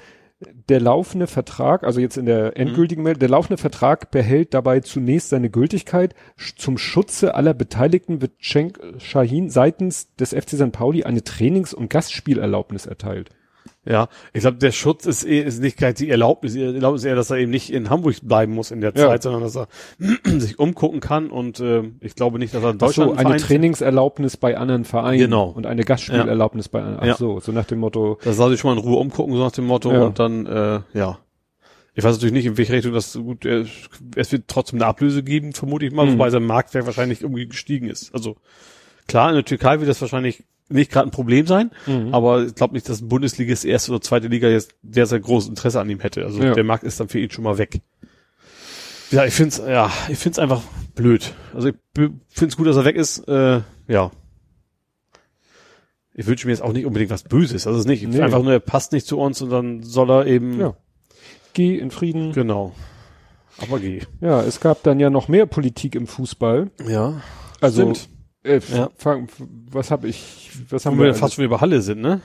der 0.70 0.80
laufende 0.80 1.28
Vertrag, 1.28 1.84
also 1.84 2.00
jetzt 2.00 2.16
in 2.18 2.26
der 2.26 2.56
endgültigen 2.58 3.04
Meldung, 3.04 3.20
der 3.20 3.30
laufende 3.30 3.58
Vertrag 3.58 4.10
behält 4.10 4.54
dabei 4.54 4.80
zunächst 4.80 5.30
seine 5.30 5.50
Gültigkeit. 5.50 6.16
Zum 6.56 6.78
Schutze 6.78 7.36
aller 7.36 7.54
Beteiligten 7.54 8.22
wird 8.22 8.42
Cenk 8.42 8.80
Shahin 9.00 9.50
seitens 9.50 10.16
des 10.16 10.30
FC 10.34 10.52
St. 10.52 10.72
Pauli 10.72 11.04
eine 11.04 11.24
Trainings- 11.26 11.74
und 11.74 11.90
Gastspielerlaubnis 11.90 12.86
erteilt. 12.86 13.32
Ja, 13.86 14.08
ich 14.34 14.42
glaube, 14.42 14.58
der 14.58 14.72
Schutz 14.72 15.06
ist 15.06 15.24
eh, 15.26 15.42
ist 15.42 15.62
nicht 15.62 15.78
gleich 15.78 15.96
die 15.96 16.10
Erlaubnis. 16.10 16.54
Die 16.54 16.62
Erlaubnis 16.62 17.02
ist 17.02 17.06
eher, 17.08 17.16
dass 17.16 17.30
er 17.32 17.38
eben 17.38 17.50
nicht 17.50 17.72
in 17.72 17.90
Hamburg 17.90 18.18
bleiben 18.22 18.54
muss 18.54 18.72
in 18.72 18.82
der 18.82 18.94
Ja. 18.96 19.08
Zeit, 19.08 19.24
sondern 19.24 19.42
dass 19.42 19.56
er 19.56 19.68
sich 20.26 20.60
umgucken 20.60 21.00
kann 21.00 21.30
und 21.32 21.60
äh, 21.60 21.84
ich 22.02 22.16
glaube 22.16 22.40
nicht, 22.40 22.54
dass 22.54 22.62
er 22.64 22.72
in 22.72 22.78
Ach 22.82 22.90
so, 22.92 23.06
Deutschland 23.06 23.26
eine 23.26 23.38
Trainingserlaubnis 23.40 24.38
bei 24.38 24.58
anderen 24.58 24.84
Vereinen 24.86 25.20
Genau. 25.20 25.46
und 25.50 25.66
eine 25.66 25.84
Gastspielerlaubnis 25.84 26.70
bei 26.70 26.80
anderen. 26.82 27.00
Ach 27.02 27.06
Ja. 27.08 27.16
so, 27.16 27.40
so 27.40 27.52
nach 27.52 27.66
dem 27.66 27.80
Motto. 27.80 28.20
Da 28.24 28.34
soll 28.34 28.52
sich 28.52 28.60
schon 28.60 28.76
mal 28.76 28.80
in 28.82 28.88
Ruhe 28.88 28.98
umgucken, 29.00 29.34
so 29.34 29.44
nach 29.44 29.52
dem 29.54 29.66
Motto, 29.66 29.92
Ja. 29.92 30.04
und 30.04 30.20
dann, 30.20 30.46
äh, 30.46 30.82
ja. 30.94 31.18
Ich 31.96 32.04
weiß 32.04 32.16
natürlich 32.16 32.34
nicht, 32.34 32.46
in 32.46 32.58
welche 32.58 32.74
Richtung 32.74 32.94
das 32.94 33.14
gut, 33.14 33.46
äh, 33.46 33.66
es 34.16 34.32
wird 34.32 34.44
trotzdem 34.48 34.78
eine 34.80 34.86
Ablöse 34.86 35.24
geben, 35.24 35.54
vermute 35.54 35.86
ich 35.86 35.94
mal, 35.94 36.06
Mhm. 36.06 36.14
wobei 36.14 36.30
sein 36.30 36.44
Marktwert 36.46 36.86
wahrscheinlich 36.86 37.22
irgendwie 37.22 37.48
gestiegen 37.48 37.90
ist. 37.90 38.14
Also 38.14 38.36
klar, 39.08 39.30
in 39.30 39.36
der 39.36 39.46
Türkei 39.46 39.80
wird 39.80 39.90
das 39.90 40.00
wahrscheinlich 40.02 40.44
nicht 40.70 40.92
gerade 40.92 41.08
ein 41.08 41.12
Problem 41.12 41.48
sein, 41.48 41.72
Mhm. 41.88 42.14
aber 42.14 42.44
ich 42.46 42.56
glaube 42.56 42.74
nicht, 42.74 42.88
dass 42.88 43.02
ein 43.02 43.08
Bundesligist 43.10 43.66
erste 43.66 43.92
oder 43.92 44.02
zweite 44.02 44.28
Liga 44.28 44.48
jetzt 44.48 44.76
sehr, 44.90 45.06
sehr 45.08 45.20
großes 45.20 45.50
Interesse 45.50 45.80
an 45.80 45.90
ihm 45.90 46.00
hätte. 46.00 46.24
Also 46.24 46.42
Ja. 46.42 46.54
der 46.54 46.64
Markt 46.64 46.84
ist 46.84 47.00
dann 47.00 47.10
für 47.10 47.20
ihn 47.20 47.32
schon 47.32 47.44
mal 47.44 47.58
weg. 47.58 47.82
Ja, 49.12 49.26
ich 49.26 49.34
find's, 49.34 49.58
ja, 49.58 49.92
ich 50.10 50.20
find's 50.20 50.38
einfach 50.38 50.62
blöd. 50.96 51.34
Also 51.54 51.70
ich 51.70 51.76
find's 52.30 52.56
gut, 52.58 52.68
dass 52.68 52.78
er 52.78 52.86
weg 52.86 52.96
ist, 52.96 53.28
äh, 53.28 53.62
ja. 53.88 54.12
Ich 56.14 56.28
wünsche 56.28 56.48
mir 56.48 56.54
jetzt 56.54 56.62
auch 56.62 56.74
nicht 56.74 56.86
unbedingt 56.86 57.12
was 57.12 57.24
Böses. 57.24 57.66
Also 57.66 57.80
es 57.80 57.86
ist 57.86 57.90
nicht 57.90 58.06
Nee. 58.08 58.22
einfach 58.22 58.44
nur, 58.44 58.52
er 58.52 58.60
passt 58.60 58.92
nicht 58.92 59.08
zu 59.08 59.18
uns 59.18 59.42
und 59.42 59.50
dann 59.50 59.84
soll 59.84 60.10
er 60.12 60.26
eben, 60.28 60.60
Ja. 60.60 60.76
Geh 61.54 61.78
in 61.78 61.92
Frieden. 61.92 62.34
genau. 62.34 62.74
Aber 63.58 63.80
geh. 63.80 64.02
Ja, 64.22 64.42
es 64.42 64.60
gab 64.60 64.84
dann 64.84 65.00
ja 65.00 65.10
noch 65.10 65.28
mehr 65.28 65.46
Politik 65.46 65.96
im 65.96 66.08
Fußball. 66.08 66.70
Ja. 66.88 67.22
Also, 67.62 67.82
Stimmt. 67.82 68.10
Äh, 68.44 68.60
Ja. 68.74 68.90
fang, 68.96 69.28
was 69.72 69.92
habe 69.92 70.08
ich, 70.08 70.52
was 70.70 70.86
haben 70.86 70.94
Haben 70.94 71.00
wir? 71.00 71.06
wir 71.08 71.16
fast 71.16 71.34
schon 71.36 71.46
über 71.46 71.62
Halle 71.62 71.82
sind, 71.82 72.02
ne? 72.02 72.22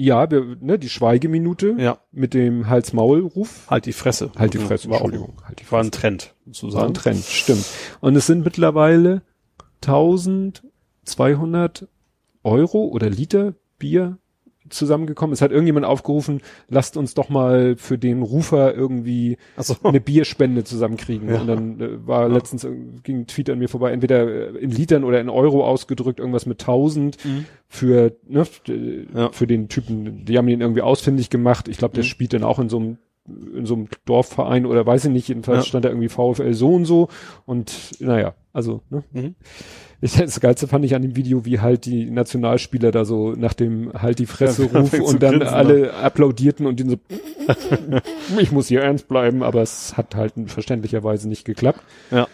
Ja, 0.00 0.30
wir, 0.30 0.56
ne, 0.60 0.78
die 0.78 0.88
Schweigeminute 0.88 1.74
Ja. 1.78 1.98
mit 2.12 2.32
dem 2.32 2.68
Hals-Maul-Ruf. 2.68 3.66
Halt 3.68 3.84
die 3.86 3.92
Fresse. 3.92 4.30
Halt 4.38 4.54
die 4.54 4.58
Fresse, 4.58 4.88
war 4.88 4.98
auch, 5.00 5.06
Entschuldigung. 5.06 5.42
Halt 5.44 5.60
die 5.60 5.70
War 5.72 5.80
ein 5.82 5.90
Trend, 5.90 6.34
War 6.44 6.50
ein 6.50 6.54
sozusagen. 6.54 6.94
Trend, 6.94 7.24
stimmt. 7.24 7.64
Und 8.00 8.14
es 8.14 8.26
sind 8.26 8.44
mittlerweile 8.44 9.22
1200 9.82 11.88
Euro 12.44 12.84
oder 12.86 13.10
Liter 13.10 13.54
Bier 13.78 14.18
zusammengekommen. 14.70 15.32
Es 15.34 15.42
hat 15.42 15.50
irgendjemand 15.50 15.86
aufgerufen, 15.86 16.40
lasst 16.68 16.96
uns 16.96 17.14
doch 17.14 17.28
mal 17.28 17.76
für 17.76 17.98
den 17.98 18.22
Rufer 18.22 18.74
irgendwie 18.74 19.36
Achso. 19.56 19.76
eine 19.82 20.00
Bierspende 20.00 20.64
zusammenkriegen. 20.64 21.28
Ja. 21.28 21.40
Und 21.40 21.46
dann 21.46 21.80
äh, 21.80 22.06
war 22.06 22.28
letztens, 22.28 22.64
äh, 22.64 22.70
ging 23.02 23.20
ein 23.20 23.26
Tweet 23.26 23.50
an 23.50 23.58
mir 23.58 23.68
vorbei, 23.68 23.92
entweder 23.92 24.26
äh, 24.54 24.58
in 24.58 24.70
Litern 24.70 25.04
oder 25.04 25.20
in 25.20 25.28
Euro 25.28 25.64
ausgedrückt, 25.66 26.18
irgendwas 26.20 26.46
mit 26.46 26.60
1000 26.60 27.16
für, 27.68 28.16
ne, 28.26 28.46
äh, 28.68 29.06
Ja. 29.14 29.30
für 29.32 29.46
den 29.46 29.68
Typen, 29.68 30.24
die 30.24 30.38
haben 30.38 30.48
ihn 30.48 30.60
irgendwie 30.60 30.82
ausfindig 30.82 31.30
gemacht. 31.30 31.68
Ich 31.68 31.78
glaube, 31.78 31.94
der 31.94 32.04
Mhm. 32.04 32.08
spielt 32.08 32.32
dann 32.32 32.44
auch 32.44 32.58
in 32.58 32.68
so 32.68 32.78
einem 32.78 32.98
in 33.54 33.66
so 33.66 33.74
einem 33.74 33.88
Dorfverein 34.04 34.66
oder 34.66 34.86
weiß 34.86 35.06
ich 35.06 35.10
nicht, 35.10 35.28
jedenfalls 35.28 35.64
Ja. 35.64 35.68
stand 35.68 35.84
da 35.84 35.88
irgendwie 35.90 36.08
VfL 36.08 36.52
so 36.54 36.70
und 36.74 36.84
so 36.84 37.08
und 37.46 38.00
naja, 38.00 38.34
also, 38.52 38.82
ne. 38.90 39.04
Mhm. 39.12 39.34
Das 40.00 40.38
Geilste 40.38 40.68
fand 40.68 40.84
ich 40.84 40.94
an 40.94 41.02
dem 41.02 41.16
Video, 41.16 41.44
wie 41.44 41.58
halt 41.58 41.84
die 41.84 42.08
Nationalspieler 42.08 42.92
da 42.92 43.04
so 43.04 43.32
nach 43.32 43.52
dem 43.52 43.92
halt 43.92 44.20
die 44.20 44.26
Fresse 44.26 44.66
Ja, 44.66 44.78
rufen 44.80 45.00
zu 45.00 45.04
und 45.04 45.22
dann 45.22 45.40
grinsen, 45.40 45.48
alle 45.48 45.94
applaudierten 45.94 46.66
und 46.66 46.78
die 46.78 46.88
so, 46.88 46.96
ich 48.38 48.52
muss 48.52 48.68
hier 48.68 48.82
ernst 48.82 49.08
bleiben, 49.08 49.42
aber 49.42 49.60
es 49.60 49.96
hat 49.96 50.14
halt 50.14 50.34
verständlicherweise 50.46 51.28
nicht 51.28 51.44
geklappt. 51.44 51.80
Ja. 52.12 52.28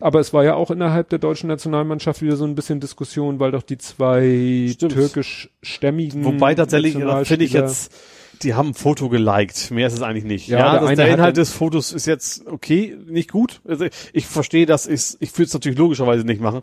Aber 0.00 0.20
es 0.20 0.32
war 0.32 0.42
ja 0.42 0.54
auch 0.54 0.70
innerhalb 0.70 1.10
der 1.10 1.20
deutschen 1.20 1.48
Nationalmannschaft 1.48 2.22
wieder 2.22 2.36
so 2.36 2.44
ein 2.44 2.54
bisschen 2.54 2.80
Diskussion, 2.80 3.38
weil 3.38 3.52
doch 3.52 3.62
die 3.62 3.78
zwei 3.78 4.74
türkisch-stämmigen 4.78 6.24
Wobei 6.24 6.54
tatsächlich, 6.54 6.94
finde 6.94 7.44
ich 7.44 7.52
jetzt, 7.52 7.94
die 8.42 8.54
haben 8.54 8.68
ein 8.70 8.74
Foto 8.74 9.08
geliked. 9.08 9.70
Mehr 9.70 9.86
ist 9.86 9.94
es 9.94 10.02
eigentlich 10.02 10.24
nicht. 10.24 10.48
Ja, 10.48 10.58
Ja, 10.58 10.72
der 10.78 10.80
das, 10.88 10.96
der 10.96 11.08
Inhalt 11.14 11.36
des 11.36 11.52
Fotos 11.52 11.92
ist 11.92 12.06
jetzt 12.06 12.46
okay, 12.46 12.96
nicht 13.06 13.30
gut. 13.30 13.60
Also 13.66 13.86
ich 14.12 14.26
verstehe 14.26 14.66
das, 14.66 14.86
ich, 14.86 15.16
ich 15.20 15.32
würde 15.34 15.44
es 15.44 15.54
natürlich 15.54 15.78
logischerweise 15.78 16.24
nicht 16.24 16.40
machen. 16.40 16.60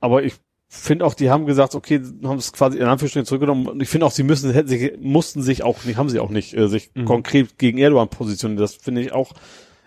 Aber 0.00 0.22
ich 0.22 0.34
finde 0.68 1.06
auch, 1.06 1.14
die 1.14 1.30
haben 1.30 1.46
gesagt, 1.46 1.74
okay, 1.74 2.00
haben 2.24 2.38
es 2.38 2.52
quasi 2.52 2.78
in 2.78 2.84
Anführungsstrichen 2.84 3.26
zurückgenommen. 3.26 3.66
Und 3.68 3.80
ich 3.82 3.88
finde 3.88 4.06
auch, 4.06 4.10
sie 4.12 4.22
müssen, 4.22 4.52
hätten 4.52 4.68
sich, 4.68 4.92
mussten 5.00 5.42
sich 5.42 5.62
auch 5.62 5.84
nicht, 5.84 5.96
haben 5.96 6.10
sie 6.10 6.20
auch 6.20 6.30
nicht, 6.30 6.54
äh, 6.54 6.68
sich 6.68 6.90
Mhm. 6.94 7.04
konkret 7.06 7.58
gegen 7.58 7.78
Erdogan 7.78 8.08
positionieren. 8.08 8.60
Das 8.60 8.74
finde 8.74 9.00
ich 9.00 9.12
auch, 9.12 9.32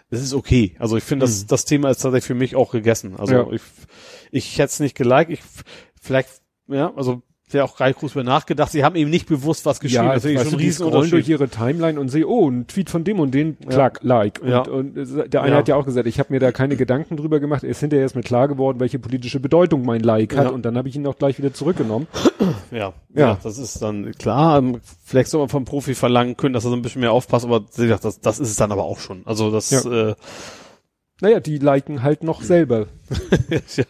das 0.10 0.22
ist 0.22 0.34
okay. 0.34 0.76
Also 0.80 0.98
ich 0.98 1.04
finde, 1.04 1.26
das, 1.26 1.46
das 1.46 1.66
Thema 1.66 1.90
ist 1.92 2.00
tatsächlich 2.02 2.26
für 2.28 2.34
mich 2.36 2.56
auch 2.56 2.72
gegessen. 2.72 3.16
Also 3.18 3.34
Mhm. 3.34 3.40
Ja. 3.50 3.54
ich, 3.54 3.62
ich 4.32 4.58
hätte 4.58 4.72
es 4.72 4.80
nicht 4.80 4.96
geliked. 4.98 5.30
Ich, 5.32 5.42
vielleicht, 6.02 6.30
ja, 6.68 6.92
also 6.96 7.22
wäre 7.54 7.66
auch 7.66 7.76
gar 7.78 7.88
nicht 7.88 8.00
groß 8.00 8.16
mehr 8.16 8.24
nachgedacht. 8.24 8.72
Sie 8.72 8.84
haben 8.84 8.96
eben 8.96 9.10
nicht 9.10 9.28
bewusst 9.28 9.66
was 9.66 9.80
geschrieben. 9.80 10.06
Ja, 10.06 10.16
ich 10.16 10.24
weiß, 10.24 10.50
schon 10.50 10.60
ein 10.94 11.04
die 11.04 11.10
durch 11.10 11.30
ihre 11.30 11.48
Timeline 11.50 12.00
und 12.00 12.10
sehe, 12.10 12.28
oh, 12.28 12.50
ein 12.50 12.68
Tweet 12.68 12.90
von 12.90 13.04
dem 13.04 13.20
und 13.20 13.32
den, 13.34 13.58
klack, 13.60 14.00
like. 14.04 14.40
Und, 14.42 14.50
Ja. 14.50 14.62
und 14.62 14.98
äh, 14.98 15.28
der 15.30 15.42
eine 15.44 15.52
Ja. 15.54 15.58
hat 15.60 15.68
ja 15.68 15.76
auch 15.76 15.86
gesagt, 15.86 16.08
ich 16.08 16.20
habe 16.20 16.34
mir 16.34 16.40
da 16.40 16.52
keine 16.52 16.76
Gedanken 16.76 17.18
drüber 17.18 17.40
gemacht. 17.40 17.64
Er 17.64 17.70
ist 17.70 17.80
hinterher 17.80 18.04
erst 18.04 18.16
mir 18.16 18.24
klar 18.24 18.48
geworden, 18.48 18.80
welche 18.80 19.00
politische 19.00 19.40
Bedeutung 19.40 19.86
mein 19.86 20.02
Like 20.02 20.36
hat. 20.36 20.46
Ja. 20.46 20.50
Und 20.52 20.64
dann 20.66 20.78
habe 20.78 20.90
ich 20.90 20.96
ihn 20.96 21.06
auch 21.08 21.18
gleich 21.18 21.38
wieder 21.38 21.54
zurückgenommen. 21.54 22.08
Ja, 22.72 22.78
Ja. 22.80 22.94
ja, 23.16 23.38
das 23.44 23.58
ist 23.58 23.82
dann 23.82 24.12
klar. 24.14 24.58
ähm, 24.58 24.80
Vielleicht 25.04 25.30
soll 25.30 25.40
man 25.42 25.50
vom 25.50 25.66
Profi 25.66 25.94
verlangen 25.94 26.38
können, 26.38 26.54
dass 26.54 26.64
er 26.66 26.70
so 26.70 26.76
ein 26.76 26.82
bisschen 26.82 27.02
mehr 27.02 27.12
aufpasst, 27.12 27.46
aber 27.46 27.62
wie 27.76 27.84
gesagt, 27.84 28.06
das, 28.06 28.22
das 28.22 28.40
ist 28.40 28.50
es 28.50 28.56
dann 28.56 28.72
aber 28.72 28.84
auch 28.84 29.00
schon. 29.00 29.22
Also 29.26 29.52
das, 29.52 29.72
Ja. 29.72 30.10
äh, 30.10 30.16
Naja, 31.22 31.40
die 31.40 31.58
liken 31.58 32.04
halt 32.04 32.24
noch 32.24 32.42
selber. 32.42 32.88
ja, 33.78 33.84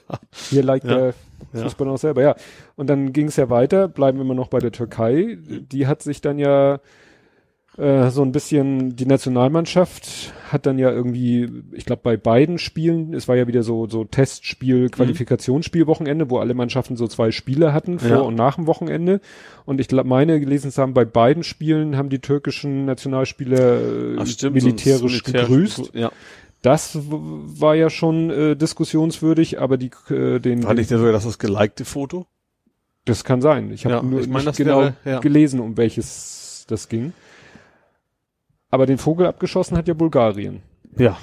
Hier 0.49 0.64
liked 0.64 0.88
Ja. 0.88 0.95
der 0.95 1.14
Ja. 1.53 1.64
Fußballer 1.64 1.91
noch 1.91 1.98
selber, 1.98 2.22
ja. 2.22 2.36
Und 2.76 2.88
dann 2.90 3.12
ging 3.14 3.28
es 3.28 3.36
ja 3.36 3.49
weiter, 3.49 3.88
bleiben 3.88 4.18
wir 4.20 4.24
immer 4.26 4.36
noch 4.36 4.48
bei 4.48 4.60
der 4.60 4.72
Türkei. 4.72 5.38
Die 5.72 5.88
hat 5.88 6.02
sich 6.03 6.22
dann 6.22 6.38
ja 6.40 6.80
äh, 7.78 8.10
so 8.10 8.22
ein 8.22 8.32
bisschen, 8.32 8.95
die 8.95 9.06
Nationalmannschaft 9.06 10.34
hat 10.52 10.66
dann 10.66 10.78
ja 10.78 10.91
irgendwie, 10.91 11.49
ich 11.72 11.86
glaube 11.86 12.02
bei 12.03 12.18
beiden 12.18 12.58
Spielen, 12.58 13.14
es 13.14 13.28
war 13.30 13.38
ja 13.38 13.48
wieder 13.48 13.64
so, 13.64 13.88
so 13.88 14.03
Testspiel, 14.03 14.90
Qualifikationsspielwochenende, 14.90 16.30
wo 16.30 16.38
alle 16.40 16.53
Mannschaften 16.53 16.98
so 16.98 17.08
zwei 17.08 17.32
Spiele 17.32 17.74
hatten, 17.74 17.99
vor 17.99 18.10
Ja. 18.10 18.18
und 18.20 18.36
nach 18.36 18.56
dem 18.56 18.68
Wochenende. 18.68 19.22
Und 19.66 19.80
ich 19.80 19.88
glaub, 19.88 20.06
meine 20.06 20.40
gelesen 20.40 20.72
zu 20.72 20.82
haben, 20.82 20.94
bei 20.94 21.06
beiden 21.06 21.44
Spielen 21.44 21.95
haben 21.98 22.10
die 22.10 22.20
türkischen 22.20 22.86
Nationalspieler 22.86 23.80
Ach, 24.20 24.28
stimmt, 24.28 24.56
militärisch 24.56 24.99
sonst 24.99 25.28
militärisch 25.28 25.49
gegrüßt. 25.49 25.91
Ja, 25.95 26.12
Das 26.62 26.98
war 27.10 27.74
ja 27.76 27.90
schon 27.90 28.30
äh, 28.30 28.56
diskussionswürdig, 28.56 29.60
aber 29.60 29.78
die 29.78 29.90
äh, 30.10 30.40
den, 30.40 30.64
war 30.64 30.74
den 30.74 30.78
nicht 30.80 30.92
der 30.92 30.98
sogar 31.00 31.14
das 31.14 31.24
das 31.24 31.40
gelikte 31.40 31.86
Foto? 31.86 32.28
das 33.06 33.24
kann 33.24 33.42
sein. 33.42 33.72
Ich 33.72 33.86
habe 33.86 33.96
Ja, 33.96 34.04
nur 34.04 34.22
ich 34.22 34.28
mein, 34.28 34.46
genau 34.54 34.82
wäre- 34.82 34.94
ja. 35.06 35.20
gelesen, 35.20 35.60
um 35.60 35.76
welches 35.76 36.66
das 36.68 36.88
ging. 36.88 37.14
Aber 38.70 38.86
den 38.86 39.00
Vogel 39.00 39.26
abgeschossen 39.26 39.76
hat 39.76 39.88
ja 39.88 39.96
Bulgarien. 39.96 40.62
Ja. 40.98 41.18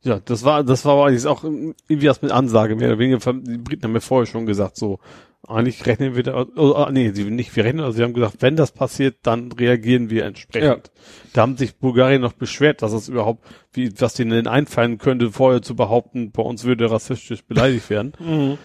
Ja, 0.00 0.18
das 0.24 0.44
war, 0.44 0.64
das 0.64 0.84
war 0.86 1.06
eigentlich 1.06 1.26
auch 1.26 1.44
irgendwie 1.44 2.08
was 2.08 2.22
mit 2.22 2.32
Ansage, 2.32 2.74
mehr 2.74 2.88
oder 2.88 2.98
weniger. 2.98 3.18
Die 3.34 3.58
Briten 3.58 3.84
haben 3.84 3.92
mir 3.92 4.00
vorher 4.00 4.26
schon 4.26 4.46
gesagt, 4.46 4.76
so, 4.76 4.98
eigentlich 5.48 5.84
rechnen 5.86 6.14
wir 6.14 6.22
da, 6.22 6.46
oh, 6.56 6.72
ah, 6.72 6.90
nee, 6.92 7.10
sie 7.12 7.24
nicht, 7.24 7.54
wir 7.56 7.64
rechnen, 7.64 7.84
also 7.84 7.96
sie 7.96 8.02
haben 8.04 8.12
gesagt, 8.14 8.36
wenn 8.40 8.54
das 8.56 8.70
passiert, 8.72 9.16
dann 9.22 9.50
reagieren 9.52 10.08
wir 10.08 10.24
entsprechend. 10.24 10.90
Da 11.32 11.42
haben 11.42 11.56
sich 11.56 11.76
Bulgarien 11.76 12.20
noch 12.22 12.32
beschwert, 12.32 12.82
dass 12.82 12.92
es 12.92 13.08
überhaupt, 13.08 13.44
wie, 13.72 13.92
was 14.00 14.14
denen 14.14 14.46
einfallen 14.46 14.98
könnte, 14.98 15.32
vorher 15.32 15.60
zu 15.62 15.74
behaupten, 15.74 16.30
bei 16.30 16.42
uns 16.42 16.64
würde 16.64 16.90
rassistisch 16.90 17.44
beleidigt 17.44 17.90
werden. 17.90 18.12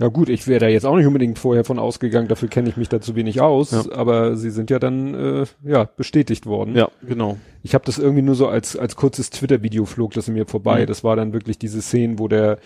Ja 0.00 0.06
gut, 0.06 0.28
ich 0.28 0.46
wäre 0.46 0.60
da 0.60 0.68
jetzt 0.68 0.86
auch 0.86 0.94
nicht 0.94 1.06
unbedingt 1.06 1.40
vorher 1.40 1.64
von 1.64 1.80
ausgegangen, 1.80 2.28
dafür 2.28 2.48
kenne 2.48 2.68
ich 2.68 2.76
mich 2.76 2.88
da 2.88 3.00
zu 3.00 3.16
wenig 3.16 3.40
aus, 3.40 3.72
Ja. 3.72 3.82
aber 3.90 4.36
sie 4.36 4.50
sind 4.50 4.70
ja 4.70 4.78
dann 4.78 5.14
äh, 5.14 5.46
ja 5.64 5.88
bestätigt 5.96 6.46
worden. 6.46 6.76
Ja, 6.76 6.88
genau. 7.04 7.36
Ich 7.64 7.74
habe 7.74 7.84
das 7.84 7.98
irgendwie 7.98 8.22
nur 8.22 8.36
so 8.36 8.46
als 8.46 8.76
als 8.76 8.94
kurzes 8.94 9.30
Twitter-Video 9.30 9.86
flog 9.86 10.12
das 10.12 10.28
in 10.28 10.34
mir 10.34 10.46
vorbei. 10.46 10.82
Mhm. 10.82 10.86
Das 10.86 11.02
war 11.02 11.16
dann 11.16 11.32
wirklich 11.32 11.58
diese 11.58 11.82
Szenen, 11.82 12.20
wo 12.20 12.28
der 12.28 12.58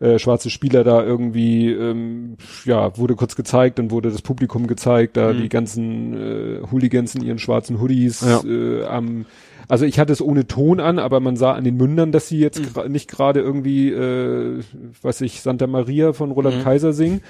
äh, 0.00 0.18
schwarze 0.18 0.50
Spieler 0.50 0.82
da 0.82 1.04
irgendwie, 1.04 1.70
ähm, 1.70 2.36
ja, 2.64 2.96
wurde 2.98 3.14
kurz 3.14 3.36
gezeigt, 3.36 3.78
dann 3.78 3.90
wurde 3.90 4.10
das 4.10 4.22
Publikum 4.22 4.66
gezeigt, 4.66 5.16
da 5.16 5.32
Mhm. 5.32 5.42
die 5.42 5.48
ganzen 5.48 6.14
äh, 6.16 6.60
Hooligans 6.72 7.14
in 7.14 7.22
ihren 7.22 7.38
schwarzen 7.38 7.80
Hoodies 7.80 8.20
Ja. 8.22 8.42
äh, 8.44 8.84
am 8.84 9.26
also 9.68 9.84
ich 9.84 10.00
hatte 10.00 10.12
es 10.12 10.20
ohne 10.20 10.48
Ton 10.48 10.80
an, 10.80 10.98
aber 10.98 11.20
man 11.20 11.36
sah 11.36 11.52
an 11.52 11.62
den 11.62 11.76
Mündern, 11.76 12.10
dass 12.10 12.26
sie 12.26 12.38
Mhm. 12.38 12.42
jetzt 12.42 12.60
gra- 12.60 12.88
nicht 12.88 13.08
gerade 13.08 13.38
irgendwie, 13.40 13.90
äh, 13.90 14.62
was 15.00 15.20
ich, 15.20 15.42
Santa 15.42 15.68
Maria 15.68 16.12
von 16.12 16.32
Roland 16.32 16.58
Mhm. 16.58 16.62
Kaiser 16.64 16.92
singen. 16.92 17.20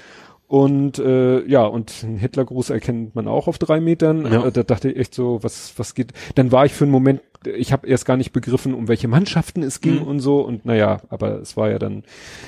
Und 0.51 0.99
äh, 0.99 1.45
ja, 1.47 1.63
und 1.63 1.91
Hitlergruß 1.91 2.71
erkennt 2.71 3.15
man 3.15 3.29
auch 3.29 3.47
auf 3.47 3.57
drei 3.57 3.79
Metern. 3.79 4.25
Ja. 4.29 4.45
Äh, 4.47 4.51
Da 4.51 4.63
dachte 4.63 4.91
ich 4.91 4.97
echt 4.97 5.15
so, 5.15 5.41
was, 5.41 5.71
was 5.77 5.95
geht. 5.95 6.11
Dann 6.35 6.51
war 6.51 6.65
ich 6.65 6.73
für 6.73 6.83
einen 6.83 6.91
Moment, 6.91 7.21
ich 7.45 7.71
habe 7.71 7.87
erst 7.87 8.05
gar 8.05 8.17
nicht 8.17 8.33
begriffen, 8.33 8.73
um 8.73 8.89
welche 8.89 9.07
Mannschaften 9.07 9.63
es 9.63 9.79
ging 9.79 9.99
Mhm. 10.01 10.07
und 10.07 10.19
so. 10.19 10.41
Und 10.41 10.65
naja, 10.65 10.99
aber 11.07 11.39
es 11.39 11.55
war 11.55 11.69
ja 11.69 11.79
dann. 11.79 12.03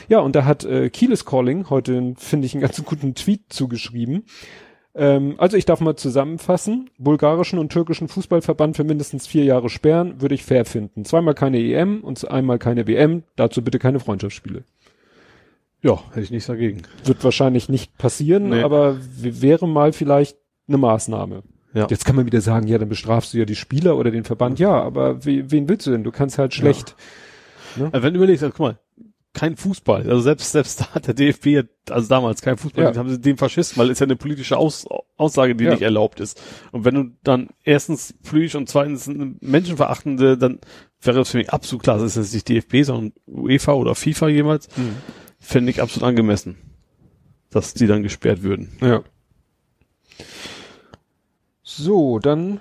Ja, 0.09 0.19
und 0.19 0.35
da 0.35 0.43
hat 0.43 0.65
äh, 0.65 0.89
Kieles 0.89 1.23
Calling 1.23 1.69
heute, 1.69 2.13
finde 2.17 2.45
ich, 2.45 2.53
einen 2.53 2.61
ganz 2.61 2.83
guten 2.83 3.15
Tweet 3.15 3.43
zugeschrieben. 3.47 4.25
Ähm, 4.95 5.35
also 5.37 5.55
ich 5.55 5.63
darf 5.63 5.79
mal 5.79 5.95
zusammenfassen. 5.95 6.89
Bulgarischen 6.97 7.57
und 7.57 7.71
türkischen 7.71 8.09
Fußballverband 8.09 8.75
für 8.75 8.83
mindestens 8.83 9.27
vier 9.27 9.45
Jahre 9.45 9.69
sperren, 9.69 10.19
würde 10.19 10.35
ich 10.35 10.43
fair 10.43 10.65
finden. 10.65 11.05
Zweimal 11.05 11.35
keine 11.35 11.57
EM 11.57 12.01
und 12.03 12.29
einmal 12.29 12.59
keine 12.59 12.85
WM, 12.85 13.23
dazu 13.37 13.63
bitte 13.63 13.79
keine 13.79 14.01
Freundschaftsspiele. 14.01 14.65
Ja, 15.83 15.99
hätte 16.09 16.21
ich 16.21 16.31
nichts 16.31 16.47
dagegen. 16.47 16.81
Wird 17.03 17.23
wahrscheinlich 17.23 17.69
nicht 17.69 17.97
passieren, 17.97 18.49
Nee. 18.49 18.63
aber 18.63 18.97
wäre 19.17 19.67
mal 19.67 19.93
vielleicht 19.93 20.37
eine 20.67 20.77
Maßnahme. 20.77 21.43
Ja. 21.73 21.87
Jetzt 21.89 22.05
kann 22.05 22.15
man 22.15 22.25
wieder 22.25 22.39
sagen, 22.41 22.67
ja, 22.67 22.77
dann 22.77 22.89
bestrafst 22.89 23.33
du 23.33 23.37
ja 23.39 23.45
die 23.45 23.55
Spieler 23.55 23.97
oder 23.97 24.09
den 24.11 24.23
Verband. 24.23 24.59
Ja, 24.59 24.71
aber 24.81 25.25
we, 25.25 25.51
wen 25.51 25.67
willst 25.67 25.85
du 25.87 25.91
denn? 25.91 26.03
Du 26.03 26.11
kannst 26.11 26.37
halt 26.37 26.53
schlecht. 26.53 26.95
Also 27.91 28.03
wenn 28.03 28.13
du 28.13 28.19
überlegst, 28.19 28.43
also, 28.43 28.53
guck 28.55 28.59
mal, 28.67 28.79
kein 29.33 29.55
Fußball. 29.57 30.07
Also 30.07 30.21
selbst, 30.21 30.51
selbst 30.51 30.81
da 30.81 30.89
hat 30.93 31.07
der 31.07 31.15
DFB, 31.15 31.45
ja- 31.47 31.63
also 31.89 32.07
damals 32.07 32.43
kein 32.43 32.55
Fußball, 32.57 32.83
Ja. 32.83 32.95
haben 32.95 33.09
sie 33.09 33.19
den 33.19 33.37
Faschisten, 33.37 33.77
weil 33.81 33.89
es 33.89 33.97
ja 33.99 34.05
eine 34.05 34.15
politische 34.15 34.55
Aus, 34.57 34.85
Aussage, 35.17 35.55
die 35.55 35.63
Ja. 35.63 35.71
nicht 35.71 35.81
erlaubt 35.81 36.19
ist. 36.19 36.39
Und 36.71 36.85
wenn 36.85 36.93
du 36.93 37.05
dann 37.23 37.49
erstens 37.63 38.13
politisch 38.23 38.53
und 38.53 38.69
zweitens 38.69 39.09
eine 39.09 39.33
menschenverachtende, 39.41 40.37
dann 40.37 40.59
wäre 41.01 41.21
es 41.21 41.31
für 41.31 41.37
mich 41.39 41.49
absolut 41.51 41.81
klar, 41.83 41.97
das 41.97 42.15
ist 42.15 42.31
jetzt 42.31 42.33
nicht 42.35 42.47
DFB, 42.49 42.83
sondern 42.85 43.13
UEFA 43.25 43.73
oder 43.73 43.95
FIFA 43.95 44.27
jemals, 44.29 44.67
fände 45.43 45.69
ich 45.69 45.81
absolut 45.81 46.07
angemessen, 46.07 46.57
dass 47.49 47.73
die 47.73 47.87
dann 47.87 48.01
gesperrt 48.03 48.41
würden. 48.41 48.75
Ja. 48.81 49.03
So, 51.63 52.19
dann, 52.19 52.59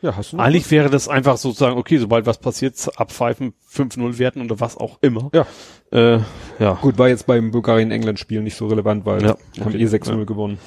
ja, 0.00 0.16
hast 0.16 0.32
du 0.32 0.36
noch 0.36 0.44
Eigentlich 0.44 0.70
wäre 0.70 0.90
das 0.90 1.08
einfach 1.08 1.36
sozusagen, 1.36 1.76
okay, 1.78 1.98
sobald 1.98 2.26
was 2.26 2.38
passiert, 2.38 2.76
abpfeifen, 2.96 3.54
5-0 3.72 4.18
werten 4.18 4.42
oder 4.42 4.60
was 4.60 4.76
auch 4.76 4.98
immer. 5.00 5.30
Ja. 5.32 5.46
Äh, 5.92 6.20
ja. 6.58 6.74
Gut, 6.80 6.98
war 6.98 7.08
jetzt 7.08 7.26
beim 7.26 7.50
Bulgarien-England-Spiel 7.50 8.42
nicht 8.42 8.56
so 8.56 8.66
relevant, 8.66 9.04
weil 9.06 9.22
Ja, 9.22 9.36
haben 9.60 9.68
okay. 9.74 9.82
eh 9.82 9.86
6-0 9.86 10.18
Ja. 10.18 10.24
gewonnen. 10.24 10.58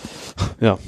Ja. 0.60 0.80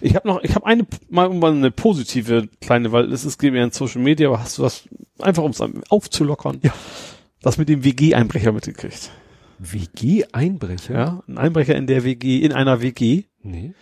Ich 0.00 0.14
habe 0.14 0.28
noch, 0.28 0.42
ich 0.42 0.54
habe 0.54 0.66
eine 0.66 0.86
mal, 1.08 1.28
mal 1.30 1.52
eine 1.52 1.70
positive 1.72 2.48
kleine, 2.60 2.92
weil 2.92 3.12
es 3.12 3.24
ist 3.24 3.38
geht 3.38 3.52
mir 3.52 3.64
in 3.64 3.72
Social 3.72 4.00
Media, 4.00 4.28
aber 4.28 4.40
hast 4.40 4.58
du 4.58 4.62
was 4.62 4.88
einfach 5.18 5.42
um 5.42 5.50
es 5.50 5.60
aufzulockern? 5.88 6.60
Ja. 6.62 6.72
Das 7.42 7.58
mit 7.58 7.68
dem 7.68 7.84
WG-Einbrecher 7.84 8.52
mitgekriegt. 8.52 9.10
WG-Einbrecher? 9.58 10.94
Ja, 10.94 11.22
ein 11.28 11.38
Einbrecher 11.38 11.74
in 11.76 11.86
der 11.86 12.04
WG, 12.04 12.38
in 12.38 12.52
einer 12.52 12.80
WG. 12.82 13.24
Nee. 13.42 13.72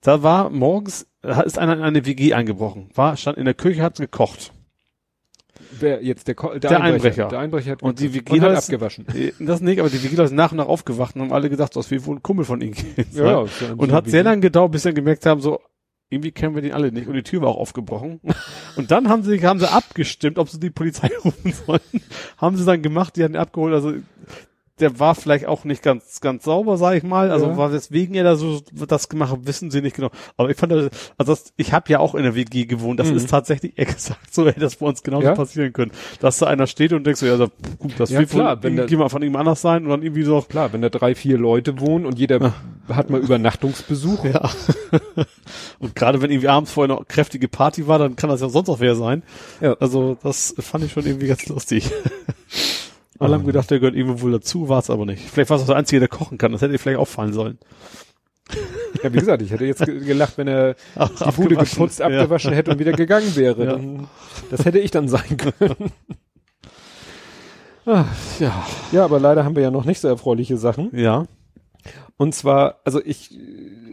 Da 0.00 0.22
war 0.22 0.50
morgens, 0.50 1.06
da 1.22 1.40
ist 1.40 1.58
einer 1.58 1.74
in 1.76 1.82
eine 1.82 2.06
WG 2.06 2.32
eingebrochen. 2.34 2.88
War, 2.94 3.16
stand 3.16 3.36
in 3.38 3.44
der 3.44 3.54
Küche, 3.54 3.82
hat 3.82 3.96
gekocht. 3.98 4.52
Wer 5.80 6.02
jetzt 6.04 6.28
der, 6.28 6.34
Ko 6.34 6.50
der, 6.50 6.60
Der 6.60 6.80
Einbrecher. 6.80 7.28
Der 7.28 7.40
Einbrecher 7.40 7.72
hat 7.72 7.82
Und 7.82 7.98
die 8.00 8.14
WG 8.14 8.32
und 8.32 8.40
hat 8.42 8.52
ist- 8.52 8.64
abgewaschen. 8.70 9.06
Äh, 9.14 9.32
Das 9.40 9.60
nicht, 9.60 9.80
aber 9.80 9.90
die 9.90 10.02
WG 10.02 10.20
ist 10.22 10.32
nach 10.32 10.52
und 10.52 10.58
nach 10.58 10.66
aufgewacht 10.66 11.14
und 11.16 11.22
haben 11.22 11.32
alle 11.32 11.50
gedacht, 11.50 11.74
das 11.76 11.90
wäre 11.90 12.04
wohl 12.06 12.16
ein 12.16 12.22
Kumpel 12.22 12.44
von 12.44 12.60
ihnen. 12.60 12.74
sein. 12.74 13.06
Ja, 13.12 13.24
ja 13.60 13.72
Und 13.76 13.92
hat 13.92 14.06
wie- 14.06 14.10
sehr 14.10 14.22
lange 14.22 14.40
gedauert, 14.40 14.72
bis 14.72 14.84
sie 14.84 14.94
gemerkt 14.94 15.26
haben, 15.26 15.40
so, 15.40 15.60
irgendwie 16.10 16.30
kennen 16.32 16.54
wir 16.54 16.62
den 16.62 16.72
alle 16.72 16.90
nicht. 16.92 17.06
Und 17.08 17.14
die 17.14 17.22
Tür 17.22 17.42
war 17.42 17.48
auch 17.48 17.58
aufgebrochen. 17.58 18.20
Und 18.76 18.90
dann 18.90 19.08
haben 19.08 19.24
sie, 19.24 19.44
haben 19.44 19.58
sie 19.58 19.70
abgestimmt, 19.70 20.38
ob 20.38 20.48
sie 20.48 20.60
die 20.60 20.70
Polizei 20.70 21.10
rufen 21.24 21.52
sollen. 21.52 21.80
haben 22.38 22.56
sie 22.56 22.64
dann 22.64 22.80
gemacht, 22.80 23.16
die 23.16 23.24
hatten 23.24 23.34
ihn 23.34 23.40
abgeholt. 23.40 23.74
Also, 23.74 23.94
der 24.80 24.98
war 25.00 25.14
vielleicht 25.14 25.46
auch 25.46 25.64
nicht 25.64 25.82
ganz, 25.82 26.20
ganz 26.20 26.44
sauber, 26.44 26.76
sag 26.76 26.96
ich 26.96 27.02
mal. 27.02 27.30
Also, 27.30 27.46
Ja. 27.46 27.56
war 27.56 27.72
weswegen 27.72 28.14
er 28.14 28.24
da 28.24 28.36
so 28.36 28.60
das 28.86 29.08
gemacht 29.08 29.32
hat, 29.32 29.46
wissen 29.46 29.70
sie 29.70 29.80
nicht 29.82 29.96
genau. 29.96 30.10
Aber 30.36 30.50
ich 30.50 30.56
fand, 30.56 30.72
das- 30.72 30.90
also 31.16 31.32
das, 31.32 31.52
ich 31.56 31.72
habe 31.72 31.90
ja 31.90 31.98
auch 32.00 32.14
in 32.14 32.22
der 32.22 32.34
WG 32.34 32.64
gewohnt. 32.66 32.98
Das 33.00 33.10
Mhm. 33.10 33.16
ist 33.16 33.30
tatsächlich 33.30 33.76
exakt 33.78 34.18
so, 34.34 34.46
hätte 34.46 34.60
das 34.60 34.76
bei 34.76 34.86
uns 34.86 35.02
genauso 35.02 35.26
Ja? 35.26 35.34
passieren 35.34 35.72
können. 35.72 35.90
Dass 36.20 36.38
da 36.38 36.46
einer 36.46 36.66
steht 36.66 36.92
und 36.92 37.04
denkst 37.06 37.20
so, 37.20 37.26
ja, 37.26 37.36
so, 37.36 37.48
gut, 37.78 37.92
das 37.98 38.10
Ja, 38.10 38.20
wird 38.20 38.32
wohl 38.34 38.40
klar, 38.40 38.62
wenn 38.62 38.74
der- 38.76 38.84
irgendjemand 38.84 39.10
von 39.10 39.22
ihm 39.22 39.36
anders 39.36 39.60
sein 39.60 39.84
und 39.84 39.90
dann 39.90 40.02
irgendwie 40.02 40.22
so, 40.24 40.42
Klar, 40.42 40.72
wenn 40.72 40.82
da 40.82 40.88
drei, 40.88 41.14
vier 41.14 41.38
Leute 41.38 41.80
wohnen 41.80 42.06
und 42.06 42.18
jeder 42.18 42.54
hat 42.88 43.10
mal 43.10 43.20
Übernachtungsbesuch. 43.20 44.24
Ja. 44.24 44.50
Und 45.78 45.94
gerade 45.94 46.20
wenn 46.22 46.30
irgendwie 46.30 46.48
abends 46.48 46.72
vorher 46.72 46.94
noch 46.94 47.06
kräftige 47.06 47.48
Party 47.48 47.86
war, 47.86 47.98
dann 47.98 48.16
kann 48.16 48.30
das 48.30 48.40
ja 48.40 48.48
sonst 48.48 48.68
auch 48.68 48.80
wer 48.80 48.94
sein. 48.96 49.22
Ja. 49.60 49.74
Also 49.80 50.16
das 50.22 50.54
fand 50.58 50.84
ich 50.84 50.92
schon 50.92 51.04
irgendwie 51.06 51.26
ganz 51.28 51.46
lustig. 51.48 51.90
Alle 53.18 53.34
haben 53.34 53.46
gedacht, 53.46 53.70
der 53.70 53.80
gehört 53.80 53.96
irgendwo 53.96 54.20
wohl 54.22 54.32
dazu, 54.32 54.68
war 54.68 54.78
es 54.78 54.90
aber 54.90 55.04
nicht. 55.06 55.28
Vielleicht 55.28 55.50
war 55.50 55.56
es 55.56 55.62
auch 55.64 55.66
der 55.68 55.76
Einzige, 55.76 56.00
der 56.00 56.08
kochen 56.08 56.38
kann. 56.38 56.52
Das 56.52 56.60
hätte 56.62 56.72
dir 56.72 56.78
vielleicht 56.78 56.98
auffallen 56.98 57.32
sollen. 57.32 57.58
Ja, 59.02 59.12
wie 59.12 59.18
gesagt, 59.18 59.42
ich 59.42 59.50
hätte 59.50 59.66
jetzt 59.66 59.84
ge- 59.84 60.00
gelacht, 60.04 60.38
wenn 60.38 60.48
er 60.48 60.74
Ach, 60.96 61.08
die 61.08 61.24
Bude 61.32 61.56
abgewaschen, 61.56 61.74
geputzt, 61.78 61.98
ja. 61.98 62.06
abgewaschen 62.06 62.52
hätte 62.54 62.70
und 62.70 62.78
wieder 62.78 62.92
gegangen 62.92 63.34
wäre. 63.36 63.64
Ja. 63.64 63.72
Dann, 63.72 64.08
das 64.50 64.64
hätte 64.64 64.78
ich 64.78 64.90
dann 64.90 65.08
sein 65.08 65.36
können. 65.36 65.92
Ah, 67.86 68.04
Ja. 68.38 68.66
ja, 68.92 69.04
aber 69.04 69.18
leider 69.18 69.44
haben 69.44 69.56
wir 69.56 69.62
ja 69.62 69.70
noch 69.70 69.84
nicht 69.86 70.00
so 70.00 70.08
erfreuliche 70.08 70.58
Sachen. 70.58 70.90
Ja. 70.92 71.26
Und 72.18 72.34
zwar, 72.34 72.80
also 72.84 73.00
ich, 73.02 73.30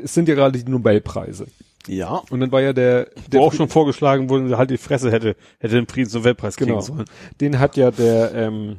es 0.03 0.13
sind 0.13 0.27
ja 0.27 0.35
gerade 0.35 0.61
die 0.61 0.69
Nobelpreise. 0.69 1.47
Ja. 1.87 2.21
Und 2.29 2.39
dann 2.41 2.51
war 2.51 2.61
ja 2.61 2.73
der, 2.73 3.07
Wo 3.15 3.21
der 3.31 3.41
auch 3.41 3.53
schon 3.53 3.69
vorgeschlagen 3.69 4.29
wurde, 4.29 4.57
halt 4.57 4.69
die 4.69 4.77
Fresse 4.77 5.11
hätte, 5.11 5.35
hätte 5.59 5.75
den 5.75 5.87
Friedensnobelpreis 5.87 6.57
kriegen 6.57 6.71
Genau. 6.71 6.81
sollen. 6.81 7.05
den 7.39 7.59
hat 7.59 7.77
ja 7.77 7.91
der 7.91 8.33
ähm, 8.33 8.77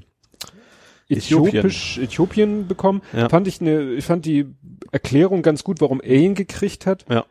Äthiopien. 1.08 1.48
Äthiopisch, 1.48 1.98
Äthiopien 1.98 2.66
bekommen. 2.68 3.02
Ja. 3.12 3.28
Fand 3.28 3.46
ich 3.48 3.60
eine, 3.60 3.92
ich 3.92 4.04
fand 4.04 4.24
die 4.26 4.46
Erklärung 4.92 5.42
ganz 5.42 5.64
gut, 5.64 5.80
warum 5.80 6.00
er 6.00 6.16
ihn 6.16 6.34
gekriegt 6.34 6.86
hat. 6.86 7.04
Ja. 7.10 7.24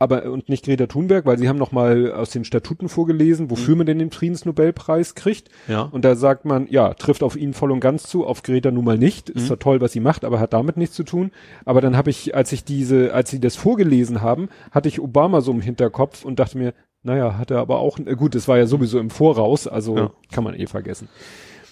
Aber 0.00 0.30
und 0.30 0.48
nicht 0.48 0.64
Greta 0.64 0.86
Thunberg, 0.86 1.26
weil 1.26 1.38
sie 1.38 1.48
haben 1.48 1.58
noch 1.58 1.72
mal 1.72 2.12
aus 2.12 2.30
den 2.30 2.44
Statuten 2.44 2.88
vorgelesen, 2.88 3.50
wofür 3.50 3.74
Mhm. 3.74 3.78
man 3.78 3.86
denn 3.88 3.98
den 3.98 4.10
Friedensnobelpreis 4.12 5.16
kriegt. 5.16 5.48
Ja. 5.66 5.82
Und 5.82 6.04
da 6.04 6.14
sagt 6.14 6.44
man, 6.44 6.68
ja, 6.70 6.94
trifft 6.94 7.24
auf 7.24 7.34
ihn 7.34 7.52
voll 7.52 7.72
und 7.72 7.80
ganz 7.80 8.04
zu, 8.04 8.24
auf 8.24 8.44
Greta 8.44 8.70
nun 8.70 8.84
mal 8.84 8.96
nicht. 8.96 9.28
Ist 9.28 9.42
Mhm. 9.42 9.46
zwar 9.48 9.58
toll, 9.58 9.80
was 9.80 9.90
sie 9.92 9.98
macht, 10.00 10.24
aber 10.24 10.38
hat 10.38 10.52
damit 10.52 10.76
nichts 10.76 10.94
zu 10.94 11.02
tun. 11.02 11.32
Aber 11.64 11.80
dann 11.80 11.96
habe 11.96 12.10
ich, 12.10 12.36
als 12.36 12.52
ich 12.52 12.62
diese, 12.64 13.12
als 13.12 13.30
sie 13.30 13.40
das 13.40 13.56
vorgelesen 13.56 14.22
haben, 14.22 14.48
hatte 14.70 14.88
ich 14.88 15.00
Obama 15.00 15.40
so 15.40 15.50
im 15.50 15.60
Hinterkopf 15.60 16.24
und 16.24 16.38
dachte 16.38 16.58
mir, 16.58 16.74
naja, 17.02 17.36
hat 17.36 17.50
er 17.50 17.58
aber 17.58 17.78
auch, 17.80 17.98
äh, 17.98 18.14
gut, 18.14 18.36
es 18.36 18.46
war 18.46 18.56
ja 18.56 18.66
sowieso 18.66 19.00
im 19.00 19.10
Voraus, 19.10 19.66
also 19.66 19.96
Ja. 19.96 20.10
kann 20.30 20.44
man 20.44 20.54
eh 20.54 20.66
vergessen. 20.68 21.08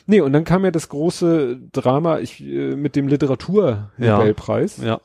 Nee, 0.06 0.20
und 0.20 0.32
dann 0.32 0.44
kam 0.44 0.64
ja 0.64 0.70
das 0.70 0.88
große 0.88 1.58
Drama 1.72 2.18
ich, 2.20 2.40
äh, 2.42 2.76
mit 2.76 2.94
dem 2.96 3.08
Literatur-Nobelpreis 3.08 4.78
Ja. 4.78 5.00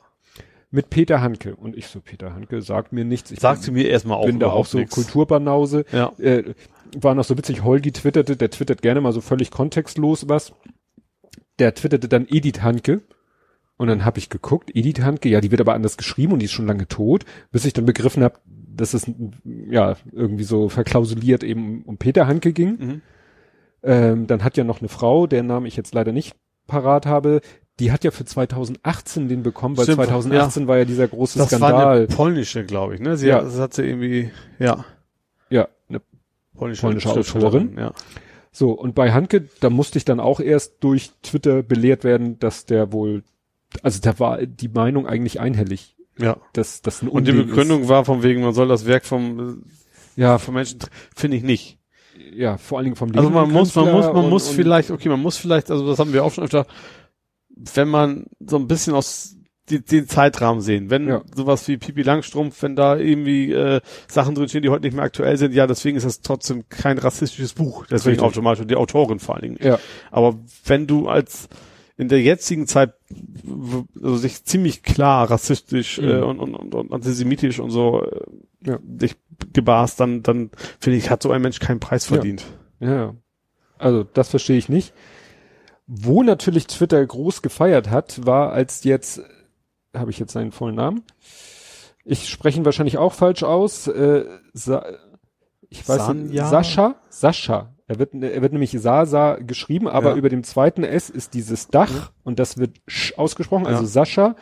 mit 0.70 0.90
Peter 0.90 1.20
Handke. 1.20 1.56
Und 1.56 1.76
ich 1.76 1.86
so, 1.88 2.00
Peter 2.00 2.34
Handke 2.34 2.62
sagt 2.62 2.92
mir 2.92 3.04
nichts. 3.04 3.30
Ich 3.30 3.40
Sagte 3.40 3.72
mir 3.72 3.88
erstmal 3.88 4.18
auch 4.18 4.26
bin 4.26 4.38
da 4.38 4.48
auch 4.50 4.66
so 4.66 4.78
nichts. 4.78 4.94
Kulturbanause 4.94 5.84
Ja. 5.92 6.12
äh, 6.18 6.54
war 6.96 7.14
noch 7.14 7.24
so 7.24 7.36
witzig, 7.38 7.62
Holgi 7.64 7.92
twitterte, 7.92 8.36
der 8.36 8.50
twittert 8.50 8.82
gerne 8.82 9.00
mal 9.00 9.12
so 9.12 9.20
völlig 9.20 9.50
kontextlos 9.50 10.28
was. 10.28 10.52
Der 11.58 11.74
twitterte 11.74 12.08
dann 12.08 12.26
Edith 12.28 12.62
Hanke. 12.62 13.02
Und 13.78 13.88
dann 13.88 14.04
habe 14.04 14.18
ich 14.18 14.28
geguckt, 14.28 14.70
Edith 14.74 15.00
Hanke, 15.00 15.28
ja, 15.28 15.40
die 15.40 15.50
wird 15.50 15.60
aber 15.60 15.74
anders 15.74 15.96
geschrieben 15.96 16.32
und 16.34 16.38
die 16.38 16.44
ist 16.44 16.52
schon 16.52 16.66
lange 16.66 16.86
tot, 16.86 17.24
bis 17.50 17.64
ich 17.64 17.72
dann 17.72 17.86
begriffen 17.86 18.22
habe, 18.22 18.36
dass 18.44 18.94
es 18.94 19.10
ja 19.70 19.96
irgendwie 20.12 20.44
so 20.44 20.68
verklausuliert 20.68 21.42
eben 21.42 21.82
um 21.82 21.96
Peter 21.96 22.26
Hanke 22.28 22.52
ging. 22.52 22.78
Mhm. 22.78 23.00
Ähm, 23.82 24.26
dann 24.26 24.44
hat 24.44 24.56
ja 24.56 24.64
noch 24.64 24.80
eine 24.80 24.88
Frau, 24.88 25.26
deren 25.26 25.46
Namen 25.46 25.66
ich 25.66 25.76
jetzt 25.76 25.94
leider 25.94 26.12
nicht 26.12 26.34
parat 26.66 27.06
habe, 27.06 27.40
die 27.80 27.90
hat 27.90 28.04
ja 28.04 28.10
für 28.10 28.24
2018 28.24 29.28
den 29.28 29.42
bekommen, 29.42 29.76
weil 29.76 29.84
Stimmt, 29.84 29.96
2018 30.04 30.68
war 30.68 30.78
ja 30.78 30.84
dieser 30.84 31.08
große 31.08 31.38
Das 31.38 31.50
war 31.60 31.70
Skandal. 31.70 31.96
eine 31.98 32.06
polnische, 32.06 32.64
glaube 32.64 32.94
ich, 32.94 33.00
ne? 33.00 33.16
Sie 33.16 33.28
Ja. 33.28 33.36
hat, 33.38 33.46
das 33.46 33.58
hat 33.58 33.74
sie 33.74 33.82
irgendwie, 33.82 34.30
ja, 34.58 34.84
ja, 35.50 35.68
eine 35.88 36.00
polnische, 36.54 36.82
Polnische 36.82 37.08
Autorin. 37.10 37.76
Ja. 37.78 37.92
So, 38.52 38.70
und 38.72 38.94
bei 38.94 39.12
Hanke, 39.12 39.48
da 39.60 39.70
musste 39.70 39.98
ich 39.98 40.04
dann 40.04 40.20
auch 40.20 40.38
erst 40.38 40.74
durch 40.84 41.10
Twitter 41.22 41.62
belehrt 41.62 42.04
werden, 42.04 42.38
dass 42.38 42.66
der 42.66 42.92
wohl, 42.92 43.24
also 43.82 43.98
da 44.00 44.18
war 44.18 44.44
die 44.46 44.68
Meinung 44.68 45.06
eigentlich 45.06 45.40
einhellig, 45.40 45.96
Ja. 46.18 46.36
dass 46.52 46.82
das 46.82 47.02
ein 47.02 47.08
Und 47.08 47.26
die 47.26 47.30
Unding 47.32 47.46
Begründung 47.48 47.88
war 47.88 48.04
von 48.04 48.22
wegen, 48.22 48.42
man 48.42 48.52
soll 48.52 48.68
das 48.68 48.86
Werk 48.86 49.06
vom, 49.06 49.62
ist. 49.64 50.16
Ja, 50.16 50.36
vom 50.38 50.54
Menschen, 50.54 50.78
finde 51.16 51.38
ich 51.38 51.42
nicht. 51.42 51.78
Ja, 52.34 52.56
vor 52.58 52.78
allen 52.78 52.84
Dingen 52.86 52.96
vom 52.96 53.10
Also 53.16 53.30
man 53.30 53.50
muss, 53.50 53.74
man 53.74 53.90
muss, 53.92 54.06
man 54.06 54.16
und- 54.24 54.30
muss 54.30 54.48
vielleicht, 54.48 54.90
okay, 54.90 55.08
man 55.08 55.20
muss 55.20 55.36
vielleicht, 55.36 55.70
also 55.70 55.86
das 55.86 55.98
haben 55.98 56.12
wir 56.12 56.24
auch 56.24 56.32
schon 56.32 56.44
öfter, 56.44 56.66
wenn 57.74 57.88
man 57.88 58.26
so 58.40 58.56
ein 58.56 58.66
bisschen 58.66 58.94
aus 58.94 59.36
die, 59.68 59.80
den 59.80 60.08
Zeitrahmen 60.08 60.60
sehen, 60.60 60.90
wenn 60.90 61.06
Ja. 61.08 61.22
sowas 61.34 61.68
wie 61.68 61.76
Pipi 61.76 62.02
Langstrumpf, 62.02 62.60
wenn 62.62 62.74
da 62.74 62.96
irgendwie 62.96 63.52
äh, 63.52 63.80
Sachen 64.08 64.34
drinstehen, 64.34 64.62
die 64.62 64.70
heute 64.70 64.84
nicht 64.84 64.94
mehr 64.94 65.04
aktuell 65.04 65.36
sind, 65.36 65.54
ja, 65.54 65.66
deswegen 65.68 65.96
ist 65.96 66.04
das 66.04 66.20
trotzdem 66.20 66.68
kein 66.68 66.98
rassistisches 66.98 67.52
Buch, 67.52 67.86
deswegen 67.86 68.14
Richtig. 68.16 68.24
automatisch 68.26 68.62
und 68.62 68.70
die 68.70 68.76
Autorin 68.76 69.20
vor 69.20 69.36
allen 69.36 69.42
Dingen. 69.42 69.58
Ja, 69.62 69.78
Aber 70.10 70.38
wenn 70.64 70.86
du 70.88 71.08
als 71.08 71.48
in 71.96 72.08
der 72.08 72.20
jetzigen 72.22 72.66
Zeit 72.66 72.94
also 74.02 74.16
sich 74.16 74.44
ziemlich 74.44 74.82
klar 74.82 75.30
rassistisch 75.30 76.00
Mhm. 76.00 76.08
äh, 76.08 76.20
und, 76.22 76.38
und, 76.40 76.54
und, 76.54 76.74
und 76.74 76.92
antisemitisch 76.92 77.60
und 77.60 77.70
so 77.70 78.02
äh, 78.04 78.20
Ja. 78.64 78.78
dich 78.82 79.14
gebarst, 79.52 80.00
dann, 80.00 80.22
dann 80.22 80.50
finde 80.80 80.98
ich, 80.98 81.10
hat 81.10 81.22
so 81.22 81.30
ein 81.30 81.42
Mensch 81.42 81.58
keinen 81.60 81.80
Preis 81.80 82.08
Ja. 82.08 82.14
verdient. 82.16 82.44
ja. 82.80 83.14
Also 83.78 84.04
das 84.04 84.28
verstehe 84.28 84.58
ich 84.58 84.68
nicht. 84.68 84.94
Wo 85.88 86.22
natürlich 86.22 86.68
Twitter 86.68 87.04
groß 87.04 87.42
gefeiert 87.42 87.90
hat, 87.90 88.24
war 88.24 88.52
als 88.52 88.84
jetzt, 88.84 89.20
habe 89.94 90.10
ich 90.12 90.18
jetzt 90.20 90.32
seinen 90.32 90.52
vollen 90.52 90.76
Namen? 90.76 91.02
Ich 92.04 92.28
spreche 92.28 92.58
ihn 92.58 92.64
wahrscheinlich 92.64 92.98
auch 92.98 93.12
falsch 93.12 93.42
aus. 93.42 93.88
Äh, 93.88 94.24
Sa 94.52 94.84
ich 95.68 95.88
weiß 95.88 96.08
nicht, 96.14 96.26
Sanja? 96.36 96.46
Sascha, 96.48 96.94
Sascha. 97.08 97.74
Er 97.88 97.98
wird, 97.98 98.14
er 98.14 98.40
wird 98.42 98.52
nämlich 98.52 98.70
Sasa 98.72 99.36
geschrieben, 99.36 99.88
aber 99.88 100.10
Ja. 100.10 100.16
über 100.16 100.28
dem 100.28 100.44
zweiten 100.44 100.84
S 100.84 101.10
ist 101.10 101.34
dieses 101.34 101.68
Dach 101.68 102.12
und 102.22 102.38
das 102.38 102.58
wird 102.58 102.80
Sch 102.86 103.14
ausgesprochen, 103.18 103.66
also 103.66 103.82
Ja. 103.82 103.88
Sascha. 103.88 104.36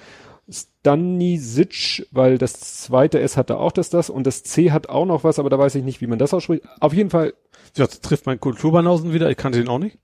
Stanisic, 0.53 2.07
weil 2.13 2.39
das 2.39 2.55
zweite 2.55 3.21
S 3.21 3.37
hatte 3.37 3.57
auch 3.59 3.73
das 3.73 3.91
das 3.91 4.11
und 4.11 4.27
das 4.27 4.43
C 4.43 4.71
hat 4.71 4.89
auch 4.89 5.07
noch 5.07 5.25
was, 5.25 5.39
aber 5.39 5.51
da 5.51 5.59
weiß 5.59 5.75
ich 5.77 5.85
nicht, 5.85 6.01
wie 6.01 6.07
man 6.07 6.19
das 6.19 6.35
ausspricht. 6.35 6.63
Auf 6.81 6.93
jeden 6.93 7.11
Fall, 7.11 7.35
Ja, 7.77 7.87
das 7.87 8.01
trifft 8.01 8.27
mein 8.27 8.41
Kulturbanausen 8.41 9.13
wieder. 9.13 9.31
Ich 9.31 9.37
kannte 9.37 9.61
ihn 9.61 9.69
auch 9.69 9.79
nicht. 9.79 9.99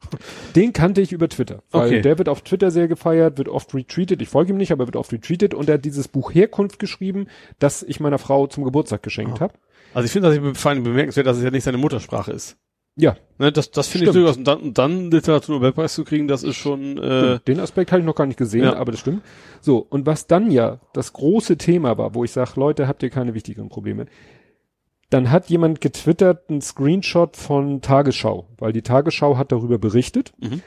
den 0.55 0.73
kannte 0.73 1.01
ich 1.01 1.13
über 1.13 1.29
Twitter, 1.29 1.63
weil 1.71 1.87
Okay. 1.89 2.03
der 2.03 2.19
wird 2.19 2.29
auf 2.29 2.43
Twitter 2.43 2.71
sehr 2.71 2.89
gefeiert, 2.89 3.39
wird 3.39 3.49
oft 3.49 3.75
retweetet. 3.75 4.23
Ich 4.23 4.29
folge 4.29 4.53
ihm 4.53 4.57
nicht, 4.59 4.73
aber 4.73 4.87
wird 4.87 4.97
oft 4.97 5.13
retweetet 5.13 5.55
und 5.55 5.69
er 5.69 5.75
hat 5.75 5.85
dieses 5.85 6.09
Buch 6.09 6.33
Herkunft 6.35 6.79
geschrieben, 6.79 7.27
das 7.59 7.83
ich 7.83 7.99
meiner 8.01 8.19
Frau 8.19 8.47
zum 8.47 8.65
Geburtstag 8.65 9.03
geschenkt 9.03 9.39
Ah. 9.39 9.41
habe. 9.41 9.55
Also 9.95 10.07
ich 10.07 10.13
finde, 10.13 10.29
allem 10.29 10.83
bemerkenswert, 10.85 11.27
dass 11.27 11.39
es 11.39 11.43
ja 11.45 11.51
nicht 11.51 11.65
seine 11.65 11.79
Muttersprache 11.79 12.31
ist. 12.33 12.57
Ja, 12.97 13.17
Ne, 13.39 13.53
das 13.53 13.71
das 13.71 13.89
finde 13.89 14.07
ich 14.07 14.13
durchaus. 14.13 14.39
Und 14.39 14.45
dann, 14.49 14.59
und 14.61 14.79
dann 14.79 15.11
Literaturnobelpreis 15.11 15.93
zu 15.95 16.05
kriegen, 16.05 16.27
das 16.27 16.43
ist 16.43 16.57
schon. 16.57 16.97
Äh, 16.97 17.39
Den 17.47 17.61
Aspekt 17.61 17.93
habe 17.93 18.01
ich 18.01 18.07
noch 18.07 18.15
gar 18.15 18.25
nicht 18.25 18.39
gesehen, 18.39 18.65
Ja. 18.65 18.77
aber 18.77 18.93
das 18.93 19.01
stimmt. 19.01 19.23
So, 19.61 19.87
und 19.91 20.07
was 20.07 20.27
dann 20.27 20.51
ja 20.51 20.81
das 20.95 21.13
große 21.13 21.59
Thema 21.59 21.99
war, 21.99 22.15
wo 22.15 22.25
ich 22.25 22.31
sage, 22.33 22.53
Leute, 22.57 22.89
habt 22.89 23.03
ihr 23.03 23.11
keine 23.11 23.35
wichtigeren 23.35 23.69
Probleme? 23.69 24.07
Dann 25.11 25.31
hat 25.31 25.51
jemand 25.51 25.83
getwittert 25.83 26.49
einen 26.49 26.63
Screenshot 26.63 27.37
von 27.37 27.83
Tagesschau, 27.83 28.49
weil 28.57 28.73
die 28.73 28.81
Tagesschau 28.83 29.37
hat 29.37 29.53
darüber 29.53 29.77
berichtet. 29.79 30.33
Mhm. 30.39 30.63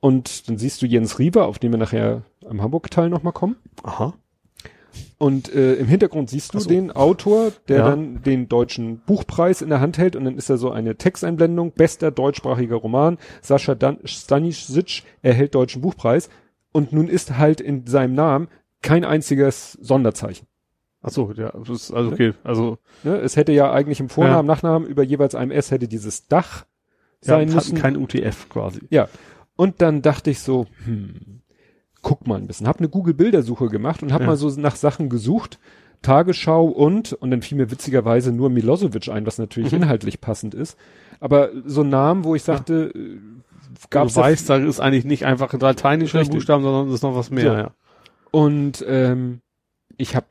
Und 0.00 0.48
dann 0.48 0.56
siehst 0.56 0.80
du 0.80 0.86
Jens 0.86 1.18
Rieber, 1.18 1.46
auf 1.46 1.58
den 1.58 1.70
wir 1.72 1.78
nachher 1.78 2.22
am 2.48 2.62
Hamburg-Teil 2.62 3.10
nochmal 3.10 3.32
kommen. 3.34 3.56
aha. 3.82 4.14
Und 5.18 5.52
äh, 5.54 5.74
im 5.74 5.86
Hintergrund 5.86 6.28
siehst 6.28 6.52
du 6.52 6.58
so. 6.58 6.68
den 6.68 6.90
Autor, 6.92 7.52
der 7.68 7.78
Ja. 7.78 7.88
dann 7.90 8.22
den 8.22 8.48
deutschen 8.48 8.98
Buchpreis 9.06 9.62
in 9.62 9.70
der 9.70 9.80
Hand 9.80 9.96
hält 9.96 10.14
und 10.14 10.24
dann 10.24 10.36
ist 10.36 10.50
da 10.50 10.58
so 10.58 10.70
eine 10.70 10.96
Texteinblendung, 10.96 11.72
bester 11.72 12.10
deutschsprachiger 12.10 12.76
Roman, 12.76 13.16
Sascha 13.40 13.74
Dan 13.74 13.98
Stanisic 14.04 15.04
erhält 15.22 15.54
deutschen 15.54 15.80
Buchpreis 15.80 16.28
und 16.72 16.92
nun 16.92 17.08
ist 17.08 17.38
halt 17.38 17.62
in 17.62 17.86
seinem 17.86 18.14
Namen 18.14 18.48
kein 18.82 19.04
einziges 19.06 19.72
Sonderzeichen. 19.80 20.46
Ach 21.02 21.10
so, 21.10 21.32
ja, 21.32 21.50
also 21.50 21.94
okay, 21.96 22.34
also 22.44 22.78
Ne? 23.02 23.16
Es 23.16 23.36
hätte 23.36 23.52
ja 23.52 23.72
eigentlich 23.72 24.00
im 24.00 24.08
Vornamen, 24.10 24.46
Nachnamen 24.46 24.86
über 24.86 25.02
jeweils 25.02 25.34
einem 25.34 25.50
S 25.50 25.70
hätte 25.70 25.88
dieses 25.88 26.26
Dach 26.28 26.66
sein 27.22 27.48
ja, 27.48 27.54
müssen. 27.54 27.68
hatten 27.72 27.80
kein 27.80 27.96
UTF 27.96 28.48
quasi. 28.50 28.80
Ja. 28.90 29.08
Und 29.54 29.80
dann 29.80 30.02
dachte 30.02 30.30
ich 30.30 30.40
so, 30.40 30.66
hm, 30.84 31.40
guck 32.08 32.24
mal 32.28 32.36
ein 32.38 32.46
bisschen. 32.46 32.68
Hab 32.68 32.78
eine 32.78 32.88
Google-Bildersuche 32.88 33.66
gemacht 33.66 34.00
und 34.04 34.12
hab 34.12 34.20
Ja. 34.20 34.28
mal 34.28 34.36
so 34.36 34.48
nach 34.60 34.76
Sachen 34.76 35.08
gesucht. 35.08 35.58
Tagesschau 36.02 36.64
und, 36.66 37.12
und 37.14 37.32
dann 37.32 37.42
fiel 37.42 37.58
mir 37.58 37.72
witzigerweise 37.72 38.30
nur 38.30 38.48
Milosevic 38.48 39.08
ein, 39.08 39.26
was 39.26 39.38
natürlich 39.38 39.72
Mhm. 39.72 39.82
inhaltlich 39.82 40.20
passend 40.20 40.54
ist. 40.54 40.78
Aber 41.18 41.48
so 41.64 41.82
Namen, 41.82 42.22
wo 42.22 42.36
ich 42.36 42.44
sagte, 42.44 42.92
äh, 42.94 43.18
gab's 43.90 44.14
du 44.14 44.20
da- 44.20 44.26
weißt, 44.26 44.48
da 44.48 44.56
ist 44.58 44.78
eigentlich 44.78 45.04
nicht 45.04 45.24
einfach 45.26 45.52
ein 45.52 45.58
lateinischer 45.58 46.20
Richtig. 46.20 46.36
Buchstaben, 46.36 46.62
sondern 46.62 46.86
es 46.86 46.94
ist 46.94 47.02
noch 47.02 47.16
was 47.16 47.30
mehr, 47.32 47.50
So. 47.50 47.56
ja. 47.58 47.70
Und 48.30 48.84
ähm, 48.86 49.40
ich 49.96 50.14
habe 50.14 50.26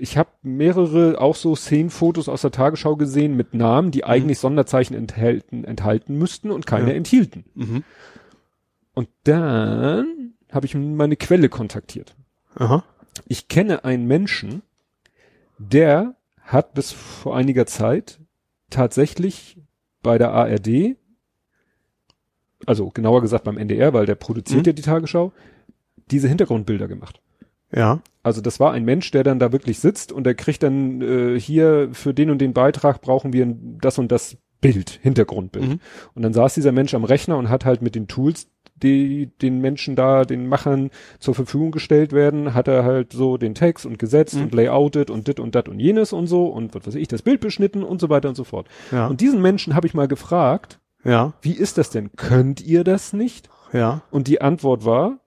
ich 0.00 0.18
hab 0.18 0.32
mehrere 0.42 1.20
auch 1.20 1.36
so 1.36 1.54
Szenenfotos 1.54 2.28
aus 2.28 2.40
der 2.40 2.50
Tagesschau 2.50 2.96
gesehen 2.96 3.36
mit 3.36 3.54
Namen, 3.54 3.92
die 3.92 4.04
eigentlich 4.04 4.40
Sonderzeichen 4.40 4.96
enthalten, 4.96 5.62
enthalten 5.62 6.18
müssten 6.18 6.50
und 6.50 6.66
keine 6.66 6.90
Ja. 6.90 6.96
enthielten. 6.96 7.44
Mhm. 7.54 7.84
Und 8.94 9.08
dann 9.24 10.23
habe 10.54 10.66
ich 10.66 10.74
meine 10.74 11.16
Quelle 11.16 11.48
kontaktiert. 11.48 12.14
Aha. 12.56 12.84
Ich 13.26 13.48
kenne 13.48 13.84
einen 13.84 14.06
Menschen, 14.06 14.62
der 15.58 16.14
hat 16.42 16.74
bis 16.74 16.92
vor 16.92 17.36
einiger 17.36 17.66
Zeit 17.66 18.20
tatsächlich 18.70 19.58
bei 20.02 20.18
der 20.18 20.32
ARD, 20.32 20.96
also 22.66 22.90
genauer 22.90 23.20
gesagt 23.22 23.44
beim 23.44 23.58
NDR, 23.58 23.92
weil 23.92 24.06
der 24.06 24.14
produziert 24.14 24.60
Mhm. 24.62 24.66
ja 24.66 24.72
die 24.72 24.82
Tagesschau, 24.82 25.32
diese 26.10 26.28
Hintergrundbilder 26.28 26.88
gemacht. 26.88 27.20
Ja. 27.74 28.00
Also 28.22 28.40
das 28.40 28.60
war 28.60 28.72
ein 28.72 28.84
Mensch, 28.84 29.10
der 29.10 29.22
dann 29.24 29.38
da 29.38 29.52
wirklich 29.52 29.78
sitzt 29.80 30.12
und 30.12 30.24
der 30.24 30.34
kriegt 30.34 30.62
dann 30.62 31.00
äh, 31.02 31.38
hier 31.40 31.88
für 31.92 32.14
den 32.14 32.30
und 32.30 32.38
den 32.38 32.52
Beitrag 32.52 33.00
brauchen 33.00 33.32
wir 33.32 33.44
ein- 33.46 33.78
das 33.80 33.98
und 33.98 34.10
das 34.12 34.36
Bild, 34.60 34.98
Hintergrundbild. 35.02 35.68
Mhm. 35.68 35.80
Und 36.14 36.22
dann 36.22 36.32
saß 36.32 36.54
dieser 36.54 36.72
Mensch 36.72 36.94
am 36.94 37.04
Rechner 37.04 37.36
und 37.36 37.48
hat 37.50 37.64
halt 37.64 37.82
mit 37.82 37.94
den 37.94 38.08
Tools, 38.08 38.48
die 38.82 39.30
den 39.40 39.60
Menschen 39.60 39.94
da, 39.96 40.24
den 40.24 40.46
Machern 40.48 40.90
zur 41.20 41.34
Verfügung 41.34 41.70
gestellt 41.70 42.12
werden, 42.12 42.54
hat 42.54 42.68
er 42.68 42.84
halt 42.84 43.12
so 43.12 43.36
den 43.36 43.54
Text 43.54 43.86
und 43.86 43.98
gesetzt 43.98 44.34
Mhm. 44.36 44.42
und 44.42 44.54
layoutet 44.54 45.10
und 45.10 45.28
dit 45.28 45.40
und 45.40 45.54
dat 45.54 45.68
und 45.68 45.78
jenes 45.80 46.12
und 46.12 46.26
so 46.26 46.46
und 46.46 46.74
was 46.74 46.86
weiß 46.86 46.94
ich, 46.96 47.08
das 47.08 47.22
Bild 47.22 47.40
beschnitten 47.40 47.82
und 47.84 48.00
so 48.00 48.08
weiter 48.08 48.28
und 48.28 48.34
so 48.34 48.44
fort. 48.44 48.68
Ja. 48.92 49.06
Und 49.06 49.20
diesen 49.20 49.40
Menschen 49.40 49.74
habe 49.74 49.86
ich 49.86 49.94
mal 49.94 50.08
gefragt, 50.08 50.80
ja. 51.04 51.32
wie 51.42 51.52
ist 51.54 51.78
das 51.78 51.90
denn? 51.90 52.10
Könnt 52.16 52.60
ihr 52.60 52.82
das 52.84 53.12
nicht? 53.12 53.48
Ja. 53.72 54.02
Und 54.10 54.26
die 54.28 54.40
Antwort 54.40 54.84
war, 54.84 55.18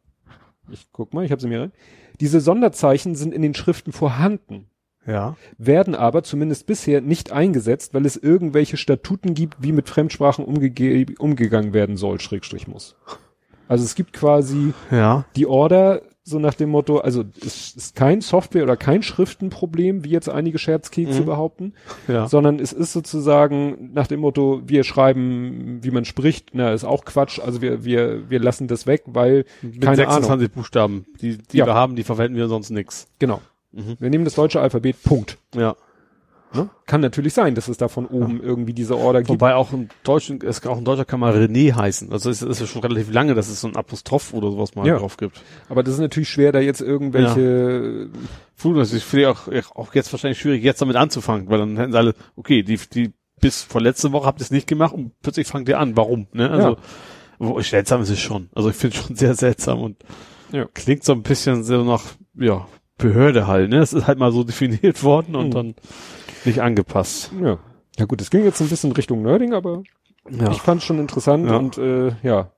ich 0.72 0.88
guck 0.92 1.14
mal, 1.14 1.24
ich 1.26 1.32
habe 1.32 1.42
sie 1.42 1.48
mir 1.48 1.62
rein, 1.62 1.72
diese 2.20 2.42
Sonderzeichen 2.42 3.16
sind 3.16 3.34
in 3.34 3.42
den 3.42 3.54
Schriften 3.54 3.92
vorhanden, 3.94 4.66
Ja. 5.06 5.38
werden 5.58 5.96
aber 5.96 6.24
zumindest 6.24 6.66
bisher 6.66 7.00
nicht 7.02 7.32
eingesetzt, 7.32 7.94
weil 7.94 8.06
es 8.06 8.18
irgendwelche 8.18 8.76
Statuten 8.76 9.34
gibt, 9.36 9.58
wie 9.62 9.72
mit 9.72 9.88
Fremdsprachen 9.88 10.44
umgegangen 10.44 11.74
werden 11.74 11.96
soll, 11.96 12.20
Schrägstrich 12.20 12.68
muss. 12.68 12.96
Also 13.68 13.84
es 13.84 13.96
gibt 13.96 14.14
quasi 14.14 14.74
Ja. 14.92 15.26
die 15.36 15.46
Order, 15.48 16.02
so 16.24 16.40
nach 16.40 16.56
dem 16.56 16.70
Motto, 16.72 16.98
also 16.98 17.24
es 17.46 17.72
ist 17.76 17.96
kein 17.96 18.20
Software- 18.20 18.64
oder 18.64 18.76
kein 18.76 19.02
Schriftenproblem, 19.02 20.04
wie 20.04 20.10
jetzt 20.10 20.28
einige 20.30 20.58
Scherzkekse 20.58 21.22
Mhm. 21.22 21.26
behaupten, 21.26 21.74
Ja. 22.10 22.28
sondern 22.28 22.60
es 22.60 22.74
ist 22.74 22.92
sozusagen 22.94 23.92
nach 23.94 24.08
dem 24.08 24.20
Motto, 24.20 24.62
wir 24.66 24.84
schreiben, 24.84 25.80
wie 25.82 25.92
man 25.92 26.04
spricht, 26.06 26.50
na, 26.54 26.74
ist 26.74 26.84
auch 26.84 27.06
Quatsch, 27.06 27.40
also 27.40 27.62
wir, 27.62 27.86
wir, 27.86 28.30
wir 28.30 28.40
lassen 28.40 28.68
das 28.68 28.88
weg, 28.88 29.04
weil, 29.06 29.46
Mit 29.62 29.80
keine 29.82 29.96
26 29.96 30.32
Ahnung. 30.32 30.50
Buchstaben, 30.54 31.06
die, 31.22 31.38
die 31.38 31.58
Ja. 31.58 31.66
wir 31.66 31.76
haben, 31.76 31.96
die 31.96 32.04
verwenden 32.04 32.36
wir 32.38 32.48
sonst 32.50 32.72
nix. 32.72 33.08
Genau. 33.20 33.42
Mhm. 33.72 33.96
Wir 34.00 34.10
nehmen 34.10 34.26
das 34.26 34.36
deutsche 34.36 34.60
Alphabet, 34.60 35.02
Punkt. 35.04 35.38
Ja. 35.56 35.76
Ne? 36.54 36.70
Kann 36.86 37.02
natürlich 37.02 37.34
sein, 37.34 37.56
dass 37.56 37.68
es 37.68 37.76
da 37.78 37.90
von 37.90 38.06
oben 38.06 38.42
irgendwie 38.42 38.74
diese 38.74 38.98
Order 38.98 39.20
gibt. 39.20 39.30
Wobei 39.30 39.54
auch 39.56 39.74
im 39.74 39.90
Deutschen, 40.04 40.40
es 40.42 40.66
auch 40.66 40.78
ein 40.78 40.86
Deutscher 40.86 41.04
kann 41.04 41.20
mal 41.20 41.34
René 41.36 41.74
heißen. 41.76 42.12
Also 42.14 42.30
es 42.30 42.42
ist 42.42 42.62
ja 42.62 42.66
schon 42.68 42.82
relativ 42.82 43.12
lange, 43.12 43.36
dass 43.36 43.50
es 43.50 43.60
so 43.60 43.68
ein 43.68 43.76
Apostroph 43.76 44.34
oder 44.34 44.50
sowas 44.52 44.74
mal 44.74 44.88
Ja. 44.88 44.98
drauf 44.98 45.18
gibt. 45.18 45.42
Aber 45.68 45.84
das 45.84 45.96
ist 45.96 46.00
natürlich 46.00 46.30
schwer, 46.30 46.52
da 46.54 46.60
jetzt 46.60 46.80
irgendwelche, 46.82 48.10
Früher, 48.56 48.80
das 48.80 48.94
ist 48.94 49.04
für 49.04 49.18
die 49.18 49.26
auch, 49.28 49.48
auch 49.76 49.94
jetzt 49.94 50.12
wahrscheinlich 50.14 50.40
schwierig, 50.40 50.64
jetzt 50.64 50.82
damit 50.82 50.96
anzufangen, 50.96 51.50
weil 51.50 51.60
dann 51.60 51.78
hätten 51.78 51.92
sie 51.92 51.98
alle, 51.98 52.16
okay, 52.38 52.64
die, 52.64 52.78
die 52.94 53.12
bis 53.40 53.62
vor 53.64 53.82
letzte 53.82 54.12
Woche 54.14 54.26
habt 54.26 54.40
ihr 54.40 54.44
es 54.46 54.52
nicht 54.52 54.68
gemacht 54.68 54.94
und 54.94 55.12
plötzlich 55.22 55.46
fangt 55.48 55.70
ihr 55.70 55.80
an. 55.80 55.96
Warum? 55.98 56.28
Ne? 56.34 56.50
Also, 56.50 56.70
Ja. 56.70 56.78
wo, 57.40 57.60
seltsam 57.62 58.02
ist 58.02 58.10
es 58.10 58.20
schon. 58.20 58.50
Also 58.56 58.70
ich 58.70 58.76
finde 58.76 58.98
es 58.98 59.04
schon 59.06 59.16
sehr 59.16 59.36
seltsam 59.36 59.82
und 59.82 59.98
Ja. 60.52 60.66
klingt 60.74 61.04
so 61.04 61.12
ein 61.14 61.22
bisschen 61.24 61.64
so 61.64 61.84
nach, 61.84 62.04
ja, 62.36 62.68
Behörde 62.98 63.46
halt, 63.46 63.70
ne? 63.70 63.78
Es 63.78 63.94
ist 63.94 64.08
halt 64.08 64.18
mal 64.18 64.32
so 64.32 64.44
definiert 64.44 65.04
worden 65.04 65.36
und 65.36 65.50
Mhm. 65.50 65.52
dann 65.52 65.76
nicht 66.48 66.62
angepasst. 66.62 67.32
ja. 67.42 67.60
Ja 68.00 68.06
gut, 68.06 68.22
es 68.22 68.30
ging 68.30 68.44
jetzt 68.44 68.62
ein 68.62 68.70
bisschen 68.70 68.92
Richtung 68.92 69.24
Nerding, 69.24 69.54
aber 69.54 69.82
Ja. 70.30 70.52
ich 70.52 70.62
fand 70.62 70.82
es 70.82 70.86
schon 70.86 71.00
interessant 71.00 71.48
Ja. 71.50 71.58
und 71.58 71.78
äh, 71.80 72.12
ja, 72.22 72.52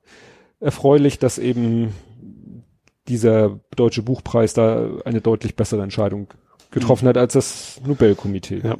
erfreulich, 0.59 1.17
dass 1.17 1.37
eben 1.37 1.93
dieser 3.07 3.59
deutsche 3.75 4.01
Buchpreis 4.03 4.53
da 4.53 4.87
eine 5.05 5.21
deutlich 5.21 5.55
bessere 5.55 5.81
Entscheidung 5.81 6.27
getroffen 6.71 7.07
hat 7.07 7.17
als 7.17 7.33
das 7.33 7.79
Nobelkomitee. 7.85 8.61
Ja. 8.63 8.75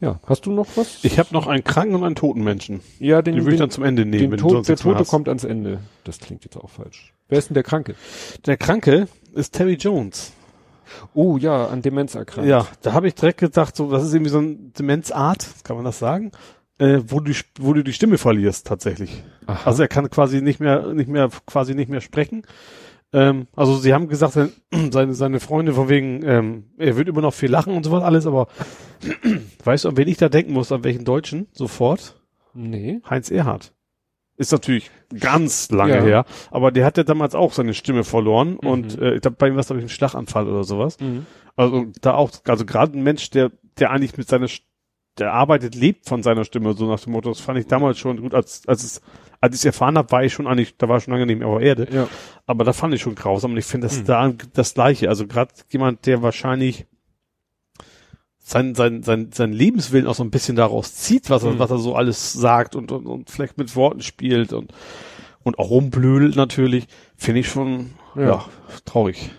Ja, 0.00 0.20
hast 0.26 0.44
du 0.46 0.52
noch 0.52 0.66
was? 0.76 1.04
Ich 1.04 1.18
habe 1.18 1.28
noch 1.32 1.46
einen 1.46 1.64
kranken 1.64 1.94
und 1.96 2.04
einen 2.04 2.14
toten 2.16 2.42
Menschen. 2.42 2.80
ja, 2.98 3.22
den, 3.22 3.36
Den 3.36 3.44
würde 3.44 3.54
ich 3.54 3.60
dann 3.60 3.70
zum 3.70 3.84
Ende 3.84 4.04
nehmen, 4.04 4.30
den 4.32 4.38
Tod, 4.40 4.66
der 4.68 4.76
Tote 4.76 5.04
kommt 5.04 5.28
ans 5.28 5.44
Ende. 5.44 5.80
Das 6.04 6.18
klingt 6.18 6.44
jetzt 6.44 6.56
auch 6.56 6.68
falsch. 6.70 7.14
Wer 7.28 7.38
ist 7.38 7.48
denn 7.48 7.54
der 7.54 7.62
Kranke? 7.62 7.94
Der 8.44 8.56
Kranke 8.56 9.06
ist 9.34 9.52
Terry 9.54 9.74
Jones. 9.74 10.32
Oh 11.14 11.36
ja, 11.36 11.66
an 11.66 11.82
Demenz 11.82 12.14
erkrankt. 12.14 12.48
Ja, 12.48 12.66
da 12.82 12.92
habe 12.92 13.08
ich 13.08 13.14
direkt 13.14 13.38
gedacht, 13.40 13.76
so, 13.76 13.90
das 13.90 14.04
ist 14.04 14.14
irgendwie 14.14 14.30
so 14.30 14.38
ein 14.40 14.72
Demenzart, 14.72 15.46
kann 15.64 15.76
man 15.76 15.84
das 15.84 15.98
sagen, 15.98 16.32
äh, 16.78 17.00
wo 17.06 17.20
du, 17.20 17.32
die- 17.32 17.38
wo 17.60 17.72
du 17.72 17.82
die 17.84 17.92
Stimme 17.92 18.18
verlierst 18.18 18.66
tatsächlich. 18.66 19.22
Aha. 19.46 19.60
Also 19.66 19.82
er 19.82 19.88
kann 19.88 20.08
quasi 20.10 20.42
nicht 20.42 20.60
mehr, 20.60 20.92
nicht 20.92 21.08
mehr, 21.08 21.28
quasi 21.46 21.74
nicht 21.74 21.88
mehr 21.90 22.00
sprechen. 22.00 22.42
Ähm, 23.12 23.46
also 23.54 23.76
sie 23.76 23.94
haben 23.94 24.08
gesagt, 24.08 24.32
sein- 24.32 24.52
seine, 24.90 25.14
seine 25.14 25.38
Freunde 25.40 25.72
von 25.74 25.88
wegen, 25.88 26.22
ähm, 26.24 26.64
er 26.78 26.96
wird 26.96 27.08
immer 27.08 27.20
noch 27.20 27.34
viel 27.34 27.50
lachen 27.50 27.74
und 27.76 27.84
sowas 27.84 28.02
alles, 28.02 28.26
aber 28.26 28.48
weißt 29.64 29.84
du, 29.84 29.88
an 29.90 29.96
wen 29.96 30.08
ich 30.08 30.16
da 30.16 30.28
denken 30.28 30.52
muss, 30.52 30.72
an 30.72 30.84
welchen 30.84 31.04
Deutschen? 31.04 31.46
Sofort? 31.52 32.20
nee. 32.54 33.00
Heinz 33.08 33.30
Erhardt. 33.30 33.72
Ist 34.36 34.50
natürlich 34.52 34.90
ganz 35.20 35.70
lange 35.70 35.96
Ja. 35.96 36.02
her, 36.02 36.24
aber 36.50 36.72
der 36.72 36.84
hat 36.84 36.96
ja 36.96 37.04
damals 37.04 37.34
auch 37.36 37.52
seine 37.52 37.72
Stimme 37.74 38.02
verloren 38.02 38.58
Mhm. 38.60 38.68
und 38.68 38.98
äh, 39.00 39.14
ich 39.14 39.20
glaub, 39.20 39.38
bei 39.38 39.46
ihm 39.48 39.54
war 39.54 39.60
es, 39.60 39.66
glaube 39.68 39.80
ich, 39.80 39.86
ein 39.86 39.90
Schlaganfall 39.90 40.48
oder 40.48 40.64
sowas. 40.64 40.98
Mhm. 41.00 41.26
Also 41.56 41.86
da 42.00 42.14
auch, 42.14 42.30
also 42.48 42.64
gerade 42.64 42.98
ein 42.98 43.02
Mensch, 43.04 43.30
der, 43.30 43.52
der 43.78 43.90
eigentlich 43.92 44.16
mit 44.16 44.28
seiner, 44.28 44.48
der 45.18 45.32
arbeitet, 45.32 45.76
lebt 45.76 46.08
von 46.08 46.24
seiner 46.24 46.44
Stimme, 46.44 46.72
so 46.74 46.86
nach 46.90 46.98
dem 46.98 47.12
Motto, 47.12 47.28
das 47.28 47.38
fand 47.40 47.60
ich 47.60 47.68
damals 47.68 47.98
schon 47.98 48.20
gut, 48.20 48.34
als, 48.34 48.66
als 48.66 48.82
es, 48.82 49.00
als 49.40 49.54
ich 49.54 49.60
es 49.60 49.64
erfahren 49.66 49.96
habe, 49.96 50.10
war 50.10 50.24
ich 50.24 50.32
schon 50.32 50.48
eigentlich, 50.48 50.76
da 50.78 50.88
war 50.88 50.96
ich 50.98 51.04
schon 51.04 51.12
lange 51.12 51.26
nicht 51.26 51.38
mehr 51.38 51.46
auf 51.46 51.58
der 51.60 51.68
Erde, 51.68 51.88
Ja. 51.92 52.08
aber 52.46 52.64
da 52.64 52.72
fand 52.72 52.92
ich 52.94 53.02
schon 53.02 53.14
grausam 53.14 53.52
und 53.52 53.58
ich 53.58 53.66
finde 53.66 53.86
das 53.86 54.00
Mhm. 54.00 54.04
da 54.06 54.32
das 54.54 54.74
Gleiche, 54.74 55.08
also 55.08 55.28
gerade 55.28 55.52
jemand, 55.68 56.06
der 56.06 56.22
wahrscheinlich 56.22 56.86
sein, 58.46 58.74
sein, 58.74 59.02
sein, 59.02 59.30
sein 59.32 59.52
Lebenswillen 59.52 60.06
auch 60.06 60.14
so 60.14 60.22
ein 60.22 60.30
bisschen 60.30 60.54
daraus 60.54 60.94
zieht, 60.94 61.30
was 61.30 61.42
er, 61.44 61.52
Mhm. 61.52 61.58
was 61.58 61.70
er 61.70 61.78
so 61.78 61.94
alles 61.96 62.32
sagt 62.34 62.76
und, 62.76 62.92
und, 62.92 63.06
und 63.06 63.30
vielleicht 63.30 63.56
mit 63.56 63.74
Worten 63.74 64.02
spielt 64.02 64.52
und, 64.52 64.72
und 65.42 65.58
auch 65.58 65.70
rumblödelt 65.70 66.36
natürlich, 66.36 66.86
finde 67.16 67.40
ich 67.40 67.48
schon, 67.48 67.92
Ja. 68.14 68.22
ja, 68.22 68.44
traurig. 68.84 69.30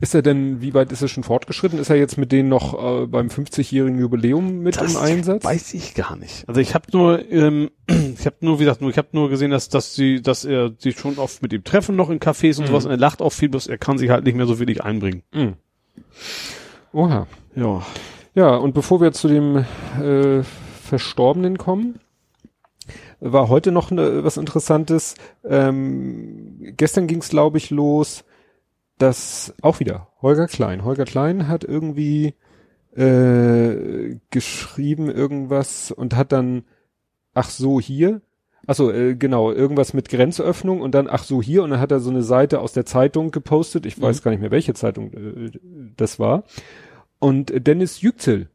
Ist 0.00 0.14
er 0.14 0.22
denn, 0.22 0.60
wie 0.60 0.74
weit 0.74 0.90
ist 0.90 1.00
er 1.00 1.08
schon 1.08 1.22
fortgeschritten? 1.22 1.78
Ist 1.78 1.88
er 1.88 1.96
jetzt 1.96 2.18
mit 2.18 2.32
denen 2.32 2.48
noch 2.48 2.74
äh, 3.02 3.06
beim 3.06 3.28
50-jährigen 3.28 3.98
Jubiläum 4.00 4.58
mit 4.58 4.76
im 4.76 4.96
Einsatz? 4.96 5.44
weiß 5.44 5.72
ich 5.74 5.94
gar 5.94 6.16
nicht. 6.16 6.46
Also 6.48 6.60
ich 6.60 6.74
habe 6.74 6.86
nur, 6.92 7.30
ähm, 7.30 7.70
ich 7.88 8.26
habe 8.26 8.36
nur, 8.40 8.58
wie 8.58 8.64
gesagt, 8.64 8.80
nur, 8.82 8.90
ich 8.90 8.98
habe 8.98 9.08
nur 9.12 9.30
gesehen, 9.30 9.52
dass, 9.52 9.68
dass 9.68 9.94
sie, 9.94 10.20
dass 10.20 10.44
er 10.44 10.72
sich 10.76 10.98
schon 10.98 11.18
oft 11.18 11.40
mit 11.40 11.52
ihm 11.52 11.62
treffen 11.62 11.94
noch 11.94 12.10
in 12.10 12.18
Cafés 12.18 12.58
und 12.58 12.64
Mhm. 12.64 12.66
sowas 12.68 12.84
und 12.84 12.90
er 12.90 12.96
lacht 12.96 13.22
auch 13.22 13.32
viel, 13.32 13.48
bloß 13.48 13.68
er 13.68 13.78
kann 13.78 13.96
sich 13.96 14.10
halt 14.10 14.24
nicht 14.24 14.34
mehr 14.36 14.46
so 14.46 14.58
wenig 14.58 14.82
einbringen. 14.82 15.22
Mhm. 15.32 15.54
Oha. 16.92 17.26
Ja. 17.54 17.82
Ja, 18.34 18.56
und 18.56 18.74
bevor 18.74 19.00
wir 19.00 19.12
zu 19.12 19.28
dem 19.28 19.64
äh, 20.00 20.42
Verstorbenen 20.42 21.56
kommen, 21.56 22.00
war 23.20 23.48
heute 23.48 23.70
noch 23.72 23.90
ne, 23.90 24.24
was 24.24 24.36
Interessantes. 24.36 25.14
Ähm, 25.44 26.58
gestern 26.76 27.06
ging 27.06 27.18
es, 27.20 27.28
glaube 27.28 27.58
ich, 27.58 27.70
los, 27.70 28.24
dass 28.98 29.54
auch 29.62 29.80
wieder 29.80 30.08
Holger 30.20 30.46
Klein. 30.46 30.84
Holger 30.84 31.04
Klein 31.04 31.48
hat 31.48 31.64
irgendwie 31.64 32.34
äh, 32.96 34.16
geschrieben 34.30 35.10
irgendwas 35.10 35.90
und 35.90 36.16
hat 36.16 36.32
dann, 36.32 36.64
ach 37.34 37.48
so, 37.50 37.80
hier. 37.80 38.20
Achso, 38.66 38.90
äh, 38.90 39.14
genau, 39.14 39.52
irgendwas 39.52 39.92
mit 39.94 40.08
Grenzöffnung 40.08 40.80
und 40.80 40.94
dann, 40.94 41.06
ach 41.08 41.22
so, 41.22 41.42
hier. 41.42 41.62
Und 41.62 41.70
dann 41.70 41.80
hat 41.80 41.92
er 41.92 42.00
so 42.00 42.10
eine 42.10 42.22
Seite 42.22 42.60
aus 42.60 42.72
der 42.72 42.86
Zeitung 42.86 43.30
gepostet. 43.30 43.86
Ich 43.86 44.00
weiß 44.00 44.20
Mhm. 44.20 44.24
gar 44.24 44.30
nicht 44.32 44.40
mehr, 44.40 44.50
welche 44.50 44.74
Zeitung 44.74 45.12
äh, 45.12 45.50
das 45.96 46.18
war. 46.18 46.44
Und 47.18 47.52
Dennis 47.66 48.00
Yüksel, 48.00 48.48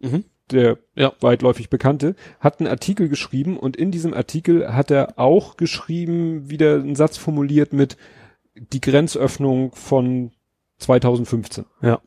Mhm. 0.00 0.24
der 0.50 0.78
Ja. 0.94 1.12
weitläufig 1.20 1.70
Bekannte, 1.70 2.14
hat 2.40 2.60
einen 2.60 2.68
Artikel 2.68 3.08
geschrieben 3.08 3.56
und 3.58 3.76
in 3.76 3.90
diesem 3.90 4.14
Artikel 4.14 4.72
hat 4.74 4.90
er 4.90 5.18
auch 5.18 5.56
geschrieben, 5.56 6.50
wieder 6.50 6.74
einen 6.76 6.96
Satz 6.96 7.16
formuliert 7.16 7.72
mit 7.72 7.96
die 8.54 8.80
Grenzöffnung 8.80 9.72
von 9.74 10.32
2015. 10.78 11.64
Ja. 11.82 12.00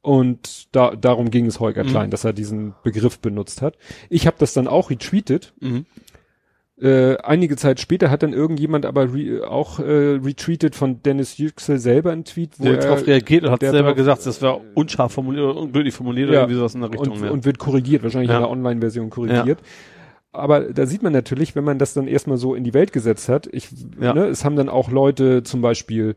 Und 0.00 0.74
da, 0.74 0.96
darum 0.96 1.30
ging 1.30 1.46
es 1.46 1.60
Holger 1.60 1.84
Mhm. 1.84 1.88
Klein, 1.88 2.10
dass 2.10 2.24
er 2.24 2.32
diesen 2.32 2.74
Begriff 2.82 3.20
benutzt 3.20 3.62
hat. 3.62 3.76
Ich 4.10 4.26
habe 4.26 4.36
das 4.38 4.52
dann 4.52 4.66
auch 4.66 4.90
retweetet. 4.90 5.54
Mhm. 5.60 5.86
Äh, 6.82 7.16
einige 7.18 7.54
Zeit 7.54 7.78
später 7.78 8.10
hat 8.10 8.24
dann 8.24 8.32
irgendjemand 8.32 8.86
aber 8.86 9.14
re 9.14 9.48
auch 9.48 9.78
äh, 9.78 10.16
retweetet 10.16 10.74
von 10.74 11.00
Dennis 11.04 11.38
Yüksel 11.38 11.78
selber 11.78 12.10
einen 12.10 12.24
Tweet, 12.24 12.58
wo 12.58 12.64
der 12.64 12.74
er 12.74 12.80
darauf 12.80 13.06
reagiert 13.06 13.44
und 13.44 13.52
hat 13.52 13.60
selber 13.60 13.90
drauf, 13.90 13.96
gesagt, 13.96 14.26
das 14.26 14.42
war 14.42 14.60
unscharf 14.74 15.12
formuliert 15.12 15.44
oder 15.44 15.60
unglücklich 15.60 15.94
formuliert 15.94 16.28
ja, 16.28 16.32
oder 16.32 16.40
irgendwie 16.40 16.56
sowas 16.56 16.74
in 16.74 16.80
der 16.80 16.90
Richtung. 16.90 17.12
Und, 17.12 17.24
ja. 17.24 17.30
und 17.30 17.44
wird 17.44 17.58
korrigiert, 17.58 18.02
wahrscheinlich 18.02 18.30
Ja. 18.30 18.38
in 18.38 18.42
der 18.42 18.50
Online-Version 18.50 19.10
korrigiert. 19.10 19.60
Aber 20.32 20.60
da 20.72 20.86
sieht 20.86 21.04
man 21.04 21.12
natürlich, 21.12 21.54
wenn 21.54 21.62
man 21.62 21.78
das 21.78 21.94
dann 21.94 22.08
erstmal 22.08 22.38
so 22.38 22.54
in 22.56 22.64
die 22.64 22.74
Welt 22.74 22.92
gesetzt 22.92 23.28
hat, 23.28 23.48
ich, 23.52 23.68
ne, 23.96 24.26
es 24.26 24.44
haben 24.44 24.56
dann 24.56 24.68
auch 24.68 24.90
Leute 24.90 25.44
zum 25.44 25.60
Beispiel 25.60 26.16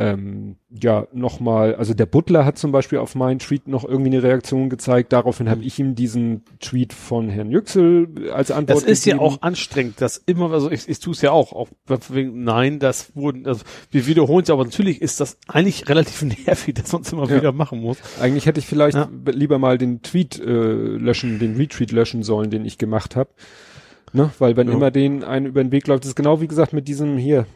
ähm, 0.00 0.54
ja 0.70 1.08
nochmal, 1.12 1.74
also 1.74 1.92
der 1.92 2.06
Butler 2.06 2.44
hat 2.44 2.56
zum 2.56 2.70
Beispiel 2.70 2.98
auf 2.98 3.16
meinen 3.16 3.40
Tweet 3.40 3.66
noch 3.66 3.84
irgendwie 3.84 4.10
eine 4.12 4.22
Reaktion 4.22 4.70
gezeigt. 4.70 5.12
Daraufhin 5.12 5.46
Mhm. 5.46 5.50
habe 5.50 5.62
ich 5.64 5.78
ihm 5.80 5.96
diesen 5.96 6.44
Tweet 6.60 6.92
von 6.92 7.28
Herrn 7.28 7.50
Yüksel 7.50 8.30
als 8.32 8.52
Antwort 8.52 8.78
Das 8.78 8.84
ist 8.84 9.04
ja 9.06 9.14
gegeben. 9.16 9.28
auch 9.34 9.42
anstrengend, 9.42 10.00
das 10.00 10.16
immer, 10.24 10.52
also 10.52 10.70
ich, 10.70 10.88
ich 10.88 11.00
tue 11.00 11.14
es 11.14 11.20
ja 11.20 11.32
auch, 11.32 11.52
auch 11.52 11.68
wegen, 12.10 12.44
nein, 12.44 12.78
das 12.78 13.10
wurden, 13.16 13.44
also 13.46 13.64
wir 13.90 14.06
wiederholen 14.06 14.44
es, 14.44 14.50
aber 14.50 14.64
natürlich 14.64 15.02
ist 15.02 15.18
das 15.18 15.36
eigentlich 15.48 15.88
relativ 15.88 16.22
nervig, 16.46 16.74
dass 16.76 16.92
man 16.92 17.02
es 17.02 17.12
immer 17.12 17.28
Ja. 17.28 17.36
wieder 17.36 17.52
machen 17.52 17.80
muss. 17.80 17.98
Eigentlich 18.20 18.46
hätte 18.46 18.60
ich 18.60 18.66
vielleicht 18.66 18.96
Ja. 18.96 19.08
lieber 19.26 19.58
mal 19.58 19.78
den 19.78 20.02
Tweet 20.02 20.38
äh, 20.38 20.44
löschen, 20.44 21.40
den 21.40 21.56
Retweet 21.56 21.90
löschen 21.90 22.22
sollen, 22.22 22.50
den 22.50 22.64
ich 22.64 22.78
gemacht 22.78 23.16
habe. 23.16 23.30
Ne? 24.12 24.30
Weil 24.38 24.56
wenn 24.56 24.68
Ja. 24.68 24.74
immer 24.74 24.90
den 24.90 25.22
einen 25.24 25.46
über 25.46 25.62
den 25.62 25.70
Weg 25.72 25.86
läuft, 25.86 26.04
ist 26.06 26.14
genau 26.14 26.40
wie 26.40 26.48
gesagt 26.48 26.72
mit 26.72 26.88
diesem 26.88 27.18
hier, 27.18 27.46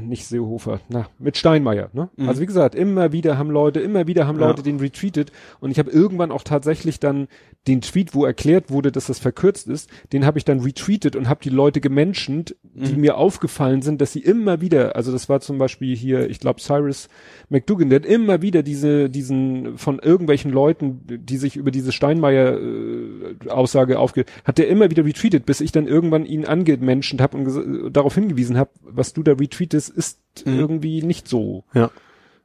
nicht 0.00 0.26
Seehofer, 0.26 0.80
na, 0.88 1.06
mit 1.18 1.36
Steinmeier. 1.36 1.90
Ne? 1.92 2.08
Mhm. 2.16 2.28
Also 2.28 2.40
wie 2.40 2.46
gesagt, 2.46 2.74
immer 2.74 3.12
wieder 3.12 3.38
haben 3.38 3.50
Leute, 3.50 3.80
immer 3.80 4.06
wieder 4.06 4.26
haben 4.26 4.40
Ja. 4.40 4.48
Leute 4.48 4.62
den 4.62 4.78
retweetet 4.80 5.30
und 5.60 5.70
ich 5.70 5.78
habe 5.78 5.90
irgendwann 5.90 6.32
auch 6.32 6.42
tatsächlich 6.42 6.98
dann 7.00 7.28
den 7.68 7.80
Tweet, 7.80 8.14
wo 8.14 8.24
erklärt 8.24 8.70
wurde, 8.70 8.90
dass 8.90 9.06
das 9.06 9.18
verkürzt 9.20 9.68
ist, 9.68 9.88
den 10.12 10.26
habe 10.26 10.38
ich 10.38 10.44
dann 10.44 10.60
retweetet 10.60 11.14
und 11.14 11.28
habe 11.28 11.40
die 11.42 11.50
Leute 11.50 11.80
gemenschent, 11.80 12.56
die 12.74 12.94
Mhm. 12.94 13.00
mir 13.00 13.16
aufgefallen 13.16 13.82
sind, 13.82 14.00
dass 14.00 14.12
sie 14.12 14.20
immer 14.20 14.60
wieder, 14.60 14.96
also 14.96 15.12
das 15.12 15.28
war 15.28 15.40
zum 15.40 15.58
Beispiel 15.58 15.94
hier, 15.94 16.28
ich 16.30 16.40
glaube 16.40 16.60
Cyrus 16.60 17.08
McDougan, 17.50 17.90
der 17.90 18.00
hat 18.00 18.06
immer 18.06 18.42
wieder 18.42 18.62
diese, 18.62 19.10
diesen 19.10 19.76
von 19.78 19.98
irgendwelchen 19.98 20.50
Leuten, 20.50 21.00
die 21.06 21.36
sich 21.36 21.56
über 21.56 21.70
diese 21.70 21.92
Steinmeier-Aussage 21.92 23.98
aufge, 23.98 24.24
hat 24.44 24.58
der 24.58 24.68
immer 24.68 24.90
wieder 24.90 25.04
retweetet, 25.04 25.46
bis 25.46 25.60
ich 25.60 25.72
dann 25.72 25.86
irgendwann 25.86 26.24
ihn 26.24 26.44
angemenschent 26.44 27.20
habe 27.20 27.36
und 27.36 27.94
darauf 27.94 28.14
hingewiesen 28.14 28.56
habe, 28.56 28.70
was 28.82 29.12
du 29.12 29.22
da 29.22 29.32
retweetest, 29.32 29.81
ist 29.88 30.18
Mhm. 30.46 30.58
irgendwie 30.58 31.02
nicht 31.02 31.28
so. 31.28 31.64
Ja. 31.74 31.90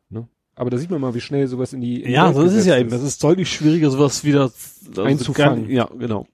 Ne? 0.09 0.27
Aber 0.55 0.69
da 0.69 0.77
sieht 0.77 0.89
man 0.91 0.99
mal, 0.99 1.13
wie 1.15 1.21
schnell 1.21 1.47
sowas 1.47 1.71
in 1.73 1.79
die 1.81 2.03
in 2.03 2.11
Ja, 2.11 2.33
so 2.33 2.41
ist 2.41 2.53
es 2.53 2.65
ja 2.65 2.77
eben. 2.77 2.89
Das 2.89 3.01
ist 3.01 3.23
deutlich 3.23 3.49
schwieriger, 3.49 3.89
sowas 3.89 4.23
wieder 4.25 4.51
also 4.89 5.03
Einzufangen. 5.03 5.69
Ja, 5.69 5.89
genau. 5.97 6.27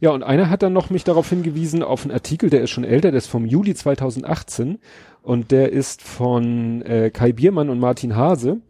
Ja, 0.00 0.10
und 0.10 0.22
einer 0.22 0.48
hat 0.50 0.62
dann 0.62 0.72
noch 0.72 0.90
mich 0.90 1.04
darauf 1.04 1.28
hingewiesen, 1.28 1.82
auf 1.82 2.02
einen 2.02 2.12
Artikel, 2.12 2.50
der 2.50 2.62
ist 2.62 2.70
schon 2.70 2.84
älter, 2.84 3.10
der 3.10 3.18
ist 3.18 3.26
vom 3.26 3.46
Juli 3.46 3.74
2018 3.74 4.78
und 5.22 5.50
der 5.50 5.72
ist 5.72 6.02
von 6.02 6.82
äh, 6.82 7.10
Kai 7.10 7.32
Biermann 7.32 7.68
und 7.70 7.78
Martin 7.78 8.14
Hase. 8.16 8.60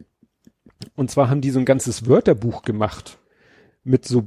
Und 0.95 1.11
zwar 1.11 1.29
haben 1.31 1.41
die 1.41 1.51
so 1.51 1.59
ein 1.59 1.65
ganzes 1.65 2.09
Wörterbuch 2.09 2.63
gemacht 2.63 3.19
mit 3.85 4.05
so, 4.05 4.25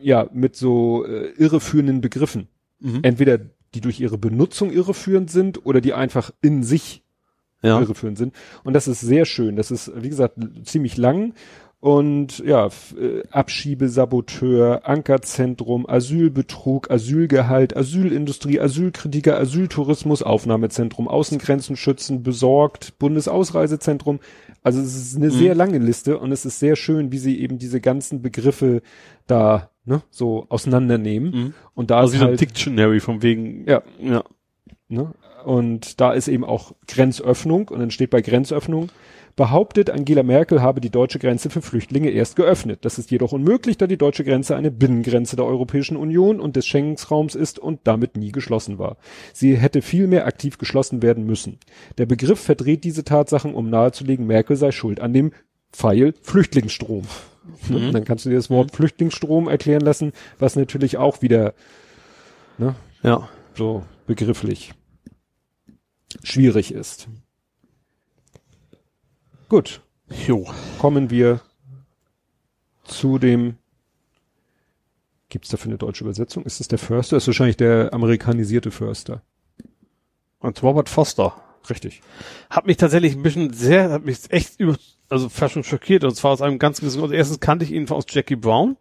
ja, 0.00 0.28
mit 0.32 0.56
so 0.56 1.04
äh, 1.06 1.30
irreführenden 1.36 2.00
Begriffen. 2.00 2.48
Mhm. 2.80 3.00
Entweder 3.02 3.38
die 3.74 3.80
durch 3.80 4.00
ihre 4.00 4.18
Benutzung 4.18 4.70
irreführend 4.70 5.30
sind 5.30 5.64
oder 5.66 5.80
die 5.80 5.92
einfach 5.94 6.30
in 6.42 6.62
sich 6.62 7.02
Ja. 7.62 7.80
irreführend 7.80 8.18
sind. 8.18 8.34
Und 8.64 8.72
das 8.74 8.88
ist 8.88 9.00
sehr 9.00 9.24
schön. 9.24 9.56
Das 9.56 9.70
ist, 9.70 9.92
wie 9.94 10.08
gesagt, 10.08 10.36
ziemlich 10.64 10.96
lang. 10.96 11.34
Und 11.78 12.38
ja, 12.46 12.68
äh, 12.96 13.22
Abschiebesaboteur, 13.30 14.86
Ankerzentrum, 14.86 15.88
Asylbetrug, 15.88 16.90
Asylgehalt, 16.90 17.76
Asylindustrie, 17.76 18.60
Asylkritiker, 18.60 19.38
Asyltourismus, 19.38 20.22
Aufnahmezentrum, 20.22 21.08
Außengrenzen 21.08 21.76
schützen, 21.76 22.22
besorgt, 22.22 22.98
Bundesausreisezentrum. 23.00 24.20
Also 24.62 24.80
es 24.80 24.94
ist 24.94 25.16
eine 25.16 25.26
Mhm. 25.26 25.30
sehr 25.32 25.54
lange 25.56 25.78
Liste 25.78 26.18
und 26.18 26.30
es 26.30 26.44
ist 26.44 26.60
sehr 26.60 26.76
schön, 26.76 27.10
wie 27.10 27.18
sie 27.18 27.40
eben 27.40 27.58
diese 27.58 27.80
ganzen 27.80 28.22
Begriffe 28.22 28.82
da 29.26 29.70
ne, 29.84 30.02
so 30.10 30.46
auseinandernehmen. 30.48 31.30
Mhm. 31.30 31.54
Und 31.74 31.90
da 31.90 31.98
Also 31.98 32.08
ist 32.08 32.14
wie 32.14 32.18
so 32.18 32.24
ein 32.24 32.30
halt, 32.30 32.40
Dictionary 32.40 33.00
von 33.00 33.22
wegen. 33.22 33.68
Ja. 33.68 33.82
Ja. 34.00 34.24
Ne? 34.88 35.12
Und 35.44 36.00
da 36.00 36.12
ist 36.12 36.28
eben 36.28 36.44
auch 36.44 36.72
Grenzöffnung 36.86 37.68
und 37.68 37.80
dann 37.80 37.90
steht 37.90 38.10
bei 38.10 38.20
Grenzöffnung, 38.20 38.90
behauptet 39.34 39.90
Angela 39.90 40.22
Merkel 40.22 40.62
habe 40.62 40.80
die 40.80 40.90
deutsche 40.90 41.18
Grenze 41.18 41.50
für 41.50 41.62
Flüchtlinge 41.62 42.10
erst 42.10 42.36
geöffnet. 42.36 42.84
Das 42.84 42.98
ist 42.98 43.10
jedoch 43.10 43.32
unmöglich, 43.32 43.78
da 43.78 43.86
die 43.86 43.96
deutsche 43.96 44.24
Grenze 44.24 44.56
eine 44.56 44.70
Binnengrenze 44.70 45.36
der 45.36 45.46
Europäischen 45.46 45.96
Union 45.96 46.38
und 46.38 46.54
des 46.54 46.66
Schengensraums 46.66 47.34
ist 47.34 47.58
und 47.58 47.80
damit 47.84 48.16
nie 48.16 48.30
geschlossen 48.30 48.78
war. 48.78 48.98
Sie 49.32 49.56
hätte 49.56 49.82
vielmehr 49.82 50.26
aktiv 50.26 50.58
geschlossen 50.58 51.02
werden 51.02 51.24
müssen. 51.24 51.58
Der 51.98 52.06
Begriff 52.06 52.40
verdreht 52.40 52.84
diese 52.84 53.04
Tatsachen, 53.04 53.54
um 53.54 53.70
nahezulegen, 53.70 54.26
Merkel 54.26 54.56
sei 54.56 54.70
schuld 54.70 55.00
an 55.00 55.12
dem 55.12 55.32
Pfeil 55.72 56.14
Flüchtlingsstrom. 56.22 57.04
Ne? 57.68 57.78
Mhm. 57.78 57.92
Dann 57.92 58.04
kannst 58.04 58.24
du 58.24 58.30
dir 58.30 58.36
das 58.36 58.50
Wort 58.50 58.74
Flüchtlingsstrom 58.74 59.48
erklären 59.48 59.80
lassen, 59.82 60.12
was 60.38 60.56
natürlich 60.56 60.96
auch 60.96 61.22
wieder 61.22 61.54
ne, 62.58 62.74
Ja. 63.02 63.28
so 63.56 63.84
begrifflich 64.06 64.74
schwierig 66.22 66.72
ist. 66.72 67.08
Gut, 69.48 69.82
Jo. 70.26 70.46
kommen 70.78 71.10
wir 71.10 71.40
zu 72.84 73.18
dem. 73.18 73.56
Gibt 75.28 75.46
es 75.46 75.50
dafür 75.50 75.70
eine 75.70 75.78
deutsche 75.78 76.04
Übersetzung? 76.04 76.44
Ist 76.44 76.60
es 76.60 76.68
der 76.68 76.78
Förster? 76.78 77.16
Ist 77.16 77.26
wahrscheinlich 77.26 77.56
der 77.56 77.92
amerikanisierte 77.94 78.70
Förster. 78.70 79.22
Und 80.40 80.62
Robert 80.62 80.88
Foster. 80.88 81.34
Richtig. 81.70 82.02
Hat 82.50 82.66
mich 82.66 82.76
tatsächlich 82.76 83.14
ein 83.14 83.22
bisschen 83.22 83.52
sehr, 83.52 83.90
hat 83.90 84.04
mich 84.04 84.18
echt 84.30 84.58
über, 84.58 84.76
also 85.12 85.28
fast 85.28 85.54
schon 85.54 85.64
schockiert. 85.64 86.02
Und 86.04 86.14
zwar 86.16 86.32
aus 86.32 86.42
einem 86.42 86.58
ganz 86.58 86.80
gewissen 86.80 87.00
Grund. 87.00 87.12
Erstens 87.12 87.38
kannte 87.40 87.64
ich 87.64 87.70
ihn 87.72 87.88
aus 87.90 88.04
Jackie 88.08 88.36
Brown. 88.36 88.76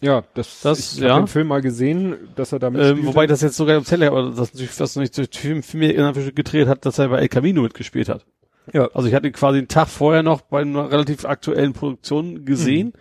Ja, 0.00 0.24
das, 0.34 0.62
Das- 0.62 0.94
ich 0.96 1.00
ja. 1.02 1.16
den 1.16 1.28
Film 1.28 1.46
mal 1.48 1.60
gesehen, 1.60 2.16
dass 2.34 2.52
er 2.52 2.58
da 2.58 2.68
Ähm, 2.68 3.06
wobei 3.06 3.26
das 3.26 3.40
jetzt 3.42 3.56
sogar 3.56 3.76
im 3.76 3.84
Teller, 3.84 4.08
aber 4.08 4.30
das 4.30 4.52
natürlich 4.52 4.70
fast 4.72 4.96
nicht 4.96 5.16
durch 5.16 5.28
Film 5.32 5.62
für 5.62 5.76
mich 5.76 5.94
gedreht 6.34 6.66
hat, 6.66 6.84
dass 6.86 6.98
er 6.98 7.08
bei 7.08 7.18
El 7.18 7.28
Camino 7.28 7.62
mitgespielt 7.62 8.08
hat. 8.08 8.24
ja, 8.72 8.88
Also 8.94 9.06
ich 9.08 9.14
hatte 9.14 9.28
ihn 9.28 9.32
quasi 9.32 9.58
einen 9.58 9.68
Tag 9.68 9.88
vorher 9.88 10.22
noch 10.24 10.40
bei 10.40 10.62
einer 10.62 10.90
relativ 10.90 11.24
aktuellen 11.24 11.72
Produktion 11.72 12.44
gesehen. 12.44 12.94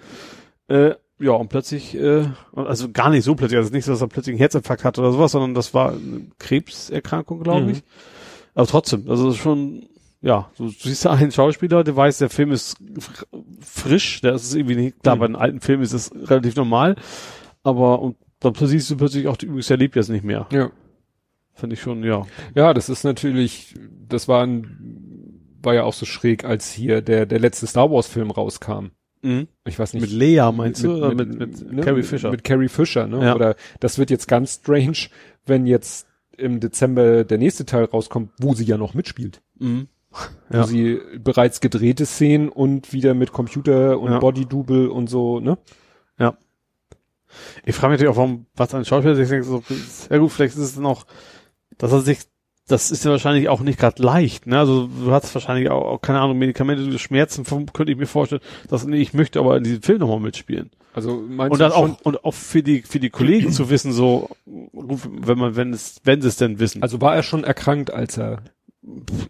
Äh, 0.67 0.91
ja, 1.19 1.31
und 1.31 1.49
plötzlich, 1.49 1.95
äh, 1.95 2.25
also 2.55 2.89
gar 2.91 3.09
nicht 3.09 3.23
so 3.23 3.33
plötzlich, 3.35 3.57
also 3.57 3.71
nicht 3.71 3.85
so, 3.85 3.91
dass 3.91 4.01
er 4.01 4.07
plötzlich 4.07 4.33
einen 4.33 4.39
Herzinfarkt 4.39 4.83
hat 4.83 4.97
oder 4.99 5.11
sowas, 5.11 5.31
sondern 5.31 5.53
das 5.55 5.73
war 5.73 5.91
eine 5.93 6.27
Krebserkrankung, 6.39 7.41
glaube 7.43 7.63
Mhm. 7.63 7.69
ich. 7.71 7.83
Aber 8.53 8.67
trotzdem, 8.67 9.09
also 9.09 9.25
das 9.27 9.35
ist 9.35 9.41
schon, 9.41 9.85
ja, 10.21 10.49
du 10.57 10.69
siehst 10.69 11.05
da 11.05 11.13
einen 11.13 11.31
Schauspieler, 11.31 11.83
der 11.83 11.95
weiß, 11.95 12.19
der 12.19 12.29
Film 12.29 12.51
ist 12.51 12.77
fr- 12.79 13.25
frisch, 13.61 14.21
der 14.21 14.35
ist 14.35 14.53
irgendwie 14.55 14.75
nicht, 14.75 15.01
klar, 15.03 15.15
Mhm. 15.15 15.19
bei 15.19 15.27
den 15.27 15.35
alten 15.35 15.59
Filmen 15.61 15.83
ist 15.83 15.93
es 15.93 16.11
relativ 16.29 16.55
normal, 16.55 16.95
aber 17.63 18.01
und 18.01 18.17
dann 18.39 18.53
siehst 18.55 18.89
du 18.89 18.97
plötzlich 18.97 19.27
auch, 19.27 19.37
übrigens 19.41 19.69
er 19.69 19.77
lebt 19.77 19.95
jetzt 19.95 20.09
nicht 20.09 20.23
mehr. 20.25 20.47
ja. 20.51 20.71
Finde 21.53 21.73
ich 21.75 21.81
schon, 21.81 22.03
ja. 22.03 22.25
Ja, 22.55 22.73
das 22.73 22.89
ist 22.89 23.03
natürlich, 23.03 23.75
das 24.07 24.27
war 24.27 24.41
ein, 24.47 25.57
war 25.61 25.73
ja 25.75 25.83
auch 25.83 25.93
so 25.93 26.05
schräg, 26.07 26.43
als 26.45 26.71
hier 26.71 27.01
der, 27.01 27.25
der 27.27 27.39
letzte 27.39 27.67
Star 27.67 27.91
Wars 27.91 28.07
Film 28.07 28.31
rauskam. 28.31 28.87
Mhm. 29.21 29.47
Ich 29.65 29.77
weiß 29.77 29.93
nicht. 29.93 30.01
Mit 30.01 30.11
Lea 30.11 30.49
meinst 30.55 30.83
du? 30.83 30.95
Oder 30.95 31.13
mit, 31.13 31.37
mit, 31.37 31.71
ne, 31.71 31.81
Carrie 31.83 32.01
Fisher. 32.03 32.31
Mit 32.31 32.43
Carrie 32.43 32.69
Fisher, 32.69 33.05
ne? 33.05 33.23
Ja. 33.25 33.35
Oder 33.35 33.55
das 33.79 33.99
wird 33.99 34.09
jetzt 34.09 34.27
ganz 34.27 34.55
strange, 34.55 34.97
wenn 35.45 35.67
jetzt 35.67 36.07
im 36.37 36.59
Dezember 36.61 37.25
der 37.25 37.37
nächste 37.37 37.65
Teil 37.65 37.83
rauskommt, 37.83 38.31
wo 38.39 38.55
sie 38.55 38.65
ja 38.65 38.77
noch 38.77 38.93
mitspielt. 38.95 39.41
mhm. 39.59 39.87
Wo 40.49 40.57
Ja. 40.57 40.63
sie 40.65 40.99
bereits 41.19 41.61
gedrehte 41.61 42.05
Szenen 42.05 42.49
und 42.49 42.91
wieder 42.91 43.13
mit 43.13 43.31
Computer 43.31 43.99
und 43.99 44.11
Ja. 44.11 44.19
Body-Double 44.19 44.87
und 44.89 45.09
so, 45.09 45.39
ne? 45.39 45.57
Ich 47.65 47.75
frage 47.75 47.91
mich 47.91 47.99
natürlich 47.99 48.13
auch, 48.13 48.17
warum, 48.17 48.45
was 48.55 48.73
ein 48.73 48.85
Schauspieler 48.85 49.15
sich 49.15 49.29
denkt, 49.29 49.45
so, 49.45 49.63
ja 50.09 50.17
gut, 50.17 50.31
vielleicht 50.31 50.55
ist 50.55 50.61
es 50.61 50.77
noch, 50.77 51.05
dass 51.77 51.91
er 51.93 52.01
sich, 52.01 52.19
das 52.67 52.91
ist 52.91 53.05
ja 53.05 53.11
wahrscheinlich 53.11 53.47
auch 53.49 53.61
nicht 53.61 53.79
gerade 53.79 54.03
leicht, 54.03 54.47
ne? 54.47 54.59
Also 54.59 54.87
du 54.87 55.11
hast 55.11 55.33
wahrscheinlich 55.33 55.69
auch, 55.69 56.01
keine 56.01 56.19
Ahnung, 56.19 56.37
Medikamente, 56.37 56.99
Schmerzen, 56.99 57.45
könnte 57.71 57.91
ich 57.91 57.97
mir 57.97 58.05
vorstellen, 58.05 58.41
dass 58.69 58.85
nee, 58.85 58.97
ich 59.01 59.13
möchte 59.13 59.39
aber 59.39 59.57
in 59.57 59.63
diesem 59.63 59.81
Film 59.81 59.99
nochmal 59.99 60.19
mitspielen. 60.19 60.71
Also 60.93 61.23
meinst 61.25 61.53
Und 61.53 61.59
du 61.59 61.63
dann 61.63 61.71
auch, 61.71 62.01
und 62.03 62.25
auch 62.25 62.33
für 62.33 62.63
die, 62.63 62.81
für 62.81 62.99
die 62.99 63.09
Kollegen 63.09 63.53
zu 63.53 63.69
wissen, 63.69 63.93
so, 63.93 64.29
wenn 64.45 65.37
man, 65.37 65.55
wenn 65.55 65.71
es, 65.71 66.01
wenn 66.03 66.21
sie 66.21 66.27
es 66.27 66.35
denn 66.35 66.59
wissen. 66.59 66.83
also 66.83 66.99
war 66.99 67.15
er 67.15 67.23
schon 67.23 67.45
erkrankt, 67.45 67.93
als 67.93 68.17
er, 68.17 68.43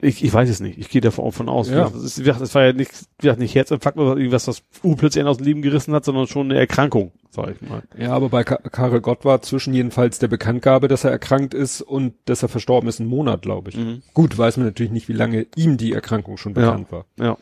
ich, 0.01 0.23
ich 0.23 0.33
weiß 0.33 0.49
es 0.49 0.61
nicht. 0.61 0.77
Ich 0.77 0.89
gehe 0.89 1.01
davon 1.01 1.31
von 1.31 1.49
aus. 1.49 1.69
Ja. 1.69 1.89
Das, 1.89 2.17
ist, 2.17 2.25
das 2.25 2.55
war 2.55 2.65
ja 2.65 2.73
nicht, 2.73 2.91
nicht 3.37 3.55
Herzinfarkt 3.55 3.97
oder 3.97 4.15
irgendwas, 4.15 4.47
was 4.47 4.63
uh, 4.83 4.95
plötzlich 4.95 5.19
einen 5.21 5.29
aus 5.29 5.37
dem 5.37 5.45
Leben 5.45 5.61
gerissen 5.61 5.93
hat, 5.93 6.05
sondern 6.05 6.27
schon 6.27 6.49
eine 6.49 6.59
Erkrankung, 6.59 7.11
sag 7.29 7.55
ich 7.55 7.69
mal. 7.69 7.83
ja, 7.97 8.13
aber 8.13 8.29
bei 8.29 8.43
Ka 8.45 8.57
Karel 8.57 9.01
Gott 9.01 9.25
war 9.25 9.41
zwischen 9.41 9.73
jedenfalls 9.73 10.19
der 10.19 10.29
Bekanntgabe, 10.29 10.87
dass 10.87 11.03
er 11.03 11.11
erkrankt 11.11 11.53
ist 11.53 11.81
und 11.81 12.13
dass 12.25 12.43
er 12.43 12.49
verstorben 12.49 12.87
ist, 12.87 12.99
ein 12.99 13.07
Monat, 13.07 13.41
glaube 13.41 13.71
ich. 13.71 13.77
Mhm. 13.77 14.03
Gut, 14.13 14.37
weiß 14.37 14.57
man 14.57 14.67
natürlich 14.67 14.91
nicht, 14.91 15.09
wie 15.09 15.13
lange 15.13 15.47
ihm 15.55 15.75
die 15.77 15.91
Erkrankung 15.91 16.37
schon 16.37 16.53
Ja. 16.53 16.61
bekannt 16.61 16.91
war. 16.91 17.05
Ja. 17.19 17.37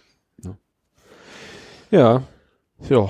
Ja, 1.92 2.24
Ja. 2.90 3.10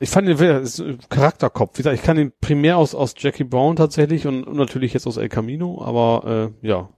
Ich 0.00 0.10
fand 0.10 0.28
den 0.28 0.36
ist 0.36 0.80
ein 0.80 0.98
Charakterkopf. 1.08 1.78
Wie 1.78 1.82
gesagt, 1.82 1.96
ich 1.96 2.02
kann 2.02 2.18
ihn 2.18 2.32
primär 2.40 2.76
aus, 2.76 2.94
aus 2.94 3.14
Jackie 3.16 3.44
Brown 3.44 3.76
tatsächlich 3.76 4.26
und, 4.26 4.44
und 4.44 4.56
natürlich 4.56 4.92
jetzt 4.92 5.06
aus 5.06 5.16
El 5.16 5.28
Camino, 5.28 5.82
aber 5.82 6.52
äh, 6.62 6.66
ja. 6.66 6.88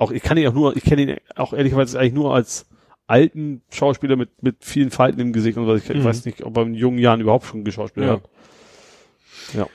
Auch 0.00 0.10
ich 0.12 0.22
kann 0.22 0.38
ihn 0.38 0.48
auch 0.48 0.54
nur, 0.54 0.74
ich 0.76 0.82
kenne 0.82 1.02
ihn 1.02 1.16
auch 1.36 1.52
ehrlicherweise 1.52 1.98
eigentlich 2.00 2.14
nur 2.14 2.34
als 2.34 2.64
alten 3.06 3.60
Schauspieler 3.70 4.16
mit, 4.16 4.42
mit 4.42 4.64
vielen 4.64 4.90
Falten 4.90 5.20
im 5.20 5.32
Gesicht 5.34 5.58
und 5.58 5.66
so. 5.66 5.74
Ich, 5.74 5.90
ich 5.90 5.96
Mhm. 5.96 6.04
weiß 6.04 6.24
nicht, 6.24 6.42
ob 6.42 6.56
er 6.56 6.62
in 6.62 6.74
jungen 6.74 6.98
Jahren 6.98 7.20
überhaupt 7.20 7.44
schon 7.44 7.64
geschauspielt 7.64 8.06
Ja. 8.06 8.12
hat. 8.14 8.22
Ja. 9.54 9.66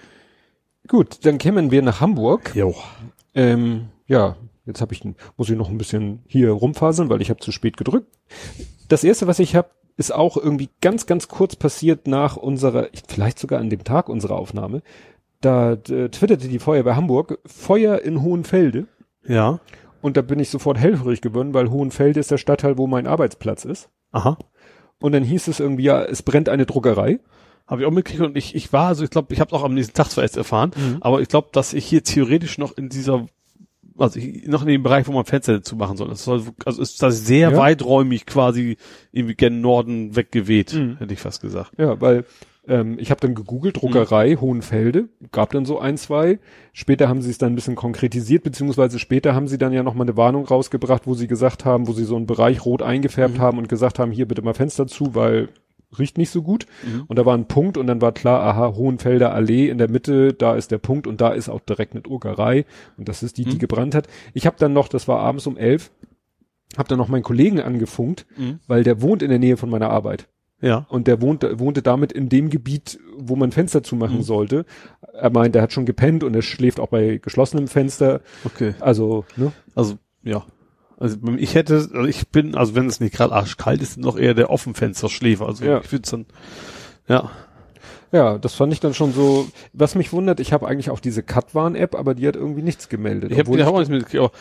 Gut, 0.87 1.25
dann 1.25 1.37
kämen 1.37 1.69
wir 1.71 1.81
nach 1.81 2.01
Hamburg. 2.01 2.55
Jo. 2.55 2.75
Ähm, 3.33 3.89
ja, 4.07 4.35
jetzt 4.65 4.81
habe 4.81 4.93
ich, 4.93 5.03
muss 5.37 5.49
ich 5.49 5.57
noch 5.57 5.69
ein 5.69 5.77
bisschen 5.77 6.23
hier 6.27 6.51
rumfaseln, 6.51 7.09
weil 7.09 7.21
ich 7.21 7.29
habe 7.29 7.39
zu 7.39 7.51
spät 7.51 7.77
gedrückt. 7.77 8.07
Das 8.87 9.03
erste, 9.03 9.27
was 9.27 9.39
ich 9.39 9.55
habe, 9.55 9.69
ist 9.97 10.13
auch 10.13 10.37
irgendwie 10.37 10.69
ganz, 10.81 11.05
ganz 11.05 11.27
kurz 11.27 11.55
passiert 11.55 12.07
nach 12.07 12.35
unserer, 12.35 12.87
vielleicht 13.07 13.39
sogar 13.39 13.59
an 13.59 13.69
dem 13.69 13.83
Tag 13.83 14.09
unserer 14.09 14.35
Aufnahme. 14.37 14.81
Da 15.41 15.73
äh, 15.73 16.09
twitterte 16.09 16.47
die 16.47 16.59
Feuerwehr 16.59 16.95
Hamburg, 16.95 17.39
Feuer 17.45 17.99
in 17.99 18.21
Hohenfelde. 18.21 18.87
Ja. 19.27 19.59
Und 20.05 20.17
da 20.17 20.21
bin 20.21 20.39
ich 20.39 20.49
sofort 20.51 20.77
hellhörig 20.77 21.21
geworden, 21.21 21.55
weil 21.55 21.71
Hohenfelde 21.71 22.19
ist 22.19 22.29
der 22.29 22.37
Stadtteil, 22.37 22.77
wo 22.77 22.85
mein 22.85 23.07
Arbeitsplatz 23.07 23.65
ist. 23.65 23.89
Aha. 24.11 24.37
Und 24.99 25.13
dann 25.13 25.23
hieß 25.23 25.47
es 25.47 25.59
irgendwie, 25.59 25.85
ja, 25.85 26.03
es 26.03 26.21
brennt 26.21 26.47
eine 26.47 26.67
Druckerei. 26.67 27.19
Habe 27.65 27.81
ich 27.81 27.87
auch 27.87 27.91
mitgekriegt 27.91 28.23
und 28.23 28.37
ich, 28.37 28.53
ich 28.53 28.71
war, 28.71 28.89
also 28.89 29.03
ich 29.03 29.09
glaube, 29.09 29.33
ich 29.33 29.39
habe 29.39 29.49
es 29.49 29.53
auch 29.59 29.63
am 29.63 29.73
nächsten 29.73 29.95
Tag 29.95 30.11
zwar 30.11 30.23
erst 30.23 30.37
erfahren, 30.37 30.71
Mhm. 30.75 30.97
aber 31.01 31.21
ich 31.21 31.27
glaube, 31.27 31.47
dass 31.53 31.73
ich 31.73 31.85
hier 31.85 32.03
theoretisch 32.03 32.59
noch 32.59 32.77
in 32.77 32.89
dieser, 32.89 33.25
also 33.97 34.19
ich, 34.19 34.45
noch 34.45 34.61
in 34.61 34.67
dem 34.67 34.83
Bereich, 34.83 35.07
wo 35.07 35.11
man 35.11 35.25
Fenster 35.25 35.63
zu 35.63 35.75
machen 35.75 35.97
soll. 35.97 36.11
Es 36.11 36.23
soll 36.23 36.43
also 36.65 36.83
ist 36.83 37.01
das 37.01 37.25
sehr 37.25 37.49
Ja. 37.53 37.57
weiträumig 37.57 38.27
quasi 38.27 38.77
irgendwie 39.11 39.33
gen 39.33 39.61
Norden 39.61 40.15
weggeweht, 40.15 40.73
Mhm. 40.75 40.97
hätte 40.97 41.13
ich 41.13 41.19
fast 41.19 41.41
gesagt. 41.41 41.71
Ja, 41.79 41.99
weil 41.99 42.25
ähm, 42.67 42.97
ich 42.99 43.11
habe 43.11 43.21
dann 43.21 43.35
gegoogelt, 43.35 43.81
Druckerei 43.81 44.35
Hohenfelde, 44.35 45.09
gab 45.31 45.51
dann 45.51 45.65
so 45.65 45.79
ein, 45.79 45.97
zwei. 45.97 46.39
Später 46.73 47.07
haben 47.09 47.21
sie 47.21 47.29
es 47.31 47.37
dann 47.37 47.53
ein 47.53 47.55
bisschen 47.55 47.75
konkretisiert, 47.75 48.43
beziehungsweise 48.43 48.99
später 48.99 49.33
haben 49.35 49.47
sie 49.47 49.57
dann 49.57 49.73
ja 49.73 49.83
nochmal 49.83 50.05
eine 50.07 50.17
Warnung 50.17 50.45
rausgebracht, 50.45 51.07
wo 51.07 51.13
sie 51.13 51.27
gesagt 51.27 51.65
haben, 51.65 51.87
wo 51.87 51.93
sie 51.93 52.05
so 52.05 52.15
einen 52.15 52.25
Bereich 52.27 52.65
rot 52.65 52.81
eingefärbt 52.81 53.39
haben 53.39 53.57
und 53.57 53.69
gesagt 53.69 53.99
haben, 53.99 54.11
hier 54.11 54.27
bitte 54.27 54.41
mal 54.41 54.53
Fenster 54.53 54.87
zu, 54.87 55.15
weil 55.15 55.49
riecht 55.97 56.17
nicht 56.17 56.29
so 56.31 56.41
gut. 56.41 56.65
Mhm. 56.83 57.03
Und 57.07 57.17
da 57.17 57.25
war 57.25 57.37
ein 57.37 57.47
Punkt 57.47 57.77
und 57.77 57.87
dann 57.87 58.01
war 58.01 58.11
klar, 58.11 58.41
aha, 58.41 58.75
Hohenfelder 58.75 59.33
Allee 59.33 59.69
in 59.69 59.77
der 59.77 59.89
Mitte, 59.89 60.33
da 60.33 60.55
ist 60.55 60.71
der 60.71 60.77
Punkt 60.77 61.07
und 61.07 61.21
da 61.21 61.29
ist 61.29 61.47
auch 61.47 61.61
direkt 61.61 61.93
eine 61.93 62.01
Druckerei 62.01 62.65
und 62.97 63.07
das 63.07 63.23
ist 63.23 63.37
die, 63.37 63.45
die 63.45 63.55
Mhm. 63.55 63.59
gebrannt 63.59 63.95
hat. 63.95 64.07
Ich 64.33 64.45
habe 64.45 64.57
dann 64.59 64.73
noch, 64.73 64.89
das 64.89 65.07
war 65.07 65.19
abends 65.19 65.47
um 65.47 65.55
elf, 65.55 65.91
habe 66.77 66.89
dann 66.89 66.97
noch 66.97 67.07
meinen 67.07 67.23
Kollegen 67.23 67.61
angefunkt, 67.61 68.25
Mhm. 68.37 68.59
weil 68.67 68.83
der 68.83 69.01
wohnt 69.01 69.21
in 69.23 69.29
der 69.29 69.39
Nähe 69.39 69.55
von 69.55 69.69
meiner 69.69 69.89
Arbeit. 69.89 70.27
Ja. 70.65 70.85
Und 70.89 71.05
der 71.07 71.21
wohnte, 71.21 71.59
wohnte 71.59 71.81
damit 71.83 72.11
in 72.11 72.27
dem 72.27 72.49
Gebiet, 72.49 72.99
wo 73.17 73.35
man 73.35 73.51
Fenster 73.51 73.83
zumachen 73.83 74.17
Mhm. 74.17 74.23
sollte. 74.23 74.65
Er 75.13 75.29
meint, 75.29 75.55
er 75.55 75.61
hat 75.61 75.71
schon 75.73 75.85
gepennt 75.85 76.23
und 76.23 76.35
er 76.35 76.41
schläft 76.41 76.79
auch 76.79 76.89
bei 76.89 77.17
geschlossenem 77.21 77.67
Fenster. 77.67 78.21
Okay. 78.43 78.73
Also, 78.79 79.25
ne? 79.37 79.51
Also, 79.75 79.95
ja. 80.23 80.43
Also 80.97 81.17
ich 81.37 81.53
hätte, 81.55 81.75
also 81.75 82.03
ich 82.05 82.29
bin, 82.29 82.55
also 82.55 82.73
wenn 82.73 82.87
es 82.87 82.99
nicht 82.99 83.13
gerade 83.13 83.33
arschkalt 83.33 83.81
ist, 83.81 83.97
noch 83.97 84.17
eher 84.17 84.33
der 84.33 84.49
Offenfensterschläfer. 84.49 85.45
Also 85.45 85.63
Ja. 85.65 85.81
ich 85.83 85.91
würde 85.91 86.09
dann, 86.09 86.25
ja. 87.07 87.29
Ja, 88.15 88.37
das 88.37 88.53
fand 88.53 88.71
ich 88.71 88.79
dann 88.79 88.93
schon 88.93 89.11
so. 89.11 89.47
Was 89.73 89.93
mich 89.95 90.13
wundert, 90.13 90.39
ich 90.39 90.53
habe 90.53 90.67
eigentlich 90.67 90.89
auch 90.89 91.01
diese 91.01 91.21
Katwarn-App, 91.21 91.95
aber 91.95 92.15
die 92.15 92.25
hat 92.25 92.37
irgendwie 92.37 92.61
nichts 92.61 92.87
gemeldet. 92.87 93.29
Ich 93.31 93.37
habe 93.37 93.49
obwohl 93.49 93.57
die 93.57 93.63
auch 93.65 93.77
nicht 93.79 93.89
mitgekriegt, 93.91 94.23
aber 94.23 94.31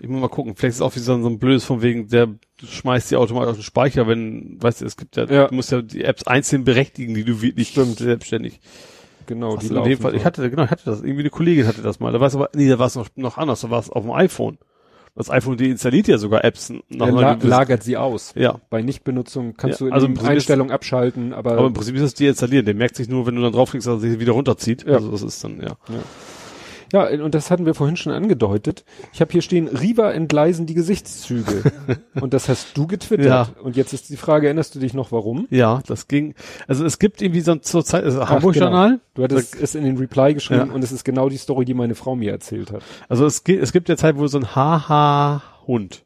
ich 0.00 0.08
muss 0.08 0.20
mal 0.20 0.28
gucken, 0.28 0.54
vielleicht 0.54 0.70
ist 0.70 0.76
es 0.76 0.82
auch 0.82 0.94
wie 0.94 1.00
so, 1.00 1.20
so 1.20 1.28
ein 1.28 1.40
blödes 1.40 1.64
von 1.64 1.82
wegen, 1.82 2.06
der 2.08 2.28
schmeißt 2.64 3.10
die 3.10 3.16
automatisch 3.16 3.50
auf 3.50 3.56
den 3.56 3.62
Speicher, 3.64 4.06
wenn, 4.06 4.62
weißt 4.62 4.82
du, 4.82 4.84
es 4.86 4.96
gibt 4.96 5.16
ja, 5.16 5.24
Ja. 5.24 5.48
du 5.48 5.54
musst 5.56 5.72
ja 5.72 5.82
die 5.82 6.04
Apps 6.04 6.28
einzeln 6.28 6.62
berechtigen, 6.62 7.14
die 7.14 7.24
du 7.24 7.42
wirklich 7.42 7.70
Stimmt. 7.70 7.98
selbstständig. 7.98 8.60
genau, 9.26 9.56
die 9.56 9.66
Also 9.68 9.78
in 9.78 9.84
dem 9.90 9.98
Fall, 9.98 10.12
so. 10.12 10.16
ich 10.16 10.24
hatte, 10.24 10.48
genau, 10.48 10.62
ich 10.64 10.70
hatte 10.70 10.84
das, 10.84 11.00
irgendwie 11.00 11.22
eine 11.22 11.30
Kollegin 11.30 11.66
hatte 11.66 11.82
das 11.82 11.98
mal, 11.98 12.12
da 12.12 12.20
war 12.20 12.28
es 12.28 12.36
aber, 12.36 12.50
nee, 12.54 12.68
da 12.68 12.78
war 12.78 12.86
es 12.86 12.94
noch, 12.94 13.08
noch 13.16 13.36
anders, 13.36 13.62
da 13.62 13.70
war 13.70 13.80
es 13.80 13.90
auf 13.90 14.02
dem 14.04 14.12
iPhone. 14.12 14.58
Das 15.14 15.30
iPhone 15.30 15.56
deinstalliert 15.56 16.06
ja 16.08 16.18
sogar 16.18 16.44
Apps 16.44 16.70
einer 16.70 17.10
la 17.12 17.38
lagert 17.40 17.82
sie 17.82 17.96
aus. 17.96 18.32
Ja. 18.36 18.60
Bei 18.70 18.82
Nichtbenutzung 18.82 19.54
kannst 19.56 19.80
Ja, 19.80 19.84
du 19.84 19.88
in 19.88 19.92
also 19.92 20.06
ist- 20.06 20.24
Einstellungen 20.24 20.72
abschalten, 20.72 21.32
aber, 21.32 21.52
Aber 21.52 21.66
im 21.66 21.72
Prinzip 21.72 21.96
ist 21.96 22.02
es 22.02 22.14
deinstallieren. 22.14 22.64
Der 22.66 22.74
merkt 22.74 22.96
sich 22.96 23.08
nur, 23.08 23.26
wenn 23.26 23.34
du 23.34 23.42
dann 23.42 23.52
draufklickst, 23.52 23.86
dass 23.88 23.94
er 24.02 24.10
sich 24.10 24.20
wieder 24.20 24.32
runterzieht. 24.32 24.84
Ja. 24.86 24.94
Also 24.94 25.10
das 25.10 25.22
ist 25.22 25.42
dann, 25.42 25.60
ja. 25.60 25.68
ja, 25.88 26.02
und 26.92 27.34
das 27.34 27.50
hatten 27.50 27.66
wir 27.66 27.74
vorhin 27.74 27.96
schon 27.96 28.12
angedeutet. 28.12 28.84
Ich 29.12 29.20
habe 29.20 29.30
hier 29.32 29.42
stehen, 29.42 29.68
Riva 29.68 30.10
entgleisen 30.12 30.66
die 30.66 30.74
Gesichtszüge. 30.74 31.62
und 32.20 32.32
das 32.34 32.48
hast 32.48 32.76
du 32.76 32.86
getwittert. 32.86 33.26
Ja. 33.26 33.48
Und 33.62 33.76
jetzt 33.76 33.92
ist 33.92 34.08
die 34.08 34.16
Frage, 34.16 34.46
erinnerst 34.46 34.74
du 34.74 34.78
dich 34.78 34.94
noch 34.94 35.12
warum? 35.12 35.46
Ja, 35.50 35.82
das 35.86 36.08
ging. 36.08 36.34
Also 36.66 36.84
es 36.84 36.98
gibt 36.98 37.20
irgendwie 37.22 37.40
so 37.40 37.54
zur 37.56 37.84
Zeit, 37.84 38.04
also 38.04 38.28
Hamburg-Journal. 38.28 39.00
Du 39.14 39.22
hattest 39.22 39.54
es 39.60 39.74
in 39.74 39.84
den 39.84 39.96
Reply 39.98 40.34
geschrieben 40.34 40.68
Ja. 40.68 40.74
und 40.74 40.82
es 40.82 40.92
ist 40.92 41.04
genau 41.04 41.28
die 41.28 41.36
Story, 41.36 41.64
die 41.64 41.74
meine 41.74 41.94
Frau 41.94 42.16
mir 42.16 42.30
erzählt 42.32 42.72
hat. 42.72 42.82
Also 43.08 43.26
es, 43.26 43.44
gibt 43.44 43.62
es 43.62 43.72
gibt 43.72 43.88
ja 43.88 43.96
Zeit, 43.96 44.16
wo 44.16 44.26
so 44.26 44.38
ein 44.38 44.54
Haha-Hund 44.54 46.04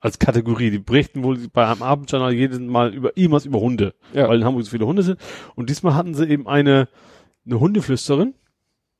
als 0.00 0.18
Kategorie, 0.18 0.70
die 0.70 0.78
berichten 0.78 1.22
wohl 1.22 1.38
bei 1.50 1.66
einem 1.66 1.82
Abendjournal 1.82 2.34
jedes 2.34 2.60
Mal 2.60 2.92
über 2.92 3.16
irgendwas 3.16 3.46
über 3.46 3.60
Hunde, 3.60 3.94
Ja. 4.12 4.28
weil 4.28 4.38
in 4.38 4.44
Hamburg 4.44 4.64
so 4.64 4.70
viele 4.70 4.86
Hunde 4.86 5.02
sind. 5.02 5.18
Und 5.54 5.70
diesmal 5.70 5.94
hatten 5.94 6.14
sie 6.14 6.28
eben 6.28 6.46
eine, 6.46 6.88
eine 7.46 7.58
Hundeflüsterin, 7.58 8.34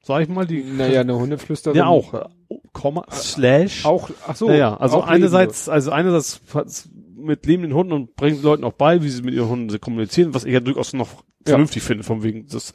sag 0.04 0.22
ich 0.22 0.28
mal, 0.28 0.46
die 0.46 0.62
Naja, 0.62 1.00
eine 1.00 1.16
Hundeflüsterin. 1.18 1.76
ja 1.76 1.86
auch, 1.86 2.14
äh, 2.14 2.24
Komma, 2.72 3.04
Slash. 3.10 3.84
Auch, 3.84 4.10
ach 4.26 4.36
so. 4.36 4.48
Ja, 4.50 4.54
ja, 4.56 4.76
also 4.76 4.96
auch 4.98 5.06
einerseits, 5.06 5.68
also 5.68 5.90
einerseits 5.90 6.40
hat's 6.52 6.88
mit 7.16 7.46
lebenden 7.46 7.72
Hunden 7.74 7.92
und 7.92 8.16
bringt 8.16 8.42
Leuten 8.42 8.64
auch 8.64 8.72
bei, 8.72 9.02
wie 9.02 9.08
sie 9.08 9.22
mit 9.22 9.34
ihren 9.34 9.48
Hunden 9.48 9.80
kommunizieren, 9.80 10.34
was 10.34 10.44
ich 10.44 10.52
ja 10.52 10.60
durchaus 10.60 10.92
noch 10.92 11.08
Ja. 11.46 11.52
vernünftig 11.52 11.82
finde, 11.82 12.04
von 12.04 12.22
wegen 12.22 12.46
das, 12.48 12.74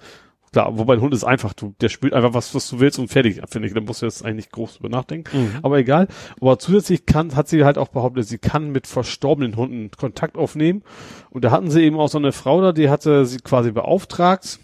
klar, 0.52 0.76
wobei 0.78 0.94
ein 0.94 1.02
Hund 1.02 1.14
ist 1.14 1.24
einfach, 1.24 1.54
du, 1.54 1.76
der 1.82 1.90
spürt 1.90 2.14
einfach 2.14 2.34
was, 2.34 2.56
was 2.56 2.68
du 2.70 2.80
willst 2.80 2.98
und 2.98 3.10
fertig, 3.10 3.42
finde 3.48 3.68
ich, 3.68 3.74
da 3.76 3.82
musst 3.82 4.02
du 4.02 4.06
jetzt 4.08 4.24
eigentlich 4.26 4.38
nicht 4.48 4.52
groß 4.52 4.76
drüber 4.78 4.90
nachdenken, 4.90 5.38
Mhm. 5.38 5.60
aber 5.62 5.78
egal, 5.78 6.08
aber 6.42 6.58
zusätzlich 6.58 7.06
kann, 7.06 7.36
hat 7.36 7.48
sie 7.48 7.64
halt 7.66 7.78
auch 7.78 7.90
behauptet, 7.90 8.26
sie 8.28 8.38
kann 8.40 8.72
mit 8.72 8.88
verstorbenen 8.88 9.56
Hunden 9.56 9.92
Kontakt 9.92 10.36
aufnehmen 10.38 10.82
und 11.30 11.44
da 11.44 11.52
hatten 11.52 11.70
sie 11.70 11.84
eben 11.84 12.00
auch 12.00 12.10
so 12.10 12.18
eine 12.18 12.32
Frau 12.32 12.62
da, 12.62 12.72
die 12.72 12.90
hatte 12.90 13.26
sie 13.26 13.38
quasi 13.40 13.72
beauftragt, 13.72 14.60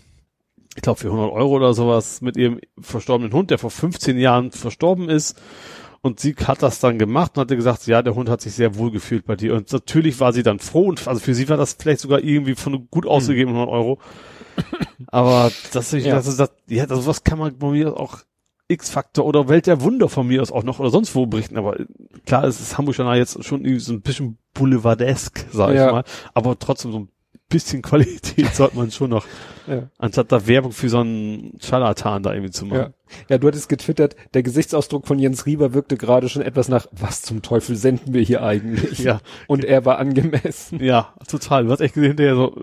ich 0.75 0.81
glaube 0.81 0.99
für 0.99 1.07
100 1.07 1.31
Euro 1.31 1.55
oder 1.55 1.73
sowas 1.73 2.21
mit 2.21 2.37
ihrem 2.37 2.59
verstorbenen 2.79 3.33
Hund, 3.33 3.49
der 3.49 3.57
vor 3.57 3.71
15 3.71 4.17
Jahren 4.19 4.51
verstorben 4.51 5.09
ist. 5.09 5.41
Und 6.01 6.19
sie 6.19 6.35
hat 6.45 6.61
das 6.61 6.79
dann 6.79 6.99
gemacht 6.99 7.31
und 7.35 7.41
hatte 7.41 7.55
gesagt, 7.55 7.87
ja, 7.87 8.03
der 8.03 8.13
Hund 8.13 8.29
hat 8.29 8.39
sich 8.41 8.53
sehr 8.53 8.77
wohl 8.77 8.91
gefühlt 8.91 9.25
bei 9.25 9.35
dir. 9.35 9.55
Und 9.55 9.71
natürlich 9.73 10.19
war 10.19 10.33
sie 10.33 10.43
dann 10.43 10.59
froh 10.59 10.85
und 10.87 11.07
also 11.07 11.19
für 11.19 11.33
sie 11.33 11.49
war 11.49 11.57
das 11.57 11.77
vielleicht 11.79 12.01
sogar 12.01 12.19
irgendwie 12.19 12.53
von 12.53 12.87
gut 12.91 13.07
ausgegeben 13.07 13.51
100 13.53 13.69
Euro. 13.73 13.99
Aber 15.07 15.51
das, 15.73 15.93
ich, 15.93 16.05
Ja. 16.05 16.15
das 16.15 16.27
ist 16.27 16.39
das, 16.39 16.51
ja, 16.67 16.85
das 16.85 17.07
was 17.07 17.23
kann 17.23 17.39
man 17.39 17.57
bei 17.57 17.69
mir 17.71 17.99
auch 17.99 18.19
X-Faktor 18.67 19.25
oder 19.25 19.47
Welt 19.47 19.67
der 19.67 19.81
Wunder 19.81 20.09
von 20.09 20.27
mir 20.27 20.41
aus 20.41 20.51
auch 20.51 20.63
noch 20.63 20.79
oder 20.79 20.89
sonst 20.89 21.13
wo 21.15 21.25
berichten. 21.25 21.57
Aber 21.57 21.77
klar, 22.25 22.43
es 22.45 22.59
ist 22.59 22.77
Hamburg 22.77 22.97
jetzt 23.15 23.43
schon 23.43 23.61
irgendwie 23.63 23.79
so 23.79 23.93
ein 23.93 24.01
bisschen 24.01 24.37
boulevardesk, 24.53 25.45
sag 25.51 25.71
ich 25.71 25.77
Ja. 25.77 25.91
mal. 25.91 26.03
Aber 26.33 26.57
trotzdem 26.57 26.91
so 26.91 26.99
ein 26.99 27.09
bisschen 27.49 27.81
Qualität 27.81 28.47
sollte 28.55 28.75
man 28.77 28.91
schon 28.91 29.11
noch 29.11 29.25
Ja. 29.67 29.89
anstatt 29.97 30.31
da 30.31 30.47
Werbung 30.47 30.71
für 30.71 30.89
so 30.89 30.99
einen 30.99 31.57
Scharlatan 31.61 32.23
da 32.23 32.33
irgendwie 32.33 32.51
zu 32.51 32.65
Ja. 32.65 32.73
machen. 32.73 32.93
ja, 33.29 33.37
du 33.37 33.47
hattest 33.47 33.69
getwittert, 33.69 34.15
der 34.33 34.43
Gesichtsausdruck 34.43 35.05
von 35.07 35.19
Jens 35.19 35.45
Rieber 35.45 35.73
wirkte 35.73 35.95
gerade 35.97 36.27
schon 36.29 36.41
etwas 36.41 36.67
nach, 36.69 36.87
was 36.91 37.21
zum 37.21 37.41
Teufel 37.41 37.75
senden 37.75 38.13
wir 38.13 38.21
hier 38.21 38.43
eigentlich? 38.43 38.99
Ja, 39.05 39.21
Und 39.47 39.63
er 39.63 39.85
war 39.85 39.99
angemessen. 39.99 40.83
ja, 40.83 41.13
total. 41.27 41.65
Du 41.65 41.71
hast 41.71 41.81
echt 41.81 41.93
gesehen, 41.93 42.09
hinterher 42.09 42.35
so, 42.35 42.55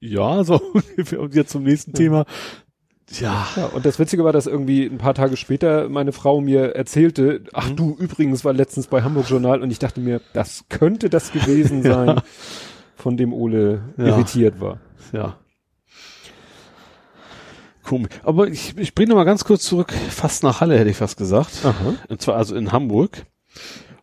ja, 0.00 0.42
so 0.44 0.60
ungefähr. 0.72 1.20
Und 1.20 1.34
jetzt 1.34 1.50
zum 1.52 1.62
nächsten 1.62 1.92
Thema. 1.92 2.24
Ja, 3.20 3.46
Ja, 3.54 3.66
und 3.66 3.84
das 3.84 3.98
Witzige 3.98 4.24
war, 4.24 4.32
dass 4.32 4.46
irgendwie 4.46 4.86
ein 4.86 4.96
paar 4.98 5.14
Tage 5.14 5.36
später 5.36 5.88
meine 5.90 6.10
Frau 6.12 6.40
mir 6.40 6.74
erzählte, 6.74 7.42
ach 7.52 7.68
Mhm. 7.70 7.76
du, 7.76 7.96
übrigens 7.98 8.44
war 8.44 8.52
letztens 8.54 8.86
bei 8.86 9.02
Hamburg 9.02 9.28
Journal 9.28 9.60
und 9.62 9.70
ich 9.70 9.78
dachte 9.78 10.00
mir, 10.00 10.20
das 10.32 10.64
könnte 10.70 11.10
das 11.10 11.30
gewesen 11.30 11.82
sein, 11.82 12.20
von 12.96 13.16
dem 13.16 13.32
Ole 13.32 13.82
Ja. 13.96 14.06
irritiert 14.06 14.60
war. 14.60 14.80
ja. 15.12 15.36
Komisch. 17.82 18.08
Aber 18.22 18.48
ich, 18.48 18.76
ich 18.78 18.94
bringe 18.94 19.10
noch 19.10 19.16
mal 19.16 19.24
ganz 19.24 19.44
kurz 19.44 19.64
zurück, 19.64 19.92
fast 19.92 20.42
nach 20.42 20.60
Halle 20.62 20.78
hätte 20.78 20.88
ich 20.88 20.96
fast 20.96 21.18
gesagt. 21.18 21.50
Aha. 21.64 21.94
Und 22.08 22.22
zwar 22.22 22.36
also 22.36 22.56
in 22.56 22.72
Hamburg. 22.72 23.26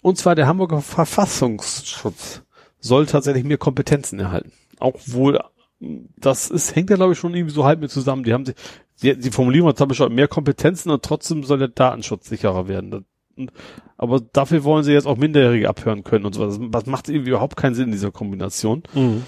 Und 0.01 0.17
zwar 0.19 0.35
der 0.35 0.45
Hamburger 0.47 0.81
Verfassungsschutz 0.81 2.43
soll 2.79 3.07
tatsächlich 3.07 3.43
mehr 3.43 3.57
Kompetenzen 3.57 4.19
erhalten. 4.19 4.51
Auch 4.79 4.95
wohl, 5.07 5.39
das 5.79 6.51
ist, 6.51 6.75
hängt 6.75 6.91
ja 6.91 6.95
glaube 6.95 7.13
ich 7.13 7.19
schon 7.19 7.33
irgendwie 7.33 7.53
so 7.53 7.65
halb 7.65 7.79
mit 7.81 7.89
zusammen. 7.89 8.23
Die 8.23 8.33
haben 8.33 8.45
sich, 8.45 8.55
die, 9.01 9.17
die 9.17 9.31
Formulierung 9.31 9.69
hat 9.69 9.77
zwar 9.77 9.91
schon 9.95 10.13
mehr 10.13 10.27
Kompetenzen 10.27 10.91
und 10.91 11.03
trotzdem 11.03 11.43
soll 11.43 11.57
der 11.57 11.67
Datenschutz 11.67 12.29
sicherer 12.29 12.67
werden. 12.67 13.05
Aber 13.97 14.19
dafür 14.19 14.63
wollen 14.63 14.83
sie 14.83 14.93
jetzt 14.93 15.07
auch 15.07 15.17
Minderjährige 15.17 15.69
abhören 15.69 16.03
können 16.03 16.25
und 16.25 16.33
so. 16.33 16.45
Das, 16.45 16.59
das 16.71 16.85
macht 16.85 17.09
irgendwie 17.09 17.29
überhaupt 17.29 17.55
keinen 17.55 17.75
Sinn 17.75 17.85
in 17.85 17.91
dieser 17.91 18.11
Kombination. 18.11 18.83
Mhm. 18.93 19.23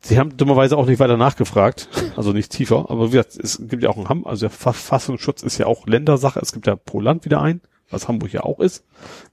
Sie 0.00 0.18
haben 0.18 0.36
dummerweise 0.36 0.76
auch 0.76 0.86
nicht 0.86 1.00
weiter 1.00 1.16
nachgefragt, 1.16 1.88
also 2.16 2.32
nicht 2.32 2.52
tiefer, 2.52 2.88
aber 2.88 3.08
wie 3.08 3.16
gesagt, 3.16 3.36
es 3.36 3.60
gibt 3.68 3.82
ja 3.82 3.90
auch 3.90 3.96
einen 3.96 4.08
Ham, 4.08 4.26
also 4.26 4.42
der 4.42 4.50
Verfassungsschutz 4.50 5.42
ist 5.42 5.58
ja 5.58 5.66
auch 5.66 5.86
Ländersache, 5.86 6.38
es 6.38 6.52
gibt 6.52 6.68
ja 6.68 6.76
pro 6.76 7.00
Land 7.00 7.24
wieder 7.24 7.42
ein, 7.42 7.60
was 7.90 8.06
Hamburg 8.06 8.32
ja 8.32 8.44
auch 8.44 8.60
ist, 8.60 8.84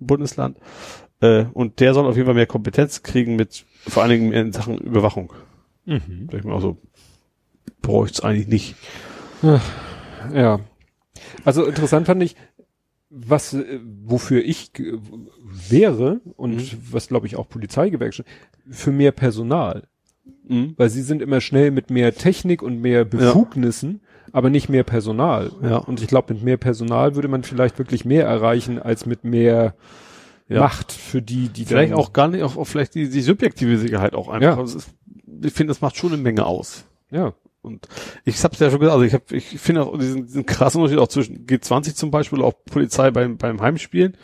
ein 0.02 0.08
Bundesland, 0.08 0.58
äh, 1.22 1.46
und 1.54 1.80
der 1.80 1.94
soll 1.94 2.08
auf 2.08 2.16
jeden 2.16 2.26
Fall 2.26 2.34
mehr 2.34 2.48
Kompetenz 2.48 3.04
kriegen 3.04 3.36
mit 3.36 3.64
vor 3.88 4.02
allen 4.02 4.12
Dingen 4.12 4.34
in 4.34 4.54
Sachen 4.54 4.80
Überwachung. 4.80 5.34
Mhm. 5.86 6.30
Ich 6.36 6.44
mal 6.44 6.54
auch 6.54 6.62
so, 6.62 6.78
bräuchte 7.84 8.16
es 8.16 8.24
eigentlich 8.24 8.48
nicht. 8.48 8.76
Ja. 10.34 10.60
Also 11.44 11.64
interessant 11.66 12.08
fand 12.08 12.24
ich, 12.24 12.36
was, 13.10 13.54
äh, 13.54 13.80
wofür 14.04 14.44
ich 14.44 14.74
g- 14.74 14.94
wäre 15.70 16.22
und 16.36 16.56
Mhm. 16.56 16.78
was 16.92 17.08
glaube 17.08 17.28
ich 17.28 17.36
auch 17.36 17.48
Polizeigewerkschaft, 17.48 18.28
für 18.70 18.92
mehr 18.92 19.12
Personal. 19.12 19.84
Mhm. 20.48 20.74
Weil 20.78 20.90
sie 20.90 21.02
sind 21.02 21.22
immer 21.22 21.42
schnell 21.42 21.72
mit 21.72 21.90
mehr 21.90 22.14
Technik 22.16 22.62
und 22.62 22.82
mehr 22.82 23.06
Befugnissen, 23.06 24.02
aber 24.32 24.50
nicht 24.50 24.70
mehr 24.70 24.84
Personal. 24.84 25.52
Ja. 25.64 25.78
Und 25.78 26.02
ich 26.02 26.08
glaube, 26.08 26.34
mit 26.34 26.44
mehr 26.44 26.58
Personal 26.58 27.16
würde 27.16 27.28
man 27.28 27.44
vielleicht 27.44 27.78
wirklich 27.78 28.06
mehr 28.06 28.26
erreichen 28.26 28.80
als 28.80 29.06
mit 29.06 29.24
mehr 29.24 29.76
Ja. 30.48 30.60
Macht 30.60 30.92
für 30.92 31.22
die, 31.24 31.50
die 31.50 31.66
Vielleicht 31.66 31.94
auch 31.94 32.14
gar 32.14 32.28
nicht, 32.28 32.44
auch, 32.44 32.56
auch 32.58 32.66
vielleicht 32.66 32.94
die, 32.94 33.10
die 33.10 33.22
subjektive 33.22 33.80
Sicherheit 33.80 34.14
auch 34.14 34.30
einfach. 34.30 34.42
Ja. 34.56 34.58
Also 34.60 34.78
ist, 34.78 34.90
ich 35.44 35.54
finde, 35.54 35.72
das 35.72 35.82
macht 35.82 35.96
schon 35.98 36.14
eine 36.14 36.22
Menge 36.22 36.46
aus. 36.46 36.86
ja. 37.12 37.34
Und 37.66 37.88
ich 38.24 38.42
hab's 38.44 38.60
ja 38.60 38.70
schon 38.70 38.80
gesagt, 38.80 38.94
also 38.94 39.06
ich 39.06 39.14
hab, 39.14 39.32
ich 39.32 39.60
finde 39.60 39.84
auch 39.84 39.98
diesen, 39.98 40.26
diesen 40.26 40.46
krassen 40.46 40.82
Unterschied 40.82 41.00
auch 41.02 41.08
zwischen 41.08 41.46
G20 41.46 41.96
zum 41.96 42.12
Beispiel, 42.12 42.42
auch 42.42 42.54
Polizei 42.72 43.12
beim, 43.12 43.38
beim 43.38 43.62
Heimspielen. 43.62 44.16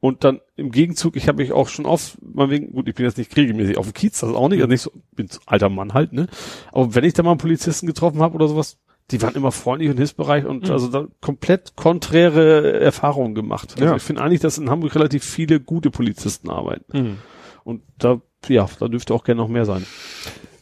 Und 0.00 0.24
dann 0.24 0.40
im 0.56 0.72
Gegenzug, 0.72 1.14
ich 1.16 1.28
habe 1.28 1.40
mich 1.42 1.52
auch 1.52 1.68
schon 1.68 1.86
oft, 1.86 2.18
mal 2.20 2.50
wegen, 2.50 2.72
gut, 2.72 2.88
ich 2.88 2.94
bin 2.96 3.06
jetzt 3.06 3.18
nicht 3.18 3.36
regelmäßig 3.36 3.78
auf 3.78 3.86
dem 3.86 3.94
Kiez, 3.94 4.18
das 4.18 4.30
auch 4.34 4.48
nicht, 4.48 4.58
also 4.58 4.68
nicht 4.68 4.82
so, 4.82 4.90
bin 5.14 5.28
alter 5.46 5.68
Mann 5.68 5.94
halt, 5.94 6.12
ne? 6.12 6.26
Aber 6.72 6.94
wenn 6.96 7.04
ich 7.04 7.12
da 7.12 7.22
mal 7.22 7.30
einen 7.30 7.38
Polizisten 7.38 7.86
getroffen 7.86 8.20
habe 8.20 8.34
oder 8.34 8.48
sowas, 8.48 8.78
die 9.12 9.22
waren 9.22 9.34
immer 9.34 9.52
freundlich 9.52 9.90
und 9.90 9.98
hilfsbereit 9.98 10.44
und 10.44 10.70
also 10.70 10.88
da 10.88 11.06
komplett 11.20 11.76
konträre 11.76 12.80
Erfahrungen 12.80 13.34
gemacht. 13.34 13.74
Also 13.74 13.84
Ja. 13.84 13.96
ich 13.96 14.02
finde 14.02 14.22
eigentlich, 14.22 14.40
dass 14.40 14.58
in 14.58 14.70
Hamburg 14.70 14.94
relativ 14.94 15.24
viele 15.24 15.60
gute 15.60 15.90
Polizisten 15.90 16.50
arbeiten. 16.50 16.98
Mhm. 16.98 17.18
Und 17.64 17.82
da, 17.98 18.20
ja, 18.48 18.68
da 18.80 18.88
dürfte 18.88 19.14
auch 19.14 19.22
gerne 19.22 19.40
noch 19.40 19.48
mehr 19.48 19.64
sein. 19.66 19.86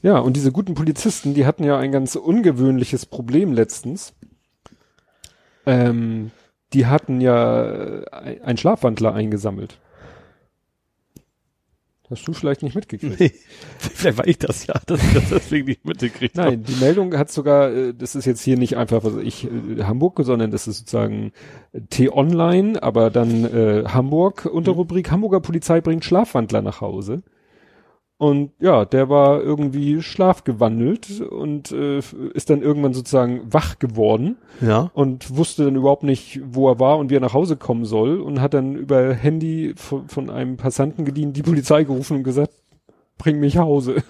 Ja, 0.03 0.19
und 0.19 0.35
diese 0.35 0.53
guten 0.53 0.75
Polizisten, 0.75 1.35
die 1.35 1.47
hatten 1.47 1.65
ja 1.65 1.79
ein 1.79 1.93
ganz 1.93 2.17
ungewöhnliches 2.17 3.07
Problem 3.07 3.53
letztens. 3.53 4.15
Ähm, 5.67 6.31
die 6.73 6.87
hatten 6.87 7.21
ja 7.21 8.01
äh, 8.03 8.41
einen 8.43 8.57
Schlafwandler 8.57 9.13
eingesammelt. 9.13 9.79
Hast 12.09 12.27
du 12.27 12.33
vielleicht 12.33 12.65
nicht 12.65 12.75
mitgekriegt? 12.75 13.21
Nee, 13.21 13.33
vielleicht 13.79 14.19
war 14.19 14.27
ich 14.27 14.39
das 14.39 14.67
ja, 14.67 14.75
dass 14.87 15.01
ich 15.01 15.13
das 15.13 15.29
deswegen 15.29 15.69
nicht 15.69 15.85
mitgekriegt 15.85 16.37
habe. 16.37 16.51
Nein, 16.51 16.65
die 16.65 16.75
Meldung 16.75 17.17
hat 17.17 17.31
sogar, 17.31 17.71
äh, 17.71 17.95
das 17.95 18.17
ist 18.17 18.25
jetzt 18.25 18.43
hier 18.43 18.57
nicht 18.57 18.77
einfach, 18.77 19.05
was 19.05 19.17
ich, 19.17 19.45
äh, 19.45 19.85
Hamburg, 19.85 20.19
sondern 20.25 20.51
das 20.51 20.67
ist 20.67 20.79
sozusagen 20.79 21.33
T-Online, 21.91 22.83
aber 22.83 23.11
dann 23.11 23.45
äh, 23.45 23.85
Hamburg 23.87 24.47
unter 24.47 24.73
Rubrik 24.73 25.11
Hamburger 25.13 25.41
Polizei 25.41 25.81
bringt 25.81 26.05
Schlafwandler 26.05 26.63
nach 26.63 26.81
Hause. 26.81 27.23
Und 28.21 28.51
ja, 28.61 28.85
der 28.85 29.09
war 29.09 29.41
irgendwie 29.41 30.03
schlafgewandelt 30.03 31.23
und 31.23 31.73
äh, 31.73 32.01
ist 32.35 32.51
dann 32.51 32.61
irgendwann 32.61 32.93
sozusagen 32.93 33.51
wach 33.51 33.79
geworden 33.79 34.37
Ja. 34.61 34.91
und 34.93 35.35
wusste 35.39 35.65
dann 35.65 35.75
überhaupt 35.75 36.03
nicht, 36.03 36.39
wo 36.45 36.69
er 36.69 36.79
war 36.79 36.99
und 36.99 37.09
wie 37.09 37.15
er 37.17 37.21
nach 37.21 37.33
Hause 37.33 37.57
kommen 37.57 37.87
soll 37.87 38.21
und 38.21 38.43
hat 38.43 38.53
dann 38.53 38.77
über 38.77 39.15
Handy 39.15 39.73
von, 39.75 40.07
von 40.09 40.29
einem 40.29 40.59
Passanten 40.59 41.07
geliehen, 41.07 41.33
die 41.33 41.41
Polizei 41.41 41.85
gerufen 41.85 42.19
und 42.19 42.25
gesagt, 42.25 42.53
bring 43.17 43.41
mich 43.41 43.55
nach 43.55 43.65
Hause. 43.65 44.03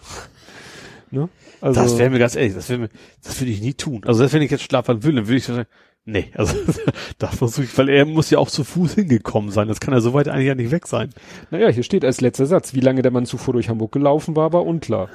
ne? 1.12 1.28
Also, 1.60 1.80
das 1.80 1.96
wäre 1.96 2.10
mir 2.10 2.18
ganz 2.18 2.34
ehrlich, 2.34 2.54
das 2.54 2.68
wäre 2.68 2.80
mir, 2.80 2.88
das 3.22 3.40
würde 3.40 3.52
ich 3.52 3.60
nie 3.62 3.74
tun. 3.74 4.00
Also 4.04 4.18
selbst 4.18 4.32
wenn 4.32 4.42
ich 4.42 4.50
jetzt 4.50 4.64
schlafen 4.64 5.04
will, 5.04 5.14
dann 5.14 5.28
würde 5.28 5.36
ich 5.36 5.44
sagen, 5.44 5.66
nee, 6.04 6.30
also 6.34 6.56
da 7.18 7.28
versuche 7.28 7.64
ich, 7.64 7.78
weil 7.78 7.88
er 7.88 8.04
muss 8.06 8.30
ja 8.30 8.38
auch 8.38 8.50
zu 8.50 8.64
Fuß 8.64 8.94
hingekommen 8.94 9.50
sein. 9.50 9.68
Das 9.68 9.80
kann 9.80 9.94
ja 9.94 10.00
so 10.00 10.12
weit 10.14 10.28
eigentlich 10.28 10.48
ja 10.48 10.54
nicht 10.54 10.70
weg 10.70 10.86
sein. 10.86 11.10
naja, 11.50 11.68
hier 11.68 11.82
steht 11.82 12.04
als 12.04 12.20
letzter 12.20 12.46
Satz, 12.46 12.74
wie 12.74 12.80
lange 12.80 13.02
der 13.02 13.10
Mann 13.12 13.26
zuvor 13.26 13.54
durch 13.54 13.68
Hamburg 13.68 13.92
gelaufen 13.92 14.36
war, 14.36 14.52
war 14.52 14.66
unklar. 14.66 15.08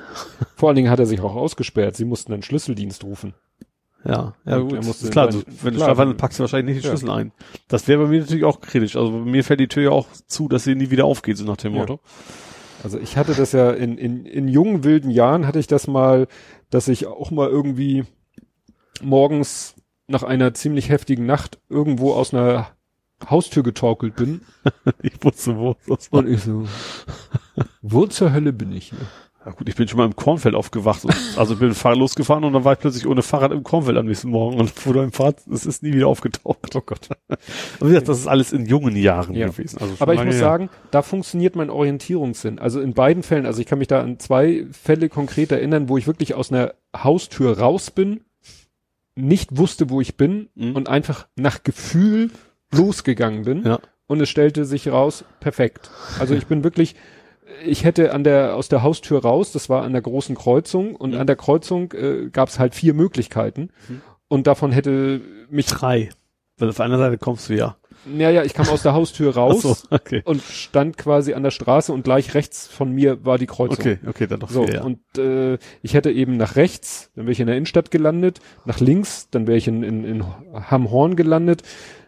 Vor 0.55 0.69
allen 0.69 0.75
Dingen 0.75 0.89
hat 0.89 0.99
er 0.99 1.05
sich 1.05 1.21
auch 1.21 1.35
ausgesperrt. 1.35 1.95
Sie 1.95 2.05
mussten 2.05 2.33
einen 2.33 2.43
Schlüsseldienst 2.43 3.03
rufen. 3.03 3.33
Ja, 4.07 4.35
ja 4.45 4.57
Und 4.57 4.69
gut. 4.69 4.79
ist 4.85 5.11
klar, 5.11 5.33
wenn 5.33 5.41
du 5.41 5.45
willst, 5.63 6.17
packst 6.17 6.37
du 6.39 6.43
wahrscheinlich 6.43 6.75
nicht 6.75 6.85
den 6.85 6.91
Ja. 6.91 6.97
Schlüssel 6.97 7.11
ein. 7.11 7.31
Das 7.67 7.87
wäre 7.87 8.03
bei 8.03 8.09
mir 8.09 8.19
natürlich 8.19 8.43
auch 8.43 8.61
kritisch. 8.61 8.95
Also 8.95 9.11
bei 9.11 9.17
mir 9.25 9.43
fällt 9.43 9.59
die 9.59 9.67
Tür 9.67 9.83
ja 9.83 9.89
auch 9.89 10.07
zu, 10.27 10.47
dass 10.47 10.63
sie 10.63 10.75
nie 10.75 10.91
wieder 10.91 11.05
aufgeht, 11.05 11.37
so 11.37 11.43
nach 11.45 11.57
dem 11.57 11.73
Ja. 11.73 11.79
Motto. 11.79 11.99
Also 12.83 12.99
ich 12.99 13.17
hatte 13.17 13.33
das 13.33 13.51
ja 13.51 13.71
in, 13.71 13.97
in, 13.97 14.27
in 14.27 14.47
jungen, 14.47 14.83
wilden 14.83 15.09
Jahren 15.09 15.47
hatte 15.47 15.57
ich 15.57 15.65
das 15.65 15.87
mal, 15.87 16.27
dass 16.69 16.87
ich 16.87 17.07
auch 17.07 17.31
mal 17.31 17.49
irgendwie 17.49 18.03
morgens 19.01 19.74
nach 20.07 20.23
einer 20.23 20.53
ziemlich 20.53 20.89
heftigen 20.89 21.25
Nacht 21.25 21.59
irgendwo 21.69 22.13
aus 22.13 22.33
einer 22.33 22.67
Haustür 23.29 23.63
getorkelt 23.63 24.15
bin. 24.15 24.41
Ich 25.01 25.23
wusste, 25.23 25.57
wo 25.57 25.75
das 25.87 26.11
war. 26.11 26.19
Und 26.19 26.29
ich 26.29 26.41
so, 26.41 26.65
wo 27.81 28.05
zur 28.07 28.33
Hölle 28.33 28.51
bin 28.53 28.71
ich 28.71 28.89
hier? 28.89 28.99
Ja 29.45 29.51
gut, 29.51 29.69
ich 29.69 29.75
bin 29.75 29.87
schon 29.87 29.99
mal 29.99 30.05
im 30.05 30.15
Kornfeld 30.15 30.55
aufgewacht. 30.55 31.05
Und, 31.05 31.15
also 31.37 31.55
bin 31.55 31.75
Fahrrad 31.75 31.99
losgefahren 31.99 32.43
und 32.43 32.53
dann 32.53 32.63
war 32.63 32.73
ich 32.73 32.79
plötzlich 32.79 33.05
ohne 33.05 33.21
Fahrrad 33.21 33.51
im 33.51 33.61
Kornfeld 33.61 33.95
am 33.95 34.07
nächsten 34.07 34.29
Morgen 34.29 34.59
und 34.59 34.85
wurde 34.87 35.03
im 35.03 35.11
Fahrrad, 35.11 35.37
es 35.51 35.67
ist 35.67 35.83
nie 35.83 35.93
wieder 35.93 36.07
aufgetaucht. 36.07 36.75
Oh 36.75 36.81
Gott. 36.81 37.09
Aber 37.29 37.39
wie 37.81 37.89
gesagt, 37.89 38.09
das 38.09 38.17
ist 38.19 38.27
alles 38.27 38.53
in 38.53 38.65
jungen 38.65 38.95
Jahren 38.95 39.35
Ja. 39.35 39.47
gewesen. 39.47 39.77
Also 39.79 39.93
Aber 39.99 40.15
ich 40.15 40.23
muss 40.23 40.33
her. 40.33 40.39
sagen, 40.41 40.69
da 40.89 41.03
funktioniert 41.03 41.55
mein 41.55 41.69
Orientierungssinn. 41.69 42.57
Also 42.57 42.81
in 42.81 42.93
beiden 42.95 43.21
Fällen, 43.21 43.45
also 43.45 43.61
ich 43.61 43.67
kann 43.67 43.77
mich 43.77 43.87
da 43.87 44.01
an 44.01 44.17
zwei 44.17 44.65
Fälle 44.71 45.09
konkret 45.09 45.51
erinnern, 45.51 45.89
wo 45.89 45.97
ich 45.97 46.07
wirklich 46.07 46.33
aus 46.33 46.51
einer 46.51 46.73
Haustür 46.97 47.59
raus 47.59 47.91
bin, 47.91 48.21
nicht 49.15 49.57
wusste, 49.57 49.89
wo 49.89 50.01
ich 50.01 50.17
bin 50.17 50.49
Mhm. 50.55 50.75
und 50.75 50.89
einfach 50.89 51.27
nach 51.35 51.63
Gefühl 51.63 52.31
losgegangen 52.73 53.43
bin. 53.43 53.63
Ja. 53.63 53.79
Und 54.07 54.21
es 54.21 54.29
stellte 54.29 54.65
sich 54.65 54.89
raus, 54.89 55.23
perfekt. 55.39 55.89
Also 56.19 56.35
ich 56.35 56.45
bin 56.47 56.63
wirklich, 56.63 56.95
ich 57.65 57.83
hätte 57.83 58.13
an 58.13 58.23
der, 58.23 58.55
aus 58.55 58.69
der 58.69 58.83
Haustür 58.83 59.21
raus, 59.21 59.51
das 59.51 59.69
war 59.69 59.83
an 59.83 59.93
der 59.93 60.01
großen 60.01 60.35
Kreuzung 60.35 60.95
und 60.95 61.13
Mhm. 61.13 61.19
an 61.21 61.27
der 61.27 61.35
Kreuzung 61.35 61.91
äh, 61.93 62.29
gab 62.31 62.49
es 62.49 62.59
halt 62.59 62.75
vier 62.75 62.93
Möglichkeiten. 62.93 63.69
Mhm. 63.87 64.01
Und 64.27 64.47
davon 64.47 64.71
hätte 64.71 65.21
mich, 65.49 65.67
drei. 65.67 66.09
Weil 66.57 66.69
auf 66.69 66.79
einer 66.79 66.97
Seite 66.97 67.17
kommst 67.17 67.49
du 67.49 67.53
ja. 67.55 67.77
Naja, 68.05 68.43
ich 68.43 68.53
kam 68.53 68.67
aus 68.69 68.83
der 68.83 68.93
Haustür 68.93 69.35
raus 69.35 69.61
so, 69.61 69.75
okay. 69.89 70.21
und 70.25 70.41
stand 70.41 70.97
quasi 70.97 71.33
an 71.33 71.43
der 71.43 71.51
Straße 71.51 71.91
und 71.91 72.03
gleich 72.03 72.33
rechts 72.33 72.67
von 72.67 72.91
mir 72.91 73.25
war 73.25 73.37
die 73.37 73.45
Kreuzung. 73.45 73.77
Okay, 73.79 73.99
okay, 74.07 74.27
dann 74.27 74.39
doch 74.39 74.49
So, 74.49 74.65
vier, 74.65 74.75
ja. 74.75 74.83
und 74.83 74.99
äh, 75.17 75.57
ich 75.81 75.93
hätte 75.93 76.11
eben 76.11 76.37
nach 76.37 76.55
rechts, 76.55 77.11
dann 77.15 77.25
wäre 77.25 77.31
ich 77.31 77.39
in 77.39 77.47
der 77.47 77.55
Innenstadt 77.55 77.91
gelandet, 77.91 78.39
nach 78.65 78.79
links, 78.79 79.29
dann 79.29 79.47
wäre 79.47 79.57
ich 79.57 79.67
in, 79.67 79.83
in, 79.83 80.03
in 80.03 80.23
Hamhorn 80.53 81.15
gelandet, 81.15 81.63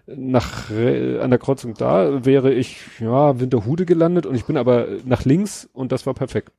nach 0.05 0.69
re- 0.69 1.19
an 1.21 1.31
der 1.31 1.39
Kreuzung 1.39 1.73
da 1.73 2.25
wäre 2.25 2.53
ich, 2.53 2.79
ja, 2.99 3.39
Winterhude 3.39 3.85
gelandet 3.85 4.25
und 4.25 4.35
ich 4.35 4.45
bin 4.45 4.55
aber 4.57 4.87
nach 5.05 5.25
links 5.25 5.67
und 5.73 5.91
das 5.91 6.05
war 6.05 6.13
perfekt. 6.13 6.51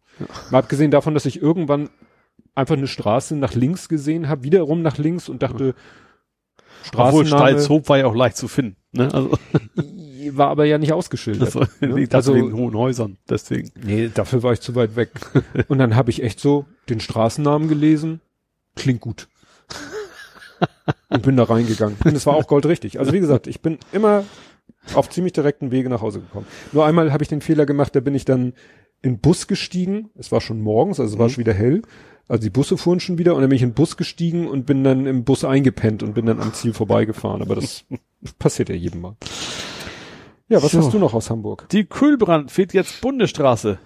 Mal 0.51 0.59
abgesehen 0.59 0.90
davon, 0.90 1.15
dass 1.15 1.27
ich 1.27 1.40
irgendwann 1.40 1.89
einfach 2.55 2.77
eine 2.77 2.89
Straße 2.89 3.36
nach 3.36 3.55
links 3.55 3.89
gesehen 3.89 4.28
habe, 4.28 4.43
wiederum 4.43 4.82
nach 4.82 4.98
links 4.98 5.28
und 5.28 5.43
dachte, 5.43 5.55
Obwohl 5.55 5.74
Straßenname 6.84 7.26
Stalzhoop 7.26 7.88
war 7.88 7.98
ja 7.98 8.06
auch 8.06 8.14
leicht 8.14 8.36
zu 8.36 8.48
finden. 8.48 8.76
Ne? 8.92 9.12
Also, 9.12 9.30
war 10.32 10.48
aber 10.48 10.64
ja 10.64 10.78
nicht 10.78 10.92
ausgeschildert. 10.92 11.55
also 11.56 11.66
ne? 11.80 12.00
ich 12.02 12.14
Also- 12.14 12.34
wegen 12.34 12.52
hohen 12.55 12.74
Häusern, 12.74 13.18
deswegen. 13.28 13.70
Nee, 13.82 14.10
dafür 14.12 14.42
war 14.42 14.52
ich 14.52 14.60
zu 14.60 14.74
weit 14.74 14.96
weg. 14.96 15.10
Und 15.68 15.78
dann 15.78 15.96
habe 15.96 16.10
ich 16.10 16.22
echt 16.22 16.40
so 16.40 16.66
den 16.88 17.00
Straßennamen 17.00 17.68
gelesen. 17.68 18.20
Klingt 18.76 19.00
gut. 19.00 19.28
Und 21.09 21.22
bin 21.22 21.36
da 21.36 21.44
reingegangen. 21.44 21.96
Und 22.05 22.14
es 22.16 22.26
war 22.26 22.34
auch 22.34 22.46
goldrichtig. 22.46 22.98
Also 22.98 23.12
wie 23.12 23.20
gesagt, 23.20 23.46
ich 23.46 23.60
bin 23.62 23.78
immer 23.92 24.24
auf 24.94 25.09
ziemlich 25.10 25.32
direkten 25.32 25.70
Wege 25.70 25.88
nach 25.88 26.00
Hause 26.02 26.20
gekommen. 26.20 26.46
Nur 26.72 26.84
einmal 26.86 27.12
habe 27.12 27.22
ich 27.22 27.28
den 27.28 27.40
Fehler 27.40 27.66
gemacht, 27.66 27.94
da 27.94 28.00
bin 28.00 28.14
ich 28.14 28.24
dann 28.24 28.55
in 29.02 29.14
den 29.14 29.18
Bus 29.20 29.46
gestiegen. 29.46 30.10
Es 30.16 30.32
war 30.32 30.40
schon 30.40 30.60
morgens, 30.60 30.98
also 31.00 31.14
es 31.14 31.18
war 31.18 31.26
Mhm. 31.26 31.30
schon 31.32 31.40
wieder 31.42 31.55
hell. 31.55 31.82
Also 32.28 32.42
die 32.42 32.50
Busse 32.50 32.76
fuhren 32.76 33.00
schon 33.00 33.16
wieder 33.18 33.34
und 33.34 33.40
dann 33.40 33.48
bin 33.48 33.56
ich 33.56 33.62
in 33.62 33.70
den 33.70 33.74
Bus 33.74 33.96
gestiegen 33.96 34.48
und 34.48 34.66
bin 34.66 34.84
dann 34.84 35.06
im 35.06 35.24
Bus 35.24 35.44
eingepennt 35.44 36.02
und 36.02 36.14
bin 36.14 36.26
dann 36.26 36.40
am 36.40 36.52
Ziel 36.52 36.74
vorbeigefahren. 36.74 37.40
Aber 37.40 37.55
das 37.55 37.84
passiert 38.38 38.68
ja 38.68 38.74
jedem 38.74 39.00
Mal. 39.00 39.16
Ja, 40.48 40.62
was 40.62 40.72
So. 40.72 40.78
hast 40.78 40.92
du 40.92 40.98
noch 40.98 41.14
aus 41.14 41.30
Hamburg? 41.30 41.68
Die 41.70 41.84
Kühlbrand 41.84 42.50
fehlt 42.50 42.74
jetzt 42.74 43.00
Bundesstraße. 43.00 43.78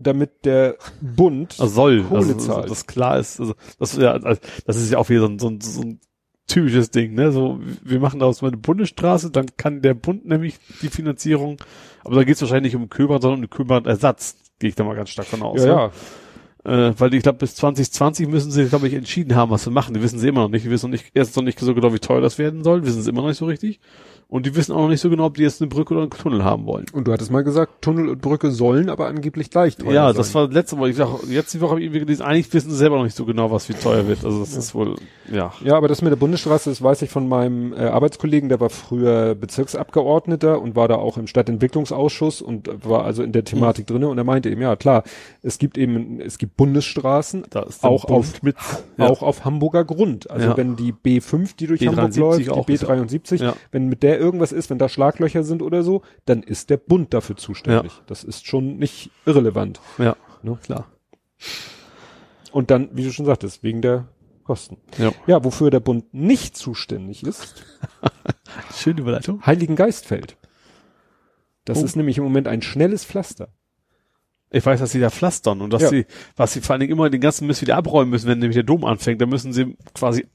Damit 0.00 0.44
der 0.44 0.76
Bund 1.00 1.56
Also 1.58 1.74
soll. 1.74 2.04
Kohle 2.04 2.20
also, 2.20 2.34
zahlt. 2.34 2.70
das 2.70 2.86
klar 2.86 3.18
ist. 3.18 3.40
Also, 3.40 3.54
das, 3.78 3.94
ist 3.94 4.00
ja, 4.00 4.12
also, 4.12 4.40
das 4.64 4.76
ist 4.76 4.92
ja 4.92 4.98
auch 4.98 5.08
wieder 5.08 5.22
so 5.22 5.26
ein, 5.26 5.38
so 5.40 5.48
ein, 5.48 5.60
so 5.60 5.82
ein 5.82 6.00
typisches 6.46 6.90
Ding, 6.90 7.14
ne? 7.14 7.32
So, 7.32 7.58
wir 7.82 7.98
machen 7.98 8.20
daraus 8.20 8.40
mal 8.40 8.48
eine 8.48 8.56
Bundesstraße, 8.58 9.30
dann 9.30 9.46
kann 9.56 9.82
der 9.82 9.94
Bund 9.94 10.24
nämlich 10.24 10.58
die 10.82 10.88
Finanzierung, 10.88 11.58
aber 12.04 12.14
da 12.14 12.24
geht 12.24 12.36
es 12.36 12.40
wahrscheinlich 12.40 12.72
nicht 12.72 12.80
um 12.80 12.88
Kühlbrand, 12.88 13.22
sondern 13.22 13.38
um 13.40 13.42
den 13.46 13.50
Kühlbrandersatz. 13.50 14.36
Gehe 14.60 14.70
ich 14.70 14.76
da 14.76 14.84
mal 14.84 14.96
ganz 14.96 15.10
stark 15.10 15.26
von 15.26 15.42
aus. 15.42 15.60
Ja, 15.60 15.66
ne? 15.66 15.72
ja. 15.72 15.90
Äh, 16.64 16.92
weil 16.98 17.14
ich 17.14 17.22
glaube, 17.22 17.38
bis 17.38 17.54
2020 17.54 18.28
müssen 18.28 18.50
sie, 18.50 18.66
glaube 18.66 18.88
ich, 18.88 18.94
entschieden 18.94 19.34
haben, 19.36 19.50
was 19.50 19.64
sie 19.64 19.70
machen. 19.70 19.94
Die 19.94 20.02
wissen 20.02 20.18
sie 20.18 20.28
immer 20.28 20.42
noch 20.42 20.48
nicht. 20.48 20.64
Die 20.64 20.70
wissen 20.70 20.86
noch 20.86 20.92
nicht, 20.92 21.10
erst 21.14 21.36
noch 21.36 21.44
nicht 21.44 21.58
so 21.58 21.74
genau, 21.74 21.92
wie 21.92 21.98
teuer 21.98 22.20
das 22.20 22.38
werden 22.38 22.64
soll. 22.64 22.84
Wissen 22.84 23.02
sie 23.02 23.10
immer 23.10 23.22
noch 23.22 23.28
nicht 23.28 23.38
so 23.38 23.46
richtig. 23.46 23.80
Und 24.30 24.44
die 24.44 24.54
wissen 24.54 24.72
auch 24.72 24.82
noch 24.82 24.88
nicht 24.88 25.00
so 25.00 25.08
genau, 25.08 25.24
ob 25.24 25.38
die 25.38 25.42
jetzt 25.42 25.62
eine 25.62 25.68
Brücke 25.70 25.94
oder 25.94 26.02
einen 26.02 26.10
Tunnel 26.10 26.44
haben 26.44 26.66
wollen. 26.66 26.84
Und 26.92 27.08
du 27.08 27.12
hattest 27.14 27.30
mal 27.30 27.42
gesagt, 27.42 27.80
Tunnel 27.80 28.10
und 28.10 28.20
Brücke 28.20 28.50
sollen 28.50 28.90
aber 28.90 29.06
angeblich 29.06 29.48
gleich 29.48 29.76
teuer 29.78 29.90
ja, 29.92 30.06
sein. 30.08 30.16
das 30.16 30.34
war 30.34 30.48
letzte 30.50 30.76
Woche. 30.76 30.90
Ich 30.90 30.96
sag, 30.96 31.08
jetzt 31.30 31.54
die 31.54 31.62
Woche 31.62 31.70
habe 31.70 31.80
ich 31.80 31.86
irgendwie 31.86 32.00
gelesen, 32.00 32.24
eigentlich 32.24 32.52
wissen 32.52 32.70
sie 32.70 32.76
selber 32.76 32.96
noch 32.98 33.04
nicht 33.04 33.16
so 33.16 33.24
genau, 33.24 33.50
was 33.50 33.70
wie 33.70 33.72
teuer 33.72 34.06
wird. 34.06 34.26
Also 34.26 34.40
das 34.40 34.54
ist 34.54 34.74
wohl, 34.74 34.96
ja. 35.32 35.54
Ja, 35.64 35.78
aber 35.78 35.88
das 35.88 36.02
mit 36.02 36.10
der 36.10 36.16
Bundesstraße, 36.16 36.68
das 36.68 36.82
weiß 36.82 37.00
ich 37.00 37.08
von 37.08 37.26
meinem 37.26 37.72
äh, 37.72 37.76
Arbeitskollegen, 37.86 38.50
der 38.50 38.60
war 38.60 38.68
früher 38.68 39.34
Bezirksabgeordneter 39.34 40.60
und 40.60 40.76
war 40.76 40.88
da 40.88 40.96
auch 40.96 41.16
im 41.16 41.26
Stadtentwicklungsausschuss 41.26 42.42
und 42.42 42.68
war 42.86 43.04
also 43.06 43.22
in 43.22 43.32
der 43.32 43.44
Thematik 43.44 43.86
drinne 43.86 44.08
und 44.08 44.18
er 44.18 44.24
meinte 44.24 44.50
eben, 44.50 44.60
ja 44.60 44.76
klar, 44.76 45.04
es 45.42 45.56
gibt 45.58 45.78
eben, 45.78 46.20
es 46.20 46.36
gibt 46.36 46.54
Bundesstraßen, 46.58 47.44
auch 47.80 48.04
Bund 48.04 48.10
auf, 48.10 48.42
mit, 48.42 48.56
auch 48.98 49.22
auf 49.22 49.46
Hamburger 49.46 49.86
Grund. 49.86 50.30
Also 50.30 50.48
Ja. 50.48 50.56
wenn 50.58 50.76
die 50.76 50.92
B5, 50.92 51.56
die 51.56 51.66
durch 51.66 51.80
B73 51.80 51.86
Hamburg 51.96 52.16
läuft, 52.16 52.38
die 52.68 52.72
ist 52.74 52.82
ja- 52.82 52.88
B73, 52.88 53.42
ja. 53.42 53.54
wenn 53.72 53.86
mit 53.88 54.02
der 54.02 54.17
irgendwas 54.18 54.52
ist, 54.52 54.70
wenn 54.70 54.78
da 54.78 54.88
Schlaglöcher 54.88 55.42
sind 55.44 55.62
oder 55.62 55.82
so, 55.82 56.02
dann 56.26 56.42
ist 56.42 56.70
der 56.70 56.76
Bund 56.76 57.14
dafür 57.14 57.36
zuständig. 57.36 57.92
Das 58.06 58.24
ist 58.24 58.46
schon 58.46 58.76
nicht 58.76 59.10
irrelevant. 59.26 59.80
ja, 59.98 60.16
Ne? 60.42 60.58
klar. 60.62 60.86
Und 62.52 62.70
dann, 62.70 62.88
wie 62.92 63.04
du 63.04 63.10
schon 63.12 63.26
sagtest, 63.26 63.62
wegen 63.62 63.82
der 63.82 64.08
Kosten. 64.44 64.78
Ja. 64.96 65.12
Ja, 65.26 65.44
wofür 65.44 65.70
der 65.70 65.80
Bund 65.80 66.12
nicht 66.14 66.56
zuständig 66.56 67.22
ist, 67.22 67.62
Schöne 68.74 69.00
Überleitung. 69.00 69.44
Heiligengeistfeld. 69.44 70.36
Das 71.64 71.78
Oh. 71.78 71.84
ist 71.84 71.96
nämlich 71.96 72.16
im 72.18 72.24
Moment 72.24 72.48
ein 72.48 72.62
schnelles 72.62 73.04
Pflaster. 73.04 73.48
Ich 74.50 74.64
weiß, 74.64 74.80
dass 74.80 74.92
sie 74.92 75.00
da 75.00 75.10
pflastern 75.10 75.60
und 75.60 75.70
dass 75.70 75.82
Ja. 75.82 75.88
sie, 75.90 76.06
was 76.36 76.54
sie 76.54 76.62
vor 76.62 76.72
allen 76.72 76.80
Dingen 76.80 76.92
immer 76.92 77.10
den 77.10 77.20
ganzen 77.20 77.46
Mist 77.46 77.60
wieder 77.60 77.76
abräumen 77.76 78.08
müssen, 78.10 78.26
wenn 78.26 78.38
nämlich 78.38 78.54
der 78.54 78.62
Dom 78.62 78.84
anfängt, 78.86 79.20
dann 79.20 79.28
müssen 79.28 79.52
sie 79.52 79.76
quasi 79.92 80.26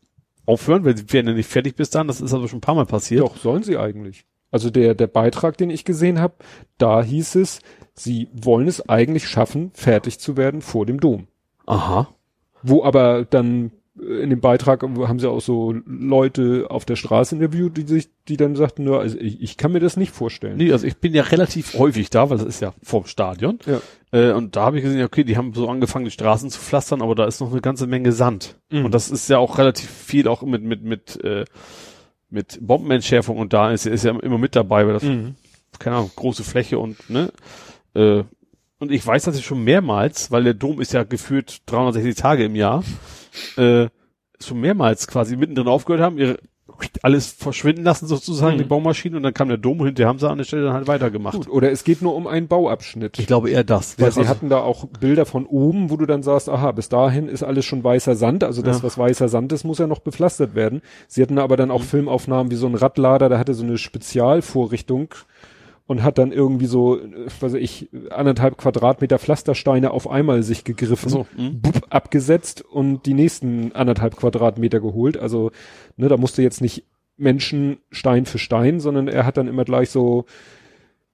aufhören, 0.46 0.86
weil 0.86 0.98
sie 0.98 1.12
werden 1.12 1.28
ja 1.28 1.34
nicht 1.34 1.50
fertig 1.50 1.76
bis 1.76 1.90
dann. 1.90 2.08
Das 2.08 2.22
ist 2.22 2.34
aber 2.34 2.48
schon 2.48 2.58
ein 2.58 2.62
paar 2.62 2.76
Mal 2.76 2.86
passiert. 2.86 3.22
Doch, 3.22 3.38
sollen 3.38 3.64
sie 3.64 3.78
eigentlich. 3.78 4.26
Also 4.52 4.70
der, 4.70 4.94
der 4.94 5.08
Beitrag, 5.08 5.58
den 5.58 5.70
ich 5.70 5.86
gesehen 5.86 6.20
habe, 6.20 6.36
da 6.78 7.02
hieß 7.02 7.36
es, 7.36 7.60
sie 7.96 8.28
wollen 8.34 8.68
es 8.68 8.88
eigentlich 8.88 9.28
schaffen, 9.28 9.72
fertig 9.74 10.20
zu 10.20 10.38
werden 10.38 10.62
vor 10.62 10.86
dem 10.86 11.00
Dom. 11.00 11.28
Aha. 11.66 12.14
Wo 12.62 12.84
aber 12.84 13.26
dann 13.26 13.72
in 14.04 14.30
dem 14.30 14.42
Beitrag 14.42 14.84
haben 14.84 15.20
sie 15.20 15.30
auch 15.30 15.42
so 15.42 15.74
Leute 15.86 16.68
auf 16.70 16.86
der 16.86 16.96
Straße 16.96 17.36
interviewt, 17.36 17.78
die 17.78 17.84
sich, 17.88 18.10
die 18.28 18.38
dann 18.38 18.56
sagten, 18.56 18.88
ja, 18.88 18.98
also 18.98 19.18
ich, 19.18 19.42
ich 19.42 19.58
kann 19.58 19.72
mir 19.72 19.80
das 19.80 19.98
nicht 19.98 20.12
vorstellen. 20.12 20.58
Nee, 20.58 20.72
also 20.72 20.86
ich 20.86 20.98
bin 20.98 21.14
ja 21.14 21.24
relativ 21.24 21.74
häufig 21.78 22.10
da, 22.10 22.30
weil 22.30 22.38
das 22.38 22.48
ist 22.48 22.62
ja 22.62 22.74
vorm 22.84 23.06
Stadion. 23.06 23.60
Ja. 23.66 23.82
Äh, 24.12 24.34
und 24.34 24.56
da 24.56 24.66
habe 24.66 24.78
ich 24.78 24.84
gesehen, 24.84 25.04
okay, 25.04 25.24
die 25.24 25.38
haben 25.38 25.54
so 25.54 25.70
angefangen, 25.70 26.06
die 26.06 26.12
Straßen 26.12 26.50
zu 26.50 26.60
pflastern, 26.60 27.02
aber 27.02 27.16
da 27.16 27.26
ist 27.26 27.40
noch 27.40 27.52
eine 27.52 27.62
ganze 27.62 27.88
Menge 27.88 28.12
Sand. 28.12 28.58
Mhm. 28.70 28.86
Und 28.86 28.94
das 28.94 29.10
ist 29.10 29.30
ja 29.30 29.38
auch 29.38 29.58
relativ 29.58 29.90
viel 29.90 30.28
auch 30.28 30.42
mit, 30.44 30.64
mit, 30.64 30.84
mit, 30.84 31.24
äh, 31.24 31.46
mit 32.30 32.60
Bombenentschärfung 32.62 33.38
und 33.38 33.54
da 33.54 33.72
ist, 33.72 33.86
ist 33.86 34.04
ja 34.06 34.18
immer 34.20 34.38
mit 34.38 34.56
dabei, 34.56 34.86
weil 34.86 34.94
das, 34.94 35.04
Mhm. 35.04 35.36
keine 35.80 35.98
Ahnung, 35.98 36.12
große 36.16 36.44
Fläche 36.44 36.80
und, 36.80 37.10
ne, 37.10 37.32
äh, 37.96 38.24
und 38.84 38.92
ich 38.92 39.06
weiß, 39.06 39.24
dass 39.24 39.38
ich 39.38 39.46
schon 39.46 39.64
mehrmals, 39.64 40.30
weil 40.32 40.44
der 40.44 40.54
Dom 40.54 40.80
ist 40.80 40.94
ja 40.94 41.04
geführt 41.04 41.62
360 41.66 42.16
Tage 42.16 42.46
im 42.46 42.56
Jahr, 42.56 42.84
äh, 43.58 43.88
schon 44.40 44.60
mehrmals 44.60 45.08
quasi 45.08 45.36
mittendrin 45.36 45.68
aufgehört 45.68 46.02
haben, 46.02 46.18
ihre 46.18 46.38
alles 47.02 47.28
verschwinden 47.28 47.84
lassen 47.84 48.08
sozusagen, 48.08 48.56
Mhm. 48.56 48.58
die 48.60 48.64
Baumaschinen, 48.66 49.18
und 49.18 49.24
dann 49.24 49.34
kam 49.34 49.48
der 49.48 49.58
Dom 49.58 49.84
hinterher, 49.86 50.08
haben 50.10 50.18
sie 50.20 50.30
an 50.30 50.38
der 50.38 50.46
Stelle 50.46 50.64
dann 50.64 50.74
halt 50.74 50.88
weitergemacht. 50.88 51.36
Gut, 51.36 51.48
oder 51.50 51.72
es 51.72 51.84
geht 51.84 52.02
nur 52.02 52.16
um 52.16 52.26
einen 52.26 52.48
Bauabschnitt. 52.48 53.20
Ich 53.20 53.28
glaube 53.28 53.50
eher 53.52 53.64
das. 53.64 53.98
Weil 54.00 54.06
Weil 54.06 54.12
sie 54.24 54.28
hatten 54.30 54.50
da 54.50 54.60
auch 54.60 54.86
Bilder 55.00 55.26
von 55.26 55.46
oben, 55.46 55.90
wo 55.92 55.98
du 55.98 56.06
dann 56.06 56.24
sagst, 56.24 56.50
aha, 56.50 56.72
bis 56.72 56.90
dahin 56.90 57.28
ist 57.28 57.44
alles 57.44 57.64
schon 57.66 57.84
weißer 57.84 58.16
Sand, 58.16 58.44
also 58.44 58.62
das, 58.62 58.78
Ja. 58.78 58.84
was 58.84 58.98
weißer 58.98 59.30
Sand 59.30 59.52
ist, 59.54 59.64
muss 59.66 59.78
ja 59.78 59.88
noch 59.88 60.00
bepflastert 60.00 60.56
werden. 60.56 60.82
Sie 61.08 61.22
hatten 61.22 61.38
aber 61.38 61.58
dann 61.58 61.70
auch 61.72 61.82
Mhm. 61.82 61.86
Filmaufnahmen 61.86 62.52
wie 62.52 62.56
so 62.56 62.68
ein 62.68 62.76
Radlader, 62.76 63.30
der 63.30 63.40
hatte 63.40 63.54
so 63.54 63.64
eine 63.64 63.78
Spezialvorrichtung 63.78 65.10
und 65.86 66.04
hat 66.04 66.18
dann 66.18 66.32
irgendwie 66.32 66.66
so, 66.66 67.00
weiß 67.40 67.56
ich, 67.56 67.90
anderthalb 68.10 68.58
Quadratmeter 68.58 69.20
Pflastersteine 69.20 69.92
auf 69.92 70.10
einmal 70.10 70.44
sich 70.44 70.64
gegriffen, 70.64 71.10
So, 71.10 71.28
hm. 71.36 71.62
bup, 71.62 71.88
abgesetzt 71.90 72.62
und 72.62 73.06
die 73.06 73.14
nächsten 73.14 73.74
anderthalb 73.74 74.16
Quadratmeter 74.16 74.80
geholt. 74.80 75.18
Also, 75.18 75.52
ne, 75.98 76.08
da 76.08 76.18
musste 76.18 76.42
jetzt 76.42 76.62
nicht 76.62 76.86
Menschen 77.18 77.78
Stein 77.92 78.26
für 78.26 78.40
Stein, 78.40 78.80
sondern 78.80 79.08
er 79.08 79.26
hat 79.26 79.38
dann 79.38 79.48
immer 79.48 79.66
gleich 79.66 79.90
so 79.90 80.26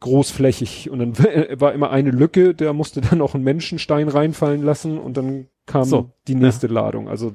großflächig 0.02 0.90
und 0.90 1.00
dann 1.00 1.18
war 1.60 1.74
immer 1.74 1.90
eine 1.92 2.12
Lücke, 2.12 2.54
der 2.54 2.74
musste 2.74 3.02
dann 3.02 3.22
auch 3.22 3.36
einen 3.36 3.44
Menschenstein 3.44 4.08
reinfallen 4.08 4.64
lassen 4.64 4.98
und 4.98 5.18
dann 5.18 5.48
kam 5.66 5.84
So, 5.84 6.12
die 6.28 6.36
nächste 6.36 6.68
Ladung. 6.68 7.10
Also 7.10 7.34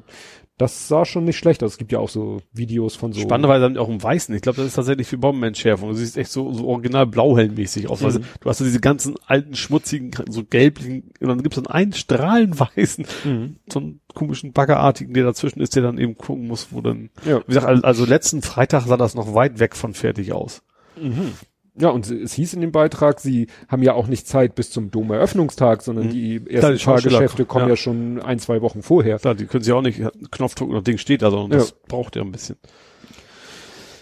das 0.57 0.87
sah 0.87 1.05
schon 1.05 1.25
nicht 1.25 1.37
schlecht 1.37 1.63
aus. 1.65 1.73
Es 1.73 1.79
gibt 1.79 1.91
ja 1.91 1.99
auch 1.99 2.09
so 2.09 2.41
Videos 2.53 2.95
von 2.95 3.13
so. 3.13 3.21
Spannenderweise 3.21 3.65
haben 3.65 3.75
die 3.75 3.81
auch 3.81 3.89
im 3.89 4.01
Weißen. 4.03 4.35
Ich 4.35 4.43
glaube, 4.43 4.57
das 4.59 4.67
ist 4.67 4.75
tatsächlich 4.75 5.09
für 5.09 5.19
Bombenentschärfung. 5.19 5.89
Du 5.89 5.95
siehst 5.97 6.17
echt 6.17 6.31
so, 6.31 6.53
so 6.53 6.67
original 6.69 7.07
blauhelmmäßig 7.07 7.91
aus. 7.91 8.05
Also, 8.05 8.21
Mhm. 8.21 8.25
du 8.41 8.49
hast 8.49 8.59
so 8.59 8.65
diese 8.65 8.79
ganzen 8.81 9.17
alten, 9.27 9.55
schmutzigen, 9.57 10.13
so 10.29 10.45
gelblichen, 10.45 11.11
und 11.21 11.29
dann 11.29 11.43
gibt's 11.43 11.57
dann 11.57 11.67
einen 11.67 11.93
strahlenweißen, 11.93 13.07
Mhm. 13.25 13.57
so 13.73 13.81
einen 13.81 14.01
komischen 14.15 14.53
Baggerartigen, 14.53 15.13
der 15.15 15.25
dazwischen 15.25 15.61
ist, 15.61 15.75
der 15.75 15.83
dann 15.83 15.99
eben 15.99 16.17
gucken 16.17 16.47
muss, 16.47 16.69
wo 16.71 16.81
dann, 16.81 17.11
Ja. 17.27 17.41
wie 17.41 17.47
gesagt, 17.49 17.67
also, 17.67 17.83
also 17.83 18.05
letzten 18.05 18.43
Freitag 18.43 18.85
sah 18.87 18.97
das 18.97 19.15
noch 19.17 19.35
weit 19.35 19.59
weg 19.59 19.75
von 19.75 19.93
fertig 19.95 20.33
aus. 20.33 20.63
Mhm. 21.01 21.33
Ja, 21.77 21.89
und 21.89 22.09
es 22.09 22.33
hieß 22.35 22.55
in 22.55 22.61
dem 22.61 22.71
Beitrag, 22.71 23.19
sie 23.19 23.49
haben 23.69 23.83
ja 23.83 23.95
auch 23.95 24.07
nicht 24.07 24.29
Zeit 24.29 24.55
bis 24.55 24.71
zum 24.71 24.93
Domeröffnungstag, 24.93 25.83
sondern 25.83 26.07
Mhm. 26.07 26.11
die 26.11 26.41
ersten 26.49 26.79
Fahrgeschäfte 26.79 27.45
kommen 27.47 27.65
ja. 27.65 27.71
ja. 27.71 27.77
schon 27.77 28.23
ein, 28.23 28.39
zwei 28.39 28.63
Wochen 28.63 28.83
vorher. 28.83 29.19
Klar, 29.19 29.35
die 29.35 29.47
können 29.47 29.65
sie 29.65 29.73
auch 29.73 29.83
nicht, 29.83 30.01
Knopfdruck 30.31 30.71
oder 30.71 30.83
Ding 30.83 30.99
steht 30.99 31.23
da, 31.23 31.31
sondern 31.31 31.51
Ja. 31.59 31.59
das 31.59 31.73
braucht 31.89 32.15
ja 32.15 32.23
ein 32.23 32.31
bisschen. 32.31 32.57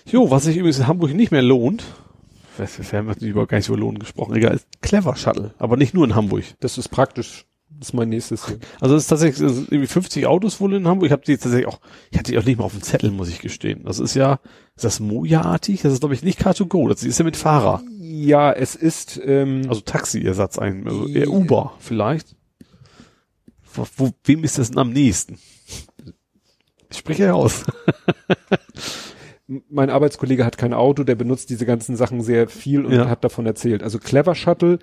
Jo, 0.04 0.30
was 0.30 0.44
sich 0.44 0.56
übrigens 0.56 0.78
in 0.80 0.86
Hamburg 0.86 1.14
nicht 1.14 1.32
mehr 1.32 1.42
lohnt, 1.42 1.84
wir 2.58 2.66
haben 2.98 3.08
wir 3.08 3.28
über 3.28 3.46
gar 3.46 3.56
nicht 3.56 3.68
über 3.68 3.78
Lohn 3.78 3.98
gesprochen, 3.98 4.34
egal, 4.36 4.54
ist 4.56 4.66
Clever 4.82 5.16
Shuttle, 5.16 5.54
aber 5.58 5.76
nicht 5.78 5.94
nur 5.94 6.04
in 6.04 6.14
Hamburg. 6.14 6.44
Das 6.60 6.76
ist 6.76 6.88
praktisch. 6.90 7.46
Das 7.82 7.88
ist 7.88 7.94
mein 7.94 8.10
nächstes. 8.10 8.46
Hier. 8.46 8.58
Also 8.80 8.94
es 8.94 9.02
ist 9.02 9.08
tatsächlich 9.08 9.40
es 9.44 9.56
sind 9.56 9.72
irgendwie 9.72 9.88
50 9.88 10.24
Autos 10.28 10.60
wohl 10.60 10.72
in 10.74 10.86
Hamburg. 10.86 11.06
Ich 11.06 11.12
habe 11.12 11.24
die 11.24 11.36
tatsächlich 11.36 11.66
auch, 11.66 11.80
ich 12.12 12.18
hatte 12.18 12.30
die 12.30 12.38
auch 12.38 12.44
nicht 12.44 12.56
mal 12.58 12.64
auf 12.64 12.70
dem 12.74 12.80
Zettel, 12.80 13.10
muss 13.10 13.28
ich 13.28 13.40
gestehen. 13.40 13.82
Das 13.82 13.98
ist 13.98 14.14
ja, 14.14 14.38
ist 14.76 14.84
das 14.84 15.00
Moja-artig? 15.00 15.82
Das 15.82 15.92
ist 15.92 15.98
glaube 15.98 16.14
ich 16.14 16.22
nicht 16.22 16.40
Car2Go, 16.40 16.88
das 16.88 17.02
ist 17.02 17.18
ja 17.18 17.24
mit 17.24 17.36
Fahrer. 17.36 17.82
Ja, 17.98 18.52
es 18.52 18.76
ist, 18.76 19.20
ähm, 19.24 19.62
Also 19.68 19.80
Taxi-Ersatz 19.80 20.58
ein, 20.58 20.86
also 20.86 21.08
eher 21.08 21.28
Uber 21.28 21.72
vielleicht. 21.80 22.36
Wo, 23.74 23.84
wo, 23.96 24.10
wem 24.22 24.44
ist 24.44 24.58
das 24.58 24.70
denn 24.70 24.78
am 24.78 24.92
nächsten? 24.92 25.40
Ich 26.88 26.98
spreche 26.98 27.24
heraus. 27.24 27.64
mein 29.68 29.90
Arbeitskollege 29.90 30.44
hat 30.44 30.56
kein 30.56 30.72
Auto, 30.72 31.02
der 31.02 31.16
benutzt 31.16 31.50
diese 31.50 31.66
ganzen 31.66 31.96
Sachen 31.96 32.22
sehr 32.22 32.46
viel 32.48 32.86
und 32.86 32.92
Ja. 32.92 33.08
hat 33.08 33.24
davon 33.24 33.44
erzählt. 33.44 33.82
Also 33.82 33.98
Clever 33.98 34.36
Shuttle, 34.36 34.78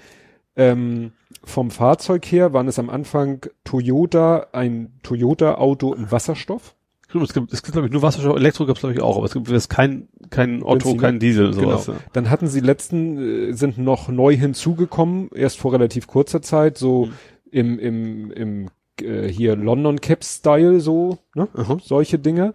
ähm, 0.56 1.12
vom 1.44 1.72
Fahrzeug 1.72 2.26
her 2.26 2.54
waren 2.54 2.68
es 2.68 2.80
am 2.80 2.90
Anfang 2.90 3.42
Toyota, 3.64 4.48
ein 4.52 4.94
Toyota-Auto 5.04 5.94
in 5.94 6.12
Wasserstoff. 6.12 6.76
Es 7.24 7.34
gibt, 7.34 7.52
es 7.54 7.64
gibt 7.64 7.72
glaube 7.74 7.88
ich 7.88 7.94
nur 7.94 8.02
Wasserstoff, 8.04 8.36
Elektro 8.36 8.66
gibt's 8.68 8.82
glaube 8.82 8.94
ich 8.94 9.02
auch, 9.02 9.16
aber 9.18 9.26
es 9.26 9.34
gibt 9.34 9.48
jetzt 9.50 9.70
kein, 9.70 10.10
kein 10.30 10.62
Otto, 10.62 10.90
Benziner. 10.90 11.02
kein 11.02 11.20
Diesel, 11.20 11.54
sowas. 11.54 11.86
Genau. 11.88 11.98
Dann 12.14 12.30
hatten 12.30 12.48
sie 12.48 12.60
letzten, 12.60 13.50
äh, 13.50 13.54
sind 13.54 13.78
noch 13.80 14.10
neu 14.10 14.36
hinzugekommen, 14.36 15.30
erst 15.34 15.58
vor 15.58 15.74
relativ 15.74 16.06
kurzer 16.08 16.42
Zeit, 16.42 16.78
so 16.78 17.06
Mhm. 17.08 17.12
im, 17.52 17.80
im, 17.80 18.32
im 18.32 18.70
äh, 19.02 19.28
hier 19.28 19.56
London 19.56 20.02
Cap 20.02 20.24
Style, 20.24 20.82
so, 20.82 21.18
ne? 21.34 21.48
Aha. 21.56 21.78
solche 21.82 22.20
Dinge, 22.20 22.54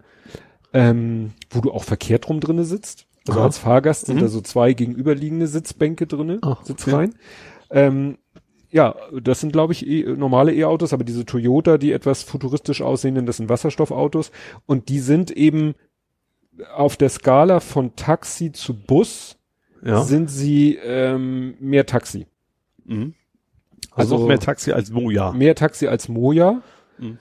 ähm, 0.73 1.33
wo 1.51 1.61
du 1.61 1.73
auch 1.73 1.83
verkehrt 1.85 2.29
rum 2.29 2.39
drinne 2.41 2.65
sitzt. 2.65 3.07
Also 3.27 3.41
Aha. 3.41 3.47
als 3.47 3.59
Fahrgast 3.59 4.07
sind 4.07 4.17
Mhm. 4.17 4.21
da 4.21 4.29
so 4.29 4.41
zwei 4.41 4.73
gegenüberliegende 4.75 5.47
Sitzbänke 5.49 6.07
drinne, 6.07 6.39
Ah, 6.43 6.59
okay. 6.69 7.09
Ähm, 7.75 8.17
ja, 8.71 8.95
das 9.23 9.41
sind, 9.41 9.53
glaube 9.53 9.73
ich, 9.73 9.87
e 9.87 10.03
normale 10.17 10.53
E-Autos, 10.55 10.93
aber 10.93 11.05
diese 11.05 11.25
Toyota, 11.27 11.77
die 11.79 11.93
etwas 11.93 12.23
futuristisch 12.23 12.81
aussehenden, 12.83 13.27
das 13.27 13.37
sind 13.37 13.49
Wasserstoffautos. 13.49 14.33
Und 14.67 14.89
die 14.89 14.99
sind 15.01 15.31
eben 15.31 15.75
auf 16.75 16.97
der 16.97 17.09
Skala 17.09 17.61
von 17.61 17.95
Taxi 17.97 18.53
zu 18.53 18.75
Bus 18.75 19.37
Ja. 19.85 20.03
sind 20.03 20.31
sie 20.31 20.77
ähm, 20.83 21.55
mehr 21.61 21.85
Taxi. 21.87 22.27
Mhm. 22.85 23.15
Also, 23.91 24.15
Also- 24.17 24.27
mehr 24.27 24.39
Taxi 24.41 24.73
als 24.73 24.91
Moja. 24.91 25.33
Mehr 25.33 25.55
Taxi 25.55 25.87
als 25.89 26.09
Moja, 26.09 26.63
Mhm. 26.99 27.19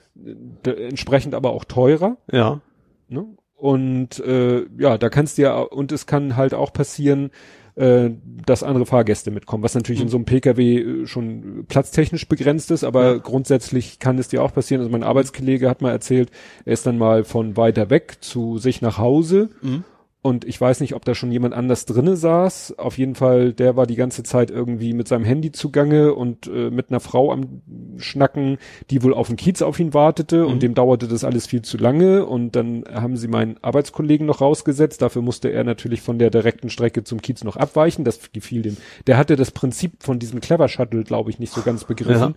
entsprechend 0.64 1.34
aber 1.34 1.50
auch 1.52 1.64
teurer. 1.64 2.16
Ja. 2.32 2.60
Ne? 3.08 3.26
Und 3.56 4.18
äh, 4.20 4.66
ja, 4.78 4.98
da 4.98 5.08
kannst 5.08 5.38
du 5.38 5.42
ja, 5.42 5.60
und 5.60 5.92
es 5.92 6.06
kann 6.06 6.36
halt 6.36 6.54
auch 6.54 6.72
passieren, 6.72 7.30
äh, 7.76 8.10
dass 8.46 8.62
andere 8.62 8.86
Fahrgäste 8.86 9.30
mitkommen, 9.30 9.62
was 9.64 9.74
natürlich 9.74 10.00
Mhm. 10.00 10.04
in 10.06 10.10
so 10.10 10.16
einem 10.18 10.24
Pkw 10.26 10.78
äh, 10.78 11.06
schon 11.06 11.64
platztechnisch 11.68 12.28
begrenzt 12.28 12.70
ist, 12.70 12.84
aber 12.84 13.04
Ja. 13.14 13.18
grundsätzlich 13.18 13.98
kann 13.98 14.18
es 14.18 14.28
dir 14.28 14.42
auch 14.42 14.52
passieren. 14.52 14.80
Also 14.80 14.92
mein 14.92 15.02
Arbeitskollege 15.02 15.68
hat 15.68 15.82
mal 15.82 15.90
erzählt, 15.90 16.30
er 16.64 16.72
ist 16.74 16.86
dann 16.86 16.98
mal 16.98 17.24
von 17.24 17.56
weiter 17.56 17.90
weg 17.90 18.18
zu 18.20 18.58
sich 18.58 18.80
nach 18.80 18.98
Hause 18.98 19.50
Mhm. 19.62 19.84
Und 20.24 20.46
ich 20.46 20.58
weiß 20.58 20.80
nicht, 20.80 20.94
ob 20.94 21.04
da 21.04 21.14
schon 21.14 21.30
jemand 21.30 21.52
anders 21.52 21.84
drinne 21.84 22.16
saß. 22.16 22.78
Auf 22.78 22.96
jeden 22.96 23.14
Fall, 23.14 23.52
der 23.52 23.76
war 23.76 23.86
die 23.86 23.94
ganze 23.94 24.22
Zeit 24.22 24.50
irgendwie 24.50 24.94
mit 24.94 25.06
seinem 25.06 25.26
Handy 25.26 25.52
zugange 25.52 26.14
und 26.14 26.46
äh, 26.46 26.70
mit 26.70 26.88
einer 26.88 27.00
Frau 27.00 27.30
am 27.30 27.60
Schnacken, 27.98 28.56
die 28.88 29.02
wohl 29.02 29.12
auf 29.12 29.26
den 29.28 29.36
Kiez 29.36 29.60
auf 29.60 29.78
ihn 29.78 29.92
wartete 29.92 30.44
Mhm. 30.44 30.50
und 30.50 30.62
dem 30.62 30.74
dauerte 30.74 31.08
das 31.08 31.24
alles 31.24 31.46
viel 31.46 31.60
zu 31.60 31.76
lange 31.76 32.24
und 32.24 32.56
dann 32.56 32.84
haben 32.90 33.18
sie 33.18 33.28
meinen 33.28 33.58
Arbeitskollegen 33.60 34.26
noch 34.26 34.40
rausgesetzt. 34.40 35.02
Dafür 35.02 35.20
musste 35.20 35.50
er 35.50 35.62
natürlich 35.62 36.00
von 36.00 36.18
der 36.18 36.30
direkten 36.30 36.70
Strecke 36.70 37.04
zum 37.04 37.20
Kiez 37.20 37.44
noch 37.44 37.56
abweichen. 37.56 38.04
Das 38.06 38.18
gefiel 38.32 38.62
dem. 38.62 38.78
Der 39.06 39.18
hatte 39.18 39.36
das 39.36 39.50
Prinzip 39.50 40.02
von 40.02 40.18
diesem 40.18 40.40
Clever 40.40 40.68
Shuttle, 40.68 41.04
glaube 41.04 41.28
ich, 41.28 41.38
nicht 41.38 41.52
so 41.52 41.60
ganz 41.60 41.84
begriffen 41.84 42.34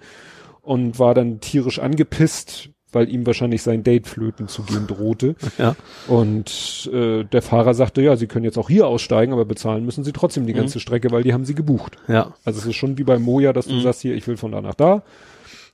und 0.62 1.00
war 1.00 1.14
dann 1.14 1.40
tierisch 1.40 1.80
angepisst, 1.80 2.70
weil 2.92 3.10
ihm 3.10 3.26
wahrscheinlich 3.26 3.62
sein 3.64 3.84
Date 3.84 4.08
flöten 4.08 4.48
zu 4.48 4.64
gehen 4.64 4.88
drohte. 4.88 5.36
Ja. 5.58 5.76
Und 6.08 6.90
äh, 6.94 7.24
der 7.26 7.42
Fahrer 7.42 7.74
sagte, 7.74 8.02
ja, 8.02 8.16
Sie 8.16 8.28
können 8.28 8.46
jetzt 8.46 8.58
auch 8.58 8.70
hier 8.70 8.88
aussteigen, 8.88 9.34
aber 9.34 9.46
bezahlen 9.46 9.86
müssen 9.86 10.04
Sie 10.04 10.12
trotzdem 10.14 10.46
die 10.48 10.54
Mhm. 10.54 10.58
ganze 10.58 10.80
Strecke, 10.80 11.12
weil 11.12 11.24
die 11.24 11.34
haben 11.34 11.46
Sie 11.46 11.56
gebucht. 11.56 11.98
Ja. 12.08 12.34
Also 12.46 12.60
es 12.60 12.66
ist 12.66 12.76
schon 12.76 12.98
wie 12.98 13.04
bei 13.04 13.20
Moja, 13.20 13.54
dass 13.54 13.68
du 13.68 13.74
Mhm. 13.76 13.82
sagst, 13.82 14.02
hier, 14.02 14.16
ich 14.16 14.26
will 14.28 14.38
von 14.38 14.52
da 14.52 14.62
nach 14.62 14.76
da. 14.76 15.04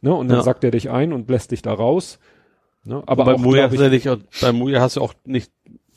Ne? 0.02 0.14
Und 0.14 0.28
dann 0.30 0.38
Ja. 0.40 0.44
sackt 0.44 0.64
er 0.64 0.72
dich 0.72 0.90
ein 0.90 1.14
und 1.14 1.30
lässt 1.30 1.52
dich 1.52 1.62
da 1.62 1.74
raus. 1.74 2.20
Ne? 2.86 3.02
Aber 3.06 3.24
bei 3.26 3.36
auch, 3.36 3.40
Moja, 3.40 3.66
ich, 3.72 3.80
tatsächlich, 3.80 4.10
bei 4.42 4.52
Moja 4.52 4.82
hast 4.82 4.98
du 4.98 5.02
auch 5.02 5.14
nicht, 5.26 5.52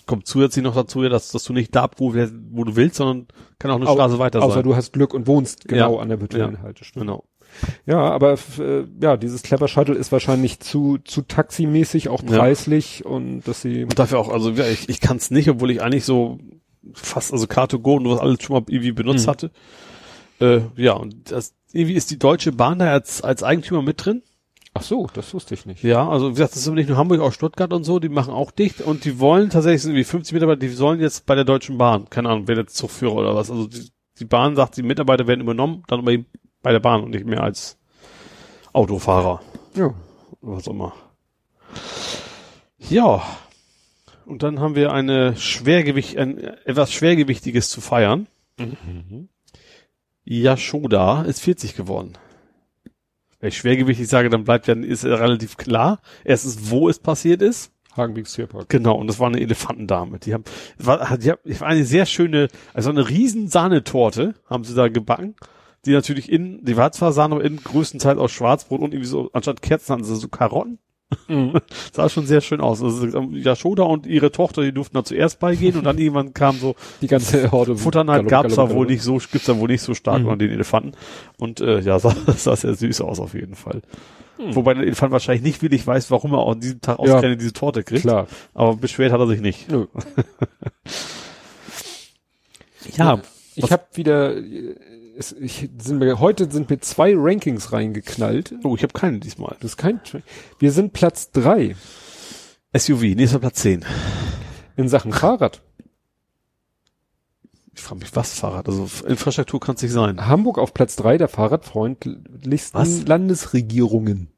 kommt 0.06 0.26
zusätzlich 0.28 0.64
noch 0.64 0.74
dazu, 0.76 1.02
dass, 1.08 1.32
dass 1.32 1.42
du 1.42 1.52
nicht 1.52 1.74
da 1.74 1.88
wirst, 1.98 2.32
wo 2.52 2.62
du 2.62 2.76
willst, 2.76 2.96
sondern 2.96 3.26
kann 3.58 3.72
auch 3.72 3.76
eine 3.76 3.88
Au- 3.88 3.94
Straße 3.94 4.18
weiter 4.20 4.40
außer 4.42 4.54
sein. 4.54 4.62
du 4.62 4.76
hast 4.76 4.92
Glück 4.92 5.12
und 5.14 5.26
wohnst 5.26 5.66
genau 5.66 5.96
Ja. 5.96 6.00
an 6.02 6.08
der 6.10 6.20
virtuellen 6.20 6.54
Ja. 6.54 6.62
Haltestelle. 6.62 7.04
Genau. 7.06 7.24
Ja, 7.86 7.98
aber 7.98 8.34
äh, 8.58 8.84
ja, 9.00 9.16
dieses 9.16 9.42
Clever 9.42 9.68
Shuttle 9.68 9.94
ist 9.94 10.12
wahrscheinlich 10.12 10.60
zu 10.60 10.98
zu 11.04 11.22
taximäßig, 11.22 12.08
auch 12.08 12.22
Ja. 12.22 12.38
preislich 12.38 13.04
und 13.04 13.42
dass 13.42 13.62
sie 13.62 13.84
Und 13.84 13.98
dafür 13.98 14.18
auch, 14.18 14.28
also 14.28 14.50
ja, 14.50 14.66
ich, 14.66 14.88
ich 14.88 15.00
kann 15.00 15.16
es 15.16 15.30
nicht, 15.30 15.48
obwohl 15.48 15.70
ich 15.70 15.82
eigentlich 15.82 16.04
so 16.04 16.38
fast, 16.94 17.32
also 17.32 17.46
Car2Go 17.46 17.96
und 17.96 18.08
was 18.10 18.20
alles 18.20 18.42
schon 18.42 18.54
mal 18.56 18.62
irgendwie 18.68 18.92
benutzt 18.92 19.26
Mhm. 19.26 19.30
hatte. 19.30 19.50
Äh, 20.40 20.60
ja, 20.76 20.92
und 20.92 21.30
das, 21.32 21.54
irgendwie 21.72 21.94
ist 21.94 22.10
die 22.10 22.18
Deutsche 22.18 22.52
Bahn 22.52 22.78
da 22.78 22.92
als, 22.92 23.22
als 23.22 23.42
Eigentümer 23.42 23.82
mit 23.82 24.04
drin. 24.04 24.22
Ach 24.74 24.82
so, 24.82 25.06
das 25.14 25.32
wusste 25.32 25.54
ich 25.54 25.64
nicht. 25.64 25.82
Ja, 25.82 26.06
also 26.06 26.28
wie 26.28 26.32
gesagt, 26.34 26.52
das 26.52 26.58
ist 26.60 26.66
aber 26.68 26.76
nicht 26.76 26.88
nur 26.88 26.98
Hamburg, 26.98 27.20
auch 27.20 27.32
Stuttgart 27.32 27.72
und 27.72 27.84
so, 27.84 27.98
die 27.98 28.10
machen 28.10 28.34
auch 28.34 28.50
dicht 28.50 28.82
und 28.82 29.06
die 29.06 29.18
wollen 29.18 29.48
tatsächlich, 29.48 29.84
irgendwie 29.84 30.04
50 30.04 30.34
Mitarbeiter, 30.34 30.60
die 30.60 30.68
sollen 30.68 31.00
jetzt 31.00 31.24
bei 31.24 31.34
der 31.34 31.44
Deutschen 31.44 31.78
Bahn, 31.78 32.10
keine 32.10 32.28
Ahnung, 32.28 32.46
wer 32.46 32.56
der 32.56 32.66
Zugführer 32.66 33.14
oder 33.14 33.34
was, 33.34 33.50
also 33.50 33.66
die, 33.66 33.88
die 34.20 34.26
Bahn 34.26 34.54
sagt, 34.54 34.76
die 34.76 34.82
Mitarbeiter 34.82 35.26
werden 35.26 35.40
übernommen, 35.40 35.82
dann 35.88 36.00
aber 36.00 36.12
eben 36.12 36.26
bei 36.66 36.72
der 36.72 36.80
Bahn 36.80 37.04
und 37.04 37.10
nicht 37.10 37.24
mehr 37.24 37.44
als 37.44 37.78
Autofahrer, 38.72 39.40
Ja. 39.76 39.94
was 40.40 40.66
auch 40.66 40.72
immer. 40.72 40.94
Ja, 42.80 43.22
und 44.24 44.42
dann 44.42 44.58
haben 44.58 44.74
wir 44.74 44.92
eine 44.92 45.36
Schwergewicht, 45.36 46.18
ein 46.18 46.38
etwas 46.38 46.92
Schwergewichtiges 46.92 47.70
zu 47.70 47.80
feiern. 47.80 48.26
Yashoda 50.24 51.22
ist 51.22 51.40
40 51.40 51.76
geworden. 51.76 52.14
Wenn 53.38 53.50
ich 53.50 53.56
schwergewichtig 53.58 54.08
sage, 54.08 54.28
dann 54.28 54.42
bleibt 54.42 54.66
ja, 54.66 54.74
ist 54.74 55.04
relativ 55.04 55.56
klar. 55.56 56.00
Erstens, 56.24 56.68
wo 56.68 56.88
es 56.88 56.98
passiert 56.98 57.42
ist. 57.42 57.70
Hagenbeeks 57.96 58.32
Tierpark. 58.32 58.68
Genau, 58.68 58.96
und 58.96 59.06
das 59.06 59.20
war 59.20 59.28
eine 59.28 59.40
Elefantendame. 59.40 60.18
Die 60.18 60.34
haben, 60.34 60.42
war, 60.78 61.16
die 61.16 61.30
haben, 61.30 61.38
war 61.44 61.68
eine 61.68 61.84
sehr 61.84 62.06
schöne, 62.06 62.48
also 62.74 62.90
eine 62.90 63.08
riesen 63.08 63.46
Sahnetorte 63.46 64.34
haben 64.50 64.64
sie 64.64 64.74
da 64.74 64.88
gebacken. 64.88 65.36
Die 65.86 65.92
natürlich 65.92 66.30
in, 66.30 66.64
die 66.64 66.76
war 66.76 66.92
zwar 66.92 67.12
Sahne, 67.12 67.36
aber 67.36 67.44
in 67.44 67.56
größtenteils 67.56 68.18
aus 68.18 68.32
Schwarzbrot 68.32 68.80
und 68.80 68.92
irgendwie 68.92 69.08
so, 69.08 69.30
anstatt 69.32 69.62
Kerzen 69.62 69.92
hatten 69.92 70.04
sie 70.04 70.16
so 70.16 70.28
Karotten. 70.28 70.78
Mhm. 71.28 71.52
Sah 71.92 72.08
schon 72.08 72.26
sehr 72.26 72.40
schön 72.40 72.60
aus. 72.60 72.82
Also, 72.82 73.06
Yashoda 73.06 73.84
und 73.84 74.06
ihre 74.06 74.32
Tochter, 74.32 74.62
die 74.62 74.72
durften 74.72 74.94
da 74.96 75.04
zuerst 75.04 75.38
beigehen 75.38 75.76
und 75.76 75.84
dann 75.84 75.96
irgendwann 75.98 76.34
kam 76.34 76.56
so, 76.58 76.74
Die 77.00 77.06
ganze 77.06 77.52
Horde. 77.52 77.76
Futterneid 77.76 78.26
Galopp, 78.26 78.30
gab's 78.30 78.56
da 78.56 78.68
wohl 78.70 78.86
nicht 78.86 79.02
so, 79.02 79.18
gibt's 79.30 79.46
da 79.46 79.56
wohl 79.58 79.68
nicht 79.68 79.82
so 79.82 79.94
stark 79.94 80.22
Mhm. 80.22 80.28
an 80.30 80.38
den 80.40 80.50
Elefanten. 80.50 80.92
Und 81.38 81.60
äh, 81.60 81.78
ja, 81.80 81.98
sah, 82.00 82.14
sah 82.36 82.56
sehr 82.56 82.74
süß 82.74 83.00
aus 83.02 83.20
auf 83.20 83.34
jeden 83.34 83.54
Fall. 83.54 83.82
Wobei 84.50 84.74
der 84.74 84.82
Elefant 84.82 85.12
wahrscheinlich 85.12 85.42
nicht 85.44 85.62
willig 85.62 85.86
weiß, 85.86 86.10
warum 86.10 86.32
er 86.34 86.40
auch 86.40 86.52
an 86.52 86.60
diesem 86.60 86.80
Tag 86.82 86.98
Hm. 86.98 87.06
Ja. 87.06 87.14
ausgerechnet 87.14 87.40
diese 87.40 87.52
Torte 87.54 87.84
kriegt. 87.84 88.02
Klar. 88.02 88.26
Aber 88.52 88.76
beschwert 88.76 89.12
hat 89.12 89.20
er 89.20 89.28
sich 89.28 89.40
nicht. 89.40 89.70
Nö. 89.70 89.86
Ja, 92.96 93.20
Ich 93.54 93.72
habe 93.72 93.84
wieder, 93.94 94.34
es, 95.16 95.32
ich, 95.32 95.70
sind 95.78 96.00
wir, 96.00 96.20
heute 96.20 96.50
sind 96.50 96.68
mir 96.68 96.80
zwei 96.80 97.14
Rankings 97.16 97.72
reingeknallt. 97.72 98.54
oh, 98.64 98.76
ich 98.76 98.82
habe 98.82 98.92
keinen 98.92 99.20
diesmal. 99.20 99.56
Das 99.60 99.72
ist 99.72 99.76
kein, 99.76 100.00
wir 100.58 100.72
sind 100.72 100.92
Platz 100.92 101.30
drei 101.30 101.74
SUV, 102.76 103.02
nächster 103.14 103.38
Platz 103.38 103.62
10. 103.62 103.84
in 104.76 104.88
Sachen 104.88 105.12
Fahrrad. 105.12 105.62
Ich 107.74 107.82
frage 107.82 108.00
mich, 108.00 108.16
was 108.16 108.38
Fahrrad? 108.38 108.68
Also 108.68 108.88
Infrastruktur 109.06 109.60
kann 109.60 109.74
es 109.76 109.82
nicht 109.82 109.92
sein. 109.92 110.26
Hamburg 110.26 110.58
auf 110.58 110.72
Platz 110.72 110.96
drei 110.96 111.18
der 111.18 111.28
fahrradfreundlichsten 111.28 112.80
Was? 112.80 113.06
Landesregierungen. 113.06 114.28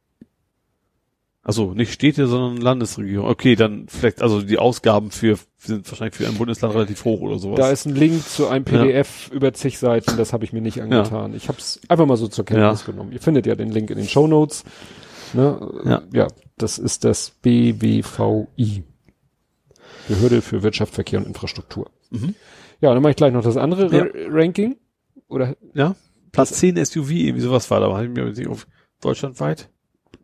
Also 1.48 1.72
nicht 1.72 1.94
Städte, 1.94 2.26
sondern 2.26 2.58
Landesregierung. 2.58 3.26
Okay, 3.26 3.56
dann 3.56 3.86
vielleicht, 3.88 4.20
also 4.20 4.42
die 4.42 4.58
Ausgaben 4.58 5.10
für 5.10 5.38
sind 5.56 5.90
wahrscheinlich 5.90 6.14
für 6.14 6.26
ein 6.28 6.34
Bundesland 6.34 6.74
relativ 6.74 7.06
hoch 7.06 7.22
oder 7.22 7.38
sowas. 7.38 7.58
Da 7.58 7.70
ist 7.70 7.86
ein 7.86 7.94
Link 7.94 8.22
zu 8.22 8.48
einem 8.48 8.66
PDF 8.66 9.30
über 9.32 9.54
zig 9.54 9.78
Seiten, 9.78 10.18
das 10.18 10.34
habe 10.34 10.44
ich 10.44 10.52
mir 10.52 10.60
nicht 10.60 10.82
angetan. 10.82 11.32
Ich 11.34 11.48
habe 11.48 11.56
es 11.58 11.80
einfach 11.88 12.04
mal 12.04 12.18
so 12.18 12.28
zur 12.28 12.44
Kenntnis 12.44 12.80
Ja. 12.86 12.92
genommen. 12.92 13.12
Ihr 13.12 13.20
findet 13.20 13.46
ja 13.46 13.54
den 13.54 13.70
Link 13.70 13.88
in 13.90 13.96
den 13.96 14.06
Show 14.06 14.26
Notes. 14.26 14.62
Ne? 15.32 15.80
Ja. 15.86 16.02
ja, 16.12 16.26
das 16.58 16.78
ist 16.78 17.04
das 17.04 17.30
BWVI. 17.40 18.84
Behörde 20.06 20.42
für 20.42 20.62
Wirtschaft, 20.62 20.94
Verkehr 20.94 21.18
und 21.18 21.26
Infrastruktur. 21.26 21.90
Mhm. 22.10 22.34
Ja, 22.82 22.92
dann 22.92 23.02
mache 23.02 23.10
ich 23.12 23.16
gleich 23.16 23.32
noch 23.32 23.42
das 23.42 23.56
andere 23.56 23.86
Ja. 23.90 24.02
Ra- 24.02 24.10
Ranking. 24.28 24.76
Oder 25.28 25.56
ja, 25.72 25.96
Platz 26.30 26.50
10 26.58 26.76
SUV, 26.84 27.10
irgendwie 27.10 27.40
sowas 27.40 27.70
war 27.70 27.80
da. 27.80 27.90
Hab 27.90 28.02
ich 28.04 28.10
mir 28.10 28.24
nicht 28.26 28.46
auf 28.46 28.66
deutschlandweit. 29.00 29.70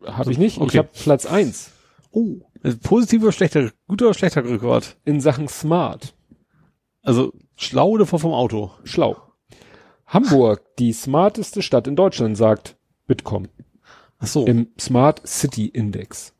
Habe 0.05 0.31
ich 0.31 0.37
nicht? 0.37 0.57
Ich 0.57 0.61
Okay. 0.63 0.77
habe 0.79 0.89
Platz 0.93 1.25
eins 1.25 1.71
Oh, 2.11 2.37
positiver 2.83 3.23
oder 3.25 3.31
schlechter, 3.33 3.71
guter 3.87 4.05
oder 4.05 4.13
schlechter 4.13 4.43
Rekord? 4.45 4.95
in 5.05 5.19
Sachen 5.21 5.47
Smart. 5.47 6.13
Also 7.03 7.33
schlau 7.55 7.89
oder 7.89 8.05
vor 8.05 8.19
vom 8.19 8.33
Auto? 8.33 8.71
Schlau. 8.83 9.17
Hamburg, 10.07 10.61
die 10.77 10.93
smarteste 10.93 11.61
Stadt 11.61 11.87
in 11.87 11.95
Deutschland, 11.95 12.37
sagt 12.37 12.77
Bitkom 13.07 13.47
Ach 14.19 14.27
so. 14.27 14.45
im 14.45 14.67
Smart 14.79 15.27
City 15.27 15.65
Index. 15.67 16.33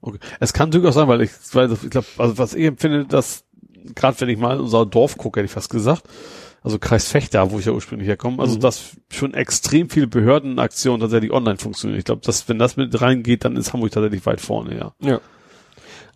Okay. 0.00 0.18
Es 0.40 0.52
kann 0.52 0.70
durchaus 0.70 0.94
sein, 0.94 1.08
weil 1.08 1.22
ich, 1.22 1.30
weil 1.52 1.72
ich 1.72 1.90
glaube, 1.90 2.06
also 2.18 2.36
was 2.38 2.54
ich 2.54 2.64
empfinde, 2.66 3.04
dass 3.06 3.44
gerade 3.94 4.20
wenn 4.20 4.28
ich 4.30 4.38
mal 4.38 4.56
in 4.56 4.60
unser 4.62 4.84
Dorf 4.86 5.16
gucke, 5.16 5.40
hätte 5.40 5.46
ich 5.46 5.52
fast 5.52 5.70
gesagt, 5.70 6.04
also 6.64 6.78
Kreis 6.80 7.06
Fechter, 7.06 7.52
wo 7.52 7.58
ich 7.60 7.66
ja 7.66 7.72
ursprünglich 7.72 8.08
herkomme, 8.08 8.42
also 8.42 8.56
Mhm. 8.56 8.60
dass 8.60 8.96
schon 9.12 9.34
extrem 9.34 9.88
viele 9.90 10.06
Behördenaktionen 10.08 11.00
tatsächlich 11.00 11.30
online 11.30 11.58
funktionieren. 11.58 11.98
Ich 11.98 12.04
glaube, 12.06 12.22
dass 12.24 12.48
wenn 12.48 12.58
das 12.58 12.76
mit 12.76 13.00
reingeht, 13.00 13.44
dann 13.44 13.56
ist 13.56 13.72
Hamburg 13.72 13.92
tatsächlich 13.92 14.24
weit 14.26 14.40
vorne, 14.40 14.76
ja. 14.76 14.92
Ja. 15.00 15.20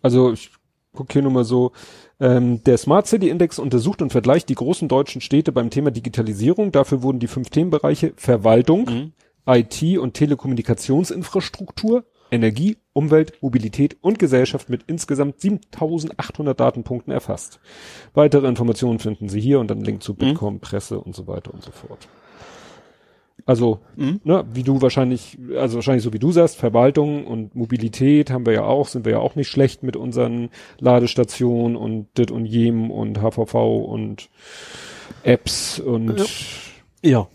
Also 0.01 0.33
ich 0.33 0.49
gucke 0.93 1.13
hier 1.13 1.21
nur 1.21 1.31
mal 1.31 1.45
so. 1.45 1.71
Ähm, 2.19 2.61
der 2.65 2.77
Smart 2.77 3.07
City 3.07 3.29
Index 3.29 3.59
untersucht 3.59 4.01
und 4.01 4.11
vergleicht 4.11 4.49
die 4.49 4.55
großen 4.55 4.89
deutschen 4.89 5.21
Städte 5.21 5.53
beim 5.53 5.69
Thema 5.69 5.89
Digitalisierung. 5.91 6.73
Dafür 6.73 7.01
wurden 7.01 7.19
die 7.19 7.27
fünf 7.27 7.49
Themenbereiche 7.49 8.11
Verwaltung, 8.17 8.85
Mhm. 8.89 9.13
IT 9.47 9.97
und 9.97 10.15
Telekommunikationsinfrastruktur, 10.15 12.03
Energie, 12.31 12.77
Umwelt, 12.93 13.33
Mobilität 13.41 13.97
und 14.01 14.19
Gesellschaft 14.19 14.69
mit 14.69 14.83
insgesamt 14.87 15.39
7800 15.41 16.59
Datenpunkten 16.59 17.11
erfasst. 17.13 17.59
Weitere 18.13 18.47
Informationen 18.47 18.99
finden 18.99 19.29
Sie 19.29 19.41
hier 19.41 19.59
und 19.59 19.69
dann 19.69 19.81
Link 19.81 20.03
zu 20.03 20.13
Bitkom, 20.13 20.59
Presse 20.59 20.99
und 20.99 21.15
so 21.15 21.27
weiter 21.27 21.53
und 21.53 21.63
so 21.63 21.71
fort. 21.71 22.07
Also, 23.45 23.79
Mhm. 23.95 24.19
ne, 24.25 24.45
wie 24.53 24.63
du 24.63 24.81
wahrscheinlich, 24.81 25.37
also 25.57 25.75
wahrscheinlich 25.77 26.03
so 26.03 26.13
wie 26.13 26.19
du 26.19 26.31
sagst, 26.31 26.57
Verwaltung 26.57 27.25
und 27.25 27.55
Mobilität 27.55 28.29
haben 28.29 28.45
wir 28.45 28.53
ja 28.53 28.63
auch, 28.63 28.87
sind 28.87 29.05
wir 29.05 29.13
ja 29.13 29.19
auch 29.19 29.35
nicht 29.35 29.47
schlecht 29.47 29.81
mit 29.81 29.95
unseren 29.95 30.49
Ladestationen 30.79 31.75
und 31.75 32.07
dit 32.17 32.31
und 32.31 32.45
jem 32.45 32.91
und 32.91 33.21
HVV 33.21 33.55
und 33.85 34.29
Apps 35.23 35.79
und 35.79 36.19
Ja, 36.19 36.25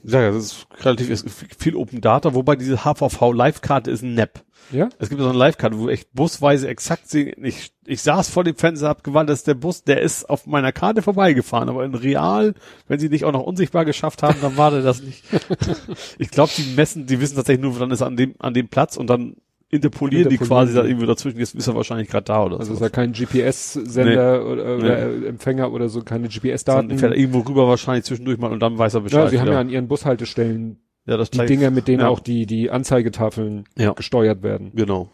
ja, 0.03 0.31
das 0.31 0.45
ist 0.45 0.67
relativ 0.81 1.11
ist 1.11 1.27
viel 1.59 1.77
Open 1.77 2.01
Data, 2.01 2.35
wobei 2.35 2.57
diese 2.57 2.85
HVV 2.85 3.33
Live-Karte 3.33 3.91
ist 3.91 4.03
ein 4.03 4.15
Nap. 4.15 4.45
ja, 4.71 4.89
Es 4.99 5.09
gibt 5.09 5.21
so 5.21 5.29
eine 5.29 5.39
Live-Karte, 5.39 5.79
wo 5.79 5.89
echt 5.89 6.13
busweise 6.13 6.69
exakt 6.69 7.09
sehen. 7.09 7.45
Ich, 7.45 7.73
ich 7.87 8.03
saß 8.03 8.29
vor 8.29 8.45
dem 8.45 8.57
Fenster, 8.57 8.89
hab 8.89 9.05
gewartet, 9.05 9.31
dass 9.31 9.45
der 9.45 9.55
Bus, 9.55 9.85
der 9.85 10.01
ist 10.03 10.29
auf 10.29 10.47
meiner 10.47 10.73
Karte 10.73 11.03
vorbeigefahren, 11.03 11.69
aber 11.69 11.85
in 11.85 11.95
real, 11.95 12.55
wenn 12.89 12.99
sie 13.01 13.09
nicht 13.09 13.25
auch 13.25 13.33
noch 13.33 13.43
unsichtbar 13.43 13.85
geschafft 13.85 14.23
haben, 14.23 14.41
dann 14.43 14.57
war 14.57 14.71
der 14.71 14.83
das 14.83 15.03
nicht. 15.03 15.25
ich 16.19 16.31
glaube, 16.31 16.53
die 16.57 16.75
messen, 16.75 17.07
die 17.07 17.21
wissen 17.21 17.37
tatsächlich 17.37 17.63
nur, 17.63 17.79
dann 17.79 17.91
ist 17.91 18.01
er 18.01 18.07
an 18.07 18.17
dem, 18.17 18.35
an 18.39 18.55
dem 18.55 18.69
Platz 18.69 18.97
und 18.97 19.09
dann 19.09 19.37
interpolieren 19.75 20.29
die 20.29 20.39
quasi 20.39 20.75
da 20.75 20.85
irgendwo 20.85 21.07
dazwischen, 21.07 21.39
jetzt 21.39 21.55
ist 21.55 21.67
er 21.67 21.75
wahrscheinlich 21.75 22.09
gerade 22.09 22.25
da 22.25 22.45
oder 22.45 22.59
also 22.59 22.73
so. 22.73 22.75
ist 22.75 22.81
ja 22.81 22.89
kein 22.89 23.13
GPS-Sender 23.13 24.47
oder, 24.47 24.77
oder 24.77 24.99
äh, 24.99 25.27
Empfänger 25.29 25.73
oder 25.73 25.89
so, 25.89 26.03
keine 26.03 26.29
GPS-Daten. 26.29 26.99
fährt 26.99 27.13
er 27.13 27.19
irgendwo 27.19 27.41
rüber 27.41 27.69
wahrscheinlich 27.69 28.05
zwischendurch 28.05 28.39
mal 28.39 28.53
und 28.53 28.61
dann 28.61 28.79
weiß 28.79 28.95
er 28.95 29.01
Bescheid. 29.03 29.25
Ja, 29.25 29.29
sie 29.29 29.41
haben 29.41 29.53
ja 29.53 29.61
an 29.61 29.69
ihren 29.69 29.89
Bushaltestellen 29.89 30.79
ja, 31.07 31.17
das 31.17 31.31
die 31.31 31.39
gleich- 31.39 31.49
Dinger, 31.49 31.71
mit 31.71 31.87
denen 31.89 32.01
ja. 32.01 32.09
auch 32.09 32.21
die, 32.21 32.47
die 32.47 32.71
Anzeigetafeln 32.71 33.65
Ja. 33.77 33.93
gesteuert 33.93 34.43
werden. 34.43 34.73
Genau. 34.75 35.11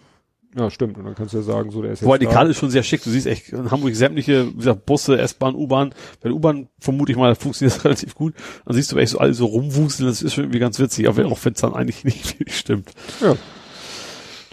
Ja, 0.57 0.69
stimmt. 0.69 0.99
Und 0.99 1.05
dann 1.05 1.15
kannst 1.15 1.33
du 1.33 1.39
ja 1.39 1.45
sagen, 1.45 1.71
so, 1.71 1.81
der 1.81 1.93
ist 1.93 2.03
Wobei 2.03 2.15
jetzt 2.17 2.23
die. 2.23 2.27
Karte 2.35 2.51
ist 2.51 2.57
schon 2.59 2.71
sehr 2.71 2.83
schick. 2.83 3.05
Du 3.05 3.11
siehst 3.11 3.29
echt 3.29 3.51
in 3.53 3.71
Hamburg 3.71 3.95
sämtliche 3.95 4.49
wie 4.53 4.57
gesagt, 4.57 4.85
Busse, 4.85 5.17
S-Bahn, 5.17 5.55
U-Bahn. 5.55 5.91
Bei 6.21 6.29
der 6.29 6.35
U-Bahn 6.35 6.67
vermute 6.81 7.13
ich 7.13 7.19
mal, 7.19 7.37
funktioniert 7.37 7.77
das 7.77 7.85
relativ 7.85 8.17
gut. 8.17 8.35
Dann 8.65 8.75
siehst 8.75 8.91
du 8.91 8.97
echt 8.99 9.13
so 9.13 9.19
alle 9.19 9.33
so 9.33 9.47
rumwuseln. 9.47 10.09
Das 10.09 10.23
ist 10.23 10.35
schon 10.35 10.45
irgendwie 10.45 10.59
ganz 10.59 10.81
witzig, 10.81 11.07
auch 11.07 11.17
wenn 11.17 11.27
auch 11.27 11.39
wenn 11.45 11.53
es 11.53 11.61
dann 11.61 11.73
eigentlich 11.75 12.03
nicht 12.05 12.37
stimmt. 12.53 12.91
Ja. 13.21 13.37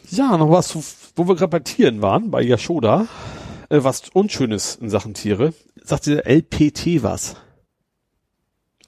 Ja, 0.09 0.37
noch 0.37 0.49
was, 0.49 0.75
wo 1.15 1.27
wir 1.27 1.35
gerade 1.35 1.49
bei 1.49 1.59
Tieren 1.59 2.01
waren, 2.01 2.31
bei 2.31 2.41
Yashoda. 2.41 3.07
Äh, 3.69 3.83
was 3.83 4.09
Unschönes 4.13 4.75
in 4.75 4.89
Sachen 4.89 5.13
Tiere. 5.13 5.53
Sagt 5.83 6.05
dir 6.05 6.25
LPT 6.25 7.03
was? 7.03 7.35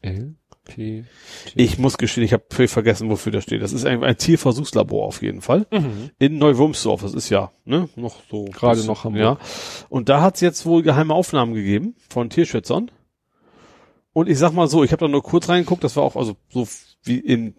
L, 0.02 0.36
P, 0.64 1.04
T. 1.46 1.62
Ich 1.62 1.78
muss 1.78 1.98
gestehen, 1.98 2.24
ich 2.24 2.32
habe 2.32 2.44
völlig 2.50 2.72
vergessen, 2.72 3.10
wofür 3.10 3.32
das 3.32 3.44
steht. 3.44 3.62
Das 3.62 3.74
ist 3.74 3.86
ein, 3.86 4.04
ein 4.04 4.18
Tierversuchslabor 4.18 5.06
auf 5.06 5.22
jeden 5.22 5.42
Fall. 5.42 5.66
Mhm. 5.72 6.12
in 6.20 6.38
Neuwurmsdorf. 6.38 7.02
Das 7.02 7.14
ist 7.14 7.30
ja 7.30 7.52
ne, 7.66 7.90
noch 7.96 8.18
so 8.30 8.46
Gerade 8.46 8.86
noch 8.86 9.04
Hamburg. 9.04 9.22
Ja. 9.22 9.38
Und 9.90 10.10
da 10.10 10.22
hat 10.22 10.36
es 10.36 10.42
jetzt 10.42 10.66
wohl 10.66 10.84
geheime 10.84 11.14
Aufnahmen 11.14 11.54
gegeben 11.54 11.96
von 12.10 12.30
Tierschützern. 12.30 12.92
Und 14.14 14.30
ich 14.30 14.38
sag 14.38 14.54
mal 14.54 14.68
so, 14.68 14.84
ich 14.84 14.92
habe 14.92 15.06
da 15.06 15.08
nur 15.08 15.24
kurz 15.24 15.50
reingeguckt. 15.50 15.84
Das 15.84 15.96
war 15.96 16.04
auch 16.04 16.16
also 16.16 16.36
so 16.50 16.68
wie 17.04 17.20
in 17.20 17.56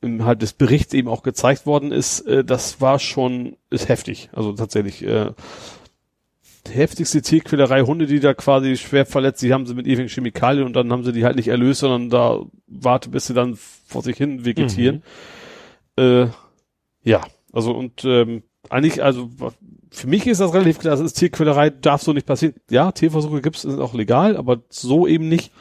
innerhalb 0.00 0.40
des 0.40 0.52
Berichts 0.52 0.94
eben 0.94 1.08
auch 1.08 1.22
gezeigt 1.22 1.66
worden 1.66 1.92
ist, 1.92 2.20
äh, 2.20 2.44
das 2.44 2.80
war 2.80 2.98
schon, 2.98 3.56
ist 3.70 3.88
heftig. 3.88 4.30
Also 4.32 4.52
tatsächlich, 4.52 5.04
äh, 5.04 5.32
heftigste 6.68 7.22
Tierquälerei, 7.22 7.82
Hunde, 7.82 8.06
die 8.06 8.20
da 8.20 8.34
quasi 8.34 8.76
schwer 8.76 9.06
verletzt, 9.06 9.42
die 9.42 9.52
haben 9.52 9.66
sie 9.66 9.74
mit 9.74 9.86
ewigen 9.86 10.08
Chemikalien 10.08 10.66
und 10.66 10.74
dann 10.74 10.92
haben 10.92 11.04
sie 11.04 11.12
die 11.12 11.24
halt 11.24 11.36
nicht 11.36 11.48
erlöst, 11.48 11.80
sondern 11.80 12.10
da 12.10 12.44
warte, 12.66 13.08
bis 13.10 13.26
sie 13.26 13.34
dann 13.34 13.56
vor 13.56 14.02
sich 14.02 14.16
hin 14.16 14.44
vegetieren. 14.44 15.02
Mhm. 15.96 16.02
Äh, 16.02 16.26
ja, 17.02 17.22
also 17.52 17.72
und 17.72 18.04
ähm, 18.04 18.42
eigentlich, 18.68 19.02
also 19.02 19.30
für 19.90 20.06
mich 20.06 20.26
ist 20.26 20.40
das 20.40 20.52
relativ 20.52 20.78
klar, 20.78 20.92
das 20.92 21.00
ist 21.00 21.14
Tierquälerei, 21.14 21.70
darf 21.70 22.02
so 22.02 22.12
nicht 22.12 22.26
passieren. 22.26 22.54
Ja, 22.70 22.92
Tierversuche 22.92 23.40
gibt's, 23.40 23.62
sind 23.62 23.80
auch 23.80 23.94
legal, 23.94 24.36
aber 24.36 24.60
so 24.68 25.06
eben 25.06 25.28
nicht. 25.28 25.52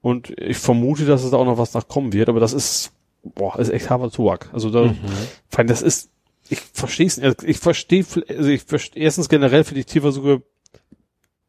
Und 0.00 0.30
ich 0.38 0.56
vermute, 0.56 1.04
dass 1.04 1.24
es 1.24 1.30
da 1.30 1.36
auch 1.36 1.44
noch 1.44 1.58
was 1.58 1.74
nachkommen 1.74 2.12
wird, 2.12 2.28
aber 2.28 2.40
das 2.40 2.52
ist, 2.52 2.92
boah, 3.34 3.58
ist 3.58 3.70
echt 3.70 3.90
harter 3.90 4.10
Tobak. 4.10 4.50
Also 4.52 4.70
da, 4.70 4.84
mhm. 4.84 5.66
das 5.66 5.82
ist, 5.82 6.10
ich 6.48 6.60
verstehe 6.60 7.06
es 7.06 7.16
nicht. 7.16 7.42
Ich 7.42 7.58
verstehe, 7.58 8.04
also 8.28 8.48
ich 8.48 8.62
verstehe, 8.62 9.02
erstens 9.02 9.28
generell 9.28 9.64
finde 9.64 9.80
ich 9.80 9.86
Tierversuche, 9.86 10.42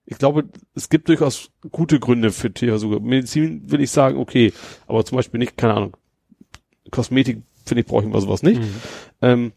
ich 0.10 0.18
glaube, 0.18 0.46
es 0.74 0.88
gibt 0.90 1.10
durchaus 1.10 1.52
gute 1.70 2.00
Gründe 2.00 2.32
für 2.32 2.52
Tierversuche. 2.52 3.02
Medizin 3.02 3.70
will 3.70 3.82
ich 3.82 3.92
sagen, 3.92 4.18
okay, 4.18 4.54
aber 4.88 5.04
zum 5.04 5.18
Beispiel 5.18 5.38
nicht, 5.38 5.58
keine 5.58 5.74
Ahnung, 5.74 5.98
Kosmetik, 6.92 7.42
finde 7.66 7.82
ich, 7.82 7.88
brauche 7.88 8.04
ich 8.04 8.10
mal 8.10 8.22
sowas 8.22 8.42
nicht. 8.42 8.62
Mhm. 8.62 8.76
Ähm, 9.22 9.52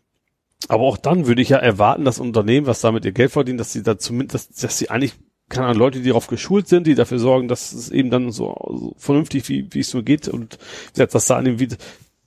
aber 0.69 0.83
auch 0.83 0.97
dann 0.97 1.27
würde 1.29 1.41
ich 1.41 1.51
ja 1.51 1.59
erwarten, 1.59 2.05
dass 2.05 2.19
Unternehmen, 2.19 2.67
was 2.67 2.81
damit 2.81 3.05
ihr 3.05 3.13
Geld 3.13 3.31
verdienen, 3.31 3.59
dass 3.59 3.73
sie 3.73 3.85
da 3.85 3.97
zumindest, 3.97 4.51
dass, 4.51 4.61
dass 4.61 4.77
sie 4.77 4.91
eigentlich, 4.91 5.15
keine 5.49 5.67
Ahnung, 5.67 5.79
Leute, 5.79 6.01
die 6.01 6.09
darauf 6.09 6.27
geschult 6.27 6.67
sind, 6.69 6.87
die 6.87 6.97
dafür 6.97 7.21
sorgen, 7.21 7.47
dass 7.47 7.73
es 7.73 7.91
eben 7.91 8.11
dann 8.11 8.33
so, 8.33 8.55
so 8.69 8.95
vernünftig, 8.99 9.49
wie, 9.49 9.73
wie 9.73 9.81
es 9.81 9.95
nur 9.95 10.03
geht 10.03 10.27
und 10.27 10.59
wie 10.89 10.93
gesagt, 10.95 11.15
dass 11.15 11.27
da 11.27 11.37
an 11.37 11.45
dem, 11.45 11.59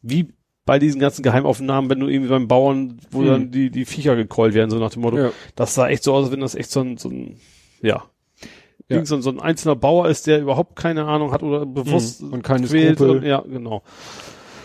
wie, 0.04 0.28
bei 0.66 0.80
diesen 0.80 1.02
ganzen 1.02 1.24
Geheimaufnahmen, 1.24 1.90
wenn 1.90 2.00
du 2.00 2.08
irgendwie 2.08 2.30
beim 2.30 2.48
Bauern, 2.48 3.00
wo 3.12 3.20
hm. 3.20 3.28
dann 3.28 3.52
die, 3.52 3.70
die 3.70 3.86
Viecher 3.86 4.16
gekeult 4.16 4.54
werden, 4.54 4.70
so 4.70 4.80
nach 4.80 4.92
dem 4.92 5.02
Motto, 5.02 5.18
ja. 5.18 5.32
das 5.56 5.76
sah 5.76 5.90
echt 5.90 6.04
so 6.04 6.14
aus, 6.14 6.26
als 6.26 6.32
wenn 6.32 6.40
das 6.40 6.56
echt 6.56 6.72
so 6.72 6.82
ein, 6.82 6.98
so 6.98 7.10
ein 7.10 7.38
ja, 7.82 8.06
ja. 8.90 9.06
So, 9.06 9.20
so 9.22 9.30
ein 9.30 9.40
einzelner 9.40 9.76
Bauer 9.76 10.10
ist, 10.10 10.28
der 10.28 10.42
überhaupt 10.42 10.76
keine 10.76 11.06
Ahnung 11.06 11.32
hat 11.32 11.44
oder 11.44 11.66
bewusst 11.66 12.22
hm. 12.22 12.34
und 12.34 12.44
keine 12.44 12.68
quält 12.68 13.02
und, 13.02 13.24
ja, 13.24 13.42
genau. 13.42 13.84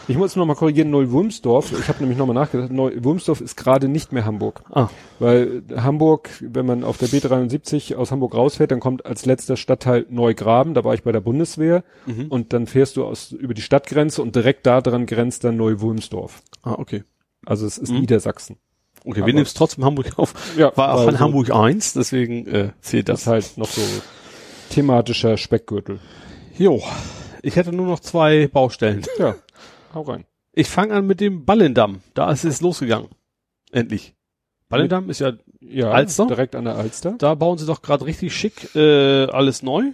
Ich 0.08 0.16
muss 0.16 0.36
noch 0.36 0.46
mal 0.46 0.54
korrigieren, 0.54 0.90
Neu-Wulmsdorf. 0.90 1.72
Ich 1.78 1.88
habe 1.88 2.00
nämlich 2.00 2.16
noch 2.16 2.26
mal 2.26 2.32
nachgedacht. 2.32 2.72
Neu-Wulmsdorf 2.72 3.42
ist 3.42 3.56
gerade 3.56 3.88
nicht 3.88 4.10
mehr 4.10 4.24
Hamburg. 4.24 4.62
Ah. 4.70 4.88
Weil 5.18 5.62
Hamburg, 5.76 6.30
wenn 6.40 6.64
man 6.64 6.82
auf 6.82 6.96
der 6.96 7.08
B73 7.08 7.94
aus 7.94 8.10
Hamburg 8.10 8.34
rausfährt, 8.34 8.70
dann 8.70 8.80
kommt 8.80 9.04
als 9.04 9.26
letzter 9.26 9.58
Stadtteil 9.58 10.06
Neugraben. 10.08 10.72
Da 10.72 10.82
war 10.82 10.94
ich 10.94 11.02
bei 11.02 11.12
der 11.12 11.20
Bundeswehr. 11.20 11.84
Mhm. 12.06 12.26
Und 12.28 12.54
dann 12.54 12.66
fährst 12.66 12.96
du 12.96 13.04
aus, 13.04 13.32
über 13.32 13.52
die 13.52 13.60
Stadtgrenze 13.60 14.22
und 14.22 14.34
direkt 14.34 14.66
da 14.66 14.80
dran 14.80 15.04
grenzt 15.04 15.44
dann 15.44 15.58
Neu-Wulmsdorf. 15.58 16.42
Ah, 16.62 16.76
okay. 16.78 17.04
Also 17.44 17.66
es 17.66 17.76
ist 17.76 17.92
mhm. 17.92 18.00
Niedersachsen. 18.00 18.56
Okay, 19.04 19.20
wir 19.20 19.32
nehmen 19.32 19.46
es 19.46 19.54
trotzdem 19.54 19.84
Hamburg 19.84 20.18
auf. 20.18 20.34
Ja, 20.56 20.76
war 20.76 20.94
auch 20.94 21.04
von 21.04 21.20
Hamburg 21.20 21.50
1, 21.50 21.92
deswegen 21.92 22.46
äh, 22.46 22.70
zählt 22.80 23.08
das. 23.08 23.20
Ist 23.22 23.26
halt 23.26 23.52
noch 23.56 23.68
so 23.68 23.82
thematischer 24.70 25.36
Speckgürtel. 25.36 26.00
Jo, 26.58 26.82
ich 27.42 27.56
hätte 27.56 27.72
nur 27.72 27.86
noch 27.86 28.00
zwei 28.00 28.48
Baustellen. 28.48 29.02
Ja. 29.18 29.36
Hau 29.98 30.02
rein. 30.02 30.26
Ich 30.52 30.68
fange 30.68 30.94
an 30.94 31.08
mit 31.08 31.18
dem 31.20 31.44
Ballendamm. 31.44 32.02
Da 32.14 32.30
ist 32.30 32.44
es 32.44 32.60
losgegangen. 32.60 33.08
Endlich. 33.72 34.14
Ballendamm 34.68 35.10
ist 35.10 35.18
ja, 35.18 35.32
ja 35.58 35.90
Alster. 35.90 36.28
Direkt 36.28 36.54
an 36.54 36.66
der 36.66 36.76
Alster. 36.76 37.16
Da 37.18 37.34
bauen 37.34 37.58
sie 37.58 37.66
doch 37.66 37.82
gerade 37.82 38.04
richtig 38.04 38.32
schick 38.32 38.76
äh, 38.76 39.24
alles 39.24 39.64
neu. 39.64 39.90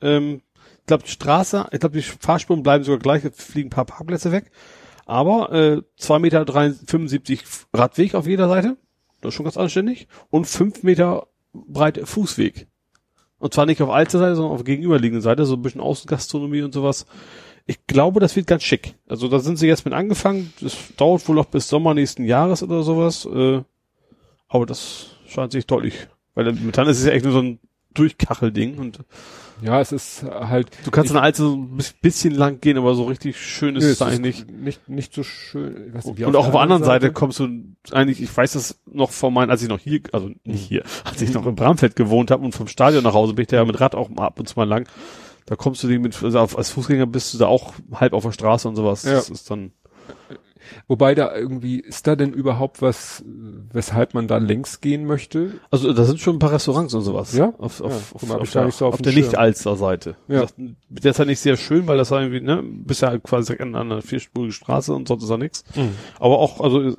Ähm, 0.00 0.42
ich 0.80 0.86
glaube, 0.86 1.04
die 1.04 1.10
Straße, 1.10 1.68
ich 1.70 1.78
glaube, 1.78 1.96
die 1.96 2.02
Fahrspuren 2.02 2.64
bleiben 2.64 2.82
sogar 2.82 2.98
gleich, 2.98 3.22
jetzt 3.22 3.42
fliegen 3.42 3.68
ein 3.68 3.70
paar 3.70 3.84
Parkplätze 3.84 4.32
weg. 4.32 4.50
Aber 5.06 5.52
äh, 5.52 5.82
2,75 6.00 6.18
Meter 6.18 6.46
75 6.86 7.44
Radweg 7.72 8.16
auf 8.16 8.26
jeder 8.26 8.48
Seite. 8.48 8.76
Das 9.20 9.28
ist 9.28 9.34
schon 9.36 9.44
ganz 9.44 9.56
anständig. 9.56 10.08
Und 10.30 10.46
5 10.48 10.82
Meter 10.82 11.28
breite 11.52 12.06
Fußweg. 12.06 12.66
Und 13.38 13.54
zwar 13.54 13.66
nicht 13.66 13.80
auf 13.80 13.90
alter 13.90 14.18
Seite, 14.18 14.34
sondern 14.34 14.54
auf 14.54 14.64
gegenüberliegenden 14.64 15.22
Seite, 15.22 15.44
so 15.44 15.54
ein 15.54 15.62
bisschen 15.62 15.80
Außengastronomie 15.80 16.62
und 16.62 16.74
sowas. 16.74 17.06
Ich 17.66 17.86
glaube, 17.86 18.20
das 18.20 18.36
wird 18.36 18.46
ganz 18.46 18.62
schick. 18.62 18.94
Also 19.08 19.28
da 19.28 19.38
sind 19.38 19.58
sie 19.58 19.66
jetzt 19.66 19.84
mit 19.84 19.94
angefangen. 19.94 20.52
Das 20.60 20.76
dauert 20.96 21.26
wohl 21.28 21.36
noch 21.36 21.46
bis 21.46 21.68
Sommer 21.68 21.94
nächsten 21.94 22.24
Jahres 22.24 22.62
oder 22.62 22.82
sowas. 22.82 23.24
Äh, 23.26 23.62
aber 24.48 24.66
das 24.66 25.16
scheint 25.26 25.52
sich 25.52 25.66
deutlich. 25.66 26.08
Weil 26.34 26.52
momentan 26.52 26.88
ist 26.88 26.98
es 26.98 27.06
ja 27.06 27.12
echt 27.12 27.24
nur 27.24 27.32
so 27.32 27.40
ein 27.40 27.58
Durchkachelding 27.94 28.78
und 28.78 28.98
ja, 29.62 29.80
es 29.80 29.92
ist 29.92 30.24
halt. 30.24 30.68
Du 30.84 30.90
kannst 30.90 31.10
ich, 31.10 31.14
dann 31.14 31.22
also 31.22 31.54
ein 31.54 31.78
bisschen 32.02 32.34
lang 32.34 32.60
gehen, 32.60 32.76
aber 32.76 32.94
so 32.94 33.04
richtig 33.04 33.40
schön 33.40 33.76
ist 33.76 33.84
es 33.84 34.02
eigentlich 34.02 34.46
nicht. 34.46 34.50
Nicht, 34.50 34.88
nicht 34.88 35.14
so 35.14 35.22
schön. 35.22 35.88
Ich 35.88 35.94
weiß 35.94 36.06
nicht, 36.06 36.24
und 36.24 36.34
auch 36.34 36.46
auf 36.46 36.52
der 36.52 36.60
anderen 36.60 36.82
Seite, 36.82 37.06
Seite 37.06 37.12
kommst 37.14 37.38
du 37.38 37.48
eigentlich, 37.92 38.20
ich 38.20 38.36
weiß 38.36 38.54
das 38.54 38.80
noch 38.90 39.10
vor 39.10 39.30
meinen, 39.30 39.50
als 39.50 39.62
ich 39.62 39.68
noch 39.68 39.78
hier, 39.78 40.00
also 40.12 40.30
nicht 40.42 40.66
hier, 40.66 40.82
als 41.04 41.22
ich 41.22 41.32
noch 41.32 41.46
in 41.46 41.54
Bramfeld 41.54 41.94
gewohnt 41.94 42.32
habe 42.32 42.44
und 42.44 42.52
vom 42.52 42.66
Stadion 42.66 43.04
nach 43.04 43.14
Hause 43.14 43.34
bin 43.34 43.44
ich 43.44 43.48
da 43.48 43.56
ja 43.56 43.64
mit 43.64 43.80
Rad 43.80 43.94
auch 43.94 44.10
ab 44.16 44.40
und 44.40 44.48
zu 44.48 44.58
mal 44.58 44.68
lang. 44.68 44.88
Da 45.46 45.56
kommst 45.56 45.82
du 45.82 45.88
mit, 45.88 46.22
also 46.22 46.38
als 46.38 46.70
Fußgänger 46.70 47.06
bist 47.06 47.34
du 47.34 47.38
da 47.38 47.46
auch 47.46 47.74
halb 47.92 48.12
auf 48.12 48.22
der 48.24 48.32
Straße 48.32 48.68
und 48.68 48.76
sowas. 48.76 49.04
Ja. 49.04 49.14
Das 49.14 49.28
ist 49.28 49.50
dann. 49.50 49.72
Wobei 50.88 51.14
da 51.14 51.34
irgendwie, 51.34 51.78
ist 51.78 52.06
da 52.06 52.16
denn 52.16 52.32
überhaupt 52.32 52.80
was, 52.80 53.22
weshalb 53.70 54.14
man 54.14 54.28
da 54.28 54.38
längs 54.38 54.80
gehen 54.80 55.04
möchte? 55.04 55.52
Also 55.70 55.92
da 55.92 56.04
sind 56.04 56.20
schon 56.20 56.36
ein 56.36 56.38
paar 56.38 56.52
Restaurants 56.52 56.94
und 56.94 57.02
sowas. 57.02 57.34
Ja? 57.34 57.52
Auf, 57.58 57.82
auf, 57.82 58.14
ja, 58.22 58.34
auf, 58.34 58.40
auf, 58.40 58.50
der, 58.50 58.70
so 58.70 58.86
auf, 58.86 58.94
auf 58.94 59.02
der 59.02 59.12
Nicht-Alster-Seite. 59.12 60.16
Ja. 60.28 60.46
Das 60.88 61.04
ist 61.04 61.18
halt 61.18 61.28
nicht 61.28 61.40
sehr 61.40 61.58
schön, 61.58 61.86
weil 61.86 61.98
das 61.98 62.10
irgendwie, 62.10 62.40
ne, 62.40 62.62
bist 62.64 63.02
ja 63.02 63.08
halt 63.08 63.22
quasi 63.22 63.56
an 63.58 63.74
einer 63.74 64.00
vierspurigen 64.00 64.52
Straße 64.52 64.94
und 64.94 65.06
sonst 65.06 65.24
ist 65.24 65.30
da 65.30 65.36
nichts. 65.36 65.64
Mhm. 65.74 65.90
Aber 66.18 66.38
auch, 66.38 66.60
also 66.60 66.94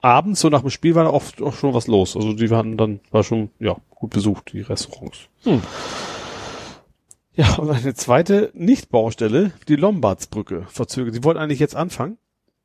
abends, 0.00 0.40
so 0.40 0.48
nach 0.48 0.60
dem 0.60 0.70
Spiel 0.70 0.94
war 0.94 1.04
da 1.04 1.10
oft 1.10 1.42
auch 1.42 1.54
schon 1.54 1.74
was 1.74 1.86
los. 1.86 2.16
Also 2.16 2.32
die 2.32 2.50
waren 2.50 2.76
dann, 2.76 3.00
war 3.10 3.22
schon, 3.22 3.50
ja, 3.58 3.76
gut 3.90 4.10
besucht, 4.10 4.52
die 4.52 4.60
Restaurants. 4.60 5.28
Mhm. 5.44 5.62
Ja, 7.36 7.56
und 7.56 7.70
eine 7.70 7.94
zweite 7.94 8.50
Nicht-Baustelle, 8.54 9.52
die 9.68 9.76
Lombardsbrücke, 9.76 10.66
verzögert. 10.68 11.14
Sie 11.14 11.24
wollten 11.24 11.40
eigentlich 11.40 11.58
jetzt 11.58 11.74
anfangen. 11.74 12.18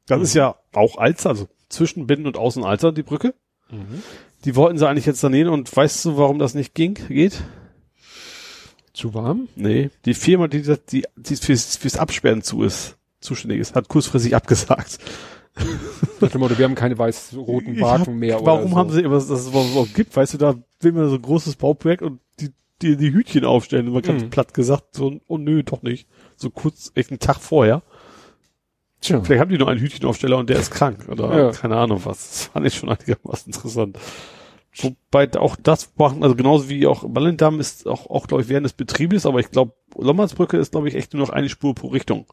Das 0.06 0.20
mhm. 0.20 0.24
ist 0.24 0.34
ja 0.36 0.56
auch 0.74 0.98
Alster, 0.98 1.30
also 1.30 1.48
zwischen 1.70 2.08
Binnen- 2.08 2.28
und 2.28 2.38
Außenalster, 2.38 2.92
die 2.92 3.04
Brücke. 3.04 3.34
Mhm. 3.72 4.04
Die 4.46 4.56
wollten 4.56 4.78
sie 4.78 4.88
eigentlich 4.88 5.06
jetzt 5.06 5.24
daneben 5.24 5.50
und 5.50 5.76
weißt 5.76 6.06
du, 6.06 6.18
warum 6.18 6.40
das 6.40 6.54
nicht 6.54 6.74
ging, 6.74 6.98
geht? 7.08 7.42
Zu 8.94 9.14
warm? 9.14 9.48
Nee, 9.56 9.90
die 10.06 10.14
Firma, 10.14 10.48
die, 10.48 10.62
die, 10.92 11.06
die 11.16 11.36
fürs, 11.36 11.78
fürs 11.78 11.98
Absperren 11.98 12.42
zu 12.42 12.64
ist, 12.64 12.98
zuständig 13.20 13.60
ist, 13.60 13.76
hat 13.76 13.88
kurzfristig 13.88 14.36
abgesagt. 14.36 15.00
Nach 16.22 16.30
dem 16.30 16.40
Motto, 16.40 16.58
wir 16.58 16.66
haben 16.66 16.76
keine 16.76 16.98
weiß-roten 16.98 17.80
Wagen 17.82 18.18
mehr. 18.18 18.40
Warum 18.44 18.72
so. 18.72 18.78
haben 18.78 18.92
sie, 18.92 19.04
das 19.04 19.48
überhaupt 19.48 19.94
gibt, 19.94 20.16
weißt 20.16 20.36
du, 20.36 20.38
da 20.38 20.56
will 20.80 20.92
man 20.92 21.10
so 21.10 21.16
ein 21.16 21.22
großes 21.22 21.56
Bauprojekt 21.56 22.02
und 22.02 22.20
die 22.40 22.50
die, 22.82 22.98
die 22.98 23.14
Hütchen 23.14 23.46
aufstellen. 23.46 23.88
Immer 23.88 24.02
ganz 24.02 24.24
mhm. 24.24 24.30
platt 24.30 24.54
gesagt, 24.54 24.96
so, 24.96 25.20
oh 25.28 25.38
nö, 25.38 25.64
doch 25.64 25.82
nicht. 25.82 26.08
So 26.36 26.50
kurz, 26.50 26.92
echt 26.96 27.12
einen 27.12 27.20
Tag 27.20 27.38
vorher. 27.38 27.82
Tja. 29.02 29.22
Vielleicht 29.24 29.42
haben 29.42 29.52
die 29.52 29.58
nur 29.58 29.70
einen 29.70 29.80
Hütchenaufsteller 29.80 30.38
und 30.38 30.50
der 30.50 30.60
ist 30.60 30.72
krank 30.72 31.08
oder 31.08 31.38
ja. 31.38 31.52
keine 31.52 31.78
Ahnung 31.78 32.02
was. 32.04 32.18
Das 32.18 32.44
fand 32.46 32.68
ich 32.68 32.76
schon 32.76 32.90
einigermaßen 32.90 33.54
interessant. 33.54 33.98
Wobei 34.76 35.30
auch 35.38 35.56
das 35.56 35.92
machen, 35.98 36.22
also 36.24 36.36
genauso 36.36 36.70
wie 36.70 36.86
auch 36.86 37.04
Ballendamm 37.08 37.60
ist 37.60 37.88
auch, 37.88 38.10
auch 38.10 38.28
glaube 38.28 38.44
ich, 38.44 38.50
während 38.50 38.66
des 38.66 38.74
Betriebes, 38.74 39.26
aber 39.26 39.40
ich 39.40 39.52
glaube, 39.52 39.74
Lommersbrücke 39.98 40.58
ist, 40.58 40.72
glaube 40.72 40.90
ich, 40.90 40.96
echt 40.96 41.14
nur 41.14 41.26
noch 41.26 41.34
eine 41.34 41.50
Spur 41.50 41.74
pro 41.76 41.88
Richtung. 41.88 42.26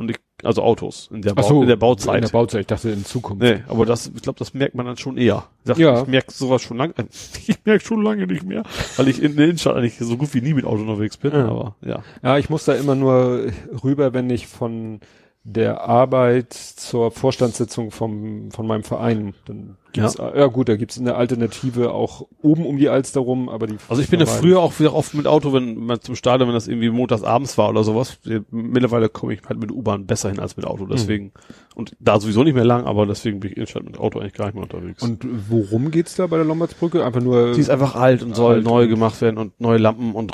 Und 0.00 0.10
ich, 0.10 0.16
also 0.42 0.62
Autos 0.62 1.10
in 1.12 1.20
der, 1.20 1.34
Bau, 1.34 1.42
so, 1.42 1.60
in 1.60 1.68
der 1.68 1.76
Bauzeit. 1.76 2.16
In 2.16 2.22
der 2.22 2.30
Bauzeit, 2.30 2.62
ich 2.62 2.66
dachte 2.68 2.88
in 2.88 3.04
Zukunft. 3.04 3.42
Nee, 3.42 3.62
aber 3.68 3.84
das, 3.84 4.10
ich 4.16 4.22
glaube, 4.22 4.38
das 4.38 4.54
merkt 4.54 4.74
man 4.74 4.86
dann 4.86 4.96
schon 4.96 5.18
eher. 5.18 5.44
Ich, 5.58 5.68
sag, 5.68 5.78
ja. 5.78 6.00
ich 6.00 6.08
merke 6.08 6.32
sowas 6.32 6.62
schon 6.62 6.78
lange, 6.78 6.94
ich 7.46 7.58
merke 7.66 7.84
schon 7.84 8.02
lange 8.02 8.26
nicht 8.26 8.44
mehr, 8.44 8.62
weil 8.96 9.08
ich 9.08 9.22
in 9.22 9.36
der 9.36 9.44
Innenstadt 9.44 9.76
eigentlich 9.76 9.98
so 9.98 10.16
gut 10.16 10.32
wie 10.32 10.40
nie 10.40 10.54
mit 10.54 10.64
Auto 10.64 10.80
unterwegs 10.80 11.18
bin, 11.18 11.32
ja. 11.32 11.46
aber 11.46 11.76
ja. 11.82 12.02
Ja, 12.22 12.38
ich 12.38 12.48
muss 12.48 12.64
da 12.64 12.72
immer 12.72 12.94
nur 12.94 13.52
rüber, 13.84 14.14
wenn 14.14 14.30
ich 14.30 14.46
von 14.46 15.00
der 15.42 15.80
Arbeit 15.80 16.52
zur 16.52 17.10
Vorstandssitzung 17.10 17.90
vom, 17.90 18.50
von 18.50 18.66
meinem 18.66 18.82
Verein. 18.82 19.32
Dann 19.46 19.76
gibt's, 19.92 20.18
ja. 20.18 20.36
ja 20.36 20.46
gut, 20.46 20.68
da 20.68 20.76
gibt's 20.76 20.98
eine 20.98 21.14
Alternative 21.14 21.92
auch 21.92 22.26
oben 22.42 22.66
um 22.66 22.76
die 22.76 22.90
Alster 22.90 23.20
rum, 23.20 23.48
aber 23.48 23.66
die. 23.66 23.76
Also 23.88 24.02
ich 24.02 24.10
bin 24.10 24.20
ja 24.20 24.26
früher 24.26 24.60
auch 24.60 24.78
wieder 24.78 24.94
oft 24.94 25.14
mit 25.14 25.26
Auto, 25.26 25.54
wenn 25.54 25.76
man 25.76 26.00
zum 26.02 26.14
Stadion, 26.14 26.48
wenn 26.48 26.54
das 26.54 26.68
irgendwie 26.68 26.90
montags 26.90 27.22
abends 27.22 27.56
war 27.56 27.70
oder 27.70 27.84
sowas. 27.84 28.18
Mittlerweile 28.50 29.08
komme 29.08 29.32
ich 29.32 29.40
halt 29.48 29.58
mit 29.58 29.72
U-Bahn 29.72 30.06
besser 30.06 30.28
hin 30.28 30.40
als 30.40 30.58
mit 30.58 30.66
Auto, 30.66 30.84
deswegen. 30.84 31.26
Mhm. 31.26 31.32
Und 31.74 31.96
da 32.00 32.20
sowieso 32.20 32.44
nicht 32.44 32.54
mehr 32.54 32.64
lang, 32.64 32.84
aber 32.84 33.06
deswegen 33.06 33.40
bin 33.40 33.52
ich 33.52 33.56
in 33.56 33.84
mit 33.84 33.98
Auto 33.98 34.18
eigentlich 34.18 34.34
gar 34.34 34.46
nicht 34.46 34.54
mehr 34.54 34.64
unterwegs. 34.64 35.02
Und 35.02 35.26
worum 35.48 35.90
geht's 35.90 36.16
da 36.16 36.26
bei 36.26 36.36
der 36.36 36.44
Lombardsbrücke? 36.44 37.02
Einfach 37.02 37.22
nur. 37.22 37.54
Die 37.54 37.60
ist 37.60 37.70
einfach 37.70 37.94
alt 37.94 38.22
und 38.22 38.36
soll 38.36 38.56
alt 38.56 38.64
neu 38.64 38.88
gemacht 38.88 39.20
werden 39.22 39.38
und 39.38 39.58
neue 39.58 39.78
Lampen 39.78 40.12
und 40.12 40.32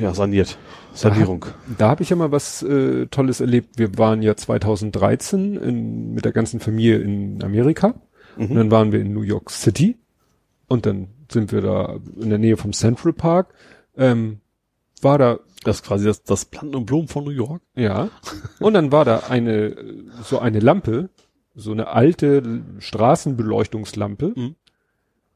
ja, 0.00 0.14
saniert. 0.14 0.58
Sanierung. 0.92 1.46
Da, 1.68 1.74
da 1.78 1.88
habe 1.90 2.02
ich 2.02 2.10
ja 2.10 2.16
mal 2.16 2.32
was 2.32 2.62
äh, 2.62 3.06
Tolles 3.06 3.40
erlebt. 3.40 3.78
Wir 3.78 3.96
waren 3.98 4.22
ja 4.22 4.36
2013 4.36 5.56
in, 5.56 6.14
mit 6.14 6.24
der 6.24 6.32
ganzen 6.32 6.60
Familie 6.60 6.98
in 6.98 7.42
Amerika. 7.42 7.94
Mhm. 8.36 8.50
Und 8.50 8.54
dann 8.56 8.70
waren 8.70 8.92
wir 8.92 9.00
in 9.00 9.12
New 9.12 9.22
York 9.22 9.50
City. 9.50 9.96
Und 10.68 10.86
dann 10.86 11.08
sind 11.30 11.52
wir 11.52 11.60
da 11.60 11.98
in 12.20 12.30
der 12.30 12.38
Nähe 12.38 12.56
vom 12.56 12.72
Central 12.72 13.12
Park. 13.12 13.54
Ähm, 13.96 14.40
war 15.02 15.18
da 15.18 15.38
das 15.66 15.76
ist 15.76 15.82
quasi 15.82 16.04
das, 16.04 16.22
das 16.22 16.44
Planten 16.44 16.76
und 16.76 16.86
Blumen 16.86 17.08
von 17.08 17.24
New 17.24 17.30
York. 17.30 17.60
Ja. 17.74 18.08
Und 18.60 18.74
dann 18.74 18.92
war 18.92 19.04
da 19.04 19.24
eine, 19.28 19.76
so 20.22 20.38
eine 20.38 20.60
Lampe, 20.60 21.10
so 21.56 21.72
eine 21.72 21.88
alte 21.88 22.62
Straßenbeleuchtungslampe 22.78 24.32
Mhm. 24.36 24.54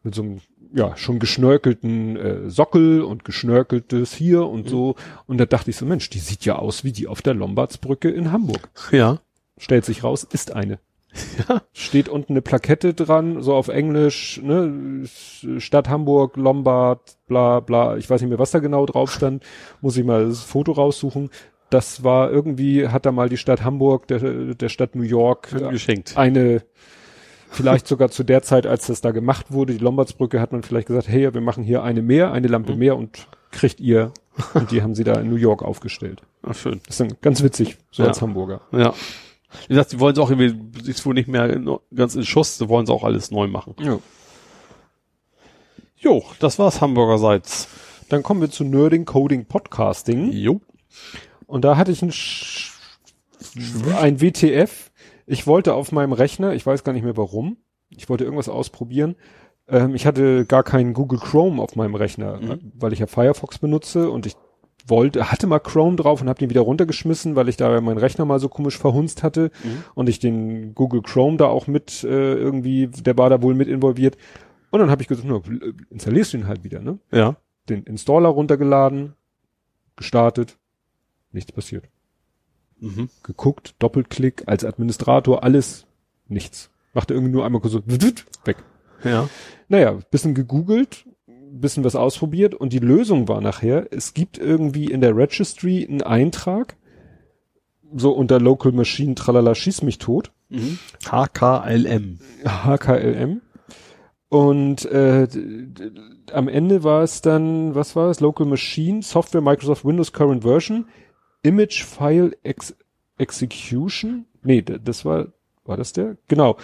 Mit 0.03 0.15
so 0.15 0.23
einem 0.23 0.41
ja 0.73 0.97
schon 0.97 1.19
geschnörkelten 1.19 2.17
äh, 2.17 2.51
Sockel 2.51 3.03
und 3.03 3.25
geschnörkeltes 3.25 4.15
hier 4.15 4.47
und 4.47 4.69
so 4.69 4.95
und 5.27 5.39
da 5.39 5.47
dachte 5.47 5.71
ich 5.71 5.77
so 5.77 5.85
Mensch, 5.85 6.11
die 6.11 6.19
sieht 6.21 6.45
ja 6.45 6.57
aus 6.57 6.85
wie 6.85 6.93
die 6.93 7.09
auf 7.09 7.23
der 7.23 7.35
Lombardsbrücke 7.35 8.09
in 8.09 8.33
Hamburg. 8.33 8.69
Ja. 8.93 9.19
Stellt 9.59 9.85
sich 9.85 10.05
raus, 10.05 10.25
ist 10.25 10.53
eine. 10.53 10.79
Ja. 11.49 11.63
Steht 11.73 12.09
unten 12.09 12.35
eine 12.35 12.43
Plakette 12.43 12.95
dran, 12.95 13.43
so 13.43 13.55
auf 13.55 13.67
Englisch, 13.67 14.41
ne, 14.45 15.03
Stadt 15.59 15.89
Hamburg, 15.89 16.37
Lombard, 16.37 17.17
bla 17.27 17.59
bla, 17.59 17.97
ich 17.97 18.09
weiß 18.09 18.21
nicht 18.21 18.31
mehr, 18.31 18.39
was 18.39 18.53
da 18.53 18.61
genau 18.61 18.87
drauf 18.87 19.11
stand, 19.13 19.43
muss 19.81 19.97
ich 19.97 20.05
mal 20.05 20.29
das 20.29 20.45
Foto 20.45 20.71
raussuchen. 20.71 21.31
Das 21.69 22.05
war 22.05 22.31
irgendwie, 22.31 22.89
hat 22.89 23.07
da 23.07 23.13
mal 23.13 23.29
die 23.29 23.39
Stadt 23.39 23.65
Hamburg, 23.65 24.07
der, 24.09 24.55
der 24.55 24.69
Stadt 24.69 24.95
New 24.95 25.03
York 25.03 25.53
äh, 25.53 25.71
Geschenkt. 25.71 26.17
eine, 26.17 26.63
vielleicht 27.51 27.87
sogar 27.87 28.11
zu 28.11 28.25
der 28.25 28.43
Zeit, 28.43 28.67
als 28.67 28.87
das 28.87 29.01
da 29.01 29.11
gemacht 29.11 29.53
wurde, 29.53 29.73
die 29.75 29.79
Lombardsbrücke, 29.83 30.41
hat 30.41 30.53
man 30.53 30.63
vielleicht 30.63 30.87
gesagt, 30.89 31.09
hey, 31.09 31.33
wir 31.35 31.41
machen 31.41 31.63
hier 31.65 31.83
eine 31.83 32.03
mehr, 32.03 32.33
eine 32.33 32.49
Lampe 32.49 32.75
mehr 32.77 32.97
und 32.97 33.27
kriegt 33.51 33.81
ihr. 33.81 34.13
Und 34.55 34.71
die 34.71 34.81
haben 34.83 34.95
sie 34.95 35.05
da 35.05 35.21
in 35.21 35.29
New 35.29 35.37
York 35.37 35.63
aufgestellt. 35.63 36.23
Ach, 36.43 36.55
schön. 36.55 36.81
Das 36.87 36.95
ist 36.95 37.01
dann 37.01 37.17
ganz 37.21 37.43
witzig, 37.43 37.77
so 37.91 38.03
Ja. 38.05 38.09
als 38.09 38.23
Hamburger. 38.23 38.63
Ja. 38.73 38.95
Wie 39.67 39.75
gesagt, 39.75 39.93
die 39.93 40.01
wollen 40.01 40.15
es 40.15 40.19
auch 40.19 40.31
irgendwie, 40.31 40.89
ist 40.89 41.05
wohl 41.05 41.13
nicht 41.13 41.29
mehr 41.29 41.51
in, 41.51 41.69
ganz 41.95 42.15
in 42.15 42.25
Schuss, 42.25 42.57
sie 42.57 42.69
wollen 42.69 42.85
es 42.85 42.91
auch 42.91 43.03
alles 43.05 43.31
neu 43.31 43.49
machen. 43.49 43.75
Ja. 43.81 43.99
Jo, 45.97 46.25
das 46.39 46.59
war's 46.59 46.81
Hamburgerseits. 46.81 47.69
Dann 48.09 48.23
kommen 48.23 48.41
wir 48.41 48.51
zu 48.51 48.65
Nerding 48.65 49.05
Coding 49.05 49.45
Podcasting. 49.45 50.33
Jo. 50.33 50.61
Und 51.47 51.65
da 51.65 51.77
hatte 51.77 51.93
ich 51.93 52.01
ein, 52.01 52.13
Sch 52.13 52.73
ein 54.01 54.21
WTF. 54.21 54.90
Ich 55.33 55.47
wollte 55.47 55.75
auf 55.75 55.93
meinem 55.93 56.13
Rechner, 56.13 56.55
ich 56.55 56.67
weiß 56.67 56.83
gar 56.83 56.93
nicht 56.93 57.05
mehr 57.05 57.17
warum, 57.17 57.57
ich 57.89 58.09
wollte 58.09 58.25
irgendwas 58.25 58.49
ausprobieren. 58.49 59.15
Ähm, 59.69 59.95
ich 59.95 60.05
hatte 60.05 60.45
gar 60.45 60.65
keinen 60.65 60.93
Google 60.93 61.21
Chrome 61.21 61.63
auf 61.63 61.77
meinem 61.77 61.95
Rechner, 61.95 62.41
Mhm. 62.41 62.73
weil 62.75 62.93
ich 62.93 62.99
ja 62.99 63.07
Firefox 63.07 63.59
benutze 63.59 64.11
und 64.11 64.27
ich 64.27 64.35
wollte, 64.89 65.31
hatte 65.31 65.47
mal 65.47 65.61
Chrome 65.61 65.95
drauf 65.95 66.21
und 66.21 66.29
habe 66.29 66.41
den 66.41 66.51
wieder 66.51 66.63
runtergeschmissen, 66.63 67.37
weil 67.37 67.49
ich 67.49 67.57
da 67.57 67.81
meinen 67.81 67.99
Rechner 67.99 68.25
mal 68.25 68.41
so 68.41 68.49
komisch 68.49 68.77
verhunzt 68.77 69.23
hatte 69.23 69.53
Mhm. 69.63 69.85
und 69.95 70.09
ich 70.09 70.19
den 70.19 70.75
Google 70.75 71.03
Chrome 71.03 71.37
da 71.37 71.47
auch 71.47 71.69
mit 71.69 72.03
äh, 72.03 72.35
irgendwie, 72.35 72.89
der 72.89 73.17
war 73.17 73.31
da 73.31 73.41
wohl 73.41 73.55
mit 73.55 73.69
involviert. 73.69 74.17
Und 74.73 74.81
dann 74.81 74.91
habe 74.91 75.03
ich 75.03 75.07
gesagt, 75.09 75.29
installierst 75.91 76.33
du 76.33 76.39
ihn 76.39 76.49
halt 76.49 76.65
wieder, 76.65 76.81
ne? 76.81 76.99
Ja. 77.13 77.37
Den 77.69 77.85
Installer 77.85 78.31
runtergeladen, 78.31 79.15
gestartet, 79.97 80.57
nichts 81.31 81.53
passiert 81.53 81.85
Mhm. 82.81 83.09
geguckt, 83.23 83.75
Doppelklick, 83.79 84.45
als 84.47 84.65
Administrator, 84.65 85.45
alles, 85.45 85.87
nichts. 86.29 86.71
Machte 86.95 87.15
irgendwie 87.15 87.33
nur 87.33 87.45
einmal 87.45 87.61
kurz 87.61 87.75
so, 87.75 87.83
weg. 87.87 88.57
Ja. 89.05 89.29
Naja, 89.69 89.99
bisschen 90.11 90.35
gegoogelt, 90.35 91.07
bisschen 91.53 91.85
was 91.85 91.97
ausprobiert 91.97 92.55
und 92.55 92.73
die 92.73 92.79
Lösung 92.79 93.29
war 93.29 93.41
nachher, 93.41 93.89
es 93.93 94.15
gibt 94.15 94.39
irgendwie 94.39 94.87
in 94.87 95.01
der 95.01 95.17
Registry 95.17 95.87
einen 95.89 96.03
Eintrag, 96.03 96.77
so 97.95 98.13
unter 98.13 98.41
Local 98.41 98.73
Machine, 98.73 99.15
tralala, 99.15 99.55
schieß 99.55 99.83
mich 99.83 99.99
tot, 99.99 100.33
Mhm. 100.51 100.79
HKLM. 101.09 102.19
HKLM. 102.45 103.41
Und 104.29 104.85
äh, 104.87 105.27
am 106.33 106.49
Ende 106.49 106.85
war 106.85 107.03
es 107.03 107.21
dann, 107.23 107.75
was 107.75 107.97
war 107.97 108.11
es? 108.11 108.21
Local 108.21 108.47
Machine, 108.47 109.03
Software 109.03 109.41
Microsoft 109.41 109.85
Windows 109.85 110.13
Current 110.13 110.43
Version, 110.43 110.87
Image 111.43 111.83
File 111.85 112.37
Ex 112.43 112.75
Execution. 113.19 114.25
Nee, 114.43 114.63
das 114.63 115.05
war, 115.05 115.29
war 115.65 115.77
das 115.77 115.93
der? 115.93 116.17
Genau. 116.29 116.57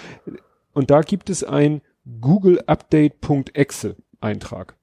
Und 0.72 0.90
da 0.90 1.02
gibt 1.02 1.28
es 1.30 1.44
ein 1.44 1.82
Google 2.20 2.62
Update.exe 2.66 3.96
Eintrag, 4.20 4.74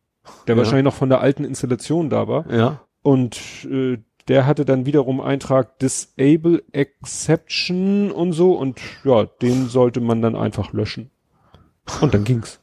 der 0.48 0.56
Ja. 0.56 0.58
wahrscheinlich 0.60 0.84
noch 0.86 0.94
von 0.94 1.10
der 1.10 1.22
alten 1.22 1.44
Installation 1.46 2.10
da 2.10 2.28
war. 2.28 2.52
Ja. 2.52 2.82
Und 3.02 3.40
äh, 3.70 3.98
der 4.28 4.46
hatte 4.46 4.66
dann 4.66 4.86
wiederum 4.86 5.20
Eintrag 5.20 5.80
Disable 5.80 6.64
Exception 6.72 8.12
und 8.12 8.34
so 8.34 8.54
und 8.54 8.80
ja, 9.04 9.26
den 9.26 9.68
sollte 9.68 10.00
man 10.00 10.22
dann 10.22 10.36
einfach 10.36 10.72
löschen. 10.74 11.10
Und 12.02 12.14
dann 12.14 12.24
ging's. 12.24 12.60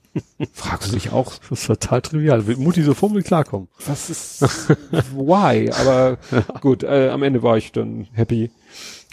Fragst 0.52 0.90
du 0.90 0.96
dich 0.96 1.12
auch, 1.12 1.32
Das 1.48 1.60
ist 1.60 1.66
total 1.66 2.02
trivial. 2.02 2.46
Wird 2.46 2.58
Mutti 2.58 2.82
so 2.82 2.94
mit 3.08 3.24
klarkommen. 3.24 3.68
was 3.86 4.10
ist 4.10 4.68
why? 5.14 5.70
Aber 5.70 6.18
gut, 6.60 6.82
äh, 6.82 7.08
am 7.10 7.22
Ende 7.22 7.42
war 7.42 7.56
ich 7.56 7.72
dann 7.72 8.08
happy. 8.12 8.50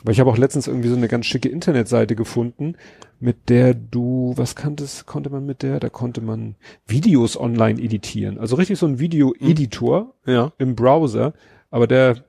Weil 0.04 0.14
ich 0.14 0.20
habe 0.20 0.30
auch 0.30 0.38
letztens 0.38 0.68
irgendwie 0.68 0.90
so 0.90 0.96
eine 0.96 1.08
ganz 1.08 1.26
schicke 1.26 1.50
Internetseite 1.50 2.16
gefunden, 2.16 2.76
mit 3.20 3.50
der 3.50 3.74
du, 3.74 4.34
was 4.36 4.56
kanntest, 4.56 5.08
konnte 5.08 5.30
man 5.32 5.46
mit 5.46 5.64
der? 5.64 5.80
Da 5.80 5.90
konnte 5.90 6.22
man 6.22 6.56
Videos 6.86 7.36
online 7.40 7.82
editieren. 7.82 8.38
Also 8.38 8.56
richtig 8.58 8.78
so 8.78 8.86
ein 8.86 9.00
Video-Editor, 9.00 10.14
Ja. 10.28 10.52
im 10.60 10.76
Browser, 10.76 11.34
aber 11.72 11.88
der 11.88 12.24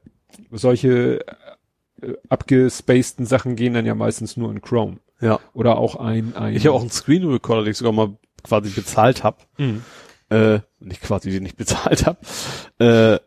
solche 0.50 1.20
äh, 2.00 2.14
abgespaceden 2.30 3.26
Sachen 3.26 3.54
gehen 3.56 3.74
dann 3.74 3.84
ja 3.86 3.94
meistens 3.94 4.36
nur 4.36 4.50
in 4.50 4.62
Chrome. 4.62 4.96
Ja. 5.20 5.38
Oder 5.52 5.76
auch 5.78 5.96
ein, 5.96 6.34
ein 6.36 6.54
Ich 6.54 6.66
habe 6.66 6.74
auch 6.76 6.80
einen 6.80 6.90
Screen 6.90 7.24
Recorder, 7.28 7.64
den 7.64 7.72
ich 7.72 7.76
sogar 7.78 7.92
mal 7.92 8.16
quasi 8.48 8.70
bezahlt 8.70 9.22
habe. 9.24 9.38
Mhm. 9.58 9.82
Äh, 10.30 10.60
nicht 10.80 11.00
quasi, 11.02 11.30
den 11.30 11.46
ich 11.46 11.56
bezahlt 11.56 12.06
habe. 12.06 12.18
Äh, 12.78 13.18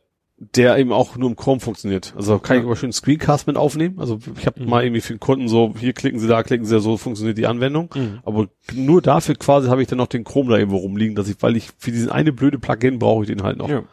der 0.56 0.78
eben 0.80 0.92
auch 0.92 1.18
nur 1.18 1.30
im 1.30 1.36
Chrome 1.36 1.60
funktioniert. 1.60 2.14
Also 2.18 2.40
kann 2.40 2.58
ich 2.58 2.62
Ja. 2.64 2.68
aber 2.68 2.76
schön 2.76 2.88
einen 2.88 2.94
Screencast 2.94 3.46
mit 3.46 3.58
aufnehmen. 3.58 4.00
Also 4.00 4.18
ich 4.40 4.48
habe 4.48 4.60
Mhm. 4.64 4.70
mal 4.70 4.84
irgendwie 4.84 5.02
für 5.02 5.14
den 5.14 5.20
Kunden 5.20 5.48
so, 5.48 5.74
hier 5.78 5.94
klicken 5.94 6.20
Sie 6.20 6.28
da, 6.28 6.42
klicken 6.42 6.66
Sie 6.66 6.74
da, 6.74 6.80
so 6.82 6.98
funktioniert 6.98 7.38
die 7.38 7.46
Anwendung. 7.46 7.90
Mhm. 7.96 8.20
Aber 8.24 8.48
nur 8.74 9.04
dafür 9.04 9.36
quasi 9.36 9.68
habe 9.70 9.84
ich 9.84 9.88
dann 9.88 10.00
noch 10.00 10.08
den 10.08 10.24
Chrome 10.24 10.50
da 10.50 10.58
irgendwo 10.58 10.78
rumliegen, 10.78 11.14
dass 11.16 11.28
ich, 11.30 11.36
weil 11.42 11.56
ich 11.58 11.70
für 11.78 11.92
diesen 11.92 12.10
eine 12.10 12.34
blöde 12.34 12.58
Plugin 12.58 12.98
brauche 12.98 13.22
ich 13.24 13.28
den 13.28 13.44
halt 13.44 13.58
noch. 13.58 13.70
Ja. 13.70 13.84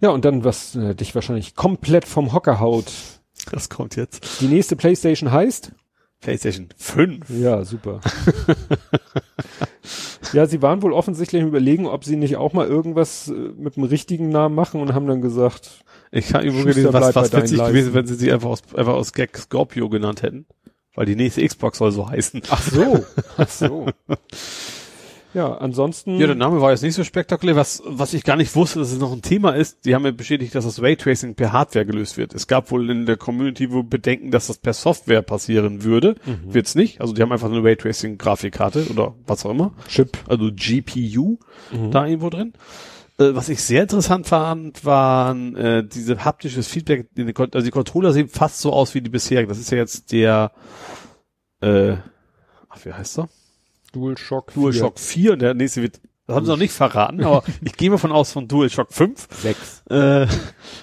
Ja, 0.00 0.10
und 0.10 0.24
dann, 0.24 0.44
was 0.44 0.74
äh, 0.74 0.94
dich 0.94 1.14
wahrscheinlich 1.14 1.54
komplett 1.54 2.06
vom 2.06 2.32
Hocker 2.32 2.60
haut. 2.60 2.92
Das 3.50 3.68
kommt 3.68 3.96
jetzt. 3.96 4.40
Die 4.40 4.46
nächste 4.48 4.76
Playstation 4.76 5.30
heißt? 5.32 5.72
PlayStation 6.20 6.68
5. 6.76 7.28
Ja, 7.30 7.64
super. 7.64 8.00
ja, 10.32 10.46
sie 10.46 10.62
waren 10.62 10.82
wohl 10.82 10.92
offensichtlich 10.92 11.42
im 11.42 11.48
Überlegen, 11.48 11.86
ob 11.86 12.04
sie 12.04 12.16
nicht 12.16 12.36
auch 12.36 12.52
mal 12.52 12.66
irgendwas 12.66 13.28
äh, 13.28 13.32
mit 13.32 13.76
dem 13.76 13.84
richtigen 13.84 14.28
Namen 14.30 14.54
machen 14.54 14.80
und 14.80 14.94
haben 14.94 15.06
dann 15.06 15.20
gesagt, 15.22 15.84
Ich 16.10 16.28
Schuster, 16.28 16.42
gelesen, 16.42 16.92
was, 16.92 17.14
was 17.14 17.32
witzig 17.32 17.58
gewesen, 17.58 17.94
wenn 17.94 18.06
sie 18.06 18.14
sie 18.14 18.32
einfach 18.32 18.48
aus, 18.48 18.62
einfach 18.74 18.94
aus 18.94 19.12
Gag 19.12 19.36
Scorpio 19.36 19.88
genannt 19.88 20.22
hätten. 20.22 20.46
Weil 20.94 21.06
die 21.06 21.16
nächste 21.16 21.46
Xbox 21.46 21.78
soll 21.78 21.92
so 21.92 22.08
heißen. 22.08 22.42
ach 22.48 22.62
so, 22.62 23.04
ach 23.36 23.50
so. 23.50 23.86
Ja, 25.36 25.54
ansonsten. 25.58 26.16
Ja, 26.18 26.26
der 26.28 26.34
Name 26.34 26.62
war 26.62 26.70
jetzt 26.70 26.82
nicht 26.82 26.94
so 26.94 27.04
spektakulär. 27.04 27.56
Was, 27.56 27.82
was 27.84 28.14
ich 28.14 28.24
gar 28.24 28.36
nicht 28.36 28.56
wusste, 28.56 28.78
dass 28.78 28.90
es 28.90 28.98
noch 28.98 29.12
ein 29.12 29.20
Thema 29.20 29.50
ist, 29.50 29.84
die 29.84 29.94
haben 29.94 30.06
ja 30.06 30.10
bestätigt, 30.10 30.54
dass 30.54 30.64
das 30.64 30.80
Raytracing 30.80 31.34
per 31.34 31.52
Hardware 31.52 31.84
gelöst 31.84 32.16
wird. 32.16 32.32
Es 32.34 32.46
gab 32.46 32.70
wohl 32.70 32.88
in 32.88 33.04
der 33.04 33.18
Community 33.18 33.70
wohl 33.70 33.84
Bedenken, 33.84 34.30
dass 34.30 34.46
das 34.46 34.56
per 34.56 34.72
Software 34.72 35.20
passieren 35.20 35.84
würde. 35.84 36.14
Mhm. 36.24 36.54
Wird's 36.54 36.74
nicht. 36.74 37.02
Also 37.02 37.12
die 37.12 37.20
haben 37.20 37.32
einfach 37.32 37.50
eine 37.50 37.62
Raytracing-Grafikkarte 37.62 38.86
oder 38.90 39.14
was 39.26 39.44
auch 39.44 39.50
immer. 39.50 39.74
Chip. 39.88 40.16
Also 40.26 40.50
GPU 40.54 41.38
Mhm. 41.70 41.90
da 41.90 42.06
irgendwo 42.06 42.30
drin. 42.30 42.54
Äh, 43.18 43.34
was 43.34 43.50
ich 43.50 43.62
sehr 43.62 43.82
interessant 43.82 44.26
fand, 44.26 44.86
waren 44.86 45.54
äh, 45.54 45.84
diese 45.86 46.24
haptisches 46.24 46.66
Feedback. 46.66 47.08
Kon- 47.34 47.50
Also 47.52 47.64
die 47.66 47.70
Controller 47.70 48.12
sehen 48.14 48.28
fast 48.28 48.60
so 48.60 48.72
aus 48.72 48.94
wie 48.94 49.02
die 49.02 49.10
bisherigen. 49.10 49.48
Das 49.50 49.58
ist 49.58 49.70
ja 49.70 49.76
jetzt 49.76 50.12
der 50.12 50.52
äh, 51.60 51.96
ach, 52.70 52.78
wie 52.84 52.92
heißt 52.94 53.18
er? 53.18 53.28
DualShock. 53.92 54.52
DualShock 54.54 54.98
4 54.98 55.32
und 55.34 55.42
der 55.42 55.54
nächste 55.54 55.82
wird, 55.82 56.00
das 56.26 56.34
haben 56.34 56.44
sie 56.44 56.50
noch 56.50 56.58
nicht 56.58 56.72
verraten, 56.72 57.22
aber 57.22 57.44
ich 57.62 57.76
gehe 57.76 57.88
mal 57.88 57.98
von 57.98 58.10
aus 58.10 58.32
von 58.32 58.48
DualShock 58.48 58.92
5. 58.92 59.28
6. 59.42 59.82
Äh, 59.90 60.26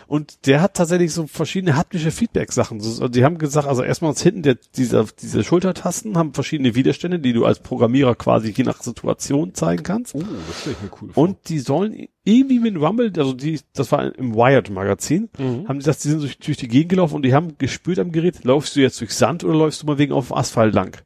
und 0.07 0.45
der 0.47 0.61
hat 0.61 0.75
tatsächlich 0.75 1.13
so 1.13 1.27
verschiedene 1.27 1.75
haptische 1.75 2.11
Feedback-Sachen. 2.11 2.79
So, 2.79 2.89
also 2.89 3.07
die 3.09 3.25
haben 3.25 3.37
gesagt, 3.37 3.67
also 3.67 3.83
erstmal 3.83 4.11
uns 4.11 4.21
hinten 4.21 4.43
der, 4.43 4.55
dieser, 4.77 5.05
diese 5.21 5.43
Schultertasten 5.43 6.17
haben 6.17 6.33
verschiedene 6.33 6.75
Widerstände, 6.75 7.19
die 7.19 7.33
du 7.33 7.43
als 7.43 7.59
Programmierer 7.59 8.15
quasi 8.15 8.51
je 8.55 8.63
nach 8.63 8.81
Situation 8.81 9.53
zeigen 9.53 9.83
kannst. 9.83 10.15
Oh, 10.15 10.19
das 10.47 10.61
stelle 10.61 10.75
ich 10.77 10.81
mir 10.83 10.97
cool 11.01 11.09
vor. 11.11 11.23
Und 11.23 11.49
die 11.49 11.59
sollen 11.59 12.07
irgendwie 12.23 12.59
mit 12.59 12.77
Rumble, 12.79 13.11
also 13.17 13.33
die, 13.33 13.59
das 13.73 13.91
war 13.91 14.15
im 14.15 14.33
Wired-Magazin, 14.35 15.29
Mhm. 15.37 15.67
haben 15.67 15.79
die 15.79 15.85
das, 15.85 15.99
die 15.99 16.07
sind 16.07 16.21
durch, 16.21 16.37
durch 16.37 16.55
die 16.55 16.69
Gegend 16.69 16.89
gelaufen 16.91 17.15
und 17.15 17.23
die 17.23 17.33
haben 17.33 17.57
gespürt 17.57 17.99
am 17.99 18.13
Gerät, 18.13 18.45
läufst 18.45 18.77
du 18.77 18.79
jetzt 18.79 19.01
durch 19.01 19.13
Sand 19.13 19.43
oder 19.43 19.55
läufst 19.57 19.81
du 19.81 19.87
mal 19.87 19.97
wegen 19.97 20.13
auf 20.13 20.27
dem 20.29 20.37
Asphalt 20.37 20.73
lang? 20.73 21.01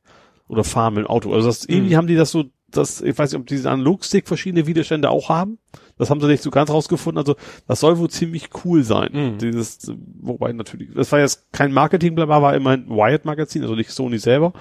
Oder 0.47 0.63
fahren 0.63 0.93
mit 0.93 1.03
dem 1.05 1.07
Auto. 1.07 1.33
Also 1.33 1.47
das, 1.47 1.65
irgendwie 1.65 1.93
Mhm. 1.93 1.97
haben 1.97 2.07
die 2.07 2.15
das 2.15 2.31
so, 2.31 2.45
das, 2.69 3.01
ich 3.01 3.17
weiß 3.17 3.31
nicht, 3.31 3.39
ob 3.41 3.47
diese 3.47 3.69
Analogstick 3.69 4.27
verschiedene 4.27 4.67
Widerstände 4.67 5.09
auch 5.09 5.29
haben. 5.29 5.57
Das 5.97 6.09
haben 6.09 6.21
sie 6.21 6.27
nicht 6.27 6.43
so 6.43 6.51
ganz 6.51 6.69
rausgefunden. 6.69 7.17
Also 7.17 7.35
das 7.67 7.79
soll 7.79 7.97
wohl 7.97 8.09
ziemlich 8.09 8.49
cool 8.63 8.83
sein. 8.83 9.09
Mhm. 9.13 9.37
Dieses, 9.39 9.91
wobei 10.21 10.51
natürlich, 10.53 10.89
das 10.93 11.11
war 11.11 11.19
jetzt 11.19 11.51
kein 11.51 11.73
Marketing, 11.73 12.15
war 12.15 12.55
immerhin 12.55 12.87
Wired-Magazin, 12.89 13.63
also 13.63 13.75
nicht 13.75 13.91
Sony 13.91 14.19
selber. 14.19 14.53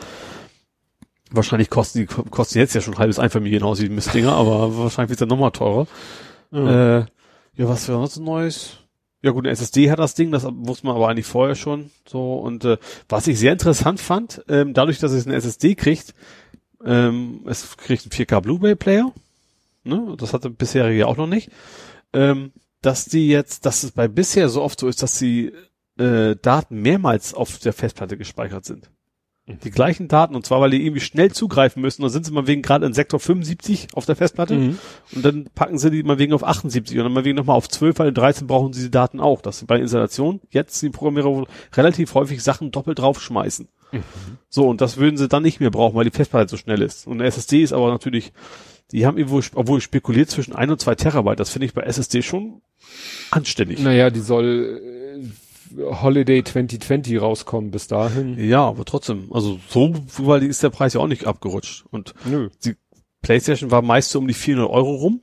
Wahrscheinlich 1.30 1.70
kosten 1.70 1.98
die, 2.00 2.06
kosten 2.06 2.58
jetzt 2.58 2.74
ja 2.74 2.80
schon 2.80 2.94
ein 2.94 2.98
halbes 2.98 3.18
Einfamilienhaus, 3.18 3.78
die 3.78 3.88
Mistdinger, 3.88 4.32
aber 4.32 4.76
wahrscheinlich 4.78 5.10
wird's 5.10 5.20
dann 5.20 5.28
nochmal 5.28 5.50
teurer. 5.50 5.86
Mhm. 6.52 6.66
Äh, 6.66 6.98
ja, 7.56 7.68
was 7.68 7.88
wäre 7.88 7.98
noch 7.98 8.06
so 8.08 8.22
Neues? 8.22 8.78
Ja 9.27 9.32
gut, 9.32 9.44
eine 9.44 9.51
SSD 9.51 9.90
hat 9.90 9.98
das 9.98 10.15
Ding, 10.15 10.31
das 10.31 10.44
wusste 10.44 10.86
man 10.86 10.94
aber 10.94 11.09
eigentlich 11.09 11.27
vorher 11.27 11.57
schon. 11.57 11.90
So 12.07 12.35
und 12.35 12.65
äh, 12.65 12.78
was 13.09 13.27
ich 13.27 13.40
sehr 13.40 13.51
interessant 13.51 13.98
fand, 13.98 14.44
ähm, 14.47 14.73
dadurch, 14.73 15.01
dass 15.01 15.11
es 15.11 15.27
eine 15.27 15.35
SSD 15.35 15.74
kriegt, 15.74 16.15
ähm, 16.85 17.40
es 17.44 17.77
kriegt 17.77 18.05
einen 18.05 18.12
4K 18.12 18.40
Blu-ray-Player. 18.40 19.12
Ne? 19.82 20.15
Das 20.16 20.32
hatte 20.32 20.48
bisherige 20.48 21.09
auch 21.09 21.16
noch 21.16 21.27
nicht. 21.27 21.51
Ähm, 22.12 22.53
dass 22.82 23.07
die 23.07 23.27
jetzt, 23.27 23.66
dass 23.66 23.82
es 23.82 23.90
bei 23.90 24.07
bisher 24.07 24.48
so 24.48 24.62
oft 24.62 24.78
so 24.78 24.86
ist, 24.86 25.03
dass 25.03 25.19
die 25.19 25.53
äh, 25.98 26.36
Daten 26.40 26.81
mehrmals 26.81 27.35
auf 27.35 27.59
der 27.59 27.73
Festplatte 27.73 28.16
gespeichert 28.16 28.65
sind. 28.65 28.93
Die 29.48 29.70
gleichen 29.70 30.09
Daten, 30.09 30.35
und 30.35 30.44
zwar, 30.44 30.60
weil 30.60 30.70
die 30.70 30.85
irgendwie 30.85 31.01
schnell 31.01 31.31
zugreifen 31.31 31.81
müssen, 31.81 32.02
dann 32.02 32.10
sind 32.10 32.27
sie 32.27 32.32
mal 32.32 32.48
wegen 32.48 32.62
gerade 32.62 32.85
in 32.85 32.93
Sektor 32.93 33.20
75 33.20 33.89
auf 33.94 34.05
der 34.05 34.16
Festplatte 34.16 34.55
Mhm. 34.56 34.78
und 35.14 35.24
dann 35.24 35.48
packen 35.55 35.78
sie 35.78 35.90
die 35.93 36.02
mal 36.02 36.18
wegen 36.18 36.32
auf 36.32 36.43
78 36.43 36.98
und 36.98 37.05
dann 37.05 37.12
mal 37.12 37.24
wegen 37.24 37.36
nochmal 37.36 37.56
auf 37.56 37.68
12, 37.68 37.97
weil 38.01 38.09
in 38.09 38.14
13 38.14 38.48
brauchen 38.48 38.73
sie 38.73 38.82
die 38.82 38.90
Daten 38.90 39.20
auch. 39.20 39.40
Das 39.43 39.59
sind 39.59 39.68
bei 39.68 39.77
der 39.77 39.82
Installation 39.82 40.40
jetzt 40.51 40.82
die 40.82 40.90
Programmierer 40.90 41.27
wohl 41.32 41.47
relativ 41.74 42.14
häufig 42.14 42.43
Sachen 42.43 42.73
doppelt 42.73 42.98
draufschmeißen. 42.98 43.68
So, 44.48 44.68
und 44.68 44.81
das 44.81 44.97
würden 44.97 45.16
sie 45.16 45.28
dann 45.28 45.44
nicht 45.44 45.60
mehr 45.60 45.70
brauchen, 45.70 45.94
weil 45.94 46.05
die 46.05 46.10
Festplatte 46.10 46.51
so 46.51 46.56
schnell 46.56 46.82
ist. 46.82 47.06
Und 47.06 47.20
eine 47.20 47.28
SSD 47.28 47.62
ist 47.62 47.73
aber 47.73 47.89
natürlich, 47.90 48.32
die 48.90 49.06
haben 49.06 49.16
irgendwo, 49.16 49.40
obwohl 49.55 49.81
spekuliert 49.81 50.28
zwischen 50.28 50.56
ein 50.56 50.70
und 50.70 50.81
zwei 50.81 50.97
Terabyte, 50.97 51.39
das 51.39 51.51
finde 51.51 51.66
ich 51.66 51.73
bei 51.74 51.82
SSD 51.82 52.23
schon 52.23 52.62
anständig. 53.31 53.78
Naja, 53.78 54.10
die 54.10 54.20
soll 54.20 55.23
äh, 55.23 55.27
Holiday 55.77 56.43
2020 56.43 57.20
rauskommen 57.20 57.70
bis 57.70 57.86
dahin. 57.89 58.39
Ja, 58.39 58.66
aber 58.66 58.85
trotzdem, 58.85 59.32
also 59.32 59.59
so, 59.69 59.94
weil 60.19 60.43
ist 60.43 60.62
der 60.62 60.70
Preis 60.70 60.94
ja 60.94 61.01
auch 61.01 61.07
nicht 61.07 61.27
abgerutscht. 61.27 61.85
Und 61.90 62.15
Nö. 62.24 62.51
die 62.65 62.77
PlayStation 63.23 63.70
war 63.70 63.82
meist 63.82 64.11
so 64.11 64.19
um 64.19 64.28
die 64.28 64.35
400 64.35 64.70
Euro 64.70 64.94
rum. 64.94 65.20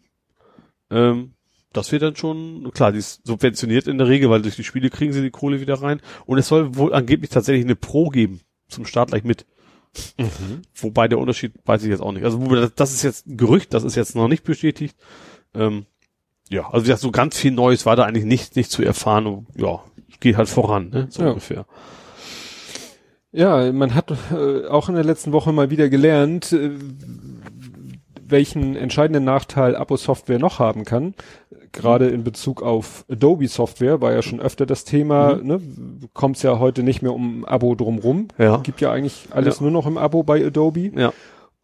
Ähm, 0.90 1.34
das 1.72 1.92
wird 1.92 2.04
dann 2.04 2.16
schon, 2.16 2.72
klar, 2.74 2.92
die 2.92 3.00
ist 3.00 3.26
subventioniert 3.26 3.88
in 3.88 3.98
der 3.98 4.08
Regel, 4.08 4.30
weil 4.30 4.44
durch 4.44 4.56
die 4.56 4.64
Spiele 4.64 4.90
kriegen 4.90 5.12
sie 5.12 5.22
die 5.22 5.32
Kohle 5.32 5.60
wieder 5.60 5.82
rein. 5.82 6.02
Und 6.26 6.38
es 6.38 6.48
soll 6.48 6.76
wohl 6.76 6.94
angeblich 6.94 7.32
tatsächlich 7.32 7.66
eine 7.66 7.76
Pro 7.76 8.10
geben, 8.10 8.42
zum 8.68 8.86
Start 8.86 9.10
gleich 9.10 9.24
mit. 9.24 9.46
Wobei 10.76 11.08
der 11.08 11.20
Unterschied 11.20 11.54
weiß 11.66 11.84
ich 11.84 11.90
jetzt 11.90 12.02
auch 12.02 12.12
nicht. 12.12 12.24
Also 12.24 12.68
das 12.76 12.94
ist 12.94 13.04
jetzt 13.04 13.28
ein 13.28 13.38
Gerücht, 13.38 13.74
das 13.74 13.84
ist 13.84 13.96
jetzt 13.96 14.16
noch 14.16 14.28
nicht 14.28 14.44
bestätigt. 14.44 14.96
Ähm, 15.54 15.86
ja, 16.50 16.70
also 16.70 16.86
wie 16.86 16.88
gesagt, 16.88 17.02
so 17.02 17.12
ganz 17.12 17.38
viel 17.38 17.52
Neues 17.52 17.86
war 17.86 17.96
da 17.96 18.04
eigentlich 18.04 18.26
nicht, 18.26 18.56
nicht 18.56 18.70
zu 18.70 18.84
erfahren. 18.84 19.26
Und, 19.26 19.48
ja, 19.56 19.84
es 20.14 20.20
geht 20.20 20.38
halt 20.38 20.50
voran, 20.50 20.90
ne? 20.90 21.08
so 21.10 21.24
Ja. 21.24 21.30
ungefähr. 21.30 21.66
Ja, 23.32 23.72
man 23.72 23.96
hat 23.96 24.12
äh, 24.32 24.68
auch 24.68 24.90
in 24.90 24.96
der 24.96 25.04
letzten 25.04 25.32
Woche 25.32 25.52
mal 25.52 25.70
wieder 25.72 25.90
gelernt, 25.90 26.52
äh, 26.54 26.70
welchen 28.26 28.76
entscheidenden 28.76 29.24
Nachteil 29.24 29.76
Abo-Software 29.76 30.40
noch 30.40 30.60
haben 30.60 30.86
kann. 30.86 31.14
Gerade 31.72 32.10
in 32.10 32.24
Bezug 32.24 32.62
auf 32.62 33.06
Adobe-Software 33.12 34.02
war 34.02 34.14
ja 34.14 34.22
schon 34.22 34.40
öfter 34.40 34.66
das 34.68 34.84
Thema, 34.86 35.38
ne? 35.42 35.60
kommt 36.14 36.38
es 36.38 36.44
ja 36.44 36.60
heute 36.60 36.84
nicht 36.84 37.02
mehr 37.02 37.14
um 37.14 37.44
Abo 37.46 37.74
drumrum. 37.76 38.28
Ja. 38.38 38.58
Gibt 38.58 38.82
ja 38.82 38.92
eigentlich 38.92 39.28
alles 39.32 39.58
Ja. 39.58 39.64
nur 39.64 39.72
noch 39.72 39.88
im 39.88 39.98
Abo 39.98 40.22
bei 40.24 40.46
Adobe. 40.46 40.92
Ja. 40.96 41.12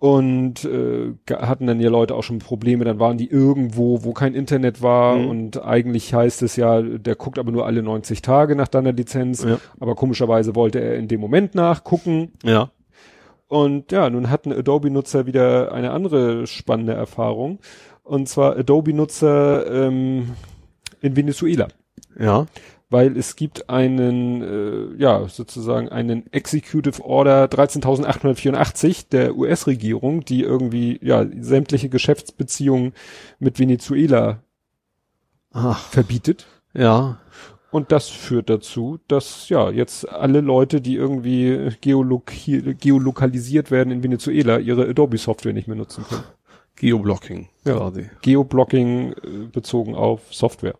Und 0.01 0.63
äh, 0.63 1.11
hatten 1.29 1.67
dann 1.67 1.81
ja 1.81 1.89
Leute 1.89 2.15
auch 2.15 2.23
schon 2.23 2.39
Probleme, 2.39 2.85
dann 2.85 2.99
waren 2.99 3.17
die 3.17 3.29
irgendwo, 3.29 4.01
wo 4.05 4.13
kein 4.13 4.33
Internet 4.33 4.81
war 4.81 5.17
Mhm. 5.17 5.27
und 5.27 5.61
eigentlich 5.61 6.13
heißt 6.13 6.41
es 6.41 6.55
ja, 6.55 6.81
der 6.81 7.15
guckt 7.15 7.37
aber 7.37 7.51
nur 7.51 7.65
alle 7.65 7.83
90 7.83 8.21
Tage 8.21 8.55
nach 8.55 8.69
deiner 8.69 8.93
Lizenz, 8.93 9.43
Ja. 9.43 9.59
aber 9.77 9.95
komischerweise 9.95 10.55
wollte 10.55 10.79
er 10.79 10.95
in 10.95 11.09
dem 11.09 11.19
Moment 11.19 11.53
nachgucken 11.53 12.31
Ja. 12.43 12.71
und 13.49 13.91
ja, 13.91 14.09
nun 14.09 14.29
hatten 14.29 14.53
Adobe-Nutzer 14.53 15.25
wieder 15.25 15.73
eine 15.73 15.91
andere 15.91 16.47
spannende 16.47 16.93
Erfahrung 16.93 17.59
und 18.03 18.29
zwar 18.29 18.55
Adobe-Nutzer 18.57 19.69
ähm, 19.87 20.29
in 21.01 21.17
Venezuela 21.17 21.67
Ja. 22.17 22.45
Weil 22.89 23.15
es 23.17 23.35
gibt 23.35 23.69
einen, 23.69 24.41
äh, 24.41 25.01
ja, 25.01 25.27
sozusagen 25.27 25.89
einen 25.89 26.31
Executive 26.33 27.03
Order 27.03 27.45
13.884 27.45 29.09
der 29.09 29.35
US-Regierung, 29.35 30.25
die 30.25 30.41
irgendwie, 30.41 30.99
ja, 31.03 31.25
sämtliche 31.39 31.89
Geschäftsbeziehungen 31.89 32.93
mit 33.39 33.59
Venezuela 33.59 34.41
Ach, 35.51 35.79
verbietet. 35.89 36.47
ja. 36.73 37.19
Und 37.71 37.91
das 37.91 38.09
führt 38.09 38.49
dazu, 38.49 38.97
dass, 39.07 39.47
ja, 39.49 39.69
jetzt 39.69 40.09
alle 40.09 40.41
Leute, 40.41 40.81
die 40.81 40.95
irgendwie 40.95 41.69
geoloki- 41.83 42.73
geolokalisiert 42.73 43.69
werden 43.69 43.91
in 43.91 44.01
Venezuela, 44.01 44.57
ihre 44.57 44.89
Adobe-Software 44.89 45.53
nicht 45.53 45.67
mehr 45.67 45.77
nutzen 45.77 46.03
können. 46.09 46.23
Geoblocking. 46.77 47.47
Ja. 47.65 47.75
Quasi. 47.77 48.09
Geoblocking 48.23 49.11
äh, 49.13 49.15
bezogen 49.51 49.93
auf 49.93 50.33
Software. 50.33 50.79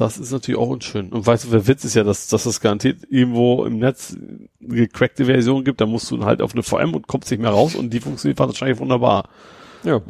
Ja. 0.00 0.06
Das 0.06 0.18
ist 0.18 0.32
natürlich 0.32 0.58
auch 0.58 0.68
unschön. 0.68 1.10
Und 1.10 1.26
weißt 1.26 1.44
du, 1.44 1.50
der 1.50 1.66
Witz 1.66 1.84
ist 1.84 1.94
ja, 1.94 2.04
dass, 2.04 2.28
dass 2.28 2.46
es 2.46 2.60
garantiert 2.60 3.02
irgendwo 3.08 3.64
im 3.64 3.78
Netz 3.78 4.16
eine 4.60 4.74
gecrackte 4.74 5.26
Version 5.26 5.64
gibt, 5.64 5.80
da 5.80 5.86
musst 5.86 6.10
du 6.10 6.24
halt 6.24 6.42
auf 6.42 6.52
eine 6.54 6.62
VM 6.62 6.94
und 6.94 7.06
kommst 7.06 7.30
nicht 7.30 7.40
mehr 7.40 7.50
raus 7.50 7.74
und 7.74 7.90
die 7.90 8.00
funktioniert 8.00 8.38
wahrscheinlich 8.38 8.78
wunderbar. 8.78 9.28
Ja, 9.84 10.00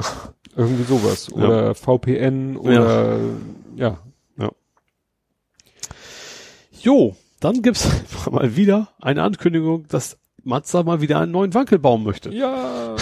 irgendwie 0.56 0.84
sowas. 0.84 1.32
Oder 1.32 1.74
VPN 1.74 2.56
oder 2.56 3.18
ja. 3.76 3.98
Jo, 6.82 7.14
dann 7.40 7.60
gibt's 7.62 7.88
mal 8.30 8.56
wieder 8.56 8.88
eine 9.00 9.22
Ankündigung, 9.22 9.86
dass 9.88 10.18
Mazda 10.44 10.82
mal 10.82 11.00
wieder 11.00 11.20
einen 11.20 11.32
neuen 11.32 11.54
Wankel 11.54 11.78
bauen 11.78 12.02
möchte. 12.02 12.32
Ja. 12.32 12.96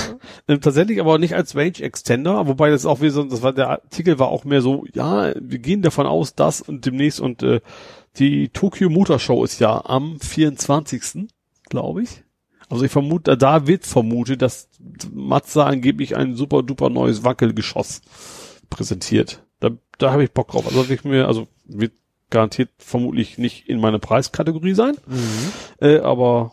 Tatsächlich 0.47 1.01
aber 1.01 1.19
nicht 1.19 1.35
als 1.35 1.55
Range 1.56 1.81
Extender, 1.81 2.47
wobei 2.47 2.70
das 2.70 2.86
auch 2.86 3.01
wie 3.01 3.10
so, 3.10 3.23
das 3.24 3.43
war 3.43 3.52
der 3.52 3.70
Artikel 3.70 4.19
war 4.19 4.28
auch 4.28 4.44
mehr 4.44 4.62
so, 4.62 4.85
ja, 4.93 5.32
wir 5.39 5.59
gehen 5.59 5.82
davon 5.82 6.06
aus, 6.06 6.35
dass 6.35 6.60
und 6.60 6.86
demnächst 6.86 7.20
und 7.20 7.43
äh, 7.43 7.60
die 8.16 8.48
Tokyo 8.48 8.89
Motor 8.90 9.19
Show 9.19 9.44
ist 9.44 9.60
ja 9.60 9.85
am 9.85 10.19
24. 10.20 11.28
glaube 11.69 12.02
ich. 12.02 12.24
Also 12.69 12.85
ich 12.85 12.93
vermute, 12.93 13.36
da 13.36 13.66
wird 13.66 13.86
vermutet, 13.86 14.43
dass 14.43 14.69
Mazda 15.12 15.65
angeblich 15.65 16.16
ein 16.16 16.35
super 16.35 16.62
duper 16.62 16.90
neues 16.90 17.24
Wackelgeschoss 17.24 18.02
präsentiert. 18.69 19.43
Da, 19.60 19.70
da 19.98 20.12
habe 20.12 20.24
ich 20.24 20.32
Bock 20.32 20.48
drauf. 20.48 20.66
Also 20.66 20.85
ich 20.93 21.05
mir, 21.05 21.27
also 21.27 21.48
wird 21.65 21.93
garantiert 22.31 22.70
vermutlich 22.78 23.39
nicht 23.39 23.69
in 23.69 23.81
meine 23.81 23.98
Preiskategorie 23.98 24.74
sein, 24.74 24.97
äh, 25.81 25.98
aber 25.98 26.52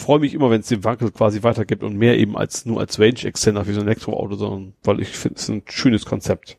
freue 0.00 0.18
mich 0.20 0.34
immer, 0.34 0.50
wenn 0.50 0.60
es 0.60 0.68
den 0.68 0.82
Wankel 0.84 1.10
quasi 1.10 1.42
weitergibt 1.42 1.82
und 1.82 1.96
mehr 1.96 2.18
eben 2.18 2.36
als 2.36 2.66
nur 2.66 2.80
als 2.80 2.98
Range 2.98 3.22
Extender 3.24 3.64
für 3.64 3.74
so 3.74 3.80
ein 3.80 3.86
Elektroauto, 3.86 4.34
sondern 4.36 4.72
weil 4.84 5.00
ich 5.00 5.08
finde, 5.08 5.36
es 5.36 5.42
ist 5.44 5.48
ein 5.50 5.62
schönes 5.66 6.04
Konzept. 6.06 6.56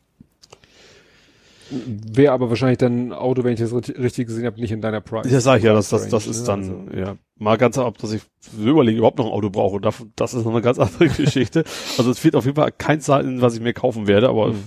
Wäre 1.69 2.33
aber 2.33 2.49
wahrscheinlich 2.49 2.79
dann 2.79 3.07
ein 3.07 3.13
Auto, 3.13 3.45
wenn 3.45 3.53
ich 3.53 3.59
das 3.61 3.71
ri- 3.71 3.97
richtig 3.97 4.27
gesehen 4.27 4.45
habe, 4.45 4.59
nicht 4.59 4.71
in 4.73 4.81
deiner 4.81 4.99
Price. 4.99 5.31
Ja, 5.31 5.39
sage 5.39 5.59
ich 5.59 5.63
ja, 5.63 5.73
das, 5.73 5.87
das, 5.87 6.09
das 6.09 6.27
ist 6.27 6.41
ne? 6.41 6.45
dann, 6.47 6.87
Also, 6.89 6.99
ja, 6.99 7.15
mal 7.37 7.57
ganz 7.57 7.77
ab, 7.77 7.97
dass 7.99 8.11
ich 8.11 8.21
überlege, 8.59 8.97
überhaupt 8.97 9.17
noch 9.19 9.27
ein 9.27 9.31
Auto 9.31 9.49
brauche. 9.49 9.79
Das, 9.79 10.03
das 10.17 10.33
ist 10.33 10.43
noch 10.43 10.51
eine 10.51 10.61
ganz 10.61 10.79
andere 10.79 11.07
Geschichte. 11.09 11.63
Also 11.97 12.11
es 12.11 12.21
wird 12.25 12.35
auf 12.35 12.43
jeden 12.43 12.57
Fall 12.57 12.73
keins 12.73 13.05
sein, 13.05 13.39
was 13.41 13.55
ich 13.55 13.61
mir 13.61 13.71
kaufen 13.73 14.05
werde, 14.07 14.27
aber 14.27 14.49
Mhm. 14.49 14.63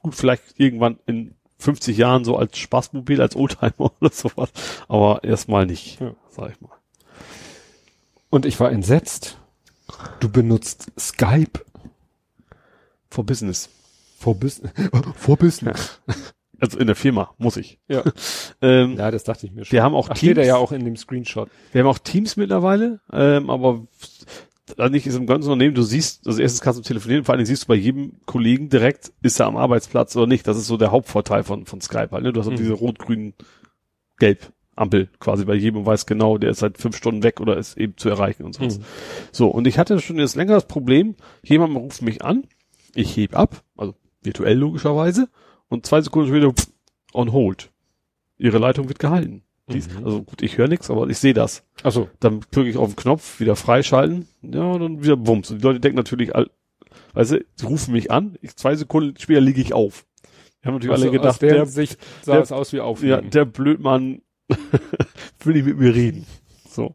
gut, 0.00 0.14
vielleicht 0.14 0.42
irgendwann 0.56 0.98
in 1.06 1.34
50 1.58 1.96
Jahren 1.98 2.24
so 2.24 2.36
als 2.36 2.56
Spaßmobil, 2.56 3.20
als 3.20 3.34
Oldtimer 3.34 3.72
oder 4.00 4.10
sowas. 4.12 4.50
Aber 4.86 5.24
erstmal 5.24 5.66
nicht, 5.66 5.98
Ja. 6.00 6.14
sag 6.30 6.52
ich 6.52 6.60
mal. 6.60 6.70
Und 8.34 8.46
ich 8.46 8.58
war 8.58 8.72
entsetzt. 8.72 9.38
Du 10.18 10.28
benutzt 10.28 10.90
Skype 10.98 11.60
For 13.08 13.24
Business. 13.24 13.68
for 14.18 14.34
Business. 14.34 14.72
for 15.14 15.36
Business. 15.36 16.00
Also 16.58 16.78
in 16.80 16.88
der 16.88 16.96
Firma, 16.96 17.32
muss 17.38 17.56
ich. 17.56 17.78
Ja. 17.86 18.02
Ähm, 18.60 18.96
ja, 18.96 19.10
das 19.12 19.22
dachte 19.24 19.46
ich 19.46 19.52
mir 19.52 19.64
schon. 19.64 19.72
Wir 19.72 19.82
haben 19.84 19.94
auch 19.94 20.08
Ach, 20.10 20.16
steht 20.16 20.34
Teams. 20.36 20.46
ja 20.48 20.56
auch 20.56 20.72
in 20.72 20.84
dem 20.84 20.96
Screenshot. 20.96 21.48
Wir 21.72 21.82
haben 21.82 21.88
auch 21.88 21.98
Teams 21.98 22.36
mittlerweile, 22.36 23.00
ähm, 23.12 23.50
aber 23.50 23.86
nicht 24.90 25.06
ist 25.06 25.14
im 25.16 25.26
ganzen 25.26 25.50
Unternehmen, 25.52 25.74
du 25.76 25.82
siehst, 25.82 26.26
also 26.26 26.40
erstens 26.40 26.60
kannst 26.62 26.78
du 26.78 26.82
telefonieren, 26.82 27.24
vor 27.24 27.34
allen 27.34 27.40
Dingen 27.40 27.46
siehst 27.46 27.64
du 27.64 27.66
bei 27.68 27.74
jedem 27.74 28.14
Kollegen 28.24 28.68
direkt, 28.70 29.12
ist 29.22 29.38
er 29.38 29.46
am 29.46 29.56
Arbeitsplatz 29.58 30.16
oder 30.16 30.26
nicht. 30.26 30.46
Das 30.48 30.56
ist 30.56 30.66
so 30.66 30.76
der 30.78 30.90
Hauptvorteil 30.90 31.44
von, 31.44 31.66
von 31.66 31.80
Skype 31.82 32.08
halt, 32.10 32.24
ne? 32.24 32.32
Du 32.32 32.40
hast 32.40 32.46
auch 32.48 32.52
Mhm. 32.52 32.56
diese 32.56 32.72
rot-grün 32.72 33.34
gelb 34.18 34.50
Ampel 34.76 35.08
quasi 35.20 35.44
bei 35.44 35.54
jedem 35.54 35.86
weiß 35.86 36.06
genau, 36.06 36.38
der 36.38 36.50
ist 36.50 36.58
seit 36.60 36.78
fünf 36.78 36.96
Stunden 36.96 37.22
weg 37.22 37.40
oder 37.40 37.56
ist 37.56 37.76
eben 37.76 37.96
zu 37.96 38.08
erreichen 38.08 38.44
und 38.44 38.54
sowas. 38.54 38.78
Mhm. 38.78 38.84
So, 39.32 39.48
und 39.48 39.66
ich 39.66 39.78
hatte 39.78 40.00
schon 40.00 40.18
jetzt 40.18 40.34
länger 40.36 40.54
das 40.54 40.66
Problem, 40.66 41.14
jemand 41.42 41.76
ruft 41.76 42.02
mich 42.02 42.24
an, 42.24 42.44
ich 42.94 43.16
heb 43.16 43.36
ab, 43.36 43.62
also 43.76 43.94
virtuell 44.22 44.56
logischerweise, 44.58 45.28
und 45.68 45.86
zwei 45.86 46.00
Sekunden 46.00 46.28
später 46.28 46.52
pff, 46.52 46.68
on 47.12 47.32
hold. 47.32 47.70
Ihre 48.38 48.58
Leitung 48.58 48.88
wird 48.88 48.98
gehalten. 48.98 49.42
Dies, 49.72 49.88
Mhm. 49.88 50.04
Also 50.04 50.22
gut, 50.22 50.42
ich 50.42 50.58
höre 50.58 50.68
nichts, 50.68 50.90
aber 50.90 51.08
ich 51.08 51.18
sehe 51.18 51.32
das. 51.34 51.64
Achso. 51.82 52.08
Dann 52.20 52.40
drücke 52.50 52.68
ich 52.68 52.76
auf 52.76 52.90
den 52.90 52.96
Knopf, 52.96 53.40
wieder 53.40 53.56
freischalten, 53.56 54.28
ja, 54.42 54.62
und 54.62 54.80
dann 54.80 55.02
wieder 55.02 55.26
Wumms. 55.26 55.50
Und 55.50 55.58
die 55.62 55.64
Leute 55.66 55.80
denken 55.80 55.96
natürlich, 55.96 56.32
weißt 57.14 57.32
du, 57.32 57.44
sie 57.54 57.66
rufen 57.66 57.92
mich 57.92 58.10
an, 58.10 58.36
ich, 58.42 58.56
zwei 58.56 58.74
Sekunden 58.76 59.14
später 59.18 59.40
liege 59.40 59.60
ich 59.60 59.72
auf. 59.72 60.04
Die 60.62 60.66
haben 60.68 60.74
natürlich 60.74 60.96
alle 61.02 61.10
gedacht, 61.10 61.40
der, 61.42 61.66
Sicht 61.66 61.98
sah 62.22 62.32
der- 62.34 62.42
es 62.42 62.52
aus 62.52 62.72
wie 62.72 62.78
ja, 63.06 63.20
der 63.20 63.44
Blödmann 63.44 64.20
will 65.44 65.54
nicht 65.54 65.66
mit 65.66 65.78
mir 65.78 65.94
reden. 65.94 66.26
So. 66.68 66.94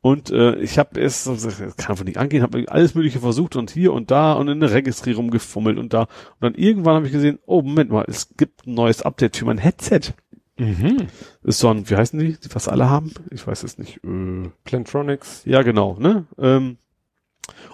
Und 0.00 0.30
äh, 0.30 0.56
ich 0.56 0.78
habe 0.78 1.00
es, 1.00 1.24
das 1.24 1.58
kann 1.76 1.90
einfach 1.92 2.04
nicht 2.04 2.18
angehen, 2.18 2.42
habe 2.42 2.64
alles 2.68 2.96
mögliche 2.96 3.20
versucht 3.20 3.54
und 3.54 3.70
hier 3.70 3.92
und 3.92 4.10
da 4.10 4.32
und 4.32 4.48
in 4.48 4.58
der 4.58 4.72
Registrierung 4.72 5.30
gefummelt 5.30 5.78
und 5.78 5.92
da. 5.92 6.02
Und 6.02 6.08
dann 6.40 6.54
irgendwann 6.54 6.96
habe 6.96 7.06
ich 7.06 7.12
gesehen, 7.12 7.38
oh 7.46 7.62
Moment 7.62 7.90
mal, 7.90 8.04
es 8.08 8.34
gibt 8.36 8.66
ein 8.66 8.74
neues 8.74 9.02
Update 9.02 9.36
für 9.36 9.44
mein 9.44 9.58
Headset. 9.58 10.00
Mhm. 10.58 11.06
Ist 11.44 11.60
so 11.60 11.68
ein, 11.68 11.88
wie 11.88 11.96
heißen 11.96 12.18
die, 12.18 12.36
die 12.36 12.54
was 12.54 12.66
alle 12.68 12.90
haben? 12.90 13.12
Ich 13.30 13.46
weiß 13.46 13.62
es 13.62 13.78
nicht. 13.78 14.00
Äh, 14.04 14.50
Plantronics. 14.64 15.42
ja, 15.44 15.62
genau, 15.62 15.96
ne? 16.00 16.26
Ähm, 16.36 16.78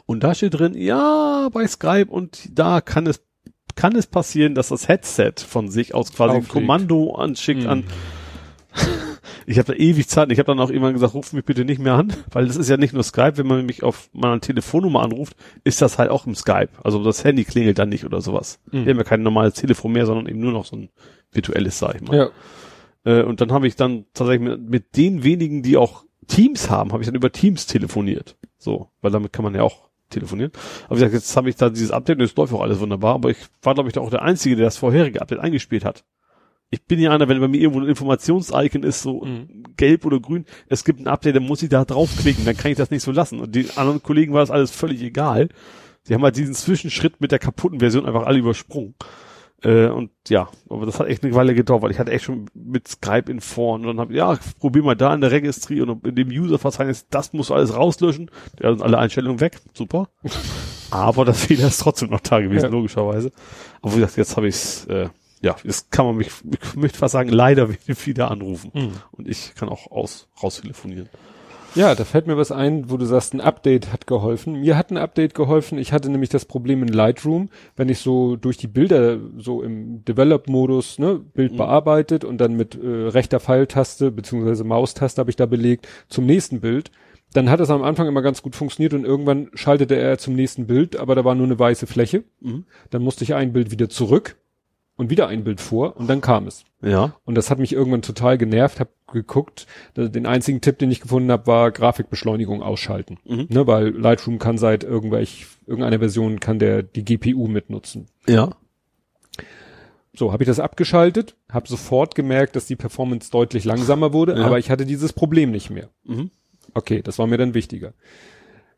und 0.04 0.22
da 0.22 0.34
steht 0.34 0.58
drin, 0.58 0.74
ja, 0.74 1.48
bei 1.52 1.66
Skype 1.66 2.06
und 2.10 2.50
da 2.52 2.80
kann 2.80 3.06
es 3.06 3.22
kann 3.74 3.94
es 3.94 4.06
passieren, 4.06 4.54
dass 4.54 4.68
das 4.68 4.88
Headset 4.88 5.34
von 5.46 5.70
sich 5.70 5.94
aus 5.94 6.12
quasi 6.12 6.38
ein. 6.38 6.48
Kommando 6.48 7.14
anschickt 7.14 7.62
Mhm. 7.62 7.68
an. 7.68 7.84
Ich 9.46 9.58
habe 9.58 9.72
da 9.72 9.78
ewig 9.78 10.08
Zeit. 10.08 10.30
Ich 10.30 10.38
habe 10.38 10.46
dann 10.46 10.60
auch 10.60 10.68
irgendwann 10.68 10.92
gesagt, 10.92 11.14
ruf 11.14 11.32
mich 11.32 11.44
bitte 11.44 11.64
nicht 11.64 11.80
mehr 11.80 11.94
an, 11.94 12.12
weil 12.32 12.46
das 12.46 12.56
ist 12.56 12.68
ja 12.68 12.76
nicht 12.76 12.92
nur 12.92 13.02
Skype, 13.02 13.38
wenn 13.38 13.46
man 13.46 13.64
mich 13.64 13.82
auf 13.82 14.10
meiner 14.12 14.40
Telefonnummer 14.40 15.02
anruft, 15.02 15.36
ist 15.64 15.80
das 15.80 15.98
halt 15.98 16.10
auch 16.10 16.26
im 16.26 16.34
Skype. 16.34 16.68
Also 16.84 17.02
das 17.02 17.24
Handy 17.24 17.44
klingelt 17.44 17.78
dann 17.78 17.88
nicht 17.88 18.04
oder 18.04 18.20
sowas. 18.20 18.60
Mhm. 18.70 18.84
Wir 18.84 18.90
haben 18.92 18.98
ja 18.98 19.04
kein 19.04 19.22
normales 19.22 19.54
Telefon 19.54 19.92
mehr, 19.92 20.04
sondern 20.04 20.26
eben 20.26 20.40
nur 20.40 20.52
noch 20.52 20.66
so 20.66 20.76
ein 20.76 20.90
virtuelles, 21.32 21.78
sag 21.78 21.94
ich 21.94 22.02
mal. 22.02 22.16
Ja. 22.16 22.30
Äh, 23.04 23.22
und 23.22 23.40
dann 23.40 23.52
habe 23.52 23.66
ich 23.66 23.76
dann 23.76 24.04
tatsächlich 24.12 24.48
mit, 24.48 24.68
mit 24.68 24.96
den 24.96 25.24
wenigen, 25.24 25.62
die 25.62 25.76
auch 25.76 26.04
Teams 26.26 26.68
haben, 26.68 26.92
habe 26.92 27.02
ich 27.02 27.06
dann 27.06 27.16
über 27.16 27.32
Teams 27.32 27.66
telefoniert. 27.66 28.36
So, 28.58 28.88
weil 29.00 29.10
damit 29.10 29.32
kann 29.32 29.44
man 29.44 29.54
ja 29.54 29.62
auch 29.62 29.88
telefonieren. 30.10 30.52
Aber 30.86 30.96
wie 30.96 31.00
gesagt, 31.00 31.14
jetzt 31.14 31.36
habe 31.36 31.48
ich 31.48 31.56
da 31.56 31.70
dieses 31.70 31.90
Update 31.90 32.18
und 32.18 32.24
es 32.24 32.36
läuft 32.36 32.52
auch 32.52 32.60
alles 32.60 32.80
wunderbar, 32.80 33.14
aber 33.14 33.30
ich 33.30 33.38
war, 33.62 33.74
glaube 33.74 33.88
ich, 33.88 33.94
da 33.94 34.00
auch 34.00 34.10
der 34.10 34.22
Einzige, 34.22 34.56
der 34.56 34.66
das 34.66 34.76
vorherige 34.76 35.20
Update 35.20 35.38
eingespielt 35.40 35.84
hat. 35.84 36.04
Ich 36.70 36.84
bin 36.84 36.98
ja 37.00 37.10
einer, 37.12 37.28
wenn 37.28 37.40
bei 37.40 37.48
mir 37.48 37.60
irgendwo 37.60 37.80
ein 37.80 37.88
Informations-Icon 37.88 38.82
ist, 38.82 39.00
so 39.02 39.24
Mhm. 39.24 39.64
gelb 39.76 40.04
oder 40.04 40.20
grün, 40.20 40.44
es 40.68 40.84
gibt 40.84 41.00
ein 41.00 41.06
Update, 41.08 41.36
dann 41.36 41.44
muss 41.46 41.62
ich 41.62 41.70
da 41.70 41.84
draufklicken, 41.84 42.44
dann 42.44 42.56
kann 42.56 42.70
ich 42.70 42.76
das 42.76 42.90
nicht 42.90 43.02
so 43.02 43.10
lassen. 43.12 43.40
Und 43.40 43.54
den 43.54 43.70
anderen 43.76 44.02
Kollegen 44.02 44.32
war 44.34 44.40
das 44.40 44.50
alles 44.50 44.70
völlig 44.70 45.00
egal. 45.02 45.48
Die 46.08 46.14
haben 46.14 46.22
halt 46.22 46.36
diesen 46.36 46.54
Zwischenschritt 46.54 47.20
mit 47.20 47.32
der 47.32 47.38
kaputten 47.38 47.80
Version 47.80 48.04
einfach 48.06 48.24
alle 48.26 48.38
übersprungen. 48.38 48.94
Äh, 49.62 49.86
und 49.88 50.10
ja, 50.28 50.48
aber 50.68 50.86
das 50.86 51.00
hat 51.00 51.08
echt 51.08 51.24
eine 51.24 51.34
Weile 51.34 51.52
gedauert, 51.54 51.82
weil 51.82 51.90
ich 51.90 51.98
hatte 51.98 52.12
echt 52.12 52.24
schon 52.26 52.46
mit 52.54 52.86
Skype 52.86 53.30
in 53.30 53.40
vorn 53.40 53.80
und 53.80 53.88
dann 53.88 53.98
habe 54.00 54.12
ich, 54.12 54.18
ja, 54.18 54.38
probier 54.60 54.82
mal 54.84 54.94
da 54.94 55.12
in 55.14 55.20
der 55.20 55.32
Registry 55.32 55.80
und 55.80 56.06
in 56.06 56.14
dem 56.14 56.28
User-Verzeichnis, 56.28 57.08
das 57.10 57.32
musst 57.32 57.50
du 57.50 57.54
alles 57.54 57.74
rauslöschen. 57.74 58.30
Ja, 58.62 58.70
sind 58.70 58.82
alle 58.82 58.98
Einstellungen 58.98 59.40
weg, 59.40 59.58
super. 59.74 60.10
aber 60.90 61.24
das 61.24 61.44
Fehler 61.46 61.66
ist 61.68 61.78
trotzdem 61.80 62.10
noch 62.10 62.20
da 62.20 62.40
gewesen, 62.40 62.66
Ja. 62.66 62.70
logischerweise. 62.70 63.32
Aber 63.82 63.92
wie 63.92 63.96
gesagt, 63.96 64.16
jetzt 64.16 64.36
habe 64.36 64.46
ich's, 64.48 64.84
äh, 64.86 65.08
ja, 65.42 65.56
jetzt 65.64 65.90
kann 65.90 66.06
man 66.06 66.16
mich, 66.16 66.28
ich 66.28 66.76
möchte 66.76 66.98
fast 66.98 67.12
sagen, 67.12 67.28
leider 67.30 67.68
wieder 68.04 68.30
anrufen. 68.30 68.70
Mhm. 68.74 68.92
Und 69.12 69.28
ich 69.28 69.54
kann 69.54 69.68
auch 69.68 69.90
aus, 69.90 70.28
raus 70.42 70.60
telefonieren. 70.60 71.08
Ja, 71.74 71.94
da 71.94 72.04
fällt 72.04 72.26
mir 72.26 72.36
was 72.38 72.50
ein, 72.50 72.90
wo 72.90 72.96
du 72.96 73.04
sagst, 73.04 73.34
ein 73.34 73.42
Update 73.42 73.92
hat 73.92 74.06
geholfen. 74.06 74.60
Mir 74.60 74.76
hat 74.76 74.90
ein 74.90 74.96
Update 74.96 75.34
geholfen. 75.34 75.78
Ich 75.78 75.92
hatte 75.92 76.10
nämlich 76.10 76.30
das 76.30 76.46
Problem 76.46 76.82
in 76.82 76.88
Lightroom, 76.88 77.50
wenn 77.76 77.90
ich 77.90 77.98
so 77.98 78.36
durch 78.36 78.56
die 78.56 78.66
Bilder 78.66 79.18
so 79.36 79.62
im 79.62 80.02
Develop-Modus, 80.04 80.98
ne, 80.98 81.16
Bild 81.18 81.52
Mhm. 81.52 81.56
bearbeitet 81.58 82.24
und 82.24 82.38
dann 82.38 82.54
mit 82.54 82.74
äh, 82.74 82.86
rechter 82.86 83.38
Pfeiltaste 83.38 84.10
beziehungsweise 84.10 84.64
Maustaste 84.64 85.20
habe 85.20 85.30
ich 85.30 85.36
da 85.36 85.44
belegt 85.46 85.86
zum 86.08 86.24
nächsten 86.24 86.60
Bild. 86.60 86.90
Dann 87.34 87.50
hat 87.50 87.60
es 87.60 87.68
am 87.68 87.82
Anfang 87.82 88.08
immer 88.08 88.22
ganz 88.22 88.40
gut 88.40 88.56
funktioniert 88.56 88.94
und 88.94 89.04
irgendwann 89.04 89.50
schaltete 89.52 89.94
er 89.94 90.16
zum 90.16 90.34
nächsten 90.34 90.66
Bild, 90.66 90.96
aber 90.96 91.14
da 91.14 91.24
war 91.26 91.34
nur 91.34 91.46
eine 91.46 91.58
weiße 91.58 91.86
Fläche. 91.86 92.24
Mhm. 92.40 92.64
Dann 92.88 93.02
musste 93.02 93.24
ich 93.24 93.34
ein 93.34 93.52
Bild 93.52 93.70
wieder 93.70 93.90
zurück 93.90 94.36
und 94.98 95.10
wieder 95.10 95.28
ein 95.28 95.44
Bild 95.44 95.60
vor 95.60 95.96
und 95.96 96.10
dann 96.10 96.20
kam 96.20 96.46
es. 96.46 96.64
Ja. 96.82 97.14
Und 97.24 97.36
das 97.36 97.50
hat 97.50 97.58
mich 97.58 97.72
irgendwann 97.72 98.02
total 98.02 98.36
genervt, 98.36 98.80
hab 98.80 98.88
geguckt. 99.10 99.66
Den 99.96 100.26
einzigen 100.26 100.60
Tipp, 100.60 100.78
den 100.78 100.90
ich 100.90 101.00
gefunden 101.00 101.30
habe, 101.32 101.46
war 101.46 101.70
Grafikbeschleunigung 101.70 102.62
ausschalten. 102.62 103.18
Mhm. 103.24 103.46
Ne, 103.48 103.66
weil 103.66 103.88
Lightroom 103.88 104.38
kann 104.38 104.58
seit 104.58 104.84
irgendwelch, 104.84 105.46
irgendeiner 105.66 106.00
Version 106.00 106.40
kann 106.40 106.58
der 106.58 106.82
die 106.82 107.04
GPU 107.04 107.46
mitnutzen. 107.46 108.06
Ja. 108.28 108.50
So, 110.14 110.32
habe 110.32 110.42
ich 110.42 110.48
das 110.48 110.58
abgeschaltet, 110.58 111.36
habe 111.48 111.68
sofort 111.68 112.16
gemerkt, 112.16 112.56
dass 112.56 112.66
die 112.66 112.76
Performance 112.76 113.30
deutlich 113.30 113.64
langsamer 113.64 114.12
wurde, 114.12 114.36
Ja. 114.36 114.44
aber 114.46 114.58
ich 114.58 114.68
hatte 114.68 114.84
dieses 114.84 115.12
Problem 115.12 115.52
nicht 115.52 115.70
mehr. 115.70 115.90
Mhm. 116.04 116.30
Okay, 116.74 117.02
das 117.02 117.18
war 117.20 117.28
mir 117.28 117.38
dann 117.38 117.54
wichtiger. 117.54 117.94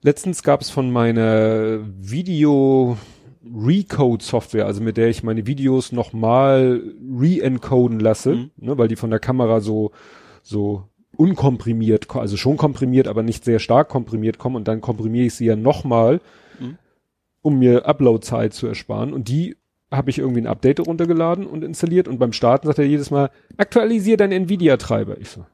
Letztens 0.02 0.42
gab 0.42 0.60
es 0.60 0.68
von 0.70 0.90
meiner 0.90 1.80
Video 1.98 2.98
Recode 3.44 4.22
Software, 4.22 4.66
also 4.66 4.82
mit 4.82 4.96
der 4.96 5.08
ich 5.08 5.22
meine 5.22 5.46
Videos 5.46 5.92
nochmal 5.92 6.82
re-encoden 7.18 7.98
lasse, 8.00 8.34
Mhm. 8.36 8.50
ne, 8.56 8.78
weil 8.78 8.88
die 8.88 8.96
von 8.96 9.10
der 9.10 9.18
Kamera 9.18 9.60
so, 9.60 9.92
so 10.42 10.84
unkomprimiert, 11.16 12.08
ko- 12.08 12.20
also 12.20 12.36
schon 12.36 12.56
komprimiert, 12.56 13.08
aber 13.08 13.22
nicht 13.22 13.44
sehr 13.44 13.58
stark 13.58 13.88
komprimiert 13.88 14.38
kommen 14.38 14.56
und 14.56 14.68
dann 14.68 14.80
komprimiere 14.80 15.26
ich 15.26 15.34
sie 15.34 15.46
ja 15.46 15.56
nochmal, 15.56 16.20
Mhm. 16.58 16.76
um 17.42 17.58
mir 17.58 17.86
Upload-Zeit 17.86 18.52
zu 18.52 18.66
ersparen 18.66 19.12
und 19.12 19.28
die 19.28 19.56
habe 19.90 20.10
ich 20.10 20.18
irgendwie 20.18 20.40
ein 20.42 20.46
Update 20.46 20.86
runtergeladen 20.86 21.46
und 21.46 21.64
installiert 21.64 22.06
und 22.08 22.18
beim 22.18 22.32
Starten 22.32 22.66
sagt 22.66 22.78
er 22.78 22.86
jedes 22.86 23.10
Mal, 23.10 23.30
aktualisier 23.56 24.16
deinen 24.16 24.32
Nvidia-Treiber. 24.44 25.18
Ich 25.18 25.30
so, 25.30 25.44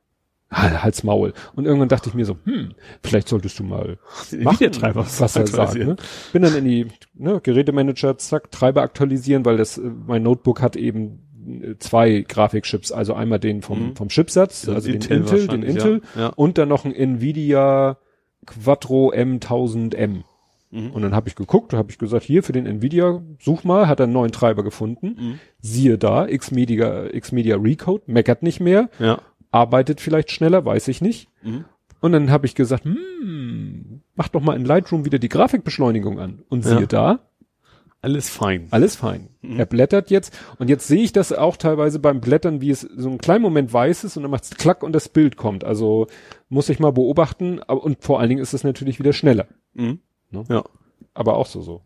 "Ah, 0.49 0.83
halt's 0.83 1.03
Maul. 1.03 1.33
Und 1.55 1.65
irgendwann 1.67 1.89
dachte 1.89 2.09
ich 2.09 2.15
mir 2.15 2.25
so, 2.25 2.37
hm, 2.45 2.73
vielleicht 3.03 3.29
solltest 3.29 3.59
du 3.59 3.65
mal 3.65 3.99
machen, 4.39 4.61
Videotreiber 4.61 5.01
was 5.01 5.21
er 5.21 5.29
sagt. 5.29 5.49
aktualisieren. 5.49 5.89
Ne? 5.89 5.97
Bin 6.33 6.43
dann 6.43 6.57
in 6.57 6.65
die 6.65 6.87
ne, 7.15 7.41
Gerätemanager, 7.43 8.17
zack, 8.19 8.51
Treiber 8.51 8.83
aktualisieren, 8.83 9.45
weil 9.45 9.57
das, 9.57 9.79
äh, 9.79 9.83
mein 10.07 10.23
Notebook 10.23 10.63
hat 10.63 10.77
eben 10.77 11.21
äh, 11.63 11.75
zwei 11.79 12.21
Grafikchips, 12.27 12.93
also 12.93 13.15
einmal 13.15 13.39
den 13.41 13.63
vom, 13.63 13.89
Mhm. 13.91 13.97
vom 13.97 14.09
Chipsatz, 14.09 14.69
also 14.69 14.87
den 14.91 15.01
Intel 15.03 15.47
den 15.49 15.63
Intel 15.63 16.03
ja. 16.15 16.21
Ja. 16.23 16.29
und 16.37 16.59
dann 16.59 16.69
noch 16.69 16.85
ein 16.85 16.93
Nvidia 16.95 17.99
Quattro 18.47 19.13
M1000M. 19.13 20.23
Mhm. 20.71 20.91
Und 20.91 21.03
dann 21.03 21.15
habe 21.15 21.29
ich 21.29 21.37
geguckt, 21.37 21.73
habe 21.73 21.91
ich 21.91 21.99
gesagt, 21.99 22.25
hier 22.25 22.43
für 22.43 22.53
den 22.53 22.67
Nvidia, 22.67 23.23
such 23.41 23.65
mal, 23.65 23.87
hat 23.89 24.01
er 24.01 24.05
einen 24.05 24.13
neuen 24.13 24.33
Treiber 24.33 24.63
gefunden. 24.65 25.17
Mhm. 25.19 25.39
Siehe 25.61 25.99
da, 25.99 26.27
Xmedia, 26.27 27.09
Xmedia 27.19 27.57
Recode, 27.57 28.03
meckert 28.07 28.43
nicht 28.43 28.61
mehr, 28.61 28.89
Ja. 28.99 29.19
Arbeitet 29.57 30.01
vielleicht 30.01 30.31
schneller, 30.31 30.65
weiß 30.65 30.89
ich 30.89 31.01
nicht. 31.01 31.29
Mhm. 31.43 31.65
Und 32.01 32.13
dann 32.13 32.31
habe 32.31 32.47
ich 32.47 32.55
gesagt, 32.55 32.85
hm, 32.85 34.03
mach 34.15 34.29
doch 34.29 34.43
mal 34.43 34.55
in 34.57 34.65
Lightroom 34.65 35.05
wieder 35.05 35.19
die 35.19 35.29
Grafikbeschleunigung 35.31 36.21
an. 36.21 36.43
Und 36.49 36.63
siehe 36.63 36.81
Ja. 36.81 36.87
da, 36.87 37.19
Alles 38.03 38.29
fein. 38.29 38.69
alles 38.71 38.95
fein. 38.97 39.29
Mhm. 39.41 39.59
Er 39.59 39.67
blättert 39.67 40.11
jetzt 40.11 40.39
und 40.59 40.69
jetzt 40.69 40.87
sehe 40.87 41.03
ich 41.03 41.13
das 41.13 41.33
auch 41.33 41.57
teilweise 41.57 41.99
beim 41.99 42.21
Blättern, 42.21 42.61
wie 42.61 42.71
es 42.71 42.83
so 42.83 43.09
einen 43.09 43.19
kleinen 43.19 43.43
Moment 43.43 43.73
weiß 43.73 44.05
ist 44.05 44.17
und 44.17 44.23
dann 44.23 44.31
macht 44.31 44.45
es 44.45 44.51
klack 44.51 44.83
und 44.83 44.93
das 44.93 45.09
Bild 45.09 45.37
kommt. 45.37 45.65
Also 45.65 46.07
muss 46.49 46.69
ich 46.69 46.79
mal 46.79 46.93
beobachten 46.93 47.59
und 47.61 48.05
vor 48.05 48.21
allen 48.21 48.29
Dingen 48.29 48.43
ist 48.43 48.53
es 48.55 48.63
natürlich 48.63 48.99
wieder 48.99 49.13
schneller. 49.15 49.47
Mhm. 49.75 49.99
Ne? 50.31 50.45
Ja. 50.51 50.65
Aber 51.15 51.37
auch 51.39 51.47
so 51.47 51.63
so. 51.63 51.83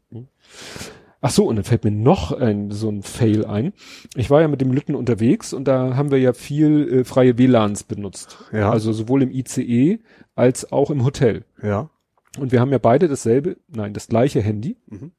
Ach 1.22 1.30
so, 1.30 1.46
und 1.46 1.56
dann 1.56 1.64
fällt 1.64 1.84
mir 1.84 1.90
noch 1.90 2.32
ein, 2.32 2.70
so 2.70 2.88
ein 2.88 3.02
Fail 3.02 3.44
ein. 3.44 3.74
Ich 4.16 4.30
war 4.30 4.40
ja 4.40 4.48
mit 4.48 4.60
dem 4.62 4.72
Lütten 4.72 4.94
unterwegs 4.94 5.52
und 5.52 5.68
da 5.68 5.94
haben 5.94 6.10
wir 6.10 6.18
ja 6.18 6.32
viel 6.32 7.00
äh, 7.00 7.04
freie 7.04 7.36
WLANs 7.36 7.84
benutzt. 7.84 8.38
Ja. 8.52 8.70
Also 8.70 8.92
sowohl 8.92 9.22
im 9.22 9.30
ICE 9.30 9.98
als 10.34 10.72
auch 10.72 10.90
im 10.90 11.04
Hotel. 11.04 11.44
Ja. 11.62 11.90
Und 12.38 12.52
wir 12.52 12.60
haben 12.60 12.72
ja 12.72 12.78
beide 12.78 13.08
dasselbe, 13.08 13.58
nein, 13.68 13.92
das 13.92 14.06
gleiche 14.06 14.40
Handy. 14.40 14.78
Mhm. 14.86 15.12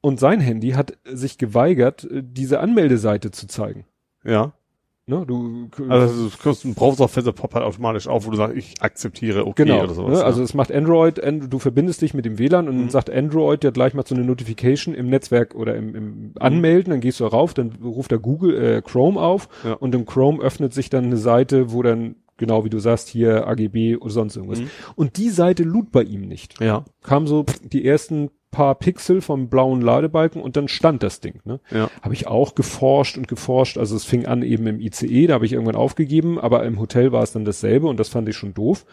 Und 0.00 0.18
sein 0.18 0.40
Handy 0.40 0.70
hat 0.70 0.96
sich 1.04 1.36
geweigert, 1.36 2.04
äh, 2.04 2.22
diese 2.24 2.60
Anmeldeseite 2.60 3.30
zu 3.30 3.46
zeigen. 3.46 3.84
Ja. 4.24 4.54
Ne, 5.10 5.24
du, 5.26 5.68
Also 5.88 6.28
du 6.28 6.36
kriegst 6.36 6.64
ein 6.64 6.74
Browserfenster 6.74 7.32
poppt 7.32 7.54
halt 7.54 7.64
automatisch 7.64 8.06
auf, 8.06 8.26
wo 8.26 8.30
du 8.30 8.36
sagst, 8.36 8.56
ich 8.56 8.80
akzeptiere 8.80 9.46
okay 9.46 9.64
genau. 9.64 9.82
oder 9.82 9.94
sowas. 9.94 10.18
ne, 10.20 10.24
also 10.24 10.42
es 10.42 10.54
macht 10.54 10.70
Android, 10.72 11.22
and, 11.22 11.52
du 11.52 11.58
verbindest 11.58 12.00
dich 12.02 12.14
mit 12.14 12.24
dem 12.24 12.38
WLAN 12.38 12.68
und 12.68 12.76
dann 12.76 12.84
Mhm. 12.84 12.90
sagt 12.90 13.10
Android 13.10 13.64
ja 13.64 13.70
gleich 13.70 13.92
mal 13.94 14.04
so 14.06 14.14
eine 14.14 14.24
Notification 14.24 14.94
im 14.94 15.08
Netzwerk 15.10 15.54
oder 15.54 15.74
im, 15.74 15.88
Mhm. 15.88 15.94
im 15.96 16.32
Anmelden, 16.38 16.90
dann 16.92 17.00
gehst 17.00 17.18
du 17.20 17.24
rauf, 17.24 17.54
dann 17.54 17.72
ruft 17.82 18.12
der 18.12 18.18
Google 18.20 18.56
äh, 18.62 18.82
Chrome 18.82 19.20
auf 19.20 19.48
Ja. 19.64 19.72
und 19.74 19.94
im 19.94 20.06
Chrome 20.06 20.40
öffnet 20.40 20.72
sich 20.72 20.90
dann 20.90 21.06
eine 21.06 21.16
Seite, 21.16 21.72
wo 21.72 21.82
dann 21.82 22.14
genau 22.36 22.64
wie 22.64 22.70
du 22.70 22.78
sagst 22.78 23.08
hier 23.08 23.46
AGB 23.48 23.96
oder 23.96 24.10
sonst 24.10 24.36
irgendwas. 24.36 24.60
Mhm. 24.60 24.70
Und 24.96 25.16
die 25.18 25.28
Seite 25.30 25.62
lud 25.62 25.90
bei 25.92 26.02
ihm 26.04 26.22
nicht. 26.22 26.60
ja. 26.60 26.84
Kam 27.02 27.26
so 27.26 27.44
die 27.72 27.84
ersten 27.84 28.30
paar 28.50 28.74
Pixel 28.74 29.20
vom 29.20 29.48
blauen 29.48 29.80
Ladebalken 29.80 30.42
und 30.42 30.56
dann 30.56 30.68
stand 30.68 31.02
das 31.02 31.20
Ding. 31.20 31.40
Ne? 31.44 31.60
Ja. 31.70 31.88
Habe 32.02 32.14
ich 32.14 32.26
auch 32.26 32.54
geforscht 32.54 33.16
und 33.16 33.28
geforscht. 33.28 33.78
Also 33.78 33.96
es 33.96 34.04
fing 34.04 34.26
an 34.26 34.42
eben 34.42 34.66
im 34.66 34.80
ICE, 34.80 35.28
da 35.28 35.34
habe 35.34 35.46
ich 35.46 35.52
irgendwann 35.52 35.76
aufgegeben, 35.76 36.38
aber 36.38 36.64
im 36.64 36.78
Hotel 36.80 37.12
war 37.12 37.22
es 37.22 37.32
dann 37.32 37.44
dasselbe 37.44 37.86
und 37.86 38.00
das 38.00 38.08
fand 38.08 38.28
ich 38.28 38.36
schon 38.36 38.54
doof. 38.54 38.86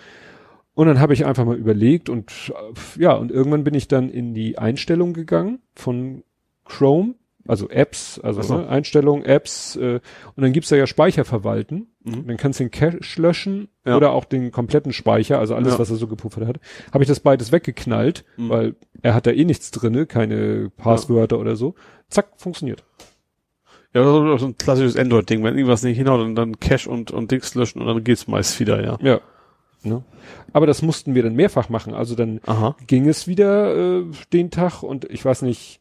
Und 0.74 0.86
dann 0.86 1.00
habe 1.00 1.14
ich 1.14 1.26
einfach 1.26 1.44
mal 1.44 1.58
überlegt 1.58 2.08
und 2.08 2.54
äh, 2.54 3.02
ja, 3.02 3.14
und 3.14 3.32
irgendwann 3.32 3.64
bin 3.64 3.74
ich 3.74 3.88
dann 3.88 4.10
in 4.10 4.36
die 4.36 4.60
Einstellung 4.60 5.14
gegangen 5.14 5.60
von 5.74 6.24
Chrome, 6.66 7.16
also 7.48 7.70
Apps, 7.70 8.20
also 8.20 8.44
so. 8.44 8.58
ne, 8.58 8.70
Einstellungen, 8.70 9.26
Apps, 9.26 9.76
äh, 9.76 10.00
und 10.36 10.44
dann 10.44 10.54
gibt's 10.54 10.70
da 10.70 10.76
ja 10.76 10.86
Speicher 10.86 11.26
verwalten. 11.26 11.88
Mhm. 12.08 12.28
Dann 12.28 12.38
kannst 12.38 12.60
du 12.60 12.64
den 12.64 12.72
Cache 12.72 13.00
löschen 13.22 13.68
Ja. 13.86 13.98
oder 13.98 14.12
auch 14.12 14.26
den 14.26 14.52
kompletten 14.52 14.94
Speicher, 14.94 15.40
also 15.40 15.56
alles, 15.56 15.74
Ja. 15.74 15.80
was 15.80 15.90
er 15.90 15.98
so 15.98 16.08
gepuffert 16.08 16.48
hat. 16.48 16.60
Habe 16.94 17.04
ich 17.04 17.08
das 17.08 17.20
beides 17.20 17.52
weggeknallt, 17.52 18.24
Mhm. 18.38 18.50
weil 18.50 18.76
er 19.02 19.14
hat 19.14 19.28
da 19.28 19.32
eh 19.32 19.46
nichts 19.46 19.72
drinne, 19.72 20.06
keine 20.06 20.70
Passwörter 20.78 21.40
oder 21.40 21.56
so. 21.56 21.76
Zack, 22.10 22.28
funktioniert. 22.38 22.84
Ja, 23.94 24.04
das 24.04 24.10
ist 24.14 24.22
auch 24.22 24.40
so 24.40 24.46
ein 24.48 24.58
klassisches 24.58 24.98
Android-Ding. 24.98 25.44
Wenn 25.44 25.56
irgendwas 25.56 25.84
nicht 25.84 25.98
hinhaut, 25.98 26.20
dann, 26.22 26.36
dann 26.36 26.60
Cache 26.60 26.90
und, 26.90 27.12
und 27.12 27.32
Dings 27.32 27.56
löschen 27.56 27.82
und 27.82 27.88
dann 27.88 28.04
geht's 28.04 28.28
meist 28.28 28.60
wieder, 28.60 28.84
ja. 28.84 28.98
Ja. 29.02 29.22
Ne? 29.84 30.04
Aber 30.54 30.68
das 30.68 30.82
mussten 30.82 31.16
wir 31.16 31.24
dann 31.24 31.36
mehrfach 31.36 31.70
machen. 31.70 31.94
Also 31.94 32.16
dann 32.16 32.42
Aha. 32.46 32.76
ging 32.88 33.08
es 33.08 33.28
wieder 33.28 34.00
äh, 34.00 34.06
den 34.34 34.52
Tag 34.52 34.84
und 34.84 35.06
ich 35.06 35.24
weiß 35.24 35.44
nicht, 35.44 35.80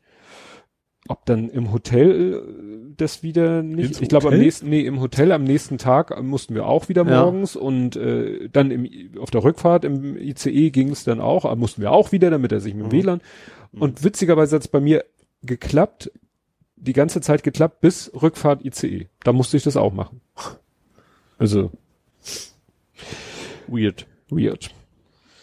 ob 1.09 1.25
dann 1.27 1.49
im 1.51 1.73
Hotel 1.73 2.35
äh, 2.35 2.95
das 2.97 3.23
wieder 3.23 3.63
nicht. 3.63 3.89
Ins 3.89 4.01
ich 4.01 4.09
glaube 4.09 4.29
am 4.29 4.39
nächsten, 4.39 4.69
nee, 4.69 4.81
im 4.83 5.01
Hotel 5.01 5.33
am 5.33 5.45
nächsten 5.45 5.79
Tag 5.79 6.11
äh, 6.11 6.23
mussten 6.23 6.55
wir 6.55 6.67
auch 6.67 6.89
wieder 6.89 7.07
Ja. 7.07 7.23
morgens 7.25 7.57
und 7.57 7.97
äh, 7.97 8.49
dann 8.51 8.71
im, 8.71 8.89
auf 9.21 9.31
der 9.31 9.45
Rückfahrt 9.45 9.85
im 9.85 10.17
ICE 10.17 10.71
ging 10.71 10.91
es 10.91 11.05
dann 11.05 11.21
auch, 11.21 11.45
äh, 11.51 11.57
mussten 11.57 11.83
wir 11.83 11.93
auch 11.93 12.13
wieder, 12.13 12.31
damit 12.31 12.53
er 12.53 12.61
sich 12.61 12.75
mit 12.75 12.85
dem 12.85 12.99
Mhm. 12.99 13.03
WLAN. 13.03 13.21
Und 13.73 14.05
witzigerweise 14.05 14.57
hat 14.57 14.63
es 14.63 14.69
bei 14.69 14.81
mir 14.81 15.05
geklappt, 15.43 16.11
die 16.77 16.93
ganze 16.95 17.21
Zeit 17.21 17.43
geklappt 17.43 17.81
bis 17.81 18.11
Rückfahrt 18.21 18.65
ICE. 18.65 19.09
Da 19.25 19.33
musste 19.33 19.57
ich 19.57 19.63
das 19.65 19.77
auch 19.77 19.93
machen. 19.93 20.21
Also 21.39 21.71
Weird. 23.69 24.07
weird. 24.31 24.71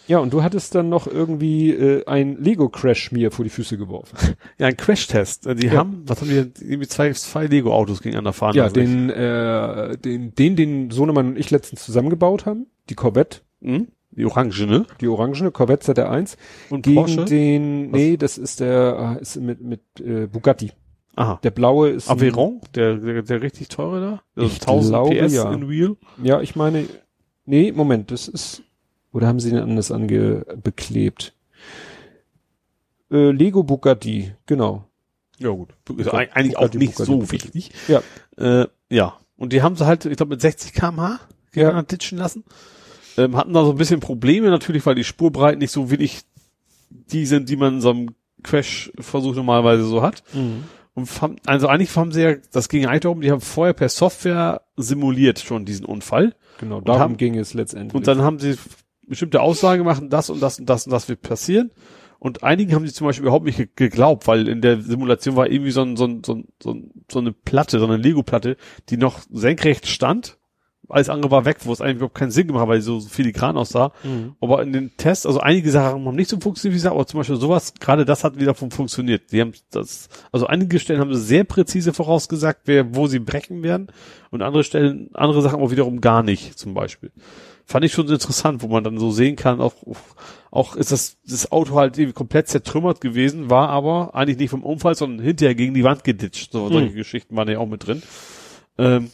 Ja, 0.06 0.18
und 0.18 0.32
du 0.32 0.42
hattest 0.42 0.74
dann 0.74 0.88
noch 0.90 1.06
irgendwie 1.06 1.70
äh, 1.72 2.04
ein 2.06 2.36
Lego-Crash 2.36 3.10
mir 3.12 3.30
vor 3.30 3.44
die 3.44 3.50
Füße 3.50 3.78
geworfen. 3.78 4.16
Ja, 4.58 4.66
ein 4.66 4.76
Crash-Test. 4.76 5.46
Äh, 5.46 5.54
Die 5.54 5.66
Ja. 5.68 5.74
haben, 5.78 6.02
was 6.06 6.20
haben 6.20 6.28
die, 6.28 6.36
irgendwie 6.64 6.86
zwei, 6.88 7.10
zwei 7.12 7.46
Lego-Autos 7.46 8.00
gegeneinander 8.02 8.32
fahren. 8.34 8.54
Ja, 8.54 8.68
den, 8.68 9.08
äh, 9.10 9.96
den, 9.98 10.34
den, 10.34 10.56
den 10.56 10.90
Sohnemann 10.90 11.28
und 11.28 11.38
ich 11.38 11.50
letztens 11.50 11.84
zusammengebaut 11.84 12.44
haben. 12.46 12.66
Die 12.90 12.94
Corvette, 12.94 13.40
Hm? 13.62 13.88
Die 14.16 14.24
Orange, 14.26 14.66
ne? 14.66 14.86
die 15.00 15.08
orangene 15.08 15.50
Corvette 15.50 15.90
ZR1. 15.92 16.36
Und 16.70 16.82
Gegen 16.82 16.96
Porsche? 16.96 17.24
den, 17.24 17.90
nee, 17.90 18.16
das 18.16 18.38
ist 18.38 18.60
der, 18.60 18.96
ah, 18.96 19.14
ist 19.14 19.36
mit, 19.40 19.60
mit 19.60 19.80
äh, 20.00 20.26
Bugatti. 20.28 20.70
Aha. 21.16 21.40
Der 21.42 21.50
blaue 21.50 21.88
ist. 21.90 22.08
ein- 22.08 22.18
Aveyron, 22.18 22.60
der, 22.76 22.96
der, 22.96 23.22
der 23.22 23.42
richtig 23.42 23.68
teure 23.68 24.00
da? 24.00 24.22
Also 24.36 24.48
Ich 24.52 24.60
glaube, 24.60 25.16
PS 25.16 25.32
ja. 25.34 25.52
in 25.52 25.68
Wheel? 25.68 25.96
Ja, 26.22 26.40
ich 26.42 26.54
meine, 26.54 26.84
nee, 27.44 27.72
Moment, 27.72 28.10
das 28.12 28.28
ist, 28.28 28.62
oder 29.14 29.26
haben 29.26 29.40
sie 29.40 29.48
den 29.50 29.60
anders 29.60 29.90
ange, 29.90 30.44
beklebt? 30.62 31.32
Äh, 33.10 33.30
Lego 33.30 33.62
Bugatti, 33.62 34.32
genau. 34.46 34.84
Ja, 35.38 35.50
gut. 35.50 35.70
Ist 35.96 36.12
eig- 36.12 36.32
eigentlich 36.32 36.56
auch 36.56 36.62
Bugatti, 36.62 36.78
nicht 36.78 36.92
Bugatti, 36.96 37.06
so 37.12 37.16
Bugatti. 37.18 37.32
wichtig. 37.32 37.70
Ja. 37.88 38.02
Äh, 38.36 38.66
ja. 38.90 39.14
Und 39.36 39.52
die 39.52 39.62
haben 39.62 39.76
sie 39.76 39.86
halt, 39.86 40.04
ich 40.04 40.16
glaube, 40.16 40.30
mit 40.30 40.40
60 40.40 40.72
kmh 40.72 41.20
Ja. 41.54 41.82
ditchen 41.82 42.18
lassen. 42.18 42.44
Ähm, 43.16 43.36
hatten 43.36 43.52
da 43.52 43.64
so 43.64 43.70
ein 43.72 43.76
bisschen 43.78 44.00
Probleme 44.00 44.50
natürlich, 44.50 44.84
weil 44.86 44.94
die 44.94 45.04
Spurbreiten 45.04 45.58
nicht 45.60 45.70
so 45.70 45.90
wirklich 45.90 46.22
die 46.90 47.26
sind, 47.26 47.48
die 47.48 47.56
man 47.56 47.74
in 47.74 47.80
so 47.80 47.90
einem 47.90 48.14
Crash-Versuch 48.42 49.34
normalerweise 49.34 49.84
so 49.84 50.02
hat. 50.02 50.22
Und 50.94 51.20
haben, 51.22 51.36
also 51.46 51.66
eigentlich 51.66 51.94
haben 51.96 52.12
sie 52.12 52.22
ja, 52.22 52.34
das 52.52 52.68
ging 52.68 52.86
eigentlich 52.86 53.00
darum, 53.02 53.20
die 53.20 53.30
haben 53.32 53.40
vorher 53.40 53.72
per 53.74 53.88
Software 53.88 54.62
simuliert 54.76 55.40
schon 55.40 55.64
diesen 55.64 55.86
Unfall. 55.86 56.34
Genau, 56.60 56.80
darum 56.80 57.00
haben- 57.00 57.16
ging 57.16 57.36
es 57.36 57.52
letztendlich. 57.54 57.94
Und 57.94 58.06
dann 58.06 58.22
haben 58.22 58.38
sie 58.38 58.56
bestimmte 59.08 59.40
Aussagen 59.40 59.78
gemacht, 59.78 60.02
das 60.08 60.30
und 60.30 60.40
das 60.42 60.58
und 60.58 60.66
das 60.68 60.86
und 60.86 60.92
das 60.92 61.08
wird 61.08 61.22
passieren. 61.22 61.70
Und 62.18 62.42
einigen 62.42 62.74
haben 62.74 62.86
sie 62.86 62.92
zum 62.92 63.06
Beispiel 63.06 63.24
überhaupt 63.24 63.44
nicht 63.44 63.58
ge- 63.58 63.68
geglaubt, 63.76 64.26
weil 64.26 64.48
in 64.48 64.62
der 64.62 64.80
Simulation 64.80 65.36
war 65.36 65.50
irgendwie 65.50 65.72
so, 65.72 65.82
ein, 65.82 65.96
so, 65.96 66.06
ein, 66.06 66.22
so, 66.24 66.34
ein, 66.34 66.48
so, 66.62 66.70
ein, 66.72 66.90
so 67.10 67.18
eine 67.18 67.32
Platte, 67.32 67.78
so 67.78 67.84
eine 67.86 67.98
Lego-Platte, 67.98 68.56
die 68.88 68.96
noch 68.96 69.20
senkrecht 69.30 69.86
stand. 69.86 70.38
Alles 70.88 71.08
andere 71.08 71.30
war 71.30 71.44
weg, 71.46 71.58
wo 71.64 71.72
es 71.72 71.80
eigentlich 71.80 71.96
überhaupt 71.96 72.14
keinen 72.14 72.30
Sinn 72.30 72.46
gemacht 72.46 72.62
hat, 72.62 72.68
weil 72.68 72.80
sie 72.80 72.86
so 72.86 73.00
filigran 73.00 73.56
aussah. 73.56 73.92
Mhm. 74.04 74.36
Aber 74.40 74.62
in 74.62 74.72
den 74.72 74.96
Tests, 74.96 75.24
also 75.26 75.40
einige 75.40 75.70
Sachen 75.70 76.04
haben 76.06 76.14
nicht 76.14 76.28
so 76.30 76.38
funktioniert, 76.38 76.74
wie 76.74 76.78
gesagt, 76.78 76.94
aber 76.94 77.06
zum 77.06 77.20
Beispiel 77.20 77.36
sowas, 77.36 77.72
gerade 77.80 78.04
das 78.04 78.22
hat 78.22 78.38
wieder 78.38 78.54
fun- 78.54 78.70
funktioniert. 78.70 79.32
Die 79.32 79.40
haben 79.40 79.52
das, 79.70 80.08
also 80.30 80.46
einige 80.46 80.78
Stellen 80.78 81.00
haben 81.00 81.14
sie 81.14 81.20
sehr 81.22 81.44
präzise 81.44 81.92
vorausgesagt, 81.94 82.62
wer, 82.66 82.94
wo 82.94 83.06
sie 83.06 83.18
brechen 83.18 83.62
werden. 83.62 83.88
Und 84.30 84.42
andere 84.42 84.62
Stellen, 84.64 85.08
andere 85.14 85.40
Sachen 85.42 85.60
auch 85.60 85.70
wiederum 85.70 86.00
gar 86.02 86.22
nicht, 86.22 86.58
zum 86.58 86.74
Beispiel. 86.74 87.12
Fand 87.66 87.84
ich 87.84 87.92
schon 87.92 88.06
so 88.06 88.14
interessant, 88.14 88.62
wo 88.62 88.68
man 88.68 88.84
dann 88.84 88.98
so 88.98 89.10
sehen 89.10 89.36
kann, 89.36 89.60
auch, 89.60 89.74
auch 90.50 90.76
ist 90.76 90.92
das, 90.92 91.16
das 91.26 91.50
Auto 91.50 91.76
halt 91.76 91.96
irgendwie 91.96 92.12
komplett 92.12 92.48
zertrümmert 92.48 93.00
gewesen, 93.00 93.48
war 93.48 93.70
aber 93.70 94.14
eigentlich 94.14 94.38
nicht 94.38 94.50
vom 94.50 94.62
Unfall, 94.62 94.94
sondern 94.94 95.24
hinterher 95.24 95.54
gegen 95.54 95.72
die 95.72 95.84
Wand 95.84 96.04
geditscht. 96.04 96.52
So, 96.52 96.68
solche 96.68 96.92
Geschichten 96.92 97.34
waren 97.36 97.48
ja 97.48 97.58
auch 97.58 97.66
mit 97.66 97.86
drin. 97.86 98.02
Ähm, 98.76 99.10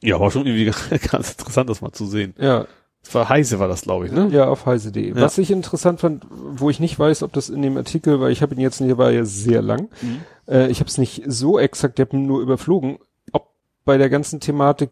ja, 0.00 0.20
war 0.20 0.30
schon 0.30 0.46
irgendwie 0.46 0.66
ganz 1.10 1.32
interessant, 1.32 1.68
das 1.68 1.80
mal 1.80 1.92
zu 1.92 2.06
sehen. 2.06 2.34
ja, 2.38 2.66
war 3.12 3.28
heiße, 3.28 3.58
war 3.58 3.68
das, 3.68 3.82
glaube 3.82 4.06
ich, 4.06 4.12
ne? 4.12 4.28
ja, 4.30 4.48
auf 4.48 4.66
heise.de. 4.66 5.10
Ja. 5.10 5.16
Was 5.16 5.36
ich 5.38 5.50
interessant 5.50 6.00
fand, 6.00 6.24
wo 6.30 6.70
ich 6.70 6.80
nicht 6.80 6.98
weiß, 6.98 7.22
ob 7.22 7.32
das 7.32 7.50
in 7.50 7.60
dem 7.60 7.76
Artikel, 7.76 8.20
weil 8.20 8.32
ich 8.32 8.40
habe 8.42 8.54
ihn 8.54 8.60
jetzt 8.60 8.80
nicht, 8.80 8.96
war 8.96 9.10
ja 9.10 9.24
sehr 9.24 9.60
lang. 9.60 9.90
Mhm. 10.00 10.20
Äh, 10.48 10.68
ich 10.68 10.80
habe 10.80 10.88
es 10.88 10.98
nicht 10.98 11.22
so 11.26 11.58
exakt, 11.58 11.98
ich 11.98 12.06
habe 12.06 12.16
ihn 12.16 12.26
nur 12.26 12.40
überflogen, 12.40 12.98
ob 13.32 13.50
bei 13.84 13.98
der 13.98 14.08
ganzen 14.08 14.40
Thematik 14.40 14.90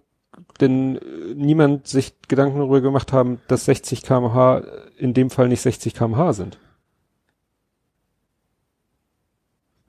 denn 0.60 0.96
äh, 0.96 1.00
niemand 1.34 1.86
sich 1.88 2.14
Gedanken 2.28 2.58
darüber 2.58 2.80
gemacht 2.80 3.12
haben, 3.12 3.40
dass 3.48 3.64
60 3.66 4.02
kmh 4.02 4.62
in 4.98 5.14
dem 5.14 5.30
Fall 5.30 5.48
nicht 5.48 5.60
60 5.62 5.94
kmh 5.94 6.32
sind. 6.32 6.58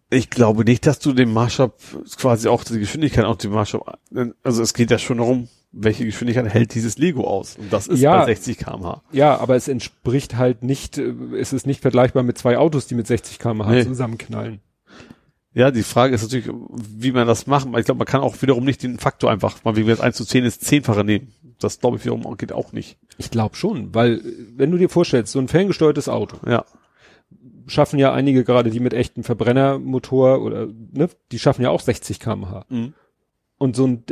Ich 0.10 0.30
glaube 0.30 0.64
nicht, 0.64 0.86
dass 0.86 1.00
du 1.00 1.14
den 1.14 1.34
Maßstab 1.34 1.74
quasi 2.18 2.48
auch 2.48 2.64
die 2.64 2.78
Geschwindigkeit 2.80 3.26
auch 3.26 3.36
den 3.36 3.52
Maßstab, 3.52 3.98
also 4.44 4.62
es 4.62 4.74
geht 4.76 4.92
ja 4.92 5.00
schon 5.00 5.18
darum, 5.18 5.48
welche 5.72 6.06
Geschwindigkeit 6.06 6.54
hält 6.54 6.76
dieses 6.76 7.00
Lego 7.00 7.24
aus. 7.26 7.58
Und 7.58 7.74
das 7.74 7.88
ist 7.88 8.00
Ja. 8.00 8.20
bei 8.20 8.26
60 8.28 8.60
kmh. 8.60 9.02
Ja, 9.12 9.38
aber 9.40 9.56
es 9.56 9.68
entspricht 9.68 10.36
halt 10.38 10.62
nicht, 10.62 11.00
äh, 11.00 11.14
es 11.40 11.52
ist 11.52 11.66
nicht 11.66 11.82
vergleichbar 11.82 12.22
mit 12.22 12.38
zwei 12.38 12.60
Autos, 12.60 12.86
die 12.86 12.94
mit 12.94 13.08
60 13.08 13.40
kmh 13.40 13.72
Nee. 13.72 13.84
zusammenknallen. 13.86 14.60
Ja, 15.56 15.70
die 15.72 15.84
Frage 15.84 16.16
ist 16.16 16.24
natürlich, 16.24 16.50
wie 16.78 17.12
man 17.12 17.28
das 17.28 17.46
macht. 17.46 17.68
Ich 17.78 17.86
glaube, 17.86 18.00
man 18.00 18.08
kann 18.08 18.22
auch 18.22 18.42
wiederum 18.42 18.64
nicht 18.64 18.82
den 18.82 18.98
Faktor 18.98 19.30
einfach, 19.32 19.64
mal 19.64 19.76
wie 19.76 19.86
wir 19.86 19.94
jetzt 19.94 20.02
1 20.02 20.16
zu 20.16 20.26
10 20.26 20.46
ist, 20.46 20.64
zehnfache 20.66 21.04
nehmen. 21.04 21.32
Das 21.60 21.80
glaube 21.80 21.98
ich 21.98 22.06
wiederum 22.06 22.38
geht 22.38 22.52
auch 22.52 22.72
nicht. 22.74 22.98
Ich 23.18 23.30
glaube 23.30 23.56
schon, 23.56 23.94
weil 23.94 24.22
wenn 24.56 24.72
du 24.72 24.78
dir 24.78 24.90
vorstellst, 24.90 25.32
so 25.32 25.40
ein 25.40 25.48
ferngesteuertes 25.48 26.10
Auto, 26.10 26.38
Ja. 26.50 26.66
schaffen 27.68 28.00
ja 28.00 28.12
einige 28.12 28.44
gerade, 28.44 28.70
die 28.72 28.80
mit 28.80 28.94
echten 28.94 29.24
Verbrennermotor 29.24 30.42
oder, 30.42 30.68
ne, 30.92 31.10
die 31.32 31.40
schaffen 31.40 31.62
ja 31.62 31.70
auch 31.70 31.82
60 31.82 32.20
kmh. 32.20 32.66
Mhm. 32.70 32.94
Und 33.60 33.76
so 33.76 33.86
ein, 33.88 34.04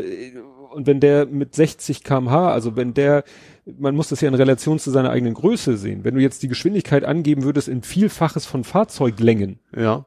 und 0.73 0.87
wenn 0.87 0.99
der 1.01 1.25
mit 1.25 1.55
60 1.55 2.03
kmh, 2.03 2.51
also 2.51 2.75
wenn 2.77 2.93
der, 2.93 3.23
man 3.65 3.95
muss 3.95 4.07
das 4.09 4.21
ja 4.21 4.29
in 4.29 4.35
Relation 4.35 4.79
zu 4.79 4.91
seiner 4.91 5.09
eigenen 5.09 5.33
Größe 5.33 5.75
sehen. 5.75 6.03
Wenn 6.05 6.15
du 6.15 6.21
jetzt 6.21 6.43
die 6.43 6.47
Geschwindigkeit 6.47 7.03
angeben 7.03 7.43
würdest 7.43 7.67
in 7.67 7.81
Vielfaches 7.81 8.45
von 8.45 8.63
Fahrzeuglängen, 8.63 9.59
Ja. 9.75 10.05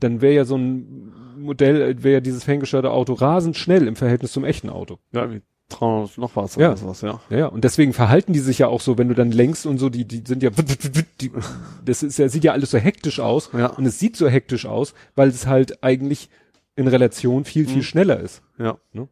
Dann 0.00 0.20
wäre 0.20 0.34
ja 0.34 0.44
so 0.44 0.56
ein 0.56 1.12
Modell, 1.38 2.02
wäre 2.02 2.14
ja 2.14 2.20
dieses 2.20 2.44
ferngesteuerte 2.44 2.90
Auto 2.90 3.12
rasend 3.14 3.56
schnell 3.56 3.86
im 3.88 3.96
Verhältnis 3.96 4.32
zum 4.32 4.44
echten 4.44 4.70
Auto. 4.70 4.98
Ja, 5.12 5.22
irgendwie 5.22 5.42
300 5.70 6.18
noch 6.18 6.36
was. 6.36 6.56
Ja. 6.56 6.68
oder 6.68 6.76
sowas, 6.76 7.00
ja. 7.00 7.20
Ja, 7.30 7.36
ja, 7.38 7.46
und 7.46 7.64
deswegen 7.64 7.92
verhalten 7.92 8.32
die 8.32 8.38
sich 8.38 8.58
ja 8.58 8.68
auch 8.68 8.80
so, 8.80 8.98
wenn 8.98 9.08
du 9.08 9.14
dann 9.14 9.32
lenkst 9.32 9.66
und 9.66 9.78
so, 9.78 9.88
die, 9.88 10.04
die 10.06 10.22
sind 10.26 10.42
ja, 10.42 10.50
die, 11.20 11.32
das 11.84 12.02
ist 12.02 12.18
ja, 12.18 12.28
sieht 12.28 12.44
ja 12.44 12.52
alles 12.52 12.70
so 12.70 12.78
hektisch 12.78 13.18
aus. 13.20 13.50
Ja. 13.52 13.66
Und 13.68 13.86
es 13.86 13.98
sieht 13.98 14.16
so 14.16 14.28
hektisch 14.28 14.66
aus, 14.66 14.94
weil 15.16 15.28
es 15.28 15.46
halt 15.46 15.82
eigentlich 15.82 16.28
in 16.76 16.88
Relation 16.88 17.44
viel, 17.44 17.66
viel 17.66 17.78
Mhm. 17.78 17.82
schneller 17.82 18.20
ist. 18.20 18.42
Ja. 18.58 18.76
Und 18.92 19.08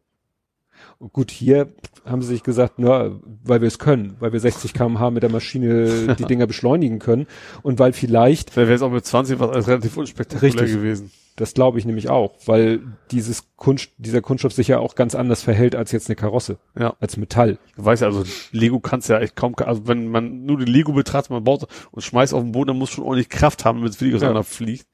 gut, 1.11 1.31
hier 1.31 1.67
haben 2.05 2.21
sie 2.21 2.29
sich 2.29 2.43
gesagt, 2.43 2.73
na, 2.77 3.11
weil 3.43 3.61
wir 3.61 3.67
es 3.67 3.79
können, 3.79 4.15
weil 4.19 4.33
wir 4.33 4.39
60 4.39 4.73
kmh 4.73 5.11
mit 5.11 5.23
der 5.23 5.31
Maschine 5.31 6.15
die 6.19 6.25
Dinger 6.25 6.47
beschleunigen 6.47 6.99
können 6.99 7.27
und 7.61 7.79
weil 7.79 7.93
vielleicht, 7.93 8.55
Wäre 8.55 8.71
jetzt 8.71 8.81
auch 8.81 8.91
mit 8.91 9.05
20 9.05 9.39
was 9.39 9.49
alles 9.49 9.67
relativ 9.67 9.97
unspektakulär 9.97 10.53
Richtig. 10.53 10.71
gewesen. 10.73 11.11
das 11.37 11.53
glaube 11.53 11.79
ich 11.79 11.85
nämlich 11.85 12.09
auch, 12.09 12.33
weil 12.45 12.81
dieses 13.11 13.45
Kunst, 13.55 13.91
dieser 13.97 14.21
Kunststoff 14.21 14.53
sich 14.53 14.67
ja 14.67 14.79
auch 14.79 14.95
ganz 14.95 15.15
anders 15.15 15.41
verhält 15.41 15.75
als 15.75 15.91
jetzt 15.91 16.09
eine 16.09 16.15
Karosse, 16.15 16.57
Ja. 16.77 16.95
als 16.99 17.17
Metall. 17.17 17.57
Du 17.75 17.85
weißt 17.85 18.01
ja, 18.01 18.07
also 18.09 18.23
Lego 18.51 18.79
kannst 18.79 19.09
ja 19.09 19.19
echt 19.19 19.35
kaum, 19.35 19.55
also 19.57 19.87
wenn 19.87 20.09
man 20.09 20.45
nur 20.45 20.57
den 20.57 20.67
Lego 20.67 20.93
betrachtet, 20.93 21.31
man 21.31 21.43
baut 21.43 21.67
und 21.91 22.01
schmeißt 22.01 22.33
auf 22.33 22.43
den 22.43 22.51
Boden, 22.51 22.67
dann 22.69 22.77
muss 22.77 22.89
schon 22.91 23.03
ordentlich 23.03 23.29
Kraft 23.29 23.65
haben, 23.65 23.79
damit 23.79 23.93
es 23.93 24.01
wirklich 24.01 24.21
Ja. 24.21 24.43
fliegt. 24.43 24.85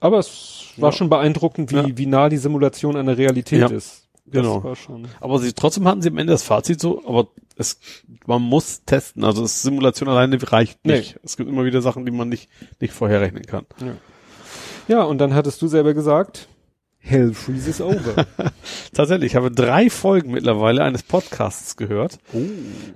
Aber 0.00 0.18
es 0.18 0.68
war 0.76 0.90
Ja. 0.92 0.96
schon 0.96 1.08
beeindruckend, 1.10 1.70
wie, 1.72 1.76
Ja. 1.76 1.86
wie 1.96 2.06
nah 2.06 2.28
die 2.28 2.36
Simulation 2.36 2.96
an 2.96 3.06
der 3.06 3.18
Realität 3.18 3.70
ist. 3.70 4.05
Genau. 4.30 4.74
Aber 5.20 5.38
sie, 5.38 5.52
trotzdem 5.52 5.86
hatten 5.86 6.02
sie 6.02 6.08
am 6.10 6.18
Ende 6.18 6.32
das 6.32 6.42
Fazit 6.42 6.80
so, 6.80 7.06
aber 7.06 7.28
es, 7.56 7.78
man 8.26 8.42
muss 8.42 8.82
testen. 8.84 9.24
Also 9.24 9.42
das 9.42 9.62
Simulation 9.62 10.08
alleine 10.08 10.38
reicht 10.52 10.84
nicht. 10.84 11.18
Es 11.22 11.36
gibt 11.36 11.48
immer 11.48 11.64
wieder 11.64 11.80
Sachen, 11.80 12.04
die 12.04 12.12
man 12.12 12.28
nicht, 12.28 12.48
nicht 12.80 12.92
vorherrechnen 12.92 13.44
kann. 13.44 13.66
Ja, 14.88 15.02
und 15.04 15.18
dann 15.18 15.34
hattest 15.34 15.62
du 15.62 15.68
selber 15.68 15.94
gesagt, 15.94 16.48
Hell 16.98 17.34
freezes 17.34 17.80
over. 17.80 18.26
Tatsächlich, 18.92 19.32
ich 19.32 19.36
habe 19.36 19.52
drei 19.52 19.90
Folgen 19.90 20.32
mittlerweile 20.32 20.82
eines 20.82 21.04
Podcasts 21.04 21.76
gehört. 21.76 22.18
oh. 22.32 22.40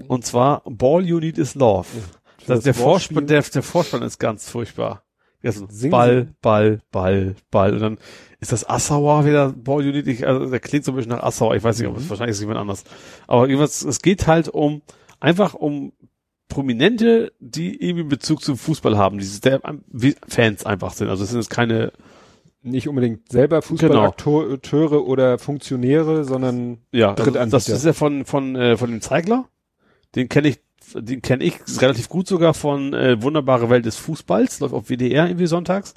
Und 0.09 0.27
zwar 0.27 0.63
Ball 0.65 1.05
You 1.05 1.21
Need 1.21 1.39
Is 1.39 1.55
Love. 1.55 1.85
Für 1.85 2.01
Das, 2.39 2.47
das 2.47 2.65
der? 2.65 2.75
Vorspann, 2.75 3.29
der, 3.29 3.43
der 3.43 3.63
Vorspann 3.63 4.03
ist 4.03 4.19
ganz 4.19 4.51
furchtbar. 4.51 5.05
Ja, 5.43 5.53
so 5.53 5.67
Singen 5.71 5.93
Ball. 5.93 6.29
Ball, 6.43 6.81
Ball, 6.91 7.37
Ball. 7.53 7.75
Und 7.75 7.81
dann 7.81 7.99
ist 8.41 8.53
das 8.53 8.69
Assauer 8.69 9.27
wieder 9.27 9.51
Ball 9.51 9.85
Need. 9.85 10.07
Ich, 10.07 10.27
also 10.27 10.47
der 10.47 10.61
klingt 10.61 10.85
so 10.85 10.93
ein 10.93 10.97
bisschen 10.97 11.13
nach 11.13 11.23
Assauer. 11.23 11.55
Ich 11.55 11.63
weiß 11.63 11.79
nicht, 11.79 11.89
ob 11.89 11.97
es 11.99 12.09
wahrscheinlich 12.09 12.35
ist 12.35 12.41
jemand 12.41 12.59
anders. 12.59 12.85
Aber 13.27 13.47
irgendwas, 13.47 13.83
es 13.83 14.01
geht 14.01 14.27
halt 14.27 14.49
um, 14.49 14.83
einfach 15.21 15.55
um 15.55 15.93
Prominente, 16.49 17.33
die 17.39 17.81
irgendwie 17.81 18.05
Bezug 18.05 18.43
zum 18.43 18.57
Fußball 18.57 18.97
haben, 18.97 19.19
die 19.19 20.15
Fans 20.27 20.67
einfach 20.67 20.93
sind. 20.93 21.09
Also 21.09 21.23
es 21.23 21.31
sind 21.31 21.39
jetzt 21.39 21.51
keine, 21.51 21.93
Nicht 22.63 22.89
unbedingt 22.89 23.31
selber 23.31 23.63
Fußballakteure 23.63 25.07
oder 25.07 25.39
Funktionäre, 25.39 26.25
sondern 26.25 26.79
ja, 26.93 27.15
also 27.15 27.31
das 27.31 27.69
ist 27.69 27.85
ja 27.85 27.93
von, 27.93 28.25
von, 28.25 28.57
äh, 28.57 28.77
von 28.77 28.91
dem 28.91 29.01
Zeigler. 29.01 29.49
Den 30.15 30.29
kenne 30.29 30.49
ich 30.49 30.61
den 30.95 31.23
kenne 31.23 31.45
ich 31.45 31.55
relativ 31.81 32.09
gut 32.09 32.27
sogar 32.27 32.53
von 32.53 32.95
äh, 32.95 33.23
Wunderbare 33.23 33.71
Welt 33.71 33.85
des 33.85 33.97
Fußballs, 33.97 34.59
läuft 34.59 34.75
auf 34.75 34.89
WDR 34.89 35.27
irgendwie 35.27 35.47
sonntags. 35.47 35.95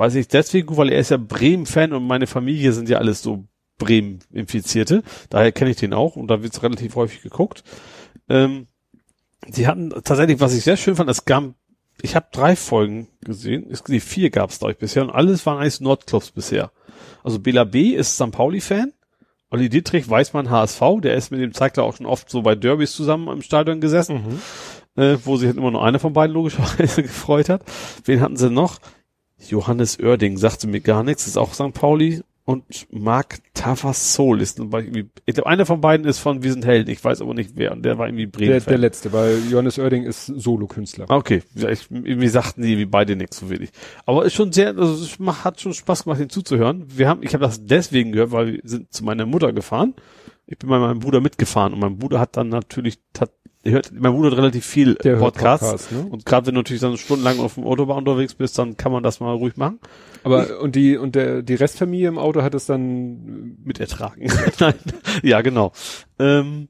Weiß 0.00 0.14
ich 0.14 0.28
deswegen 0.28 0.66
gut, 0.66 0.78
weil 0.78 0.90
er 0.92 0.98
ist 0.98 1.10
ja 1.10 1.18
Bremen-Fan 1.18 1.92
und 1.92 2.06
meine 2.06 2.26
Familie 2.26 2.72
sind 2.72 2.88
ja 2.88 2.96
alles 2.96 3.20
so 3.20 3.44
Bremen-Infizierte. 3.76 5.02
Daher 5.28 5.52
kenne 5.52 5.72
ich 5.72 5.76
den 5.76 5.92
auch 5.92 6.16
und 6.16 6.28
da 6.28 6.42
wird's 6.42 6.62
relativ 6.62 6.96
häufig 6.96 7.20
geguckt. 7.20 7.64
Ähm, 8.26 8.66
die 9.46 9.66
hatten 9.66 9.90
tatsächlich, 9.90 10.40
was 10.40 10.54
ich 10.54 10.64
sehr 10.64 10.78
schön 10.78 10.96
fand, 10.96 11.10
es 11.10 11.26
gab, 11.26 11.52
ich 12.00 12.16
habe 12.16 12.28
drei 12.32 12.56
Folgen 12.56 13.08
gesehen, 13.20 13.66
es, 13.70 13.86
nee, 13.88 14.00
vier 14.00 14.30
gab's 14.30 14.58
glaube 14.60 14.72
ich 14.72 14.78
bisher 14.78 15.02
und 15.02 15.10
alles 15.10 15.44
waren 15.44 15.58
eigentlich 15.58 15.82
Nordclubs 15.82 16.30
bisher. 16.30 16.72
Also 17.22 17.38
Bela 17.38 17.64
B. 17.64 17.90
ist 17.90 18.14
St. 18.14 18.30
Pauli-Fan. 18.30 18.94
Olli 19.50 19.68
Dietrich 19.68 20.08
weiß 20.08 20.32
man 20.32 20.48
HSV, 20.48 20.80
der 21.02 21.14
ist 21.14 21.30
mit 21.30 21.42
dem 21.42 21.52
Zeigler 21.52 21.82
auch 21.84 21.94
schon 21.94 22.06
oft 22.06 22.30
so 22.30 22.40
bei 22.40 22.54
Derbys 22.54 22.92
zusammen 22.92 23.28
im 23.28 23.42
Stadion 23.42 23.82
gesessen, 23.82 24.40
Mhm. 24.96 25.02
äh, 25.02 25.18
wo 25.24 25.36
sich 25.36 25.48
halt 25.48 25.58
immer 25.58 25.70
nur 25.72 25.84
einer 25.84 25.98
von 25.98 26.14
beiden 26.14 26.32
logischerweise 26.32 27.02
gefreut 27.02 27.50
hat. 27.50 27.62
Wen 28.06 28.22
hatten 28.22 28.38
sie 28.38 28.48
noch? 28.48 28.78
Johannes 29.48 29.98
Oerding 29.98 30.36
sagte 30.36 30.66
mir 30.66 30.80
gar 30.80 31.02
nichts, 31.02 31.26
ist 31.26 31.36
auch 31.36 31.54
St. 31.54 31.72
Pauli 31.72 32.22
und 32.44 32.64
Marc 32.90 33.38
Tavassol 33.54 34.40
ist 34.40 34.58
irgendwie, 34.58 35.08
ich 35.26 35.34
glaube, 35.34 35.48
einer 35.48 35.66
von 35.66 35.80
beiden 35.80 36.06
ist 36.06 36.18
von 36.18 36.42
Wir 36.42 36.52
sind 36.52 36.64
Helden, 36.64 36.90
ich 36.90 37.04
weiß 37.04 37.20
aber 37.20 37.34
nicht 37.34 37.52
wer, 37.54 37.70
und 37.72 37.84
der 37.84 37.96
war 37.98 38.08
irgendwie 38.08 38.26
Bremen. 38.26 38.50
Der, 38.50 38.60
der 38.60 38.78
letzte, 38.78 39.12
weil 39.12 39.38
Johannes 39.48 39.78
Oerding 39.78 40.02
ist 40.04 40.26
Solokünstler. 40.26 41.06
Ah, 41.08 41.16
Okay, 41.16 41.42
ich, 41.54 41.86
irgendwie 41.90 42.28
sagten 42.28 42.62
die 42.62 42.76
wie 42.78 42.86
beide 42.86 43.14
nichts 43.14 43.38
so 43.38 43.50
wenig. 43.50 43.70
Aber 44.04 44.24
ist 44.24 44.34
schon 44.34 44.52
sehr, 44.52 44.68
also 44.68 44.94
es 44.94 45.18
macht, 45.18 45.44
hat 45.44 45.60
schon 45.60 45.74
Spaß 45.74 46.04
gemacht, 46.04 46.20
den 46.20 46.30
zuzuhören. 46.30 46.86
Wir 46.88 47.08
haben, 47.08 47.22
ich 47.22 47.34
habe 47.34 47.44
das 47.44 47.64
deswegen 47.64 48.12
gehört, 48.12 48.32
weil 48.32 48.54
wir 48.54 48.60
sind 48.64 48.92
zu 48.92 49.04
meiner 49.04 49.26
Mutter 49.26 49.52
gefahren. 49.52 49.94
Ich 50.50 50.58
bin 50.58 50.68
bei 50.68 50.80
meinem 50.80 50.98
Bruder 50.98 51.20
mitgefahren 51.20 51.72
und 51.72 51.78
mein 51.78 51.96
Bruder 51.96 52.18
hat 52.18 52.36
dann 52.36 52.48
natürlich, 52.48 52.98
hat, 53.20 53.30
hört, 53.64 53.92
mein 53.92 54.12
Bruder 54.12 54.32
hat 54.32 54.38
relativ 54.38 54.66
viel 54.66 54.96
Der 54.96 55.14
Podcasts. 55.14 55.64
Podcast, 55.64 55.92
ne? 55.92 56.06
Und 56.10 56.26
gerade 56.26 56.48
wenn 56.48 56.54
du 56.56 56.60
natürlich 56.60 56.82
dann 56.82 56.96
stundenlang 56.96 57.38
auf 57.38 57.54
dem 57.54 57.62
Autobahn 57.64 57.98
unterwegs 57.98 58.34
bist, 58.34 58.58
dann 58.58 58.76
kann 58.76 58.90
man 58.90 59.04
das 59.04 59.20
mal 59.20 59.32
ruhig 59.32 59.56
machen. 59.56 59.78
Aber 60.24 60.60
und 60.60 60.74
die 60.74 60.96
und 60.96 61.14
der 61.14 61.42
die 61.42 61.54
Restfamilie 61.54 62.08
im 62.08 62.18
Auto 62.18 62.42
hat 62.42 62.56
es 62.56 62.66
dann 62.66 63.58
mit 63.62 63.78
ertragen. 63.78 64.28
Nein. 64.58 64.74
Ja, 65.22 65.40
genau. 65.40 65.70
Ähm, 66.18 66.68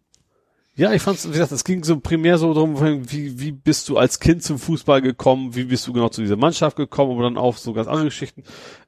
ja, 0.76 0.92
ich 0.92 1.02
fand's, 1.02 1.26
wie 1.26 1.32
gesagt, 1.32 1.52
es 1.52 1.64
ging 1.64 1.84
so 1.84 1.98
primär 1.98 2.38
so 2.38 2.54
darum, 2.54 2.80
wie, 3.10 3.40
wie 3.40 3.52
bist 3.52 3.88
du 3.88 3.98
als 3.98 4.20
Kind 4.20 4.42
zum 4.42 4.58
Fußball 4.58 5.02
gekommen, 5.02 5.54
wie 5.54 5.64
bist 5.64 5.86
du 5.86 5.92
genau 5.92 6.08
zu 6.08 6.22
dieser 6.22 6.36
Mannschaft 6.36 6.76
gekommen, 6.76 7.12
aber 7.12 7.24
dann 7.24 7.36
auch 7.36 7.56
so 7.56 7.72
ganz 7.72 7.88
andere 7.88 8.06
Geschichten. 8.06 8.44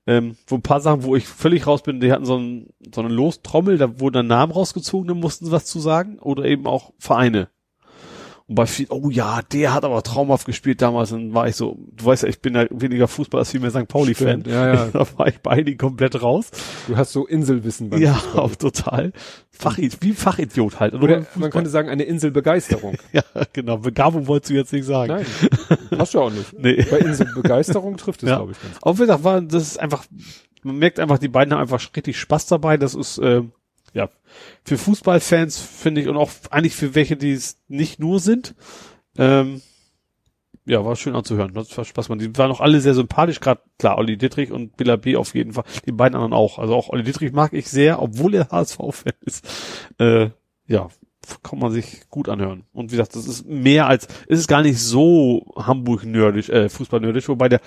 Ähm, 0.06 0.36
wo 0.46 0.54
ein 0.54 0.62
paar 0.62 0.80
Sachen, 0.80 1.02
wo 1.02 1.16
ich 1.16 1.26
völlig 1.26 1.66
raus 1.66 1.82
bin, 1.82 2.00
die 2.00 2.12
hatten 2.12 2.24
so, 2.24 2.38
ein, 2.38 2.70
so 2.94 3.00
eine 3.00 3.12
Lostrommel, 3.12 3.78
da 3.78 4.00
wurden 4.00 4.14
dann 4.14 4.26
Namen 4.28 4.52
rausgezogen, 4.52 5.08
da 5.08 5.14
mussten 5.14 5.46
sie 5.46 5.52
was 5.52 5.66
zu 5.66 5.80
sagen, 5.80 6.18
oder 6.18 6.44
eben 6.44 6.66
auch 6.66 6.92
Vereine. 6.98 7.48
Und 8.52 8.56
bei 8.56 8.66
viel, 8.66 8.86
oh 8.90 9.08
ja, 9.08 9.40
der 9.50 9.72
hat 9.72 9.82
aber 9.84 10.02
traumhaft 10.02 10.44
gespielt 10.44 10.82
damals, 10.82 11.08
dann 11.08 11.32
war 11.32 11.48
ich 11.48 11.56
so, 11.56 11.78
du 11.96 12.04
weißt 12.04 12.24
ja, 12.24 12.28
ich 12.28 12.40
bin 12.42 12.54
ja 12.54 12.66
weniger 12.68 13.08
Fußball 13.08 13.38
als 13.40 13.50
vielmehr 13.50 13.70
St. 13.70 13.88
Pauli-Fan. 13.88 14.44
Ja, 14.46 14.74
ja. 14.74 14.86
Da 14.92 15.06
war 15.16 15.28
ich 15.28 15.38
bei 15.40 15.52
einigen 15.52 15.78
komplett 15.78 16.20
raus. 16.22 16.50
du 16.86 16.96
hast 16.96 17.12
so 17.12 17.26
Inselwissen 17.26 17.88
beim 17.88 18.02
Ja, 18.02 18.12
Fußball. 18.12 18.40
auch 18.42 18.54
total. 18.56 19.12
Fachid 19.50 19.96
wie 20.02 20.12
Fachidiot 20.12 20.80
halt. 20.80 20.92
Oder 20.92 21.22
Fußball. 21.22 21.40
man 21.40 21.50
könnte 21.50 21.70
sagen 21.70 21.88
eine 21.88 22.02
Inselbegeisterung. 22.02 22.96
ja, 23.12 23.22
genau. 23.54 23.78
Begabung 23.78 24.26
wolltest 24.26 24.50
du 24.50 24.54
jetzt 24.54 24.72
nicht 24.74 24.84
sagen. 24.84 25.14
Nein, 25.14 25.26
passt 25.98 26.12
ja 26.12 26.20
auch 26.20 26.30
nicht. 26.30 26.52
Nee. 26.58 26.84
Bei 26.90 26.98
Inselbegeisterung 26.98 27.96
trifft 27.96 28.22
es, 28.22 28.28
Ja. 28.28 28.36
glaube 28.36 28.52
ich, 28.52 28.60
ganz. 28.60 28.76
Aber 28.82 28.98
wie 28.98 29.02
gesagt, 29.02 29.24
war, 29.24 29.40
das 29.40 29.62
ist 29.62 29.80
einfach, 29.80 30.04
man 30.62 30.76
merkt 30.76 31.00
einfach, 31.00 31.16
die 31.18 31.28
beiden 31.28 31.54
haben 31.54 31.60
einfach 31.62 31.80
richtig 31.96 32.18
Spaß 32.20 32.46
dabei. 32.46 32.76
Das 32.76 32.94
ist, 32.94 33.16
äh, 33.18 33.42
ja, 33.92 34.08
für 34.64 34.78
Fußballfans 34.78 35.58
finde 35.58 36.00
ich 36.00 36.08
und 36.08 36.16
auch 36.16 36.30
eigentlich 36.50 36.74
für 36.74 36.94
welche, 36.94 37.16
die 37.16 37.32
es 37.32 37.58
nicht 37.68 38.00
nur 38.00 38.20
sind, 38.20 38.54
ähm, 39.18 39.60
ja, 40.64 40.84
war 40.84 40.94
schön 40.94 41.16
anzuhören. 41.16 41.54
Das 41.54 41.76
war 41.76 41.84
Spaß. 41.84 42.08
Man, 42.08 42.18
die 42.18 42.36
waren 42.38 42.50
auch 42.50 42.60
alle 42.60 42.80
sehr 42.80 42.94
sympathisch, 42.94 43.40
gerade 43.40 43.60
klar, 43.78 43.98
Olli 43.98 44.16
Dietrich 44.16 44.52
und 44.52 44.76
Billa 44.76 44.96
B 44.96 45.16
auf 45.16 45.34
jeden 45.34 45.52
Fall. 45.52 45.64
Die 45.86 45.92
beiden 45.92 46.14
anderen 46.14 46.32
auch. 46.32 46.58
Also 46.58 46.74
auch 46.74 46.88
Olli 46.88 47.02
Dietrich 47.02 47.32
mag 47.32 47.52
ich 47.52 47.68
sehr, 47.68 48.00
obwohl 48.00 48.34
er 48.34 48.48
HSV-Fan 48.50 49.14
ist. 49.22 49.44
Äh, 49.98 50.30
ja, 50.66 50.88
kann 51.42 51.58
man 51.58 51.72
sich 51.72 52.08
gut 52.08 52.28
anhören. 52.28 52.64
Und 52.72 52.92
wie 52.92 52.96
gesagt, 52.96 53.16
das 53.16 53.26
ist 53.26 53.46
mehr 53.46 53.86
als, 53.86 54.06
es 54.28 54.38
ist 54.40 54.48
gar 54.48 54.62
nicht 54.62 54.80
so 54.80 55.52
Hamburg-nerdisch, 55.56 56.48
äh, 56.48 56.68
Fußball-nerdisch, 56.68 57.28
wobei 57.28 57.48
der, 57.48 57.60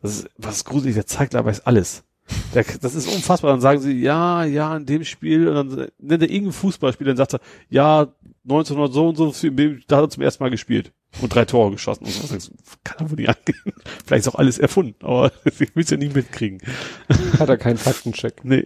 das 0.00 0.18
ist, 0.18 0.30
was 0.36 0.56
ist 0.56 0.64
gruselig, 0.64 0.94
der 0.94 1.06
zeigt 1.06 1.34
aber 1.34 1.50
ist 1.50 1.66
alles. 1.66 2.04
Das 2.54 2.94
ist 2.94 3.08
unfassbar. 3.08 3.50
Dann 3.52 3.60
sagen 3.60 3.80
sie, 3.80 4.00
ja, 4.00 4.44
ja, 4.44 4.76
in 4.76 4.86
dem 4.86 5.04
Spiel, 5.04 5.48
und 5.48 5.54
dann 5.54 5.88
nennt 5.98 6.22
er 6.22 6.28
irgendeinen 6.28 6.52
Fußballspieler, 6.52 7.10
dann 7.10 7.16
sagt 7.16 7.34
er, 7.34 7.40
ja, 7.70 8.12
1900 8.44 8.92
so 8.92 9.08
und 9.08 9.16
so, 9.16 9.50
da 9.86 9.96
hat 9.96 10.04
er 10.04 10.10
zum 10.10 10.22
ersten 10.22 10.42
Mal 10.42 10.50
gespielt 10.50 10.92
und 11.20 11.34
drei 11.34 11.44
Tore 11.44 11.70
geschossen. 11.70 12.04
Und 12.04 12.12
so. 12.12 12.52
Kann 12.84 13.06
er 13.06 13.10
wohl 13.10 13.16
nicht 13.16 13.28
angehen. 13.28 13.72
Vielleicht 14.06 14.26
ist 14.26 14.32
auch 14.32 14.38
alles 14.38 14.58
erfunden, 14.58 14.96
aber 15.04 15.32
ich 15.44 15.60
will 15.60 15.84
es 15.84 15.90
ja 15.90 15.96
nie 15.96 16.08
mitkriegen. 16.08 16.60
Hat 17.38 17.48
er 17.48 17.56
keinen 17.56 17.78
Faktencheck. 17.78 18.44
Nee, 18.44 18.64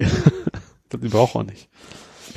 das 0.88 1.00
braucht 1.10 1.34
er 1.34 1.44
nicht. 1.44 1.68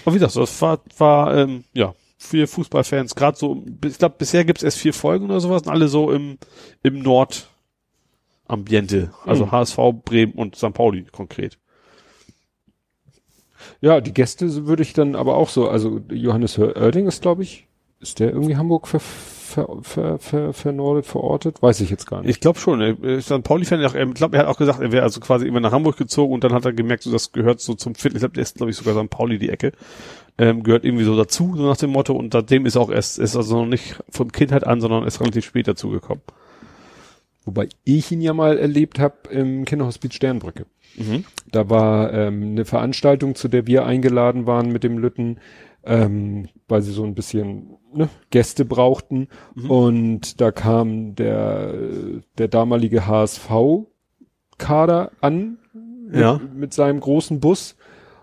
Aber 0.03 0.15
wie 0.15 0.19
gesagt, 0.19 0.35
das 0.35 0.61
war, 0.61 0.81
war 0.97 1.37
ähm, 1.37 1.63
ja, 1.73 1.93
für 2.17 2.47
Fußballfans, 2.47 3.15
gerade 3.15 3.37
so, 3.37 3.63
ich 3.85 3.97
glaube, 3.97 4.15
bisher 4.17 4.43
gibt 4.43 4.59
es 4.59 4.63
erst 4.63 4.77
vier 4.77 4.93
Folgen 4.93 5.25
oder 5.25 5.39
sowas, 5.39 5.63
und 5.63 5.69
alle 5.69 5.87
so 5.87 6.11
im, 6.11 6.37
im 6.83 7.01
Nord-Ambiente. 8.49 9.11
Also 9.25 9.45
Mhm. 9.45 9.51
HSV, 9.51 9.77
Bremen 10.03 10.33
und 10.33 10.55
St. 10.55 10.73
Pauli 10.73 11.05
konkret. 11.11 11.57
Ja, 13.81 14.01
die 14.01 14.13
Gäste 14.13 14.67
würde 14.67 14.83
ich 14.83 14.93
dann 14.93 15.15
aber 15.15 15.35
auch 15.35 15.49
so, 15.49 15.69
also 15.69 16.01
Johannes 16.09 16.57
Oerding 16.57 17.07
ist, 17.07 17.21
glaube 17.21 17.43
ich, 17.43 17.67
ist 17.99 18.19
der 18.19 18.31
irgendwie 18.31 18.55
Hamburg 18.55 18.87
ver, 18.87 19.01
ver, 19.01 19.67
ver, 19.81 20.19
ver, 20.19 20.53
vernordet, 20.53 21.05
verortet? 21.05 21.61
Weiß 21.61 21.81
ich 21.81 21.89
jetzt 21.89 22.05
gar 22.07 22.21
nicht. 22.21 22.29
Ich 22.29 22.39
glaube 22.39 22.59
schon. 22.59 22.79
Ist 22.81 23.25
St. 23.25 23.43
Pauli-Fan. 23.43 23.81
Ich 23.81 24.13
glaube, 24.13 24.37
er 24.37 24.43
hat 24.43 24.47
auch 24.49 24.57
gesagt, 24.57 24.79
er 24.79 24.93
wäre 24.93 25.03
also 25.03 25.19
quasi 25.19 25.45
immer 25.47 25.59
nach 25.59 25.73
Hamburg 25.73 25.97
gezogen 25.97 26.33
und 26.33 26.43
dann 26.43 26.53
hat 26.53 26.63
er 26.63 26.71
gemerkt, 26.71 27.03
so 27.03 27.11
das 27.11 27.33
gehört 27.33 27.59
so 27.59 27.73
zum 27.73 27.95
Fit. 27.95 28.13
Ich 28.13 28.19
glaube, 28.19 28.35
der 28.35 28.43
ist, 28.43 28.55
glaube 28.55 28.69
ich, 28.71 28.77
sogar 28.77 29.01
St. 29.01 29.09
Pauli 29.09 29.37
die 29.37 29.49
Ecke. 29.49 29.73
Ähm, 30.37 30.63
gehört 30.63 30.85
irgendwie 30.85 31.03
so 31.03 31.17
dazu, 31.17 31.53
so 31.57 31.67
nach 31.67 31.75
dem 31.75 31.89
Motto. 31.89 32.13
Und 32.13 32.31
seitdem 32.31 32.65
ist 32.65 32.77
auch 32.77 32.89
erst, 32.89 33.19
ist 33.19 33.35
also 33.35 33.57
noch 33.57 33.67
nicht 33.67 33.95
von 34.09 34.31
Kindheit 34.31 34.65
an, 34.65 34.79
sondern 34.79 35.03
ist 35.03 35.19
relativ 35.19 35.43
spät 35.45 35.67
dazugekommen. 35.67 36.23
Wobei 37.45 37.69
ich 37.83 38.11
ihn 38.11 38.21
ja 38.21 38.33
mal 38.33 38.57
erlebt 38.57 38.99
habe 38.99 39.29
im 39.31 39.65
Kinderhospiz 39.65 40.13
Sternbrücke. 40.13 40.65
Mhm. 40.97 41.25
Da 41.51 41.69
war 41.69 42.13
ähm, 42.13 42.51
eine 42.51 42.65
Veranstaltung, 42.65 43.35
zu 43.35 43.47
der 43.47 43.67
wir 43.67 43.85
eingeladen 43.85 44.45
waren 44.45 44.71
mit 44.71 44.83
dem 44.83 44.97
Lütten, 44.97 45.39
ähm, 45.83 46.49
weil 46.67 46.81
sie 46.81 46.91
so 46.91 47.03
ein 47.05 47.15
bisschen 47.15 47.77
ne, 47.93 48.09
Gäste 48.29 48.65
brauchten. 48.65 49.29
Mhm. 49.55 49.71
Und 49.71 50.41
da 50.41 50.51
kam 50.51 51.15
der, 51.15 51.73
der 52.37 52.47
damalige 52.49 53.07
HSV-Kader 53.07 55.11
an 55.21 55.57
mit, 56.07 56.19
Ja. 56.19 56.41
mit 56.53 56.73
seinem 56.73 56.99
großen 56.99 57.39
Bus. 57.39 57.77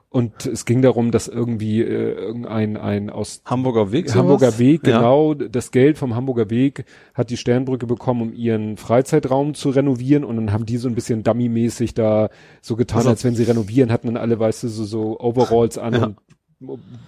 Und 0.08 0.46
es 0.46 0.64
ging 0.64 0.80
darum, 0.82 1.10
dass 1.10 1.28
irgendwie 1.28 1.82
äh, 1.82 2.12
irgendein 2.12 2.76
ein 2.76 3.10
aus 3.10 3.42
Hamburger 3.44 3.92
Weg. 3.92 4.14
Hamburger 4.14 4.46
sowas? 4.46 4.58
Weg, 4.58 4.86
Ja. 4.86 4.98
genau. 4.98 5.34
Das 5.34 5.72
Geld 5.72 5.98
vom 5.98 6.14
Hamburger 6.14 6.48
Weg 6.48 6.84
hat 7.12 7.28
die 7.30 7.36
Sternbrücke 7.36 7.86
bekommen, 7.86 8.22
um 8.22 8.32
ihren 8.32 8.76
Freizeitraum 8.78 9.54
zu 9.54 9.70
renovieren. 9.70 10.24
Und 10.24 10.36
dann 10.36 10.52
haben 10.52 10.64
die 10.64 10.76
so 10.78 10.88
ein 10.88 10.94
bisschen 10.94 11.22
dummy-mäßig 11.22 11.92
da 11.94 12.30
so 12.62 12.76
getan, 12.76 12.98
Also- 12.98 13.10
als 13.10 13.24
wenn 13.24 13.34
sie 13.34 13.42
renovieren, 13.42 13.90
hatten 13.92 14.06
dann 14.06 14.16
alle, 14.16 14.38
weißt 14.38 14.62
du, 14.62 14.68
so, 14.68 14.84
so 14.84 15.20
Overalls 15.20 15.76
an 15.76 15.92
Ja. 15.94 16.04
und 16.04 16.16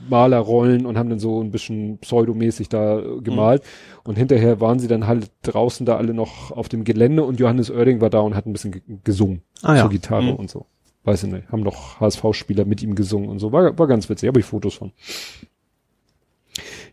Malerrollen 0.09 0.85
und 0.86 0.99
haben 0.99 1.09
dann 1.09 1.18
so 1.18 1.41
ein 1.43 1.51
bisschen 1.51 1.99
pseudomäßig 1.99 2.68
da 2.68 2.99
äh, 2.99 3.20
gemalt. 3.23 3.62
Mhm. 3.62 4.01
Und 4.10 4.18
hinterher 4.18 4.60
waren 4.60 4.78
sie 4.78 4.89
dann 4.89 5.07
halt 5.07 5.31
draußen 5.43 5.86
da 5.86 5.97
alle 5.97 6.15
noch 6.15 6.51
auf 6.51 6.68
dem 6.68 6.85
Gelände 6.85 7.25
und 7.25 7.41
Johannes 7.41 7.70
Oerding 7.70 8.01
war 8.01 8.10
da 8.10 8.20
und 8.20 8.35
hat 8.35 8.47
ein 8.47 8.52
bisschen 8.52 8.73
ge- 8.73 8.83
gesungen 9.05 9.43
Ah, 9.62 9.75
ja. 9.77 9.81
zur 9.83 9.91
Gitarre 9.91 10.25
Mhm. 10.33 10.35
und 10.36 10.51
so. 10.51 10.67
Weiß 11.05 11.23
ich 11.23 11.31
nicht. 11.31 11.51
Haben 11.51 11.62
noch 11.62 12.01
HSV-Spieler 12.01 12.65
mit 12.65 12.83
ihm 12.83 12.94
gesungen 12.94 13.28
und 13.28 13.39
so. 13.39 13.52
War, 13.52 13.78
war 13.78 13.86
ganz 13.86 14.09
witzig. 14.09 14.28
Habe 14.28 14.41
ich 14.41 14.47
Fotos 14.47 14.75
von. 14.75 14.93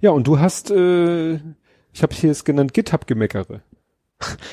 Ja, 0.01 0.11
und 0.11 0.27
du 0.27 0.39
hast, 0.39 0.71
äh, 0.71 1.35
ich 1.35 2.03
habe 2.03 2.13
hier 2.13 2.31
es 2.31 2.45
genannt, 2.45 2.73
GitHub-Gemeckere. 2.73 3.61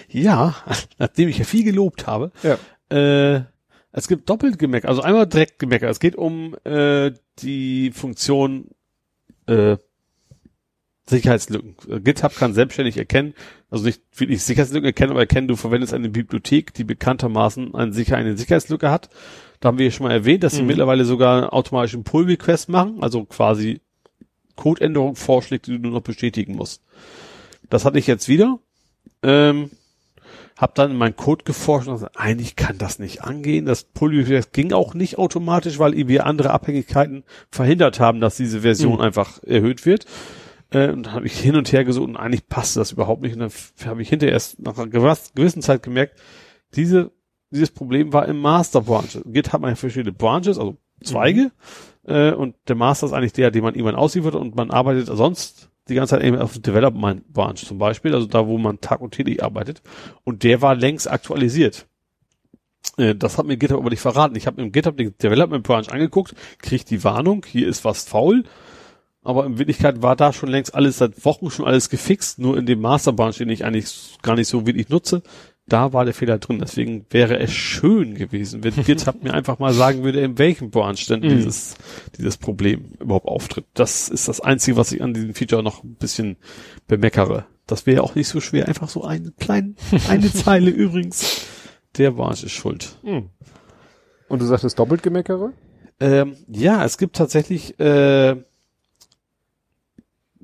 Ja, 0.09 0.55
nachdem 0.99 1.29
ich 1.29 1.39
ja 1.39 1.45
viel 1.45 1.65
gelobt 1.65 2.07
habe. 2.07 2.33
Ja. 2.43 2.59
Äh, 2.97 3.45
es 3.93 4.09
gibt 4.09 4.29
doppelt 4.31 4.59
Gemecker, 4.59 4.89
also 4.89 5.03
einmal 5.03 5.27
direkt 5.27 5.59
Gemecker. 5.59 5.89
Es 5.89 6.01
geht 6.01 6.17
um 6.17 6.57
äh, 6.65 7.13
die 7.41 7.91
Funktion 7.91 8.69
äh, 9.47 9.77
Sicherheitslücken. 11.07 11.77
Äh, 11.89 12.01
GitHub 12.01 12.35
kann 12.37 12.55
selbstständig 12.55 12.97
erkennen, 12.97 13.35
also 13.71 13.85
nicht 13.85 14.03
wirklich 14.17 14.43
Sicherheitslücken 14.43 14.87
erkennen, 14.87 15.11
aber 15.11 15.21
erkennen, 15.21 15.49
du 15.49 15.57
verwendest 15.57 15.95
eine 15.95 16.09
Bibliothek, 16.09 16.75
die 16.75 16.85
bekanntermaßen 16.85 17.75
eine, 17.75 17.93
Sicher 17.93 18.17
eine 18.17 18.37
Sicherheitslücke 18.37 18.91
hat. 18.91 19.09
Da 19.61 19.69
haben 19.69 19.79
wir 19.79 19.87
ja 19.87 19.91
schon 19.93 20.07
mal 20.07 20.13
erwähnt, 20.13 20.43
dass 20.43 20.55
sie 20.55 20.63
Mhm. 20.63 20.69
mittlerweile 20.69 21.05
sogar 21.05 21.53
automatischen 21.53 22.05
Pull-Request 22.05 22.69
machen, 22.69 22.99
also 23.03 23.25
quasi 23.25 23.81
Codeänderung 24.57 25.17
vorschlägt, 25.17 25.67
die 25.67 25.73
du 25.73 25.79
nur 25.79 25.93
noch 25.93 26.03
bestätigen 26.03 26.57
musst. 26.57 26.83
Das 27.71 27.85
hatte 27.85 27.99
ich 27.99 28.07
jetzt 28.07 28.29
wieder. 28.29 28.59
Ähm, 29.23 29.71
hab 30.59 30.75
dann 30.75 30.91
in 30.93 30.97
meinen 30.99 31.17
Code 31.17 31.45
geforscht 31.45 31.89
und 31.89 31.95
gesagt, 31.95 32.19
eigentlich 32.19 32.55
kann 32.57 32.77
das 32.79 32.99
nicht 32.99 33.23
angehen. 33.25 33.65
Das 33.67 33.85
Pull-Request 33.85 34.53
ging 34.53 34.73
auch 34.73 34.95
nicht 34.95 35.17
automatisch, 35.19 35.79
weil 35.79 35.95
wir 36.07 36.27
andere 36.27 36.51
Abhängigkeiten 36.51 37.25
verhindert 37.51 37.99
haben, 37.99 38.21
dass 38.21 38.37
diese 38.37 38.61
Version 38.61 38.97
Mhm. 38.97 39.01
einfach 39.01 39.43
erhöht 39.43 39.87
wird. 39.87 40.07
Äh, 40.73 40.91
und 40.91 41.05
dann 41.05 41.13
habe 41.15 41.27
ich 41.27 41.39
hin 41.39 41.57
und 41.57 41.73
her 41.73 41.85
gesucht 41.85 42.09
und 42.09 42.17
eigentlich 42.17 42.49
passte 42.49 42.81
das 42.81 42.93
überhaupt 42.93 43.23
nicht. 43.23 43.35
Und 43.35 43.41
dann 43.41 43.53
habe 43.87 44.03
ich 44.03 44.09
hinterher 44.09 44.33
erst 44.33 44.61
nach 44.61 44.77
einer 44.77 44.89
gewissen 44.89 45.63
Zeit 45.63 45.83
gemerkt, 45.83 46.19
diese, 46.75 47.13
dieses 47.51 47.71
Problem 47.71 48.13
war 48.13 48.27
im 48.29 48.39
Master 48.39 48.81
Branch. 48.81 49.09
Git 49.27 49.53
hat 49.53 49.61
man 49.61 49.71
ja 49.71 49.77
verschiedene 49.77 50.13
Branches, 50.13 50.59
also 50.59 50.77
Zweige. 51.03 51.51
Mhm. 52.07 52.15
Äh, 52.15 52.33
und 52.33 52.57
der 52.69 52.77
Master 52.77 53.07
ist 53.07 53.13
eigentlich 53.13 53.33
der, 53.33 53.51
den 53.51 53.63
man 53.63 53.75
irgendwann 53.75 53.97
ausliefert 53.97 54.35
und 54.35 54.57
man 54.57 54.71
arbeitet 54.71 55.07
sonst 55.07 55.71
die 55.89 55.95
ganze 55.95 56.15
Zeit 56.15 56.25
eben 56.25 56.39
auf 56.39 56.59
Development 56.59 57.33
Branch 57.33 57.57
zum 57.57 57.79
Beispiel, 57.79 58.15
also 58.15 58.27
da, 58.27 58.47
wo 58.47 58.57
man 58.57 58.81
Tag 58.81 59.01
und 59.01 59.13
täglich 59.15 59.43
arbeitet. 59.43 59.83
Und 60.25 60.45
der 60.45 60.63
war 60.63 60.75
längst 60.75 61.11
aktualisiert. 61.11 61.87
Äh, 62.97 63.15
das 63.15 63.39
hat 63.39 63.47
mir 63.47 63.57
GitHub 63.57 63.79
aber 63.79 63.91
nicht 63.91 64.01
verraten. 64.01 64.37
Ich 64.37 64.47
habe 64.47 64.63
im 64.63 64.73
GitHub 64.73 64.97
den 64.97 65.17
Development 65.19 65.65
Branch 65.65 65.89
angeguckt, 65.89 66.35
krieg 66.59 66.87
die 66.87 67.05
Warnung, 67.05 67.45
hier 67.47 67.69
ist 67.69 67.85
was 67.85 68.05
faul. 68.05 68.45
Aber 69.23 69.47
in 69.47 69.59
Wirklichkeit 69.59 70.03
war 70.03 70.17
da 70.17 70.33
schon 70.33 70.49
längst 70.49 70.75
alles 70.75 70.99
seit 70.99 71.25
Wochen 71.25 71.51
schon 71.51 71.65
alles 71.65 71.89
gefixt, 71.91 72.39
nur 72.39 72.59
in 72.59 72.67
dem 72.67 72.81
Master 72.81 73.13
Branch, 73.13 73.33
den 73.33 73.51
ich 73.51 73.65
eigentlich 73.65 74.19
gar 74.23 74.35
nicht 74.35 74.49
so 74.49 74.67
wenig 74.67 74.89
nutze, 74.89 75.23
da 75.69 75.93
war 75.93 76.05
der 76.05 76.15
Fehler 76.15 76.39
drin. 76.39 76.59
Deswegen 76.59 77.07
wäre 77.11 77.39
es 77.39 77.53
schön 77.53 78.15
gewesen, 78.15 78.65
wenn 78.65 78.75
GitHub 78.85 79.23
mir 79.23 79.33
einfach 79.33 79.59
mal 79.59 79.73
sagen 79.73 80.03
würde, 80.03 80.21
in 80.21 80.39
welchem 80.39 80.71
Branch 80.71 80.99
denn 81.09 81.21
mhm. 81.21 81.29
dieses, 81.29 81.77
dieses 82.19 82.37
Problem 82.37 82.93
überhaupt 83.01 83.27
auftritt. 83.27 83.67
Das 83.75 84.09
ist 84.09 84.29
das 84.29 84.41
Einzige, 84.41 84.77
was 84.77 84.93
ich 84.93 85.03
an 85.03 85.15
diesem 85.15 85.35
Feature 85.35 85.63
noch 85.63 85.85
ein 85.85 85.95
bisschen 85.95 86.37
bemeckere. 86.89 87.47
Das 87.67 87.87
wäre 87.87 88.03
auch 88.03 88.15
nicht 88.15 88.29
so 88.29 88.41
schwer, 88.41 88.67
einfach 88.67 88.89
so 88.89 89.05
eine 89.05 89.31
kleine, 89.39 89.75
eine 90.09 90.33
Zeile 90.33 90.71
übrigens. 90.71 91.47
Der 91.97 92.11
Branch 92.11 92.43
ist 92.43 92.53
schuld. 92.53 92.99
Mhm. 93.03 93.31
Und 94.29 94.41
du 94.41 94.47
sagtest 94.47 94.79
doppelt 94.79 95.03
gemeckere? 95.03 95.53
Ähm, 96.01 96.37
ja, 96.49 96.85
es 96.85 96.99
gibt 96.99 97.17
tatsächlich, 97.17 97.79
äh, 97.79 98.37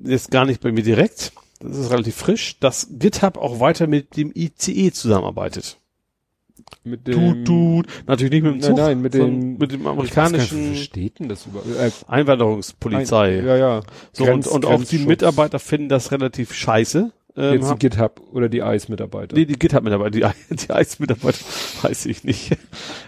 jetzt 0.05 0.31
gar 0.31 0.45
nicht 0.45 0.61
bei 0.61 0.73
mir 0.73 0.83
direkt, 0.83 1.33
das 1.61 1.77
ist 1.77 1.91
relativ 1.91 2.17
frisch, 2.17 2.59
dass 2.61 2.89
GitHub 2.91 3.37
auch 3.37 3.61
weiter 3.61 3.87
mit 3.87 4.17
dem 4.17 4.33
ICE 4.35 4.93
zusammenarbeitet. 4.93 5.79
Mit 6.85 7.07
dem, 7.07 7.45
tut, 7.45 7.47
tut. 7.47 7.87
Natürlich 8.07 8.33
nicht 8.33 8.43
mit 8.43 8.55
dem 8.55 8.61
Zug, 8.63 8.77
nein, 8.77 8.87
nein, 8.87 9.01
mit 9.01 9.15
dem, 9.15 9.59
mit 9.59 9.73
dem 9.73 9.87
amerikanischen 9.87 10.77
denn 10.95 11.29
das 11.29 11.47
über, 11.47 11.61
äh, 11.61 11.91
Einwanderungspolizei. 12.07 13.39
Ein, 13.39 13.47
ja, 13.47 13.57
ja. 13.57 13.83
So, 14.13 14.25
Grenz, 14.25 14.47
und, 14.47 14.65
und 14.65 14.73
auch 14.73 14.85
die 14.85 14.99
Mitarbeiter 14.99 15.59
finden 15.59 15.89
das 15.89 16.13
relativ 16.13 16.53
scheiße. 16.53 17.13
Ähm, 17.37 17.55
Jetzt 17.55 17.71
die 17.71 17.79
GitHub 17.79 18.21
oder 18.33 18.49
die 18.49 18.59
ICE-Mitarbeiter? 18.59 19.37
Nee, 19.37 19.45
die 19.45 19.59
GitHub-Mitarbeiter, 19.59 20.11
die, 20.11 20.57
die 20.57 20.73
ICE-Mitarbeiter 20.73 21.39
weiß 21.83 22.07
ich 22.07 22.25
nicht. 22.25 22.57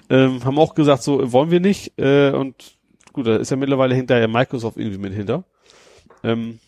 Ähm, 0.08 0.44
haben 0.44 0.58
auch 0.58 0.74
gesagt, 0.74 1.02
so 1.02 1.32
wollen 1.32 1.50
wir 1.50 1.60
nicht. 1.60 1.98
Äh, 1.98 2.30
und 2.30 2.54
gut, 3.12 3.26
da 3.26 3.36
ist 3.36 3.50
ja 3.50 3.56
mittlerweile 3.56 3.94
hinterher 3.94 4.28
Microsoft 4.28 4.76
irgendwie 4.76 4.98
mit 4.98 5.12
hinter. 5.12 5.44
Ähm, 6.22 6.60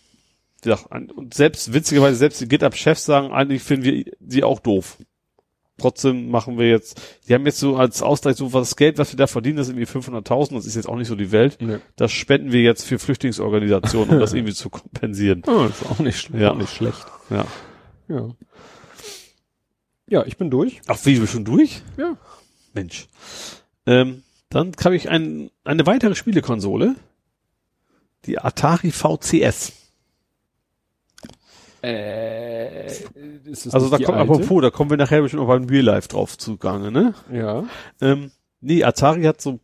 und 0.65 1.35
selbst, 1.35 1.73
witzigerweise, 1.73 2.17
selbst 2.17 2.41
die 2.41 2.49
GitHub-Chefs 2.49 3.05
sagen, 3.05 3.33
eigentlich 3.33 3.63
finden 3.63 3.85
wir 3.85 4.05
sie 4.21 4.45
auch 4.45 4.61
doof. 4.61 4.99
Trotzdem 5.79 6.31
machen 6.31 6.59
wir 6.59 6.69
jetzt, 6.69 7.01
die 7.27 7.35
haben 7.35 7.45
jetzt 7.45 7.59
so 7.59 7.77
als 7.77 8.03
Ausgleich 8.03 8.37
so 8.37 8.53
was 8.53 8.77
Geld, 8.77 8.99
was 8.99 9.13
wir 9.13 9.17
da 9.17 9.27
verdienen, 9.27 9.57
das 9.57 9.69
ist 9.69 9.75
irgendwie 9.75 9.91
500.000, 9.91 10.55
das 10.55 10.67
ist 10.67 10.77
jetzt 10.77 10.89
auch 10.89 10.97
nicht 10.97 11.09
so 11.09 11.17
die 11.17 11.33
Welt. 11.33 11.59
Nee. 11.61 11.79
Das 11.97 12.13
spenden 12.13 12.53
wir 12.53 12.63
jetzt 12.63 12.85
für 12.85 12.99
Flüchtlingsorganisationen, 12.99 14.15
um 14.15 14.21
das 14.21 14.33
irgendwie 14.35 14.55
zu 14.55 14.71
kompensieren. 14.71 15.43
Oh, 15.47 15.65
das 15.65 15.81
ist 15.81 15.91
auch 15.91 15.99
nicht, 15.99 16.31
ja. 16.35 16.53
auch 16.53 16.57
nicht 16.57 16.73
schlecht. 16.73 17.05
Ja. 17.31 17.47
Ja. 18.09 18.29
Ja, 20.09 20.27
ich 20.27 20.37
bin 20.37 20.51
durch. 20.51 20.83
Ach, 20.87 20.99
wie, 21.05 21.19
du 21.19 21.27
schon 21.27 21.45
durch? 21.45 21.83
Ja. 21.97 22.17
Mensch. 22.75 23.09
Ähm, 23.87 24.23
dann 24.51 24.73
habe 24.85 24.95
ich 24.95 25.09
ein, 25.09 25.51
eine 25.65 25.87
weitere 25.87 26.15
Spielekonsole. 26.15 26.97
Die 28.27 28.39
Atari 28.39 28.93
VCS. 28.93 29.73
Äh, 31.83 32.86
also 33.73 33.91
da 33.91 33.99
kommt, 33.99 34.19
apropos, 34.19 34.62
da 34.62 34.70
kommen 34.70 34.91
wir 34.91 34.97
nachher 34.97 35.20
bestimmt 35.20 35.43
noch 35.43 35.49
beim 35.49 35.65
Real 35.65 35.85
Life 35.85 36.09
drauf 36.09 36.39
zugange, 36.39 36.93
ne? 36.93 37.15
Ja. 37.33 37.65
Ähm, 38.01 38.31
nee, 38.61 38.85
Atari 38.85 39.25
hat 39.25 39.41
so 39.41 39.59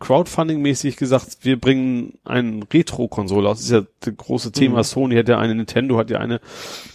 Crowdfunding-mäßig 0.00 0.96
gesagt, 0.96 1.38
wir 1.42 1.60
bringen 1.60 2.18
eine 2.24 2.62
Retro-Konsole 2.72 3.48
aus. 3.48 3.58
Das 3.58 3.66
ist 3.66 3.72
ja 3.72 3.82
das 4.00 4.16
große 4.16 4.52
Thema. 4.52 4.78
Mhm. 4.78 4.84
Sony 4.84 5.16
hat 5.16 5.28
ja 5.28 5.38
eine, 5.38 5.54
Nintendo 5.54 5.98
hat 5.98 6.10
ja 6.10 6.18
eine, 6.18 6.40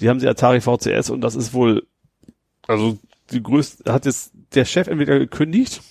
die 0.02 0.10
haben 0.10 0.19
sie 0.19 0.27
Atari 0.27 0.60
VCS 0.60 1.11
und 1.11 1.22
das 1.22 1.35
ist 1.35 1.53
wohl, 1.53 1.85
also 2.68 2.98
die 3.32 3.42
größte, 3.42 3.93
hat 3.93 4.06
jetzt 4.06 4.34
der 4.53 4.66
Chef 4.66 4.88
entweder 4.88 5.19
gekündigt. 5.19 5.82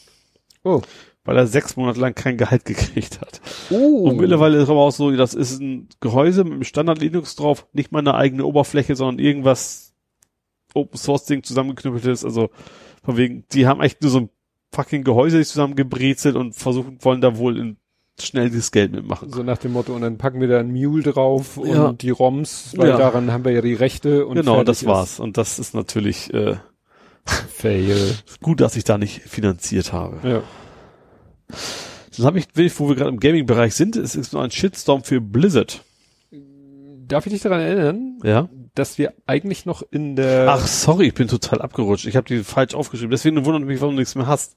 Oh 0.64 0.82
weil 1.24 1.36
er 1.36 1.46
sechs 1.46 1.76
Monate 1.76 2.00
lang 2.00 2.14
kein 2.14 2.36
Gehalt 2.36 2.64
gekriegt 2.66 3.20
hat. 3.20 3.40
Oh. 3.70 4.08
Und 4.08 4.18
mittlerweile 4.18 4.58
ist 4.58 4.68
aber 4.68 4.80
auch 4.80 4.92
so, 4.92 5.10
das 5.12 5.34
ist 5.34 5.60
ein 5.60 5.88
Gehäuse 6.00 6.44
mit 6.44 6.52
einem 6.52 6.64
Standard 6.64 7.00
Linux 7.00 7.36
drauf, 7.36 7.66
nicht 7.72 7.92
mal 7.92 8.00
eine 8.00 8.14
eigene 8.14 8.44
Oberfläche, 8.44 8.96
sondern 8.96 9.24
irgendwas 9.24 9.94
Open 10.74 10.98
Source 10.98 11.26
Ding 11.26 11.42
zusammengeknüppeltes, 11.42 12.24
also 12.24 12.50
von 13.02 13.16
wegen, 13.16 13.44
die 13.52 13.66
haben 13.66 13.82
echt 13.82 14.00
nur 14.00 14.10
so 14.10 14.20
ein 14.20 14.30
fucking 14.74 15.04
Gehäuse 15.04 15.38
sich 15.38 15.48
zusammengebrezelt 15.48 16.34
und 16.36 16.54
versuchen, 16.54 16.98
wollen 17.02 17.20
da 17.20 17.36
wohl 17.36 17.58
in 17.58 17.76
schnell 18.20 18.50
das 18.50 18.72
Geld 18.72 18.92
mitmachen. 18.92 19.30
So 19.30 19.42
nach 19.42 19.58
dem 19.58 19.72
Motto, 19.72 19.94
und 19.94 20.02
dann 20.02 20.18
packen 20.18 20.40
wir 20.40 20.48
da 20.48 20.60
ein 20.60 20.72
Mule 20.72 21.02
drauf 21.02 21.56
und 21.56 21.68
ja. 21.68 21.92
die 21.92 22.10
ROMs, 22.10 22.74
weil 22.76 22.90
ja. 22.90 22.96
daran 22.96 23.32
haben 23.32 23.44
wir 23.44 23.52
ja 23.52 23.60
die 23.60 23.74
Rechte 23.74 24.26
und 24.26 24.36
Genau, 24.36 24.62
das 24.64 24.86
war's. 24.86 25.18
Und 25.18 25.36
das 25.36 25.58
ist 25.58 25.74
natürlich 25.74 26.32
äh, 26.32 26.56
Fail. 27.24 28.14
Gut, 28.40 28.60
dass 28.60 28.76
ich 28.76 28.84
da 28.84 28.98
nicht 28.98 29.22
finanziert 29.22 29.92
habe. 29.92 30.28
Ja. 30.28 30.42
Dann 32.16 32.26
habe 32.26 32.38
ich, 32.38 32.46
wo 32.78 32.88
wir 32.88 32.96
gerade 32.96 33.10
im 33.10 33.20
Gaming-Bereich 33.20 33.74
sind, 33.74 33.96
es 33.96 34.14
ist 34.14 34.32
nur 34.32 34.42
ein 34.42 34.50
Shitstorm 34.50 35.02
für 35.02 35.20
Blizzard. 35.20 35.82
Darf 37.08 37.26
ich 37.26 37.32
dich 37.32 37.42
daran 37.42 37.60
erinnern? 37.60 38.18
Ja. 38.22 38.48
Dass 38.74 38.96
wir 38.96 39.12
eigentlich 39.26 39.66
noch 39.66 39.82
in 39.90 40.16
der. 40.16 40.46
Ach, 40.48 40.66
sorry, 40.66 41.08
ich 41.08 41.14
bin 41.14 41.28
total 41.28 41.60
abgerutscht. 41.60 42.06
Ich 42.06 42.16
habe 42.16 42.26
die 42.26 42.42
falsch 42.42 42.74
aufgeschrieben. 42.74 43.10
Deswegen 43.10 43.44
wundert 43.44 43.64
mich, 43.64 43.80
warum 43.80 43.96
du 43.96 44.00
nichts 44.00 44.14
mehr 44.14 44.26
hast. 44.26 44.56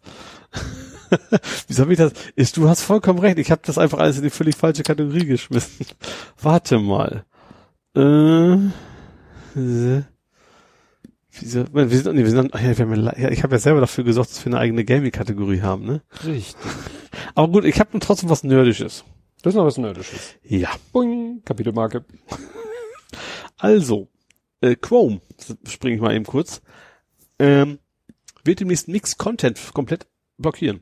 Wieso 1.67 1.83
habe 1.83 1.91
ich 1.91 1.97
das? 1.97 2.13
Ist, 2.35 2.55
du 2.57 2.69
hast 2.69 2.81
vollkommen 2.81 3.19
recht. 3.19 3.39
Ich 3.39 3.51
habe 3.51 3.61
das 3.65 3.77
einfach 3.77 3.99
alles 3.99 4.17
in 4.17 4.23
die 4.23 4.29
völlig 4.29 4.55
falsche 4.55 4.83
Kategorie 4.83 5.25
geschmissen. 5.25 5.85
Warte 6.41 6.79
mal. 6.79 7.25
Äh, 7.95 8.57
Wieso? 11.39 11.65
Wir 11.71 11.87
sind, 11.89 12.15
nee, 12.15 12.23
wir 12.23 12.29
sind, 12.29 12.53
ach 12.53 12.61
ja, 12.61 12.77
wir 12.77 12.85
haben 12.85 13.03
ja, 13.17 13.29
ich 13.29 13.43
habe 13.43 13.55
ja 13.55 13.59
selber 13.59 13.81
dafür 13.81 14.03
gesorgt, 14.03 14.31
dass 14.31 14.45
wir 14.45 14.51
eine 14.51 14.59
eigene 14.59 14.85
Gaming-Kategorie 14.85 15.61
haben, 15.61 15.85
ne? 15.85 16.01
Richtig. 16.25 16.55
Aber 17.35 17.51
gut, 17.51 17.65
ich 17.65 17.79
habe 17.79 17.99
trotzdem 17.99 18.29
was 18.29 18.43
Nerdisches. 18.43 19.03
Das 19.41 19.53
ist 19.53 19.57
noch 19.57 19.65
was 19.65 19.77
Nerdisches. 19.77 20.35
Ja. 20.43 20.69
Boing, 20.91 21.41
Kapitelmarke. 21.43 22.05
Also, 23.57 24.09
äh, 24.59 24.75
Chrome, 24.75 25.21
springe 25.65 25.95
ich 25.95 26.01
mal 26.01 26.13
eben 26.13 26.25
kurz, 26.25 26.61
ähm, 27.39 27.79
wird 28.43 28.59
demnächst 28.59 28.89
Mixed 28.89 29.17
Content 29.17 29.57
komplett 29.73 30.07
blockieren. 30.37 30.81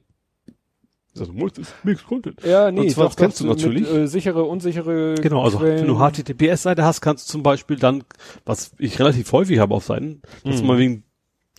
Also 1.19 1.31
Mixed 1.31 2.07
Content. 2.07 2.41
Ja, 2.43 2.71
nee, 2.71 2.81
Und 2.81 2.91
zwar, 2.91 3.05
das 3.05 3.15
kennst 3.15 3.39
du 3.39 3.45
natürlich. 3.45 3.81
Mit, 3.81 3.91
äh, 3.91 4.07
sichere, 4.07 4.43
unsichere. 4.43 5.15
Genau, 5.15 5.43
also 5.43 5.59
Quellen. 5.59 5.79
wenn 5.79 5.87
du 5.87 5.99
HTTPS-Seite 5.99 6.83
hast, 6.83 7.01
kannst 7.01 7.27
du 7.27 7.31
zum 7.33 7.43
Beispiel 7.43 7.77
dann, 7.77 8.03
was 8.45 8.73
ich 8.79 8.99
relativ 8.99 9.31
häufig 9.31 9.59
habe 9.59 9.75
auf 9.75 9.85
Seiten, 9.85 10.21
dass 10.43 10.61
mhm. 10.61 10.67
mal 10.67 10.77
wegen 10.79 11.03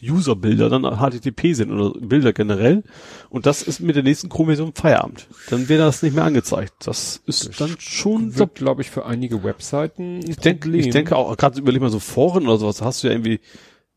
User-Bilder 0.02 0.68
dann 0.68 0.82
HTTP 0.82 1.54
sind 1.54 1.70
oder 1.72 1.98
Bilder 1.98 2.32
generell. 2.32 2.82
Und 3.30 3.46
das 3.46 3.62
ist 3.62 3.80
mit 3.80 3.96
der 3.96 4.02
nächsten 4.02 4.28
Chrome-Version 4.28 4.72
Feierabend. 4.74 5.28
Dann 5.50 5.68
wird 5.68 5.80
das 5.80 6.02
nicht 6.02 6.14
mehr 6.14 6.24
angezeigt. 6.24 6.74
Das 6.84 7.22
ist 7.26 7.48
das 7.48 7.56
dann 7.56 7.76
schon 7.78 8.36
wird, 8.36 8.56
glaube 8.56 8.82
ich, 8.82 8.90
für 8.90 9.06
einige 9.06 9.44
Webseiten. 9.44 10.20
Ich 10.28 10.36
denke, 10.36 10.76
ich 10.76 10.90
denke 10.90 11.16
auch, 11.16 11.36
gerade 11.36 11.60
überleg 11.60 11.80
mal 11.80 11.90
so 11.90 12.00
Foren 12.00 12.46
oder 12.46 12.58
sowas, 12.58 12.82
hast 12.82 13.02
du 13.02 13.06
ja 13.06 13.14
irgendwie 13.14 13.40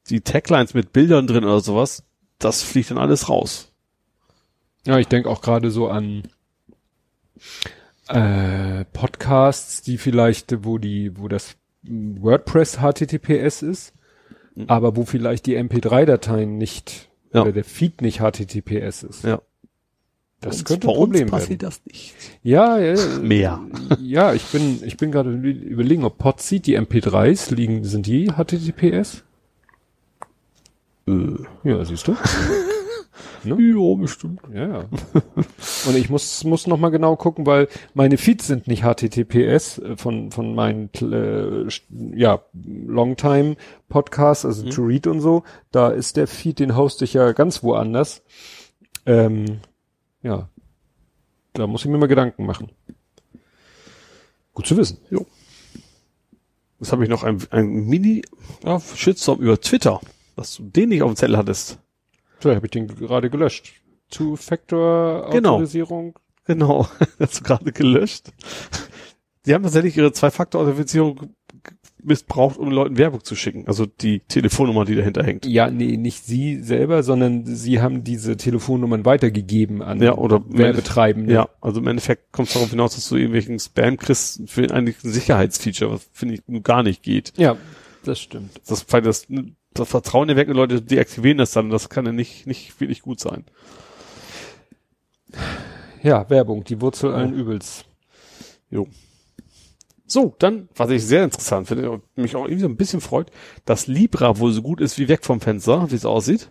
die 0.10 0.22
Taglines 0.22 0.74
mit 0.74 0.94
Bildern 0.94 1.28
drin 1.28 1.44
oder 1.44 1.60
sowas. 1.60 2.04
Das 2.40 2.62
fliegt 2.62 2.92
dann 2.92 3.00
alles 3.00 3.30
raus. 3.30 3.67
Ja, 4.88 4.98
ich 4.98 5.08
denke 5.08 5.30
auch 5.30 5.42
gerade 5.42 5.70
so 5.70 5.90
an 5.90 6.24
äh, 8.08 8.86
Podcasts, 8.94 9.82
die 9.82 9.98
vielleicht, 9.98 10.64
wo 10.64 10.78
die, 10.78 11.18
wo 11.18 11.28
das 11.28 11.58
WordPress 11.84 12.78
HTTPS 12.78 13.64
ist, 13.64 13.94
mhm. 14.56 14.66
aber 14.68 14.96
wo 14.96 15.04
vielleicht 15.04 15.46
die 15.46 15.58
MP3-Dateien 15.58 16.58
nicht 16.58 17.10
ja. 17.34 17.42
oder 17.42 17.52
der 17.52 17.66
Feed 17.66 18.02
nicht 18.02 18.20
HTTPS 18.20 19.04
ist. 19.04 19.24
Ja. 19.26 19.42
Das 20.40 20.64
könnte 20.64 20.88
ein 20.88 20.94
Problem 20.94 21.30
passiert 21.30 21.64
das 21.64 21.82
nicht. 21.86 22.14
Ja, 22.44 22.78
ja. 22.78 22.96
Mehr. 23.20 23.60
Ja, 24.00 24.34
ich 24.34 24.46
bin, 24.46 24.82
ich 24.86 24.96
bin 24.96 25.12
gerade 25.12 25.32
überlegen, 25.32 26.06
ob 26.06 26.18
Podseed, 26.18 26.66
die 26.66 26.80
MP3s 26.80 27.54
liegen, 27.54 27.84
sind 27.84 28.06
die 28.06 28.28
HTTPS? 28.28 29.24
Äh. 31.08 31.36
Ja, 31.64 31.84
siehst 31.84 32.08
du. 32.08 32.16
Ne? 33.44 33.56
Ja, 33.60 33.96
bestimmt. 33.96 34.42
Ja, 34.54 34.68
ja. 34.68 34.86
Und 35.88 35.96
ich 35.96 36.10
muss, 36.10 36.44
muss 36.44 36.68
noch 36.68 36.78
mal 36.78 36.90
genau 36.90 37.16
gucken, 37.16 37.46
weil 37.46 37.68
meine 37.94 38.18
Feeds 38.18 38.48
sind 38.48 38.68
nicht 38.68 38.84
HTTPS 38.84 39.80
äh, 39.80 39.98
von, 39.98 40.32
von 40.32 40.56
meinen, 40.56 40.90
äh, 41.02 41.68
ja, 42.16 42.42
Longtime 42.54 43.56
Podcasts, 43.90 44.46
also 44.46 44.66
mhm. 44.66 44.70
To 44.72 44.82
Read 44.84 45.08
und 45.08 45.22
so. 45.22 45.44
Da 45.72 45.90
ist 45.90 46.18
der 46.18 46.28
Feed, 46.28 46.60
den 46.60 46.76
hoste 46.76 47.06
ich 47.06 47.14
ja 47.14 47.32
ganz 47.32 47.64
woanders. 47.64 48.24
Ähm, 49.06 49.60
ja. 50.22 50.50
Da 51.54 51.68
muss 51.68 51.86
ich 51.86 51.92
mir 51.92 51.98
mal 51.98 52.08
Gedanken 52.08 52.46
machen. 52.46 52.72
Gut 54.54 54.68
zu 54.68 54.78
wissen. 54.78 55.00
Jo. 55.10 55.26
Das 56.80 56.92
habe 56.92 57.04
ich 57.04 57.10
noch 57.10 57.24
ein, 57.24 57.42
ein 57.50 57.68
Mini 57.68 58.24
ja, 58.64 58.80
Shitstorm 58.80 59.40
über 59.40 59.60
Twitter, 59.60 60.00
dass 60.36 60.56
du 60.56 60.64
den 60.64 60.90
nicht 60.90 61.02
auf 61.02 61.12
dem 61.12 61.16
Zettel 61.16 61.38
hattest. 61.38 61.80
So, 62.40 62.54
habe 62.54 62.66
ich 62.66 62.72
den 62.72 62.88
gerade 62.88 63.30
gelöscht. 63.30 63.74
Two-Factor-Autorisierung. 64.12 66.18
Genau, 66.46 66.88
hast 67.20 67.40
du 67.40 67.44
gerade 67.44 67.72
gelöscht. 67.72 68.32
Die 69.46 69.54
haben 69.54 69.64
tatsächlich 69.64 69.98
ihre 69.98 70.12
Zwei-Faktor-Authentifizierung 70.12 71.34
missbraucht, 72.04 72.58
um 72.58 72.72
Leuten 72.72 72.98
Werbung 72.98 73.24
zu 73.24 73.36
schicken. 73.36 73.66
Also 73.68 73.86
die 73.86 74.20
Telefonnummer, 74.22 74.86
die 74.86 74.96
dahinter 74.96 75.24
hängt. 75.24 75.46
Ja, 75.46 75.70
nee, 75.70 75.98
nicht 75.98 76.26
sie 76.26 76.62
selber, 76.62 77.04
sondern 77.04 77.46
sie 77.46 77.82
haben 77.82 78.04
diese 78.04 78.38
Telefonnummern 78.38 79.04
weitergegeben 79.04 79.82
an 79.82 80.02
Ja, 80.02 80.16
oder 80.16 80.42
Werbetreibende. 80.48 81.34
Ja, 81.34 81.50
also 81.60 81.82
im 81.82 81.88
Endeffekt 81.88 82.32
kommt 82.32 82.48
es 82.48 82.54
darauf 82.54 82.70
hinaus, 82.70 82.96
dass 82.96 83.10
du 83.10 83.16
irgendwelchen 83.16 83.60
Spam 83.60 83.98
kriegst 83.98 84.50
für 84.50 84.72
eigentlich 84.72 85.04
ein 85.04 85.12
Sicherheitsfeature, 85.12 85.92
was 85.92 86.08
finde 86.14 86.36
ich 86.36 86.64
gar 86.64 86.84
nicht 86.84 87.04
geht. 87.04 87.34
ja, 87.36 87.58
das 88.04 88.22
stimmt. 88.22 88.62
Das, 88.68 88.86
weil 88.90 89.02
das, 89.02 89.28
das 89.80 89.90
Vertrauen 89.90 90.36
weg 90.36 90.48
und 90.48 90.56
Leute 90.56 90.82
deaktivieren 90.82 91.38
das 91.38 91.52
dann. 91.52 91.70
Das 91.70 91.90
kann 91.90 92.06
ja 92.06 92.12
nicht, 92.12 92.48
nicht 92.48 92.80
wirklich 92.80 93.02
gut 93.02 93.20
sein. 93.20 93.46
Ja, 96.04 96.30
Werbung, 96.30 96.64
die 96.64 96.82
Wurzel 96.82 97.14
allen 97.14 97.34
Übels. 97.34 97.86
Jo. 98.70 98.88
So, 100.06 100.36
dann, 100.40 100.70
was 100.76 100.90
ich 100.90 101.04
sehr 101.04 101.24
interessant 101.24 101.68
finde, 101.68 101.92
und 101.92 102.04
mich 102.16 102.36
auch 102.36 102.46
irgendwie 102.46 102.62
so 102.62 102.70
ein 102.70 102.78
bisschen 102.78 103.02
freut, 103.02 103.30
dass 103.66 103.88
Libra 103.88 104.40
wohl 104.40 104.54
so 104.54 104.62
gut 104.62 104.80
ist 104.80 104.98
wie 104.98 105.10
weg 105.10 105.26
vom 105.26 105.42
Fenster, 105.42 105.92
wie 105.92 105.96
es 105.96 106.06
aussieht. 106.06 106.50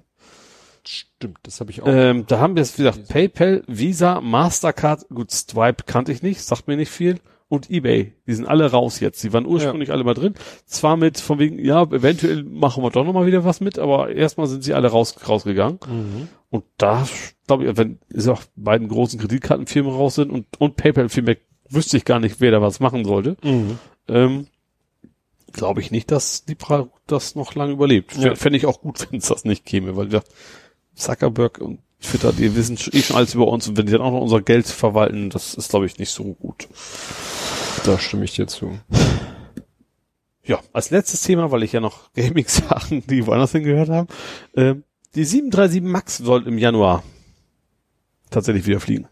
Stimmt, 0.87 1.39
das 1.43 1.61
habe 1.61 1.71
ich 1.71 1.83
auch. 1.83 1.89
Ähm, 1.89 2.27
da 2.27 2.39
haben 2.39 2.55
wir 2.55 2.63
jetzt, 2.63 2.79
wie 2.79 2.85
gesagt, 2.85 3.09
PayPal, 3.09 3.65
Visa, 3.67 4.21
Mastercard, 4.21 5.09
gut, 5.09 5.33
Stripe 5.33 5.85
kannte 5.85 6.13
ich 6.13 6.23
nicht, 6.23 6.43
sagt 6.43 6.69
mir 6.69 6.77
nicht 6.77 6.91
viel. 6.91 7.19
Und 7.49 7.71
eBay, 7.71 8.13
die 8.27 8.35
sind 8.35 8.47
alle 8.47 8.71
raus 8.73 8.99
jetzt. 8.99 9.23
Die 9.23 9.33
waren 9.33 9.47
ursprünglich 9.47 9.93
alle 9.93 10.03
mal 10.03 10.15
drin. 10.15 10.35
Zwar 10.65 10.97
mit, 10.97 11.21
von 11.21 11.39
wegen, 11.39 11.61
ja, 11.65 11.83
eventuell 11.83 12.43
machen 12.43 12.83
wir 12.83 12.91
doch 12.91 13.05
noch 13.05 13.13
mal 13.13 13.27
wieder 13.27 13.45
was 13.45 13.61
mit, 13.61 13.79
aber 13.79 14.11
erstmal 14.11 14.49
sind 14.49 14.65
sie 14.65 14.75
alle 14.75 14.89
raus, 14.89 15.15
rausgegangen. 15.29 15.79
mhm. 15.87 16.29
Und 16.51 16.65
da, 16.77 17.07
glaube 17.47 17.65
ich, 17.65 17.77
wenn 17.77 17.99
ist 18.09 18.29
auch 18.29 18.43
beiden 18.57 18.89
großen 18.89 19.21
Kreditkartenfirmen 19.21 19.93
raus 19.93 20.17
sind 20.17 20.31
und, 20.31 20.47
und 20.59 20.77
PayPal-Firmen, 20.77 21.37
wüsste 21.69 21.97
ich 21.97 22.05
gar 22.05 22.19
nicht, 22.19 22.41
wer 22.41 22.51
da 22.51 22.63
was 22.63 22.81
machen 22.81 23.05
sollte. 23.05 23.37
Mhm. 23.43 23.79
Ähm, 24.09 24.47
glaube 25.53 25.81
ich 25.81 25.91
nicht, 25.91 26.11
dass 26.11 26.45
Libra 26.47 26.89
das 27.07 27.35
noch 27.35 27.55
lange 27.55 27.73
überlebt. 27.73 28.17
Ja. 28.17 28.35
Fände 28.35 28.57
ich 28.57 28.67
auch 28.67 28.81
gut, 28.81 29.07
wenn 29.11 29.19
es 29.19 29.27
das 29.27 29.45
nicht 29.45 29.65
käme, 29.65 29.97
weil 29.97 30.11
wir 30.11 30.23
Zuckerberg 30.95 31.59
und 31.59 31.81
Twitter, 32.01 32.33
die 32.33 32.55
wissen 32.55 32.79
eh 32.93 33.03
schon 33.03 33.17
alles 33.17 33.35
über 33.35 33.49
uns 33.49 33.69
und 33.69 33.77
wenn 33.77 33.87
die 33.87 33.93
dann 33.93 34.03
auch 34.03 34.13
noch 34.13 34.21
unser 34.21 34.43
Geld 34.43 34.67
verwalten, 34.67 35.31
das 35.31 35.55
ist, 35.55 35.71
glaube 35.71 35.87
ich, 35.87 35.99
nicht 35.99 36.11
so 36.11 36.25
gut. 36.35 36.69
Da 37.85 37.99
stimme 37.99 38.25
ich 38.25 38.35
dir 38.35 38.47
zu. 38.47 38.79
Ja, 40.45 40.61
als 40.73 40.91
letztes 40.91 41.23
Thema, 41.23 41.51
weil 41.51 41.63
ich 41.63 41.73
ja 41.73 41.81
noch 41.81 42.13
Gaming-Sachen, 42.15 43.07
die 43.07 43.27
woanders 43.27 43.53
hingehört 43.53 43.89
haben, 43.89 44.09
ähm, 44.55 44.85
die 45.15 45.25
737 45.25 45.83
MAX 45.83 46.19
soll 46.19 46.47
im 46.47 46.59
Januar 46.59 47.03
tatsächlich 48.31 48.67
wieder 48.67 48.81
fliegen. 48.81 49.09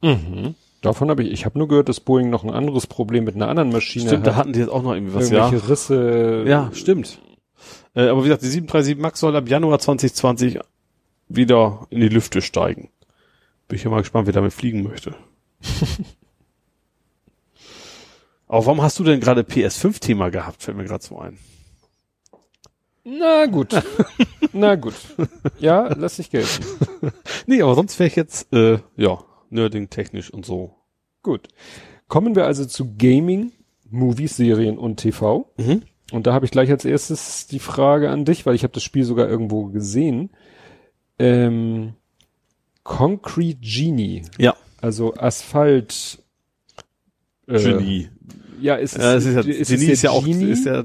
Mhm. 0.00 0.54
Davon 0.80 1.10
habe 1.10 1.22
ich, 1.22 1.30
ich 1.32 1.44
habe 1.44 1.58
nur 1.58 1.68
gehört, 1.68 1.88
dass 1.88 2.00
Boeing 2.00 2.30
noch 2.30 2.44
ein 2.44 2.50
anderes 2.50 2.86
Problem 2.86 3.24
mit 3.24 3.34
einer 3.34 3.48
anderen 3.48 3.70
Maschine 3.70 4.08
Stimmt, 4.08 4.26
da 4.26 4.32
hat. 4.32 4.38
hatten 4.38 4.52
die 4.52 4.60
jetzt 4.60 4.70
auch 4.70 4.82
noch 4.82 4.94
irgendwie 4.94 5.14
was, 5.14 5.30
ja. 5.30 5.44
Irgendwelche 5.46 5.68
Risse. 5.68 6.44
Ja, 6.46 6.70
stimmt. 6.72 7.20
Äh, 7.94 8.08
aber 8.08 8.20
wie 8.20 8.28
gesagt, 8.28 8.42
die 8.42 8.48
737 8.48 8.98
MAX 8.98 9.20
soll 9.20 9.36
ab 9.36 9.48
Januar 9.48 9.78
2020 9.78 10.58
wieder 11.36 11.86
in 11.90 12.00
die 12.00 12.08
Lüfte 12.08 12.42
steigen. 12.42 12.90
Bin 13.68 13.76
ich 13.76 13.84
ja 13.84 13.90
mal 13.90 14.00
gespannt, 14.00 14.26
wer 14.26 14.32
damit 14.32 14.52
fliegen 14.52 14.82
möchte. 14.82 15.14
aber 18.48 18.66
warum 18.66 18.82
hast 18.82 18.98
du 18.98 19.04
denn 19.04 19.20
gerade 19.20 19.42
PS5-Thema 19.42 20.30
gehabt? 20.30 20.62
Fällt 20.62 20.76
mir 20.76 20.84
gerade 20.84 21.04
so 21.04 21.18
ein. 21.18 21.38
Na 23.04 23.46
gut. 23.46 23.74
Na 24.52 24.74
gut. 24.76 24.94
Ja, 25.58 25.92
lass 25.94 26.16
dich 26.16 26.30
gelten. 26.30 26.64
Nee, 27.46 27.60
aber 27.60 27.74
sonst 27.74 27.98
wäre 27.98 28.06
ich 28.06 28.14
jetzt, 28.14 28.52
äh, 28.52 28.78
ja, 28.96 29.18
nerding 29.50 29.90
technisch 29.90 30.32
und 30.32 30.46
so. 30.46 30.76
Gut. 31.24 31.48
Kommen 32.06 32.36
wir 32.36 32.46
also 32.46 32.64
zu 32.64 32.94
Gaming, 32.96 33.50
Movies, 33.90 34.36
Serien 34.36 34.78
und 34.78 34.98
TV. 34.98 35.52
Mhm. 35.56 35.82
Und 36.12 36.26
da 36.28 36.34
habe 36.34 36.44
ich 36.44 36.52
gleich 36.52 36.70
als 36.70 36.84
erstes 36.84 37.48
die 37.48 37.58
Frage 37.58 38.10
an 38.10 38.24
dich, 38.24 38.46
weil 38.46 38.54
ich 38.54 38.62
habe 38.62 38.74
das 38.74 38.84
Spiel 38.84 39.02
sogar 39.02 39.28
irgendwo 39.28 39.66
gesehen. 39.66 40.30
Ähm, 41.22 41.92
Concrete 42.84 43.58
Genie, 43.60 44.22
Ja, 44.38 44.56
also 44.80 45.14
Asphalt. 45.14 46.18
äh, 47.46 47.58
Genie. 47.62 48.08
Ja, 48.60 48.76
ist 48.76 48.96
es, 48.96 49.02
Ja, 49.02 49.14
ist 49.14 49.26
ja, 49.26 49.40
ist 49.40 49.68
Genie 49.70 49.84
es 49.86 49.92
ist 49.92 50.02
ja 50.02 50.10
auch, 50.10 50.24
Genie? 50.24 50.50
ist 50.50 50.66
ja, 50.66 50.82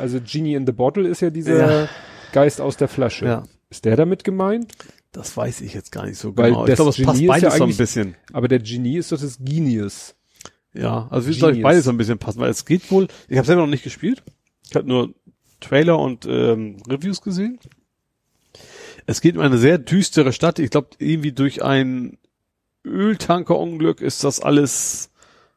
also 0.00 0.20
Genie 0.20 0.54
in 0.54 0.66
the 0.66 0.72
Bottle 0.72 1.08
ist 1.08 1.20
ja 1.20 1.30
dieser 1.30 1.82
Ja. 1.82 1.88
Geist 2.32 2.60
aus 2.60 2.76
der 2.76 2.88
Flasche. 2.88 3.26
Ja. 3.26 3.42
Ist 3.68 3.84
der 3.84 3.96
damit 3.96 4.24
gemeint? 4.24 4.72
das 5.12 5.36
weiß 5.36 5.62
ich 5.62 5.74
jetzt 5.74 5.90
gar 5.90 6.06
nicht 6.06 6.18
so 6.18 6.36
Weil 6.36 6.50
genau. 6.52 6.66
Ich 6.68 6.74
glaube, 6.76 6.90
es 6.90 7.02
passt 7.02 7.16
ist 7.16 7.22
ja 7.22 7.28
beides 7.32 7.56
so 7.56 7.64
ein 7.64 7.76
bisschen. 7.76 8.14
Aber 8.32 8.46
der 8.46 8.60
Genie 8.60 8.96
ist 8.98 9.10
doch 9.10 9.20
das 9.20 9.38
Genius. 9.40 10.14
Ja, 10.72 11.08
also 11.10 11.26
wir 11.26 11.34
soll 11.34 11.56
ich 11.56 11.62
beides 11.64 11.84
so 11.84 11.90
ein 11.90 11.96
bisschen 11.96 12.18
passen, 12.18 12.38
weil 12.38 12.50
es 12.50 12.64
geht 12.64 12.88
wohl, 12.92 13.08
ich 13.28 13.36
habe 13.36 13.44
selber 13.46 13.62
noch 13.62 13.68
nicht 13.68 13.82
gespielt. 13.82 14.22
Ich 14.68 14.76
habe 14.76 14.86
nur 14.86 15.12
Trailer 15.58 15.98
und 15.98 16.26
ähm, 16.26 16.76
Reviews 16.88 17.20
gesehen. 17.22 17.58
Es 19.06 19.20
geht 19.20 19.36
um 19.36 19.42
eine 19.42 19.58
sehr 19.58 19.78
düstere 19.78 20.32
Stadt. 20.32 20.58
Ich 20.58 20.70
glaube, 20.70 20.88
irgendwie 20.98 21.32
durch 21.32 21.62
ein 21.62 22.18
Öltankerunglück 22.84 24.00
ist 24.00 24.24
das 24.24 24.40
alles 24.40 25.10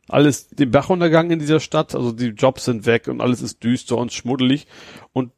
alles 0.10 0.50
den 0.50 0.72
Bach 0.72 0.90
runtergegangen 0.90 1.32
in 1.32 1.40
dieser 1.40 1.60
Stadt. 1.60 1.96
Also 1.96 2.12
die 2.12 2.28
Jobs 2.28 2.66
sind 2.66 2.86
weg 2.86 3.08
und 3.08 3.22
alles 3.22 3.42
ist 3.42 3.64
düster 3.64 3.98
und 3.98 4.12
schmuddelig. 4.12 4.68
Und 5.14 5.32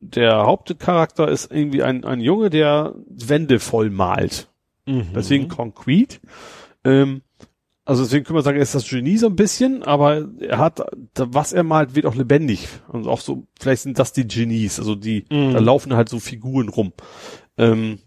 der 0.00 0.44
Hauptcharakter 0.44 1.28
ist 1.28 1.50
irgendwie 1.50 1.82
ein, 1.82 2.04
ein 2.04 2.20
Junge, 2.20 2.50
der 2.50 2.94
Wände 3.08 3.60
voll 3.60 3.88
malt. 3.90 4.48
Mhm. 4.86 5.06
Deswegen 5.14 5.48
Concrete. 5.48 6.18
Ähm, 6.84 7.22
also 7.86 8.04
deswegen 8.04 8.24
können 8.24 8.38
wir 8.38 8.42
sagen, 8.42 8.58
er 8.58 8.62
ist 8.62 8.74
das 8.74 8.88
Genie 8.88 9.16
so 9.16 9.26
ein 9.26 9.36
bisschen, 9.36 9.82
aber 9.82 10.28
er 10.38 10.58
hat, 10.58 10.82
was 11.16 11.52
er 11.52 11.62
malt, 11.62 11.94
wird 11.94 12.06
auch 12.06 12.14
lebendig. 12.14 12.68
Und 12.88 13.06
auch 13.08 13.20
so, 13.20 13.46
vielleicht 13.58 13.82
sind 13.82 13.98
das 13.98 14.12
die 14.12 14.28
Genies, 14.28 14.78
also 14.78 14.94
die, 14.94 15.24
Mhm. 15.30 15.54
da 15.54 15.58
laufen 15.60 15.94
halt 15.96 16.08
so 16.10 16.20
Figuren 16.20 16.68
rum. 16.68 16.92
Ähm, 17.60 17.98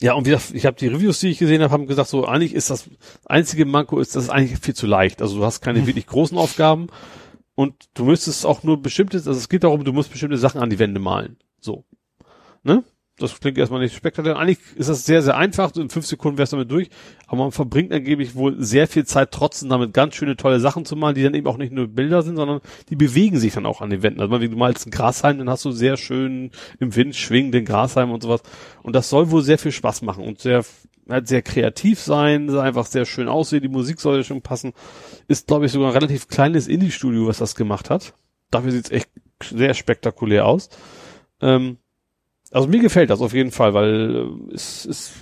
ja, 0.00 0.14
und 0.14 0.26
wie 0.26 0.30
gesagt, 0.30 0.54
ich 0.54 0.64
habe 0.64 0.76
die 0.76 0.86
Reviews, 0.86 1.18
die 1.18 1.30
ich 1.30 1.38
gesehen 1.38 1.60
habe, 1.60 1.72
haben 1.72 1.88
gesagt, 1.88 2.08
so 2.08 2.24
eigentlich 2.24 2.54
ist 2.54 2.70
das 2.70 2.88
einzige 3.24 3.64
Manko 3.66 3.98
ist, 3.98 4.14
das 4.14 4.24
ist 4.24 4.30
eigentlich 4.30 4.60
viel 4.60 4.74
zu 4.74 4.86
leicht. 4.86 5.20
Also 5.20 5.38
du 5.38 5.44
hast 5.44 5.60
keine 5.60 5.84
wirklich 5.88 6.06
großen 6.06 6.38
Aufgaben 6.38 6.86
und 7.56 7.74
du 7.94 8.04
müsstest 8.04 8.46
auch 8.46 8.62
nur 8.62 8.80
bestimmtes, 8.80 9.26
also 9.26 9.36
es 9.36 9.48
geht 9.48 9.64
darum, 9.64 9.82
du 9.82 9.92
musst 9.92 10.12
bestimmte 10.12 10.38
Sachen 10.38 10.60
an 10.60 10.70
die 10.70 10.78
Wände 10.78 11.00
malen. 11.00 11.36
So. 11.60 11.84
Ne? 12.62 12.84
Das 13.18 13.40
klingt 13.40 13.58
erstmal 13.58 13.80
nicht 13.80 13.96
spektakulär. 13.96 14.38
Eigentlich 14.38 14.58
ist 14.76 14.88
das 14.88 15.04
sehr, 15.04 15.22
sehr 15.22 15.36
einfach. 15.36 15.74
In 15.74 15.90
fünf 15.90 16.06
Sekunden 16.06 16.38
wärst 16.38 16.52
du 16.52 16.56
damit 16.56 16.70
durch. 16.70 16.88
Aber 17.26 17.38
man 17.38 17.52
verbringt 17.52 17.92
angeblich 17.92 18.36
wohl 18.36 18.62
sehr 18.62 18.86
viel 18.86 19.04
Zeit 19.04 19.32
trotzdem 19.32 19.68
damit 19.68 19.92
ganz 19.92 20.14
schöne 20.14 20.36
tolle 20.36 20.60
Sachen 20.60 20.84
zu 20.84 20.94
malen, 20.94 21.16
die 21.16 21.24
dann 21.24 21.34
eben 21.34 21.46
auch 21.48 21.56
nicht 21.56 21.72
nur 21.72 21.88
Bilder 21.88 22.22
sind, 22.22 22.36
sondern 22.36 22.60
die 22.88 22.96
bewegen 22.96 23.38
sich 23.38 23.54
dann 23.54 23.66
auch 23.66 23.80
an 23.80 23.90
den 23.90 24.02
Wänden. 24.02 24.20
Also 24.20 24.32
wenn 24.32 24.50
du 24.50 24.56
malst 24.56 24.86
einen 24.86 24.92
Grashalm, 24.92 25.38
dann 25.38 25.50
hast 25.50 25.64
du 25.64 25.72
sehr 25.72 25.96
schön 25.96 26.52
im 26.78 26.94
Wind 26.94 27.16
schwingenden 27.16 27.64
Grashalm 27.64 28.12
und 28.12 28.22
sowas. 28.22 28.42
Und 28.82 28.94
das 28.94 29.10
soll 29.10 29.30
wohl 29.32 29.42
sehr 29.42 29.58
viel 29.58 29.72
Spaß 29.72 30.02
machen 30.02 30.22
und 30.22 30.40
sehr, 30.40 30.64
halt 31.08 31.26
sehr 31.26 31.42
kreativ 31.42 31.98
sein, 31.98 32.48
einfach 32.56 32.86
sehr 32.86 33.04
schön 33.04 33.28
aussehen. 33.28 33.62
Die 33.62 33.68
Musik 33.68 34.00
soll 34.00 34.18
ja 34.18 34.22
schon 34.22 34.42
passen. 34.42 34.74
Ist, 35.26 35.48
glaube 35.48 35.66
ich, 35.66 35.72
sogar 35.72 35.88
ein 35.88 35.94
relativ 35.94 36.28
kleines 36.28 36.68
Indie-Studio, 36.68 37.26
was 37.26 37.38
das 37.38 37.56
gemacht 37.56 37.90
hat. 37.90 38.14
Dafür 38.50 38.70
sieht's 38.70 38.90
echt 38.90 39.10
sehr 39.42 39.74
spektakulär 39.74 40.46
aus. 40.46 40.70
Ähm, 41.40 41.78
also 42.52 42.68
mir 42.68 42.80
gefällt 42.80 43.10
das 43.10 43.20
auf 43.20 43.32
jeden 43.34 43.50
Fall, 43.52 43.74
weil 43.74 44.28
äh, 44.50 44.54
es 44.54 44.86
ist 44.86 45.12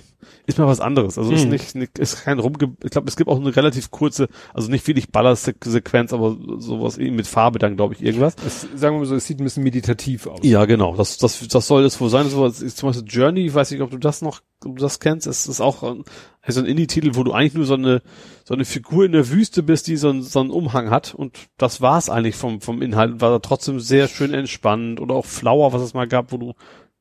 ist 0.47 0.57
mal 0.57 0.65
was 0.67 0.79
anderes. 0.79 1.17
Also 1.17 1.31
ist 1.33 1.43
Mhm. 1.43 1.49
nicht, 1.51 1.75
nicht 1.75 1.99
ist 1.99 2.23
kein 2.23 2.39
rumge 2.39 2.57
ich 2.83 2.89
glaube, 2.91 3.07
es 3.09 3.17
gibt 3.17 3.29
auch 3.29 3.39
eine 3.39 3.53
relativ 3.55 3.91
kurze, 3.91 4.29
also 4.53 4.71
nicht 4.71 4.87
wirklich 4.87 5.11
Ballersequenz, 5.11 6.13
aber 6.13 6.37
sowas 6.59 6.97
eben 6.97 7.17
mit 7.17 7.27
Farbe 7.27 7.59
dann 7.59 7.75
glaube 7.75 7.93
ich 7.95 8.01
irgendwas. 8.03 8.35
Es, 8.45 8.61
sagen 8.75 8.95
wir 8.95 8.99
mal 8.99 9.05
so, 9.05 9.15
es 9.15 9.27
sieht 9.27 9.39
ein 9.39 9.43
bisschen 9.43 9.63
meditativ 9.63 10.25
aus. 10.25 10.39
Ja, 10.43 10.63
genau. 10.65 10.95
Das 10.95 11.17
das 11.17 11.45
das 11.49 11.67
soll 11.67 11.83
es 11.83 11.99
wohl 11.99 12.09
sein. 12.09 12.29
So 12.29 12.41
was 12.41 12.61
ist 12.61 12.77
zum 12.77 12.89
Beispiel 12.89 13.07
Journey, 13.09 13.45
ich 13.47 13.53
weiß 13.53 13.71
nicht, 13.71 13.81
ob 13.81 13.91
du 13.91 13.97
das 13.97 14.21
noch 14.21 14.41
ob 14.65 14.75
du 14.77 14.81
das 14.81 14.99
kennst. 14.99 15.27
Es 15.27 15.47
ist 15.47 15.61
auch 15.61 15.83
ein, 15.83 16.03
also 16.41 16.61
ein 16.61 16.65
Indie-Titel, 16.65 17.11
wo 17.13 17.23
du 17.23 17.33
eigentlich 17.33 17.53
nur 17.53 17.65
so 17.65 17.73
eine 17.75 18.01
so 18.45 18.53
eine 18.53 18.65
Figur 18.65 19.05
in 19.05 19.11
der 19.11 19.29
Wüste 19.29 19.61
bist, 19.63 19.87
die 19.87 19.97
so, 19.97 20.09
einen- 20.09 20.23
so 20.23 20.39
einen 20.39 20.49
Umhang 20.49 20.89
hat 20.89 21.13
und 21.13 21.37
das 21.57 21.81
war's 21.81 22.09
eigentlich 22.09 22.35
vom 22.35 22.61
vom 22.61 22.81
Inhalt. 22.81 23.19
War 23.21 23.41
trotzdem 23.41 23.79
sehr 23.81 24.07
schön 24.07 24.33
entspannend 24.33 24.99
oder 25.01 25.13
auch 25.15 25.25
Flower, 25.25 25.73
was 25.73 25.81
es 25.81 25.93
mal 25.93 26.07
gab, 26.07 26.31
wo 26.31 26.37
du 26.37 26.53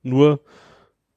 nur 0.06 0.40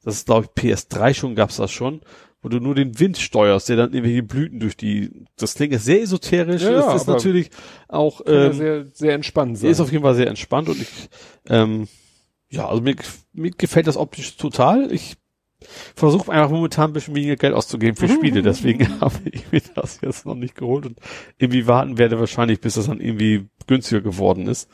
das 0.03 0.15
ist 0.15 0.25
glaube 0.25 0.47
ich 0.55 0.63
PS3 0.63 1.13
schon 1.13 1.35
gab's 1.35 1.57
das 1.57 1.71
schon, 1.71 2.01
wo 2.41 2.49
du 2.49 2.59
nur 2.59 2.75
den 2.75 2.99
Wind 2.99 3.17
steuerst, 3.17 3.69
der 3.69 3.75
dann 3.75 3.93
irgendwelche 3.93 4.23
Blüten 4.23 4.59
durch 4.59 4.77
die 4.77 5.25
das 5.37 5.55
klingt 5.55 5.79
sehr 5.79 6.01
esoterisch, 6.01 6.63
Ja, 6.63 6.71
das 6.71 7.01
ist 7.01 7.07
natürlich 7.07 7.49
auch 7.87 8.21
ähm, 8.25 8.53
sehr, 8.53 8.85
sehr 8.93 9.13
entspannt 9.13 9.57
sein. 9.57 9.69
ist 9.69 9.79
auf 9.79 9.91
jeden 9.91 10.03
Fall 10.03 10.15
sehr 10.15 10.27
entspannt 10.27 10.69
und 10.69 10.81
ich, 10.81 10.87
ähm, 11.47 11.87
ja, 12.49 12.67
also 12.67 12.81
mir, 12.81 12.95
mir 13.33 13.51
gefällt 13.51 13.87
das 13.87 13.97
optisch 13.97 14.37
total. 14.37 14.91
Ich 14.91 15.17
versuche 15.95 16.31
einfach 16.31 16.49
momentan 16.51 16.89
ein 16.91 16.93
bisschen 16.93 17.15
weniger 17.15 17.35
Geld 17.35 17.53
auszugeben 17.53 17.95
für 17.97 18.07
Spiele, 18.07 18.41
deswegen 18.41 18.99
habe 19.01 19.19
ich 19.25 19.51
mir 19.51 19.61
das 19.75 19.99
jetzt 20.01 20.25
noch 20.25 20.35
nicht 20.35 20.55
geholt 20.55 20.85
und 20.85 20.99
irgendwie 21.37 21.67
warten 21.67 21.97
werde 21.97 22.19
wahrscheinlich, 22.19 22.61
bis 22.61 22.75
das 22.75 22.87
dann 22.87 23.01
irgendwie 23.01 23.47
günstiger 23.67 24.01
geworden 24.01 24.47
ist. 24.47 24.69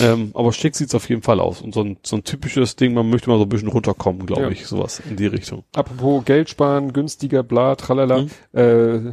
Ähm, 0.00 0.30
aber 0.34 0.52
schick 0.52 0.76
sieht's 0.76 0.94
auf 0.94 1.08
jeden 1.08 1.22
Fall 1.22 1.40
aus. 1.40 1.60
Und 1.62 1.74
so 1.74 1.82
ein, 1.82 1.96
so 2.04 2.16
ein 2.16 2.24
typisches 2.24 2.76
Ding, 2.76 2.94
man 2.94 3.10
möchte 3.10 3.28
mal 3.28 3.38
so 3.38 3.44
ein 3.44 3.48
bisschen 3.48 3.68
runterkommen, 3.68 4.26
glaube 4.26 4.42
Ja. 4.42 4.48
ich, 4.50 4.66
sowas 4.66 5.00
in 5.08 5.16
die 5.16 5.26
Richtung. 5.26 5.64
Apropos 5.74 6.24
Geld 6.24 6.48
sparen, 6.50 6.92
günstiger, 6.92 7.42
bla, 7.42 7.74
tralala, 7.74 8.22
Mhm. 8.22 8.30
äh, 8.52 9.12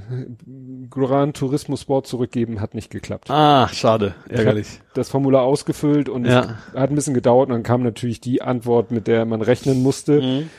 Gran 0.90 1.34
Turismo 1.34 1.76
Sport 1.76 2.08
zurückgeben 2.08 2.62
hat 2.62 2.74
nicht 2.76 2.90
geklappt. 2.90 3.30
Ah, 3.30 3.68
schade, 3.70 4.16
ärgerlich. 4.30 4.68
Das 4.94 5.10
Formular 5.10 5.44
ausgefüllt 5.44 6.10
und 6.10 6.26
Ja. 6.26 6.58
es 6.74 6.80
hat 6.80 6.90
ein 6.90 6.96
bisschen 6.96 7.14
gedauert 7.14 7.50
und 7.50 7.54
dann 7.54 7.64
kam 7.64 7.84
natürlich 7.84 8.22
die 8.22 8.42
Antwort, 8.42 8.92
mit 8.92 9.08
der 9.08 9.26
man 9.26 9.42
rechnen 9.42 9.84
musste. 9.84 10.22
Mhm. 10.22 10.50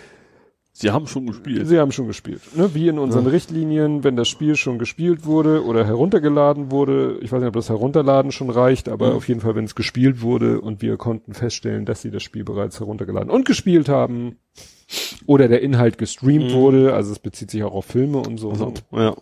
Sie 0.81 0.92
haben 0.92 1.08
schon 1.08 1.26
gespielt. 1.26 1.66
Sie 1.66 1.76
haben 1.81 1.90
schon 1.90 2.07
gespielt. 2.07 2.40
Ne? 2.57 2.73
Wie 2.73 2.86
in 2.86 3.00
unseren 3.00 3.24
Ja. 3.24 3.31
Richtlinien, 3.32 4.05
wenn 4.05 4.15
das 4.15 4.28
Spiel 4.28 4.55
schon 4.55 4.78
gespielt 4.78 5.26
wurde 5.26 5.65
oder 5.65 5.84
heruntergeladen 5.84 6.70
wurde, 6.70 7.18
ich 7.20 7.32
weiß 7.32 7.40
nicht, 7.40 7.48
ob 7.48 7.55
das 7.55 7.68
Herunterladen 7.68 8.31
schon 8.31 8.48
reicht, 8.48 8.89
aber 8.89 9.10
Mhm. 9.10 9.16
auf 9.16 9.26
jeden 9.26 9.40
Fall, 9.40 9.57
wenn 9.57 9.65
es 9.65 9.74
gespielt 9.74 10.23
wurde 10.23 10.60
und 10.60 10.81
wir 10.81 10.97
konnten 10.97 11.34
feststellen, 11.34 11.84
dass 11.84 12.00
sie 12.02 12.12
das 12.12 12.23
Spiel 12.23 12.44
bereits 12.44 12.78
heruntergeladen 12.78 13.28
und 13.28 13.44
gespielt 13.44 13.89
haben 13.89 14.36
oder 15.26 15.48
der 15.48 15.62
Inhalt 15.62 15.98
gestreamt 15.98 16.52
Mhm. 16.52 16.55
wurde, 16.55 16.94
also 16.94 17.10
es 17.10 17.18
bezieht 17.18 17.50
sich 17.50 17.65
auch 17.65 17.74
auf 17.74 17.86
Filme 17.86 18.18
und 18.18 18.39
so. 18.39 18.50
Also, 18.50 18.73
ja. 18.92 19.16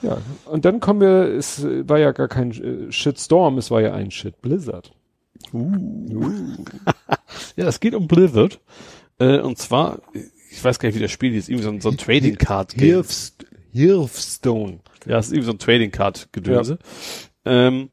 Ja, 0.00 0.16
und 0.46 0.64
dann 0.64 0.80
kommen 0.80 1.02
wir, 1.02 1.24
es 1.36 1.62
war 1.86 1.98
ja 1.98 2.12
gar 2.12 2.28
kein 2.28 2.52
äh, 2.52 2.90
Shitstorm, 2.90 3.58
es 3.58 3.70
war 3.70 3.82
ja 3.82 3.92
ein 3.92 4.10
Shit 4.10 4.40
Blizzard. 4.40 4.92
ja, 7.56 7.66
es 7.66 7.80
geht 7.80 7.94
um 7.94 8.08
Blizzard. 8.08 8.60
Äh, 9.20 9.38
und 9.40 9.58
zwar, 9.58 10.00
ich 10.50 10.62
weiß 10.64 10.78
gar 10.80 10.88
nicht, 10.88 10.96
wie 10.96 11.02
das 11.02 11.10
Spiel 11.12 11.34
ist, 11.36 11.48
irgendwie 11.48 11.64
so 11.64 11.70
ein, 11.70 11.80
so 11.80 11.90
ein 11.90 11.96
Trading 11.96 12.36
Card 12.36 12.74
Game. 12.74 12.96
Hearthst- 13.02 13.46
Hearthstone. 13.72 14.80
Ja, 15.06 15.18
es 15.18 15.26
ist 15.26 15.32
irgendwie 15.32 15.46
so 15.46 15.52
ein 15.52 15.58
Trading 15.58 15.90
Card 15.92 16.28
Gedönse. 16.32 16.78
Ähm, 17.44 17.90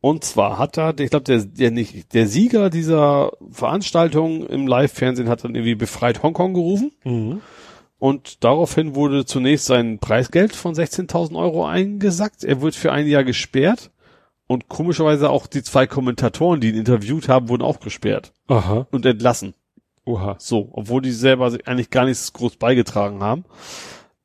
und 0.00 0.24
zwar 0.24 0.58
hat 0.58 0.78
er, 0.78 0.98
ich 1.00 1.10
glaube, 1.10 1.24
der, 1.24 1.44
der 1.44 1.70
nicht, 1.70 2.14
der 2.14 2.26
Sieger 2.28 2.70
dieser 2.70 3.32
Veranstaltung 3.50 4.46
im 4.46 4.66
Live-Fernsehen 4.66 5.28
hat 5.28 5.44
dann 5.44 5.54
irgendwie 5.54 5.74
befreit 5.74 6.22
Hongkong 6.22 6.54
gerufen. 6.54 6.92
Mhm. 7.04 7.40
Und 7.98 8.44
daraufhin 8.44 8.94
wurde 8.94 9.24
zunächst 9.24 9.66
sein 9.66 9.98
Preisgeld 9.98 10.54
von 10.54 10.74
16.000 10.74 11.36
Euro 11.36 11.66
eingesackt. 11.66 12.44
Er 12.44 12.60
wird 12.60 12.74
für 12.74 12.92
ein 12.92 13.06
Jahr 13.06 13.24
gesperrt. 13.24 13.90
Und 14.48 14.68
komischerweise 14.68 15.28
auch 15.30 15.48
die 15.48 15.62
zwei 15.64 15.88
Kommentatoren, 15.88 16.60
die 16.60 16.68
ihn 16.68 16.76
interviewt 16.76 17.28
haben, 17.28 17.48
wurden 17.48 17.62
auch 17.62 17.80
gesperrt 17.80 18.32
Aha. 18.46 18.86
und 18.92 19.04
entlassen. 19.04 19.54
Oha. 20.06 20.36
So, 20.38 20.70
obwohl 20.72 21.02
die 21.02 21.10
selber 21.12 21.50
sich 21.50 21.66
eigentlich 21.68 21.90
gar 21.90 22.04
nichts 22.06 22.32
groß 22.32 22.56
beigetragen 22.56 23.22
haben. 23.22 23.44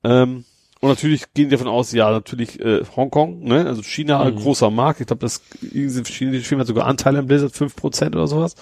Ähm, 0.03 0.45
und 0.79 0.89
natürlich 0.89 1.33
gehen 1.33 1.49
die 1.49 1.55
davon 1.55 1.67
aus, 1.67 1.91
ja, 1.91 2.09
natürlich 2.09 2.59
äh, 2.59 2.83
Hongkong, 2.95 3.43
ne? 3.43 3.65
also 3.67 3.83
China, 3.83 4.23
Mhm. 4.25 4.35
großer 4.37 4.71
Markt. 4.71 5.01
Ich 5.01 5.07
glaube, 5.07 5.19
das 5.21 5.41
diese 5.61 6.03
chinesische 6.03 6.47
Firma 6.47 6.61
hat 6.61 6.67
sogar 6.67 6.87
Anteile 6.87 7.19
im 7.19 7.27
Blizzard, 7.27 7.53
5% 7.53 8.15
oder 8.15 8.27
sowas. 8.27 8.55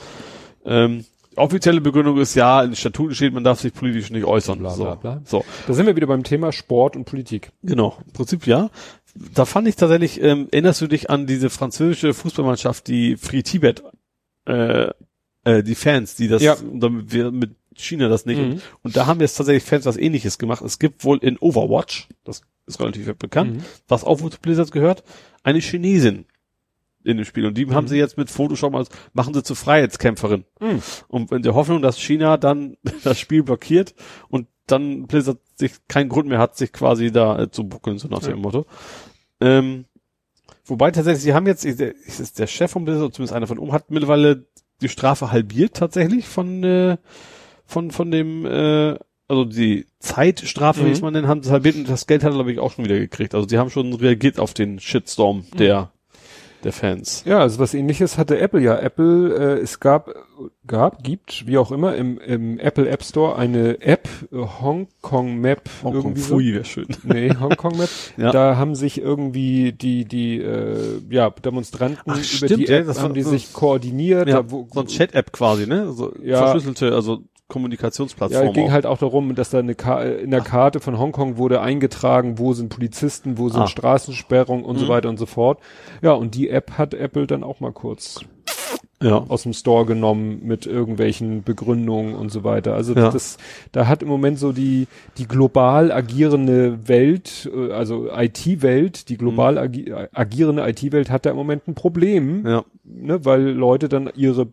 Ähm, 0.66 1.06
offizielle 1.38 1.80
Begründung 1.80 2.18
ist, 2.20 2.36
ja, 2.36 2.62
in 2.64 2.72
den 2.72 2.76
Statuten 2.76 3.16
steht, 3.16 3.34
man 3.34 3.46
darf 3.46 3.62
sich 3.62 3.74
politisch 3.74 4.10
nicht 4.12 4.26
äußern. 4.26 4.60
Bla, 4.60 4.72
so. 4.72 4.84
bla, 4.84 4.96
bla. 4.96 5.22
so, 5.24 5.46
Da 5.68 5.74
sind 5.74 5.86
wir 5.86 5.96
wieder 5.96 6.08
beim 6.08 6.24
Thema 6.24 6.52
Sport 6.52 6.98
und 6.98 7.06
Politik. 7.06 7.52
genau. 7.64 7.98
Im 8.06 8.12
Prinzip 8.12 8.46
ja. 8.48 8.70
Da 9.34 9.46
fand 9.46 9.68
ich 9.70 9.76
tatsächlich, 9.78 10.22
ähm, 10.22 10.48
erinnerst 10.52 10.82
du 10.82 10.88
dich 10.88 11.10
an 11.10 11.26
diese 11.26 11.50
französische 11.50 12.14
Fußballmannschaft, 12.14 12.88
die 12.88 13.16
Free 13.18 13.42
Tibet, 13.44 13.82
äh, 14.46 14.90
äh, 15.46 15.64
die 15.64 15.76
Fans, 15.76 16.16
die 16.16 16.28
das, 16.28 16.42
Ja. 16.42 16.58
damit 16.74 17.12
wir 17.12 17.32
mit 17.32 17.56
China 17.76 18.10
das 18.10 18.26
nicht. 18.26 18.40
Mhm. 18.42 18.62
Und 18.84 18.98
da 18.98 19.06
haben 19.06 19.22
jetzt 19.22 19.36
tatsächlich 19.36 19.64
Fans 19.64 19.86
was 19.86 19.98
ähnliches 19.98 20.38
gemacht. 20.38 20.62
Es 20.64 20.80
gibt 20.80 21.04
wohl 21.06 21.18
in 21.20 21.38
Overwatch, 21.38 22.10
das 22.24 22.42
ist 22.66 22.80
relativ 22.80 23.14
bekannt, 23.16 23.56
Mhm. 23.58 23.64
was 23.88 24.04
auch 24.04 24.18
zu 24.18 24.40
Blizzard 24.42 24.72
gehört, 24.72 25.04
eine 25.44 25.60
Chinesin 25.60 26.26
in 27.06 27.16
dem 27.18 27.26
Spiel. 27.26 27.46
Und 27.46 27.58
die 27.58 27.68
haben 27.72 27.88
sie 27.88 27.96
jetzt 27.98 28.18
mit 28.18 28.30
Photoshop 28.30 28.76
als, 28.76 28.90
machen 29.14 29.34
sie 29.34 29.42
zur 29.44 29.56
Freiheitskämpferin. 29.56 30.44
Mhm. 30.60 30.82
Und 31.08 31.32
in 31.32 31.42
der 31.42 31.56
Hoffnung, 31.56 31.82
dass 31.82 31.98
China 32.00 32.36
dann 32.38 32.76
das 33.04 33.18
Spiel 33.20 33.44
blockiert 33.44 33.96
und 34.28 34.48
dann 34.68 35.08
Blizzard 35.08 35.40
sich 35.56 35.72
keinen 35.88 36.10
Grund 36.10 36.28
mehr 36.28 36.38
hat, 36.40 36.58
sich 36.58 36.72
quasi 36.74 37.12
da 37.12 37.44
äh, 37.44 37.50
zu 37.52 37.64
buckeln, 37.68 37.98
so 37.98 38.08
nach 38.10 38.22
Ja. 38.22 38.30
dem 38.30 38.40
Motto. 38.42 38.66
Ähm, 39.42 39.86
wobei 40.66 40.92
tatsächlich, 40.92 41.24
sie 41.24 41.34
haben 41.34 41.48
jetzt, 41.48 41.66
ich- 41.66 41.78
der, 41.78 41.96
ich- 41.96 42.20
ist 42.20 42.38
der 42.40 42.48
Chef 42.48 42.70
von 42.72 42.86
Blizzard, 42.86 43.14
zumindest 43.14 43.34
einer 43.34 43.48
von 43.48 43.58
oben, 43.58 43.72
hat 43.72 43.90
mittlerweile 43.90 44.46
die 44.82 44.90
Strafe 44.90 45.32
halbiert 45.32 45.76
tatsächlich 45.76 46.28
von, 46.28 46.64
äh, 46.64 46.98
von, 47.66 47.92
von 47.92 48.12
dem, 48.12 48.46
äh, 48.46 48.96
also 49.28 49.46
die 49.46 49.86
Zeitstrafe, 50.00 50.82
wie 50.82 50.86
Mhm. 50.88 50.92
es 50.92 51.02
man 51.02 51.14
nennen, 51.14 51.28
haben 51.28 51.44
sie 51.44 51.52
halbiert 51.52 51.76
und 51.76 51.88
das 51.90 52.08
Geld 52.08 52.24
hat 52.24 52.32
er, 52.32 52.36
glaube 52.36 52.52
ich, 52.52 52.60
auch 52.60 52.72
schon 52.72 52.86
wieder 52.86 52.98
gekriegt. 52.98 53.36
Also 53.36 53.46
die 53.46 53.58
haben 53.58 53.70
schon 53.70 53.94
reagiert 53.94 54.40
auf 54.40 54.54
den 54.54 54.80
Shitstorm 54.80 55.46
der, 55.58 55.92
der 56.64 56.74
Fans. 56.74 57.24
Ja, 57.26 57.40
also 57.40 57.60
was 57.60 57.74
ähnliches 57.74 58.18
hatte 58.18 58.38
Apple 58.40 58.62
ja. 58.62 58.78
Apple, 58.78 59.58
äh, 59.60 59.62
es 59.62 59.80
gab, 59.80 60.10
gab, 60.68 61.04
gibt, 61.04 61.48
wie 61.48 61.58
auch 61.58 61.72
immer, 61.72 61.96
im, 61.96 62.18
im 62.20 62.60
Apple 62.60 62.88
App 62.90 63.04
Store 63.04 63.36
eine 63.36 63.82
App, 63.82 64.08
äh, 64.32 64.38
Hong 64.62 64.88
Kong 65.02 65.40
Map, 65.40 65.70
Hongkong 65.84 65.96
irgendwie 66.04 66.22
so. 66.22 66.36
Fui 66.36 66.54
wäre 66.54 66.66
schön. 66.66 66.88
Nee, 67.04 67.36
Hong 67.40 67.56
Kong 67.56 67.78
Map. 67.78 67.90
Ja. 68.18 68.32
Da 68.32 68.58
haben 68.58 68.76
sich 68.76 69.00
irgendwie 69.00 69.72
die, 69.72 70.06
die, 70.06 70.38
äh, 70.40 71.02
ja, 71.10 71.30
Demonstranten 71.30 72.12
Ach, 72.12 72.16
über 72.18 72.24
stimmt, 72.24 72.58
die 72.58 72.66
ja, 72.66 72.78
App 72.80 72.88
das 72.88 72.98
haben 73.00 73.10
war 73.10 73.14
die 73.14 73.24
sich 73.24 73.54
koordiniert. 73.54 74.28
Ja, 74.28 74.44
da, 74.44 74.52
wo, 74.52 74.68
so 74.72 74.82
ein 74.82 74.88
Chat-App 74.88 75.32
quasi, 75.32 75.66
ne? 75.68 75.92
So 75.94 76.14
Ja. 76.22 76.38
verschlüsselte, 76.38 76.94
also 76.94 77.14
Ja, 77.16 77.20
Kommunikationsplattform. 77.50 78.48
es 78.48 78.54
ging 78.54 78.68
auch. 78.68 78.72
halt 78.72 78.86
auch 78.86 78.98
darum, 79.00 79.36
dass 79.36 79.50
da 79.50 79.60
eine 79.60 79.76
Ka 79.76 80.02
in 80.04 80.32
der 80.32 80.42
Karte 80.42 80.80
von 80.80 80.98
Hongkong 80.98 81.36
wurde 81.38 81.60
eingetragen, 81.62 82.40
wo 82.40 82.54
sind 82.54 82.70
Polizisten, 82.70 83.38
wo 83.38 83.50
sind 83.50 83.62
Ah. 83.64 83.68
Straßensperrungen 83.68 84.64
und 84.64 84.78
so 84.78 84.86
Mhm. 84.86 84.90
weiter 84.90 85.10
und 85.10 85.18
so 85.18 85.26
fort. 85.26 85.60
Ja, 86.02 86.14
und 86.14 86.36
die 86.36 86.50
App 86.50 86.78
hat 86.78 86.94
Apple 86.94 87.28
dann 87.28 87.44
auch 87.44 87.60
mal 87.60 87.74
kurz 87.74 88.22
ja. 89.02 89.18
aus 89.30 89.44
dem 89.44 89.54
Store 89.54 89.86
genommen 89.86 90.42
mit 90.44 90.66
irgendwelchen 90.66 91.44
Begründungen 91.44 92.14
und 92.16 92.32
so 92.32 92.44
weiter. 92.44 92.76
Also 92.76 92.94
Ja. 92.94 93.10
das, 93.10 93.38
da 93.72 93.88
hat 93.88 94.04
im 94.04 94.10
Moment 94.10 94.38
so 94.40 94.52
die, 94.52 94.88
die 95.18 95.28
global 95.28 95.92
agierende 95.92 96.88
Welt, 96.88 97.50
äh, 97.54 97.72
also 97.72 98.10
IT-Welt, 98.14 99.10
die 99.10 99.18
global 99.18 99.58
agi 99.58 99.92
agierende 100.14 100.68
IT-Welt 100.70 101.10
hat 101.10 101.26
da 101.26 101.32
im 101.32 101.36
Moment 101.38 101.68
ein 101.68 101.76
Problem, 101.76 102.42
Mhm. 102.42 102.48
Ja. 102.48 102.64
ne, 102.84 103.26
weil 103.26 103.42
Leute 103.42 103.90
dann 103.90 104.10
ihre 104.16 104.48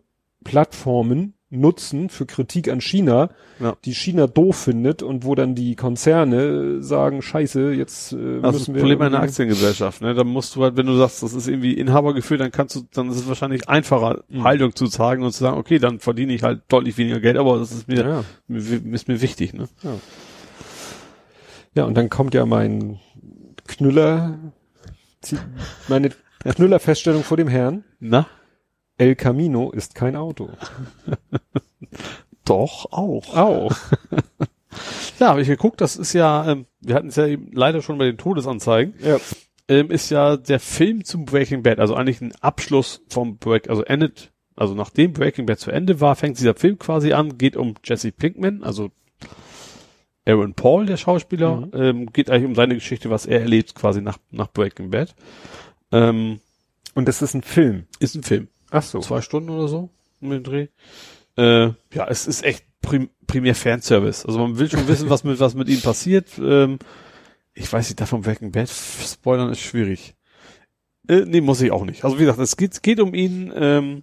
Plattformen 0.45 1.35
nutzen 1.49 2.09
für 2.09 2.27
Kritik 2.27 2.69
an 2.69 2.81
China, 2.81 3.31
Ja. 3.61 3.77
die 3.85 3.95
China 3.95 4.27
doof 4.27 4.57
findet 4.57 5.03
und 5.03 5.25
wo 5.25 5.37
dann 5.37 5.55
die 5.55 5.77
Konzerne 5.77 6.83
sagen, 6.83 7.23
scheiße, 7.23 7.73
jetzt 7.73 8.13
äh, 8.13 8.17
Das 8.17 8.25
ist 8.25 8.43
müssen 8.43 8.53
das 8.53 8.67
wir 8.75 8.75
Problem 8.81 9.01
einer 9.03 9.21
Aktiengesellschaft, 9.21 10.03
ne? 10.03 10.15
Da 10.15 10.25
musst 10.25 10.57
du 10.57 10.63
halt, 10.65 10.77
wenn 10.77 10.87
du 10.87 10.97
sagst, 10.97 11.23
das 11.23 11.35
ist 11.35 11.47
irgendwie 11.47 11.75
Inhaber 11.75 12.15
geführt, 12.15 12.41
dann 12.41 12.51
kannst 12.51 12.75
du, 12.75 12.83
dann 12.93 13.09
ist 13.11 13.17
es 13.17 13.29
wahrscheinlich 13.29 13.69
einfacher, 13.69 14.25
Mhm. 14.29 14.43
Haltung 14.43 14.75
zu 14.75 14.87
sagen 14.87 15.23
und 15.23 15.31
zu 15.33 15.39
sagen, 15.39 15.57
okay, 15.57 15.79
dann 15.79 16.01
verdiene 16.01 16.33
ich 16.35 16.43
halt 16.43 16.63
deutlich 16.69 16.99
weniger 16.99 17.21
Geld, 17.21 17.37
aber 17.37 17.59
das 17.61 17.71
ist 17.71 17.87
mir, 17.87 18.05
ja. 18.05 18.25
mir 18.49 18.59
ist 18.95 19.07
mir 19.07 19.21
wichtig, 19.21 19.55
ne? 19.55 19.69
Ja, 21.75 21.85
und 21.85 21.95
dann 21.97 22.09
kommt 22.11 22.35
ja 22.35 22.45
mein 22.47 22.99
Knüller, 23.69 24.39
meine 25.89 26.11
Knüllerfeststellung 26.45 27.23
vor 27.23 27.37
dem 27.37 27.49
Herrn. 27.49 27.85
Na? 28.01 28.27
El 28.99 29.15
Camino 29.17 29.71
ist 29.71 29.95
kein 29.95 30.17
Auto. 30.17 30.51
Doch, 32.45 32.87
auch. 32.93 33.37
Auch. 33.37 33.77
Ja, 35.19 35.29
habe 35.29 35.41
ich 35.41 35.49
geguckt, 35.49 35.81
das 35.81 35.97
ist 35.97 36.13
ja, 36.13 36.47
ähm, 36.53 36.67
wir 36.83 36.95
hatten 36.97 37.09
es 37.09 37.17
ja 37.17 37.27
eben 37.27 37.51
leider 37.55 37.81
schon 37.81 37.97
bei 37.97 38.05
den 38.05 38.19
Todesanzeigen, 38.19 38.93
Ja. 39.03 39.17
ähm, 39.69 39.91
ist 39.91 40.11
ja 40.11 40.37
der 40.37 40.61
Film 40.61 41.03
zum 41.07 41.25
Breaking 41.25 41.63
Bad, 41.63 41.79
also 41.81 41.95
eigentlich 41.95 42.21
ein 42.21 42.35
Abschluss 42.43 43.01
vom 43.09 43.39
Break, 43.39 43.71
also 43.71 43.83
endet, 43.85 44.33
also 44.55 44.75
nachdem 44.75 45.15
Breaking 45.15 45.47
Bad 45.47 45.61
zu 45.61 45.71
Ende 45.71 46.03
war, 46.03 46.15
fängt 46.15 46.39
dieser 46.39 46.53
Film 46.55 46.79
quasi 46.79 47.15
an, 47.15 47.39
geht 47.39 47.57
um 47.57 47.73
Jesse 47.85 48.13
Pinkman, 48.13 48.63
also 48.63 48.91
Aaron 50.27 50.53
Paul, 50.53 50.85
der 50.85 50.99
Schauspieler, 50.99 51.57
Mhm. 51.57 51.71
ähm, 51.73 52.13
geht 52.13 52.29
eigentlich 52.29 52.45
um 52.45 52.55
seine 52.55 52.75
Geschichte, 52.75 53.09
was 53.09 53.25
er 53.25 53.41
erlebt 53.41 53.75
quasi 53.75 54.03
nach, 54.03 54.19
nach 54.31 54.49
Breaking 54.53 54.91
Bad. 54.91 55.15
Ähm, 55.93 56.41
Und 56.95 57.09
das 57.09 57.23
ist 57.23 57.33
ein 57.33 57.43
Film. 57.43 57.87
ist 57.99 58.15
ein 58.15 58.23
Film. 58.25 58.49
Ach 58.77 58.83
so. 58.83 59.01
Zwei 59.01 59.21
Stunden 59.21 59.51
oder 59.51 59.69
so 59.69 59.91
um 60.21 60.31
den 60.31 60.43
Dreh. 60.43 60.69
Äh, 61.37 61.67
ja, 61.93 62.07
es 62.09 62.27
ist 62.27 62.45
echt 62.45 62.65
prim 62.83 63.11
primär 63.27 63.55
Fanservice. 63.55 64.25
Also 64.27 64.39
man 64.39 64.59
will 64.59 64.71
schon 64.71 64.87
wissen, 64.89 65.11
was 65.11 65.25
mit, 65.25 65.41
was 65.41 65.55
mit 65.55 65.69
ihm 65.69 65.81
passiert. 65.81 66.29
Ähm, 66.39 66.79
ich 67.55 67.73
weiß 67.73 67.89
nicht, 67.89 68.01
davon 68.01 68.23
Breaking 68.23 68.53
Bad 68.53 68.69
spoilern 68.69 69.51
ist 69.51 69.61
schwierig. 69.61 70.15
Äh, 71.09 71.25
nee, 71.27 71.41
muss 71.41 71.61
ich 71.61 71.71
auch 71.73 71.85
nicht. 71.85 72.05
Also 72.05 72.17
wie 72.19 72.23
gesagt, 72.23 72.39
es 72.39 72.57
geht, 72.57 72.83
geht 72.83 73.01
um 73.01 73.15
ihn, 73.15 73.53
ähm, 73.55 74.03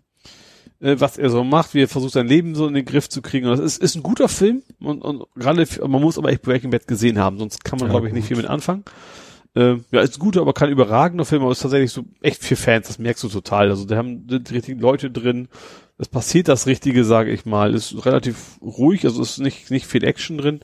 äh, 0.79 0.95
was 0.99 1.17
er 1.17 1.29
so 1.29 1.43
macht, 1.43 1.73
wie 1.73 1.83
er 1.83 1.87
versucht 1.87 2.13
sein 2.13 2.27
Leben 2.27 2.55
so 2.55 2.67
in 2.67 2.73
den 2.73 2.85
Griff 2.85 3.09
zu 3.09 3.21
kriegen. 3.21 3.47
Und 3.47 3.53
es 3.53 3.59
ist, 3.59 3.81
ist 3.81 3.95
ein 3.95 4.03
guter 4.03 4.27
Film 4.29 4.63
und, 4.79 5.01
und 5.01 5.23
gerade, 5.35 5.65
man 5.87 6.01
muss 6.01 6.17
aber 6.17 6.29
echt 6.31 6.41
Breaking 6.43 6.71
Bad 6.71 6.87
gesehen 6.87 7.19
haben, 7.19 7.37
sonst 7.39 7.63
kann 7.63 7.79
man, 7.79 7.87
Ja, 7.87 7.93
glaube 7.93 8.07
ich, 8.07 8.13
nicht 8.13 8.23
gut. 8.23 8.29
viel 8.29 8.37
mit 8.37 8.47
anfangen. 8.47 8.83
Ähm, 9.55 9.85
ja, 9.91 10.01
ist 10.01 10.17
ein 10.17 10.19
guter, 10.19 10.41
aber 10.41 10.53
kein 10.53 10.71
überragender 10.71 11.25
Film, 11.25 11.43
aber 11.43 11.51
ist 11.51 11.61
tatsächlich 11.61 11.91
so 11.91 12.03
echt 12.21 12.43
für 12.43 12.55
Fans, 12.55 12.87
das 12.87 12.97
merkst 12.97 13.23
du 13.23 13.29
total. 13.29 13.69
Also 13.69 13.85
da 13.85 13.97
haben 13.97 14.25
die 14.27 14.53
richtigen 14.53 14.79
Leute 14.79 15.11
drin, 15.11 15.47
es 15.97 16.07
passiert 16.07 16.47
das 16.47 16.65
Richtige, 16.65 17.05
sage 17.05 17.31
ich 17.31 17.45
mal. 17.45 17.73
Ist 17.73 18.05
relativ 18.05 18.57
ruhig, 18.61 19.05
also 19.05 19.21
ist 19.21 19.39
nicht, 19.39 19.69
nicht 19.69 19.85
viel 19.85 20.03
Action 20.03 20.37
drin. 20.37 20.61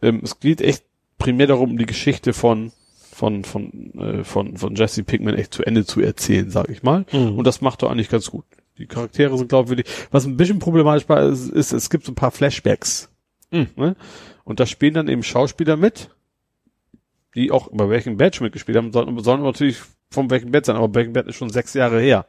Ähm, 0.00 0.20
es 0.22 0.38
geht 0.38 0.60
echt 0.60 0.84
primär 1.18 1.46
darum, 1.46 1.72
um 1.72 1.78
die 1.78 1.86
Geschichte 1.86 2.32
von 2.32 2.72
von 3.10 3.44
von 3.44 3.94
äh, 3.94 4.24
von 4.24 4.56
von 4.56 4.74
Jesse 4.74 5.04
Pinkman 5.04 5.36
echt 5.36 5.54
zu 5.54 5.64
Ende 5.64 5.84
zu 5.84 6.00
erzählen, 6.00 6.50
sag 6.50 6.68
ich 6.68 6.82
mal. 6.82 7.06
Mhm. 7.12 7.38
Und 7.38 7.46
das 7.46 7.60
macht 7.60 7.82
er 7.82 7.90
eigentlich 7.90 8.08
ganz 8.08 8.30
gut. 8.30 8.44
Die 8.78 8.86
Charaktere 8.86 9.36
sind 9.38 9.48
glaubwürdig. 9.48 9.86
Was 10.10 10.24
ein 10.24 10.36
bisschen 10.36 10.58
problematisch 10.58 11.08
war, 11.08 11.22
ist, 11.22 11.48
ist 11.48 11.72
es 11.72 11.90
gibt 11.90 12.04
so 12.04 12.12
ein 12.12 12.16
paar 12.16 12.32
Flashbacks. 12.32 13.08
Mhm. 13.50 13.68
Ne? 13.76 13.96
Und 14.44 14.60
da 14.60 14.66
spielen 14.66 14.94
dann 14.94 15.08
eben 15.08 15.22
Schauspieler 15.22 15.76
mit, 15.76 16.10
die 17.34 17.50
auch 17.50 17.68
bei 17.72 17.86
Breaking 17.86 18.16
Bad 18.16 18.36
schon 18.36 18.44
mitgespielt 18.44 18.76
haben, 18.78 18.92
sollen, 18.92 19.18
sollen 19.20 19.42
natürlich 19.42 19.78
vom 20.10 20.28
Breaking 20.28 20.52
Bad 20.52 20.66
sein, 20.66 20.76
aber 20.76 20.88
Breaking 20.88 21.12
Bad 21.12 21.26
ist 21.26 21.36
schon 21.36 21.50
sechs 21.50 21.74
Jahre 21.74 22.00
her. 22.00 22.26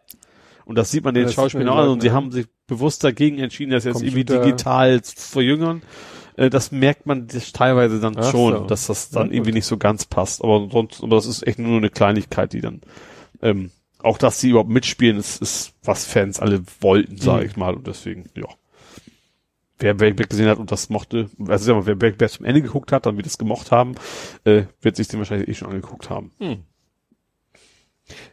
Und 0.66 0.77
das 0.77 0.90
sieht 0.90 1.03
man 1.03 1.14
den 1.14 1.25
Das 1.25 1.34
Schauspielern 1.35 1.69
auch 1.69 1.77
an 1.77 1.90
und 1.90 2.01
sie 2.01 2.11
haben 2.11 2.32
sich 2.32 2.48
bewusst 2.66 3.03
dagegen 3.03 3.38
entschieden, 3.38 3.72
das 3.72 3.84
jetzt 3.84 4.01
irgendwie 4.01 4.25
digital 4.25 5.01
zu 5.03 5.16
verjüngern. 5.16 5.84
Äh, 6.38 6.50
Das 6.50 6.72
merkt 6.72 7.06
man 7.06 7.27
teilweise 7.53 8.00
dann 8.00 8.16
Ach 8.17 8.32
schon, 8.32 8.53
so. 8.58 8.66
dass 8.66 8.88
das 8.88 9.11
dann 9.11 9.27
Ja, 9.27 9.34
irgendwie 9.34 9.51
gut. 9.51 9.56
nicht 9.58 9.67
so 9.67 9.77
ganz 9.77 10.06
passt. 10.06 10.43
Aber 10.43 10.67
sonst, 10.72 11.03
aber 11.03 11.17
das 11.17 11.27
ist 11.27 11.45
echt 11.45 11.59
nur 11.59 11.77
eine 11.77 11.92
Kleinigkeit, 11.92 12.51
die 12.53 12.61
dann, 12.61 12.82
ähm, 13.43 13.69
auch 14.00 14.17
dass 14.17 14.40
sie 14.40 14.50
überhaupt 14.50 14.69
mitspielen, 14.72 15.17
ist, 15.17 15.40
ist 15.40 15.74
was 15.84 16.06
Fans 16.06 16.40
alle 16.40 16.64
wollten, 16.82 17.17
sage 17.17 17.43
Mhm. 17.43 17.50
ich 17.51 17.58
mal. 17.58 17.75
Und 17.75 17.85
deswegen, 17.85 18.27
ja. 18.35 18.48
Wer 19.79 19.93
Breaking 19.93 20.15
Bad 20.15 20.29
gesehen 20.29 20.47
hat 20.47 20.57
und 20.57 20.71
das 20.71 20.89
mochte, 20.89 21.29
also 21.47 21.65
sag 21.65 21.75
mal, 21.75 21.85
wer 21.85 21.95
Breaking 21.95 22.17
Bad 22.17 22.31
zum 22.31 22.45
Ende 22.45 22.61
geguckt 22.61 22.91
hat, 22.91 23.05
dann 23.05 23.17
wir 23.17 23.23
das 23.23 23.37
gemocht 23.37 23.71
haben, 23.71 23.95
äh, 24.45 24.63
wird 24.81 24.95
sich 24.95 25.07
den 25.09 25.19
wahrscheinlich 25.19 25.49
eh 25.49 25.53
schon 25.53 25.69
angeguckt 25.69 26.09
haben. 26.09 26.31
Hm. 26.39 26.57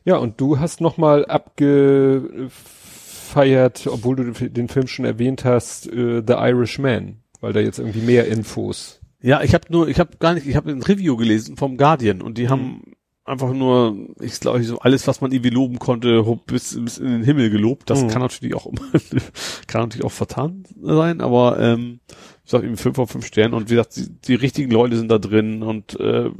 Ja, 0.04 0.16
und 0.16 0.40
du 0.40 0.58
hast 0.58 0.80
nochmal 0.80 1.24
abgefeiert, 1.26 3.86
obwohl 3.86 4.16
du 4.16 4.32
den 4.48 4.68
Film 4.68 4.86
schon 4.86 5.04
erwähnt 5.04 5.44
hast, 5.44 5.86
äh, 5.86 6.22
The 6.26 6.34
Irishman, 6.34 7.18
weil 7.40 7.52
da 7.52 7.60
jetzt 7.60 7.78
irgendwie 7.78 8.02
mehr 8.02 8.26
Infos. 8.28 9.00
Ja, 9.20 9.42
ich 9.42 9.54
habe 9.54 9.66
nur, 9.70 9.88
ich 9.88 10.00
habe 10.00 10.16
gar 10.18 10.34
nicht, 10.34 10.46
ich 10.46 10.56
habe 10.56 10.70
ein 10.70 10.82
Review 10.82 11.16
gelesen 11.16 11.56
vom 11.56 11.76
Guardian 11.76 12.22
und 12.22 12.38
die 12.38 12.44
Mhm. 12.44 12.50
haben 12.50 12.82
einfach 13.24 13.52
nur, 13.52 13.96
ich 14.20 14.40
glaube, 14.40 14.62
so 14.64 14.78
alles, 14.80 15.06
was 15.06 15.20
man 15.20 15.30
irgendwie 15.32 15.50
loben 15.50 15.78
konnte, 15.78 16.22
bis, 16.46 16.76
bis 16.80 16.98
in 16.98 17.06
den 17.06 17.22
Himmel 17.24 17.50
gelobt. 17.50 17.88
Das 17.90 18.02
Mhm. 18.02 18.08
kann 18.08 18.22
natürlich 18.22 18.54
auch, 18.54 18.66
kann 19.68 19.82
natürlich 19.82 20.04
auch 20.04 20.12
vertan 20.12 20.64
sein, 20.80 21.20
aber 21.20 21.58
ähm, 21.60 22.00
ich 22.44 22.50
sag 22.50 22.64
eben 22.64 22.76
fünf 22.76 22.98
auf 22.98 23.10
fünf 23.10 23.26
Sternen 23.26 23.54
und 23.54 23.70
wie 23.70 23.74
gesagt, 23.74 23.96
die, 23.96 24.08
die 24.08 24.34
richtigen 24.34 24.70
Leute 24.72 24.96
sind 24.96 25.08
da 25.10 25.18
drin 25.18 25.62
und 25.62 25.98
äh, 26.00 26.30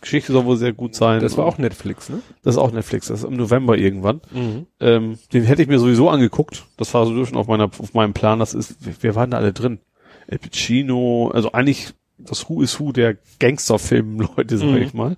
Geschichte 0.00 0.32
soll 0.32 0.46
wohl 0.46 0.56
sehr 0.56 0.72
gut 0.72 0.94
sein. 0.94 1.20
Das 1.20 1.36
war 1.36 1.44
auch 1.44 1.58
Netflix, 1.58 2.08
ne? 2.08 2.22
das 2.42 2.54
ist 2.54 2.58
auch 2.58 2.72
Netflix, 2.72 3.08
das 3.08 3.20
ist 3.20 3.26
im 3.28 3.36
November 3.36 3.76
irgendwann. 3.76 4.22
Mhm. 4.32 4.66
Ähm, 4.80 5.18
den 5.34 5.44
hätte 5.44 5.60
ich 5.60 5.68
mir 5.68 5.78
sowieso 5.78 6.08
angeguckt. 6.08 6.64
Das 6.78 6.94
war 6.94 7.04
so 7.04 7.24
schon 7.26 7.36
auf 7.36 7.46
meiner, 7.46 7.64
auf 7.64 7.92
meinem 7.92 8.14
Plan. 8.14 8.38
Das 8.38 8.54
ist, 8.54 8.76
wer 9.02 9.14
waren 9.14 9.30
da 9.32 9.36
alle 9.36 9.52
drin? 9.52 9.80
El 10.28 10.38
Pacino, 10.38 11.30
also 11.34 11.52
eigentlich 11.52 11.92
das 12.16 12.48
Who 12.48 12.62
is 12.62 12.80
Who 12.80 12.92
der 12.92 13.18
Gangsterfilm-Leute, 13.38 14.56
sag 14.56 14.66
Mhm. 14.68 14.76
ich 14.78 14.94
mal. 14.94 15.16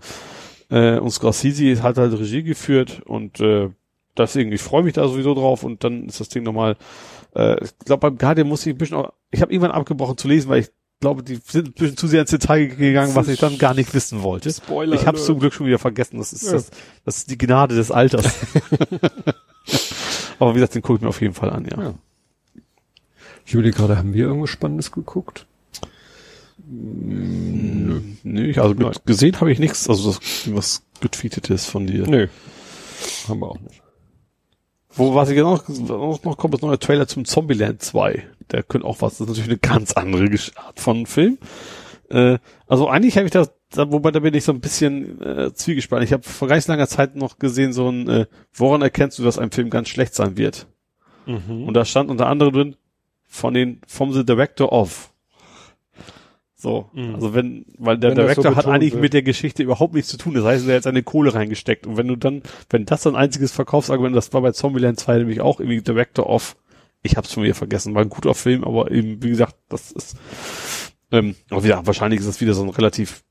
Äh, 0.70 0.98
und 0.98 1.10
Scorsese 1.10 1.82
hat 1.82 1.97
halt 1.98 2.12
Regie 2.18 2.42
geführt 2.42 3.00
und 3.06 3.40
äh, 3.40 3.70
deswegen, 4.16 4.52
ich 4.52 4.60
freue 4.60 4.82
mich 4.82 4.92
da 4.94 5.06
sowieso 5.08 5.34
drauf 5.34 5.62
und 5.64 5.82
dann 5.84 6.06
ist 6.06 6.20
das 6.20 6.28
Ding 6.28 6.42
nochmal, 6.42 6.76
äh, 7.34 7.62
ich 7.64 7.78
glaube 7.78 8.00
beim 8.00 8.18
Guardian 8.18 8.48
muss 8.48 8.66
ich 8.66 8.74
ein 8.74 8.78
bisschen 8.78 8.97
auch, 8.98 9.12
ich 9.30 9.40
habe 9.40 9.52
irgendwann 9.52 9.70
abgebrochen 9.72 10.18
zu 10.18 10.28
lesen, 10.28 10.48
weil 10.50 10.60
ich 10.60 10.68
glaube, 11.00 11.22
die 11.22 11.36
sind 11.36 11.68
ein 11.68 11.72
bisschen 11.72 11.97
zu 11.97 12.06
sehr 12.08 12.22
ins 12.22 12.30
Detail 12.30 12.66
gegangen, 12.66 13.14
was 13.14 13.28
ich 13.28 13.38
dann 13.38 13.56
gar 13.56 13.72
nicht 13.72 13.94
wissen 13.94 14.22
wollte. 14.22 14.52
Spoiler. 14.52 14.94
Ich 14.97 15.06
habe 15.06 15.16
zum 15.16 15.38
Glück 15.38 15.55
schon 15.55 15.66
wieder 15.66 15.78
vergessen. 15.78 16.18
Das 16.18 16.32
ist, 16.32 16.47
Ja. 16.47 16.52
das, 16.52 16.70
das 17.05 17.18
ist 17.18 17.30
die 17.30 17.38
Gnade 17.38 17.76
des 17.76 17.90
Alters. 17.92 18.26
Aber 20.38 20.50
wie 20.50 20.55
gesagt, 20.55 20.74
den 20.74 20.82
gucke 20.82 20.97
ich 20.97 21.02
mir 21.02 21.08
auf 21.08 21.20
jeden 21.20 21.34
Fall 21.34 21.50
an, 21.50 21.66
ja. 21.70 21.82
Ja. 21.82 21.94
Ich 23.47 23.55
überlege 23.55 23.76
gerade, 23.76 23.97
haben 23.97 24.12
wir 24.12 24.26
irgendwas 24.26 24.50
Spannendes 24.50 24.92
geguckt? 24.92 25.47
Nö. 26.66 28.00
Nö, 28.22 28.52
also 28.60 28.74
mit, 28.74 29.06
gesehen 29.06 29.40
habe 29.40 29.52
ich 29.52 29.58
nichts, 29.58 29.88
also 29.88 30.12
das, 30.12 30.20
was 30.52 30.82
getweetet 31.00 31.50
ist 31.50 31.66
von 31.66 31.86
dir. 31.86 32.06
Nö. 32.06 32.28
Haben 33.28 33.40
wir 33.40 33.50
auch 33.50 33.60
nicht. 33.60 33.82
Wo, 34.90 35.14
was 35.14 35.30
ich 35.30 35.36
jetzt 35.36 35.44
noch, 35.44 35.68
noch, 35.68 36.24
noch 36.24 36.36
kommt, 36.36 36.54
ist 36.54 36.62
neuer 36.62 36.80
Trailer 36.80 37.06
zum 37.06 37.24
Zombieland 37.24 37.82
2. 37.82 38.26
Der 38.50 38.62
könnte 38.62 38.86
auch 38.86 39.00
was, 39.00 39.18
das 39.18 39.20
ist 39.20 39.28
natürlich 39.28 39.50
eine 39.50 39.58
ganz 39.58 39.92
andere 39.92 40.28
Art 40.56 40.80
von 40.80 41.06
Film. 41.06 41.38
Äh, 42.10 42.38
also 42.66 42.88
eigentlich 42.88 43.16
habe 43.16 43.26
ich 43.26 43.32
das, 43.32 43.52
da, 43.70 43.90
wobei 43.92 44.10
da 44.10 44.20
bin 44.20 44.34
ich 44.34 44.44
so 44.44 44.52
ein 44.52 44.60
bisschen 44.60 45.20
äh, 45.22 45.52
zwiegespannt. 45.52 46.04
Ich 46.04 46.12
habe 46.12 46.22
vor 46.22 46.48
ganz 46.48 46.66
langer 46.66 46.88
Zeit 46.88 47.16
noch 47.16 47.38
gesehen, 47.38 47.72
so 47.72 47.88
ein, 47.90 48.08
äh, 48.08 48.26
woran 48.52 48.82
erkennst 48.82 49.18
du, 49.18 49.22
dass 49.22 49.38
ein 49.38 49.50
Film 49.50 49.70
ganz 49.70 49.88
schlecht 49.88 50.14
sein 50.14 50.36
wird? 50.36 50.66
Mhm. 51.26 51.64
Und 51.68 51.74
da 51.74 51.84
stand 51.84 52.10
unter 52.10 52.26
anderem 52.26 52.52
drin, 52.52 52.76
von 53.26 53.54
den, 53.54 53.80
vom 53.86 54.12
the 54.12 54.24
director 54.24 54.72
of. 54.72 55.12
So, 56.60 56.90
Mhm. 56.92 57.14
also 57.14 57.34
wenn, 57.34 57.66
weil 57.78 57.98
der 57.98 58.10
Wenn 58.10 58.16
das 58.16 58.34
so 58.34 58.42
Director 58.42 58.56
hat 58.56 58.66
eigentlich 58.66 58.92
wird. 58.94 59.02
mit 59.02 59.12
der 59.14 59.22
Geschichte 59.22 59.62
überhaupt 59.62 59.94
nichts 59.94 60.10
zu 60.10 60.16
tun. 60.16 60.34
Das 60.34 60.42
heißt, 60.44 60.66
er 60.66 60.76
hat 60.76 60.82
seine 60.82 61.04
Kohle 61.04 61.32
reingesteckt. 61.32 61.86
Und 61.86 61.96
wenn 61.96 62.08
du 62.08 62.16
dann, 62.16 62.42
wenn 62.68 62.84
das 62.84 63.06
ein 63.06 63.14
einziges 63.14 63.52
Verkaufsargument, 63.52 64.16
das 64.16 64.32
war 64.32 64.40
bei 64.42 64.50
Zombieland 64.50 64.98
2 64.98 65.18
nämlich 65.18 65.40
auch 65.40 65.60
irgendwie 65.60 65.80
Director 65.82 66.28
of, 66.28 66.56
ich 67.02 67.16
hab's 67.16 67.32
schon 67.32 67.44
wieder 67.44 67.54
vergessen, 67.54 67.94
war 67.94 68.02
ein 68.02 68.08
guter 68.08 68.34
Film, 68.34 68.64
aber 68.64 68.90
eben, 68.90 69.22
wie 69.22 69.28
gesagt, 69.28 69.54
das 69.68 69.92
ist, 69.92 70.16
ähm, 71.12 71.36
aber 71.48 71.64
ja, 71.64 71.86
wahrscheinlich 71.86 72.18
ist 72.18 72.28
das 72.28 72.40
wieder 72.40 72.54
so 72.54 72.64
ein 72.64 72.70
relativ 72.70 73.22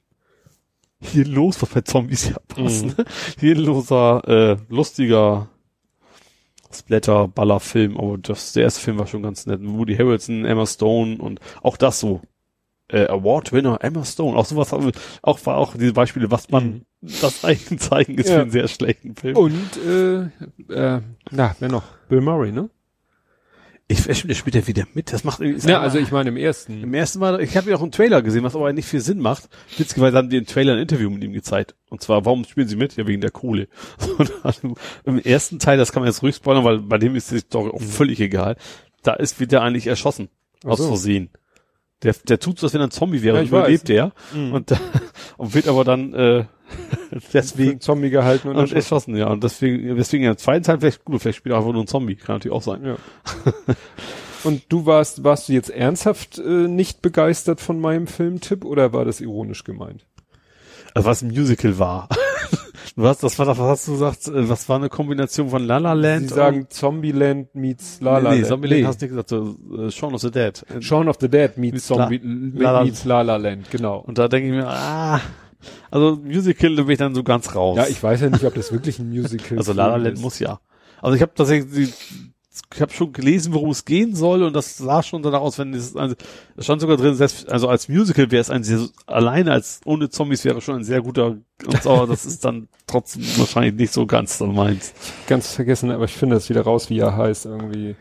hirnlos, 1.01 1.61
was 1.61 1.69
bei 1.73 1.81
Zombies 1.81 2.30
ja 2.30 2.38
passt, 2.47 2.85
Mhm. 2.85 2.93
ne? 2.97 3.06
hirnloser, 3.39 4.22
äh, 4.25 4.57
lustiger 4.73 5.49
Splatter-Baller-Film, 6.73 7.97
aber 7.97 8.17
das, 8.19 8.53
der 8.53 8.64
erste 8.64 8.81
Film 8.81 8.97
war 8.99 9.07
schon 9.07 9.23
ganz 9.23 9.45
nett. 9.45 9.59
Woody 9.64 9.95
Harrelson, 9.97 10.45
Emma 10.45 10.65
Stone 10.65 11.17
und 11.17 11.39
auch 11.61 11.77
das 11.77 11.99
so. 11.99 12.22
Äh, 12.90 13.06
Award-Winner 13.07 13.80
Emma 13.82 14.06
Stone, 14.06 14.38
auch 14.38 14.45
sowas, 14.45 14.72
haben 14.72 14.85
wir- 14.85 14.93
auch 15.22 15.45
war 15.45 15.57
auch 15.57 15.75
diese 15.75 15.91
Beispiele, 15.93 16.32
was 16.32 16.49
man, 16.49 16.83
das 17.01 17.43
eigentlich 17.43 17.80
zeigen 17.82 18.17
ist 18.17 18.30
Ja. 18.30 18.35
für 18.35 18.41
einen 18.43 18.51
sehr 18.51 18.67
schlechten 18.69 19.16
Film. 19.16 19.35
Und, 19.35 19.77
äh, 19.85 20.22
äh, 20.74 21.01
na, 21.32 21.56
wer 21.59 21.69
noch? 21.69 21.83
Bill 22.07 22.22
Murray, 22.22 22.51
ne? 22.53 22.69
Ich, 23.90 24.06
er 24.07 24.16
spielt, 24.16 24.32
er 24.32 24.35
spielt 24.35 24.56
ja 24.56 24.67
wieder 24.67 24.85
mit, 24.93 25.14
das 25.14 25.24
macht 25.24 25.40
irgendwie, 25.40 25.66
Ja, 25.69 25.80
also 25.80 25.98
ich 25.98 26.11
meine 26.11 26.27
im 26.30 26.35
ersten. 26.35 26.83
Im 26.83 26.93
ersten 26.93 27.19
Mal, 27.19 27.40
ich 27.41 27.56
habe 27.56 27.69
ja 27.69 27.77
auch 27.77 27.82
einen 27.82 27.93
Trailer 27.93 28.22
gesehen, 28.22 28.43
was 28.43 28.53
aber 28.56 28.72
nicht 28.74 28.85
viel 28.88 28.99
Sinn 28.99 29.19
macht. 29.19 29.48
Witzigerweise 29.77 30.17
haben 30.17 30.30
die 30.30 30.35
im 30.38 30.45
Trailer 30.45 30.74
ein 30.74 30.80
Interview 30.80 31.09
mit 31.09 31.24
ihm 31.24 31.32
gezeigt. 31.32 31.75
Und 31.90 32.01
zwar, 32.01 32.25
warum 32.25 32.43
spielen 32.43 32.67
sie 32.67 32.75
mit? 32.75 32.98
Ja, 32.98 33.07
wegen 33.07 33.22
der 33.22 33.32
Kohle. 33.32 33.69
Dann 34.43 34.74
Im 35.06 35.19
ersten 35.19 35.59
Teil, 35.59 35.77
das 35.77 35.93
kann 35.93 36.01
man 36.01 36.07
jetzt 36.09 36.22
ruhig 36.22 36.35
spoilern, 36.35 36.66
weil 36.66 36.80
bei 36.80 36.98
dem 36.98 37.16
ist 37.16 37.32
die 37.32 37.40
Story 37.40 37.69
auch 37.74 37.82
völlig 37.82 38.19
egal. 38.19 38.57
Da 39.03 39.14
ist, 39.14 39.40
wird 39.40 39.53
er 39.53 39.61
eigentlich 39.61 39.88
erschossen. 39.88 40.27
Aus 40.66 40.80
so. 40.80 40.88
Versehen. 40.88 41.30
Der, 42.03 42.14
der 42.27 42.40
tut 42.40 42.59
so, 42.59 42.67
als 42.67 42.74
wenn 42.74 42.82
er 42.82 42.88
ein 42.88 42.92
Zombie 42.92 43.24
wäre 43.24 43.35
Ja, 43.35 43.40
und 43.42 43.45
ich 43.45 43.51
überlebt 43.51 43.90
er. 43.90 44.11
Mhm. 44.34 44.53
Und, 44.53 44.72
und 45.38 45.53
wird 45.53 45.67
aber 45.67 45.84
dann, 45.84 46.14
äh, 46.14 46.45
deswegen, 47.34 47.80
Zombie 47.80 48.09
gehalten 48.09 48.50
und, 48.50 48.56
und 48.56 48.72
erschossen. 48.72 49.16
erschossen, 49.16 49.17
ja. 49.17 49.27
Und 49.27 49.43
deswegen, 49.43 49.95
deswegen 49.95 50.26
im 50.26 50.38
zweiten 50.38 50.64
Teil 50.64 50.80
vielleicht, 50.80 51.06
gut, 51.06 51.22
vielleicht 51.22 51.40
spielt 51.40 51.53
er 51.53 51.58
einfach 51.58 51.74
nur 51.74 51.84
ein 51.84 51.88
Zombie. 51.88 52.16
Kann 52.16 52.35
natürlich 52.35 52.56
auch 52.56 52.61
sein. 52.61 52.85
Ja. 52.85 52.98
Und 54.43 54.64
du 54.69 54.85
warst, 54.85 55.24
warst 55.24 55.50
du 55.50 55.53
jetzt 55.53 55.69
ernsthaft 55.69 56.38
äh, 56.38 56.67
nicht 56.67 57.01
begeistert 57.01 57.59
von 57.59 57.80
meinem 57.80 58.08
Filmtipp 58.08 58.64
oder 58.64 58.93
war 58.93 59.03
das 59.03 59.19
ironisch 59.19 59.64
gemeint? 59.64 60.06
Also 60.93 61.08
was 61.09 61.22
ein 61.22 61.30
Musical 61.30 61.80
war. 61.80 62.09
was, 62.98 63.19
das 63.19 63.38
war 63.40 63.45
das, 63.45 63.58
was 63.58 63.67
hast 63.67 63.88
du 63.88 63.92
gesagt? 63.93 64.27
äh, 64.27 64.50
Was 64.50 64.67
war 64.67 64.77
eine 64.77 64.90
Kombination 64.90 65.50
von 65.50 65.64
La 65.64 65.77
La 65.77 65.93
Land? 65.93 66.27
Sie 66.30 66.34
sagen 66.35 66.67
Zombieland 66.69 67.53
meets 67.56 68.01
La 68.01 68.17
La 68.17 68.30
nee, 68.32 68.35
nee, 68.38 68.42
Land. 68.42 68.48
Zombieland 68.50 68.85
hast 68.88 69.01
du 69.01 69.06
nicht 69.06 69.11
gesagt, 69.11 69.30
so, 69.30 69.56
äh, 69.77 69.92
Shaun 69.92 70.14
of 70.16 70.22
the 70.22 70.32
Dead. 70.32 70.66
Shaun 70.82 71.08
of 71.08 71.17
the 71.22 71.30
Dead 71.30 71.58
meets 71.58 71.74
Meets 71.74 71.88
Zombie, 71.88 72.19
La 72.56 72.72
La- 72.72 72.84
meets 72.84 73.06
La 73.06 73.22
La 73.22 73.38
Land, 73.38 73.69
genau. 73.72 74.00
Und 74.00 74.17
da 74.17 74.27
denke 74.27 74.48
ich 74.50 74.53
mir, 74.56 74.67
ah, 74.67 75.22
also 75.92 76.17
Musical 76.24 76.76
da 76.76 76.84
bin 76.84 76.92
ich 76.92 76.98
dann 77.00 77.16
so 77.16 77.24
ganz 77.24 77.53
raus. 77.56 77.77
Ja, 77.77 77.88
ich 77.88 78.01
weiß 78.01 78.22
ja 78.22 78.30
nicht, 78.30 78.43
ob 78.43 78.53
das 78.56 78.72
wirklich 78.72 79.00
ein 79.00 79.09
Musical 79.09 79.58
also 79.58 79.74
La 79.74 79.88
La 79.88 79.95
Land 79.98 80.16
ist. 80.17 80.22
muss 80.22 80.40
ja. 80.40 80.59
Also 81.01 81.16
ich 81.16 81.22
habe 81.22 81.32
tatsächlich, 81.35 81.72
die- 81.90 82.27
ich 82.74 82.82
habe 82.82 82.92
schon 82.92 83.14
gelesen, 83.14 83.53
worum 83.53 83.69
es 83.72 83.86
gehen 83.86 84.16
soll 84.16 84.44
und 84.44 84.53
das 84.56 84.77
sah 84.77 85.03
schon 85.03 85.22
danach 85.24 85.42
aus, 85.42 85.58
wenn 85.58 85.74
es, 85.74 85.95
also, 85.95 86.16
es 86.56 86.66
stand 86.66 86.82
sogar 86.82 86.98
drin, 86.98 87.16
selbst, 87.16 87.50
also 87.50 87.68
als 87.68 87.90
Musical 87.90 88.30
wäre 88.32 88.42
es 88.42 88.50
ein 88.50 88.64
sehr, 88.64 88.80
alleine 89.06 89.52
als 89.52 89.82
ohne 89.86 90.10
Zombies 90.10 90.44
wäre 90.45 90.61
schon 90.61 90.77
ein 90.77 90.84
sehr 90.84 91.02
guter, 91.02 91.38
und 91.66 91.84
so, 91.84 91.90
aber 91.90 92.08
das 92.08 92.26
ist 92.26 92.45
dann 92.45 92.68
trotzdem 92.88 93.24
wahrscheinlich 93.38 93.76
nicht 93.76 93.94
so 93.94 94.06
ganz 94.06 94.38
dann 94.38 94.53
meins. 94.53 94.94
ganz 95.27 95.53
vergessen, 95.53 95.92
aber 95.92 96.06
ich 96.06 96.14
finde 96.14 96.36
das 96.36 96.50
wieder 96.50 96.61
raus, 96.61 96.90
wie 96.90 97.00
er 97.00 97.16
heißt 97.16 97.45
irgendwie. 97.45 97.95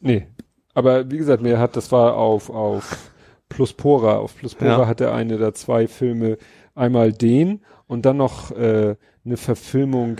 Nee. 0.00 0.26
Aber 0.74 1.10
wie 1.10 1.16
gesagt, 1.18 1.42
mir 1.42 1.58
hat, 1.58 1.74
das 1.76 1.90
war 1.90 2.16
auf, 2.16 2.50
auf 2.50 3.10
Pluspora. 3.48 4.16
Auf 4.18 4.36
Pluspora 4.36 4.80
Ja. 4.80 4.86
hat 4.86 5.00
er 5.00 5.14
eine 5.14 5.38
der 5.38 5.54
zwei 5.54 5.88
Filme, 5.88 6.36
einmal 6.74 7.12
den 7.12 7.62
und 7.86 8.04
dann 8.04 8.18
noch 8.18 8.50
äh, 8.50 8.96
eine 9.24 9.36
Verfilmung 9.36 10.18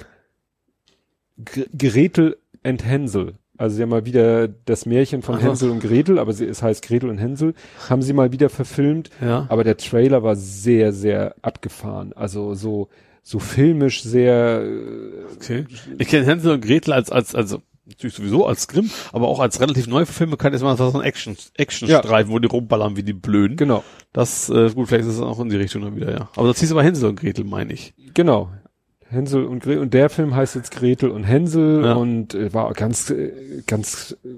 Gre 1.44 1.66
Gretel 1.76 2.38
and 2.62 2.84
Hänsel. 2.84 3.34
Also 3.58 3.76
sie 3.76 3.82
haben 3.82 3.90
mal 3.90 4.06
wieder 4.06 4.48
das 4.48 4.86
Märchen 4.86 5.22
von 5.22 5.36
Ach 5.36 5.38
was. 5.38 5.48
Hänsel 5.48 5.70
und 5.70 5.80
Gretel, 5.80 6.18
aber 6.18 6.32
sie, 6.32 6.44
es 6.46 6.62
heißt 6.62 6.86
Gretel 6.86 7.10
und 7.10 7.18
Hänsel, 7.18 7.54
haben 7.88 8.02
sie 8.02 8.12
mal 8.12 8.32
wieder 8.32 8.48
verfilmt. 8.48 9.10
Ja. 9.20 9.46
Aber 9.48 9.64
der 9.64 9.76
Trailer 9.76 10.22
war 10.22 10.36
sehr, 10.36 10.92
sehr 10.92 11.34
abgefahren. 11.42 12.12
Also 12.14 12.54
so, 12.54 12.88
so 13.22 13.38
filmisch 13.38 14.02
sehr, 14.02 14.62
äh, 14.62 15.34
Okay. 15.36 15.66
Ich 15.98 16.08
kenne 16.08 16.26
Hänsel 16.26 16.52
und 16.52 16.60
Gretel 16.60 16.92
als, 16.92 17.10
als, 17.10 17.34
also 17.34 17.62
natürlich 17.86 18.16
sowieso 18.16 18.46
als 18.46 18.68
Grimm, 18.68 18.90
aber 19.12 19.28
auch 19.28 19.40
als 19.40 19.60
relativ 19.60 19.86
Neuverfilmung 19.86 20.38
kann 20.38 20.52
jetzt 20.52 20.62
mal 20.62 20.76
so 20.76 20.92
ein 20.92 21.02
Action, 21.02 21.36
Action-Streifen, 21.54 22.32
wo 22.32 22.38
die 22.38 22.48
rumballern 22.48 22.96
wie 22.96 23.02
die 23.02 23.12
Blöden. 23.12 23.56
Genau. 23.56 23.84
Das, 24.12 24.50
äh, 24.50 24.70
gut, 24.70 24.88
vielleicht 24.88 25.06
ist 25.06 25.14
es 25.14 25.20
auch 25.20 25.40
in 25.40 25.48
die 25.48 25.56
Richtung 25.56 25.82
dann 25.82 25.96
wieder, 25.96 26.10
ja. 26.10 26.28
Aber 26.36 26.48
das 26.48 26.60
hieß 26.60 26.72
aber 26.72 26.82
Hänsel 26.82 27.08
und 27.08 27.20
Gretel, 27.20 27.44
meine 27.44 27.72
ich. 27.72 27.94
Genau. 28.14 28.50
Hänsel 29.08 29.44
und 29.44 29.60
Gretel. 29.62 29.78
Und 29.82 29.94
der 29.94 30.10
Film 30.10 30.34
heißt 30.34 30.54
jetzt 30.54 30.70
Gretel 30.72 31.10
und 31.10 31.24
Hänsel 31.24 31.84
Ja. 31.84 31.92
und 31.94 32.34
äh, 32.34 32.52
war 32.52 32.72
ganz, 32.74 33.10
äh, 33.10 33.62
ganz 33.66 34.16
äh, 34.24 34.28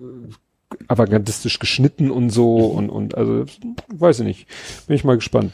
avantgardistisch 0.89 1.59
geschnitten 1.59 2.11
und 2.11 2.31
so 2.31 2.57
und, 2.67 2.91
und 2.91 3.15
also, 3.17 3.45
weiß 3.89 4.21
ich 4.21 4.27
nicht. 4.27 4.47
Bin 4.87 4.97
ich 4.97 5.05
mal 5.05 5.17
gespannt, 5.17 5.53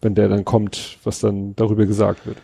wenn 0.00 0.14
der 0.14 0.28
dann 0.28 0.44
kommt, 0.44 0.98
was 1.04 1.18
dann 1.20 1.56
darüber 1.56 1.86
gesagt 1.86 2.26
wird. 2.26 2.38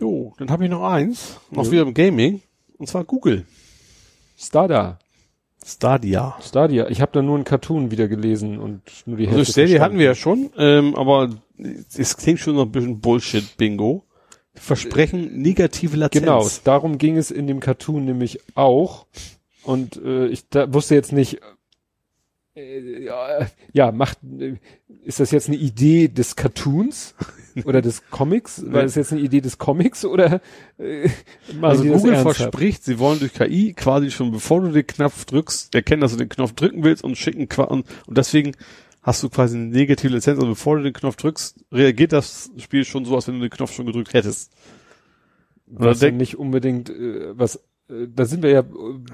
Jo, 0.00 0.34
dann 0.38 0.50
habe 0.50 0.64
ich 0.64 0.70
noch 0.70 0.82
eins, 0.82 1.38
noch 1.50 1.64
Jo. 1.66 1.70
wieder 1.72 1.82
im 1.82 1.94
Gaming, 1.94 2.42
und 2.78 2.88
zwar 2.88 3.04
Google. 3.04 3.44
Stadia. 4.36 4.98
Stadia. 5.64 6.36
Stadia. 6.40 6.88
Ich 6.88 7.00
habe 7.00 7.12
da 7.12 7.22
nur 7.22 7.34
einen 7.34 7.44
Cartoon 7.44 7.90
wieder 7.90 8.06
gelesen 8.08 8.58
und 8.58 8.82
nur 9.06 9.16
die 9.16 9.26
Also 9.26 9.38
Hälfte 9.38 9.52
Stadia 9.52 9.66
verstanden. 9.68 9.84
hatten 9.84 9.98
wir 9.98 10.04
ja 10.06 10.14
schon, 10.14 10.50
ähm, 10.58 10.94
aber 10.94 11.30
es 11.58 12.16
klingt 12.16 12.40
schon 12.40 12.56
noch 12.56 12.66
ein 12.66 12.72
bisschen 12.72 13.00
Bullshit-Bingo. 13.00 14.04
Versprechen 14.54 15.40
negative 15.40 15.96
Latenz. 15.96 16.24
Genau, 16.24 16.48
darum 16.64 16.98
ging 16.98 17.16
es 17.16 17.30
in 17.30 17.46
dem 17.46 17.60
Cartoon 17.60 18.04
nämlich 18.04 18.40
auch. 18.54 19.06
Und 19.62 19.96
äh, 20.02 20.28
ich 20.28 20.48
da 20.48 20.72
wusste 20.72 20.94
jetzt 20.94 21.12
nicht, 21.12 21.40
äh, 22.54 23.04
ja, 23.04 23.46
ja, 23.72 23.92
macht, 23.92 24.18
äh, 24.38 24.54
ist 25.04 25.20
das 25.20 25.30
jetzt 25.30 25.48
eine 25.48 25.58
Idee 25.58 26.08
des 26.08 26.36
Cartoons 26.36 27.14
oder 27.64 27.82
des 27.82 28.08
Comics? 28.10 28.62
War 28.66 28.82
das 28.82 28.94
jetzt 28.94 29.12
eine 29.12 29.20
Idee 29.20 29.42
des 29.42 29.58
Comics 29.58 30.04
oder 30.04 30.40
äh, 30.78 31.10
Also 31.60 31.84
Google 31.84 32.16
verspricht, 32.16 32.84
sie 32.84 32.98
wollen 32.98 33.18
durch 33.18 33.34
KI 33.34 33.74
quasi 33.74 34.10
schon 34.10 34.32
bevor 34.32 34.62
du 34.62 34.68
den 34.70 34.86
Knopf 34.86 35.26
drückst, 35.26 35.74
erkennen, 35.74 36.00
dass 36.00 36.12
du 36.12 36.18
den 36.18 36.30
Knopf 36.30 36.52
drücken 36.54 36.82
willst 36.82 37.04
und 37.04 37.18
schicken 37.18 37.46
und, 37.66 37.86
und 38.06 38.18
deswegen 38.18 38.52
hast 39.06 39.22
du 39.22 39.28
quasi 39.30 39.56
eine 39.56 39.66
negative 39.68 40.12
Lizenz. 40.12 40.36
Also 40.38 40.48
bevor 40.48 40.76
du 40.76 40.82
den 40.82 40.92
Knopf 40.92 41.16
drückst, 41.16 41.64
reagiert 41.72 42.12
das 42.12 42.50
Spiel 42.58 42.84
schon 42.84 43.04
so, 43.04 43.14
als 43.14 43.28
wenn 43.28 43.36
du 43.36 43.40
den 43.40 43.50
Knopf 43.50 43.72
schon 43.72 43.86
gedrückt 43.86 44.12
hättest. 44.12 44.52
was 45.66 46.00
ja 46.00 46.10
nicht 46.10 46.36
unbedingt 46.38 46.90
äh, 46.90 47.38
was. 47.38 47.56
Äh, 47.88 48.08
da 48.12 48.24
sind 48.24 48.42
wir 48.42 48.50
ja 48.50 48.60
äh, 48.60 48.64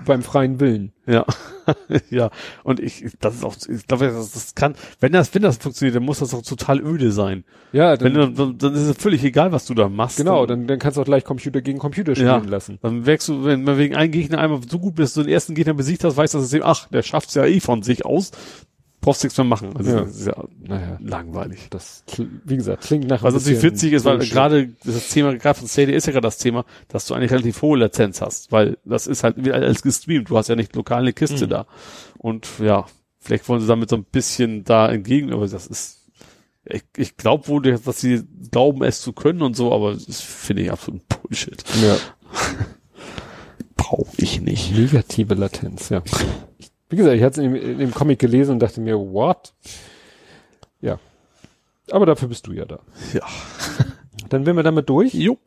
beim 0.07 0.23
freien 0.23 0.59
Willen. 0.61 0.93
Ja, 1.07 1.27
ja. 2.11 2.31
Und 2.65 2.81
ich, 2.81 3.05
das 3.21 3.35
ist 3.35 3.45
auch, 3.45 3.55
ich 3.69 3.87
glaube, 3.87 4.07
das, 4.07 4.33
das 4.33 4.55
kann, 4.55 4.75
wenn 5.01 5.13
das, 5.13 5.35
wenn 5.35 5.43
das 5.43 5.59
funktioniert, 5.59 5.97
dann 5.97 6.05
muss 6.05 6.21
das 6.21 6.33
auch 6.33 6.41
total 6.43 6.81
öde 6.81 7.13
sein. 7.13 7.45
Ja, 7.73 8.01
Wenn 8.01 8.15
dann, 8.15 8.35
du, 8.35 8.47
dann, 8.47 8.59
dann 8.59 8.75
ist 8.75 8.89
es 8.89 8.97
völlig 8.97 9.23
egal, 9.25 9.53
was 9.53 9.67
du 9.67 9.75
da 9.75 9.91
machst. 9.91 10.17
genau, 10.17 10.47
dann, 10.47 10.67
dann 10.67 10.79
kannst 10.79 10.97
du 10.97 11.03
auch 11.03 11.07
gleich 11.07 11.25
Computer 11.25 11.61
gegen 11.61 11.79
Computer 11.79 12.15
spielen 12.15 12.29
Ja. 12.29 12.39
lassen. 12.39 12.79
Dann 12.81 13.05
wächst 13.05 13.29
du, 13.29 13.45
wenn 13.45 13.63
man 13.63 13.77
wegen 13.77 13.95
einem 13.95 14.11
Gegner 14.11 14.39
einmal 14.39 14.61
so 14.67 14.79
gut 14.79 14.95
bist, 14.95 15.17
du 15.19 15.23
den 15.23 15.33
ersten 15.33 15.55
Gegner 15.55 15.75
besiegt 15.75 16.03
hast, 16.05 16.17
weißt 16.17 16.33
du, 16.33 16.39
das 16.39 16.49
System, 16.49 16.67
ach, 16.67 16.89
der 16.89 17.03
schafft's 17.03 17.35
ja 17.35 17.45
eh 17.45 17.61
von 17.61 17.83
sich 17.83 18.07
aus, 18.07 18.31
brauchst 19.03 19.23
nichts 19.25 19.37
mehr 19.37 19.45
machen. 19.45 19.77
Also, 19.77 19.91
Ja. 19.91 20.01
ist 20.05 20.27
ja 20.27 20.45
Naja, 20.67 20.99
langweilig. 21.03 21.67
das, 21.69 22.05
wie 22.45 22.57
gesagt, 22.57 22.85
klingt 22.85 23.07
nach 23.09 23.23
Was 23.23 23.35
natürlich 23.35 23.59
bisschen 23.59 23.73
witzig 23.73 23.93
ist, 23.93 24.05
weil 24.07 24.19
gerade 24.21 24.69
das 24.85 25.09
Thema, 25.11 25.35
gerade 25.37 25.59
von 25.59 25.69
Stadia 25.69 25.95
ist 25.95 26.07
ja 26.07 26.13
gerade 26.13 26.27
das 26.27 26.39
Thema, 26.39 26.65
dass 26.89 27.07
du 27.07 27.15
eigentlich 27.15 27.33
relativ 27.33 27.61
hohe 27.61 27.79
Latenz 27.79 28.23
hast, 28.23 28.51
weil 28.53 28.79
das 28.87 29.07
ist 29.07 29.25
halt 29.25 29.37
wie 29.45 29.53
alles 29.53 29.83
gestreamt, 29.83 30.31
du 30.31 30.39
hast 30.39 30.49
ja 30.49 30.57
nicht 30.57 30.75
lokal 30.75 31.03
eine 31.03 31.13
Kiste 31.13 31.45
Mhm. 31.47 31.51
da. 31.51 31.67
Und 32.17 32.47
ja, 32.61 32.87
vielleicht 33.19 33.47
wollen 33.49 33.61
sie 33.61 33.67
damit 33.67 33.91
so 33.91 33.97
ein 33.97 34.05
bisschen 34.05 34.65
da 34.65 34.89
entgegen, 34.91 35.33
aber 35.33 35.47
das 35.47 35.67
ist, 35.67 35.99
ich, 36.65 36.85
ich 36.97 37.17
glaube 37.17 37.49
wohl, 37.49 37.61
dass 37.63 38.01
sie 38.01 38.23
glauben, 38.51 38.85
es 38.85 39.01
zu 39.01 39.13
können 39.13 39.43
und 39.43 39.57
so, 39.57 39.73
aber 39.73 39.95
das 39.95 40.21
finde 40.21 40.63
ich 40.63 40.71
absolut 40.73 41.03
Bullshit. 41.09 41.63
Ja. 41.83 41.97
Brauche 43.77 44.13
ich 44.19 44.41
nicht. 44.41 44.73
Negative 44.77 45.35
Latenz, 45.35 45.89
ja. 45.89 46.03
Wie 46.93 46.97
gesagt, 46.97 47.17
ich 47.17 47.23
hatte 47.23 47.41
es 47.41 47.47
in, 47.47 47.55
dem- 47.55 47.63
in 47.73 47.79
dem 47.79 47.91
Comic 47.95 48.19
gelesen 48.19 48.53
und 48.53 48.59
dachte 48.61 48.81
mir, 48.83 48.99
what? 48.99 49.55
Ja. 50.83 50.99
Aber 51.91 52.07
dafür 52.07 52.29
bist 52.29 52.47
du 52.47 52.53
ja 52.53 52.65
da. 52.67 52.81
Ja. 53.15 53.23
Dann 54.29 54.45
wären 54.47 54.57
wir 54.57 54.63
damit 54.63 54.89
durch. 54.89 55.15
Jo. 55.15 55.39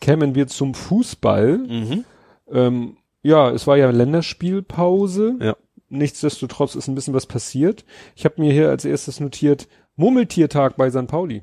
Kämen 0.00 0.34
wir 0.34 0.46
zum 0.46 0.74
Fußball. 0.74 1.58
Mhm. 1.58 2.04
Ähm, 2.50 2.96
ja, 3.22 3.50
es 3.50 3.66
war 3.66 3.76
ja 3.76 3.90
Länderspielpause. 3.90 5.36
Ja. 5.40 5.56
Nichtsdestotrotz 5.88 6.74
ist 6.74 6.86
ein 6.88 6.94
bisschen 6.94 7.14
was 7.14 7.26
passiert. 7.26 7.84
Ich 8.14 8.24
habe 8.24 8.40
mir 8.40 8.52
hier 8.52 8.68
als 8.68 8.84
erstes 8.84 9.20
notiert, 9.20 9.68
Murmeltiertag 9.96 10.76
bei 10.76 10.90
St. 10.90 11.06
Pauli. 11.06 11.42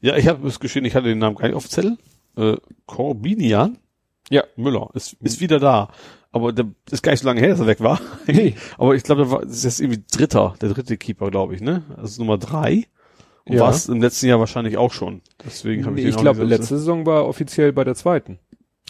Ja, 0.00 0.16
ich 0.16 0.28
habe 0.28 0.46
es 0.48 0.60
geschehen, 0.60 0.84
ich 0.84 0.94
hatte 0.94 1.08
den 1.08 1.18
Namen 1.18 1.36
gar 1.36 1.46
nicht 1.46 1.56
auf 1.56 1.68
Zettel. 1.68 1.98
Äh, 2.36 2.56
Corbinian 2.86 3.78
Ja. 4.30 4.44
Müller 4.56 4.90
ist, 4.94 5.14
ist 5.22 5.40
wieder 5.40 5.58
da. 5.58 5.90
Aber 6.32 6.52
der 6.52 6.66
ist 6.90 7.02
gar 7.02 7.12
nicht 7.12 7.20
so 7.22 7.28
lange 7.28 7.40
her, 7.40 7.50
dass 7.50 7.60
er 7.60 7.66
weg 7.66 7.80
war. 7.80 8.00
Nee. 8.26 8.54
Aber 8.78 8.94
ich 8.94 9.02
glaube, 9.02 9.22
der 9.22 9.30
war, 9.30 9.40
das 9.42 9.56
ist 9.56 9.64
jetzt 9.64 9.80
irgendwie 9.80 10.02
Dritter, 10.10 10.54
der 10.60 10.70
dritte 10.70 10.96
Keeper, 10.96 11.30
glaube 11.30 11.54
ich, 11.54 11.60
ne? 11.60 11.82
Also 11.96 12.22
Nummer 12.22 12.38
drei. 12.38 12.84
Und 13.44 13.54
Ja. 13.54 13.62
war 13.62 13.70
es 13.70 13.88
im 13.88 14.00
letzten 14.02 14.26
Jahr 14.26 14.40
wahrscheinlich 14.40 14.76
auch 14.76 14.92
schon. 14.92 15.22
Deswegen 15.44 15.86
habe 15.86 15.98
ich, 15.98 16.04
ich 16.04 16.10
den 16.10 16.18
auch 16.18 16.22
glaube, 16.22 16.44
letzte 16.44 16.78
Saison 16.78 17.06
war 17.06 17.26
offiziell 17.26 17.72
bei 17.72 17.84
der 17.84 17.94
zweiten. 17.94 18.38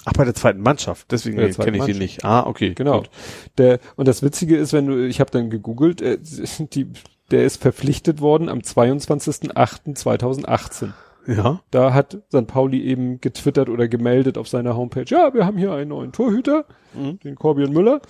Ach, 0.04 0.12
bei 0.12 0.24
der 0.24 0.34
zweiten 0.34 0.60
Mannschaft. 0.60 1.10
Deswegen 1.10 1.36
der 1.36 1.50
kenne 1.52 1.78
ich 1.78 1.84
den 1.84 1.98
nicht. 1.98 2.24
Ah, 2.24 2.46
okay. 2.46 2.74
Genau. 2.74 2.98
Gut. 3.00 3.10
Der, 3.58 3.80
und 3.96 4.08
das 4.08 4.22
Witzige 4.22 4.56
ist, 4.56 4.72
wenn 4.72 4.86
du, 4.86 5.06
ich 5.06 5.20
habe 5.20 5.30
dann 5.30 5.50
gegoogelt, 5.50 6.00
äh, 6.00 6.18
die, 6.72 6.86
der 7.30 7.44
ist 7.44 7.60
verpflichtet 7.60 8.20
worden 8.20 8.48
am 8.48 8.60
22.08.2018. 8.60 10.92
Ja. 11.26 11.60
Da 11.70 11.92
hat 11.92 12.18
St. 12.28 12.46
Pauli 12.46 12.82
eben 12.82 13.20
getwittert 13.20 13.68
oder 13.68 13.88
gemeldet 13.88 14.38
auf 14.38 14.48
seiner 14.48 14.76
Homepage, 14.76 15.04
ja, 15.08 15.34
wir 15.34 15.44
haben 15.44 15.58
hier 15.58 15.72
einen 15.72 15.88
neuen 15.90 16.12
Torhüter, 16.12 16.64
Mhm. 16.94 17.18
den 17.20 17.34
Corbian 17.34 17.72
Müller. 17.72 18.00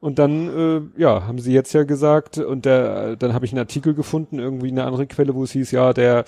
Und 0.00 0.18
dann, 0.18 0.48
äh, 0.96 1.00
ja, 1.00 1.26
haben 1.28 1.38
sie 1.38 1.52
jetzt 1.52 1.72
ja 1.74 1.84
gesagt, 1.84 2.38
und 2.38 2.64
der, 2.64 3.14
dann 3.14 3.34
habe 3.34 3.44
ich 3.44 3.52
einen 3.52 3.60
Artikel 3.60 3.94
gefunden, 3.94 4.40
irgendwie 4.40 4.70
eine 4.70 4.82
andere 4.84 5.06
Quelle, 5.06 5.34
wo 5.34 5.44
es 5.44 5.52
hieß, 5.52 5.70
ja, 5.70 5.92
der 5.92 6.24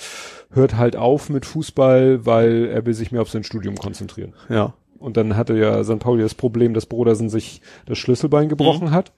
hört 0.51 0.77
halt 0.77 0.95
auf 0.97 1.29
mit 1.29 1.45
Fußball, 1.45 2.25
weil 2.25 2.67
er 2.67 2.87
will 2.87 2.95
sich 2.95 3.11
mehr 3.11 3.23
auf 3.23 3.31
sein 3.31 3.43
Studium 3.43 3.75
konzentrieren. 3.77 4.35
Ja. 4.49 4.75
Und 5.01 5.17
dann 5.17 5.37
hatte 5.37 5.55
ja 5.59 5.83
St. 5.83 5.99
Pauli 5.99 6.23
das 6.23 6.35
Problem, 6.37 6.73
dass 6.73 6.87
Brodersen 6.87 7.29
sich 7.29 7.63
das 7.87 7.99
Schlüsselbein 7.99 8.49
gebrochen 8.49 8.93
hat. 8.93 9.13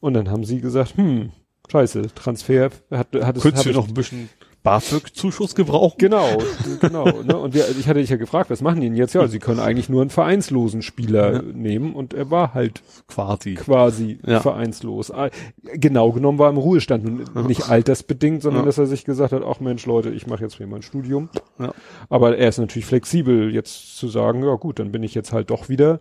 Und 0.00 0.14
dann 0.14 0.28
haben 0.28 0.44
sie 0.44 0.60
gesagt, 0.60 0.96
hm, 0.96 1.30
scheiße, 1.70 2.12
Transfer 2.14 2.70
hat, 2.90 3.08
hat 3.14 3.36
es, 3.36 3.42
Könntest 3.42 3.66
du 3.66 3.70
noch 3.72 3.86
ein 3.86 3.94
bisschen 3.94 4.28
BAföG-Zuschuss 4.62 5.54
gebrauchen? 5.54 5.96
Genau, 5.98 6.38
genau. 6.80 7.04
Ne? 7.22 7.36
Und 7.36 7.54
wir, 7.54 7.64
ich 7.78 7.88
hatte 7.88 8.00
dich 8.00 8.10
ja 8.10 8.16
gefragt, 8.16 8.50
was 8.50 8.60
machen 8.62 8.80
die 8.80 8.88
denn 8.88 8.96
jetzt? 8.96 9.14
Ja, 9.14 9.26
sie 9.28 9.38
können 9.38 9.60
eigentlich 9.60 9.88
nur 9.88 10.00
einen 10.02 10.10
vereinslosen 10.10 10.82
Spieler 10.82 11.32
Ja. 11.34 11.42
nehmen 11.42 11.94
und 11.94 12.14
er 12.14 12.30
war 12.30 12.54
halt 12.54 12.82
Quasi. 13.08 13.54
quasi 13.54 14.18
Ja. 14.26 14.40
vereinslos. 14.40 15.10
Ah, 15.10 15.30
Genau 15.74 16.12
genommen 16.12 16.38
war 16.38 16.48
er 16.48 16.50
im 16.50 16.58
Ruhestand 16.58 17.06
und 17.34 17.46
nicht 17.46 17.68
altersbedingt, 17.68 18.42
sondern 18.42 18.62
Ja. 18.62 18.66
dass 18.66 18.78
er 18.78 18.86
sich 18.86 19.04
gesagt 19.04 19.32
hat, 19.32 19.42
ach 19.44 19.60
Mensch 19.60 19.86
Leute, 19.86 20.10
ich 20.10 20.26
mache 20.26 20.42
jetzt 20.42 20.56
hier 20.56 20.66
mein 20.66 20.82
Studium. 20.82 21.28
Ja. 21.58 21.72
Aber 22.08 22.36
er 22.36 22.48
ist 22.48 22.58
natürlich 22.58 22.86
flexibel, 22.86 23.52
jetzt 23.54 23.96
zu 23.96 24.08
sagen, 24.08 24.42
ja 24.44 24.54
gut, 24.56 24.78
dann 24.78 24.92
bin 24.92 25.02
ich 25.02 25.14
jetzt 25.14 25.32
halt 25.32 25.50
doch 25.50 25.68
wieder. 25.68 26.00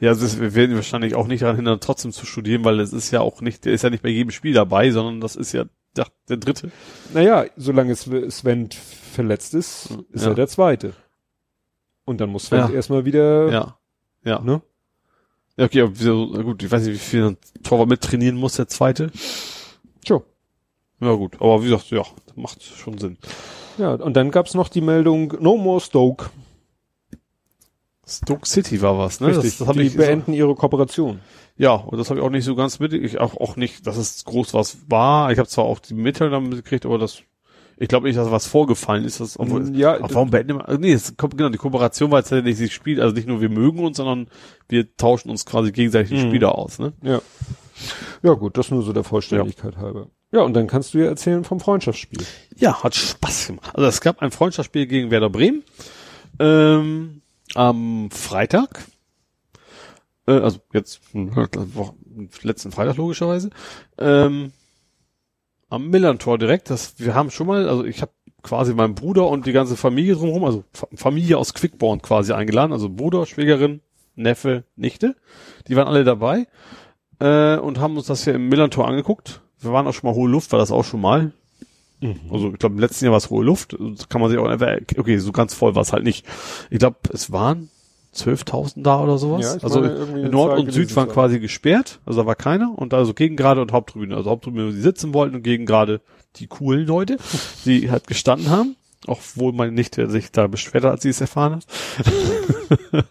Ja, 0.00 0.10
also 0.10 0.22
das, 0.22 0.40
wir 0.40 0.54
werden 0.54 0.70
ihn 0.70 0.76
wahrscheinlich 0.76 1.14
auch 1.14 1.26
nicht 1.26 1.42
daran 1.42 1.56
hindern, 1.56 1.78
trotzdem 1.80 2.10
zu 2.12 2.24
studieren, 2.24 2.64
weil 2.64 2.80
es 2.80 2.92
ist 2.94 3.10
ja 3.10 3.20
auch 3.20 3.42
nicht, 3.42 3.66
der 3.66 3.74
ist 3.74 3.82
ja 3.84 3.90
nicht 3.90 4.02
bei 4.02 4.08
jedem 4.08 4.30
Spiel 4.30 4.54
dabei, 4.54 4.90
sondern 4.90 5.20
das 5.20 5.36
ist 5.36 5.52
ja 5.52 5.64
der, 5.96 6.06
der 6.28 6.36
dritte. 6.36 6.70
Naja, 7.12 7.46
solange 7.56 7.92
es 7.92 8.02
Sven 8.28 8.68
verletzt 8.70 9.54
ist, 9.54 9.90
ist 10.10 10.22
Ja. 10.24 10.30
er 10.30 10.34
der 10.34 10.48
Zweite. 10.48 10.94
Und 12.04 12.20
dann 12.20 12.30
muss 12.30 12.46
Sven 12.46 12.58
Ja. 12.60 12.70
erstmal 12.70 13.04
wieder, 13.04 13.50
Ja. 13.50 13.78
Ja. 14.24 14.40
ne? 14.40 14.62
Ja, 15.56 15.64
okay, 15.66 15.82
aber 15.82 16.42
gut, 16.44 16.62
ich 16.62 16.70
weiß 16.70 16.84
nicht, 16.84 16.94
wie 16.94 16.98
viel 16.98 17.24
ein 17.24 17.36
Torwart 17.62 17.88
mittrainieren 17.88 18.36
muss, 18.36 18.54
der 18.56 18.68
zweite. 18.68 19.10
Tja. 20.04 20.20
Ja, 21.00 21.12
gut. 21.14 21.34
Aber 21.40 21.60
wie 21.62 21.68
gesagt, 21.68 21.90
ja, 21.90 22.02
macht 22.36 22.62
schon 22.62 22.98
Sinn. 22.98 23.18
Ja, 23.78 23.94
und 23.94 24.14
dann 24.14 24.30
gab's 24.30 24.54
noch 24.54 24.68
die 24.68 24.80
Meldung, 24.80 25.34
no 25.40 25.56
more 25.56 25.80
Stoke. 25.80 26.30
Stoke 28.10 28.46
City 28.48 28.80
war 28.82 28.98
was, 28.98 29.20
ne? 29.20 29.28
Richtig, 29.28 29.58
Das, 29.58 29.66
das 29.66 29.76
die 29.76 29.82
ich 29.82 29.96
beenden 29.96 30.32
ihre 30.32 30.54
Kooperation. 30.54 31.20
Ja, 31.56 31.72
und 31.74 31.98
das 31.98 32.08
habe 32.10 32.20
ich 32.20 32.26
auch 32.26 32.30
nicht 32.30 32.44
so 32.44 32.54
ganz 32.54 32.78
mit. 32.78 32.92
Ich 32.92 33.18
auch, 33.20 33.36
auch 33.36 33.56
nicht, 33.56 33.86
dass 33.86 33.96
es 33.96 34.24
groß 34.24 34.54
was 34.54 34.78
war. 34.88 35.30
Ich 35.32 35.38
habe 35.38 35.48
zwar 35.48 35.64
auch 35.64 35.78
die 35.78 35.94
Mitteilung 35.94 36.32
damit 36.44 36.52
gekriegt, 36.64 36.86
aber 36.86 36.98
das, 36.98 37.18
ich 37.76 37.88
glaube 37.88 38.06
nicht, 38.06 38.18
dass 38.18 38.30
was 38.30 38.46
vorgefallen 38.46 39.04
ist. 39.04 39.20
Das, 39.20 39.38
obwohl, 39.38 39.62
Mm, 39.64 39.74
ja, 39.74 39.98
Ach, 40.00 40.08
warum 40.12 40.30
beenden 40.30 40.58
wir? 40.58 40.78
Nee, 40.78 40.92
es 40.92 41.16
kommt 41.16 41.36
genau 41.36 41.50
die 41.50 41.58
Kooperation, 41.58 42.12
es 42.14 42.30
ja 42.30 42.40
nicht 42.40 42.56
sich 42.56 42.72
spielt. 42.72 42.98
Also 43.00 43.14
nicht 43.14 43.28
nur 43.28 43.40
wir 43.40 43.50
mögen 43.50 43.84
uns, 43.84 43.98
sondern 43.98 44.28
wir 44.68 44.96
tauschen 44.96 45.30
uns 45.30 45.44
quasi 45.44 45.70
gegenseitig 45.72 46.10
die 46.18 46.24
Mhm. 46.24 46.30
Spieler 46.30 46.54
aus. 46.56 46.78
Ne? 46.78 46.92
Ja. 47.02 47.20
Ja 48.22 48.32
gut, 48.34 48.56
das 48.58 48.70
nur 48.70 48.82
so 48.82 48.92
der 48.92 49.04
Vollständigkeit 49.04 49.76
halber. 49.78 50.08
Ja, 50.32 50.42
und 50.42 50.54
dann 50.54 50.66
kannst 50.66 50.94
du 50.94 50.98
ja 50.98 51.06
erzählen 51.06 51.44
vom 51.44 51.60
Freundschaftsspiel. 51.60 52.24
Ja, 52.56 52.82
hat 52.82 52.94
Spaß 52.94 53.48
gemacht. 53.48 53.70
Also 53.74 53.86
es 53.88 54.00
gab 54.00 54.20
ein 54.22 54.30
Freundschaftsspiel 54.30 54.86
gegen 54.86 55.10
Werder 55.10 55.28
Bremen 55.30 55.62
ähm, 56.38 57.19
am 57.54 58.10
Freitag. 58.10 58.84
Äh, 60.26 60.32
also 60.32 60.60
jetzt 60.72 61.00
hm, 61.12 61.32
letzten 62.42 62.72
Freitag 62.72 62.96
logischerweise. 62.96 63.50
Ähm, 63.98 64.52
am 65.68 65.88
Millantor 65.88 66.38
direkt. 66.38 66.70
Das 66.70 66.98
wir 66.98 67.14
haben 67.14 67.30
schon 67.30 67.46
mal, 67.46 67.68
also 67.68 67.84
ich 67.84 68.02
habe 68.02 68.12
quasi 68.42 68.74
meinen 68.74 68.94
Bruder 68.94 69.28
und 69.28 69.46
die 69.46 69.52
ganze 69.52 69.76
Familie 69.76 70.14
drumherum, 70.14 70.44
also 70.44 70.64
Fa- 70.72 70.88
Familie 70.94 71.38
aus 71.38 71.54
Quickborn 71.54 72.02
quasi 72.02 72.32
eingeladen, 72.32 72.72
also 72.72 72.88
Bruder, 72.88 73.26
Schwägerin, 73.26 73.80
Neffe, 74.14 74.64
Nichte. 74.76 75.16
Die 75.68 75.76
waren 75.76 75.88
alle 75.88 76.04
dabei 76.04 76.46
äh, 77.18 77.56
und 77.58 77.78
haben 77.78 77.96
uns 77.96 78.06
das 78.06 78.24
hier 78.24 78.34
im 78.34 78.48
Millantor 78.48 78.88
angeguckt. 78.88 79.42
Wir 79.58 79.72
waren 79.72 79.86
auch 79.86 79.92
schon 79.92 80.08
mal 80.08 80.16
hohe 80.16 80.30
Luft, 80.30 80.52
war 80.52 80.58
das 80.58 80.70
auch 80.70 80.84
schon 80.84 81.02
mal. 81.02 81.32
Mhm. 82.00 82.20
Also 82.30 82.50
ich 82.52 82.58
glaube 82.58 82.74
im 82.74 82.80
letzten 82.80 83.04
Jahr 83.04 83.12
war 83.12 83.18
es 83.18 83.30
hohe 83.30 83.44
Luft. 83.44 83.76
Das 83.78 84.08
kann 84.08 84.20
man 84.20 84.30
sich 84.30 84.38
auch 84.38 84.50
okay, 84.98 85.18
so 85.18 85.32
ganz 85.32 85.54
voll 85.54 85.74
war 85.74 85.82
es 85.82 85.92
halt 85.92 86.04
nicht. 86.04 86.26
Ich 86.70 86.78
glaube, 86.78 86.96
es 87.12 87.30
waren 87.30 87.70
12.000 88.14 88.82
da 88.82 89.00
oder 89.00 89.18
sowas. 89.18 89.42
Ja, 89.42 89.62
also 89.62 89.80
Nord 89.80 90.58
und 90.58 90.72
Süd 90.72 90.94
waren 90.96 91.08
quasi 91.08 91.38
gesperrt, 91.38 92.00
also 92.04 92.22
da 92.22 92.26
war 92.26 92.34
keiner 92.34 92.76
und 92.76 92.92
also 92.92 93.14
Gegengrade 93.14 93.60
und 93.60 93.72
Haupttribüne. 93.72 94.16
Also 94.16 94.30
Haupttribüne, 94.30 94.66
wo 94.66 94.70
sie 94.72 94.80
sitzen 94.80 95.14
wollten 95.14 95.36
und 95.36 95.42
Gegengrade 95.42 96.00
die 96.36 96.46
coolen 96.46 96.86
Leute, 96.86 97.18
die 97.64 97.90
halt 97.90 98.06
gestanden 98.06 98.50
haben. 98.50 98.76
Auch 99.10 99.20
wohl 99.34 99.52
meine 99.52 99.72
Nichte 99.72 100.08
sich 100.08 100.30
da 100.30 100.46
beschwert 100.46 100.84
hat, 100.84 100.92
als 100.92 101.02
sie 101.02 101.08
es 101.08 101.20
erfahren 101.20 101.56
hat. 101.56 103.04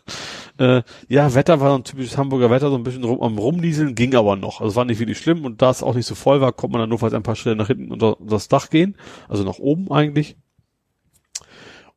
äh, 0.57 0.81
ja, 1.09 1.35
Wetter 1.35 1.59
war 1.59 1.71
so 1.71 1.75
ein 1.75 1.83
typisches 1.83 2.17
Hamburger 2.17 2.49
Wetter, 2.49 2.69
so 2.69 2.75
ein 2.75 2.83
bisschen 2.83 3.03
rum, 3.03 3.21
am 3.21 3.37
Rumnieseln, 3.37 3.95
ging 3.95 4.15
aber 4.15 4.37
noch. 4.37 4.61
Also 4.61 4.69
es 4.71 4.75
war 4.75 4.85
nicht 4.85 4.99
wirklich 4.99 5.17
schlimm 5.17 5.43
und 5.43 5.61
da 5.61 5.71
es 5.71 5.83
auch 5.83 5.95
nicht 5.95 6.05
so 6.05 6.15
voll 6.15 6.39
war, 6.39 6.53
konnte 6.53 6.71
man 6.71 6.81
dann 6.81 6.89
nur 6.89 6.99
falls 6.99 7.13
ein 7.13 7.23
paar 7.23 7.35
Schritte 7.35 7.57
nach 7.57 7.67
hinten 7.67 7.91
unter, 7.91 8.19
unter 8.19 8.35
das 8.35 8.47
Dach 8.47 8.69
gehen. 8.69 8.95
Also 9.27 9.43
nach 9.43 9.59
oben 9.59 9.91
eigentlich. 9.91 10.37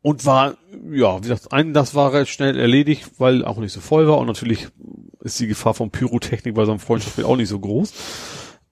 Und 0.01 0.27
war, 0.27 0.57
ja, 0.91 1.19
wie 1.19 1.29
gesagt, 1.29 1.53
ein, 1.53 1.73
das 1.73 1.95
war 1.95 2.13
recht 2.13 2.33
schnell 2.33 2.59
erledigt, 2.59 3.09
weil 3.19 3.45
auch 3.45 3.59
nicht 3.59 3.73
so 3.73 3.81
voll 3.81 4.09
war 4.09 4.19
und 4.19 4.27
natürlich 4.27 4.67
ist 5.21 5.39
die 5.39 5.47
Gefahr 5.47 5.75
von 5.75 5.91
Pyrotechnik 5.93 6.57
bei 6.57 6.65
so 6.65 6.73
einem 6.73 6.81
Freundschaftsspiel 6.81 7.25
auch 7.25 7.37
nicht 7.37 7.49
so 7.49 7.61
groß. 7.61 7.93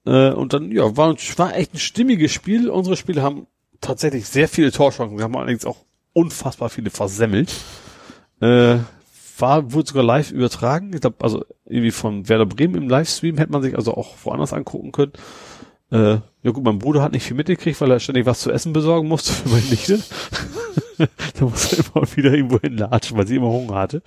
Äh, 0.06 0.30
und 0.30 0.52
dann, 0.52 0.72
ja, 0.72 0.96
war, 0.96 1.14
war 1.14 1.56
echt 1.56 1.74
ein 1.74 1.78
stimmiges 1.78 2.32
Spiel. 2.32 2.68
Unsere 2.68 2.96
Spiele 2.96 3.22
haben 3.22 3.46
tatsächlich 3.80 4.28
sehr 4.28 4.48
viele 4.48 4.72
Torchancen. 4.72 5.16
Wir 5.16 5.24
haben 5.24 5.36
allerdings 5.36 5.64
auch 5.64 5.84
unfassbar 6.12 6.68
viele 6.70 6.90
versemmelt. 6.90 7.52
Äh, 8.40 8.78
war, 9.38 9.72
wurde 9.72 9.88
sogar 9.88 10.04
live 10.04 10.30
übertragen. 10.32 10.92
Ich 10.94 11.00
glaube, 11.00 11.16
also 11.20 11.44
irgendwie 11.64 11.90
von 11.90 12.28
Werder 12.28 12.46
Bremen 12.46 12.74
im 12.74 12.88
Livestream 12.88 13.38
hätte 13.38 13.52
man 13.52 13.62
sich 13.62 13.76
also 13.76 13.94
auch 13.94 14.14
woanders 14.24 14.52
angucken 14.52 14.92
können. 14.92 15.12
Äh, 15.90 16.18
ja 16.42 16.50
gut, 16.52 16.64
mein 16.64 16.78
Bruder 16.78 17.02
hat 17.02 17.12
nicht 17.12 17.24
viel 17.24 17.36
mitgekriegt, 17.36 17.80
weil 17.80 17.90
er 17.90 18.00
ständig 18.00 18.26
was 18.26 18.40
zu 18.40 18.50
essen 18.50 18.72
besorgen 18.72 19.08
musste 19.08 19.32
für 19.32 19.48
meine 19.48 19.66
Nichte. 19.66 20.00
da 20.98 21.44
musste 21.44 21.76
er 21.76 21.84
immer 21.94 22.16
wieder 22.16 22.32
irgendwo 22.32 22.60
hinlatschen, 22.60 23.16
weil 23.16 23.26
sie 23.26 23.36
immer 23.36 23.50
Hunger 23.50 23.76
hatte. 23.76 24.02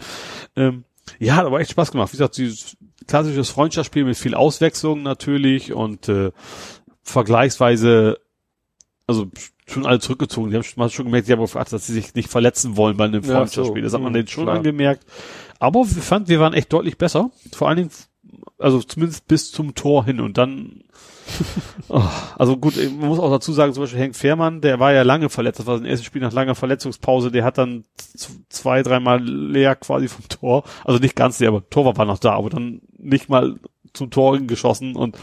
Ähm, 0.55 0.85
ja, 1.19 1.35
hat 1.35 1.45
aber 1.45 1.59
echt 1.59 1.71
Spaß 1.71 1.91
gemacht. 1.91 2.13
Wie 2.13 2.17
gesagt, 2.17 2.37
dieses 2.37 2.77
klassisches 3.07 3.49
Freundschaftsspiel 3.49 4.05
mit 4.05 4.17
viel 4.17 4.35
Auswechslung 4.35 5.03
natürlich 5.03 5.73
und 5.73 6.07
äh, 6.07 6.31
vergleichsweise, 7.01 8.17
also 9.07 9.27
schon 9.67 9.85
alle 9.85 9.99
zurückgezogen. 9.99 10.49
Die 10.49 10.55
haben 10.55 10.63
schon, 10.63 10.75
man 10.77 10.85
hat 10.85 10.93
schon 10.93 11.05
gemerkt, 11.05 11.27
die 11.27 11.31
haben 11.33 11.41
gefragt, 11.41 11.71
dass 11.73 11.87
sie 11.87 11.93
sich 11.93 12.13
nicht 12.15 12.29
verletzen 12.29 12.77
wollen 12.77 12.97
bei 12.97 13.05
einem 13.05 13.23
Ja, 13.23 13.35
Freundschaftsspiel. 13.37 13.81
so. 13.81 13.85
Das 13.85 13.93
hat 13.93 14.01
man 14.01 14.11
Mhm, 14.11 14.15
denen 14.15 14.27
schon 14.27 14.43
klar. 14.45 14.57
angemerkt. 14.57 15.05
Aber 15.59 15.79
wir 15.81 16.01
fanden, 16.01 16.29
wir 16.29 16.39
waren 16.39 16.53
echt 16.53 16.71
deutlich 16.73 16.97
besser. 16.97 17.31
Vor 17.53 17.67
allen 17.69 17.77
Dingen, 17.77 17.89
also 18.59 18.81
zumindest 18.81 19.27
bis 19.27 19.51
zum 19.51 19.75
Tor 19.75 20.05
hin 20.05 20.19
und 20.19 20.37
dann 20.37 20.83
Oh, 21.87 22.01
also 22.37 22.57
gut, 22.57 22.75
man 22.99 23.07
muss 23.07 23.19
auch 23.19 23.31
dazu 23.31 23.53
sagen, 23.53 23.73
zum 23.73 23.83
Beispiel 23.83 23.99
Henk 24.01 24.15
Fehrmann, 24.15 24.59
der 24.59 24.79
war 24.81 24.91
ja 24.91 25.03
lange 25.03 25.29
verletzt, 25.29 25.59
das 25.59 25.65
war 25.67 25.77
sein 25.77 25.85
erstes 25.85 26.05
Spiel 26.05 26.21
nach 26.21 26.33
langer 26.33 26.53
Verletzungspause, 26.55 27.31
der 27.31 27.45
hat 27.45 27.57
dann 27.57 27.85
zwei, 28.49 28.83
dreimal 28.83 29.23
leer 29.23 29.75
quasi 29.77 30.09
vom 30.09 30.27
Tor, 30.27 30.63
also 30.83 30.99
nicht 30.99 31.15
ganz 31.15 31.39
leer, 31.39 31.49
aber 31.49 31.69
Torwart 31.69 31.97
war 31.97 32.05
noch 32.05 32.19
da, 32.19 32.33
aber 32.33 32.49
dann 32.49 32.81
nicht 32.97 33.29
mal 33.29 33.55
zum 33.93 34.09
Tor 34.11 34.37
geschossen 34.39 34.95
und 34.97 35.17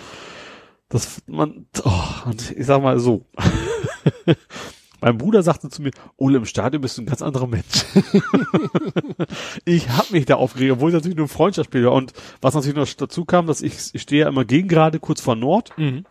das, 0.91 1.23
man, 1.27 1.67
oh, 1.85 2.31
ich 2.57 2.67
sag 2.67 2.83
mal 2.83 2.99
so. 2.99 3.25
Mein 5.01 5.17
Bruder 5.17 5.43
sagte 5.43 5.71
zu 5.71 5.81
mir, 5.81 5.93
Ole, 6.19 6.37
im 6.37 6.45
Stadion 6.45 6.83
bist 6.83 6.99
du 6.99 7.03
ein 7.03 7.07
ganz 7.07 7.23
anderer 7.23 7.47
Mensch. 7.47 7.87
ich 9.65 9.89
habe 9.89 10.09
mich 10.13 10.27
da 10.27 10.35
aufgeregt, 10.35 10.73
obwohl 10.73 10.91
es 10.91 10.95
natürlich 10.95 11.17
nur 11.17 11.25
ein 11.27 11.31
Freundschaftsspiel 11.31 11.87
war. 11.87 11.93
Und 11.93 12.13
was 12.43 12.55
natürlich 12.55 12.77
noch 12.77 12.87
dazu 12.87 13.25
kam, 13.25 13.47
dass 13.47 13.63
ich, 13.63 13.77
ich 13.95 14.03
stehe 14.03 14.23
ja 14.23 14.29
immer 14.29 14.45
gegen 14.45 14.69
gerade 14.69 14.99
kurz 15.01 15.21
vor 15.23 15.37
Nord 15.37 15.73
Mhm. 15.79 16.05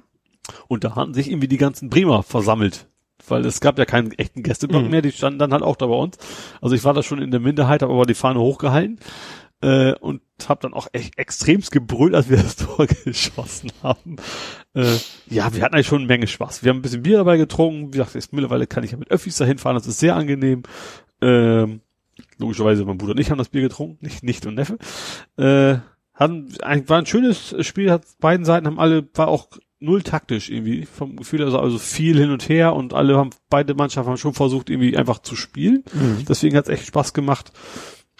und 0.68 0.84
da 0.84 0.96
hatten 0.96 1.14
sich 1.14 1.30
irgendwie 1.30 1.48
die 1.48 1.58
ganzen 1.58 1.90
Bremer 1.90 2.24
versammelt. 2.24 2.88
Weil 3.28 3.46
es 3.46 3.60
gab 3.62 3.78
ja 3.78 3.86
keinen 3.86 4.12
echten 4.14 4.42
Gästeblock 4.42 4.86
Mhm. 4.86 4.90
mehr, 4.90 5.02
die 5.04 5.12
standen 5.12 5.38
dann 5.40 5.52
halt 5.54 5.62
auch 5.62 5.76
da 5.76 5.86
bei 5.86 5.96
uns. 5.96 6.18
Also 6.62 6.74
ich 6.74 6.84
war 6.84 6.94
da 6.96 7.04
schon 7.04 7.22
in 7.22 7.30
der 7.32 7.40
Minderheit, 7.42 7.84
habe 7.84 7.94
aber 7.94 8.06
die 8.08 8.14
Fahne 8.16 8.40
hochgehalten 8.40 9.00
äh, 9.62 9.94
und 9.94 10.22
habe 10.48 10.62
dann 10.62 10.74
auch 10.74 10.88
echt 10.94 11.18
extremst 11.18 11.72
gebrüllt, 11.72 12.16
als 12.16 12.30
wir 12.30 12.38
das 12.38 12.56
Tor 12.56 12.88
geschossen 12.88 13.72
haben. 13.84 14.16
Äh, 14.74 14.98
ja, 15.28 15.54
wir 15.54 15.64
hatten 15.64 15.76
eigentlich 15.76 15.88
schon 15.88 16.00
eine 16.00 16.08
Menge 16.08 16.28
Spaß. 16.28 16.64
Wir 16.64 16.70
haben 16.70 16.80
ein 16.80 16.82
bisschen 16.82 17.04
Bier 17.04 17.18
dabei 17.18 17.38
getrunken. 17.38 17.88
Wie 17.88 17.98
gesagt, 17.98 18.16
jetzt 18.16 18.34
mittlerweile 18.34 18.68
kann 18.68 18.84
ich 18.84 18.92
ja 18.92 18.98
mit 18.98 19.12
Öffis 19.12 19.38
dahin 19.38 19.58
fahren, 19.58 19.76
das 19.76 19.88
ist 19.88 20.00
sehr 20.00 20.16
angenehm. 20.16 20.64
Ähm, 21.22 21.82
logischerweise, 22.38 22.86
mein 22.86 22.98
Bruder 22.98 23.12
und 23.12 23.20
ich 23.20 23.32
haben 23.32 23.38
das 23.38 23.50
Bier 23.50 23.62
getrunken, 23.62 23.98
nicht, 24.06 24.24
nicht 24.24 24.46
und 24.46 24.56
Neffe. 24.56 24.78
Äh, 25.38 25.80
hatten, 26.14 26.54
war 26.88 26.98
ein 26.98 27.06
schönes 27.06 27.56
Spiel, 27.66 27.92
hat 27.92 28.04
beiden 28.20 28.46
Seiten 28.46 28.68
haben 28.68 28.80
alle, 28.80 29.08
war 29.14 29.30
auch 29.30 29.48
null 29.80 30.04
taktisch 30.04 30.50
irgendwie 30.50 30.86
vom 30.86 31.16
Gefühl, 31.16 31.44
also, 31.44 31.60
also 31.60 31.78
viel 31.78 32.18
hin 32.18 32.32
und 32.32 32.50
her 32.50 32.76
und 32.76 32.94
alle 32.94 33.16
haben, 33.18 33.30
beide 33.50 33.74
Mannschaften 33.74 34.10
haben 34.10 34.18
schon 34.18 34.34
versucht, 34.34 34.70
irgendwie 34.70 34.98
einfach 34.98 35.20
zu 35.20 35.36
spielen. 35.36 35.84
Mhm. 35.94 36.26
Deswegen 36.28 36.58
hat's 36.58 36.70
echt 36.70 36.86
Spaß 36.86 37.14
gemacht. 37.14 37.54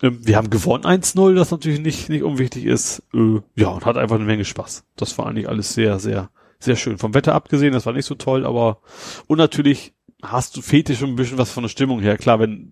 Ähm, 0.02 0.20
wir 0.22 0.38
haben 0.38 0.50
gewonnen 0.50 0.84
1-0, 0.84 1.36
das 1.36 1.52
natürlich 1.52 1.80
nicht, 1.80 2.10
nicht 2.10 2.24
unwichtig 2.24 2.66
ist. 2.66 3.04
Äh, 3.14 3.42
ja, 3.56 3.70
und 3.70 3.86
hat 3.86 3.98
einfach 3.98 4.16
eine 4.16 4.26
Menge 4.26 4.46
Spaß. 4.46 4.84
Das 4.96 5.18
war 5.18 5.28
eigentlich 5.28 5.50
alles 5.50 5.74
sehr, 5.74 6.00
sehr, 6.00 6.30
sehr 6.60 6.76
schön. 6.76 6.98
Vom 6.98 7.14
Wetter 7.14 7.36
abgesehen, 7.36 7.74
das 7.74 7.86
war 7.86 7.94
nicht 7.94 8.06
so 8.06 8.16
toll, 8.16 8.46
aber 8.46 8.80
und 9.28 9.38
natürlich 9.38 9.94
hast 10.22 10.58
du 10.58 10.62
fehlt 10.62 10.90
dir 10.90 10.96
schon 10.96 11.12
ein 11.12 11.16
bisschen 11.16 11.38
was 11.38 11.52
von 11.52 11.64
der 11.64 11.70
Stimmung 11.70 12.02
her. 12.02 12.18
Klar, 12.18 12.40
wenn 12.40 12.72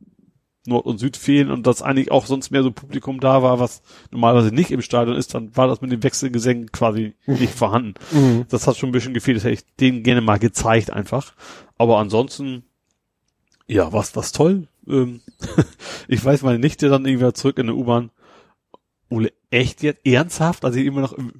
Nord 0.67 0.85
und 0.85 0.97
Süd 0.97 1.15
fehlen 1.15 1.49
und 1.49 1.65
das 1.65 1.81
eigentlich 1.81 2.11
auch 2.11 2.25
sonst 2.25 2.51
mehr 2.51 2.61
so 2.61 2.71
Publikum 2.71 3.19
da 3.19 3.41
war, 3.41 3.59
was 3.59 3.81
normalerweise 4.11 4.53
nicht 4.53 4.71
im 4.71 4.81
Stadion 4.81 5.15
ist, 5.15 5.33
dann 5.33 5.55
war 5.55 5.67
das 5.67 5.81
mit 5.81 5.91
den 5.91 6.03
Wechselgesängen 6.03 6.71
quasi 6.71 7.15
nicht 7.25 7.53
vorhanden. 7.53 7.93
Mhm. 8.11 8.45
Das 8.49 8.67
hat 8.67 8.77
schon 8.77 8.89
ein 8.89 8.91
bisschen 8.91 9.13
gefehlt, 9.13 9.37
das 9.37 9.45
hätte 9.45 9.53
ich 9.53 9.75
denen 9.79 10.03
gerne 10.03 10.21
mal 10.21 10.39
gezeigt 10.39 10.91
einfach. 10.91 11.33
Aber 11.77 11.99
ansonsten, 11.99 12.63
ja, 13.65 13.93
was, 13.93 14.15
was 14.15 14.33
toll. 14.33 14.67
Ähm, 14.87 15.21
ich 16.07 16.23
weiß 16.23 16.41
meine 16.43 16.59
Nichte 16.59 16.89
dann 16.89 17.05
irgendwie 17.05 17.33
zurück 17.33 17.57
in 17.59 17.67
der 17.67 17.75
U-Bahn. 17.75 18.11
Ole, 19.09 19.31
echt 19.51 19.83
jetzt 19.83 20.05
ernsthaft? 20.05 20.65
Also 20.65 20.79
immer 20.79 20.99
noch 20.99 21.13
im 21.13 21.31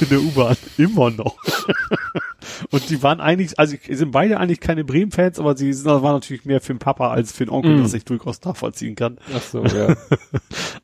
in 0.00 0.08
der 0.08 0.20
U-Bahn. 0.20 0.56
Immer 0.78 1.10
noch. 1.10 1.36
Und 2.70 2.88
die 2.88 3.02
waren 3.02 3.20
eigentlich, 3.20 3.58
also 3.58 3.76
sind 3.88 4.12
beide 4.12 4.38
eigentlich 4.38 4.60
keine 4.60 4.84
Bremen-Fans, 4.84 5.40
aber 5.40 5.56
sie 5.56 5.72
sind, 5.72 5.86
waren 5.86 6.02
natürlich 6.14 6.44
mehr 6.44 6.60
für 6.60 6.72
den 6.72 6.78
Papa 6.78 7.10
als 7.10 7.32
für 7.32 7.44
den 7.44 7.50
Onkel, 7.52 7.76
Mhm. 7.76 7.82
was 7.84 7.94
ich 7.94 8.04
durchaus 8.04 8.40
nachvollziehen 8.44 8.94
kann. 8.94 9.18
Ach 9.34 9.42
so, 9.42 9.64
ja. 9.64 9.96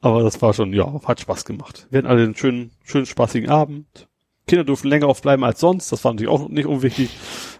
Aber 0.01 0.25
das 0.25 0.43
war 0.43 0.53
schon, 0.53 0.73
ja, 0.73 0.93
hat 1.05 1.21
Spaß 1.21 1.45
gemacht. 1.45 1.87
Wir 1.91 1.99
hatten 1.99 2.09
alle 2.09 2.25
einen 2.25 2.35
schönen, 2.35 2.73
schönen, 2.83 3.07
spaßigen 3.07 3.49
Abend. 3.49 4.09
Kinder 4.49 4.65
durften 4.65 4.89
länger 4.89 5.07
aufbleiben 5.07 5.45
als 5.45 5.61
sonst. 5.61 5.93
Das 5.93 6.03
war 6.05 6.13
natürlich 6.13 6.33
auch 6.33 6.49
nicht 6.49 6.67
unwichtig. 6.67 7.17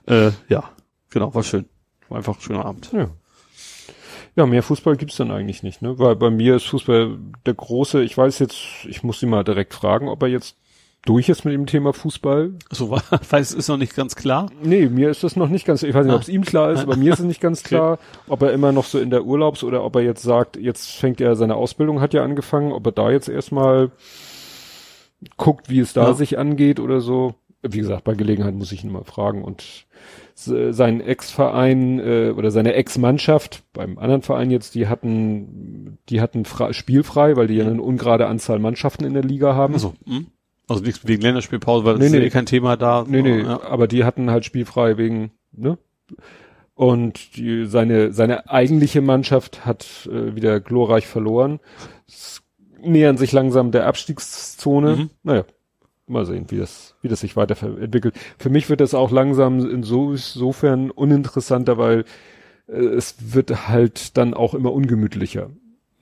Äh, 0.07 0.33
ja, 0.49 0.65
genau, 1.11 1.33
war 1.33 1.45
schön. 1.45 1.67
War 2.09 2.19
einfach 2.19 2.37
ein 2.37 2.41
schöner 2.43 2.65
Abend. 2.65 2.91
ja. 2.93 3.11
Ja, 4.35 4.47
mehr 4.47 4.63
Fußball 4.63 4.97
gibt's 4.97 5.17
dann 5.17 5.31
eigentlich 5.31 5.63
nicht, 5.63 5.83
ne? 5.83 5.99
Weil 5.99 6.17
bei 6.17 6.31
mir 6.31 6.57
ist 6.57 6.65
Fußball 6.67 7.19
der 7.45 7.55
große, 7.55 8.03
ich 8.03 8.17
weiß 8.17 8.39
jetzt, 8.39 8.57
ich 8.89 9.03
muss 9.03 9.21
sie 9.21 9.27
mal 9.27 9.45
direkt 9.45 9.75
fragen, 9.75 10.09
ob 10.09 10.23
er 10.23 10.29
jetzt 10.29 10.57
durch 11.05 11.29
ist 11.29 11.45
mit 11.45 11.53
dem 11.53 11.67
Thema 11.67 11.93
Fußball. 11.93 12.53
So 12.71 12.89
war, 12.91 13.03
weil 13.31 13.43
es 13.43 13.53
ist 13.53 13.69
noch 13.69 13.77
nicht 13.77 13.95
ganz 13.95 14.15
klar. 14.17 14.51
Nee, 14.63 14.87
mir 14.87 15.11
ist 15.11 15.23
das 15.25 15.37
noch 15.37 15.49
nicht 15.49 15.67
ganz, 15.67 15.83
ich 15.83 15.93
weiß 15.95 16.07
nicht, 16.07 16.13
Ah. 16.13 16.17
ob 16.17 16.23
es 16.23 16.29
ihm 16.29 16.45
klar 16.45 16.71
ist, 16.73 16.81
aber 16.81 16.97
mir 16.97 17.13
ist 17.13 17.19
es 17.19 17.27
nicht 17.27 17.41
ganz 17.41 17.61
Okay. 17.65 17.69
klar, 17.69 17.99
ob 18.29 18.41
er 18.43 18.53
immer 18.53 18.73
noch 18.73 18.85
so 18.85 18.99
in 19.01 19.11
der 19.11 19.25
Urlaubs- 19.25 19.65
oder 19.65 19.85
ob 19.85 19.97
er 19.97 20.03
jetzt 20.03 20.23
sagt, 20.23 20.57
jetzt 20.57 20.93
fängt 20.93 21.21
er, 21.21 21.37
seine 21.37 21.57
Ausbildung 21.57 22.01
hat 22.01 22.15
ja 22.15 22.23
angefangen, 22.25 22.73
ob 22.73 22.87
er 22.87 22.93
da 22.93 23.11
jetzt 23.11 23.29
erstmal 23.29 23.91
guckt, 25.37 25.69
wie 25.71 25.81
es 25.81 25.93
da 25.93 26.09
Ja. 26.09 26.15
sich 26.15 26.39
angeht 26.39 26.81
oder 26.81 27.01
so. 27.01 27.35
Wie 27.63 27.79
gesagt, 27.79 28.05
bei 28.05 28.15
Gelegenheit 28.15 28.55
muss 28.55 28.73
ich 28.73 28.83
ihn 28.83 28.91
mal 28.91 29.05
fragen 29.05 29.45
und 29.45 29.85
se- 30.45 30.73
sein 30.73 31.01
Ex-Verein 31.01 31.99
äh, 32.01 32.33
oder 32.37 32.51
seine 32.51 32.75
Ex-Mannschaft 32.75 33.63
beim 33.73 33.99
anderen 33.99 34.23
Verein 34.23 34.51
jetzt, 34.51 34.75
die 34.75 34.89
hatten, 34.89 35.99
die 36.09 36.21
hatten 36.21 36.45
spielfrei, 36.71 37.37
weil 37.37 37.47
die 37.47 37.55
ja 37.57 37.67
eine 37.67 37.81
ungerade 37.83 38.27
Anzahl 38.27 38.59
Mannschaften 38.59 39.05
in 39.05 39.15
der 39.15 39.23
Liga 39.25 39.55
haben. 39.55 39.75
Also, 39.75 39.95
also 40.69 40.83
nichts 40.83 41.07
wegen 41.07 41.23
Länderspielpause, 41.23 41.85
weil 41.85 41.95
Nee, 41.95 41.99
das 42.01 42.07
ist 42.09 42.19
nee. 42.19 42.27
eh 42.27 42.31
kein 42.31 42.47
Thema 42.47 42.77
da. 42.77 43.05
Nee, 43.07 43.23
nee, 43.23 43.41
Ja. 43.43 43.63
aber 43.63 43.87
die 43.89 44.05
hatten 44.05 44.31
halt 44.31 44.45
spielfrei 44.45 44.97
wegen, 44.99 45.31
ne? 45.53 45.79
Und 46.75 47.37
die, 47.37 47.67
seine, 47.67 48.13
seine 48.13 48.49
eigentliche 48.51 49.03
Mannschaft 49.03 49.67
hat 49.67 50.09
äh, 50.11 50.35
wieder 50.35 50.59
glorreich 50.59 51.07
verloren. 51.07 51.61
Es 52.09 52.43
nähern 52.81 53.17
sich 53.19 53.31
langsam 53.33 53.71
der 53.71 53.87
Abstiegszone. 53.87 54.97
Mhm. 54.97 55.11
Naja, 55.23 55.45
mal 56.13 56.27
sehen, 56.27 56.47
wie 56.49 56.59
das, 56.59 56.95
wie 57.03 57.09
das 57.09 57.21
sich 57.21 57.37
weiterentwickelt. 57.37 58.15
Für 58.39 58.51
mich 58.51 58.71
wird 58.71 58.81
das 58.81 58.95
auch 58.95 59.11
langsam 59.11 59.59
insofern 59.69 60.91
uninteressanter, 60.91 61.79
weil 61.79 62.05
äh, 62.69 62.77
es 62.77 63.35
wird 63.35 63.69
halt 63.69 64.17
dann 64.17 64.35
auch 64.35 64.55
immer 64.55 64.73
ungemütlicher. 64.73 65.51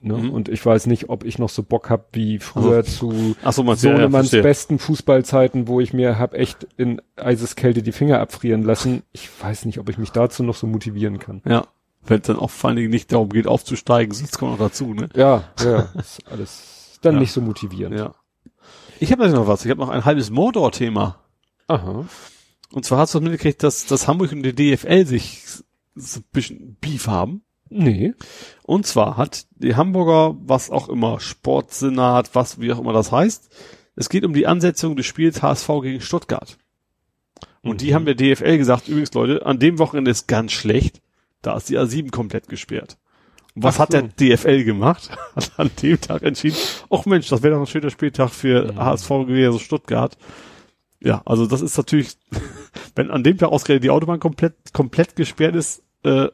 Ne? 0.03 0.17
Mhm. 0.17 0.29
Und 0.31 0.49
ich 0.49 0.65
weiß 0.65 0.87
nicht, 0.87 1.09
ob 1.09 1.23
ich 1.23 1.37
noch 1.37 1.49
so 1.49 1.61
Bock 1.61 1.89
hab 1.91 2.07
wie 2.13 2.39
früher 2.39 2.83
zu 2.83 3.35
Ach 3.43 3.53
so, 3.53 3.63
meinst 3.63 3.83
du, 3.83 3.87
ja, 3.87 3.93
ja, 3.93 3.99
Sohnemanns 3.99 4.31
besten 4.31 4.79
Fußballzeiten, 4.79 5.67
wo 5.67 5.79
ich 5.79 5.93
mir 5.93 6.17
hab 6.17 6.33
echt 6.33 6.67
in 6.75 7.01
Eiseskälte 7.17 7.83
die 7.83 7.91
Finger 7.91 8.19
abfrieren 8.19 8.63
lassen. 8.63 9.03
Ich 9.11 9.29
weiß 9.41 9.65
nicht, 9.65 9.77
ob 9.77 9.89
ich 9.89 9.99
mich 9.99 10.11
dazu 10.11 10.43
noch 10.43 10.55
so 10.55 10.65
motivieren 10.65 11.19
kann. 11.19 11.41
Ja. 11.47 11.67
Wenn 12.03 12.21
es 12.21 12.25
dann 12.27 12.37
auch 12.37 12.49
vor 12.49 12.69
allen 12.69 12.77
Dingen 12.77 12.89
nicht 12.89 13.11
darum 13.11 13.29
geht, 13.29 13.45
aufzusteigen, 13.45 14.11
sonst 14.11 14.39
kommt 14.39 14.53
noch 14.53 14.57
dazu, 14.59 14.95
ne? 14.95 15.07
Ja, 15.15 15.43
ja, 15.63 15.89
ist 15.99 16.21
alles 16.31 16.97
dann 17.03 17.15
Ja. 17.15 17.19
nicht 17.19 17.31
so 17.31 17.41
motivierend. 17.41 17.97
Ja. 17.97 18.15
Ich 19.01 19.11
habe 19.11 19.27
noch 19.29 19.47
was. 19.47 19.65
Ich 19.65 19.71
habe 19.71 19.81
noch 19.81 19.89
ein 19.89 20.05
halbes 20.05 20.29
Mordor-Thema. 20.29 21.17
Aha. 21.65 22.05
Und 22.71 22.85
zwar 22.85 22.99
hast 22.99 23.15
du 23.15 23.19
mitgekriegt, 23.19 23.63
dass, 23.63 23.87
dass 23.87 24.07
Hamburg 24.07 24.31
und 24.31 24.43
die 24.43 24.53
DFL 24.53 25.07
sich 25.07 25.43
so 25.95 26.19
ein 26.19 26.25
bisschen 26.31 26.77
Beef 26.79 27.07
haben. 27.07 27.41
Nee. 27.71 28.13
Und 28.61 28.85
zwar 28.85 29.17
hat 29.17 29.47
die 29.55 29.75
Hamburger, 29.75 30.37
was 30.43 30.69
auch 30.69 30.87
immer, 30.87 31.19
Sportsenat, 31.19 32.35
was, 32.35 32.61
wie 32.61 32.71
auch 32.71 32.77
immer 32.77 32.93
das 32.93 33.11
heißt, 33.11 33.49
es 33.95 34.07
geht 34.07 34.23
um 34.23 34.33
die 34.33 34.45
Ansetzung 34.45 34.95
des 34.95 35.07
Spiels 35.07 35.41
HSV 35.41 35.67
gegen 35.81 36.01
Stuttgart. 36.01 36.59
Und 37.63 37.81
die 37.81 37.95
haben 37.95 38.05
der 38.05 38.13
DFL 38.13 38.59
gesagt, 38.59 38.87
übrigens 38.87 39.15
Leute, 39.15 39.47
an 39.47 39.57
dem 39.57 39.79
Wochenende 39.79 40.11
ist 40.11 40.27
ganz 40.27 40.51
schlecht, 40.51 41.01
da 41.41 41.57
ist 41.57 41.69
die 41.69 41.79
A7 41.79 42.11
komplett 42.11 42.49
gesperrt. 42.49 42.99
Was 43.55 43.75
Ach 43.75 43.79
hat 43.79 43.91
so. 43.91 44.01
der 44.01 44.07
DFL 44.37 44.63
gemacht? 44.63 45.09
Hat 45.35 45.51
an 45.57 45.69
dem 45.81 45.99
Tag 45.99 46.23
entschieden, 46.23 46.55
ach 46.89 47.05
Mensch, 47.05 47.27
das 47.27 47.43
wäre 47.43 47.55
doch 47.55 47.61
ein 47.61 47.67
schöner 47.67 47.89
Spieltag 47.89 48.29
für 48.29 48.73
HSV 48.75 49.09
gewesen, 49.09 49.59
Stuttgart. 49.59 50.17
Ja, 51.03 51.21
also 51.25 51.45
das 51.47 51.61
ist 51.61 51.75
natürlich, 51.77 52.15
wenn 52.95 53.11
an 53.11 53.23
dem 53.23 53.37
Tag 53.37 53.49
ausgerechnet 53.49 53.83
die 53.83 53.89
Autobahn 53.89 54.19
komplett, 54.19 54.55
komplett 54.73 55.15
gesperrt 55.15 55.55
ist, 55.55 55.83
äh, 56.03 56.27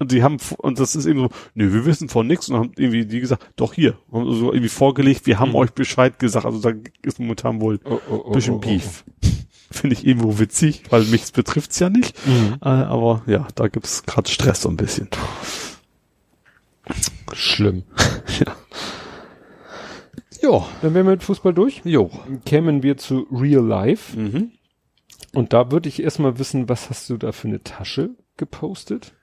und 0.00 0.12
die 0.12 0.22
haben, 0.22 0.36
und 0.58 0.78
das 0.78 0.94
ist 0.96 1.06
eben 1.06 1.18
so, 1.20 1.28
nö, 1.54 1.72
wir 1.72 1.84
wissen 1.84 2.08
von 2.08 2.26
nichts 2.26 2.48
und 2.48 2.56
haben 2.56 2.72
irgendwie 2.76 3.04
die 3.04 3.20
gesagt, 3.20 3.50
doch 3.56 3.72
hier, 3.74 3.98
haben 4.12 4.32
so 4.34 4.52
irgendwie 4.52 4.68
vorgelegt, 4.68 5.26
wir 5.26 5.38
haben 5.40 5.54
euch 5.56 5.70
Bescheid 5.72 6.18
gesagt, 6.18 6.44
also 6.46 6.60
da 6.60 6.72
ist 7.02 7.18
momentan 7.20 7.60
wohl 7.60 7.80
Oh, 7.84 8.00
oh, 8.10 8.14
oh, 8.24 8.26
ein 8.28 8.32
bisschen 8.32 8.54
oh, 8.54 8.56
oh, 8.58 8.60
Beef. 8.60 9.04
Finde 9.70 9.94
ich 9.94 10.06
irgendwo 10.06 10.38
witzig, 10.38 10.84
weil 10.90 11.02
mich 11.04 11.30
betrifft's 11.32 11.78
ja 11.78 11.90
nicht, 11.90 12.16
Mhm. 12.26 12.54
äh, 12.62 12.68
aber 12.68 13.22
ja, 13.26 13.46
da 13.54 13.68
gibt's 13.68 14.04
gerade 14.04 14.30
Stress 14.30 14.62
so 14.62 14.68
ein 14.70 14.76
bisschen. 14.76 15.08
Schlimm. 17.32 17.84
ja. 18.40 18.54
Ja. 20.40 20.64
Dann 20.82 20.94
wären 20.94 21.06
wir 21.06 21.12
mit 21.12 21.24
Fußball 21.24 21.52
durch. 21.52 21.82
Jo. 21.84 22.10
Kämen 22.46 22.82
wir 22.82 22.96
zu 22.96 23.26
Real 23.32 23.64
Life. 23.64 24.18
Mhm. 24.18 24.52
Und 25.34 25.52
da 25.52 25.70
würde 25.70 25.88
ich 25.88 26.02
erstmal 26.02 26.38
wissen, 26.38 26.68
was 26.68 26.90
hast 26.90 27.10
du 27.10 27.16
da 27.16 27.32
für 27.32 27.48
eine 27.48 27.62
Tasche 27.62 28.10
gepostet? 28.36 29.14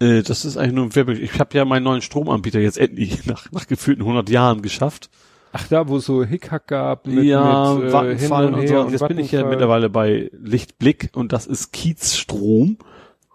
Äh, 0.00 0.22
das 0.22 0.44
ist 0.44 0.56
eigentlich 0.56 0.74
nur 0.74 0.84
ein 0.84 0.94
Werbe. 0.94 1.14
Ich 1.14 1.38
habe 1.38 1.56
ja 1.56 1.64
meinen 1.64 1.84
neuen 1.84 2.02
Stromanbieter 2.02 2.60
jetzt 2.60 2.78
endlich 2.78 3.26
nach, 3.26 3.50
nach 3.52 3.66
gefühlten 3.66 4.02
100 4.02 4.28
Jahren 4.28 4.62
geschafft. 4.62 5.10
Ach, 5.52 5.66
da, 5.68 5.88
wo 5.88 5.96
es 5.96 6.04
so 6.04 6.22
Hickhack 6.22 6.66
gab 6.66 7.06
mit, 7.06 7.24
ja, 7.24 7.72
mit 7.74 7.84
äh, 7.84 7.86
hin 7.86 7.92
Vattenfall 7.92 8.46
und 8.46 8.54
und, 8.54 8.60
her 8.60 8.68
so. 8.68 8.80
und 8.82 8.92
Jetzt 8.92 9.08
bin 9.08 9.18
ich 9.18 9.32
ja 9.32 9.46
mittlerweile 9.46 9.88
bei 9.88 10.30
Lichtblick 10.32 11.10
und 11.14 11.32
das 11.32 11.46
ist 11.46 11.72
Kiezstrom. 11.72 12.76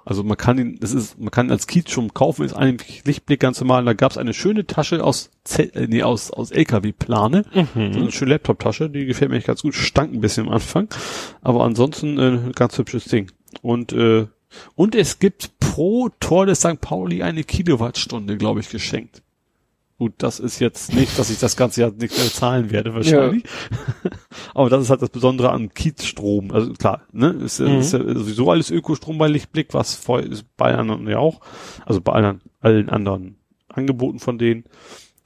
Also 0.05 0.23
man 0.23 0.37
kann 0.37 0.57
ihn, 0.57 0.79
das 0.79 0.93
ist, 0.93 1.19
man 1.19 1.31
kann 1.31 1.51
als 1.51 1.67
Kiezstrom 1.67 2.13
kaufen, 2.13 2.43
ist 2.43 2.53
eigentlich 2.53 3.03
Lichtblick 3.05 3.39
ganz 3.39 3.59
normal. 3.59 3.81
Und 3.81 3.85
da 3.85 3.93
gab 3.93 4.11
es 4.11 4.17
eine 4.17 4.33
schöne 4.33 4.65
Tasche 4.65 5.03
aus, 5.03 5.29
Z 5.43 5.75
äh, 5.75 5.87
nee, 5.87 6.03
aus, 6.03 6.31
aus 6.31 6.51
LKW-Plane. 6.51 7.45
Mhm. 7.53 7.93
So 7.93 7.99
eine 7.99 8.11
schöne 8.11 8.31
Laptop-Tasche, 8.31 8.89
die 8.89 9.05
gefällt 9.05 9.31
mir 9.31 9.37
echt 9.37 9.47
ganz 9.47 9.61
gut. 9.61 9.75
Stank 9.75 10.13
ein 10.13 10.21
bisschen 10.21 10.47
am 10.47 10.53
Anfang. 10.53 10.87
Aber 11.41 11.63
ansonsten 11.63 12.17
äh, 12.17 12.31
ein 12.31 12.51
ganz 12.53 12.77
hübsches 12.77 13.05
Ding. 13.05 13.31
Und, 13.61 13.93
äh, 13.93 14.27
und 14.75 14.95
es 14.95 15.19
gibt 15.19 15.59
pro 15.59 16.09
Tor 16.19 16.45
des 16.45 16.59
St. 16.59 16.81
Pauli 16.81 17.23
eine 17.23 17.43
Kilowattstunde, 17.43 18.37
glaube 18.37 18.59
ich, 18.59 18.69
geschenkt. 18.69 19.21
Gut, 20.01 20.13
das 20.17 20.39
ist 20.39 20.57
jetzt 20.59 20.95
nicht, 20.95 21.19
dass 21.19 21.29
ich 21.29 21.37
das 21.37 21.55
ganze 21.55 21.81
Jahr 21.81 21.91
nicht 21.91 22.17
mehr 22.17 22.25
zahlen 22.31 22.71
werde, 22.71 22.95
wahrscheinlich. 22.95 23.43
Aber 24.55 24.67
das 24.67 24.81
ist 24.81 24.89
halt 24.89 25.03
das 25.03 25.11
Besondere 25.11 25.51
an 25.51 25.75
Kiezstrom. 25.75 26.49
Also 26.49 26.73
klar, 26.73 27.03
ne, 27.11 27.27
ist, 27.29 27.59
ja- 27.59 27.67
Mhm. 27.67 27.79
ist 27.81 27.93
ja 27.93 27.99
sowieso 27.99 28.49
alles 28.49 28.71
Ökostrom 28.71 29.19
bei 29.19 29.27
Lichtblick, 29.27 29.75
was 29.75 29.93
voll 29.93 30.21
ist 30.21 30.45
bei 30.57 30.73
anderen 30.73 31.07
ja 31.07 31.19
auch. 31.19 31.39
Also 31.85 32.01
bei 32.01 32.13
allen, 32.13 32.41
allen 32.61 32.89
anderen 32.89 33.35
Angeboten 33.69 34.17
von 34.17 34.39
denen. 34.39 34.63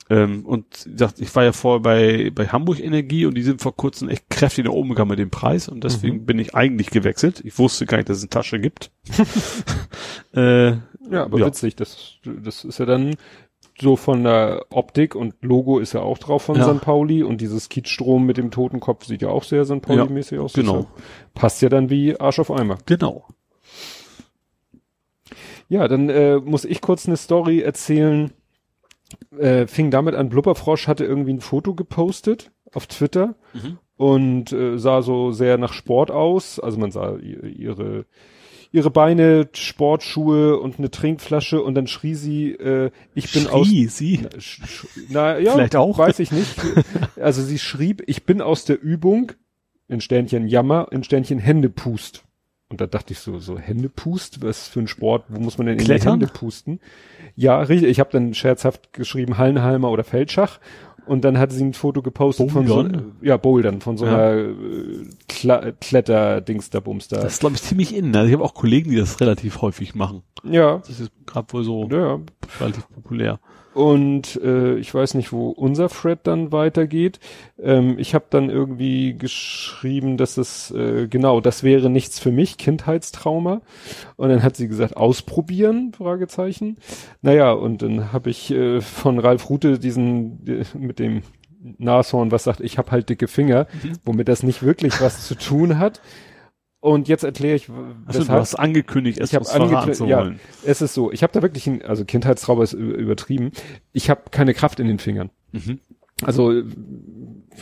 Ähm, 0.09 0.45
und 0.45 0.65
gesagt, 0.83 1.21
ich 1.21 1.33
war 1.37 1.45
ja 1.45 1.53
vorher 1.53 1.79
bei, 1.79 2.29
bei 2.35 2.47
Hamburg 2.49 2.81
Energie 2.81 3.25
und 3.25 3.35
die 3.35 3.43
sind 3.43 3.61
vor 3.61 3.77
kurzem 3.77 4.09
echt 4.09 4.29
kräftig 4.29 4.65
nach 4.65 4.73
oben 4.73 4.89
gegangen 4.89 5.09
mit 5.11 5.19
dem 5.19 5.29
Preis 5.31 5.69
und 5.69 5.85
deswegen 5.85 6.17
Mhm. 6.17 6.25
bin 6.25 6.37
ich 6.39 6.53
eigentlich 6.53 6.89
gewechselt. 6.89 7.41
Ich 7.45 7.57
wusste 7.57 7.85
gar 7.85 7.95
nicht, 7.97 8.09
dass 8.09 8.17
es 8.17 8.23
eine 8.23 8.29
Tasche 8.29 8.59
gibt. 8.59 8.91
äh, 10.35 10.71
Ja, 11.11 11.23
aber 11.23 11.39
Ja. 11.39 11.45
witzig, 11.47 11.75
das, 11.75 12.15
das 12.25 12.63
ist 12.65 12.79
ja 12.79 12.85
dann 12.85 13.15
so 13.79 13.95
von 13.97 14.23
der 14.23 14.65
Optik 14.69 15.15
und 15.15 15.35
Logo 15.41 15.79
ist 15.79 15.93
ja 15.93 16.01
auch 16.01 16.17
drauf 16.17 16.43
von 16.43 16.55
Ja. 16.55 16.73
St. 16.73 16.81
Pauli 16.81 17.23
und 17.23 17.41
dieses 17.41 17.67
Kiezstrom 17.69 18.25
mit 18.25 18.37
dem 18.37 18.49
Totenkopf 18.51 19.05
sieht 19.05 19.21
ja 19.21 19.29
auch 19.29 19.43
sehr 19.43 19.65
St. 19.65 19.81
Pauli-mäßig 19.81 20.39
aus. 20.39 20.53
genau. 20.53 20.73
Deshalb 20.95 21.33
Passt 21.33 21.61
ja 21.61 21.69
dann 21.69 21.89
wie 21.89 22.19
Arsch 22.19 22.39
auf 22.39 22.51
Eimer. 22.51 22.77
genau. 22.85 23.25
Ja, 25.67 25.87
dann 25.87 26.09
äh, 26.09 26.37
muss 26.37 26.63
ich 26.65 26.81
kurz 26.81 27.07
eine 27.07 27.17
Story 27.17 27.61
erzählen. 27.61 28.31
Äh, 29.37 29.67
fing 29.67 29.91
damit 29.91 30.15
an, 30.15 30.29
Blubberfrosch 30.29 30.87
hatte 30.87 31.05
irgendwie 31.05 31.33
ein 31.33 31.41
Foto 31.41 31.73
gepostet 31.73 32.51
auf 32.73 32.87
Twitter 32.87 33.35
Mhm. 33.53 33.77
und 33.97 34.51
äh, 34.51 34.77
sah 34.77 35.01
so 35.01 35.31
sehr 35.31 35.57
nach 35.57 35.73
Sport 35.73 36.11
aus. 36.11 36.59
Also 36.59 36.77
man 36.79 36.91
sah 36.91 37.15
ihre 37.17 38.05
ihre 38.75 38.91
Beine, 38.91 39.47
Sportschuhe 39.53 40.59
und 40.59 40.77
eine 40.77 40.91
Trinkflasche 40.91 41.61
und 41.63 41.75
dann 41.75 41.87
schrie 41.87 42.13
sie, 42.13 42.51
äh, 42.51 42.91
ich 43.13 43.31
bin 43.31 43.47
aus 43.47 43.67
Schrie 43.67 43.87
sie. 43.87 44.19
na, 44.21 44.39
sch, 44.39 44.61
sch, 44.65 44.87
na 45.09 45.39
ja, 45.39 45.53
Vielleicht 45.53 45.75
auch. 45.75 45.97
weiß 45.97 46.19
ich 46.19 46.31
nicht. 46.31 46.55
Also 47.19 47.41
sie 47.41 47.57
schrieb, 47.57 48.03
ich 48.07 48.25
bin 48.25 48.41
aus 48.41 48.65
der 48.65 48.81
Übung 48.81 49.31
in 49.87 50.01
Sternchen 50.01 50.47
Jammer, 50.47 50.89
in 50.91 51.03
Sternchen 51.03 51.39
Händepust. 51.39 52.23
Und 52.69 52.81
da 52.81 52.87
dachte 52.87 53.13
ich 53.13 53.19
so, 53.19 53.39
so 53.39 53.57
Händepust, 53.57 54.41
was 54.41 54.67
für 54.67 54.79
ein 54.79 54.87
Sport, 54.87 55.25
wo 55.29 55.39
muss 55.39 55.57
man 55.57 55.67
denn 55.67 55.77
in 55.79 55.85
Klettern? 55.85 56.19
die 56.19 56.25
Hände 56.25 56.33
pusten? 56.37 56.79
Ja, 57.35 57.61
richtig. 57.61 57.89
Ich 57.89 57.99
habe 57.99 58.09
dann 58.11 58.33
scherzhaft 58.33 58.91
geschrieben 58.91 59.37
Hallenhalmer 59.37 59.89
oder 59.91 60.03
Feldschach. 60.03 60.59
Und 61.07 61.23
dann 61.23 61.37
hatte 61.37 61.53
sie 61.53 61.63
ein 61.63 61.73
Foto 61.73 62.01
gepostet 62.01 62.51
von 62.51 62.65
so, 62.67 62.75
Bouldern? 62.75 63.11
ja, 63.21 63.37
Bouldern, 63.37 63.81
von 63.81 63.97
so 63.97 64.05
Ja. 64.05 64.13
einer 64.15 64.35
äh, 64.37 64.53
Kla 65.27 65.71
Kletterdings 65.79 66.69
da. 66.69 66.79
Das 66.81 67.33
ist, 67.33 67.39
glaube 67.39 67.55
ich, 67.55 67.61
ziemlich 67.61 67.95
innen. 67.95 68.15
Also 68.15 68.27
ich 68.27 68.33
habe 68.33 68.43
auch 68.43 68.53
Kollegen, 68.53 68.89
die 68.91 68.97
das 68.97 69.19
relativ 69.21 69.61
häufig 69.61 69.95
machen. 69.95 70.23
ja, 70.43 70.77
Das 70.79 70.99
ist 70.99 71.11
gerade 71.25 71.51
wohl 71.53 71.63
so 71.63 71.87
ja, 71.91 72.19
relativ 72.59 72.87
populär. 72.89 73.39
Und 73.75 74.39
äh, 74.41 74.77
ich 74.77 74.93
weiß 74.93 75.15
nicht, 75.15 75.33
wo 75.33 75.49
unser 75.49 75.89
Thread 75.89 76.19
dann 76.23 76.53
weitergeht. 76.53 77.19
Ähm, 77.61 77.99
ich 77.99 78.15
habe 78.15 78.23
dann 78.29 78.49
irgendwie 78.49 79.17
geschrieben, 79.17 80.15
dass 80.15 80.37
es 80.37 80.71
äh, 80.71 81.07
genau, 81.09 81.41
das 81.41 81.61
wäre 81.61 81.89
nichts 81.89 82.17
für 82.17 82.31
mich, 82.31 82.57
Kindheitstrauma. 82.57 83.61
Und 84.15 84.29
dann 84.29 84.43
hat 84.43 84.55
sie 84.55 84.69
gesagt, 84.69 84.95
ausprobieren, 84.95 85.91
Fragezeichen. 85.91 86.77
Naja, 87.21 87.51
und 87.51 87.81
dann 87.81 88.13
habe 88.13 88.29
ich 88.29 88.49
äh, 88.49 88.79
von 88.79 89.19
Ralf 89.19 89.49
Rute 89.49 89.77
diesen 89.77 90.47
äh, 90.47 90.63
mit 90.77 90.97
dem 90.97 91.23
Nashorn, 91.77 92.31
was 92.31 92.45
sagt, 92.45 92.61
ich 92.61 92.77
habe 92.77 92.91
halt 92.91 93.09
dicke 93.09 93.27
Finger, 93.27 93.67
womit 94.05 94.29
das 94.29 94.41
nicht 94.41 94.63
wirklich 94.63 95.01
was 95.01 95.27
zu 95.27 95.35
tun 95.35 95.79
hat. 95.79 95.99
Und 96.85 97.07
jetzt 97.07 97.23
erkläre 97.23 97.55
ich, 97.55 97.67
w- 97.67 97.73
Also 98.05 98.19
du 98.19 98.25
weshalb. 98.25 98.41
hast 98.41 98.55
angekündigt, 98.55 99.17
es 99.19 99.29
Ich 99.29 99.35
hab 99.35 99.41
uns 99.41 99.51
verraten 99.51 99.75
angekündigt, 99.75 100.07
ja. 100.07 100.31
Es 100.69 100.83
ist 100.83 100.93
so, 100.93 101.11
ich 101.11 101.23
habe 101.23 101.33
da 101.33 101.41
wirklich, 101.41 101.65
ein, 101.65 101.81
also 101.81 102.05
Kindheitstrauma 102.05 102.61
ist 102.63 102.73
übertrieben. 102.73 103.51
Ich 103.91 104.11
habe 104.11 104.21
keine 104.29 104.53
Kraft 104.53 104.79
in 104.79 104.87
den 104.87 104.99
Fingern. 104.99 105.31
Mhm. 105.51 105.79
Also 106.21 106.53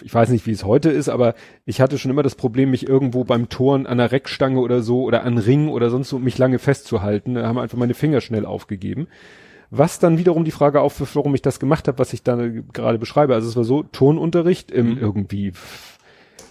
ich 0.04 0.14
weiß 0.14 0.28
nicht, 0.30 0.46
wie 0.46 0.52
es 0.52 0.66
heute 0.66 0.90
ist, 0.92 1.08
aber 1.08 1.36
ich 1.66 1.80
hatte 1.80 1.98
schon 1.98 2.12
immer 2.12 2.22
das 2.22 2.36
Problem, 2.36 2.70
mich 2.72 2.86
irgendwo 2.88 3.24
beim 3.24 3.48
Toren 3.48 3.86
an 3.88 4.00
einer 4.00 4.12
Reckstange 4.12 4.60
oder 4.60 4.82
so 4.82 5.04
oder 5.04 5.24
an 5.24 5.38
Ringen 5.38 5.70
oder 5.70 5.90
sonst 5.90 6.10
so 6.10 6.20
mich 6.20 6.38
lange 6.38 6.60
festzuhalten. 6.60 7.36
Da 7.36 7.48
haben 7.48 7.58
einfach 7.60 7.78
meine 7.78 7.94
Finger 7.94 8.20
schnell 8.20 8.46
aufgegeben. 8.46 9.08
Was 9.70 10.00
dann 10.00 10.18
wiederum 10.18 10.44
die 10.44 10.52
Frage 10.52 10.82
aufwirft, 10.82 11.16
warum 11.16 11.34
ich 11.34 11.42
das 11.42 11.62
gemacht 11.62 11.88
habe, 11.88 11.98
was 11.98 12.12
ich 12.12 12.24
da 12.24 12.36
gerade 12.74 13.00
beschreibe. 13.00 13.34
Also 13.36 13.48
es 13.48 13.56
war 13.56 13.64
so 13.64 13.84
Turnunterricht 13.84 14.70
im 14.70 14.92
Mhm. 14.92 14.98
irgendwie 14.98 15.54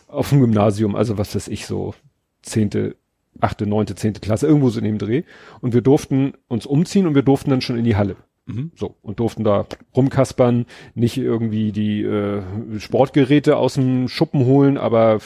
auf 0.09 0.31
dem 0.31 0.41
Gymnasium, 0.41 0.97
also 0.97 1.19
was 1.19 1.35
weiß 1.35 1.49
ich 1.49 1.67
so 1.67 1.95
zehnte, 2.43 2.97
achte, 3.41 3.67
neunte, 3.67 3.95
zehnte 3.95 4.21
Klasse, 4.21 4.47
irgendwo 4.47 4.69
so 4.69 4.79
in 4.79 4.85
dem 4.85 4.99
Dreh. 4.99 5.23
Und 5.61 5.75
wir 5.75 5.81
durften 5.81 6.35
uns 6.49 6.67
umziehen 6.67 7.07
und 7.07 7.15
wir 7.15 7.23
durften 7.23 7.51
dann 7.51 7.61
schon 7.61 7.79
in 7.79 7.85
die 7.85 7.97
Halle. 7.97 8.17
Mhm. 8.47 8.73
So, 8.75 8.97
und 9.03 9.21
durften 9.21 9.45
da 9.45 9.67
rumkaspern, 9.97 10.67
nicht 10.95 11.17
irgendwie 11.17 11.71
die 11.73 12.03
äh, 12.03 12.43
Sportgeräte 12.79 13.57
aus 13.57 13.75
dem 13.75 14.09
Schuppen 14.09 14.45
holen, 14.45 14.77
aber 14.79 15.21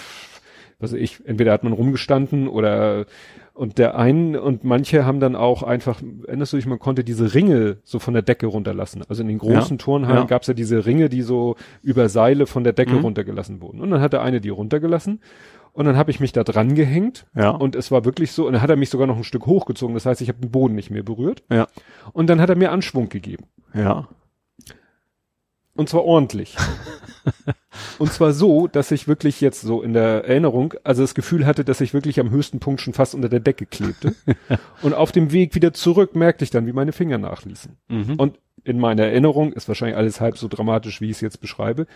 was 0.79 0.93
weiß 0.93 1.01
ich, 1.01 1.27
entweder 1.27 1.53
hat 1.53 1.65
man 1.65 1.73
rumgestanden 1.73 2.47
oder 2.49 3.07
und 3.55 3.79
der 3.79 3.97
einen 3.99 4.37
und 4.37 4.65
manche 4.65 5.07
haben 5.07 5.19
dann 5.19 5.35
auch 5.35 5.63
einfach, 5.63 6.03
erinnerst 6.27 6.53
du 6.53 6.59
dich, 6.59 6.67
man 6.67 6.79
konnte 6.79 7.05
diese 7.05 7.33
Ringe 7.33 7.79
so 7.85 7.99
von 7.99 8.13
der 8.13 8.23
Decke 8.23 8.47
runterlassen. 8.47 9.03
Also 9.09 9.23
in 9.23 9.29
den 9.29 9.39
großen 9.39 9.79
Ja, 9.79 9.83
Turnhallen 9.83 10.19
ja. 10.19 10.25
gab's 10.25 10.47
ja 10.49 10.53
diese 10.53 10.85
Ringe, 10.85 11.09
die 11.09 11.23
so 11.23 11.57
über 11.83 12.11
Seile 12.11 12.45
von 12.47 12.65
der 12.65 12.75
Decke 12.75 12.93
Mhm. 12.93 13.01
runtergelassen 13.05 13.63
wurden. 13.63 13.81
Und 13.81 13.91
dann 13.91 14.03
hat 14.03 14.13
der 14.13 14.21
eine 14.21 14.43
die 14.43 14.51
runtergelassen 14.51 15.21
und 15.77 15.85
dann 15.85 15.97
habe 15.97 16.11
ich 16.11 16.21
mich 16.21 16.33
da 16.33 16.43
dran 16.43 16.75
gehängt 16.75 17.27
Ja. 17.35 17.51
und 17.51 17.77
es 17.77 17.91
war 17.91 18.07
wirklich 18.07 18.33
so, 18.33 18.47
und 18.47 18.55
dann 18.55 18.63
hat 18.63 18.71
er 18.71 18.77
mich 18.77 18.89
sogar 18.89 19.07
noch 19.07 19.19
ein 19.19 19.25
Stück 19.25 19.45
hochgezogen, 19.45 19.95
das 19.95 20.07
heißt, 20.07 20.23
ich 20.23 20.29
habe 20.29 20.41
den 20.41 20.51
Boden 20.51 20.75
nicht 20.75 20.91
mehr 20.91 21.03
berührt. 21.03 21.43
Ja. 21.51 21.69
Und 22.15 22.29
dann 22.29 22.41
hat 22.41 22.49
er 22.49 22.57
mir 22.57 22.73
Anschwung 22.73 23.11
gegeben. 23.11 23.45
Ja. 23.75 24.09
Und 25.75 25.91
zwar 25.91 26.05
ordentlich. 26.05 26.57
und 27.99 28.11
zwar 28.11 28.33
so, 28.33 28.67
dass 28.67 28.91
ich 28.91 29.07
wirklich 29.07 29.43
jetzt 29.43 29.61
so 29.61 29.83
in 29.83 29.93
der 29.93 30.25
Erinnerung, 30.25 30.73
also 30.83 31.03
das 31.03 31.15
Gefühl 31.15 31.45
hatte, 31.45 31.63
dass 31.63 31.83
ich 31.83 31.93
wirklich 31.93 32.19
am 32.21 32.31
höchsten 32.31 32.59
Punkt 32.59 32.81
schon 32.81 32.95
fast 32.95 33.15
unter 33.15 33.29
der 33.29 33.41
Decke 33.41 33.67
klebte. 33.67 34.15
und 34.83 34.95
auf 34.95 35.13
dem 35.13 35.31
Weg 35.31 35.55
wieder 35.55 35.75
zurück 35.75 36.17
merkte 36.17 36.45
ich 36.45 36.51
dann, 36.51 36.67
wie 36.67 36.73
meine 36.73 36.93
Finger 36.93 37.19
nachließen. 37.19 37.77
Mhm. 37.89 38.15
Und 38.15 38.39
in 38.65 38.81
meiner 38.81 39.05
Erinnerung 39.05 39.53
ist 39.53 39.69
wahrscheinlich 39.69 39.99
alles 39.99 40.23
halb 40.23 40.39
so 40.39 40.49
dramatisch, 40.49 41.03
wie 41.03 41.11
ich 41.11 41.17
es 41.17 41.21
jetzt 41.21 41.43
beschreibe, 41.43 41.87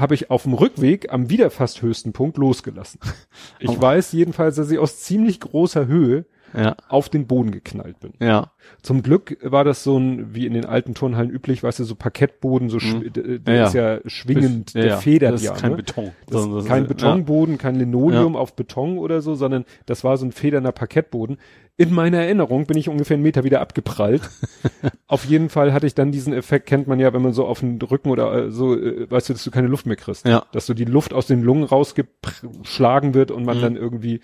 habe 0.00 0.14
ich 0.14 0.30
auf 0.30 0.44
dem 0.44 0.54
Rückweg 0.54 1.12
am 1.12 1.30
wieder 1.30 1.50
fast 1.50 1.82
höchsten 1.82 2.12
Punkt 2.12 2.36
losgelassen. 2.38 3.00
Ich 3.60 3.68
Oh. 3.70 3.80
weiß 3.80 4.12
jedenfalls, 4.12 4.56
dass 4.56 4.70
ich 4.70 4.78
aus 4.78 5.00
ziemlich 5.00 5.40
großer 5.40 5.86
Höhe 5.86 6.26
Ja. 6.54 6.76
auf 6.88 7.08
den 7.08 7.26
Boden 7.26 7.50
geknallt 7.50 8.00
bin. 8.00 8.12
Ja. 8.20 8.52
Zum 8.82 9.02
Glück 9.02 9.36
war 9.42 9.64
das 9.64 9.82
so 9.84 9.98
ein, 9.98 10.34
wie 10.34 10.46
in 10.46 10.54
den 10.54 10.64
alten 10.64 10.94
Turnhallen 10.94 11.28
üblich, 11.30 11.62
weißt 11.62 11.78
du, 11.80 11.84
so 11.84 11.94
Parkettboden, 11.94 12.70
so 12.70 12.78
d- 12.78 13.10
der 13.10 13.54
Mhm. 13.54 13.58
Ja, 13.60 13.66
ist 13.66 13.74
ja 13.74 13.98
schwingend, 14.06 14.72
Ja, 14.74 14.80
der 14.80 14.90
ja. 14.90 14.96
federt 14.98 15.34
das 15.34 15.42
ja. 15.42 15.52
ist 15.54 15.60
kein 15.60 15.72
ne? 15.72 15.76
Beton. 15.76 16.10
Das 16.28 16.42
ist 16.44 16.52
das 16.52 16.64
kein 16.64 16.86
Betonboden, 16.86 17.58
kein 17.58 17.74
Linoleum 17.76 18.34
auf 18.36 18.54
Beton 18.56 18.96
oder 18.98 19.20
so, 19.20 19.34
sondern 19.34 19.64
das 19.86 20.04
war 20.04 20.16
so 20.16 20.24
ein 20.26 20.32
federnder 20.32 20.72
Parkettboden. 20.72 21.36
In 21.80 21.94
meiner 21.94 22.18
Erinnerung 22.18 22.66
bin 22.66 22.76
ich 22.76 22.88
ungefähr 22.88 23.14
einen 23.14 23.22
Meter 23.22 23.44
wieder 23.44 23.60
abgeprallt. 23.60 24.22
auf 25.06 25.24
jeden 25.24 25.48
Fall 25.48 25.72
hatte 25.72 25.86
ich 25.86 25.94
dann 25.94 26.10
diesen 26.10 26.32
Effekt, 26.32 26.66
kennt 26.66 26.88
man 26.88 26.98
ja, 26.98 27.12
wenn 27.12 27.22
man 27.22 27.32
so 27.32 27.46
auf 27.46 27.60
den 27.60 27.80
Rücken 27.80 28.10
oder 28.10 28.46
äh, 28.46 28.50
so, 28.50 28.74
äh, 28.76 29.08
weißt 29.08 29.28
du, 29.28 29.32
dass 29.32 29.44
du 29.44 29.52
keine 29.52 29.68
Luft 29.68 29.86
mehr 29.86 29.94
kriegst. 29.94 30.26
Ja. 30.26 30.44
Dass 30.50 30.66
so 30.66 30.74
die 30.74 30.84
Luft 30.84 31.12
aus 31.14 31.28
den 31.28 31.40
Lungen 31.42 31.62
rausgeschlagen 31.62 33.14
wird 33.14 33.30
und 33.30 33.44
man 33.44 33.58
Mhm. 33.58 33.62
dann 33.62 33.76
irgendwie, 33.76 34.20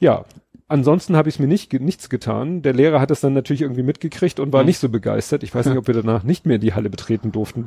ja. 0.00 0.24
Ansonsten 0.66 1.16
habe 1.16 1.28
ich 1.28 1.36
es 1.36 1.38
mir 1.38 1.46
nicht, 1.46 1.72
nichts 1.72 2.08
getan. 2.10 2.62
Der 2.62 2.72
Lehrer 2.72 3.00
hat 3.00 3.10
es 3.12 3.20
dann 3.20 3.34
natürlich 3.34 3.62
irgendwie 3.62 3.82
mitgekriegt 3.84 4.40
und 4.40 4.52
war 4.52 4.62
Mhm. 4.62 4.66
nicht 4.66 4.78
so 4.78 4.88
begeistert. 4.88 5.44
Ich 5.44 5.54
weiß 5.54 5.66
nicht, 5.66 5.78
ob 5.78 5.86
wir 5.86 5.94
danach 5.94 6.24
nicht 6.24 6.46
mehr 6.46 6.58
die 6.58 6.74
Halle 6.74 6.90
betreten 6.90 7.30
durften, 7.30 7.66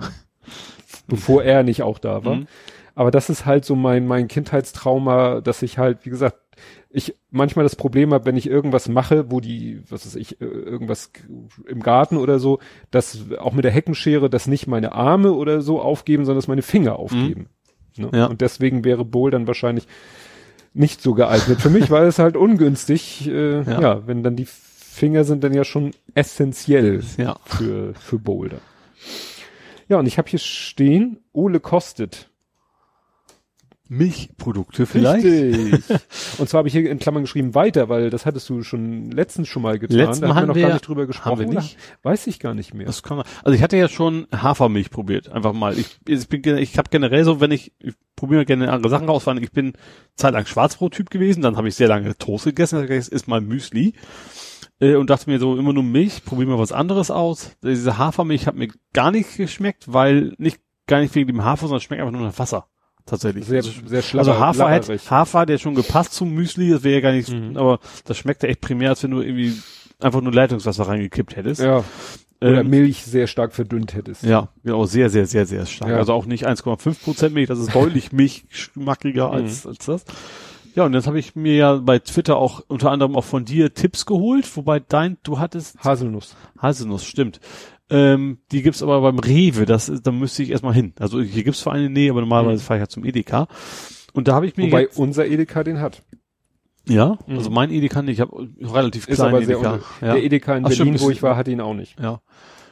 bevor 1.08 1.42
er 1.44 1.64
nicht 1.64 1.84
auch 1.84 2.00
da 2.00 2.26
war. 2.26 2.36
Mhm. 2.36 2.48
Aber 2.96 3.12
das 3.12 3.30
ist 3.30 3.46
halt 3.46 3.64
so 3.66 3.76
mein, 3.76 4.08
mein 4.08 4.28
Kindheitstrauma, 4.28 5.42
dass 5.42 5.62
ich 5.62 5.78
halt, 5.78 6.00
wie 6.06 6.10
gesagt, 6.10 6.38
ich 6.96 7.14
manchmal 7.30 7.64
das 7.64 7.76
Problem 7.76 8.14
habe, 8.14 8.26
wenn 8.26 8.38
ich 8.38 8.48
irgendwas 8.48 8.88
mache, 8.88 9.30
wo 9.30 9.40
die, 9.42 9.82
was 9.90 10.06
weiß 10.06 10.16
ich, 10.16 10.40
äh, 10.42 10.46
irgendwas 10.46 11.12
im 11.68 11.82
Garten 11.82 12.18
oder 12.18 12.40
so, 12.40 12.60
dass 12.92 13.20
auch 13.38 13.54
mit 13.54 13.66
der 13.66 13.72
Heckenschere, 13.72 14.30
dass 14.30 14.48
nicht 14.48 14.66
meine 14.68 14.94
Arme 14.94 15.34
oder 15.34 15.62
so 15.62 15.82
aufgeben, 15.82 16.26
sondern 16.26 16.40
dass 16.40 16.48
meine 16.48 16.62
Finger 16.62 16.98
aufgeben. 16.98 17.50
Ne? 17.98 18.10
Ja. 18.14 18.26
Und 18.28 18.42
deswegen 18.42 18.84
wäre 18.86 19.06
Bowl 19.06 19.30
dann 19.32 19.48
wahrscheinlich 19.48 19.88
nicht 20.74 21.02
so 21.02 21.14
geeignet. 21.14 21.62
Für 21.62 21.70
mich 21.70 21.90
war 21.92 22.04
es 22.04 22.20
halt 22.20 22.36
ungünstig, 22.36 23.28
äh, 23.28 23.62
Ja. 23.64 23.82
ja. 23.82 24.08
wenn 24.08 24.24
dann 24.24 24.36
die 24.36 24.48
Finger 24.48 25.24
sind 25.26 25.44
dann 25.44 25.54
ja 25.54 25.64
schon 25.66 25.92
essentiell 26.14 27.02
Ja. 27.18 27.36
für, 27.46 27.94
für 27.96 28.20
Boulder. 28.20 28.60
Ja, 29.88 30.00
und 30.00 30.06
ich 30.08 30.18
habe 30.18 30.30
hier 30.30 30.40
stehen, 30.40 31.20
Ole 31.34 31.60
kostet. 31.60 32.30
Milchprodukte 33.88 34.86
vielleicht? 34.86 35.26
Richtig. 35.26 36.00
und 36.40 36.50
zwar 36.50 36.60
habe 36.60 36.68
ich 36.68 36.74
hier 36.74 36.90
in 36.90 37.00
Klammern 37.00 37.24
geschrieben 37.24 37.54
weiter, 37.56 37.90
weil 37.90 38.10
das 38.10 38.26
hattest 38.26 38.50
du 38.50 38.64
schon 38.64 39.12
letztens 39.12 39.48
schon 39.48 39.62
mal 39.62 39.78
getan. 39.80 39.98
Letztes 39.98 40.20
da 40.22 40.28
haben 40.28 40.36
wir 40.36 40.42
haben 40.42 40.48
noch 40.48 40.56
wir- 40.56 40.68
gar 40.68 40.74
nicht 40.74 40.88
drüber 40.88 41.06
gesprochen. 41.06 41.40
wir 41.40 41.48
oder? 41.48 41.62
nicht? 41.62 41.78
Weiß 42.04 42.28
ich 42.28 42.40
gar 42.40 42.54
nicht 42.54 42.74
mehr. 42.74 42.86
Das 42.88 43.04
kann 43.04 43.18
man. 43.18 43.26
Also 43.44 43.56
ich 43.56 43.62
hatte 43.62 43.78
ja 43.78 43.88
schon 43.88 44.28
Hafermilch 44.36 44.90
probiert, 44.90 45.30
einfach 45.30 45.54
mal. 45.54 45.78
Ich, 45.78 45.98
ich 46.08 46.28
bin, 46.28 46.58
ich 46.58 46.78
habe 46.78 46.90
generell 46.90 47.24
so, 47.24 47.40
wenn 47.42 47.52
ich, 47.52 47.74
ich 47.80 47.94
probiere 48.16 48.46
gerne 48.46 48.72
andere 48.72 48.90
Sachen 48.90 49.08
raus, 49.08 49.26
weil 49.28 49.42
ich 49.44 49.52
bin 49.52 49.74
zeitlang 50.16 50.46
Schwarzbrot-Typ 50.46 51.10
gewesen, 51.10 51.42
dann 51.42 51.58
habe 51.58 51.68
ich 51.68 51.76
sehr 51.76 51.88
lange 51.88 52.18
Toast 52.18 52.46
gegessen, 52.46 52.88
das 52.88 53.08
ist 53.08 53.28
mal 53.28 53.42
Müsli 53.42 53.94
äh, 54.80 54.96
und 54.96 55.10
dachte 55.10 55.30
mir 55.30 55.40
so 55.40 55.58
immer 55.58 55.74
nur 55.74 55.84
Milch, 55.84 56.24
probiere 56.26 56.50
mal 56.52 56.60
was 56.60 56.72
anderes 56.72 57.12
aus. 57.12 57.56
Diese 57.64 57.98
Hafermilch 57.98 58.48
hat 58.48 58.56
mir 58.56 58.70
gar 58.94 59.12
nicht 59.12 59.38
geschmeckt, 59.38 59.92
weil 59.94 60.34
nicht 60.38 60.60
gar 60.88 61.00
nicht 61.02 61.16
wegen 61.16 61.28
dem 61.28 61.44
Hafer, 61.44 61.62
sondern 61.68 61.78
es 61.78 61.84
schmeckt 61.84 62.02
einfach 62.02 62.18
nur 62.18 62.28
nach 62.28 62.40
Wasser. 62.40 62.68
Tatsächlich. 63.06 63.46
sehr, 63.46 63.58
Also, 63.58 63.72
sehr 63.86 64.02
schlapper, 64.02 64.30
also 64.32 64.40
Hafer 64.40 64.70
hätte. 64.72 64.98
Hafer 65.10 65.40
hat 65.40 65.50
ja 65.50 65.58
schon 65.60 65.76
gepasst 65.76 66.14
zum 66.14 66.32
Müsli, 66.34 66.72
das 66.72 66.84
wäre 66.84 66.96
ja 66.96 67.02
gar 67.02 67.12
nicht, 67.12 67.30
Mhm. 67.30 67.56
aber 67.56 67.80
das 68.06 68.18
schmeckte 68.18 68.48
echt 68.48 68.62
primär, 68.62 68.90
als 68.90 69.04
wenn 69.04 69.12
du 69.12 69.22
irgendwie 69.22 69.54
einfach 70.00 70.22
nur 70.22 70.34
Leitungswasser 70.34 70.88
reingekippt 70.88 71.36
hättest. 71.36 71.62
Ja. 71.62 71.84
Oder 72.42 72.62
Ähm, 72.62 72.70
Milch 72.70 73.04
sehr 73.06 73.28
stark 73.28 73.54
verdünnt 73.54 73.94
hättest. 73.94 74.24
ja, 74.24 74.50
genau, 74.64 74.86
sehr, 74.86 75.10
sehr, 75.10 75.26
sehr, 75.26 75.46
sehr 75.46 75.66
stark. 75.66 75.90
Ja. 75.92 75.98
Also 75.98 76.14
auch 76.14 76.26
nicht 76.26 76.46
1,5 76.48 77.02
Prozent 77.04 77.34
Milch, 77.34 77.48
das 77.48 77.60
ist 77.60 77.74
deutlich 77.74 78.12
milchschmackiger 78.12 79.28
Mhm. 79.30 79.34
als, 79.34 79.66
als 79.68 79.86
das. 79.86 80.06
Ja, 80.76 80.84
und 80.86 80.94
jetzt 80.94 81.08
habe 81.08 81.18
ich 81.20 81.36
mir 81.38 81.56
ja 81.56 81.76
bei 81.78 82.00
Twitter 82.00 82.36
auch 82.36 82.62
unter 82.68 82.92
anderem 82.92 83.16
auch 83.16 83.24
von 83.24 83.46
dir 83.46 83.74
Tipps 83.74 84.06
geholt, 84.06 84.46
wobei 84.58 84.82
dein, 84.82 85.18
du 85.24 85.40
hattest 85.40 85.82
Haselnuss. 85.84 86.36
Haselnuss, 86.60 87.06
stimmt. 87.06 87.40
Ähm, 87.90 88.40
die 88.52 88.62
gibt's 88.64 88.82
aber 88.82 89.00
beim 89.02 89.20
Rewe, 89.20 89.66
das 89.66 89.90
ist, 89.90 90.08
da 90.08 90.12
müsste 90.12 90.42
ich 90.44 90.50
erstmal 90.50 90.74
hin. 90.74 90.94
Also 91.00 91.22
hier 91.22 91.44
gibt's 91.44 91.60
zwar 91.62 91.74
eine 91.74 91.90
Nähe, 91.90 92.10
aber 92.12 92.22
normalerweise 92.22 92.62
Mhm. 92.64 92.66
fahre 92.66 92.80
ich 92.80 92.84
ja 92.84 92.88
zum 92.88 93.06
Edeka. 93.06 93.48
Und 94.14 94.28
da 94.28 94.34
habe 94.34 94.48
ich 94.48 94.58
mir 94.58 94.68
Wobei 94.68 94.82
jetzt, 94.84 94.98
unser 94.98 95.28
Edeka 95.28 95.64
den 95.64 95.80
hat. 95.80 96.02
ja, 96.88 97.18
Mhm. 97.28 97.38
also 97.38 97.50
mein 97.52 97.70
Edeka 97.72 98.02
nicht, 98.02 98.16
ich 98.16 98.22
habe 98.22 98.48
relativ 98.62 99.08
Ist 99.08 99.18
kleinen 99.18 99.36
aber 99.36 99.44
Edeka. 99.44 99.74
unter 99.74 99.84
Ja. 100.02 100.14
Der 100.14 100.24
Edeka 100.24 100.56
in 100.58 100.66
Ach, 100.66 100.70
Berlin, 100.70 100.86
stimmt, 100.96 101.02
wo 101.02 101.12
ich 101.12 101.22
war, 101.22 101.36
hat 101.38 101.48
ihn 101.48 101.62
auch 101.62 101.74
nicht. 101.76 102.00
ja. 102.00 102.22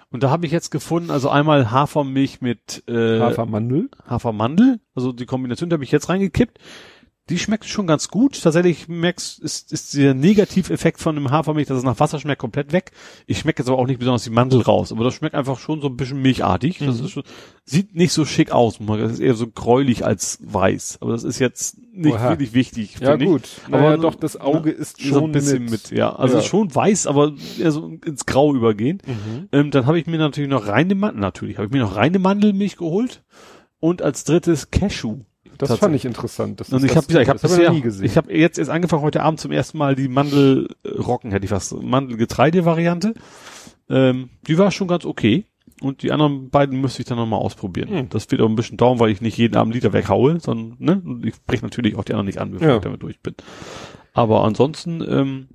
Und 0.09 0.21
da 0.21 0.29
habe 0.29 0.45
ich 0.45 0.51
jetzt 0.51 0.69
gefunden, 0.69 1.09
also 1.09 1.29
einmal 1.29 1.71
Hafermilch 1.71 2.39
mit 2.39 2.83
äh, 2.87 3.19
Hafermandel. 3.19 3.89
Hafermandel, 4.07 4.79
also 4.93 5.11
die 5.11 5.25
Kombination, 5.25 5.69
die 5.71 5.73
habe 5.73 5.83
ich 5.83 5.91
jetzt 5.91 6.07
reingekippt. 6.07 6.59
Die 7.29 7.39
schmeckt 7.39 7.63
schon 7.63 7.87
ganz 7.87 8.09
gut. 8.09 8.41
Tatsächlich 8.43 8.89
merkst, 8.89 9.39
ist, 9.39 9.71
ist 9.71 9.93
der 9.95 10.13
Negativeffekt 10.13 10.99
von 10.99 11.15
dem 11.15 11.31
Hafermilch, 11.31 11.67
dass 11.69 11.77
es 11.77 11.83
nach 11.85 11.97
Wasser 12.01 12.19
schmeckt, 12.19 12.41
komplett 12.41 12.73
weg. 12.73 12.91
Ich 13.27 13.39
schmecke 13.39 13.61
jetzt 13.63 13.69
aber 13.69 13.77
auch 13.79 13.87
nicht 13.87 13.99
besonders 13.99 14.25
die 14.25 14.29
Mandel 14.29 14.59
raus, 14.59 14.91
aber 14.91 15.05
das 15.05 15.13
schmeckt 15.13 15.33
einfach 15.33 15.57
schon 15.57 15.79
so 15.79 15.87
ein 15.87 15.95
bisschen 15.95 16.21
milchartig. 16.21 16.79
Das 16.79 16.99
Mhm. 16.99 17.05
ist 17.05 17.11
schon, 17.11 17.23
sieht 17.63 17.95
nicht 17.95 18.11
so 18.11 18.25
schick 18.25 18.51
aus. 18.51 18.77
Das 18.85 19.11
ist 19.13 19.19
eher 19.21 19.35
so 19.35 19.47
gräulich 19.47 20.03
als 20.05 20.39
weiß. 20.43 20.97
Aber 20.99 21.13
das 21.13 21.23
ist 21.23 21.39
jetzt 21.39 21.77
nicht 21.93 22.13
Oha. 22.15 22.31
wirklich 22.31 22.53
wichtig. 22.53 22.97
Ja 22.99 23.15
ich. 23.15 23.23
gut. 23.25 23.43
Aber 23.71 23.95
so- 23.95 24.01
doch, 24.01 24.15
das 24.15 24.35
Auge 24.41 24.71
ist 24.71 25.01
schon 25.01 25.13
so 25.13 25.23
ein 25.25 25.31
bisschen 25.31 25.63
mit, 25.63 25.91
ja. 25.91 26.13
Also 26.13 26.37
Ja. 26.37 26.41
schon 26.43 26.75
weiß, 26.75 27.07
aber 27.07 27.31
eher 27.57 27.71
so 27.71 27.87
ins 28.05 28.25
Grau 28.25 28.53
übergehend. 28.53 29.07
Mhm. 29.07 29.47
Ähm, 29.53 29.71
dann 29.71 29.85
habe 29.85 29.97
ich 29.97 30.07
mir 30.07 30.17
natürlich 30.17 30.49
noch 30.49 30.67
reine 30.67 30.93
Mandel, 30.93 31.21
natürlich 31.21 31.55
habe 31.57 31.67
ich 31.67 31.71
mir 31.71 31.79
noch 31.79 31.95
reine 31.95 32.19
Mandelmilch 32.19 32.75
geholt 32.75 33.23
und 33.79 34.01
als 34.01 34.25
drittes 34.25 34.71
Cashew. 34.71 35.19
Das 35.69 35.79
fand 35.79 35.95
ich 35.95 36.05
interessant. 36.05 36.59
Das 36.59 36.69
Und 36.69 36.77
ist 36.83 36.91
ich 36.91 36.95
habe 36.97 37.05
ich 37.09 37.27
hab 37.29 37.39
das 37.41 37.43
hab 37.43 37.57
bisher, 37.57 37.71
nie 37.71 37.81
gesehen. 37.81 38.05
ich 38.05 38.17
habe 38.17 38.33
jetzt 38.35 38.57
erst 38.59 38.69
angefangen 38.71 39.01
heute 39.03 39.21
Abend 39.23 39.39
zum 39.39 39.51
ersten 39.51 39.77
Mal 39.77 39.95
die 39.95 40.07
Mandelrocken, 40.07 41.31
hätte 41.31 41.45
ich 41.45 41.51
was, 41.51 41.71
Mandelgetreide-Variante. 41.71 43.13
Ähm, 43.89 44.29
die 44.47 44.57
war 44.57 44.71
schon 44.71 44.87
ganz 44.87 45.05
okay. 45.05 45.45
Und 45.81 46.01
die 46.01 46.11
anderen 46.11 46.49
beiden 46.49 46.79
müsste 46.79 47.01
ich 47.01 47.07
dann 47.07 47.17
nochmal 47.17 47.39
ausprobieren. 47.39 47.89
Hm. 47.89 48.09
Das 48.09 48.29
wird 48.31 48.41
auch 48.41 48.47
ein 48.47 48.55
bisschen 48.55 48.77
dauern, 48.77 48.99
weil 48.99 49.09
ich 49.09 49.19
nicht 49.21 49.37
jeden 49.37 49.55
Abend 49.57 49.73
Liter 49.73 49.91
weghaue, 49.91 50.39
sondern, 50.39 50.75
ne, 50.79 51.01
und 51.03 51.25
ich 51.25 51.33
breche 51.45 51.63
natürlich 51.63 51.95
auch 51.97 52.05
die 52.05 52.13
anderen 52.13 52.27
nicht 52.27 52.37
an, 52.39 52.51
bevor 52.51 52.67
Ja. 52.67 52.75
ich 52.77 52.81
damit 52.81 53.01
durch 53.03 53.19
bin. 53.19 53.35
Aber 54.13 54.43
ansonsten, 54.45 55.03
ähm, 55.05 55.47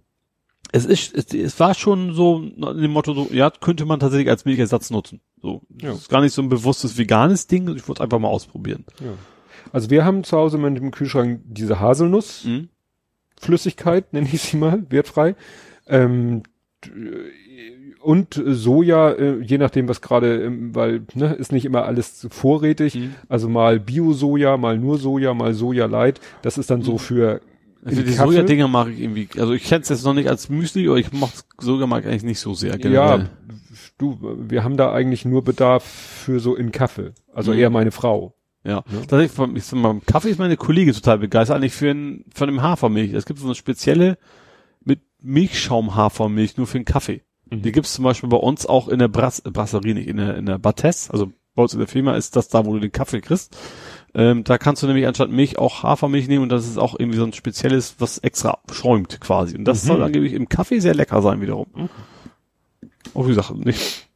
es 0.71 0.85
ist, 0.85 1.15
es, 1.15 1.33
es 1.33 1.59
war 1.61 1.73
schon 1.75 2.13
so 2.13 2.43
in 2.43 2.83
dem 2.83 2.91
Motto 2.91 3.15
so, 3.15 3.29
ja, 3.33 3.49
könnte 3.51 3.87
man 3.87 4.01
tatsächlich 4.01 4.29
als 4.29 4.45
Milchersatz 4.45 4.91
nutzen. 4.91 5.21
So, 5.41 5.63
Ja. 5.81 5.91
das 5.91 5.99
ist 6.01 6.09
gar 6.11 6.21
nicht 6.21 6.35
so 6.35 6.43
ein 6.43 6.51
bewusstes 6.51 6.99
veganes 6.99 7.47
Ding, 7.47 7.63
ich 7.75 7.89
wollte 7.89 8.01
es 8.01 8.05
einfach 8.05 8.19
mal 8.19 8.29
ausprobieren. 8.29 8.85
Ja. 9.01 9.13
Also 9.73 9.91
wir 9.91 10.05
haben 10.05 10.25
zu 10.25 10.37
Hause 10.37 10.59
mit 10.59 10.77
dem 10.77 10.91
Kühlschrank 10.91 11.41
diese 11.45 11.79
Haselnussflüssigkeit, 11.81 14.05
Mhm. 14.05 14.09
nenne 14.19 14.29
ich 14.33 14.41
sie 14.43 14.57
mal, 14.57 14.83
wertfrei. 14.91 15.37
Ähm, 15.87 16.43
und 18.01 18.41
Soja, 18.47 19.11
äh, 19.13 19.41
je 19.43 19.59
nachdem, 19.59 19.89
was 19.89 20.01
gerade, 20.01 20.45
ähm, 20.45 20.75
weil 20.75 21.03
ne, 21.15 21.35
ist 21.35 21.51
nicht 21.53 21.65
immer 21.65 21.85
alles 21.85 22.27
vorrätig. 22.31 22.95
Mhm. 22.95 23.15
Also 23.29 23.49
mal 23.49 23.81
Bio-Soja, 23.81 24.57
mal 24.57 24.79
nur 24.79 24.99
Soja, 24.99 25.35
mal 25.35 25.53
Soja 25.55 25.87
Light. 25.87 26.21
Das 26.43 26.59
ist 26.59 26.71
dann 26.71 26.83
so 26.83 26.97
für 26.99 27.41
Also 27.85 28.03
die. 28.03 28.13
Soja-Dinger 28.13 28.69
mag 28.69 28.89
ich 28.89 29.01
irgendwie, 29.01 29.29
also 29.39 29.53
ich 29.53 29.65
kenne 29.65 29.83
es 29.83 29.89
jetzt 29.89 30.05
noch 30.05 30.15
nicht 30.15 30.29
als 30.29 30.49
Müsli, 30.49 30.87
aber 30.89 30.99
ich 30.99 31.13
mag 31.13 31.31
Soja 31.61 31.87
mag 31.89 32.05
ich 32.05 32.11
eigentlich 32.11 32.23
nicht 32.23 32.41
so 32.41 32.55
sehr. 32.55 32.71
Ja, 32.71 32.77
generell. 32.77 33.31
du, 33.99 34.17
wir 34.49 34.63
haben 34.63 34.77
da 34.77 34.93
eigentlich 34.93 35.25
nur 35.25 35.43
Bedarf 35.43 35.83
für 35.85 36.39
so 36.39 36.55
in 36.55 36.71
Kaffee. 36.71 37.11
Also 37.35 37.53
Mhm. 37.53 37.59
eher 37.59 37.71
meine 37.71 37.91
Frau. 37.91 38.35
Ja, 38.65 38.83
tatsächlich, 38.83 39.33
vom- 39.33 39.57
ich 39.57 39.65
sag 39.65 39.79
mal, 39.79 40.01
Kaffee 40.05 40.31
ist 40.31 40.39
meine 40.39 40.57
Kollegin 40.57 40.93
total 40.95 41.19
begeistert, 41.19 41.57
eigentlich 41.57 41.75
für 41.75 41.91
ein, 41.91 42.25
von 42.35 42.49
dem 42.49 42.61
Hafermilch. 42.61 43.13
Es 43.13 43.25
gibt 43.25 43.39
so 43.39 43.47
eine 43.47 43.55
spezielle 43.55 44.19
mit 44.85 45.01
Milchschaum-Hafermilch 45.23 46.57
nur 46.57 46.67
für 46.67 46.79
den 46.79 46.85
Kaffee. 46.85 47.23
Mhm. 47.51 47.63
Die 47.63 47.73
gibt's 47.73 47.95
zum 47.95 48.05
Beispiel 48.05 48.29
bei 48.29 48.37
uns 48.37 48.67
auch 48.67 48.89
in 48.89 48.99
der 48.99 49.09
Brass, 49.09 49.41
äh, 49.41 49.51
Brasserie, 49.51 49.95
nicht 49.95 50.09
in 50.09 50.17
der, 50.19 50.37
in 50.37 50.47
der 50.47 50.59
Battesse, 50.59 51.13
also 51.13 51.33
bei 51.55 51.63
uns 51.63 51.73
in 51.73 51.79
der 51.79 51.89
Firma 51.89 52.15
ist 52.17 52.37
das 52.37 52.49
da, 52.49 52.67
wo 52.67 52.73
du 52.75 52.81
den 52.81 52.93
Kaffee 52.93 53.21
kriegst. 53.21 53.57
Ähm, 54.15 54.45
da 54.45 54.59
kannst 54.59 54.83
du 54.83 54.87
nämlich 54.87 55.07
anstatt 55.07 55.31
Milch 55.31 55.59
auch 55.59 55.83
Hafermilch 55.83 56.29
nehmen 56.29 56.43
und 56.45 56.49
das 56.51 56.67
ist 56.67 56.79
auch 56.79 56.99
irgendwie 56.99 57.19
so 57.19 57.25
ein 57.25 57.33
spezielles, 57.33 57.97
was 57.99 58.19
extra 58.19 58.59
schäumt 58.73 59.21
quasi. 59.21 59.57
Und 59.57 59.65
das 59.65 59.83
Mhm. 59.85 59.89
soll 59.89 60.03
angeblich 60.03 60.33
im 60.35 60.49
Kaffee 60.49 60.79
sehr 60.81 60.95
lecker 60.95 61.21
sein 61.23 61.41
wiederum. 61.41 61.67
Auch 63.15 63.25
wie 63.25 63.29
gesagt, 63.35 63.55
nicht 63.55 64.09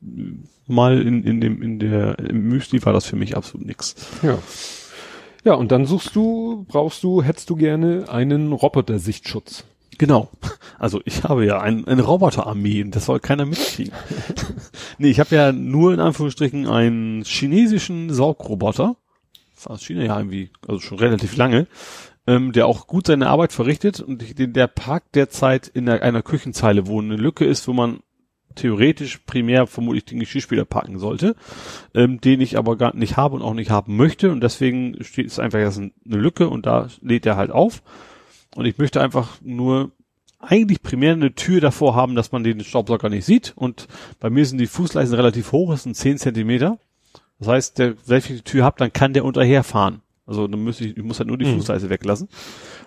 mal 0.67 1.01
in, 1.01 1.25
in 1.25 1.41
dem, 1.41 1.63
in 1.63 1.79
der, 1.79 2.19
im 2.19 2.49
Müsli 2.49 2.85
war 2.85 2.93
das 2.93 3.07
für 3.07 3.17
mich 3.17 3.37
absolut 3.37 3.67
nix. 3.67 3.95
Ja. 4.23 4.39
Ja, 5.45 5.55
und 5.55 5.73
dann 5.73 5.87
suchst 5.87 6.15
du, 6.15 6.65
brauchst 6.69 7.03
du, 7.03 7.23
hättest 7.23 7.51
du 7.51 7.57
gerne 7.57 8.09
einen 8.09 8.53
Roboter-Sichtschutz. 8.53 9.65
Genau. 9.99 10.31
Also 10.79 11.01
ich 11.05 11.25
habe 11.25 11.45
ja 11.45 11.61
ein, 11.61 11.87
eine 11.87 12.03
Roboterarmee 12.03 12.83
und 12.83 12.97
das 12.97 13.07
soll 13.07 13.21
keiner 13.21 13.45
mitkriegen. 13.45 13.93
nee, 14.99 15.11
ich 15.11 15.21
habe 15.21 15.35
ja 15.35 15.53
nur 15.53 15.93
in 15.93 16.01
Anführungsstrichen 16.01 16.67
einen 16.67 17.25
chinesischen 17.25 18.13
Saugroboter. 18.13 18.97
Das 19.55 19.67
war 19.67 19.75
aus 19.75 19.85
China 19.85 20.03
ja 20.03 20.19
irgendwie, 20.19 20.51
also 20.67 20.81
schon 20.81 20.99
relativ 20.99 21.37
lange, 21.37 21.67
ähm, 22.27 22.53
der 22.53 22.67
auch 22.67 22.87
gut 22.87 23.07
seine 23.07 23.29
Arbeit 23.29 23.53
verrichtet 23.53 24.01
und 24.01 24.25
der 24.39 24.67
parkt 24.67 25.15
derzeit 25.15 25.69
in 25.69 25.87
der, 25.87 26.03
einer 26.03 26.23
Küchenzeile, 26.23 26.87
wo 26.87 27.01
eine 27.01 27.17
Lücke 27.17 27.45
ist, 27.45 27.69
wo 27.69 27.73
man 27.73 28.01
theoretisch 28.55 29.19
primär 29.19 29.67
vermutlich 29.67 30.05
den 30.05 30.21
Geschirrspüler 30.21 30.65
packen 30.65 30.99
sollte, 30.99 31.37
ähm, 31.95 32.21
den 32.21 32.41
ich 32.41 32.59
aber 32.59 32.77
gar 32.77 32.95
nicht 32.95 33.17
habe 33.17 33.37
und 33.37 33.43
auch 33.43 33.55
nicht 33.55 33.71
haben 33.71 33.97
möchte 33.97 34.31
und 34.31 34.43
deswegen 34.43 35.03
steht 35.03 35.27
es 35.27 35.39
einfach 35.39 35.59
jetzt 35.59 35.79
eine 35.79 35.93
Lücke 36.05 36.49
und 36.49 36.67
da 36.67 36.89
lädt 37.01 37.27
er 37.27 37.37
halt 37.37 37.51
auf 37.51 37.83
und 38.55 38.67
ich 38.67 38.79
möchte 38.79 39.01
einfach 39.01 39.41
nur 39.43 39.93
eigentlich 40.39 40.83
primär 40.83 41.13
eine 41.13 41.35
Tür 41.35 41.61
davor 41.61 41.95
haben, 41.95 42.15
dass 42.15 42.33
man 42.33 42.43
den 42.43 42.65
Staubsauger 42.65 43.09
nicht 43.09 43.25
sieht 43.25 43.53
und 43.57 43.89
bei 44.21 44.31
mir 44.31 44.45
sind 44.45 44.59
die 44.59 44.67
Fußleisten 44.67 45.17
relativ 45.17 45.53
hoch, 45.53 45.71
das 45.71 45.85
sind 45.85 45.97
10 45.97 46.19
Zentimeter. 46.19 46.79
Das 47.39 47.49
heißt, 47.49 47.79
der, 47.79 47.95
wenn 48.07 48.19
ich 48.19 48.27
die 48.27 48.43
Tür 48.43 48.65
habe, 48.65 48.79
dann 48.79 48.93
kann 48.93 49.15
der 49.15 49.25
unterherfahren. 49.25 50.03
Also 50.27 50.47
dann 50.47 50.63
muss 50.63 50.81
ich, 50.81 50.97
ich 50.97 51.03
muss 51.03 51.19
halt 51.19 51.29
nur 51.29 51.39
die 51.39 51.45
Mhm. 51.47 51.57
Fußleiste 51.57 51.91
weglassen. 51.91 52.29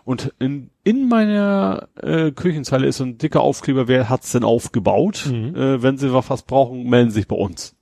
Und 0.05 0.33
in, 0.39 0.69
in 0.83 1.07
meiner 1.09 1.89
äh, 2.01 2.31
Küchenzeile 2.31 2.87
ist 2.87 2.97
so 2.97 3.03
ein 3.03 3.17
dicker 3.17 3.41
Aufkleber, 3.41 3.87
wer 3.87 4.09
hat's 4.09 4.31
denn 4.31 4.43
aufgebaut? 4.43 5.29
Mhm. 5.29 5.55
Äh, 5.55 5.81
wenn 5.83 5.97
Sie 5.97 6.13
was 6.13 6.43
brauchen, 6.43 6.83
melden 6.89 7.09
Sie 7.11 7.15
sich 7.19 7.27
bei 7.27 7.35
uns. 7.35 7.75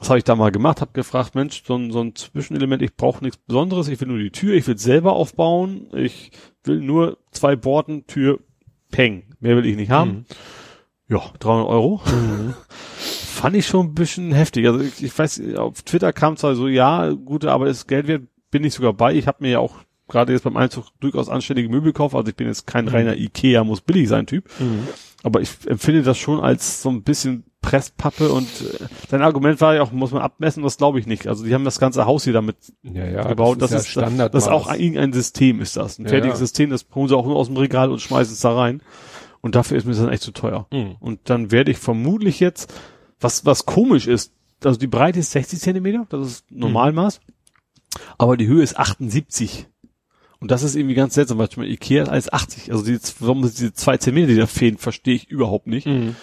Das 0.00 0.08
habe 0.10 0.18
ich 0.18 0.24
da 0.24 0.34
mal 0.34 0.50
gemacht, 0.50 0.80
habe 0.80 0.90
gefragt, 0.92 1.34
Mensch, 1.36 1.62
so 1.64 1.76
ein, 1.76 1.92
so 1.92 2.00
ein 2.00 2.14
Zwischenelement, 2.16 2.82
ich 2.82 2.96
brauche 2.96 3.22
nichts 3.24 3.38
Besonderes, 3.46 3.86
ich 3.88 4.00
will 4.00 4.08
nur 4.08 4.18
die 4.18 4.32
Tür, 4.32 4.54
ich 4.54 4.66
will 4.66 4.76
selber 4.76 5.12
aufbauen, 5.12 5.86
ich 5.94 6.32
will 6.64 6.80
nur 6.80 7.18
zwei 7.30 7.54
Borden, 7.56 8.06
Tür, 8.06 8.40
Peng. 8.90 9.22
Mehr 9.38 9.56
will 9.56 9.66
ich 9.66 9.76
nicht 9.76 9.90
haben. 9.90 10.10
Mhm. 10.10 10.24
Ja, 11.08 11.22
300 11.38 11.68
Euro. 11.68 11.98
Fand 12.98 13.56
ich 13.56 13.66
schon 13.66 13.86
ein 13.88 13.94
bisschen 13.94 14.32
heftig. 14.32 14.66
Also 14.66 14.80
ich, 14.80 15.02
ich 15.02 15.16
weiß, 15.16 15.40
auf 15.56 15.82
Twitter 15.82 16.12
kam 16.12 16.36
zwar 16.36 16.54
so, 16.54 16.66
ja, 16.66 17.10
gute, 17.12 17.52
aber 17.52 17.66
das 17.66 17.86
Geld 17.86 18.06
wert, 18.08 18.22
bin 18.54 18.62
ich 18.62 18.72
sogar 18.72 18.92
bei. 18.92 19.12
Ich 19.14 19.26
habe 19.26 19.38
mir 19.40 19.50
ja 19.50 19.58
auch 19.58 19.74
gerade 20.06 20.32
jetzt 20.32 20.44
beim 20.44 20.56
Einzug 20.56 20.86
durchaus 21.00 21.28
anständige 21.28 21.68
Möbel 21.68 21.92
gekauft. 21.92 22.14
Also 22.14 22.28
ich 22.28 22.36
bin 22.36 22.46
jetzt 22.46 22.68
kein 22.68 22.86
reiner 22.86 23.16
Ikea, 23.16 23.64
muss 23.64 23.80
billig 23.80 24.08
sein 24.08 24.26
Typ. 24.26 24.44
Mhm. 24.60 24.86
Aber 25.24 25.40
ich 25.40 25.50
empfinde 25.66 26.04
das 26.04 26.18
schon 26.18 26.38
als 26.38 26.80
so 26.80 26.88
ein 26.88 27.02
bisschen 27.02 27.42
Presspappe 27.62 28.30
und 28.30 28.46
äh, 28.46 28.84
sein 29.08 29.22
Argument 29.22 29.60
war 29.60 29.74
ja 29.74 29.82
auch, 29.82 29.90
muss 29.90 30.12
man 30.12 30.22
abmessen, 30.22 30.62
das 30.62 30.76
glaube 30.76 31.00
ich 31.00 31.08
nicht. 31.08 31.26
Also 31.26 31.44
die 31.44 31.52
haben 31.52 31.64
das 31.64 31.80
ganze 31.80 32.06
Haus 32.06 32.22
hier 32.22 32.32
damit 32.32 32.56
Ja, 32.84 33.06
ja, 33.06 33.26
gebaut. 33.26 33.60
Das, 33.60 33.72
ja 33.72 33.78
ist, 33.78 33.88
Standard. 33.88 34.32
das 34.34 34.44
ist 34.44 34.50
auch 34.50 34.72
irgendein 34.72 35.12
System 35.12 35.60
ist 35.60 35.76
das. 35.76 35.98
Ein 35.98 36.04
Ja, 36.04 36.10
fertiges 36.10 36.36
ja. 36.38 36.46
System, 36.46 36.70
das 36.70 36.86
holen 36.94 37.08
sie 37.08 37.16
auch 37.16 37.26
nur 37.26 37.34
aus 37.34 37.48
dem 37.48 37.56
Regal 37.56 37.90
und 37.90 38.00
schmeißen 38.00 38.34
es 38.34 38.40
da 38.40 38.54
rein. 38.54 38.82
Und 39.40 39.56
dafür 39.56 39.78
ist 39.78 39.84
mir 39.84 39.94
das 39.94 40.00
dann 40.00 40.12
echt 40.12 40.22
zu 40.22 40.30
teuer. 40.30 40.68
Mhm. 40.72 40.94
Und 41.00 41.20
dann 41.24 41.50
werde 41.50 41.72
ich 41.72 41.78
vermutlich 41.78 42.38
jetzt, 42.38 42.72
was, 43.18 43.44
was 43.44 43.66
komisch 43.66 44.06
ist, 44.06 44.32
also 44.62 44.78
die 44.78 44.86
Breite 44.86 45.18
ist 45.18 45.32
60 45.32 45.58
Zentimeter, 45.58 46.06
das 46.08 46.26
ist 46.28 46.50
Normalmaß, 46.52 47.20
aber 48.18 48.36
die 48.36 48.46
Höhe 48.46 48.62
ist 48.62 48.78
78. 48.78 49.68
Und 50.40 50.50
das 50.50 50.62
ist 50.62 50.74
irgendwie 50.74 50.94
ganz 50.94 51.14
seltsam, 51.14 51.38
weil 51.38 51.48
zum 51.48 51.62
Beispiel 51.62 51.74
Ikea 51.74 52.02
ist 52.02 52.08
als 52.08 52.32
80. 52.32 52.72
Also 52.72 52.84
die, 52.84 52.98
warum 53.20 53.42
diese 53.42 53.72
zwei 53.72 53.96
Zentimeter, 53.96 54.28
die 54.28 54.36
da 54.36 54.46
fehlen, 54.46 54.76
verstehe 54.76 55.14
ich 55.14 55.30
überhaupt 55.30 55.66
nicht. 55.66 55.86
Mhm. 55.86 56.16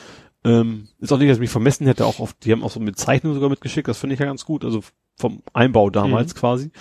Ähm, 0.43 0.88
ist 1.00 1.11
auch 1.11 1.17
nicht, 1.17 1.30
dass 1.30 1.38
ich 1.38 1.41
mich 1.41 1.50
vermessen 1.50 1.85
hätte, 1.88 2.06
auch 2.06 2.19
auf, 2.19 2.33
die 2.33 2.51
haben 2.51 2.64
auch 2.64 2.72
so 2.72 2.80
mit 2.80 2.98
Zeichnung 2.98 3.33
sogar 3.33 3.50
mitgeschickt, 3.50 3.88
das 3.88 4.00
finde 4.00 4.16
ich 4.16 4.19
ja 4.19 4.25
ganz 4.25 4.43
gut, 4.43 4.66
also 4.66 4.82
vom 5.17 5.43
Einbau 5.53 5.91
damals 5.91 6.33
quasi. 6.35 6.72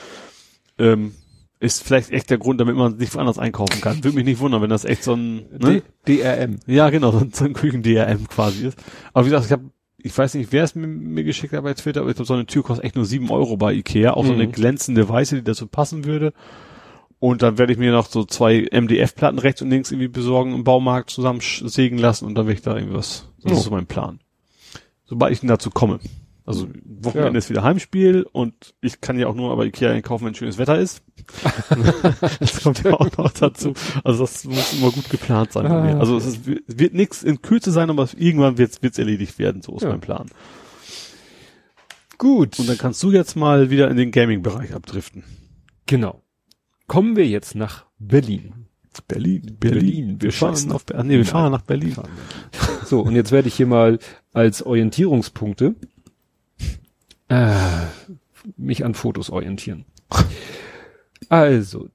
Ähm, 0.79 1.13
ist 1.61 1.83
vielleicht 1.83 2.11
echt 2.11 2.31
der 2.31 2.39
Grund, 2.39 2.59
damit 2.59 2.75
man 2.75 2.97
nicht 2.97 3.15
woanders 3.15 3.39
einkaufen 3.39 3.83
kann. 3.83 4.03
Würde 4.03 4.17
mich 4.17 4.25
nicht 4.25 4.41
wundern, 4.41 4.63
wenn 4.63 4.71
das 4.71 4.87
echt 4.87 5.05
so 5.05 5.13
ein, 5.13 5.47
ne? 5.59 5.83
D 6.09 6.23
DRM. 6.23 6.59
Ja, 6.67 6.89
genau, 6.89 7.13
so 7.13 7.19
ein, 7.19 7.33
so 7.33 7.45
ein 7.45 7.53
Küchen-DRM 7.53 8.29
quasi 8.29 8.67
ist. 8.67 8.79
Aber 9.13 9.27
wie 9.27 9.31
gesagt, 9.31 9.45
ich 9.45 9.53
habe, 9.53 9.71
ich 10.03 10.17
weiß 10.17 10.35
nicht, 10.35 10.53
wer 10.53 10.65
es 10.65 10.75
mir, 10.75 10.87
mir 10.87 11.25
geschickt 11.25 11.53
hat 11.53 11.63
bei 11.65 11.75
Twitter, 11.75 12.01
aber 12.01 12.11
ich 12.11 12.17
glaube, 12.17 12.27
so 12.27 12.35
eine 12.35 12.47
Tür 12.47 12.63
kostet 12.63 12.85
echt 12.85 12.97
nur 12.97 13.05
sieben 13.05 13.31
Euro 13.31 13.57
bei 13.57 13.73
Ikea. 13.75 14.13
Auch 14.15 14.25
so 14.27 14.33
eine 14.33 14.47
Mhm. 14.47 14.53
glänzende 14.53 15.09
Weiße, 15.09 15.37
die 15.37 15.45
dazu 15.45 15.67
passen 15.67 16.05
würde. 16.05 16.33
Und 17.19 17.43
dann 17.43 17.59
werde 17.59 17.73
ich 17.73 17.79
mir 17.79 17.93
noch 17.93 18.07
so 18.07 18.25
zwei 18.25 18.67
MDF-Platten 18.71 19.39
rechts 19.39 19.61
und 19.61 19.71
links 19.71 19.91
irgendwie 19.91 20.09
besorgen 20.09 20.55
im 20.55 20.65
Baumarkt 20.65 21.11
zusammen 21.11 21.41
sägen 21.43 21.99
lassen 21.99 22.25
und 22.25 22.35
dann 22.35 22.47
werde 22.47 22.59
ich 22.59 22.65
da 22.65 22.75
irgendwie 22.75 22.97
was. 22.97 23.29
Das 23.43 23.53
Oh. 23.53 23.55
ist 23.57 23.63
so 23.65 23.71
mein 23.71 23.87
Plan. 23.87 24.21
Sobald 25.05 25.33
ich 25.33 25.41
dazu 25.41 25.71
komme. 25.71 26.01
Also 26.51 26.69
Wochenende 26.85 27.33
Ja. 27.33 27.39
ist 27.39 27.51
wieder 27.51 27.63
Heimspiel 27.63 28.27
und 28.33 28.75
ich 28.81 29.01
kann 29.01 29.19
ja 29.19 29.27
auch 29.27 29.35
nur 29.35 29.51
aber 29.53 29.65
Ikea 29.67 29.91
einkaufen, 29.93 30.27
wenn 30.27 30.35
schönes 30.35 30.59
Wetter 30.59 30.79
ist. 30.79 31.03
das 32.41 32.63
kommt 32.63 32.83
ja 32.85 32.93
auch 32.95 33.17
noch 33.17 33.31
dazu. 33.33 33.73
Also 34.05 34.25
das 34.25 34.45
muss 34.45 34.73
immer 34.75 34.91
gut 34.91 35.09
geplant 35.11 35.53
sein. 35.53 35.69
bei 35.69 35.83
mir. 35.83 35.97
Ah. 35.97 36.01
Also 36.01 36.17
es 36.17 36.27
ist, 36.27 36.41
wird 36.47 36.95
nichts 36.95 37.23
in 37.23 37.41
Kürze 37.43 37.71
sein, 37.73 37.91
aber 37.91 38.09
irgendwann 38.17 38.59
wird 38.59 38.79
es 38.83 38.99
erledigt 38.99 39.39
werden. 39.39 39.63
So 39.63 39.77
ist 39.77 39.83
Ja. 39.83 39.89
mein 39.91 40.01
Plan. 40.01 40.27
Gut. 42.19 42.59
Und 42.59 42.69
dann 42.69 42.79
kannst 42.79 43.03
du 43.03 43.11
jetzt 43.13 43.37
mal 43.37 43.71
wieder 43.71 43.91
in 43.91 43.97
den 43.97 44.11
Gaming-Bereich 44.11 44.75
abdriften. 44.75 45.25
genau. 45.87 46.23
Kommen 46.87 47.15
wir 47.15 47.29
jetzt 47.29 47.55
nach 47.55 47.87
Berlin. 48.01 48.67
Berlin, 49.07 49.57
Berlin. 49.61 50.17
Wir 50.19 50.23
Wir 50.23 50.33
fahren 50.33 50.73
auf 50.73 50.85
Berlin. 50.85 51.07
Nee, 51.07 51.17
wir 51.19 51.25
fahren 51.25 51.53
nach 51.53 51.63
Berlin. 51.63 51.95
So, 52.85 53.03
und 53.03 53.15
jetzt 53.15 53.31
werde 53.31 53.47
ich 53.47 53.55
hier 53.55 53.69
mal 53.69 54.01
als 54.33 54.65
Orientierungspunkte 54.67 55.77
äh, 57.31 57.87
mich 58.57 58.85
an 58.85 58.95
Fotos 58.95 59.31
orientieren. 59.31 59.87
Also, 61.29 61.89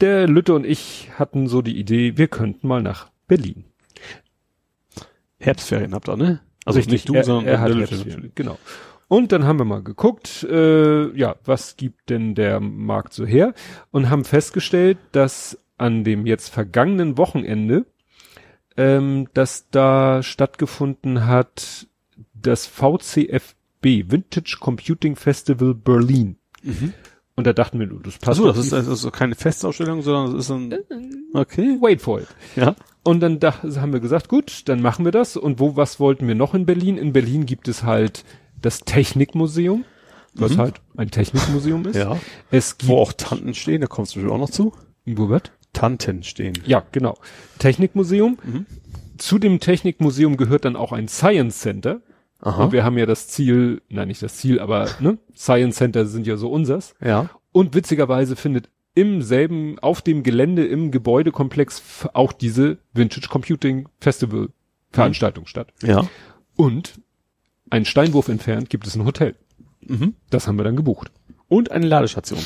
der 0.00 0.28
Lütte 0.28 0.54
und 0.54 0.66
ich 0.66 1.10
hatten 1.18 1.48
so 1.48 1.62
die 1.62 1.78
Idee, 1.78 2.18
wir 2.18 2.28
könnten 2.28 2.68
mal 2.68 2.82
nach 2.82 3.10
Berlin. 3.26 3.64
Herbstferien 5.38 5.94
habt 5.94 6.08
ihr, 6.08 6.16
ne? 6.16 6.40
Also 6.64 6.78
nicht 6.78 7.08
du, 7.08 7.14
er, 7.14 7.24
sondern 7.24 7.46
er 7.46 7.60
hat 7.60 7.68
der 7.68 7.76
Lütte 7.76 7.96
Herbstferien. 7.96 8.32
Genau. 8.34 8.58
Und 9.08 9.32
dann 9.32 9.44
haben 9.44 9.58
wir 9.58 9.64
mal 9.64 9.82
geguckt, 9.82 10.42
äh, 10.44 11.10
ja, 11.16 11.36
was 11.44 11.76
gibt 11.76 12.10
denn 12.10 12.34
der 12.34 12.60
Markt 12.60 13.12
so 13.12 13.26
her? 13.26 13.54
Und 13.90 14.10
haben 14.10 14.24
festgestellt, 14.24 14.98
dass 15.12 15.58
an 15.78 16.04
dem 16.04 16.26
jetzt 16.26 16.48
vergangenen 16.48 17.18
Wochenende, 17.18 17.86
ähm, 18.76 19.28
dass 19.34 19.68
da 19.70 20.22
stattgefunden 20.22 21.26
hat 21.26 21.88
das 22.34 22.66
VCFB 23.82 24.10
Vintage 24.10 24.56
Computing 24.60 25.16
Festival 25.16 25.74
Berlin. 25.74 26.36
Mhm. 26.62 26.92
Und 27.34 27.46
da 27.46 27.52
dachten 27.52 27.78
wir, 27.80 27.86
du, 27.86 27.98
das 27.98 28.18
passt. 28.18 28.40
Achso, 28.40 28.46
das 28.52 28.56
doch 28.70 28.78
ist 28.78 28.88
also 28.88 29.10
keine 29.10 29.34
Festausstellung, 29.34 30.02
sondern 30.02 30.36
das 30.36 30.44
ist 30.44 30.50
ein, 30.50 30.74
okay, 31.32 31.78
wie- 31.78 31.82
Wait 31.82 32.02
for 32.02 32.20
it. 32.20 32.28
ja. 32.56 32.74
Und 33.04 33.18
dann 33.20 33.40
da, 33.40 33.62
haben 33.62 33.92
wir 33.92 33.98
gesagt, 34.00 34.28
gut, 34.28 34.68
dann 34.68 34.80
machen 34.80 35.04
wir 35.04 35.10
das. 35.12 35.36
Und 35.36 35.58
wo, 35.58 35.74
was 35.74 35.98
wollten 35.98 36.28
wir 36.28 36.36
noch 36.36 36.54
in 36.54 36.66
Berlin? 36.66 36.98
In 36.98 37.12
Berlin 37.12 37.46
gibt 37.46 37.66
es 37.66 37.82
halt 37.82 38.24
das 38.60 38.80
Technikmuseum, 38.80 39.84
was 40.34 40.52
Mhm. 40.52 40.58
halt 40.58 40.74
ein 40.96 41.10
Technikmuseum 41.10 41.84
ist. 41.86 41.96
Ja. 41.96 42.16
Es 42.52 42.78
gibt, 42.78 42.88
Wo 42.88 42.98
auch 42.98 43.12
Tanten 43.12 43.54
stehen, 43.54 43.80
da 43.80 43.88
kommst 43.88 44.14
du 44.14 44.30
auch 44.30 44.38
noch 44.38 44.50
zu. 44.50 44.72
wo 45.04 45.28
wird? 45.28 45.50
Tanten 45.72 46.22
stehen. 46.22 46.52
Ja, 46.66 46.84
genau. 46.92 47.18
Technikmuseum. 47.58 48.38
Mhm. 48.44 48.66
Zu 49.18 49.38
dem 49.38 49.58
Technikmuseum 49.58 50.36
gehört 50.36 50.64
dann 50.64 50.76
auch 50.76 50.92
ein 50.92 51.08
Science 51.08 51.58
Center. 51.60 52.02
Aha. 52.42 52.64
Und 52.64 52.72
wir 52.72 52.84
haben 52.84 52.98
ja 52.98 53.06
das 53.06 53.28
Ziel, 53.28 53.82
nein, 53.88 54.08
nicht 54.08 54.22
das 54.22 54.36
Ziel, 54.36 54.60
aber 54.60 54.88
ne, 55.00 55.18
Science 55.34 55.76
Center 55.76 56.06
sind 56.06 56.26
ja 56.26 56.36
so 56.36 56.50
unsers. 56.50 56.94
ja. 57.00 57.30
Und 57.54 57.74
witzigerweise 57.74 58.34
findet 58.34 58.70
im 58.94 59.20
selben, 59.20 59.78
auf 59.78 60.00
dem 60.00 60.22
Gelände 60.22 60.66
im 60.66 60.90
Gebäudekomplex 60.90 62.08
auch 62.14 62.32
diese 62.32 62.78
Vintage 62.94 63.28
Computing 63.28 63.88
Festival 64.00 64.48
Veranstaltung 64.90 65.46
statt. 65.46 65.72
Ja. 65.82 66.08
Und 66.56 67.00
ein 67.70 67.84
Steinwurf 67.84 68.28
entfernt 68.28 68.70
gibt 68.70 68.86
es 68.86 68.96
ein 68.96 69.04
Hotel. 69.04 69.36
Mhm. 69.86 70.14
Das 70.30 70.46
haben 70.46 70.56
wir 70.56 70.64
dann 70.64 70.76
gebucht. 70.76 71.10
Und 71.48 71.70
eine 71.70 71.86
Ladestation. 71.86 72.40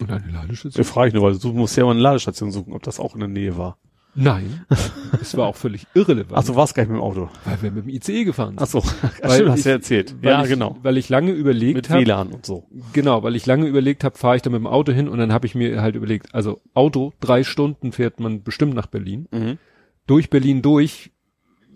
Und 0.00 0.10
eine 0.10 0.30
Ladestation? 0.30 0.82
Da 0.82 0.90
frage 0.90 1.08
ich 1.08 1.14
nur, 1.14 1.22
weil 1.22 1.38
du 1.38 1.52
musst 1.52 1.76
ja 1.76 1.84
mal 1.84 1.92
eine 1.92 2.00
Ladestation 2.00 2.50
suchen, 2.50 2.72
ob 2.72 2.82
das 2.82 2.98
auch 3.00 3.14
in 3.14 3.20
der 3.20 3.28
Nähe 3.28 3.56
war. 3.56 3.78
Nein. 4.14 4.64
es 5.20 5.36
war 5.36 5.46
auch 5.46 5.56
völlig 5.56 5.86
irrelevant, 5.94 6.32
Ach, 6.36 6.44
du 6.44 6.56
warst 6.56 6.74
gar 6.74 6.82
nicht 6.82 6.90
mit 6.90 6.98
dem 6.98 7.02
Auto. 7.02 7.28
weil 7.44 7.62
wir 7.62 7.70
mit 7.70 7.84
dem 7.84 7.88
ICE 7.90 8.24
gefahren 8.24 8.58
sind. 8.58 8.62
Ach 8.62 8.66
so. 8.66 8.82
Weil 9.22 9.32
Stimmt, 9.32 9.50
hast 9.50 9.64
du 9.64 9.68
ja 9.68 9.74
erzählt. 9.76 10.14
Ja, 10.22 10.42
ich, 10.42 10.48
genau. 10.48 10.76
Weil 10.82 10.96
ich 10.96 11.08
lange 11.08 11.32
überlegt 11.32 11.76
Mit 11.76 11.90
habe. 11.90 12.02
WLAN 12.02 12.28
und 12.28 12.44
so. 12.44 12.66
Genau, 12.92 13.22
weil 13.22 13.36
ich 13.36 13.46
lange 13.46 13.66
überlegt 13.66 14.02
habe, 14.04 14.18
fahre 14.18 14.36
ich 14.36 14.42
da 14.42 14.50
mit 14.50 14.58
dem 14.58 14.66
Auto 14.66 14.92
hin 14.92 15.08
und 15.08 15.18
dann 15.18 15.32
habe 15.32 15.46
ich 15.46 15.54
mir 15.54 15.80
halt 15.80 15.94
überlegt, 15.94 16.34
also 16.34 16.60
Auto, 16.74 17.12
drei 17.20 17.44
Stunden 17.44 17.92
fährt 17.92 18.20
man 18.20 18.42
bestimmt 18.42 18.74
nach 18.74 18.86
Berlin. 18.86 19.28
Mhm. 19.30 19.58
Durch 20.06 20.28
Berlin 20.28 20.60
durch, 20.62 21.12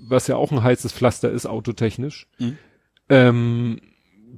was 0.08 0.26
ja 0.26 0.36
auch 0.36 0.50
ein 0.50 0.62
heißes 0.62 0.92
Pflaster 0.92 1.30
ist, 1.30 1.46
autotechnisch. 1.46 2.28
Mhm. 2.38 2.58
Ähm, 3.08 3.80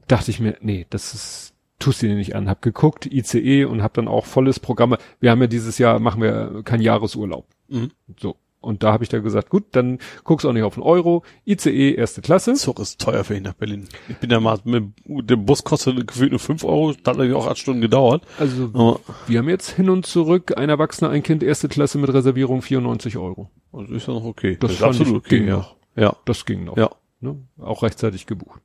dachte 0.06 0.30
ich 0.30 0.40
mir, 0.40 0.56
nee, 0.60 0.86
das 0.90 1.14
ist, 1.14 1.54
tust 1.78 2.02
dir 2.02 2.14
nicht 2.14 2.34
an. 2.34 2.48
Hab 2.48 2.62
geguckt, 2.62 3.06
ICE 3.06 3.64
und 3.64 3.82
hab 3.82 3.94
dann 3.94 4.08
auch 4.08 4.26
volles 4.26 4.60
Programm. 4.60 4.96
Wir 5.20 5.30
haben 5.30 5.40
ja 5.40 5.46
dieses 5.46 5.78
Jahr, 5.78 5.98
machen 5.98 6.22
wir 6.22 6.62
keinen 6.64 6.82
Jahresurlaub. 6.82 7.46
Mhm. 7.68 7.90
So. 8.20 8.36
Und 8.66 8.82
da 8.82 8.92
habe 8.92 9.04
ich 9.04 9.10
da 9.10 9.20
gesagt, 9.20 9.48
gut, 9.48 9.64
dann 9.72 10.00
guckst 10.24 10.44
auch 10.44 10.52
nicht 10.52 10.64
auf 10.64 10.74
den 10.74 10.82
Euro. 10.82 11.22
ICE, 11.46 11.94
erste 11.94 12.20
Klasse. 12.20 12.54
Zug 12.54 12.80
ist 12.80 13.00
teuer 13.00 13.22
für 13.22 13.36
ihn 13.36 13.44
nach 13.44 13.54
Berlin. 13.54 13.86
Ich 14.08 14.16
bin 14.16 14.28
ja 14.28 14.40
mal 14.40 14.58
mit 14.64 14.92
dem 15.04 15.46
Bus 15.46 15.62
kostet 15.62 16.04
gefühlt 16.04 16.32
nur 16.32 16.40
fünf 16.40 16.64
Euro, 16.64 16.88
das 16.88 16.98
hat 16.98 17.16
natürlich 17.16 17.34
auch 17.34 17.46
acht 17.46 17.58
Stunden 17.58 17.80
gedauert. 17.80 18.24
Also 18.40 18.70
Aber 18.72 19.00
wir 19.28 19.38
haben 19.38 19.48
jetzt 19.48 19.70
hin 19.70 19.88
und 19.88 20.04
zurück, 20.04 20.56
ein 20.56 20.68
Erwachsener, 20.68 21.10
ein 21.10 21.22
Kind, 21.22 21.44
erste 21.44 21.68
Klasse 21.68 21.98
mit 21.98 22.12
Reservierung 22.12 22.60
94 22.60 23.16
Euro. 23.18 23.50
also 23.72 23.94
ist 23.94 24.08
ja 24.08 24.14
noch 24.14 24.24
okay. 24.24 24.56
Das 24.58 24.72
ist 24.72 24.78
fand 24.78 24.98
absolut 24.98 25.24
okay, 25.24 25.38
ging 25.38 25.48
ja. 25.48 25.58
noch. 25.58 25.76
Ja. 25.94 26.16
Das 26.24 26.44
ging 26.44 26.64
noch. 26.64 26.76
Ja. 26.76 26.90
Ne? 27.20 27.36
Auch 27.58 27.84
rechtzeitig 27.84 28.26
gebucht. 28.26 28.62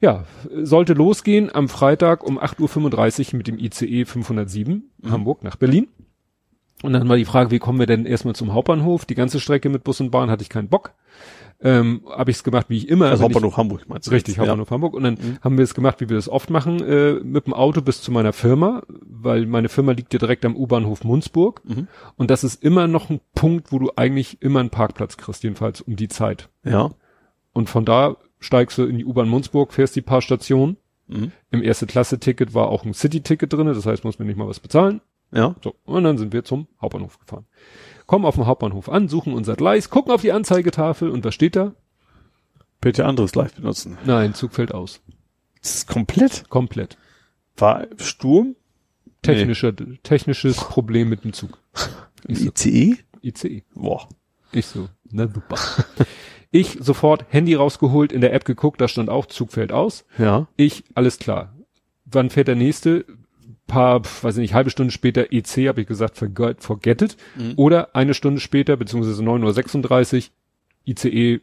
Ja, 0.00 0.24
sollte 0.62 0.94
losgehen 0.94 1.54
am 1.54 1.68
Freitag 1.68 2.24
um 2.24 2.38
8.35 2.38 3.32
Uhr 3.32 3.36
mit 3.38 3.46
dem 3.48 3.58
ICE 3.58 4.04
507 4.06 4.90
Mhm. 5.02 5.10
Hamburg 5.10 5.44
nach 5.44 5.56
Berlin. 5.56 5.88
Und 6.82 6.94
dann 6.94 7.06
war 7.10 7.16
die 7.18 7.26
Frage, 7.26 7.50
wie 7.50 7.58
kommen 7.58 7.78
wir 7.78 7.86
denn 7.86 8.06
erstmal 8.06 8.34
zum 8.34 8.54
Hauptbahnhof? 8.54 9.04
Die 9.04 9.14
ganze 9.14 9.38
Strecke 9.38 9.68
mit 9.68 9.84
Bus 9.84 10.00
und 10.00 10.10
Bahn 10.10 10.30
hatte 10.30 10.42
ich 10.42 10.48
keinen 10.48 10.68
Bock. 10.68 10.94
ähm, 11.62 12.00
habe 12.08 12.30
ich 12.30 12.38
es 12.38 12.42
gemacht, 12.44 12.70
wie 12.70 12.78
ich 12.78 12.88
immer. 12.88 13.10
Also 13.10 13.22
wenn 13.22 13.32
ich- 13.32 13.34
Hauptbahnhof 13.34 13.56
Hamburg 13.58 13.86
meinst 13.86 14.06
du? 14.06 14.12
Richtig, 14.12 14.36
jetzt? 14.36 14.38
Hauptbahnhof 14.40 14.70
Hamburg. 14.70 14.94
Und 14.94 15.02
dann 15.02 15.18
haben 15.42 15.58
wir 15.58 15.62
es 15.64 15.74
gemacht, 15.74 16.00
wie 16.00 16.08
wir 16.08 16.16
das 16.16 16.26
oft 16.30 16.48
machen, 16.48 16.80
äh, 16.82 17.12
mit 17.22 17.44
dem 17.46 17.52
Auto 17.52 17.82
bis 17.82 18.00
zu 18.00 18.10
meiner 18.12 18.32
Firma, 18.32 18.82
weil 18.88 19.44
meine 19.44 19.68
Firma 19.68 19.92
liegt 19.92 20.14
ja 20.14 20.18
direkt 20.18 20.46
am 20.46 20.56
U-Bahnhof 20.56 21.04
Munzburg. 21.04 21.60
Mhm. 21.66 21.86
Und 22.16 22.30
das 22.30 22.44
ist 22.44 22.64
immer 22.64 22.86
noch 22.86 23.10
ein 23.10 23.20
Punkt, 23.34 23.72
wo 23.72 23.78
du 23.78 23.90
eigentlich 23.94 24.40
immer 24.40 24.60
einen 24.60 24.70
Parkplatz 24.70 25.18
kriegst, 25.18 25.42
jedenfalls 25.42 25.82
um 25.82 25.96
die 25.96 26.08
Zeit. 26.08 26.48
Ja. 26.64 26.70
ja. 26.70 26.90
Und 27.52 27.68
von 27.68 27.84
da 27.84 28.16
steigst 28.40 28.78
du 28.78 28.84
in 28.84 28.98
die 28.98 29.04
U-Bahn 29.04 29.28
Munzburg, 29.28 29.72
fährst 29.72 29.94
die 29.96 30.02
paar 30.02 30.22
Stationen. 30.22 30.76
Mhm. 31.06 31.32
Im 31.50 31.62
erste 31.62 31.86
Klasse-Ticket 31.86 32.54
war 32.54 32.68
auch 32.68 32.84
ein 32.84 32.94
City-Ticket 32.94 33.52
drinne, 33.52 33.74
das 33.74 33.86
heißt, 33.86 34.04
muss 34.04 34.18
man 34.18 34.26
nicht 34.26 34.36
mal 34.36 34.48
was 34.48 34.60
bezahlen. 34.60 35.00
Ja. 35.32 35.54
So, 35.62 35.76
und 35.84 36.04
dann 36.04 36.18
sind 36.18 36.32
wir 36.32 36.44
zum 36.44 36.66
Hauptbahnhof 36.80 37.18
gefahren. 37.18 37.46
Kommen 38.06 38.24
auf 38.24 38.34
dem 38.34 38.46
Hauptbahnhof 38.46 38.88
an, 38.88 39.08
suchen 39.08 39.32
unser 39.32 39.54
Gleis, 39.54 39.90
gucken 39.90 40.12
auf 40.12 40.22
die 40.22 40.32
Anzeigetafel 40.32 41.10
und 41.10 41.24
was 41.24 41.34
steht 41.34 41.54
da? 41.54 41.74
Bitte 42.80 43.04
anderes 43.04 43.34
live 43.34 43.54
benutzen. 43.54 43.98
Nein, 44.04 44.34
Zug 44.34 44.54
fällt 44.54 44.72
aus. 44.72 45.02
Das 45.60 45.76
ist 45.76 45.86
komplett. 45.86 46.48
Komplett. 46.48 46.96
War 47.56 47.86
Sturm? 47.98 48.56
Technischer, 49.22 49.74
technisches 50.02 50.56
Problem 50.56 51.08
mit 51.08 51.24
dem 51.24 51.32
Zug. 51.32 51.58
So, 52.28 52.50
ICE? 52.50 52.98
ICE. 53.22 53.62
Boah. 53.74 54.06
Ich 54.52 54.66
so, 54.66 54.90
na 55.10 55.26
super. 55.26 55.56
ich 56.50 56.78
sofort 56.80 57.26
Handy 57.28 57.54
rausgeholt, 57.54 58.12
in 58.12 58.20
der 58.20 58.32
App 58.32 58.44
geguckt, 58.44 58.80
da 58.80 58.88
stand 58.88 59.08
auch 59.08 59.26
Zug 59.26 59.52
fällt 59.52 59.72
aus. 59.72 60.04
Ja. 60.18 60.48
Ich, 60.56 60.84
alles 60.94 61.18
klar. 61.18 61.54
Wann 62.04 62.30
fährt 62.30 62.48
der 62.48 62.56
nächste? 62.56 63.04
Paar, 63.66 64.02
pf, 64.02 64.24
weiß 64.24 64.36
ich 64.36 64.40
nicht, 64.42 64.54
halbe 64.54 64.70
Stunde 64.70 64.90
später 64.92 65.32
EC, 65.32 65.68
habe 65.68 65.82
ich 65.82 65.86
gesagt, 65.86 66.16
forget, 66.16 66.60
forget 66.62 67.02
it. 67.02 67.16
Mhm. 67.36 67.52
Oder 67.56 67.94
eine 67.94 68.14
Stunde 68.14 68.40
später, 68.40 68.76
beziehungsweise 68.76 69.22
9.36 69.22 70.16
Uhr, 70.16 70.22
ICE 70.86 71.40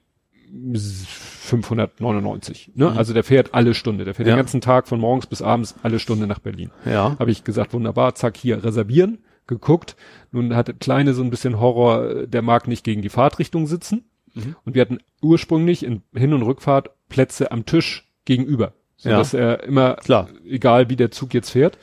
599. 1.47 2.71
Ne? 2.75 2.91
Also 2.91 3.13
der 3.13 3.23
fährt 3.23 3.53
alle 3.53 3.73
Stunde. 3.73 4.05
Der 4.05 4.13
fährt 4.13 4.27
Ja. 4.27 4.33
den 4.35 4.39
ganzen 4.39 4.61
Tag 4.61 4.87
von 4.87 4.99
morgens 4.99 5.27
bis 5.27 5.41
abends 5.41 5.75
alle 5.83 5.99
Stunde 5.99 6.27
nach 6.27 6.39
Berlin. 6.39 6.71
Ja. 6.85 7.15
Habe 7.19 7.31
ich 7.31 7.43
gesagt, 7.43 7.73
wunderbar, 7.73 8.15
zack, 8.15 8.37
hier 8.37 8.63
reservieren, 8.63 9.19
geguckt. 9.45 9.95
Nun 10.31 10.55
hatte 10.55 10.73
Kleine 10.73 11.13
so 11.13 11.23
ein 11.23 11.29
bisschen 11.29 11.59
Horror, 11.59 12.25
der 12.27 12.41
mag 12.41 12.67
nicht 12.67 12.83
gegen 12.83 13.01
die 13.01 13.09
Fahrtrichtung 13.09 13.67
sitzen. 13.67 14.03
Mhm. 14.37 14.55
Und 14.65 14.75
wir 14.75 14.81
hatten 14.81 14.99
ursprünglich 15.21 15.83
in 15.83 16.03
Hin- 16.13 16.33
und 16.33 16.43
Rückfahrt 16.43 16.91
Plätze 17.09 17.51
am 17.51 17.65
Tisch 17.65 18.09
gegenüber. 18.25 18.73
So 18.97 19.09
Ja. 19.09 19.21
er 19.33 19.63
immer, 19.63 19.95
Klar. 19.95 20.29
egal 20.45 20.89
wie 20.89 20.95
der 20.95 21.11
Zug 21.11 21.33
jetzt 21.33 21.51
fährt. 21.51 21.77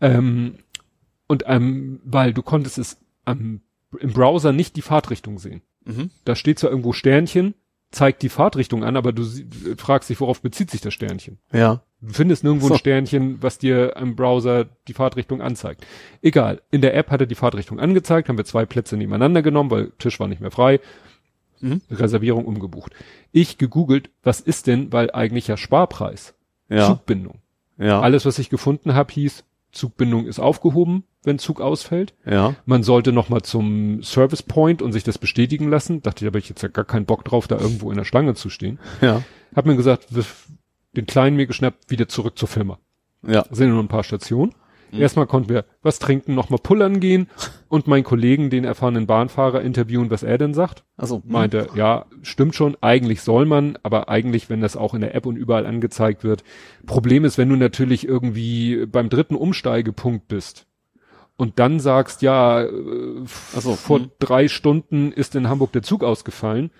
Ähm, 0.00 0.54
und 1.26 1.44
ähm, 1.46 2.00
weil 2.04 2.32
du 2.32 2.42
konntest 2.42 2.78
es 2.78 2.98
am, 3.24 3.60
im 3.98 4.12
Browser 4.12 4.52
nicht 4.52 4.76
die 4.76 4.82
Fahrtrichtung 4.82 5.38
sehen. 5.38 5.62
Mhm. 5.84 6.10
Da 6.24 6.36
steht 6.36 6.58
zwar 6.58 6.70
irgendwo 6.70 6.92
Sternchen, 6.92 7.54
zeigt 7.90 8.22
die 8.22 8.28
Fahrtrichtung 8.28 8.84
an, 8.84 8.96
aber 8.96 9.12
du 9.12 9.24
fragst 9.76 10.10
dich, 10.10 10.20
worauf 10.20 10.40
bezieht 10.42 10.70
sich 10.70 10.80
das 10.80 10.94
Sternchen? 10.94 11.38
Ja. 11.52 11.82
Du 12.00 12.12
findest 12.12 12.44
nirgendwo 12.44 12.68
So. 12.68 12.74
ein 12.74 12.78
Sternchen, 12.78 13.42
was 13.42 13.58
dir 13.58 13.96
im 13.96 14.14
Browser 14.14 14.66
die 14.86 14.92
Fahrtrichtung 14.92 15.40
anzeigt. 15.42 15.84
Egal. 16.22 16.60
In 16.70 16.80
der 16.82 16.94
App 16.94 17.10
hat 17.10 17.20
er 17.20 17.26
die 17.26 17.34
Fahrtrichtung 17.34 17.80
angezeigt, 17.80 18.28
haben 18.28 18.38
wir 18.38 18.44
zwei 18.44 18.66
Plätze 18.66 18.96
nebeneinander 18.96 19.42
genommen, 19.42 19.70
weil 19.70 19.90
Tisch 19.98 20.20
war 20.20 20.28
nicht 20.28 20.40
mehr 20.40 20.50
frei. 20.52 20.80
Mhm. 21.60 21.80
Reservierung 21.90 22.44
umgebucht. 22.44 22.92
Ich 23.32 23.58
gegoogelt, 23.58 24.10
was 24.22 24.40
ist 24.40 24.66
denn, 24.66 24.92
weil 24.92 25.10
eigentlich 25.10 25.48
ja 25.48 25.56
Sparpreis, 25.56 26.34
Ja. 26.68 26.86
Zugbindung. 26.86 27.40
Ja. 27.78 28.00
Alles, 28.00 28.24
was 28.24 28.38
ich 28.38 28.50
gefunden 28.50 28.94
habe, 28.94 29.12
hieß, 29.12 29.44
Zugbindung 29.70 30.26
ist 30.26 30.38
aufgehoben, 30.40 31.04
wenn 31.24 31.38
Zug 31.38 31.60
ausfällt. 31.60 32.14
Ja. 32.24 32.54
Man 32.64 32.82
sollte 32.82 33.12
noch 33.12 33.28
mal 33.28 33.42
zum 33.42 34.02
Service 34.02 34.42
Point 34.42 34.82
und 34.82 34.92
sich 34.92 35.04
das 35.04 35.18
bestätigen 35.18 35.68
lassen. 35.68 36.02
Dachte 36.02 36.24
ich, 36.24 36.28
aber 36.28 36.38
ich 36.38 36.48
jetzt 36.48 36.62
ja 36.62 36.68
gar 36.68 36.84
keinen 36.84 37.06
Bock 37.06 37.24
drauf, 37.24 37.46
da 37.46 37.58
irgendwo 37.58 37.90
in 37.90 37.98
der 37.98 38.04
Schlange 38.04 38.34
zu 38.34 38.48
stehen. 38.48 38.78
Ja. 39.00 39.22
Hab 39.54 39.66
mir 39.66 39.76
gesagt, 39.76 40.06
den 40.96 41.06
Kleinen 41.06 41.36
mir 41.36 41.46
geschnappt, 41.46 41.90
wieder 41.90 42.08
zurück 42.08 42.38
zur 42.38 42.48
Firma. 42.48 42.78
Ja. 43.26 43.44
sind 43.50 43.70
nur 43.70 43.82
ein 43.82 43.88
paar 43.88 44.04
Stationen. 44.04 44.54
Mhm. 44.90 45.00
Erstmal 45.00 45.26
konnten 45.26 45.48
wir 45.48 45.64
was 45.82 45.98
trinken, 45.98 46.34
nochmal 46.34 46.60
pullern 46.62 47.00
gehen 47.00 47.28
und 47.68 47.86
meinen 47.86 48.04
Kollegen, 48.04 48.50
den 48.50 48.64
erfahrenen 48.64 49.06
Bahnfahrer, 49.06 49.60
interviewen, 49.62 50.10
was 50.10 50.22
er 50.22 50.38
denn 50.38 50.54
sagt. 50.54 50.84
Also 50.96 51.22
Meinte, 51.26 51.68
ja, 51.74 52.06
stimmt 52.22 52.54
schon, 52.54 52.76
eigentlich 52.80 53.22
soll 53.22 53.46
man, 53.46 53.78
aber 53.82 54.08
eigentlich, 54.08 54.50
wenn 54.50 54.60
das 54.60 54.76
auch 54.76 54.94
in 54.94 55.00
der 55.00 55.14
App 55.14 55.26
und 55.26 55.36
überall 55.36 55.66
angezeigt 55.66 56.24
wird. 56.24 56.44
Problem 56.86 57.24
ist, 57.24 57.38
wenn 57.38 57.48
du 57.48 57.56
natürlich 57.56 58.06
irgendwie 58.06 58.86
beim 58.86 59.08
dritten 59.08 59.36
Umsteigepunkt 59.36 60.28
bist 60.28 60.66
und 61.36 61.58
dann 61.58 61.80
sagst, 61.80 62.22
ja, 62.22 62.62
äh, 62.62 62.68
Ach 63.56 63.60
so, 63.60 63.74
vor 63.74 64.00
hm. 64.00 64.10
drei 64.18 64.48
Stunden 64.48 65.12
ist 65.12 65.34
in 65.34 65.48
Hamburg 65.48 65.72
der 65.72 65.82
Zug 65.82 66.04
ausgefallen, 66.04 66.70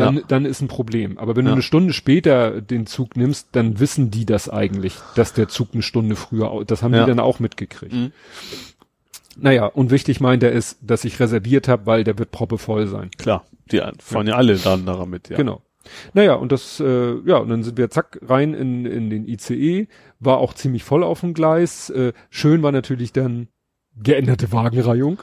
dann, 0.00 0.16
Ja. 0.16 0.22
dann 0.26 0.44
ist 0.44 0.60
ein 0.60 0.68
Problem. 0.68 1.16
Aber 1.18 1.36
wenn 1.36 1.44
du 1.44 1.50
Ja. 1.50 1.54
eine 1.54 1.62
Stunde 1.62 1.92
später 1.92 2.60
den 2.60 2.86
Zug 2.86 3.16
nimmst, 3.16 3.48
dann 3.52 3.78
wissen 3.80 4.10
die 4.10 4.26
das 4.26 4.48
eigentlich, 4.48 4.94
dass 5.14 5.32
der 5.32 5.48
Zug 5.48 5.68
eine 5.72 5.82
Stunde 5.82 6.16
früher, 6.16 6.64
das 6.66 6.82
haben 6.82 6.94
Ja. 6.94 7.04
die 7.04 7.08
dann 7.10 7.20
auch 7.20 7.38
mitgekriegt. 7.38 7.92
Mhm. 7.92 8.12
Naja, 9.36 9.66
und 9.66 9.90
wichtig 9.90 10.20
meint 10.20 10.42
er 10.42 10.52
ist, 10.52 10.78
dass 10.82 11.04
ich 11.04 11.20
reserviert 11.20 11.68
habe, 11.68 11.86
weil 11.86 12.04
der 12.04 12.18
wird 12.18 12.30
proppevoll 12.30 12.86
sein. 12.88 13.10
klar, 13.16 13.44
die 13.70 13.80
fahren 14.00 14.26
ja 14.26 14.34
alle 14.34 14.56
dann 14.56 14.84
daran 14.86 15.08
mit, 15.08 15.28
ja. 15.28 15.36
Genau. 15.36 15.62
Naja, 16.12 16.34
und 16.34 16.52
das, 16.52 16.78
äh, 16.80 17.14
ja, 17.24 17.38
und 17.38 17.48
dann 17.48 17.62
sind 17.62 17.78
wir 17.78 17.88
zack 17.90 18.18
rein 18.22 18.52
in, 18.54 18.84
in 18.84 19.08
den 19.08 19.26
ICE, 19.26 19.88
war 20.18 20.38
auch 20.38 20.52
ziemlich 20.54 20.84
voll 20.84 21.02
auf 21.02 21.20
dem 21.20 21.32
Gleis. 21.32 21.88
Äh, 21.90 22.12
schön 22.28 22.62
war 22.62 22.70
natürlich 22.70 23.12
dann 23.12 23.48
geänderte 24.02 24.50
Wagenreihung. 24.52 25.18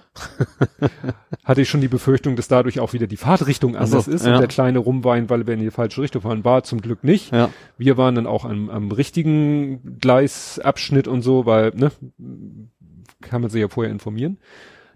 Hatte 1.43 1.61
ich 1.61 1.69
schon 1.69 1.81
die 1.81 1.87
Befürchtung, 1.87 2.35
dass 2.35 2.47
dadurch 2.47 2.79
auch 2.79 2.93
wieder 2.93 3.07
die 3.07 3.17
Fahrtrichtung 3.17 3.75
Ach 3.75 3.85
so, 3.87 3.97
anders 3.97 4.07
ist 4.07 4.25
ja. 4.25 4.33
und 4.35 4.39
der 4.41 4.47
kleine 4.47 4.79
rumweint, 4.79 5.29
weil 5.29 5.47
wir 5.47 5.53
in 5.53 5.59
die 5.61 5.71
falsche 5.71 6.01
Richtung 6.01 6.21
fahren. 6.21 6.43
War 6.45 6.63
zum 6.63 6.81
Glück 6.81 7.03
nicht. 7.03 7.31
Ja. 7.33 7.49
Wir 7.77 7.97
waren 7.97 8.15
dann 8.15 8.27
auch 8.27 8.45
am, 8.45 8.69
am 8.69 8.91
richtigen 8.91 9.99
Gleisabschnitt 9.99 11.07
und 11.07 11.21
so, 11.21 11.45
weil, 11.45 11.71
ne, 11.75 11.91
kann 13.21 13.41
man 13.41 13.49
sich 13.49 13.61
ja 13.61 13.67
vorher 13.67 13.91
informieren. 13.91 14.37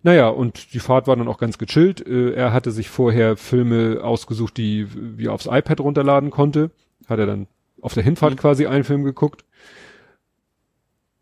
Naja, 0.03 0.29
und 0.29 0.73
die 0.73 0.79
Fahrt 0.79 1.07
war 1.07 1.15
dann 1.15 1.27
auch 1.27 1.37
ganz 1.37 1.57
gechillt. 1.57 2.05
Äh, 2.05 2.33
er 2.33 2.53
hatte 2.53 2.71
sich 2.71 2.89
vorher 2.89 3.37
Filme 3.37 3.99
ausgesucht, 4.03 4.57
die 4.57 4.87
wir 4.93 5.31
aufs 5.33 5.45
iPad 5.45 5.79
runterladen 5.79 6.31
konnte. 6.31 6.71
Hat 7.07 7.19
er 7.19 7.25
dann 7.27 7.47
auf 7.81 7.93
der 7.93 8.03
Hinfahrt 8.03 8.33
Mhm. 8.33 8.37
quasi 8.37 8.65
einen 8.67 8.83
Film 8.83 9.03
geguckt. 9.03 9.45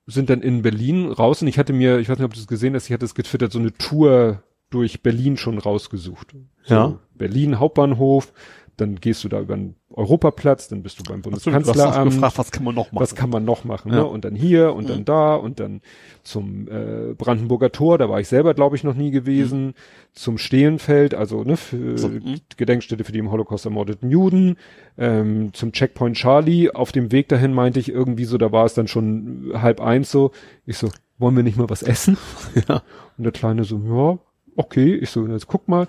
Sind 0.09 0.29
dann 0.29 0.41
in 0.41 0.61
Berlin 0.61 1.11
raus 1.11 1.41
und 1.41 1.47
ich 1.47 1.57
hatte 1.59 1.73
mir, 1.73 1.99
ich 1.99 2.09
weiß 2.09 2.17
nicht, 2.17 2.25
ob 2.25 2.33
du 2.33 2.39
es 2.39 2.47
gesehen 2.47 2.75
hast, 2.75 2.87
ich 2.87 2.93
hatte 2.93 3.05
es 3.05 3.15
getwittert, 3.15 3.51
so 3.51 3.59
eine 3.59 3.73
Tour 3.73 4.43
durch 4.69 5.01
Berlin 5.01 5.37
schon 5.37 5.57
rausgesucht. 5.57 6.35
So 6.63 6.73
Ja. 6.73 6.99
Berlin 7.15 7.59
Hauptbahnhof, 7.59 8.33
dann 8.79 8.95
gehst 8.95 9.23
du 9.23 9.29
da 9.29 9.39
über 9.41 9.55
den 9.55 9.75
Europaplatz, 9.91 10.67
dann 10.67 10.83
bist 10.83 10.99
du 10.99 11.03
beim 11.03 11.19
Ach 11.19 11.23
so, 11.39 11.49
du 11.49 11.51
Bundeskanzleramt. 11.51 12.11
gefragt, 12.13 12.37
was 12.37 12.51
kann 12.51 12.63
man 12.63 12.75
noch 12.75 12.91
machen? 12.91 13.01
Was 13.01 13.15
kann 13.15 13.29
man 13.29 13.43
noch 13.45 13.63
machen? 13.63 13.91
Ja. 13.91 13.97
Ne? 13.99 14.05
Und 14.05 14.25
dann 14.25 14.35
hier 14.35 14.73
und 14.73 14.85
Mhm. 14.85 14.87
dann 14.87 15.05
da 15.05 15.35
und 15.35 15.59
dann 15.59 15.81
zum 16.23 16.67
äh, 16.67 17.13
Brandenburger 17.17 17.71
Tor, 17.71 17.97
da 17.97 18.09
war 18.09 18.19
ich 18.19 18.27
selber, 18.27 18.53
glaube 18.53 18.75
ich, 18.75 18.83
noch 18.83 18.93
nie 18.95 19.11
gewesen. 19.11 19.73
Zum 20.13 20.37
Stehenfeld, 20.37 21.13
also 21.15 21.43
ne, 21.43 21.57
für 21.57 21.75
Mhm. 21.77 21.97
So, 21.97 22.07
mhm. 22.09 22.35
Gedenkstätte 22.57 23.03
für 23.03 23.11
die 23.11 23.19
im 23.19 23.31
Holocaust 23.31 23.65
ermordeten 23.65 24.09
Juden. 24.11 24.57
Ähm, 24.97 25.53
zum 25.53 25.71
Checkpoint 25.71 26.15
Charlie. 26.17 26.69
Auf 26.71 26.91
dem 26.91 27.11
Weg 27.11 27.27
dahin 27.29 27.53
meinte 27.53 27.79
ich 27.79 27.89
irgendwie 27.89 28.25
so, 28.25 28.37
da 28.37 28.51
war 28.51 28.65
es 28.65 28.73
dann 28.73 28.87
schon 28.87 29.51
halb 29.55 29.81
eins 29.81 30.11
so. 30.11 30.31
Ich 30.65 30.77
so, 30.77 30.89
wollen 31.17 31.35
wir 31.35 31.43
nicht 31.43 31.57
mal 31.57 31.69
was 31.69 31.83
essen? 31.83 32.17
Ja. 32.67 32.81
Und 33.17 33.23
der 33.25 33.31
Kleine 33.33 33.63
so, 33.65 33.77
ja, 33.85 34.17
okay. 34.55 34.95
Ich 34.95 35.09
so, 35.09 35.27
jetzt 35.27 35.47
guck 35.47 35.67
mal, 35.67 35.87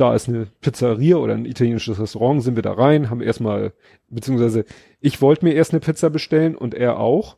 da 0.00 0.14
ist 0.14 0.28
eine 0.28 0.46
Pizzeria 0.60 1.16
oder 1.16 1.34
ein 1.34 1.44
italienisches 1.44 1.98
Restaurant, 2.00 2.42
sind 2.42 2.56
wir 2.56 2.62
da 2.62 2.72
rein, 2.72 3.10
haben 3.10 3.20
erstmal, 3.20 3.72
beziehungsweise 4.08 4.64
ich 5.00 5.20
wollte 5.20 5.44
mir 5.44 5.52
erst 5.54 5.72
eine 5.72 5.80
Pizza 5.80 6.10
bestellen 6.10 6.54
und 6.56 6.74
er 6.74 6.98
auch. 6.98 7.36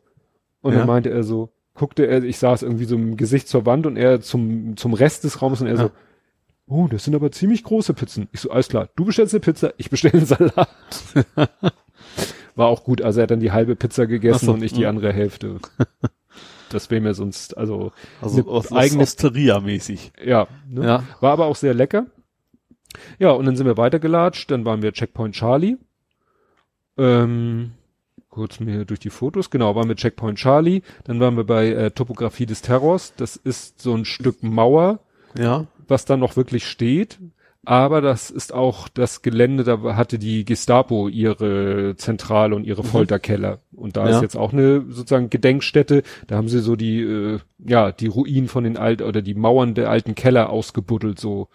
Und 0.61 0.73
Ja. 0.73 0.79
dann 0.79 0.87
meinte 0.87 1.09
er 1.09 1.23
so, 1.23 1.49
guckte 1.73 2.05
er, 2.07 2.23
ich 2.23 2.37
saß 2.37 2.63
irgendwie 2.63 2.85
so 2.85 2.95
im 2.95 3.17
Gesicht 3.17 3.47
zur 3.47 3.65
Wand 3.65 3.85
und 3.85 3.97
er 3.97 4.21
zum, 4.21 4.77
zum 4.77 4.93
Rest 4.93 5.23
des 5.23 5.41
Raums 5.41 5.59
und 5.61 5.67
er 5.67 5.73
Ja. 5.75 5.81
so, 5.83 5.91
oh, 6.67 6.87
das 6.87 7.03
sind 7.03 7.15
aber 7.15 7.31
ziemlich 7.31 7.63
große 7.63 7.93
Pizzen. 7.93 8.29
Ich 8.31 8.39
so, 8.41 8.49
alles 8.51 8.69
klar, 8.69 8.89
du 8.95 9.05
bestellst 9.05 9.33
eine 9.33 9.41
Pizza, 9.41 9.73
ich 9.77 9.89
bestelle 9.89 10.13
einen 10.13 10.25
Salat. 10.25 10.69
War 12.55 12.67
auch 12.67 12.83
gut, 12.83 13.01
also 13.01 13.19
er 13.19 13.23
hat 13.23 13.31
dann 13.31 13.39
die 13.39 13.51
halbe 13.51 13.75
Pizza 13.75 14.05
gegessen 14.05 14.45
so, 14.45 14.53
und 14.53 14.63
ich 14.63 14.73
die 14.73 14.85
andere 14.85 15.11
Hälfte. 15.13 15.57
Das 16.69 16.89
wäre 16.89 17.01
mir 17.01 17.13
sonst, 17.13 17.55
also 17.55 17.91
Also 18.19 18.47
aus, 18.49 18.71
eigene- 18.71 19.03
aus 19.03 19.09
Osteria-mäßig. 19.09 20.11
ja, 20.25 20.47
ne? 20.67 20.83
Ja. 20.83 21.03
War 21.19 21.33
aber 21.33 21.45
auch 21.45 21.55
sehr 21.55 21.75
lecker. 21.75 22.07
Ja, 23.19 23.31
und 23.31 23.45
dann 23.45 23.55
sind 23.55 23.65
wir 23.65 23.77
weitergelatscht, 23.77 24.49
dann 24.51 24.65
waren 24.65 24.81
wir 24.81 24.91
Checkpoint 24.93 25.35
Charlie. 25.35 25.77
Ähm, 26.97 27.71
kurz 28.29 28.59
mir 28.59 28.85
durch 28.85 28.99
die 28.99 29.09
Fotos, 29.09 29.49
genau, 29.49 29.75
waren 29.75 29.87
wir 29.87 29.95
Checkpoint 29.95 30.37
Charlie, 30.37 30.81
dann 31.05 31.19
waren 31.19 31.37
wir 31.37 31.43
bei 31.43 31.69
äh, 31.69 31.91
Topografie 31.91 32.45
des 32.45 32.61
Terrors, 32.61 33.13
das 33.15 33.35
ist 33.35 33.81
so 33.81 33.93
ein 33.95 34.05
Stück 34.05 34.43
Mauer, 34.43 34.99
Ja. 35.37 35.65
was 35.87 36.05
da 36.05 36.17
noch 36.17 36.35
wirklich 36.35 36.67
steht, 36.67 37.19
aber 37.65 38.01
das 38.01 38.29
ist 38.29 38.53
auch 38.53 38.87
das 38.89 39.21
Gelände, 39.21 39.63
da 39.63 39.95
hatte 39.95 40.19
die 40.19 40.43
Gestapo 40.45 41.07
ihre 41.07 41.95
Zentrale 41.95 42.55
und 42.55 42.65
ihre 42.65 42.83
Folterkeller 42.83 43.59
Und 43.75 43.97
da 43.97 44.07
Ja. 44.07 44.15
ist 44.17 44.21
jetzt 44.21 44.37
auch 44.37 44.53
eine 44.53 44.83
sozusagen 44.89 45.29
Gedenkstätte. 45.29 46.03
Da 46.27 46.35
haben 46.35 46.47
sie 46.47 46.59
so 46.59 46.75
die, 46.75 47.01
äh, 47.01 47.39
ja, 47.65 47.91
die 47.91 48.07
Ruinen 48.07 48.47
von 48.47 48.63
den 48.63 48.77
alten 48.77 49.03
oder 49.03 49.21
die 49.21 49.33
Mauern 49.33 49.73
der 49.73 49.89
alten 49.89 50.13
Keller 50.13 50.49
ausgebuddelt 50.51 51.19
so 51.19 51.47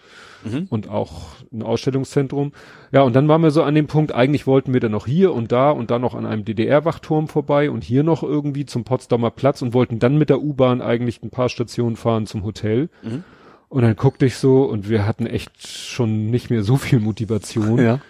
Mhm. 0.44 0.66
und 0.70 0.88
auch 0.88 1.26
ein 1.52 1.62
Ausstellungszentrum. 1.62 2.52
Ja, 2.92 3.02
und 3.02 3.14
dann 3.14 3.28
waren 3.28 3.42
wir 3.42 3.50
so 3.50 3.62
an 3.62 3.74
dem 3.74 3.86
Punkt, 3.86 4.12
eigentlich 4.14 4.46
wollten 4.46 4.72
wir 4.72 4.80
dann 4.80 4.92
noch 4.92 5.06
hier 5.06 5.32
und 5.34 5.52
da 5.52 5.70
und 5.70 5.90
dann 5.90 6.00
noch 6.00 6.14
an 6.14 6.26
einem 6.26 6.44
DDR-Wachturm 6.44 7.28
vorbei 7.28 7.70
und 7.70 7.84
hier 7.84 8.02
noch 8.02 8.22
irgendwie 8.22 8.64
zum 8.66 8.84
Potsdamer 8.84 9.30
Platz 9.30 9.62
und 9.62 9.74
wollten 9.74 9.98
dann 9.98 10.16
mit 10.18 10.28
der 10.30 10.40
U-Bahn 10.42 10.80
eigentlich 10.80 11.22
ein 11.22 11.30
paar 11.30 11.48
Stationen 11.48 11.96
fahren 11.96 12.26
zum 12.26 12.44
Hotel. 12.44 12.88
Mhm. 13.02 13.24
Und 13.68 13.82
dann 13.82 13.96
guckte 13.96 14.26
ich 14.26 14.36
so 14.36 14.64
und 14.64 14.88
wir 14.88 15.06
hatten 15.06 15.26
echt 15.26 15.66
schon 15.66 16.30
nicht 16.30 16.50
mehr 16.50 16.62
so 16.62 16.76
viel 16.76 17.00
Motivation. 17.00 17.78
Ja. 17.78 18.00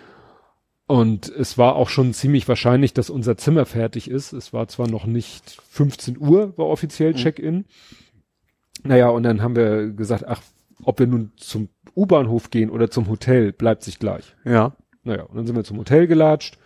Und 0.87 1.29
es 1.29 1.59
war 1.59 1.77
auch 1.77 1.89
schon 1.89 2.15
ziemlich 2.15 2.49
wahrscheinlich, 2.49 2.95
dass 2.95 3.11
unser 3.11 3.37
Zimmer 3.37 3.67
fertig 3.67 4.11
ist. 4.11 4.33
Es 4.33 4.53
war 4.53 4.69
zwar 4.69 4.89
noch 4.89 5.05
nicht 5.05 5.61
15 5.71 6.19
Uhr, 6.19 6.57
war 6.57 6.67
offiziell 6.67 7.15
Check-in. 7.15 7.67
Naja, 8.85 9.09
und 9.09 9.25
dann 9.25 9.43
haben 9.43 9.57
wir 9.57 9.89
gesagt, 9.89 10.25
ach, 10.27 10.41
ob 10.83 11.01
wir 11.01 11.07
nun 11.07 11.33
zum 11.37 11.69
U-Bahnhof 11.95 12.51
gehen 12.51 12.71
oder 12.71 12.91
zum 12.91 13.09
Hotel, 13.09 13.53
bleibt 13.53 13.83
sich 13.83 13.99
gleich. 13.99 14.35
Ja. 14.45 14.77
Naja, 15.03 15.25
und 15.25 15.37
dann 15.37 15.47
sind 15.47 15.57
wir 15.57 15.65
zum 15.65 15.79
Hotel 15.79 16.07
gelatscht 16.07 16.57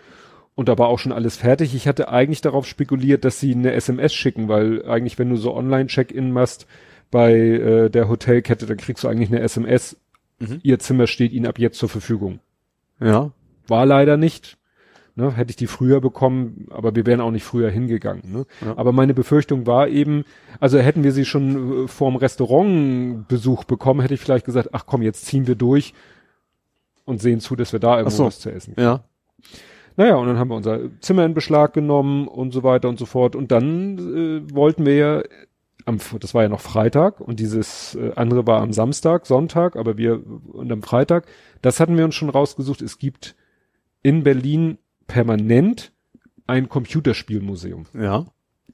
und 0.55 0.69
da 0.69 0.79
war 0.79 0.89
auch 0.89 0.99
schon 0.99 1.13
alles 1.13 1.37
fertig. 1.37 1.75
Ich 1.75 1.89
hatte 1.89 2.09
eigentlich 2.09 2.43
darauf 2.43 2.67
spekuliert, 2.67 3.25
dass 3.25 3.41
sie 3.41 3.55
eine 3.55 3.73
SMS 3.73 4.13
schicken, 4.13 4.49
weil 4.49 4.85
eigentlich, 4.87 5.19
wenn 5.19 5.31
du 5.31 5.37
so 5.37 5.55
Online-Check-in 5.55 6.31
machst 6.31 6.67
bei 7.13 7.33
äh, 7.35 7.91
der 7.91 8.09
Hotelkette, 8.09 8.67
dann 8.67 8.79
kriegst 8.79 9.05
du 9.05 9.09
eigentlich 9.09 9.29
eine 9.29 9.41
SMS. 9.41 9.97
Mhm. 10.41 10.59
Ihr 10.65 10.81
Zimmer 10.81 11.07
steht 11.07 11.31
Ihnen 11.33 11.47
ab 11.47 11.61
jetzt 11.61 11.79
zur 11.79 11.89
Verfügung. 11.89 12.41
Ja. 12.99 13.31
War 13.69 13.87
leider 13.87 14.17
nicht. 14.17 14.59
Ne, 15.15 15.31
hätte 15.37 15.51
ich 15.51 15.57
die 15.57 15.67
früher 15.67 16.01
bekommen, 16.01 16.69
aber 16.71 16.97
wir 16.97 17.05
wären 17.05 17.21
auch 17.21 17.31
nicht 17.31 17.45
früher 17.45 17.69
hingegangen. 17.69 18.33
Ne? 18.33 18.47
Ja. 18.63 18.79
Aber 18.79 18.93
meine 18.93 19.13
Befürchtung 19.13 19.67
war 19.67 19.89
eben, 19.89 20.25
also 20.59 20.79
hätten 20.79 21.05
wir 21.05 21.13
sie 21.13 21.27
schon 21.27 21.85
äh, 21.85 21.89
vorm 21.89 22.17
Restaurantbesuch 22.17 23.65
bekommen, 23.65 24.01
hätte 24.01 24.15
ich 24.15 24.21
vielleicht 24.21 24.47
gesagt, 24.47 24.71
ach 24.73 24.87
komm, 24.87 25.03
jetzt 25.03 25.27
ziehen 25.27 25.47
wir 25.47 25.55
durch 25.55 25.93
und 27.05 27.21
sehen 27.21 27.41
zu, 27.41 27.57
dass 27.57 27.75
wir 27.75 27.79
da 27.81 27.99
irgendwo 27.99 28.17
so. 28.17 28.25
was 28.25 28.41
zu 28.41 28.51
essen 28.51 28.75
Ja. 28.79 29.05
naja, 29.99 30.15
und 30.15 30.29
dann 30.29 30.39
haben 30.39 30.49
wir 30.49 30.57
unser 30.57 30.81
Zimmer 31.01 31.27
in 31.27 31.35
Beschlag 31.35 31.75
genommen 31.75 32.27
und 32.27 32.53
so 32.53 32.63
weiter 32.63 32.89
und 32.89 32.99
so 32.99 33.05
fort. 33.05 33.37
Und 33.37 33.53
dann 33.53 33.99
äh, 34.49 34.55
wollten 34.55 34.87
wir 34.87 34.97
ja, 34.97 35.23
am, 35.85 35.99
das 36.21 36.35
war 36.35 36.43
ja 36.43 36.49
noch 36.49 36.61
Freitag 36.61 37.21
und 37.21 37.41
dieses 37.41 37.95
äh, 37.95 38.13
andere 38.17 38.47
war 38.47 38.61
am 38.61 38.73
Samstag, 38.73 39.27
Sonntag, 39.27 39.77
aber 39.77 39.97
wir 39.97 40.23
und 40.53 40.71
am 40.71 40.83
Freitag, 40.83 41.27
das 41.61 41.81
hatten 41.81 41.97
wir 41.97 42.05
uns 42.05 42.15
schon 42.15 42.31
rausgesucht. 42.31 42.83
Es 42.83 42.99
gibt 42.99 43.35
in 44.03 44.23
Berlin 44.23 44.79
permanent 45.07 45.93
ein 46.47 46.69
Computerspielmuseum. 46.69 47.87
Ja. 47.95 48.27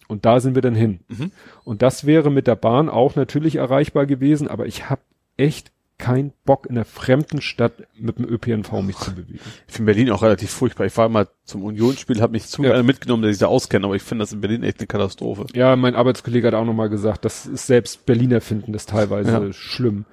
Und 0.06 0.24
da 0.24 0.40
sind 0.40 0.54
wir 0.54 0.62
dann 0.62 0.74
hin. 0.74 1.00
Mhm. 1.08 1.32
Und 1.64 1.82
das 1.82 2.06
wäre 2.06 2.30
mit 2.30 2.46
der 2.46 2.56
Bahn 2.56 2.88
auch 2.88 3.14
natürlich 3.16 3.56
erreichbar 3.56 4.06
gewesen, 4.06 4.48
aber 4.48 4.66
ich 4.66 4.88
habe 4.88 5.02
echt 5.36 5.72
keinen 5.98 6.32
Bock 6.44 6.66
in 6.66 6.76
einer 6.76 6.84
fremden 6.84 7.40
Stadt 7.40 7.72
mit 7.98 8.18
dem 8.18 8.24
ÖPNV 8.28 8.72
mich 8.82 8.96
zu 8.96 9.12
bewegen. 9.14 9.40
Ich 9.66 9.74
finde 9.74 9.92
Berlin 9.92 10.10
auch 10.12 10.22
relativ 10.22 10.50
furchtbar. 10.50 10.86
Ich 10.86 10.96
war 10.96 11.08
mal 11.08 11.26
zum 11.44 11.64
Unionsspiel, 11.64 12.20
habe 12.20 12.32
mich 12.32 12.46
zu 12.46 12.62
Ja. 12.62 12.82
mitgenommen, 12.84 13.22
der 13.22 13.32
sich 13.32 13.40
da 13.40 13.46
auskennt, 13.46 13.84
aber 13.84 13.96
ich 13.96 14.02
finde 14.02 14.22
das 14.22 14.32
in 14.32 14.40
Berlin 14.40 14.62
echt 14.62 14.78
eine 14.78 14.86
Katastrophe. 14.86 15.46
Ja, 15.54 15.74
mein 15.76 15.96
Arbeitskollege 15.96 16.46
hat 16.46 16.54
auch 16.54 16.64
nochmal 16.64 16.88
gesagt, 16.88 17.24
das 17.24 17.46
ist 17.46 17.66
selbst 17.66 18.06
Berliner 18.06 18.40
finden 18.40 18.72
das 18.72 18.86
teilweise 18.86 19.30
Ja. 19.30 19.52
schlimm. 19.52 20.04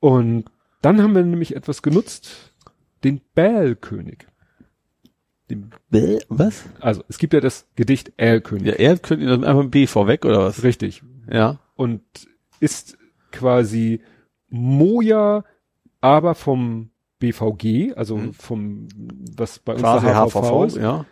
Und 0.00 0.46
dann 0.82 1.00
haben 1.00 1.14
wir 1.14 1.22
nämlich 1.22 1.54
etwas 1.54 1.82
genutzt, 1.82 2.52
den 3.04 3.20
Bälkönig. 3.34 4.26
Die 5.50 5.62
Bäh, 5.90 6.18
was? 6.28 6.64
Also 6.80 7.04
es 7.08 7.18
gibt 7.18 7.34
ja 7.34 7.40
das 7.40 7.66
Gedicht 7.76 8.12
Erlkönig. 8.16 8.66
Ja, 8.66 8.72
er 8.74 8.98
ihn 9.20 9.28
einfach 9.44 9.60
ein 9.62 9.70
B 9.70 9.86
vorweg 9.86 10.24
oder 10.24 10.40
was? 10.40 10.62
Richtig. 10.62 11.02
Ja. 11.30 11.60
Und 11.76 12.02
ist 12.58 12.96
quasi 13.30 14.00
Moja, 14.52 15.44
aber 16.00 16.34
vom 16.34 16.90
BVG, 17.18 17.94
also 17.96 18.16
Mhm. 18.16 18.32
vom, 18.34 18.88
was 19.36 19.58
bei 19.58 19.72
uns 19.72 19.82
Quasi 19.82 20.06
der 20.06 20.16
HVV, 20.16 20.64
ist, 20.66 20.76
ja. 20.76 21.06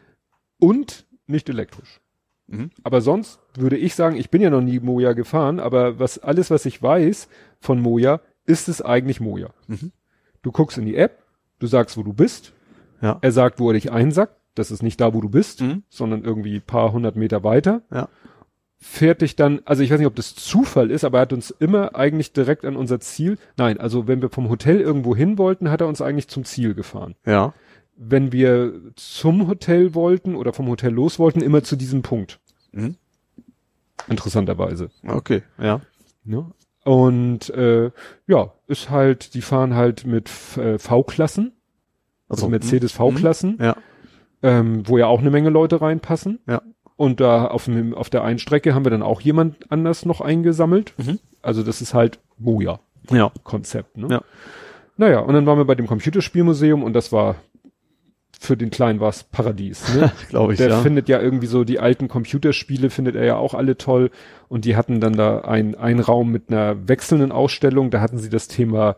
und 0.59 1.07
nicht 1.27 1.49
elektrisch. 1.49 2.01
Mhm. 2.49 2.71
Aber 2.83 3.01
sonst 3.01 3.41
würde 3.55 3.77
ich 3.77 3.95
sagen, 3.95 4.17
ich 4.17 4.31
bin 4.31 4.43
ja 4.43 4.51
noch 4.51 4.61
nie 4.61 4.79
Moja 4.81 5.13
gefahren, 5.15 5.59
aber 5.61 5.99
was 5.99 6.19
alles, 6.19 6.51
was 6.51 6.67
ich 6.67 6.83
weiß 6.83 7.29
von 7.61 7.81
Moja, 7.81 8.21
ist 8.45 8.69
es 8.69 8.83
eigentlich 8.83 9.21
Moja. 9.21 9.51
Mhm. 9.69 9.93
Du 10.43 10.53
guckst 10.53 10.77
in 10.79 10.85
die 10.87 10.97
App, 10.97 11.23
du 11.61 11.67
sagst, 11.67 11.97
wo 11.97 12.03
du 12.03 12.13
bist, 12.13 12.53
Ja. 13.01 13.19
er 13.23 13.33
sagt, 13.33 13.59
wo 13.61 13.71
er 13.71 13.75
dich 13.75 13.91
einsackt, 13.93 14.37
das 14.57 14.71
ist 14.71 14.83
nicht 14.83 15.01
da, 15.01 15.15
wo 15.15 15.21
du 15.21 15.29
bist, 15.31 15.61
Mhm. 15.63 15.85
sondern 15.89 16.25
irgendwie 16.25 16.61
paar 16.61 16.93
hundert 16.93 17.17
Meter 17.17 17.45
weiter. 17.45 17.83
Ja. 17.93 18.09
Fährt 18.83 19.21
dich 19.21 19.37
dann, 19.37 19.61
also 19.67 19.83
ich 19.83 19.91
weiß 19.91 19.99
nicht, 19.99 20.07
ob 20.07 20.17
das 20.17 20.35
Zufall 20.35 20.91
ist, 20.91 21.05
aber 21.05 21.19
er 21.19 21.23
hat 21.23 21.33
uns 21.35 21.51
immer 21.51 21.95
eigentlich 21.95 22.33
direkt 22.33 22.65
an 22.65 22.77
unser 22.77 22.99
Ziel, 22.99 23.37
nein, 23.59 23.79
also 23.79 24.09
wenn 24.09 24.23
wir 24.23 24.31
vom 24.31 24.49
Hotel 24.49 24.81
irgendwo 24.81 25.15
hin 25.15 25.37
wollten, 25.37 25.71
hat 25.71 25.83
er 25.83 25.87
uns 25.87 26.01
eigentlich 26.01 26.29
zum 26.29 26.45
Ziel 26.45 26.75
gefahren. 26.75 27.15
Ja. 27.27 27.53
Wenn 27.97 28.33
wir 28.33 28.73
zum 28.97 29.49
Hotel 29.49 29.95
wollten 29.95 30.35
oder 30.35 30.55
vom 30.55 30.67
Hotel 30.69 30.93
los 30.93 31.19
wollten, 31.19 31.43
immer 31.43 31.63
zu 31.63 31.77
diesem 31.77 32.01
Punkt. 32.01 32.41
Mhm. 32.73 32.97
Interessanterweise. 34.09 34.89
Okay. 35.07 35.43
Ja. 35.59 35.83
Ne? 36.25 36.51
Und 36.85 37.51
äh, 37.51 37.91
ja, 38.27 38.53
ist 38.67 38.89
halt, 38.89 39.35
die 39.35 39.43
fahren 39.43 39.75
halt 39.75 40.07
mit 40.07 40.31
äh, 40.57 40.79
V-Klassen, 40.79 41.53
also 42.29 42.47
mhm. 42.47 42.53
Mercedes 42.53 42.93
V-Klassen, 42.93 43.59
Ja. 43.61 43.77
ähm, 44.43 44.89
wo 44.89 44.97
ja 44.97 45.07
auch 45.07 45.21
eine 45.21 45.31
Menge 45.31 45.51
Leute 45.51 45.83
reinpassen. 45.83 46.39
Ja. 46.49 46.63
Und 47.01 47.19
da 47.19 47.47
auf, 47.47 47.65
dem, 47.65 47.95
auf 47.95 48.11
der 48.11 48.25
einen 48.25 48.39
Strecke 48.39 48.75
haben 48.75 48.85
wir 48.85 48.91
dann 48.91 49.03
auch 49.03 49.23
jemand 49.23 49.73
anders 49.73 50.05
noch 50.05 50.21
eingesammelt. 50.21 50.93
Mhm. 50.99 51.19
Also 51.41 51.63
das 51.63 51.81
ist 51.81 51.95
halt 51.95 52.19
Moja-Konzept. 52.37 53.97
Ja. 53.97 54.07
Ne? 54.07 54.15
Ja. 54.17 54.23
Naja, 54.99 55.21
und 55.21 55.33
dann 55.33 55.47
waren 55.47 55.57
wir 55.57 55.65
bei 55.65 55.77
dem 55.77 55.87
Computerspielmuseum 55.87 56.85
und 56.85 56.93
das 56.93 57.11
war 57.11 57.37
für 58.39 58.55
den 58.55 58.69
Kleinen 58.69 59.01
war's 59.01 59.25
Paradies. 59.25 59.95
Ne? 59.95 60.13
Glaube 60.29 60.53
ich, 60.53 60.59
Der 60.59 60.69
ja. 60.69 60.81
findet 60.83 61.09
ja 61.09 61.23
irgendwie 61.23 61.47
so 61.47 61.65
die 61.65 61.81
alten 61.81 62.07
Computerspiele, 62.07 62.91
findet 62.91 63.17
er 63.17 63.25
ja 63.25 63.37
auch 63.37 63.55
alle 63.55 63.79
toll. 63.79 64.11
Und 64.51 64.67
die 64.67 64.77
hatten 64.77 65.01
dann 65.01 65.15
da 65.15 65.39
ein, 65.39 65.77
einen 65.77 66.01
Raum 66.01 66.31
mit 66.31 66.51
einer 66.51 66.87
wechselnden 66.87 67.33
Ausstellung. 67.33 67.91
Da 67.91 68.03
hatten 68.03 68.19
sie 68.19 68.29
das 68.29 68.47
Thema 68.47 68.97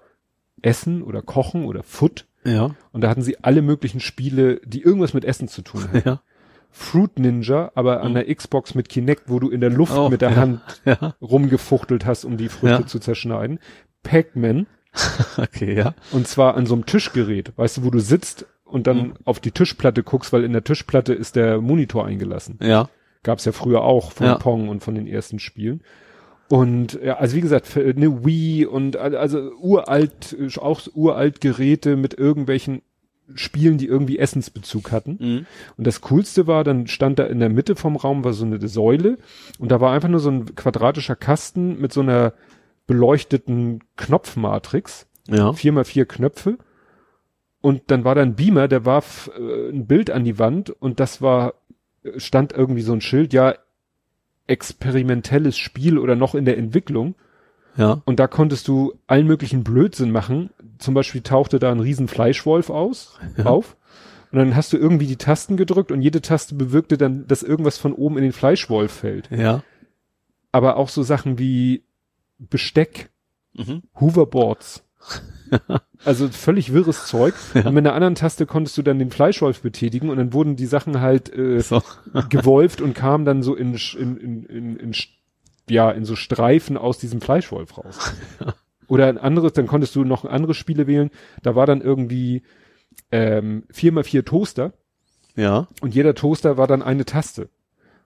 Essen 0.60 1.04
oder 1.04 1.22
Kochen 1.22 1.66
oder 1.66 1.84
Food. 1.84 2.26
Ja. 2.42 2.74
Und 2.90 3.02
da 3.02 3.08
hatten 3.08 3.22
sie 3.22 3.38
alle 3.44 3.62
möglichen 3.62 4.00
Spiele, 4.00 4.60
die 4.64 4.82
irgendwas 4.82 5.14
mit 5.14 5.24
Essen 5.24 5.46
zu 5.46 5.62
tun 5.62 5.84
haben. 5.84 6.02
Ja. 6.04 6.20
Fruit 6.72 7.18
Ninja, 7.18 7.70
aber 7.74 8.00
an 8.02 8.14
der 8.14 8.34
Xbox 8.34 8.74
mit 8.74 8.88
Kinect, 8.88 9.24
wo 9.28 9.38
du 9.38 9.50
in 9.50 9.60
der 9.60 9.70
Luft 9.70 9.96
Oh, 9.96 10.08
mit 10.08 10.22
der 10.22 10.30
ja. 10.30 10.36
Hand 10.36 10.60
Ja. 10.84 11.14
rumgefuchtelt 11.20 12.06
hast, 12.06 12.24
um 12.24 12.36
die 12.38 12.48
Früchte 12.48 12.80
Ja. 12.82 12.86
zu 12.86 12.98
zerschneiden. 12.98 13.58
Pac-Man, 14.02 14.66
Okay, 15.36 15.74
ja. 15.76 15.94
und 16.10 16.26
zwar 16.26 16.54
an 16.56 16.66
so 16.66 16.74
einem 16.74 16.86
Tischgerät, 16.86 17.52
weißt 17.56 17.78
du, 17.78 17.84
wo 17.84 17.90
du 17.90 17.98
sitzt 18.00 18.46
und 18.64 18.86
dann 18.86 18.96
Mhm. 18.98 19.12
auf 19.24 19.38
die 19.40 19.50
Tischplatte 19.52 20.02
guckst, 20.02 20.32
weil 20.32 20.44
in 20.44 20.52
der 20.52 20.64
Tischplatte 20.64 21.12
ist 21.14 21.36
der 21.36 21.60
Monitor 21.60 22.06
eingelassen. 22.06 22.58
Ja. 22.62 22.88
Gab's 23.22 23.44
ja 23.44 23.52
früher 23.52 23.82
auch 23.82 24.10
von. 24.12 24.38
Pong 24.38 24.68
und 24.68 24.82
von 24.82 24.94
den 24.94 25.06
ersten 25.06 25.38
Spielen. 25.38 25.82
Und 26.48 26.98
ja, 27.02 27.18
also 27.18 27.36
wie 27.36 27.40
gesagt, 27.40 27.74
eine 27.76 28.24
Wii 28.26 28.66
und 28.66 28.96
al- 28.96 29.16
also 29.16 29.52
uralt, 29.60 30.36
äh, 30.38 30.58
auch 30.58 30.80
uralt 30.94 31.40
Geräte 31.40 31.96
mit 31.96 32.14
irgendwelchen 32.14 32.82
Spielen, 33.34 33.78
die 33.78 33.86
irgendwie 33.86 34.18
Essensbezug 34.18 34.92
hatten. 34.92 35.16
Mhm. 35.20 35.46
Und 35.76 35.86
das 35.86 36.00
Coolste 36.02 36.46
war, 36.46 36.64
dann 36.64 36.86
stand 36.86 37.18
da 37.18 37.24
in 37.24 37.40
der 37.40 37.48
Mitte 37.48 37.76
vom 37.76 37.96
Raum 37.96 38.24
war 38.24 38.32
so 38.32 38.44
eine 38.44 38.66
Säule 38.68 39.18
und 39.58 39.70
da 39.70 39.80
war 39.80 39.92
einfach 39.92 40.08
nur 40.08 40.20
so 40.20 40.30
ein 40.30 40.54
quadratischer 40.54 41.16
Kasten 41.16 41.80
mit 41.80 41.92
so 41.92 42.00
einer 42.00 42.32
beleuchteten 42.86 43.80
Knopfmatrix, 43.96 45.06
Ja. 45.28 45.52
vier 45.52 45.72
mal 45.72 45.84
vier 45.84 46.04
Knöpfe. 46.06 46.58
Und 47.60 47.82
dann 47.86 48.04
war 48.04 48.14
da 48.16 48.22
ein 48.22 48.34
Beamer, 48.34 48.66
der 48.66 48.84
warf 48.84 49.30
äh, 49.38 49.70
ein 49.70 49.86
Bild 49.86 50.10
an 50.10 50.24
die 50.24 50.38
Wand 50.38 50.70
und 50.70 50.98
das 50.98 51.22
war, 51.22 51.54
äh, 52.02 52.18
stand 52.18 52.52
irgendwie 52.52 52.82
so 52.82 52.92
ein 52.92 53.00
Schild, 53.00 53.32
ja, 53.32 53.54
experimentelles 54.48 55.56
Spiel 55.56 55.98
oder 55.98 56.16
noch 56.16 56.34
in 56.34 56.44
der 56.44 56.58
Entwicklung. 56.58 57.14
Ja. 57.76 58.02
Und 58.04 58.20
da 58.20 58.26
konntest 58.26 58.68
du 58.68 58.94
allen 59.06 59.26
möglichen 59.26 59.64
Blödsinn 59.64 60.10
machen. 60.10 60.50
Zum 60.82 60.94
Beispiel 60.94 61.22
tauchte 61.22 61.58
da 61.58 61.70
ein 61.72 61.80
riesen 61.80 62.08
Fleischwolf 62.08 62.70
aus, 62.70 63.18
auf. 63.44 63.76
Und 64.30 64.38
dann 64.38 64.56
hast 64.56 64.72
du 64.72 64.78
irgendwie 64.78 65.06
die 65.06 65.16
Tasten 65.16 65.56
gedrückt 65.56 65.92
und 65.92 66.00
jede 66.02 66.22
Taste 66.22 66.54
bewirkte 66.54 66.96
dann, 66.96 67.26
dass 67.26 67.42
irgendwas 67.42 67.78
von 67.78 67.92
oben 67.92 68.16
in 68.16 68.22
den 68.22 68.32
Fleischwolf 68.32 68.92
fällt. 68.92 69.30
Ja. 69.30 69.62
Aber 70.52 70.76
auch 70.76 70.88
so 70.88 71.02
Sachen 71.02 71.38
wie 71.38 71.84
Besteck, 72.38 73.10
Mhm. 73.54 73.82
Hoverboards. 74.00 74.84
also 76.04 76.28
völlig 76.28 76.72
wirres 76.72 77.06
Zeug. 77.06 77.34
Ja. 77.54 77.66
Und 77.66 77.74
mit 77.74 77.86
einer 77.86 77.94
anderen 77.94 78.14
Taste 78.14 78.46
konntest 78.46 78.78
du 78.78 78.82
dann 78.82 78.98
den 78.98 79.10
Fleischwolf 79.10 79.60
betätigen 79.60 80.10
und 80.10 80.16
dann 80.16 80.32
wurden 80.32 80.56
die 80.56 80.66
Sachen 80.66 81.00
halt 81.00 81.34
äh, 81.34 81.60
So. 81.60 81.82
gewolft 82.30 82.80
und 82.80 82.94
kamen 82.94 83.24
dann 83.24 83.42
so 83.42 83.54
in, 83.54 83.74
in, 83.74 84.16
in, 84.16 84.44
in, 84.46 84.76
in, 84.76 84.94
ja, 85.68 85.90
in 85.90 86.04
so 86.04 86.16
Streifen 86.16 86.76
aus 86.76 86.98
diesem 86.98 87.20
Fleischwolf 87.20 87.76
raus. 87.78 88.14
Oder 88.88 89.06
ein 89.06 89.18
anderes, 89.18 89.52
dann 89.52 89.66
konntest 89.66 89.94
du 89.94 90.04
noch 90.04 90.24
andere 90.24 90.54
Spiele 90.54 90.86
wählen. 90.86 91.10
Da 91.42 91.54
war 91.54 91.66
dann 91.66 91.80
irgendwie 91.80 92.42
ähm, 93.10 93.64
vier 93.70 93.92
mal 93.92 94.04
vier 94.04 94.24
Toaster 94.24 94.72
Ja. 95.36 95.68
und 95.80 95.94
jeder 95.94 96.14
Toaster 96.14 96.56
war 96.56 96.66
dann 96.66 96.82
eine 96.82 97.04
Taste. 97.04 97.48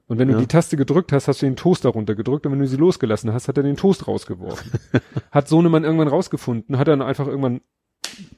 Und 0.08 0.18
wenn 0.18 0.28
du 0.28 0.34
Ja. 0.34 0.40
die 0.40 0.46
Taste 0.46 0.76
gedrückt 0.76 1.12
hast, 1.12 1.26
hast 1.26 1.42
du 1.42 1.46
den 1.46 1.56
Toaster 1.56 1.88
runtergedrückt 1.88 2.46
und 2.46 2.52
wenn 2.52 2.60
du 2.60 2.68
sie 2.68 2.76
losgelassen 2.76 3.32
hast, 3.32 3.48
hat 3.48 3.56
er 3.56 3.64
den 3.64 3.76
Toast 3.76 4.06
rausgeworfen. 4.06 4.70
hat 5.32 5.48
Sohnemann 5.48 5.82
irgendwann 5.84 6.06
rausgefunden, 6.08 6.78
hat 6.78 6.86
dann 6.86 7.02
einfach 7.02 7.26
irgendwann 7.26 7.60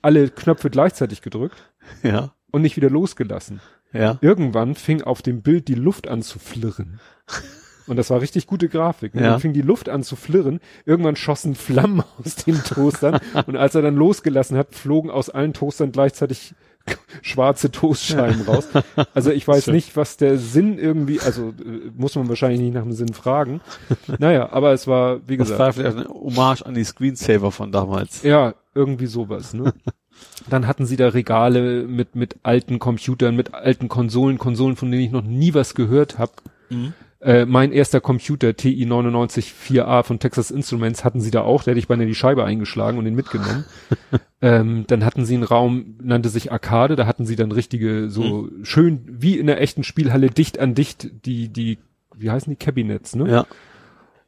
alle 0.00 0.30
Knöpfe 0.30 0.70
gleichzeitig 0.70 1.20
gedrückt 1.20 1.70
Ja. 2.02 2.32
und 2.50 2.62
nicht 2.62 2.76
wieder 2.76 2.88
losgelassen. 2.88 3.60
Ja. 3.92 4.18
Irgendwann 4.22 4.74
fing 4.74 5.02
auf 5.02 5.20
dem 5.22 5.42
Bild 5.42 5.68
die 5.68 5.74
Luft 5.74 6.08
an 6.08 6.22
zu 6.22 6.38
flirren. 6.38 7.00
Und 7.88 7.96
das 7.96 8.10
war 8.10 8.20
richtig 8.20 8.46
gute 8.46 8.68
Grafik. 8.68 9.14
Und 9.14 9.20
Ja. 9.22 9.30
dann 9.30 9.40
fing 9.40 9.52
die 9.52 9.62
Luft 9.62 9.88
an 9.88 10.02
zu 10.02 10.14
flirren. 10.16 10.60
Irgendwann 10.84 11.16
schossen 11.16 11.54
Flammen 11.54 12.02
aus 12.24 12.36
den 12.36 12.62
Toastern. 12.62 13.18
und 13.46 13.56
als 13.56 13.74
er 13.74 13.82
dann 13.82 13.96
losgelassen 13.96 14.56
hat, 14.56 14.74
flogen 14.74 15.10
aus 15.10 15.30
allen 15.30 15.52
Toastern 15.54 15.90
gleichzeitig 15.92 16.54
schwarze 17.22 17.70
Toastscheiben 17.70 18.42
raus. 18.42 18.68
Also 19.14 19.30
ich 19.30 19.46
weiß 19.46 19.64
Schön. 19.64 19.74
nicht, 19.74 19.96
was 19.96 20.16
der 20.16 20.38
Sinn 20.38 20.78
irgendwie, 20.78 21.20
also 21.20 21.48
äh, 21.50 21.90
muss 21.96 22.14
man 22.14 22.28
wahrscheinlich 22.28 22.60
nicht 22.60 22.74
nach 22.74 22.82
dem 22.82 22.92
Sinn 22.92 23.12
fragen. 23.12 23.60
Naja, 24.18 24.50
aber 24.52 24.72
es 24.72 24.86
war, 24.86 25.20
wie 25.28 25.36
Das 25.36 25.48
gesagt, 25.48 25.58
war 25.60 25.72
vielleicht 25.74 25.96
eine 25.98 26.08
Hommage 26.08 26.62
an 26.64 26.74
die 26.74 26.84
Screensaver 26.84 27.52
von 27.52 27.72
damals. 27.72 28.22
ja, 28.22 28.54
irgendwie 28.74 29.06
sowas, 29.06 29.52
ne? 29.54 29.74
Dann 30.48 30.66
hatten 30.66 30.86
sie 30.86 30.96
da 30.96 31.08
Regale 31.08 31.82
mit, 31.86 32.16
mit 32.16 32.36
alten 32.42 32.78
Computern, 32.78 33.36
mit 33.36 33.52
alten 33.54 33.88
Konsolen, 33.88 34.38
Konsolen, 34.38 34.74
von 34.76 34.90
denen 34.90 35.02
ich 35.04 35.10
noch 35.12 35.22
nie 35.22 35.52
was 35.54 35.74
gehört 35.74 36.18
habe. 36.18 36.32
Äh, 37.20 37.46
mein 37.46 37.72
erster 37.72 38.00
Computer, 38.00 38.54
TI 38.54 38.86
99 38.86 39.52
4A 39.52 40.04
von 40.04 40.20
Texas 40.20 40.52
Instruments, 40.52 41.04
hatten 41.04 41.20
sie 41.20 41.32
da 41.32 41.42
auch, 41.42 41.64
da 41.64 41.72
hätte 41.72 41.80
ich 41.80 41.88
beinahe 41.88 42.06
die 42.06 42.14
Scheibe 42.14 42.44
eingeschlagen 42.44 42.96
und 42.96 43.04
den 43.06 43.16
mitgenommen. 43.16 43.64
ähm, 44.40 44.84
dann 44.86 45.04
hatten 45.04 45.24
sie 45.24 45.34
einen 45.34 45.42
Raum, 45.42 45.96
nannte 46.00 46.28
sich 46.28 46.52
Arcade, 46.52 46.94
da 46.94 47.06
hatten 47.06 47.26
sie 47.26 47.34
dann 47.34 47.50
richtige, 47.50 48.08
so 48.08 48.48
schön 48.62 49.02
wie 49.08 49.36
in 49.36 49.48
der 49.48 49.60
echten 49.60 49.82
Spielhalle, 49.82 50.30
dicht 50.30 50.60
an 50.60 50.74
dicht, 50.74 51.26
die, 51.26 51.48
die, 51.48 51.78
wie 52.14 52.30
heißen 52.30 52.50
die, 52.52 52.56
Cabinets, 52.56 53.16
ne? 53.16 53.28
Ja. 53.28 53.46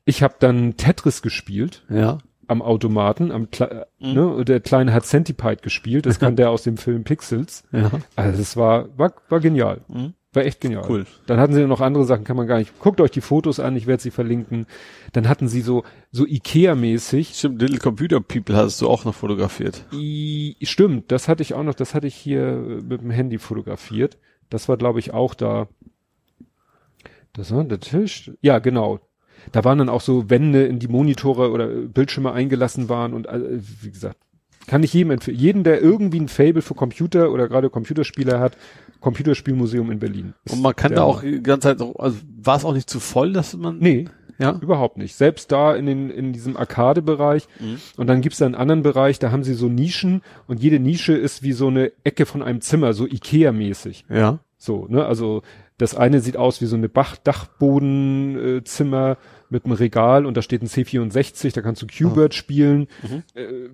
Ich 0.05 0.25
habe 0.25 0.35
dann 0.41 0.77
Tetris 0.77 1.23
gespielt 1.23 1.85
Ja. 1.91 2.19
am 2.49 2.61
Automaten, 2.61 3.31
am 3.31 3.53
Kle 3.53 3.87
ne, 4.01 4.45
der 4.45 4.59
Kleine 4.59 4.93
hat 4.93 5.05
Centipede 5.05 5.63
gespielt, 5.63 6.07
das 6.07 6.19
kann 6.19 6.35
der 6.35 6.51
aus 6.51 6.65
dem 6.65 6.77
Film 6.77 7.05
Pixels. 7.05 7.63
Ja. 7.71 7.91
Also 8.17 8.43
es 8.43 8.57
war, 8.57 8.89
war, 8.99 9.13
war 9.29 9.39
genial. 9.39 9.83
Mhm. 9.87 10.15
War 10.33 10.45
echt 10.45 10.61
genial. 10.61 10.85
Cool. 10.89 11.07
Dann 11.27 11.41
hatten 11.41 11.55
sie 11.55 11.67
noch 11.67 11.81
andere 11.81 12.05
Sachen, 12.05 12.23
kann 12.23 12.37
man 12.37 12.47
gar 12.47 12.59
nicht. 12.59 12.79
Guckt 12.79 13.01
euch 13.01 13.11
die 13.11 13.21
Fotos 13.21 13.59
an, 13.59 13.75
ich 13.75 13.89
werde 13.89 14.01
sie 14.01 14.13
verlinken. 14.13 14.67
Dann 15.13 15.29
hatten 15.29 15.49
sie 15.49 15.61
so, 15.61 15.83
so 16.13 16.25
Ikea-mäßig. 16.25 17.35
Stimmt, 17.35 17.61
Little 17.61 17.79
Computer 17.79 18.21
People 18.21 18.55
hast 18.55 18.81
du 18.81 18.89
auch 18.89 19.05
noch 19.05 19.15
fotografiert. 19.15 19.85
I, 19.93 20.57
stimmt, 20.63 21.11
das 21.11 21.27
hatte 21.27 21.43
ich 21.43 21.55
auch 21.55 21.65
noch, 21.65 21.75
das 21.75 21.95
hatte 21.95 22.07
ich 22.07 22.15
hier 22.15 22.43
äh, 22.43 22.83
mit 22.83 23.01
dem 23.01 23.11
Handy 23.11 23.39
fotografiert. 23.39 24.19
Das 24.51 24.69
war, 24.69 24.77
glaube 24.77 25.01
ich, 25.01 25.13
auch 25.13 25.35
da. 25.35 25.69
Das 27.33 27.53
war 27.53 27.65
der 27.65 27.81
Tisch. 27.81 28.31
Ja, 28.41 28.61
genau. 28.61 29.01
Da 29.51 29.65
waren 29.65 29.79
dann 29.79 29.89
auch 29.89 30.01
so 30.01 30.31
Wände 30.31 30.65
in 30.65 30.79
die 30.79 30.89
Monitore 30.89 31.51
oder 31.51 31.71
äh, 31.71 31.89
Bildschirme 31.89 32.33
eingelassen 32.33 32.89
waren 32.89 33.15
und 33.15 33.27
äh, 33.27 33.59
wie 33.59 33.91
gesagt, 33.91 34.19
kann 34.67 34.83
ich 34.83 34.93
jedem 34.93 35.13
empfehlen. 35.13 35.39
Jeden, 35.39 35.65
der 35.65 35.81
irgendwie 35.81 36.21
ein 36.21 36.29
Fable 36.29 36.63
für 36.63 36.75
Computer 36.75 37.33
oder 37.33 37.49
gerade 37.49 37.71
Computerspieler 37.71 38.41
hat, 38.41 38.57
Computerspielmuseum 39.01 39.91
in 39.91 39.99
Berlin. 39.99 40.35
Und 40.49 40.61
man 40.63 40.77
kann 40.77 40.95
da 40.95 41.03
auch 41.03 41.23
die 41.23 41.43
ganze 41.43 41.77
Zeit, 41.77 41.81
also 41.99 42.19
war 42.43 42.57
es 42.57 42.65
auch 42.65 42.75
nicht 42.75 42.89
zu 42.91 43.01
voll, 43.01 43.33
dass 43.33 43.57
man. 43.57 43.79
Nee, 43.79 44.09
Ja. 44.39 44.59
Überhaupt 44.61 44.97
nicht. 44.97 45.17
Selbst 45.17 45.53
da 45.53 45.75
in, 45.75 45.87
den, 45.87 46.11
in 46.11 46.33
diesem 46.33 46.57
Arcade-Bereich. 46.57 47.47
Und 47.97 48.07
dann 48.07 48.21
gibt's 48.23 48.39
da 48.39 48.47
einen 48.47 48.55
anderen 48.55 48.83
Bereich, 48.83 49.19
da 49.19 49.31
haben 49.33 49.45
sie 49.45 49.55
so 49.55 49.69
Nischen 49.69 50.23
und 50.47 50.61
jede 50.61 50.79
Nische 50.81 51.13
ist 51.15 51.43
wie 51.43 51.53
so 51.53 51.69
eine 51.69 51.93
Ecke 52.05 52.25
von 52.27 52.43
einem 52.43 52.61
Zimmer, 52.61 52.93
so 52.95 53.05
Ikea-mäßig. 53.07 54.05
Ja. 54.09 54.39
So, 54.57 54.87
ne? 54.89 55.05
Also 55.05 55.43
das 55.79 55.95
eine 55.95 56.21
sieht 56.21 56.37
aus 56.37 56.61
wie 56.61 56.67
so 56.67 56.77
eine 56.77 56.89
Bach 56.91 57.17
Dachbodenzimmer 57.17 58.57
äh, 58.59 58.65
Zimmer 58.65 59.17
mit 59.49 59.65
einem 59.65 59.73
Regal 59.73 60.27
und 60.27 60.37
da 60.37 60.43
steht 60.43 60.63
ein 60.63 60.69
C64, 60.69 61.55
da 61.55 61.63
kannst 61.63 61.83
du 61.83 61.87
Qbert 61.87 62.35
spielen. 62.35 62.87
Äh, 63.35 63.71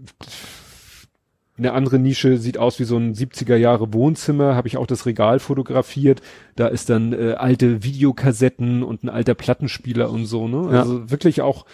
eine 1.59 1.73
andere 1.73 1.99
Nische 1.99 2.37
sieht 2.37 2.59
aus 2.59 2.79
wie 2.79 2.85
so 2.85 2.97
ein 2.97 3.15
70er 3.15 3.57
Jahre 3.57 3.93
Wohnzimmer, 3.93 4.55
habe 4.55 4.69
ich 4.69 4.77
auch 4.77 4.87
das 4.87 5.07
Regal 5.07 5.39
fotografiert. 5.39 6.21
Da 6.55 6.67
ist 6.69 6.91
dann 6.91 7.13
äh, 7.13 7.33
alte 7.33 7.83
Videokassetten 7.83 8.83
und 8.83 9.05
ein 9.05 9.09
alter 9.09 9.35
Plattenspieler 9.35 10.11
und 10.11 10.27
so, 10.27 10.49
ne? 10.49 10.75
Ja. 10.75 10.81
Also 10.81 11.11
wirklich 11.11 11.41
auch 11.41 11.65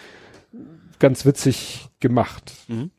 ganz 0.99 1.25
witzig 1.25 1.89
gemacht. 1.99 2.53
Mhm. 2.67 2.91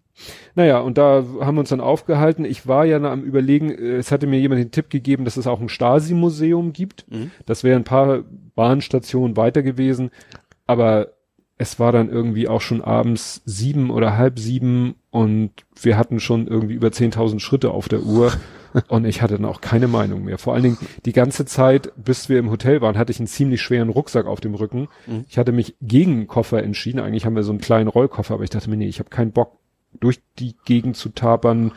Naja, 0.55 0.79
und 0.81 0.99
da 0.99 1.25
haben 1.41 1.57
wir 1.57 1.61
uns 1.61 1.71
dann 1.71 1.81
aufgehalten. 1.81 2.45
Ich 2.45 2.69
war 2.69 2.85
ja 2.85 2.99
am 2.99 3.23
überlegen, 3.23 3.71
äh, 3.71 3.97
es 3.97 4.13
hatte 4.13 4.27
mir 4.27 4.39
jemand 4.39 4.61
den 4.61 4.71
Tipp 4.71 4.91
gegeben, 4.91 5.25
dass 5.25 5.37
es 5.37 5.47
auch 5.47 5.61
ein 5.61 5.69
Stasi-Museum 5.69 6.73
gibt. 6.73 7.11
Mhm. 7.11 7.31
Das 7.47 7.65
wäre 7.65 7.77
ein 7.77 7.85
paar 7.85 8.25
Bahnstationen 8.55 9.37
weiter 9.37 9.63
gewesen. 9.63 10.11
Aber 10.67 11.14
es 11.57 11.79
war 11.79 11.93
dann 11.93 12.09
irgendwie 12.09 12.49
auch 12.49 12.61
schon 12.61 12.83
abends 12.83 13.43
sieben 13.45 13.91
oder 13.91 14.17
halb 14.17 14.39
sieben 14.39 14.97
und 15.11 15.53
wir 15.81 15.97
hatten 15.97 16.19
schon 16.19 16.47
irgendwie 16.49 16.75
über 16.75 16.89
10.000 16.89 17.39
Schritte 17.39 17.71
auf 17.71 17.89
der 17.89 18.03
Uhr 18.03 18.33
und 18.89 19.05
ich 19.05 19.23
hatte 19.23 19.37
dann 19.37 19.45
auch 19.45 19.61
keine 19.61 19.87
Meinung 19.87 20.25
mehr. 20.25 20.39
Vor 20.39 20.55
allen 20.55 20.65
Dingen 20.65 20.79
die 21.05 21.13
ganze 21.13 21.45
Zeit, 21.45 21.93
bis 21.97 22.29
wir 22.29 22.41
im 22.41 22.51
Hotel 22.51 22.81
waren, 22.81 22.99
hatte 22.99 23.13
ich 23.13 23.21
einen 23.21 23.29
ziemlich 23.29 23.63
schweren 23.63 23.89
Rucksack 23.89 24.27
auf 24.27 24.41
dem 24.41 24.55
Rücken. 24.55 24.89
Mhm. 25.07 25.25
Ich 25.29 25.39
hatte 25.39 25.53
mich 25.53 25.77
gegen 25.81 26.13
einen 26.13 26.27
Koffer 26.27 26.63
entschieden. 26.63 26.99
Eigentlich 26.99 27.25
haben 27.25 27.37
wir 27.37 27.45
so 27.45 27.53
einen 27.53 27.61
kleinen 27.61 27.89
Rollkoffer, 27.89 28.35
aber 28.35 28.45
ich 28.45 28.51
dachte 28.51 28.69
mir, 28.69 28.77
nee, 28.77 28.89
ich 28.89 28.99
habe 28.99 29.11
keinen 29.11 29.31
Bock, 29.31 29.59
durch 30.01 30.21
die 30.41 30.57
Gegend 30.65 30.97
zu 30.97 31.11
tapern, 31.11 31.71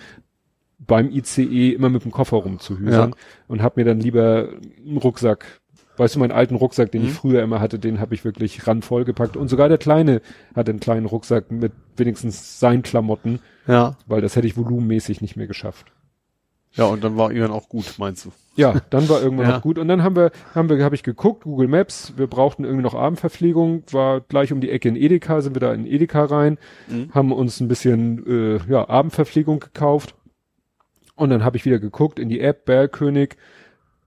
beim 0.79 1.09
ICE 1.11 1.71
immer 1.73 1.89
mit 1.89 2.03
dem 2.03 2.11
Koffer 2.11 2.37
rumzuhüsern 2.37 3.11
Ja. 3.11 3.15
und 3.47 3.61
habe 3.61 3.79
mir 3.79 3.85
dann 3.85 3.99
lieber 3.99 4.49
einen 4.85 4.97
Rucksack, 4.97 5.61
weißt 5.97 6.15
du, 6.15 6.19
meinen 6.19 6.31
alten 6.31 6.55
Rucksack, 6.55 6.91
den 6.91 7.01
Mhm. 7.03 7.07
ich 7.09 7.13
früher 7.13 7.41
immer 7.43 7.59
hatte, 7.59 7.79
den 7.79 7.99
habe 7.99 8.13
ich 8.15 8.23
wirklich 8.25 8.67
ran 8.67 8.81
vollgepackt 8.81 9.35
und 9.37 9.47
sogar 9.47 9.69
der 9.69 9.77
Kleine 9.77 10.21
hatte 10.55 10.71
einen 10.71 10.79
kleinen 10.79 11.05
Rucksack 11.05 11.51
mit 11.51 11.71
wenigstens 11.95 12.59
seinen 12.59 12.83
Klamotten, 12.83 13.39
Ja. 13.67 13.95
weil 14.07 14.21
das 14.21 14.35
hätte 14.35 14.47
ich 14.47 14.57
volumenmäßig 14.57 15.21
nicht 15.21 15.35
mehr 15.35 15.47
geschafft. 15.47 15.91
Ja, 16.73 16.85
und 16.85 17.03
dann 17.03 17.17
war 17.17 17.31
irgendwann 17.31 17.57
auch 17.57 17.69
gut, 17.69 17.95
meinst 17.97 18.25
du? 18.25 18.31
Ja, 18.55 18.75
dann 18.91 19.09
war 19.09 19.21
irgendwann 19.21 19.47
Ja. 19.49 19.55
noch 19.55 19.61
gut 19.63 19.79
und 19.79 19.87
dann 19.87 20.03
haben 20.03 20.15
wir, 20.15 20.31
haben 20.53 20.69
wir, 20.69 20.83
habe 20.83 20.93
ich 20.95 21.01
geguckt, 21.01 21.43
Google 21.43 21.67
Maps, 21.67 22.13
wir 22.17 22.27
brauchten 22.27 22.65
irgendwie 22.65 22.83
noch 22.83 22.93
Abendverpflegung, 22.93 23.83
war 23.91 24.21
gleich 24.21 24.51
um 24.51 24.61
die 24.61 24.69
Ecke 24.69 24.89
in 24.89 24.95
Edeka, 24.95 25.41
sind 25.41 25.55
wir 25.55 25.59
da 25.59 25.73
in 25.73 25.87
Edeka 25.87 26.25
rein, 26.25 26.57
Mhm. 26.87 27.09
haben 27.15 27.31
uns 27.31 27.59
ein 27.61 27.67
bisschen 27.67 28.25
äh, 28.27 28.59
ja, 28.71 28.87
Abendverpflegung 28.87 29.59
gekauft 29.59 30.13
und 31.15 31.29
dann 31.31 31.43
habe 31.43 31.57
ich 31.57 31.65
wieder 31.65 31.79
geguckt 31.79 32.19
in 32.19 32.29
die 32.29 32.41
App 32.41 32.65
Bergkönig. 32.65 33.37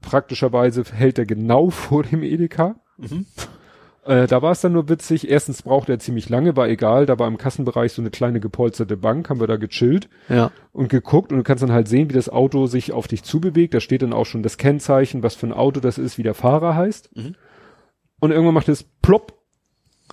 Praktischerweise 0.02 0.84
hält 0.92 1.18
er 1.18 1.26
genau 1.26 1.70
vor 1.70 2.02
dem 2.04 2.22
Edeka. 2.22 2.76
Mhm. 2.96 3.26
Äh, 4.04 4.26
da 4.26 4.40
war 4.40 4.52
es 4.52 4.60
dann 4.62 4.72
nur 4.72 4.88
witzig. 4.88 5.28
Erstens 5.28 5.62
brauchte 5.62 5.92
er 5.92 5.98
ziemlich 5.98 6.28
lange, 6.30 6.56
war 6.56 6.68
egal. 6.68 7.04
Da 7.06 7.18
war 7.18 7.28
im 7.28 7.36
Kassenbereich 7.36 7.92
so 7.92 8.00
eine 8.00 8.10
kleine 8.10 8.40
gepolsterte 8.40 8.96
Bank, 8.96 9.28
haben 9.28 9.40
wir 9.40 9.46
da 9.46 9.56
gechillt 9.56 10.08
Ja. 10.28 10.50
und 10.72 10.88
geguckt 10.88 11.32
und 11.32 11.38
du 11.38 11.44
kannst 11.44 11.62
dann 11.62 11.72
halt 11.72 11.86
sehen, 11.86 12.08
wie 12.08 12.14
das 12.14 12.28
Auto 12.30 12.66
sich 12.66 12.92
auf 12.92 13.08
dich 13.08 13.22
zubewegt. 13.24 13.74
Da 13.74 13.80
steht 13.80 14.00
dann 14.02 14.14
auch 14.14 14.24
schon 14.26 14.42
das 14.42 14.56
Kennzeichen, 14.56 15.22
was 15.22 15.34
für 15.34 15.46
ein 15.46 15.52
Auto 15.52 15.80
das 15.80 15.98
ist, 15.98 16.16
wie 16.16 16.22
der 16.22 16.34
Fahrer 16.34 16.74
heißt. 16.76 17.14
Mhm. 17.14 17.34
Und 18.20 18.30
irgendwann 18.30 18.54
macht 18.54 18.68
es 18.70 18.82
plopp 18.84 19.34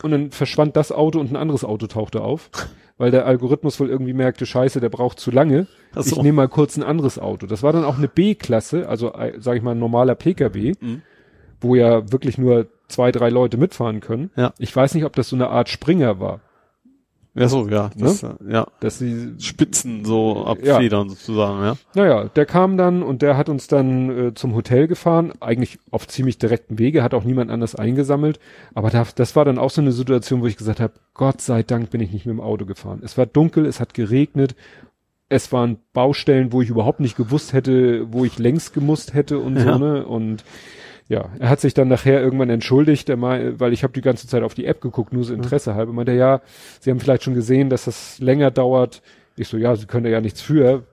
und 0.03 0.11
dann 0.11 0.32
verschwand 0.32 0.75
das 0.75 0.91
Auto 0.91 1.19
und 1.19 1.32
ein 1.32 1.35
anderes 1.38 1.64
Auto 1.64 1.88
tauchte 1.88 2.22
auf, 2.22 2.49
weil 2.98 3.11
der 3.11 3.26
Algorithmus 3.26 3.80
wohl 3.80 3.90
irgendwie 3.90 4.14
merkte, 4.14 4.45
scheiße, 4.45 4.80
der 4.80 4.90
braucht 4.90 5.19
zu 5.19 5.32
lange. 5.32 5.67
So. 5.95 6.17
Ich 6.17 6.22
nehme 6.24 6.38
mal 6.38 6.48
kurz 6.50 6.77
ein 6.77 6.84
anderes 6.84 7.19
Auto. 7.19 7.48
Das 7.48 7.64
war 7.64 7.74
dann 7.74 7.84
auch 7.85 7.98
eine 7.98 8.08
B-Klasse, 8.08 8.88
also 8.90 9.14
äh, 9.14 9.34
sag 9.40 9.56
ich 9.58 9.64
mal 9.64 9.72
ein 9.72 9.80
normaler 9.80 10.16
PKW, 10.16 10.74
Mhm. 10.80 11.01
wo 11.61 11.76
ja 11.76 12.11
wirklich 12.11 12.38
nur 12.38 12.67
zwei, 12.88 13.11
drei 13.11 13.30
Leute 13.30 13.58
mitfahren 13.58 14.00
können. 14.00 14.32
Ja. 14.35 14.53
Ich 14.59 14.76
weiß 14.76 14.93
nicht, 14.95 15.06
ob 15.06 15.14
das 15.16 15.30
so 15.30 15.35
eine 15.35 15.50
Art 15.50 15.69
Springer 15.69 16.19
war, 16.19 16.40
Ja, 17.38 17.48
so, 17.48 17.67
ja. 17.67 17.91
Das, 17.95 18.24
äh, 18.24 18.30
ja. 18.49 18.66
dass 18.80 18.99
sie 18.99 19.33
Spitzen 19.40 20.06
so 20.06 20.45
abfedern 20.45 21.09
sozusagen, 21.09 21.64
ja. 21.64 21.77
Naja, 21.93 22.24
der 22.25 22.45
kam 22.45 22.77
dann 22.77 23.03
und 23.03 23.22
der 23.22 23.38
hat 23.38 23.48
uns 23.49 23.67
dann 23.67 24.27
äh, 24.30 24.33
zum 24.33 24.56
Hotel 24.56 24.88
gefahren, 24.88 25.33
eigentlich 25.40 25.80
auf 25.91 26.07
ziemlich 26.07 26.38
direkten 26.38 26.80
Wege, 26.80 27.03
hat 27.03 27.14
auch 27.14 27.24
niemand 27.24 27.51
anders 27.51 27.75
eingesammelt. 27.75 28.40
Aber 28.74 28.90
da, 28.90 29.06
das 29.16 29.35
war 29.35 29.45
dann 29.45 29.59
auch 29.59 29.69
so 29.69 29.82
eine 29.82 29.91
Situation, 29.91 30.41
wo 30.41 30.48
ich 30.48 30.57
gesagt 30.57 30.80
habe, 30.80 30.93
Gott 31.14 31.41
sei 31.41 31.64
Dank 31.64 31.91
bin 31.91 32.01
ich 32.01 32.11
nicht 32.11 32.25
mit 32.25 32.33
dem 32.33 32.41
Auto 32.41 32.66
gefahren. 32.66 33.01
Es 33.03 33.17
war 33.17 33.25
dunkel, 33.25 33.66
es 33.66 33.80
hat 33.80 33.93
geregnet, 33.93 34.56
es 35.30 35.51
waren 35.51 35.77
Baustellen, 35.93 36.53
wo 36.53 36.61
ich 36.61 36.69
überhaupt 36.69 37.01
nicht 37.01 37.17
gewusst 37.17 37.53
hätte, 37.53 38.11
wo 38.11 38.25
ich 38.25 38.40
längst 38.40 38.74
gemusst 38.74 39.14
hätte 39.14 39.40
und 39.40 39.57
Ja. 39.57 39.74
so, 39.74 39.77
ne? 39.77 40.06
Und 40.06 40.43
ja, 41.10 41.30
er 41.40 41.50
hat 41.50 41.61
sich 41.61 41.74
dann 41.74 41.88
nachher 41.88 42.22
irgendwann 42.22 42.50
entschuldigt, 42.50 43.08
er 43.10 43.18
mei- 43.18 43.53
weil 43.60 43.72
ich 43.74 43.84
habe 43.84 43.94
die 43.94 44.02
ganze 44.02 44.27
Zeit 44.27 44.44
auf 44.44 44.53
die 44.53 44.66
App 44.66 44.82
geguckt, 44.82 45.14
nur 45.14 45.24
so 45.24 45.34
Interesse 45.34 45.74
halber. 45.76 45.94
Meinte 45.94 46.11
er, 46.11 46.18
ja, 46.18 46.42
Sie 46.80 46.90
haben 46.92 47.00
vielleicht 47.00 47.24
schon 47.24 47.34
gesehen, 47.34 47.69
dass 47.69 47.86
das 47.86 48.19
länger 48.19 48.52
dauert. 48.52 49.02
Ich 49.38 49.48
so, 49.48 49.58
ja, 49.58 49.76
Sie 49.76 49.86
können 49.86 50.03
da 50.03 50.10
ja 50.10 50.22
nichts 50.22 50.42
für. 50.42 50.84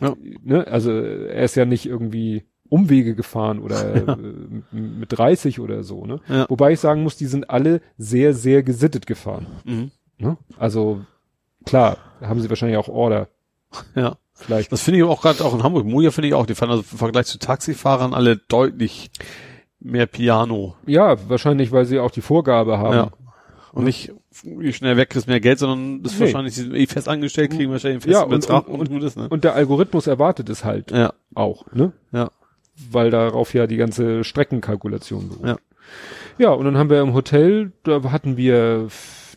Ja. 0.00 0.14
Ne? 0.42 0.66
Also 0.66 0.92
er 0.92 1.44
ist 1.44 1.56
ja 1.56 1.64
nicht 1.64 1.86
irgendwie 1.86 2.44
Umwege 2.68 3.14
gefahren 3.14 3.58
oder 3.58 3.94
äh, 3.94 3.98
m- 4.00 4.64
mit 4.72 5.16
30 5.16 5.60
oder 5.60 5.82
so. 5.82 6.06
Ne? 6.06 6.20
Ja. 6.28 6.46
Wobei 6.48 6.72
ich 6.72 6.80
sagen 6.80 7.02
muss, 7.02 7.16
die 7.16 7.26
sind 7.26 7.50
alle 7.50 7.80
sehr, 7.98 8.32
sehr 8.34 8.62
gesittet 8.62 9.06
gefahren. 9.06 9.46
Mhm. 9.64 9.90
Ne? 10.18 10.36
Also 10.58 11.00
klar, 11.66 11.98
haben 12.20 12.40
sie 12.40 12.48
wahrscheinlich 12.48 12.78
auch 12.78 12.88
Order. 12.88 13.28
Ja. 13.94 14.16
Vielleicht. 14.40 14.72
Das 14.72 14.82
finde 14.82 14.98
ich 14.98 15.04
auch 15.04 15.22
gerade 15.22 15.44
auch 15.44 15.54
in 15.54 15.62
Hamburg. 15.62 15.86
Moja 15.86 16.10
finde 16.10 16.28
ich 16.28 16.34
auch, 16.34 16.46
die 16.46 16.54
fahren 16.54 16.70
also 16.70 16.84
im 16.90 16.98
Vergleich 16.98 17.26
zu 17.26 17.38
Taxifahrern 17.38 18.14
alle 18.14 18.36
deutlich 18.36 19.10
mehr 19.80 20.06
Piano. 20.06 20.74
Ja, 20.86 21.16
wahrscheinlich, 21.28 21.72
weil 21.72 21.84
sie 21.84 21.98
auch 22.00 22.10
die 22.10 22.20
Vorgabe 22.22 22.78
haben. 22.78 22.94
Ja. 22.94 23.10
Und 23.72 23.84
nicht, 23.84 24.12
wie 24.42 24.72
schnell 24.72 24.96
weg 24.96 25.10
kriegst 25.10 25.28
mehr 25.28 25.40
Geld, 25.40 25.58
sondern 25.60 26.02
das 26.02 26.12
ist 26.12 26.18
Nee. 26.18 26.26
wahrscheinlich, 26.26 26.54
sie 26.54 26.62
sind 26.62 26.74
eh 26.74 26.86
fest 26.86 27.08
angestellt, 27.08 27.52
kriegen 27.52 27.70
wahrscheinlich 27.70 28.02
einen 28.04 28.12
Ja, 28.12 28.20
festen 28.20 28.34
und, 28.34 28.40
Betrag 28.40 28.68
und, 28.68 28.80
und, 28.80 28.90
und, 28.90 29.02
ist, 29.04 29.16
ne? 29.16 29.28
und 29.28 29.44
der 29.44 29.54
Algorithmus 29.54 30.06
erwartet 30.08 30.48
es 30.48 30.64
halt 30.64 30.90
ja, 30.90 31.12
auch, 31.34 31.64
ne? 31.72 31.92
ja, 32.12 32.30
Weil 32.90 33.10
darauf 33.10 33.54
ja 33.54 33.66
die 33.68 33.76
ganze 33.76 34.24
Streckenkalkulation 34.24 35.28
beruht. 35.28 35.46
Ja. 35.46 35.56
Ja, 36.38 36.50
und 36.50 36.64
dann 36.64 36.76
haben 36.78 36.90
wir 36.90 37.00
im 37.00 37.14
Hotel, 37.14 37.72
da 37.84 38.02
hatten 38.10 38.36
wir, 38.36 38.88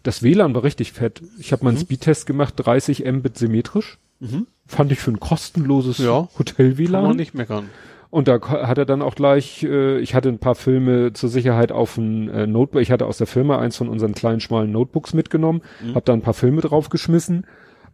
das 0.03 0.23
WLAN 0.23 0.55
war 0.55 0.63
richtig 0.63 0.93
fett. 0.93 1.21
Ich 1.39 1.51
habe 1.51 1.63
mal 1.63 1.69
einen 1.71 1.77
Mhm. 1.79 1.83
Speedtest 1.83 2.25
gemacht, 2.25 2.53
30 2.57 3.05
Mbit 3.05 3.37
symmetrisch. 3.37 3.97
Mhm. 4.19 4.47
Fand 4.65 4.91
ich 4.91 4.99
für 4.99 5.11
ein 5.11 5.19
kostenloses 5.19 5.97
Ja. 5.97 6.21
kann 6.21 6.39
Hotel-WLAN. 6.39 7.03
man 7.03 7.17
nicht 7.17 7.33
meckern. 7.33 7.69
Und 8.09 8.27
da 8.27 8.39
hat 8.41 8.77
er 8.77 8.85
dann 8.85 9.01
auch 9.01 9.15
gleich, 9.15 9.63
äh, 9.63 9.97
ich 9.99 10.13
hatte 10.13 10.29
ein 10.29 10.37
paar 10.37 10.53
Filme 10.55 11.13
zur 11.13 11.29
Sicherheit 11.29 11.71
auf 11.71 11.97
ein 11.97 12.29
äh, 12.29 12.45
Notebook, 12.45 12.81
ich 12.81 12.91
hatte 12.91 13.07
aus 13.07 13.17
der 13.17 13.25
Firma 13.27 13.57
eins 13.57 13.75
von 13.75 13.89
unseren 13.89 14.13
kleinen 14.13 14.39
schmalen 14.39 14.71
Notebooks 14.71 15.13
mitgenommen, 15.15 15.61
Mhm. 15.81 15.95
hab 15.95 16.05
da 16.05 16.13
ein 16.13 16.21
paar 16.21 16.35
Filme 16.35 16.61
draufgeschmissen, 16.61 17.47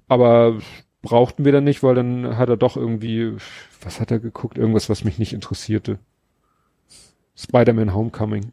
aber 0.09 0.57
brauchten 1.01 1.45
wir 1.45 1.53
dann 1.53 1.64
nicht, 1.64 1.83
weil 1.83 1.95
dann 1.95 2.35
hat 2.38 2.49
er 2.49 2.57
doch 2.57 2.75
irgendwie, 2.75 3.31
was 3.81 4.01
hat 4.01 4.11
er 4.11 4.19
geguckt? 4.19 4.57
Irgendwas, 4.57 4.89
was 4.89 5.06
mich 5.06 5.19
nicht 5.19 5.31
interessierte. 5.31 5.99
Spider-Man 7.35 7.93
Homecoming 7.93 8.51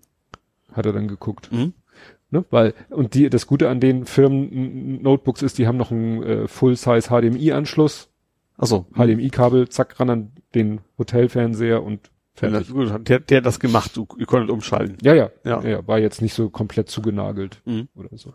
hat 0.73 0.87
er 0.87 0.93
dann 0.93 1.09
geguckt. 1.09 1.51
Mhm. 1.53 1.73
Ne? 2.31 2.45
Weil, 2.51 2.75
und 2.91 3.15
die, 3.15 3.31
das 3.31 3.47
Gute 3.47 3.69
an 3.69 3.81
den 3.81 4.05
Firmen-Notebooks 4.05 5.43
ist, 5.43 5.59
die 5.59 5.67
haben 5.67 5.77
noch 5.77 5.91
einen 5.91 6.23
äh, 6.23 6.49
Full-Size 6.49 7.09
HDMI-Anschluss, 7.09 8.11
Achso. 8.59 8.87
HDMI-Kabel, 8.95 9.69
zack, 9.69 9.99
ran 10.01 10.11
an 10.11 10.33
den 10.55 10.81
Hotelfernseher 10.99 11.83
und 11.83 12.11
fertig. 12.35 12.71
Gut, 12.71 12.91
der, 13.09 13.21
der 13.21 13.39
hat 13.39 13.47
das 13.47 13.61
gemacht, 13.61 13.97
du, 13.97 14.07
ihr 14.19 14.27
konntet 14.27 14.51
umschalten. 14.51 14.97
Ja, 15.03 15.15
ja, 15.15 15.31
Ja. 15.45 15.63
ja. 15.63 15.69
ja, 15.69 15.87
war 15.87 15.99
jetzt 15.99 16.23
nicht 16.23 16.35
so 16.35 16.49
komplett 16.51 16.89
zugenagelt 16.89 17.61
Mhm. 17.65 17.89
oder 17.95 18.09
so. 18.17 18.33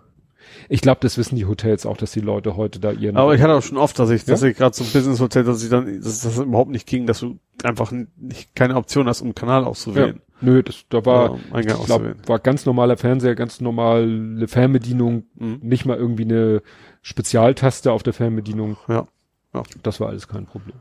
Ich 0.69 0.81
glaube, 0.81 0.99
das 1.01 1.17
wissen 1.17 1.35
die 1.35 1.45
Hotels 1.45 1.85
auch, 1.85 1.97
dass 1.97 2.11
die 2.11 2.19
Leute 2.19 2.55
heute 2.57 2.79
da 2.79 2.91
ihren. 2.91 3.17
Aber 3.17 3.33
ich 3.35 3.41
hatte 3.41 3.53
auch 3.55 3.61
schon 3.61 3.77
oft, 3.77 3.97
dass 3.99 4.09
ich, 4.09 4.25
dass 4.25 4.41
Ja? 4.41 4.47
ich 4.49 4.57
gerade 4.57 4.71
zum 4.73 4.87
Business 4.87 5.19
Hotel, 5.19 5.43
dass 5.43 5.63
ich 5.63 5.69
dann, 5.69 6.01
dass 6.01 6.21
das 6.21 6.37
überhaupt 6.37 6.71
nicht 6.71 6.87
ging, 6.87 7.05
dass 7.07 7.19
du 7.19 7.39
einfach 7.63 7.91
nicht 8.17 8.55
keine 8.55 8.75
Option 8.75 9.07
hast, 9.07 9.21
um 9.21 9.27
einen 9.27 9.35
Kanal 9.35 9.61
ja, 9.63 9.67
auszuwählen. 9.67 10.21
nö, 10.41 10.63
das, 10.63 10.85
da 10.89 11.05
war, 11.05 11.37
Ja, 11.53 11.59
ich 11.59 11.85
glaube, 11.85 12.15
war 12.25 12.39
ganz 12.39 12.65
normaler 12.65 12.97
Fernseher, 12.97 13.35
ganz 13.35 13.61
normale 13.61 14.47
Fernbedienung, 14.47 15.23
Mhm. 15.35 15.59
nicht 15.61 15.85
mal 15.85 15.97
irgendwie 15.97 16.23
eine 16.25 16.61
Spezialtaste 17.01 17.91
auf 17.91 18.03
der 18.03 18.13
Fernbedienung. 18.13 18.77
Ja. 18.87 19.07
Ja. 19.53 19.63
Das 19.83 19.99
war 19.99 20.09
alles 20.09 20.27
kein 20.27 20.45
Problem. 20.45 20.77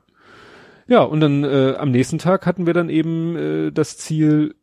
Ja, 0.86 1.02
und 1.02 1.20
dann 1.20 1.44
äh, 1.44 1.74
am 1.78 1.90
nächsten 1.90 2.18
Tag 2.18 2.47
hatten 2.47 2.66
wir 2.66 2.74
dann 2.74 2.89
eben 2.89 3.36
äh, 3.36 3.70
das 3.72 3.97
Ziel, 3.98 4.55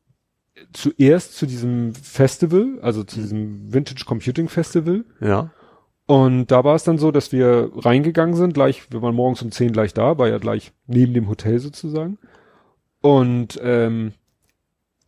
zuerst 0.73 1.35
zu 1.35 1.45
diesem 1.45 1.93
Festival, 1.93 2.79
also 2.81 3.03
zu 3.03 3.19
diesem 3.19 3.73
Vintage 3.73 4.05
Computing 4.05 4.49
Festival. 4.49 5.05
Ja. 5.21 5.51
Und 6.05 6.47
da 6.51 6.63
war 6.63 6.75
es 6.75 6.83
dann 6.83 6.97
so, 6.97 7.11
dass 7.11 7.31
wir 7.31 7.69
reingegangen 7.75 8.35
sind, 8.35 8.53
gleich, 8.53 8.91
wir 8.91 9.01
waren 9.01 9.15
morgens 9.15 9.41
um 9.41 9.51
10 9.51 9.73
gleich 9.73 9.93
da, 9.93 10.17
war 10.17 10.29
ja 10.29 10.37
gleich 10.37 10.71
neben 10.87 11.13
dem 11.13 11.27
Hotel 11.27 11.59
sozusagen. 11.59 12.17
Und 13.01 13.59
ähm, 13.61 14.13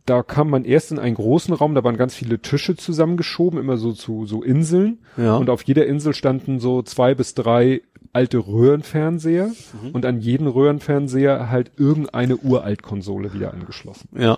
da 0.06 0.24
kam 0.24 0.50
man 0.50 0.66
erst 0.66 0.92
in 0.92 1.00
einen 1.00 1.16
großen 1.16 1.54
Raum, 1.54 1.76
da 1.76 1.84
waren 1.84 1.96
ganz 1.98 2.16
viele 2.16 2.40
Tische 2.40 2.76
zusammengeschoben, 2.76 3.60
immer 3.60 3.78
so 3.78 3.94
zu 3.94 4.26
so 4.26 4.42
Inseln. 4.44 5.00
Ja. 5.18 5.36
Und 5.38 5.50
auf 5.50 5.62
jeder 5.64 5.86
Insel 5.86 6.14
standen 6.14 6.60
so 6.60 6.82
zwei 6.82 7.16
bis 7.16 7.34
drei 7.34 7.82
alte 8.12 8.40
Röhrenfernseher 8.40 9.48
Mhm. 9.84 9.92
und 9.94 10.06
an 10.06 10.20
jeden 10.20 10.48
Röhrenfernseher 10.48 11.50
halt 11.52 11.72
irgendeine 11.78 12.38
Uraltkonsole 12.38 13.34
wieder 13.34 13.54
angeschlossen. 13.54 14.10
ja. 14.18 14.38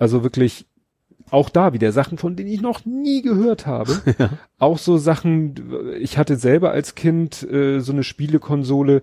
Also 0.00 0.24
wirklich 0.24 0.66
auch 1.30 1.48
da 1.50 1.72
wieder 1.72 1.92
Sachen, 1.92 2.18
von 2.18 2.34
denen 2.34 2.50
ich 2.50 2.60
noch 2.60 2.84
nie 2.84 3.22
gehört 3.22 3.66
habe. 3.66 4.00
Ja. 4.18 4.30
Auch 4.58 4.78
so 4.78 4.98
Sachen, 4.98 5.54
ich 6.00 6.18
hatte 6.18 6.36
selber 6.36 6.72
als 6.72 6.94
Kind 6.94 7.42
äh, 7.48 7.78
so 7.80 7.92
eine 7.92 8.02
Spielekonsole, 8.02 9.02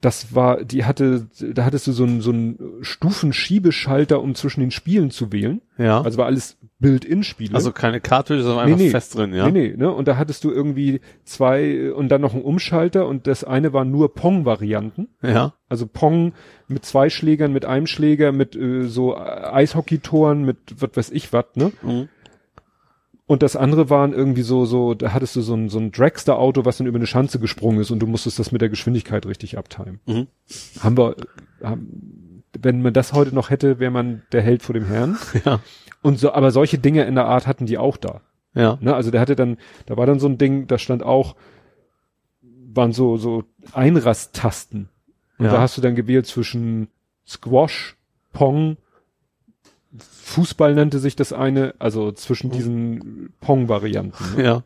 das 0.00 0.34
war, 0.34 0.62
die 0.62 0.84
hatte, 0.84 1.26
da 1.40 1.64
hattest 1.64 1.88
du 1.88 1.92
so 1.92 2.04
einen, 2.04 2.20
so 2.20 2.30
einen 2.30 2.58
Stufenschiebeschalter, 2.82 4.20
um 4.20 4.36
zwischen 4.36 4.60
den 4.60 4.70
Spielen 4.70 5.10
zu 5.10 5.32
wählen. 5.32 5.60
Ja. 5.76 6.02
Also 6.02 6.18
war 6.18 6.26
alles 6.26 6.56
Build-in-Spiele. 6.78 7.54
Also 7.54 7.72
keine 7.72 8.00
Cartridge, 8.00 8.44
sondern 8.44 8.66
Nee, 8.66 8.72
einfach 8.72 8.84
nee. 8.84 8.90
fest 8.90 9.16
drin, 9.16 9.34
ja. 9.34 9.50
Nee, 9.50 9.70
nee, 9.70 9.76
ne? 9.76 9.90
Und 9.92 10.06
da 10.06 10.16
hattest 10.16 10.44
du 10.44 10.52
irgendwie 10.52 11.00
zwei 11.24 11.92
und 11.92 12.08
dann 12.10 12.20
noch 12.20 12.34
einen 12.34 12.42
Umschalter 12.42 13.06
und 13.08 13.26
das 13.26 13.42
eine 13.42 13.72
war 13.72 13.84
nur 13.84 14.14
Pong-Varianten. 14.14 15.08
Ja. 15.20 15.54
Also 15.68 15.86
Pong 15.86 16.32
mit 16.68 16.84
zwei 16.84 17.10
Schlägern, 17.10 17.52
mit 17.52 17.64
einem 17.64 17.88
Schläger, 17.88 18.30
mit 18.30 18.54
äh, 18.54 18.84
so 18.84 19.16
Eishockeytoren, 19.16 20.44
mit 20.44 20.58
was 20.78 20.90
weiß 20.94 21.10
ich 21.10 21.32
was, 21.32 21.46
ne? 21.56 21.72
Mhm. 21.82 22.08
Und 23.28 23.42
das 23.42 23.56
andere 23.56 23.90
waren 23.90 24.14
irgendwie 24.14 24.40
so, 24.42 24.64
so, 24.64 24.94
da 24.94 25.12
hattest 25.12 25.36
du 25.36 25.42
so 25.42 25.54
ein, 25.54 25.68
so 25.68 25.78
ein 25.78 25.92
Dragster-Auto, 25.92 26.64
was 26.64 26.78
dann 26.78 26.86
über 26.86 26.96
eine 26.96 27.06
Schanze 27.06 27.38
gesprungen 27.38 27.78
ist 27.78 27.90
und 27.90 27.98
du 28.00 28.06
musstest 28.06 28.38
das 28.38 28.52
mit 28.52 28.62
der 28.62 28.70
Geschwindigkeit 28.70 29.26
richtig 29.26 29.58
abtimen. 29.58 30.00
Mhm. 30.06 30.28
Haben 30.80 30.96
wir, 30.96 31.14
haben, 31.62 32.42
wenn 32.58 32.80
man 32.80 32.94
das 32.94 33.12
heute 33.12 33.34
noch 33.34 33.50
hätte, 33.50 33.78
wäre 33.78 33.90
man 33.90 34.22
der 34.32 34.40
Held 34.40 34.62
vor 34.62 34.72
dem 34.72 34.86
Herrn. 34.86 35.18
Ja. 35.44 35.60
Und 36.00 36.18
so, 36.18 36.32
aber 36.32 36.52
solche 36.52 36.78
Dinge 36.78 37.04
in 37.04 37.16
der 37.16 37.26
Art 37.26 37.46
hatten 37.46 37.66
die 37.66 37.76
auch 37.76 37.96
da. 37.98 38.22
Ja. 38.54 38.78
Ne? 38.80 38.94
Also 38.94 39.10
der 39.10 39.20
hatte 39.20 39.36
dann, 39.36 39.58
da 39.84 39.96
war 39.98 40.06
dann 40.06 40.20
so 40.20 40.26
ein 40.26 40.38
Ding, 40.38 40.66
da 40.66 40.78
stand 40.78 41.02
auch, 41.02 41.36
waren 42.72 42.92
so, 42.92 43.18
so 43.18 43.44
Einrasttasten. 43.72 44.88
Und 45.38 45.46
Ja. 45.46 45.52
da 45.52 45.60
hast 45.60 45.76
du 45.76 45.82
dann 45.82 45.96
gewählt 45.96 46.26
zwischen 46.26 46.88
Squash, 47.26 47.96
Pong, 48.32 48.78
Fußball 49.96 50.74
nannte 50.74 50.98
sich 50.98 51.16
das 51.16 51.32
eine, 51.32 51.74
also 51.78 52.12
zwischen 52.12 52.50
diesen 52.50 53.32
Pong-Varianten. 53.40 54.36
Ne? 54.36 54.44
Ja. 54.44 54.64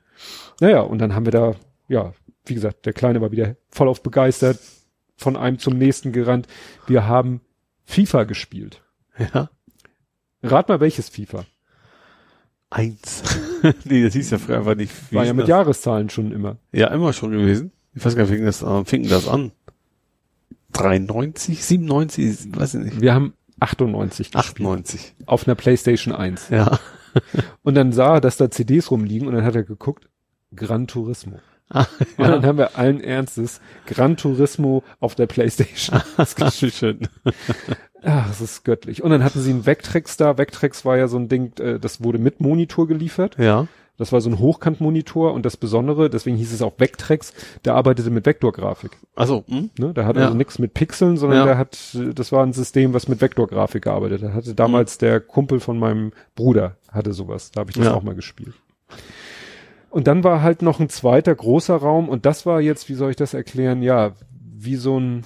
Naja, 0.60 0.81
und 0.81 0.99
dann 0.99 1.15
haben 1.15 1.26
wir 1.26 1.33
da, 1.33 1.55
ja, 1.89 2.12
wie 2.44 2.55
gesagt, 2.55 2.86
der 2.86 2.92
Kleine 2.92 3.20
war 3.20 3.31
wieder 3.31 3.57
voll 3.70 3.89
auf 3.89 4.02
begeistert, 4.02 4.59
von 5.17 5.36
einem 5.36 5.59
zum 5.59 5.78
nächsten 5.78 6.12
gerannt. 6.12 6.49
Wir 6.86 7.07
haben 7.07 7.41
FIFA 7.84 8.25
gespielt. 8.25 8.83
Ja. 9.18 9.51
Rat 10.42 10.68
mal, 10.68 10.81
welches 10.81 11.09
FIFA? 11.09 11.44
Eins. 12.70 13.23
nee, 13.84 14.02
das 14.02 14.15
hieß 14.15 14.31
ja 14.31 14.39
früher 14.39 14.59
einfach 14.59 14.75
nicht. 14.75 14.92
War 15.12 15.25
ja 15.25 15.34
mit 15.34 15.42
das? 15.42 15.51
Jahreszahlen 15.51 16.10
schon 16.10 16.33
immer. 16.33 16.57
Ja, 16.73 16.89
immer 16.89 17.12
schon 17.12 17.31
gewesen. 17.31 17.70
Ich 17.94 18.05
weiß 18.05 18.17
gar 18.17 18.25
nicht, 18.25 18.33
fing 18.33 18.44
das, 18.44 18.62
äh, 18.62 18.84
fing 18.84 19.09
das 19.09 19.28
an. 19.28 19.52
93, 20.73 21.65
97, 21.65 22.57
weiß 22.57 22.75
ich 22.75 22.84
nicht. 22.84 23.01
Wir 23.01 23.15
haben 23.15 23.34
98 23.62 24.31
gespielt. 24.31 24.68
98. 24.68 25.15
auf 25.26 25.47
einer 25.47 25.55
Playstation 25.55 26.15
1. 26.15 26.49
Ja. 26.50 26.78
Und 27.62 27.74
dann 27.74 27.92
sah 27.92 28.15
er, 28.15 28.20
dass 28.20 28.36
da 28.36 28.50
CDs 28.50 28.91
rumliegen 28.91 29.28
und 29.28 29.34
dann 29.34 29.44
hat 29.44 29.55
er 29.55 29.65
geguckt, 29.65 30.08
Gran 30.57 30.86
Turismo. 30.86 31.41
Ah, 31.68 31.86
Und 32.16 32.26
dann 32.26 32.47
haben 32.47 32.58
wir 32.58 32.76
allen 32.78 33.00
Ernstes 33.02 33.60
Gran 33.86 34.16
Turismo 34.16 34.82
auf 34.99 35.15
der 35.15 35.26
Playstation. 35.26 36.00
das 36.16 36.31
ist 36.31 36.36
ganz 36.36 36.57
schön. 36.57 37.08
Ach, 38.02 38.28
das 38.28 38.41
ist 38.41 38.65
göttlich. 38.65 39.02
Und 39.02 39.10
dann 39.10 39.23
hatten 39.23 39.41
sie 39.41 39.50
einen 39.50 39.66
Vectrex 39.66 40.16
da. 40.16 40.39
Vectrex 40.39 40.84
war 40.84 40.97
ja 40.97 41.08
so 41.08 41.18
ein 41.18 41.28
Ding, 41.28 41.57
äh, 41.58 41.78
das 41.78 42.02
wurde 42.02 42.18
mit 42.18 42.41
Monitor 42.41 42.89
geliefert. 42.89 43.36
Ja. 43.39 43.68
Das 43.98 44.10
war 44.10 44.20
so 44.20 44.30
ein 44.30 44.38
Hochkantmonitor 44.38 45.32
und 45.34 45.44
das 45.44 45.56
Besondere, 45.56 46.08
deswegen 46.10 46.36
hieß 46.36 46.52
es 46.52 46.62
auch 46.62 46.72
Vectrex, 46.78 47.34
der 47.64 47.74
arbeitete 47.74 48.10
mit 48.10 48.24
Vektorgrafik. 48.26 48.92
Also, 49.14 49.44
hm? 49.48 49.70
Ne? 49.78 49.92
Der 49.92 50.06
hat 50.06 50.16
Ja. 50.16 50.22
also 50.24 50.34
nichts 50.34 50.58
mit 50.58 50.72
Pixeln, 50.74 51.16
sondern 51.18 51.40
Ja. 51.40 51.44
der 51.44 51.58
hat, 51.58 51.78
das 52.14 52.32
war 52.32 52.42
ein 52.44 52.52
System, 52.54 52.94
was 52.94 53.06
mit 53.06 53.20
Vektorgrafik 53.20 53.84
gearbeitet 53.84 54.22
hat. 54.22 54.32
Hatte 54.32 54.54
damals 54.54 54.98
der 54.98 55.20
Kumpel 55.20 55.60
von 55.60 55.78
meinem 55.78 56.12
Bruder, 56.34 56.76
hatte 56.90 57.12
sowas. 57.12 57.50
Da 57.52 57.60
habe 57.60 57.70
ich 57.70 57.76
das 57.76 57.86
Ja. 57.86 57.94
auch 57.94 58.02
mal 58.02 58.14
gespielt. 58.14 58.54
Und 59.90 60.06
dann 60.06 60.24
war 60.24 60.40
halt 60.42 60.62
noch 60.62 60.80
ein 60.80 60.88
zweiter 60.88 61.34
großer 61.34 61.76
Raum 61.76 62.08
und 62.08 62.24
das 62.24 62.46
war 62.46 62.60
jetzt, 62.60 62.88
wie 62.88 62.94
soll 62.94 63.10
ich 63.10 63.16
das 63.16 63.34
erklären? 63.34 63.82
Ja, 63.82 64.12
wie 64.40 64.76
so 64.76 64.98
ein, 64.98 65.24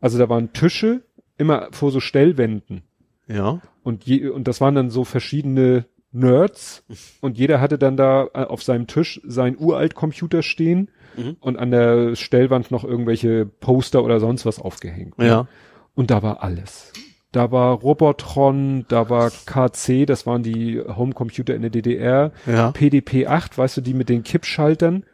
also 0.00 0.16
da 0.16 0.28
waren 0.28 0.52
Tische 0.52 1.02
immer 1.38 1.68
vor 1.72 1.90
so 1.90 1.98
Stellwänden 1.98 2.82
Ja. 3.26 3.60
und 3.82 4.04
je, 4.04 4.28
und 4.28 4.46
das 4.46 4.60
waren 4.60 4.76
dann 4.76 4.90
so 4.90 5.02
verschiedene 5.04 5.86
Nerds 6.16 6.82
und 7.20 7.38
jeder 7.38 7.60
hatte 7.60 7.78
dann 7.78 7.96
da 7.96 8.24
äh, 8.34 8.44
auf 8.44 8.62
seinem 8.62 8.86
Tisch 8.86 9.20
sein 9.26 9.56
Uralt-Computer 9.58 10.42
stehen 10.42 10.88
Mhm. 11.16 11.36
und 11.40 11.58
an 11.58 11.70
der 11.70 12.14
Stellwand 12.14 12.70
noch 12.70 12.84
irgendwelche 12.84 13.46
Poster 13.46 14.04
oder 14.04 14.20
sonst 14.20 14.44
was 14.44 14.58
aufgehängt. 14.60 15.18
ne? 15.18 15.26
Ja. 15.26 15.48
Und 15.94 16.10
da 16.10 16.22
war 16.22 16.42
alles. 16.42 16.92
Da 17.32 17.50
war 17.52 17.72
Robotron, 17.74 18.84
da 18.88 19.08
war 19.08 19.30
KC, 19.30 20.04
das 20.06 20.26
waren 20.26 20.42
die 20.42 20.78
Homecomputer 20.80 21.54
in 21.54 21.62
der 21.62 21.70
DDR. 21.70 22.32
Ja. 22.46 22.70
PDP-8, 22.70 23.56
weißt 23.56 23.78
du, 23.78 23.80
die 23.80 23.94
mit 23.94 24.10
den 24.10 24.24
Kippschaltern, 24.24 25.04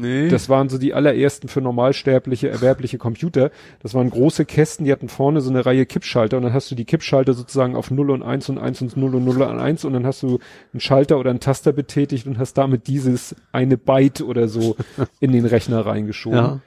Nee. 0.00 0.28
das 0.28 0.48
waren 0.48 0.68
so 0.68 0.78
die 0.78 0.94
allerersten 0.94 1.48
für 1.48 1.60
normalsterbliche, 1.60 2.48
erwerbliche 2.48 2.98
Computer. 2.98 3.50
Das 3.80 3.94
waren 3.94 4.10
große 4.10 4.44
Kästen, 4.44 4.84
die 4.84 4.92
hatten 4.92 5.08
vorne 5.08 5.40
so 5.40 5.50
eine 5.50 5.64
Reihe 5.66 5.86
Kippschalter 5.86 6.36
und 6.36 6.42
dann 6.44 6.52
hast 6.52 6.70
du 6.70 6.74
die 6.74 6.84
Kippschalter 6.84 7.32
sozusagen 7.34 7.76
auf 7.76 7.90
0 7.90 8.10
und 8.10 8.22
1 8.22 8.48
und 8.48 8.58
1 8.58 8.82
und 8.82 8.96
0 8.96 9.14
und 9.16 9.24
0 9.24 9.42
und 9.42 9.58
1 9.58 9.84
und 9.84 9.92
dann 9.92 10.06
hast 10.06 10.22
du 10.22 10.38
einen 10.72 10.80
Schalter 10.80 11.18
oder 11.18 11.30
einen 11.30 11.40
Taster 11.40 11.72
betätigt 11.72 12.26
und 12.26 12.38
hast 12.38 12.54
damit 12.54 12.86
dieses 12.86 13.34
eine 13.52 13.76
Byte 13.76 14.22
oder 14.22 14.48
so 14.48 14.76
in 15.20 15.32
den 15.32 15.46
Rechner 15.46 15.84
reingeschoben. 15.86 16.38
ja. 16.38 16.60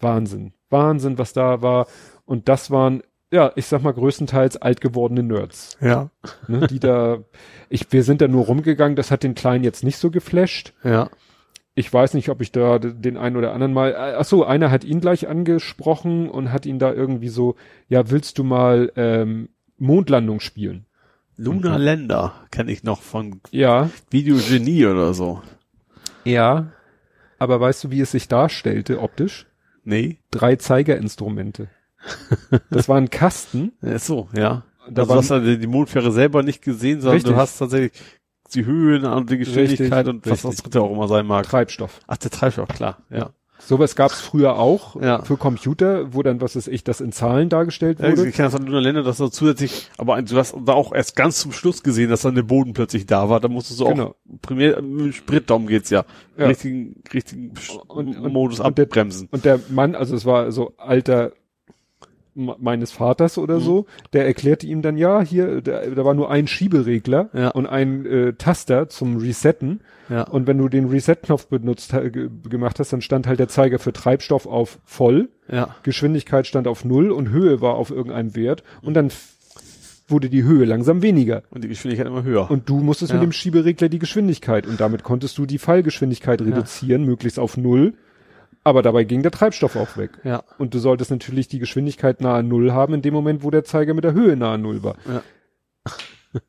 Wahnsinn. 0.00 0.52
Wahnsinn, 0.70 1.18
was 1.18 1.32
da 1.34 1.60
war. 1.62 1.86
Und 2.24 2.48
das 2.48 2.70
waren 2.70 3.02
ja, 3.32 3.52
ich 3.54 3.66
sag 3.66 3.82
mal 3.82 3.92
größtenteils 3.92 4.56
alt 4.56 4.80
gewordene 4.80 5.22
Nerds, 5.22 5.76
Ja. 5.80 6.10
ne, 6.48 6.66
die 6.66 6.80
da, 6.80 7.18
ich, 7.68 7.92
wir 7.92 8.02
sind 8.02 8.20
da 8.20 8.26
nur 8.26 8.46
rumgegangen, 8.46 8.96
das 8.96 9.12
hat 9.12 9.22
den 9.22 9.36
Kleinen 9.36 9.62
jetzt 9.62 9.84
nicht 9.84 9.98
so 9.98 10.10
geflasht. 10.10 10.72
Ja. 10.82 11.10
Ich 11.80 11.92
weiß 11.92 12.14
nicht, 12.14 12.28
ob 12.28 12.40
ich 12.42 12.52
da 12.52 12.78
den 12.78 13.16
einen 13.16 13.36
oder 13.36 13.52
anderen 13.52 13.72
mal, 13.72 13.92
äh, 13.92 14.14
ach 14.18 14.24
so, 14.24 14.44
einer 14.44 14.70
hat 14.70 14.84
ihn 14.84 15.00
gleich 15.00 15.28
angesprochen 15.28 16.28
und 16.28 16.52
hat 16.52 16.66
ihn 16.66 16.78
da 16.78 16.92
irgendwie 16.92 17.28
so, 17.28 17.56
ja, 17.88 18.10
willst 18.10 18.38
du 18.38 18.44
mal 18.44 18.92
ähm, 18.96 19.48
Mondlandung 19.78 20.40
spielen? 20.40 20.84
Luna 21.36 21.76
Länder 21.78 22.34
kenne 22.50 22.70
ich 22.70 22.82
noch 22.84 23.00
von 23.00 23.40
Ja, 23.50 23.88
Videogenie 24.10 24.84
oder 24.86 25.14
so. 25.14 25.40
ja. 26.24 26.72
Aber 27.38 27.58
weißt 27.58 27.84
du, 27.84 27.90
wie 27.90 28.02
es 28.02 28.10
sich 28.10 28.28
darstellte 28.28 29.00
optisch? 29.00 29.46
Nee. 29.82 30.18
Drei 30.30 30.56
Zeigerinstrumente. 30.56 31.68
Das 32.68 32.86
war 32.86 32.98
ein 32.98 33.08
Kasten. 33.08 33.72
Ach 33.82 33.98
so, 33.98 34.28
ja. 34.36 34.64
Da 34.90 35.02
also 35.02 35.14
du 35.14 35.18
hast 35.18 35.30
ja 35.30 35.38
die 35.40 35.66
Mondfähre 35.66 36.12
selber 36.12 36.42
nicht 36.42 36.60
gesehen, 36.60 37.00
sondern 37.00 37.14
Richtig. 37.14 37.32
du 37.32 37.38
hast 37.38 37.56
tatsächlich 37.56 37.92
die 38.54 38.64
Höhen 38.66 39.04
und 39.04 39.30
die 39.30 39.38
Geschwindigkeit 39.38 40.06
Richtig, 40.06 40.14
und 40.26 40.30
was 40.30 40.42
das 40.42 40.56
dritte 40.56 40.80
auch 40.82 40.92
immer 40.92 41.08
sein 41.08 41.26
mag. 41.26 41.44
Treibstoff. 41.46 42.00
Ach, 42.06 42.16
der 42.16 42.30
Treibstoff, 42.30 42.68
klar. 42.68 42.98
Ja. 43.10 43.30
Sowas 43.62 43.94
gab's 43.94 44.18
früher 44.18 44.56
auch 44.58 44.98
Ja. 45.02 45.20
für 45.22 45.36
Computer, 45.36 46.14
wo 46.14 46.22
dann, 46.22 46.40
was 46.40 46.56
weiß 46.56 46.66
ich, 46.68 46.82
das 46.82 47.02
in 47.02 47.12
Zahlen 47.12 47.50
dargestellt 47.50 48.00
Ja, 48.00 48.10
wurde. 48.10 48.26
ich 48.26 48.34
kenne 48.34 48.46
das 48.48 48.54
von 48.56 48.64
Luna 48.66 48.78
Länder, 48.78 49.02
dass 49.02 49.18
da 49.18 49.30
zusätzlich, 49.30 49.90
aber 49.98 50.20
du 50.22 50.34
hast 50.38 50.54
da 50.64 50.72
auch 50.72 50.94
erst 50.94 51.14
ganz 51.14 51.40
zum 51.40 51.52
Schluss 51.52 51.82
gesehen, 51.82 52.08
dass 52.08 52.22
dann 52.22 52.34
der 52.34 52.42
Boden 52.42 52.72
plötzlich 52.72 53.04
da 53.04 53.28
war. 53.28 53.38
Da 53.38 53.48
musstest 53.48 53.80
du 53.80 53.84
Genau. 53.84 54.06
auch 54.06 54.14
primär 54.40 54.80
mit 54.80 55.14
Sprit, 55.14 55.50
darum 55.50 55.66
geht's 55.66 55.90
ja. 55.90 56.04
Ja. 56.38 56.46
Richtigen, 56.46 57.02
richtigen 57.12 57.52
Und- 57.86 58.16
und- 58.18 58.32
Modus 58.32 58.60
und 58.60 58.78
der- 58.78 58.86
abbremsen. 58.86 59.28
Und 59.30 59.44
der 59.44 59.60
Mann, 59.68 59.94
also 59.94 60.16
es 60.16 60.24
war 60.24 60.50
so 60.52 60.72
alter 60.78 61.32
meines 62.58 62.92
Vaters 62.92 63.38
oder 63.38 63.56
Mhm. 63.56 63.60
so, 63.60 63.86
der 64.12 64.26
erklärte 64.26 64.66
ihm 64.66 64.82
dann, 64.82 64.96
ja, 64.96 65.20
hier, 65.20 65.60
da, 65.60 65.86
da 65.86 66.04
war 66.04 66.14
nur 66.14 66.30
ein 66.30 66.46
Schieberegler 66.46 67.30
Ja. 67.32 67.48
und 67.50 67.66
ein 67.66 68.06
äh, 68.06 68.32
Taster 68.34 68.88
zum 68.88 69.16
Resetten. 69.18 69.80
Ja. 70.08 70.22
Und 70.24 70.46
wenn 70.46 70.58
du 70.58 70.68
den 70.68 70.86
Reset-Knopf 70.88 71.46
benutzt, 71.46 71.94
gemacht 72.48 72.78
hast, 72.80 72.92
dann 72.92 73.00
stand 73.00 73.26
halt 73.28 73.38
der 73.38 73.48
Zeiger 73.48 73.78
für 73.78 73.92
Treibstoff 73.92 74.46
auf 74.46 74.78
voll, 74.84 75.28
ja. 75.50 75.74
Geschwindigkeit 75.84 76.46
stand 76.46 76.66
auf 76.66 76.84
null 76.84 77.10
und 77.12 77.30
Höhe 77.30 77.60
war 77.60 77.74
auf 77.74 77.90
irgendeinem 77.90 78.34
Wert 78.34 78.64
und 78.82 78.94
dann 78.94 79.10
wurde 80.08 80.28
die 80.28 80.42
Höhe 80.42 80.64
langsam 80.64 81.02
weniger. 81.02 81.44
Und 81.50 81.62
die 81.62 81.68
Geschwindigkeit 81.68 82.08
immer 82.08 82.24
höher. 82.24 82.50
Und 82.50 82.68
du 82.68 82.78
musstest 82.80 83.12
Ja. 83.12 83.18
mit 83.18 83.22
dem 83.28 83.32
Schieberegler 83.32 83.88
die 83.88 84.00
Geschwindigkeit 84.00 84.66
und 84.66 84.80
damit 84.80 85.04
konntest 85.04 85.38
du 85.38 85.46
die 85.46 85.58
Fallgeschwindigkeit 85.58 86.42
reduzieren, 86.42 87.04
möglichst 87.04 87.38
auf 87.38 87.56
null. 87.56 87.94
Aber 88.62 88.82
dabei 88.82 89.04
ging 89.04 89.22
der 89.22 89.30
Treibstoff 89.32 89.76
auch 89.76 89.96
weg. 89.96 90.18
ja. 90.24 90.42
Und 90.58 90.74
du 90.74 90.78
solltest 90.78 91.10
natürlich 91.10 91.48
die 91.48 91.58
Geschwindigkeit 91.58 92.20
nahe 92.20 92.42
Null 92.42 92.72
haben 92.72 92.94
in 92.94 93.02
dem 93.02 93.14
Moment, 93.14 93.42
wo 93.42 93.50
der 93.50 93.64
Zeiger 93.64 93.94
mit 93.94 94.04
der 94.04 94.12
Höhe 94.12 94.36
nahe 94.36 94.58
Null 94.58 94.82
war. 94.82 94.96
Ja. 95.08 95.22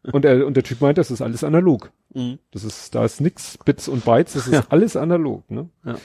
und, 0.12 0.26
er, 0.26 0.46
und 0.46 0.56
der 0.58 0.64
Typ 0.64 0.82
meint, 0.82 0.98
das 0.98 1.10
ist 1.10 1.22
alles 1.22 1.44
analog. 1.44 1.92
Mhm. 2.14 2.40
Das 2.52 2.64
ist, 2.64 2.94
da 2.96 3.06
ist 3.06 3.22
nix 3.22 3.58
Bits 3.58 3.88
und 3.88 4.04
Bytes, 4.04 4.34
das 4.34 4.48
ist 4.48 4.54
Ja. 4.54 4.64
alles 4.70 4.96
analog, 4.98 5.50
ne? 5.50 5.70
Ja. 5.86 5.96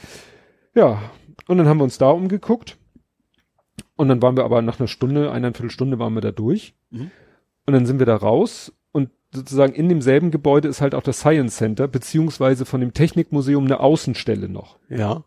Ja. 0.75 1.03
Und 1.49 1.59
dann 1.59 1.67
haben 1.69 1.79
wir 1.79 1.85
uns 1.85 1.99
da 1.99 2.11
umgeguckt. 2.11 2.77
Und 3.97 4.09
dann 4.09 4.23
waren 4.23 4.37
wir 4.37 4.45
aber 4.45 4.63
nach 4.63 4.79
einer 4.79 4.89
Stunde, 4.89 5.31
eineinviertel 5.33 5.71
Stunde 5.71 5.99
waren 5.99 6.15
wir 6.15 6.21
da 6.21 6.31
durch. 6.31 6.75
Mhm. 6.91 7.11
Und 7.67 7.73
dann 7.73 7.87
sind 7.87 7.99
wir 7.99 8.07
da 8.07 8.15
raus 8.17 8.73
und 8.93 9.11
sozusagen 9.35 9.75
in 9.75 9.89
demselben 9.89 10.31
Gebäude 10.31 10.69
ist 10.69 10.81
halt 10.81 10.95
auch 10.95 11.03
das 11.03 11.19
Science 11.19 11.57
Center, 11.57 11.89
beziehungsweise 11.89 12.65
von 12.65 12.81
dem 12.81 12.93
Technikmuseum 12.95 13.65
eine 13.65 13.81
Außenstelle 13.81 14.49
noch. 14.49 14.79
Ja. 14.89 15.25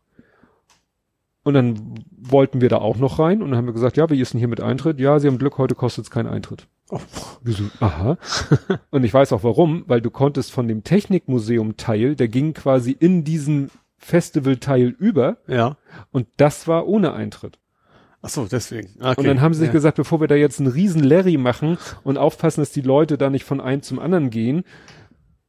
Und 1.49 1.55
dann 1.55 1.95
wollten 2.15 2.61
wir 2.61 2.69
da 2.69 2.77
auch 2.77 2.97
noch 2.97 3.17
rein 3.17 3.41
und 3.41 3.49
dann 3.49 3.57
haben 3.57 3.65
wir 3.65 3.73
gesagt, 3.73 3.97
ja, 3.97 4.07
wie 4.11 4.21
ist 4.21 4.33
denn 4.33 4.37
hier 4.37 4.47
mit 4.47 4.61
Eintritt? 4.61 4.99
Ja, 4.99 5.17
Sie 5.17 5.25
haben 5.25 5.39
Glück, 5.39 5.57
heute 5.57 5.73
kostet 5.73 6.05
es 6.05 6.11
keinen 6.11 6.27
Eintritt. 6.27 6.67
Oh. 6.91 6.99
Wieso? 7.41 7.63
Aha. 7.79 8.19
und 8.91 9.03
ich 9.03 9.11
weiß 9.11 9.33
auch 9.33 9.43
warum, 9.43 9.83
weil 9.87 9.99
du 9.99 10.11
konntest 10.11 10.51
von 10.51 10.67
dem 10.67 10.83
Technikmuseum 10.83 11.75
Teil, 11.75 12.15
der 12.15 12.27
ging 12.27 12.53
quasi 12.53 12.91
in 12.91 13.23
diesen 13.23 13.71
Festival-Teil 13.97 14.89
über 14.89 15.37
Ja. 15.47 15.77
und 16.11 16.27
das 16.37 16.67
war 16.67 16.87
ohne 16.87 17.13
Eintritt. 17.13 17.57
Ach 18.21 18.29
so, 18.29 18.45
deswegen. 18.45 18.89
Okay. 18.99 19.15
Und 19.17 19.25
dann 19.25 19.41
haben 19.41 19.55
sie 19.55 19.61
sich 19.61 19.69
ja. 19.69 19.73
gesagt, 19.73 19.97
bevor 19.97 20.21
wir 20.21 20.27
da 20.27 20.35
jetzt 20.35 20.59
einen 20.59 20.71
riesen 20.71 21.03
Larry 21.03 21.37
machen 21.37 21.79
und 22.03 22.19
aufpassen, 22.19 22.61
dass 22.61 22.71
die 22.71 22.81
Leute 22.81 23.17
da 23.17 23.31
nicht 23.31 23.43
von 23.43 23.59
einem 23.59 23.81
zum 23.81 23.97
anderen 23.97 24.29
gehen, 24.29 24.65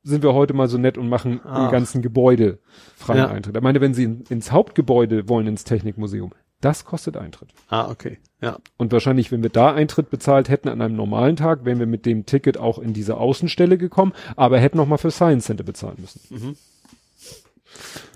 sind 0.02 0.22
wir 0.22 0.32
heute 0.34 0.54
mal 0.54 0.68
so 0.68 0.78
nett 0.78 0.96
und 0.98 1.08
machen 1.08 1.40
Ah. 1.44 1.66
im 1.66 1.70
ganzen 1.72 2.02
Gebäude 2.02 2.58
freien 2.96 3.18
Ja. 3.18 3.28
Eintritt. 3.28 3.54
Er 3.54 3.60
meinte, 3.62 3.80
wenn 3.80 3.94
sie 3.94 4.04
in, 4.04 4.22
ins 4.30 4.50
Hauptgebäude 4.52 5.28
wollen, 5.28 5.46
ins 5.46 5.64
Technikmuseum, 5.64 6.32
das 6.60 6.84
kostet 6.84 7.16
Eintritt. 7.16 7.50
Ah, 7.68 7.90
okay. 7.90 8.18
Ja. 8.42 8.58
Und 8.76 8.92
wahrscheinlich, 8.92 9.32
wenn 9.32 9.42
wir 9.42 9.50
da 9.50 9.72
Eintritt 9.74 10.10
bezahlt 10.10 10.48
hätten 10.48 10.68
an 10.68 10.80
einem 10.82 10.96
normalen 10.96 11.36
Tag, 11.36 11.64
wären 11.64 11.78
wir 11.78 11.86
mit 11.86 12.04
dem 12.06 12.26
Ticket 12.26 12.58
auch 12.58 12.78
in 12.78 12.92
diese 12.92 13.16
Außenstelle 13.16 13.78
gekommen, 13.78 14.12
aber 14.36 14.58
hätten 14.58 14.76
noch 14.76 14.86
mal 14.86 14.98
für 14.98 15.10
Science 15.10 15.46
Center 15.46 15.64
bezahlen 15.64 15.96
müssen. 16.00 16.20
Mhm. 16.30 16.56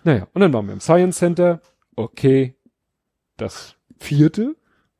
Naja, 0.04 0.26
und 0.34 0.40
dann 0.40 0.52
waren 0.52 0.66
wir 0.66 0.72
im 0.74 0.80
Science 0.80 1.16
Center. 1.18 1.60
Okay, 1.96 2.54
das 3.36 3.76
vierte. 3.98 4.56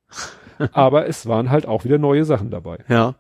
aber 0.73 1.07
es 1.09 1.27
waren 1.27 1.51
halt 1.51 1.67
auch 1.67 1.85
wieder 1.85 1.99
neue 1.99 2.25
Sachen 2.25 2.51
dabei. 2.51 2.79
Ja. 2.89 3.17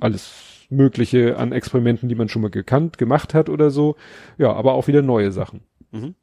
Alles 0.00 0.32
Mögliche 0.76 1.36
an 1.38 1.52
Experimenten, 1.52 2.08
die 2.08 2.14
man 2.14 2.28
schon 2.28 2.42
mal 2.42 2.50
gekannt, 2.50 2.98
gemacht 2.98 3.34
hat 3.34 3.48
oder 3.48 3.70
so. 3.70 3.96
Ja, 4.38 4.52
aber 4.52 4.74
auch 4.74 4.86
wieder 4.86 5.02
neue 5.02 5.32
Sachen. 5.32 5.60
Mhm. 5.92 6.14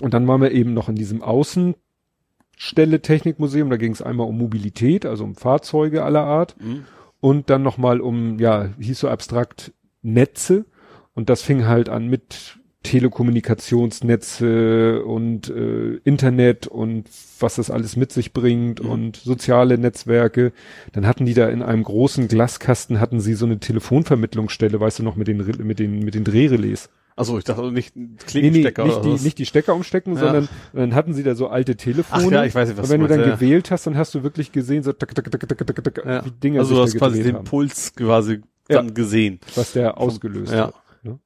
Und 0.00 0.14
dann 0.14 0.26
waren 0.26 0.40
wir 0.40 0.50
eben 0.52 0.74
noch 0.74 0.88
in 0.88 0.96
diesem 0.96 1.22
Außenstelle 1.22 3.00
Technikmuseum. 3.00 3.70
Da 3.70 3.76
ging 3.76 3.92
es 3.92 4.02
einmal 4.02 4.26
um 4.26 4.36
Mobilität, 4.36 5.06
also 5.06 5.24
um 5.24 5.34
Fahrzeuge 5.34 6.04
aller 6.04 6.24
Art. 6.24 6.56
Mhm. 6.60 6.84
Und 7.20 7.48
dann 7.50 7.62
nochmal 7.62 8.00
um, 8.00 8.38
ja, 8.38 8.70
hieß 8.78 9.00
so 9.00 9.08
abstrakt 9.08 9.72
Netze. 10.02 10.66
Und 11.14 11.30
das 11.30 11.42
fing 11.42 11.66
halt 11.66 11.88
an 11.88 12.08
mit 12.08 12.58
Telekommunikationsnetze 12.84 15.04
und 15.04 15.48
äh, 15.50 15.96
Internet 16.04 16.66
und 16.66 17.04
was 17.40 17.56
das 17.56 17.70
alles 17.70 17.96
mit 17.96 18.12
sich 18.12 18.32
bringt 18.32 18.82
Mhm. 18.82 18.90
und 18.90 19.16
soziale 19.16 19.78
Netzwerke. 19.78 20.52
Dann 20.92 21.06
hatten 21.06 21.26
die 21.26 21.34
da 21.34 21.48
in 21.48 21.62
einem 21.62 21.82
großen 21.82 22.28
Glaskasten 22.28 23.00
hatten 23.00 23.20
sie 23.20 23.34
so 23.34 23.46
eine 23.46 23.58
Telefonvermittlungsstelle, 23.58 24.78
weißt 24.80 25.00
du 25.00 25.02
noch, 25.02 25.16
mit 25.16 25.28
den, 25.28 25.38
mit 25.66 25.78
den, 25.78 26.00
mit 26.00 26.14
den 26.14 26.24
Drehrelais. 26.24 26.88
Also 27.16 27.38
ich 27.38 27.44
dachte 27.44 27.60
also 27.62 27.72
nicht 27.72 27.94
ein 27.94 28.02
Nee, 28.02 28.08
nee, 28.10 28.16
Klinkenstecker 28.26 28.84
nicht 28.84 28.94
oder 28.96 29.04
die, 29.04 29.12
was. 29.12 29.22
nicht 29.22 29.38
die 29.38 29.46
Stecker 29.46 29.74
umstecken, 29.74 30.14
Ja. 30.14 30.20
sondern 30.20 30.48
dann 30.72 30.94
hatten 30.96 31.14
sie 31.14 31.22
da 31.22 31.34
so 31.36 31.46
alte 31.48 31.76
Telefone. 31.76 32.24
Ach 32.26 32.30
ja, 32.32 32.44
ich 32.44 32.54
weiß 32.54 32.68
nicht, 32.70 32.76
was 32.78 32.86
Und 32.86 32.90
wenn 32.92 33.00
du 33.02 33.06
du 33.06 33.12
dann 33.12 33.20
meinst, 33.20 33.40
ja. 33.40 33.46
gewählt 33.46 33.70
hast, 33.70 33.86
dann 33.86 33.96
hast 33.96 34.14
du 34.16 34.24
wirklich 34.24 34.50
gesehen, 34.50 34.82
so 34.82 34.92
tak, 34.92 35.14
tak, 35.14 35.30
tak, 35.30 35.48
tak, 35.48 35.66
tak, 35.66 35.84
tak, 35.84 36.04
ja. 36.04 36.24
wie 36.24 36.30
Dinger 36.32 36.60
also 36.60 36.74
du 36.74 36.82
hast 36.82 36.96
quasi 36.96 37.22
den 37.22 37.36
haben, 37.36 37.44
Puls 37.44 37.94
quasi 37.94 38.40
dann 38.66 38.94
gesehen. 38.94 39.38
was 39.54 39.72
der 39.74 39.96
ausgelöst 39.98 40.52
Ja. 40.52 40.68
hat. 40.68 40.74
Ne? 41.04 41.18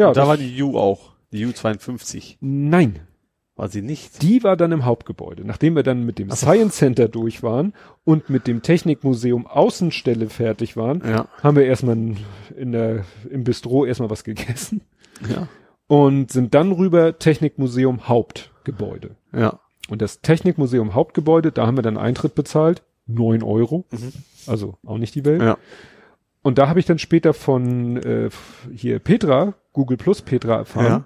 Ja, 0.00 0.08
Und 0.08 0.16
da 0.16 0.26
war 0.26 0.36
die 0.36 0.62
U 0.62 0.76
auch. 0.78 1.12
Die 1.32 1.46
U52. 1.46 2.36
nein, 2.40 3.00
War 3.54 3.68
sie 3.68 3.82
nicht? 3.82 4.22
die 4.22 4.42
war 4.42 4.56
dann 4.56 4.72
im 4.72 4.84
Hauptgebäude. 4.84 5.44
Nachdem 5.44 5.76
wir 5.76 5.82
dann 5.82 6.04
mit 6.04 6.18
dem 6.18 6.30
so. 6.30 6.36
Science 6.36 6.76
Center 6.76 7.06
durch 7.08 7.42
waren 7.42 7.72
und 8.04 8.30
mit 8.30 8.46
dem 8.46 8.62
Technikmuseum 8.62 9.46
Außenstelle 9.46 10.28
fertig 10.28 10.76
waren, 10.76 11.02
Ja. 11.06 11.28
haben 11.42 11.56
wir 11.56 11.66
erstmal 11.66 11.96
in 12.56 12.72
der, 12.72 13.04
im 13.30 13.44
Bistro 13.44 13.84
erstmal 13.84 14.10
was 14.10 14.24
gegessen 14.24 14.80
Ja. 15.28 15.46
und 15.86 16.32
sind 16.32 16.54
dann 16.54 16.72
rüber 16.72 17.18
Technikmuseum 17.18 18.08
Hauptgebäude. 18.08 19.16
Ja. 19.32 19.60
Und 19.88 20.00
das 20.02 20.20
Technikmuseum 20.22 20.94
Hauptgebäude, 20.94 21.52
da 21.52 21.66
haben 21.66 21.76
wir 21.76 21.82
dann 21.82 21.96
Eintritt 21.98 22.34
bezahlt, 22.34 22.82
neun 23.06 23.42
Euro, 23.42 23.84
Mhm. 23.90 24.12
also 24.46 24.78
auch 24.86 24.98
nicht 24.98 25.14
die 25.14 25.24
Welt. 25.24 25.42
Ja. 25.42 25.58
Und 26.42 26.56
da 26.58 26.68
habe 26.68 26.80
ich 26.80 26.86
dann 26.86 26.98
später 26.98 27.34
von 27.34 27.98
äh, 27.98 28.30
hier 28.74 28.98
Petra, 28.98 29.54
Google 29.72 29.96
Plus 29.96 30.22
Petra 30.22 30.56
erfahren. 30.56 30.86
Ja. 30.86 31.04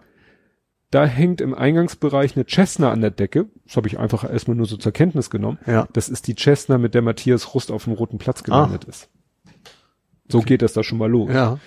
Da 0.91 1.07
hängt 1.07 1.41
im 1.41 1.55
Eingangsbereich 1.55 2.36
eine 2.36 2.47
Cessna 2.49 2.93
an 2.93 3.01
der 3.01 3.10
Decke. 3.10 3.47
Das 3.67 3.76
habe 3.76 3.89
ich 3.89 3.99
einfach 3.99 4.31
erstmal 4.31 4.57
nur 4.57 4.67
so 4.67 4.76
zur 4.76 4.93
Kenntnis 4.93 5.28
genommen. 5.28 5.59
Ja. 5.67 5.89
Das 5.93 6.09
ist 6.09 6.28
die 6.28 6.36
Cessna, 6.36 6.78
mit 6.78 6.94
der 6.94 7.02
Matthias 7.02 7.55
Rust 7.55 7.73
auf 7.73 7.84
dem 7.84 7.94
Roten 7.94 8.18
Platz 8.18 8.44
gelandet 8.44 8.84
ist. 8.84 9.09
So 10.28 10.41
geht 10.41 10.62
das 10.62 10.73
da 10.73 10.84
schon 10.84 10.99
mal 10.99 11.10
los. 11.10 11.31
Ja. 11.33 11.59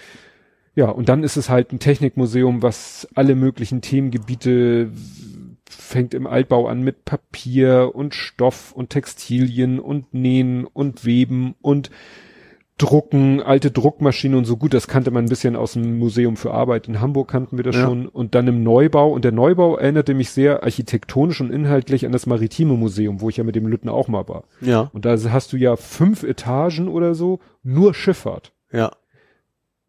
Ja, 0.76 0.90
und 0.90 1.10
dann 1.10 1.24
ist 1.24 1.38
es 1.38 1.50
halt 1.50 1.74
ein 1.74 1.80
Technikmuseum, 1.80 2.62
was 2.62 3.08
alle 3.16 3.34
möglichen 3.34 3.82
Themengebiete 3.82 4.92
fängt 5.68 6.14
im 6.14 6.28
Altbau 6.28 6.68
an 6.68 6.84
mit 6.84 7.04
Papier 7.04 7.92
und 7.96 8.14
Stoff 8.14 8.74
und 8.74 8.92
Textilien 8.92 9.80
und 9.80 10.14
Nähen 10.14 10.66
und 10.66 11.04
Weben 11.04 11.56
und 11.62 11.90
Drucken, 12.78 13.42
alte 13.42 13.72
Druckmaschinen 13.72 14.38
und 14.38 14.46
so 14.46 14.56
gut, 14.56 14.74
das 14.74 14.88
kannte 14.88 15.10
man 15.10 15.26
ein 15.26 15.30
bisschen 15.30 15.56
aus 15.56 15.74
dem 15.74 15.98
Museum 15.98 16.38
für 16.38 16.54
Arbeit 16.54 16.88
in 16.88 17.02
Hamburg 17.02 17.28
kannten 17.28 17.58
wir 17.58 17.64
das 17.64 17.76
Ja. 17.76 17.82
schon 17.86 18.08
und 18.08 18.36
dann 18.36 18.48
im 18.48 18.62
Neubau 18.62 19.12
und 19.12 19.26
der 19.26 19.32
Neubau 19.32 19.78
erinnerte 19.78 20.14
mich 20.14 20.30
sehr 20.30 20.62
architektonisch 20.64 21.42
und 21.42 21.52
inhaltlich 21.52 22.06
an 22.06 22.12
das 22.12 22.28
Maritime 22.28 22.76
Museum, 22.76 23.20
wo 23.20 23.30
ich 23.30 23.38
ja 23.38 23.44
mit 23.44 23.56
dem 23.56 23.66
Lütten 23.66 23.90
auch 23.90 24.08
mal 24.08 24.28
war. 24.28 24.44
Ja. 24.62 24.92
Und 24.94 25.06
da 25.06 25.18
hast 25.32 25.54
du 25.54 25.58
ja 25.58 25.76
fünf 25.76 26.22
Etagen 26.22 26.88
oder 26.88 27.16
so, 27.16 27.40
nur 27.64 27.96
Schifffahrt. 27.96 28.54
Ja. 28.72 28.92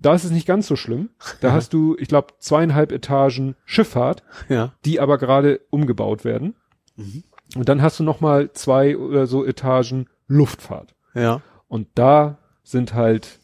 Da 0.01 0.15
ist 0.15 0.25
es 0.25 0.31
nicht 0.31 0.47
ganz 0.47 0.67
so 0.67 0.77
schlimm. 0.77 1.11
Da 1.41 1.53
hast 1.53 1.75
du, 1.75 1.95
ich 1.99 2.09
glaube, 2.09 2.29
zweieinhalb 2.39 2.93
Etagen 2.93 3.55
Schifffahrt, 3.67 4.23
Ja. 4.49 4.73
die 4.85 4.99
aber 5.01 5.19
gerade 5.19 5.61
umgebaut 5.71 6.25
werden. 6.25 6.55
Mhm. 6.97 7.25
Und 7.57 7.69
dann 7.69 7.83
hast 7.83 7.99
du 8.01 8.05
noch 8.05 8.21
mal 8.23 8.53
zwei 8.53 8.97
oder 8.97 9.27
so 9.27 9.45
Etagen 9.45 10.07
Luftfahrt. 10.27 10.95
Ja. 11.15 11.43
Und 11.67 11.89
da 11.97 12.39
sind 12.71 12.95
halt 12.95 13.39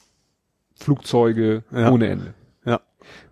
Flugzeuge 0.74 1.62
Ja. 1.72 1.90
ohne 1.90 2.08
Ende. 2.08 2.34
Ja. 2.64 2.80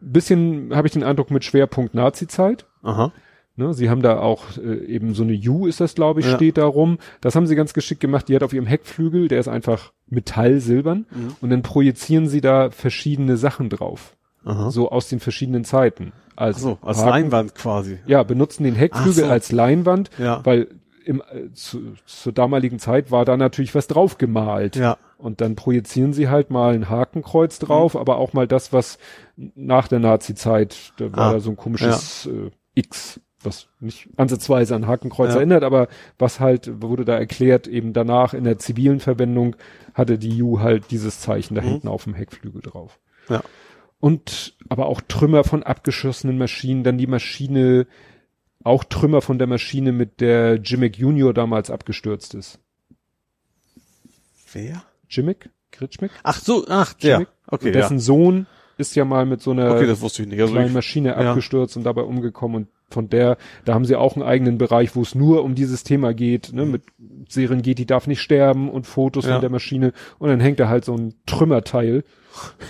Bisschen 0.01 0.75
habe 0.75 0.87
ich 0.87 0.93
den 0.93 1.03
Eindruck 1.03 1.31
mit 1.31 1.45
Schwerpunkt 1.45 1.95
Nazi-Zeit. 1.95 2.67
Aha. 2.83 3.13
Ne, 3.55 3.75
sie 3.75 3.91
haben 3.91 4.01
da 4.01 4.19
auch 4.19 4.57
äh, 4.57 4.85
eben 4.87 5.15
so 5.15 5.23
eine 5.25 5.35
U 5.35 5.67
ist 5.67 5.81
das, 5.81 5.95
glaube 5.95 6.21
ich, 6.21 6.27
Ja. 6.27 6.37
steht 6.37 6.57
da 6.57 6.65
rum. 6.65 6.99
Das 7.21 7.35
haben 7.37 7.47
sie 7.47 7.55
ganz 7.55 7.75
geschickt 7.75 8.01
gemacht. 8.01 8.29
Die 8.29 8.35
hat 8.35 8.43
auf 8.43 8.55
ihrem 8.55 8.67
Heckflügel, 8.67 9.29
der 9.29 9.41
ist 9.41 9.49
einfach 9.49 9.93
metallsilbern. 10.09 11.07
Mhm. 11.11 11.37
Und 11.43 11.51
dann 11.51 11.61
projizieren 11.63 12.29
sie 12.29 12.41
da 12.41 12.71
verschiedene 12.71 13.37
Sachen 13.37 13.69
drauf. 13.69 14.17
Aha. 14.45 14.71
So 14.71 14.91
aus 14.91 15.09
den 15.09 15.21
verschiedenen 15.21 15.65
Zeiten. 15.65 16.13
Als, 16.35 16.63
So, 16.63 16.79
als 16.81 16.99
Haken- 16.99 17.11
Leinwand 17.11 17.55
quasi. 17.55 17.99
Ja, 18.07 18.23
benutzen 18.23 18.65
den 18.65 18.75
Heckflügel 18.75 19.25
so. 19.25 19.31
als 19.31 19.53
Leinwand, 19.53 20.11
Ja. 20.19 20.41
weil 20.45 20.69
im, 21.05 21.21
äh, 21.21 21.53
zu, 21.53 21.93
zur 22.07 22.33
damaligen 22.33 22.79
Zeit 22.79 23.11
war 23.11 23.25
da 23.27 23.37
natürlich 23.37 23.75
was 23.75 23.87
drauf 23.87 24.17
gemalt. 24.19 24.77
Ja. 24.77 24.97
Und 25.23 25.41
dann 25.41 25.55
projizieren 25.55 26.13
sie 26.13 26.29
halt 26.29 26.51
mal 26.51 26.75
ein 26.75 26.89
Hakenkreuz 26.91 27.61
Mhm. 27.61 27.67
drauf, 27.67 27.97
aber 27.97 28.17
auch 28.19 28.33
mal 28.33 28.49
das, 28.49 28.73
was 28.73 28.99
nach 29.37 29.87
der 29.87 30.01
Nazi-Zeit, 30.01 30.93
da 30.97 31.13
war 31.17 31.29
Ah, 31.29 31.33
da 31.35 31.41
so 31.41 31.51
ein 31.51 31.57
komisches 31.57 32.27
äh, 32.27 32.51
X, 32.75 33.21
was 33.45 33.69
nicht 33.79 34.09
ansatzweise 34.17 34.75
an 34.75 34.89
Hakenkreuz 34.89 35.31
Ja. 35.31 35.37
erinnert, 35.37 35.63
aber 35.63 35.87
was 36.19 36.41
halt, 36.41 36.83
wurde 36.83 37.05
da 37.05 37.17
erklärt, 37.17 37.69
eben 37.69 37.93
danach 37.93 38.35
in 38.35 38.43
der 38.43 38.59
zivilen 38.59 38.99
Verwendung 38.99 39.55
hatte 39.95 40.19
die 40.19 40.43
U 40.43 40.59
halt 40.59 40.91
dieses 40.91 41.21
Zeichen 41.21 41.55
da 41.55 41.63
Mhm. 41.63 41.67
hinten 41.69 41.89
auf 41.89 42.03
dem 42.05 42.15
Heckflügel 42.15 42.61
drauf. 42.61 42.99
Ja. 43.29 43.43
Und 44.01 44.57
aber 44.69 44.87
auch 44.87 45.01
Trümmer 45.03 45.45
von 45.45 45.63
abgeschossenen 45.63 46.37
Maschinen, 46.37 46.83
dann 46.83 46.99
die 46.99 47.07
Maschine, 47.07 47.87
auch 48.65 48.83
Trümmer 48.83 49.21
von 49.23 49.39
der 49.39 49.47
Maschine, 49.47 49.93
mit 49.93 50.21
der 50.21 50.57
Jimmick 50.57 50.99
Junior 50.99 51.33
damals 51.33 51.71
abgestürzt 51.71 52.35
ist. 52.35 52.59
Wer? 54.53 54.83
Jimmick? 55.13 55.51
Kritschmick? 55.71 56.11
Ach 56.23 56.39
so, 56.39 56.65
ach. 56.69 56.95
Jimmick? 56.99 57.29
Okay, 57.47 57.67
Und 57.69 57.75
dessen 57.75 57.99
Sohn 57.99 58.47
ist 58.79 58.95
ja 58.97 59.05
mal 59.05 59.27
mit 59.27 59.41
so 59.43 59.51
einer 59.53 59.67
ja. 59.67 59.75
Okay. 59.77 59.89
Also 59.89 60.09
kleinen 60.53 60.67
ich, 60.69 60.73
Maschine 60.73 61.11
ja. 61.11 61.17
abgestürzt 61.17 61.77
und 61.77 61.85
dabei 61.85 62.03
umgekommen 62.03 62.57
und 62.57 62.69
von 62.91 63.09
der, 63.09 63.39
da 63.65 63.73
haben 63.75 63.85
sie 63.87 63.97
auch 63.97 64.17
einen 64.17 64.23
eigenen 64.25 64.59
Bereich, 64.59 64.95
wo 64.97 65.01
es 65.03 65.15
nur 65.15 65.45
um 65.45 65.55
dieses 65.55 65.83
Thema 65.83 66.13
geht, 66.13 66.53
ne, 66.53 66.67
mit 66.67 66.83
Serengeti 67.29 67.87
darf 67.87 68.07
nicht 68.07 68.21
sterben 68.21 68.69
und 68.71 68.87
Fotos 68.87 69.25
Ja. 69.25 69.33
von 69.33 69.41
der 69.41 69.49
Maschine 69.51 69.93
und 70.19 70.29
dann 70.29 70.41
hängt 70.41 70.61
da 70.61 70.69
halt 70.69 70.85
so 70.85 70.95
ein 70.95 71.15
Trümmerteil 71.27 72.05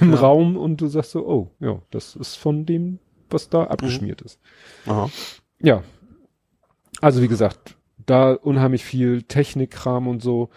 im 0.00 0.12
Ja. 0.12 0.18
Raum 0.20 0.56
und 0.56 0.80
du 0.80 0.86
sagst 0.86 1.10
so, 1.12 1.26
oh, 1.26 1.50
ja, 1.60 1.80
das 1.90 2.14
ist 2.14 2.36
von 2.36 2.66
dem, 2.66 2.98
was 3.30 3.46
Mhm. 3.46 3.50
da 3.50 3.64
abgeschmiert 3.64 4.20
ist. 4.22 4.38
aha. 4.86 5.10
Ja. 5.60 5.82
Also 7.00 7.20
wie 7.22 7.28
gesagt, 7.28 7.76
da 8.06 8.32
unheimlich 8.32 8.84
viel 8.84 9.22
Technikkram 9.22 10.06
und 10.08 10.22
so. 10.22 10.50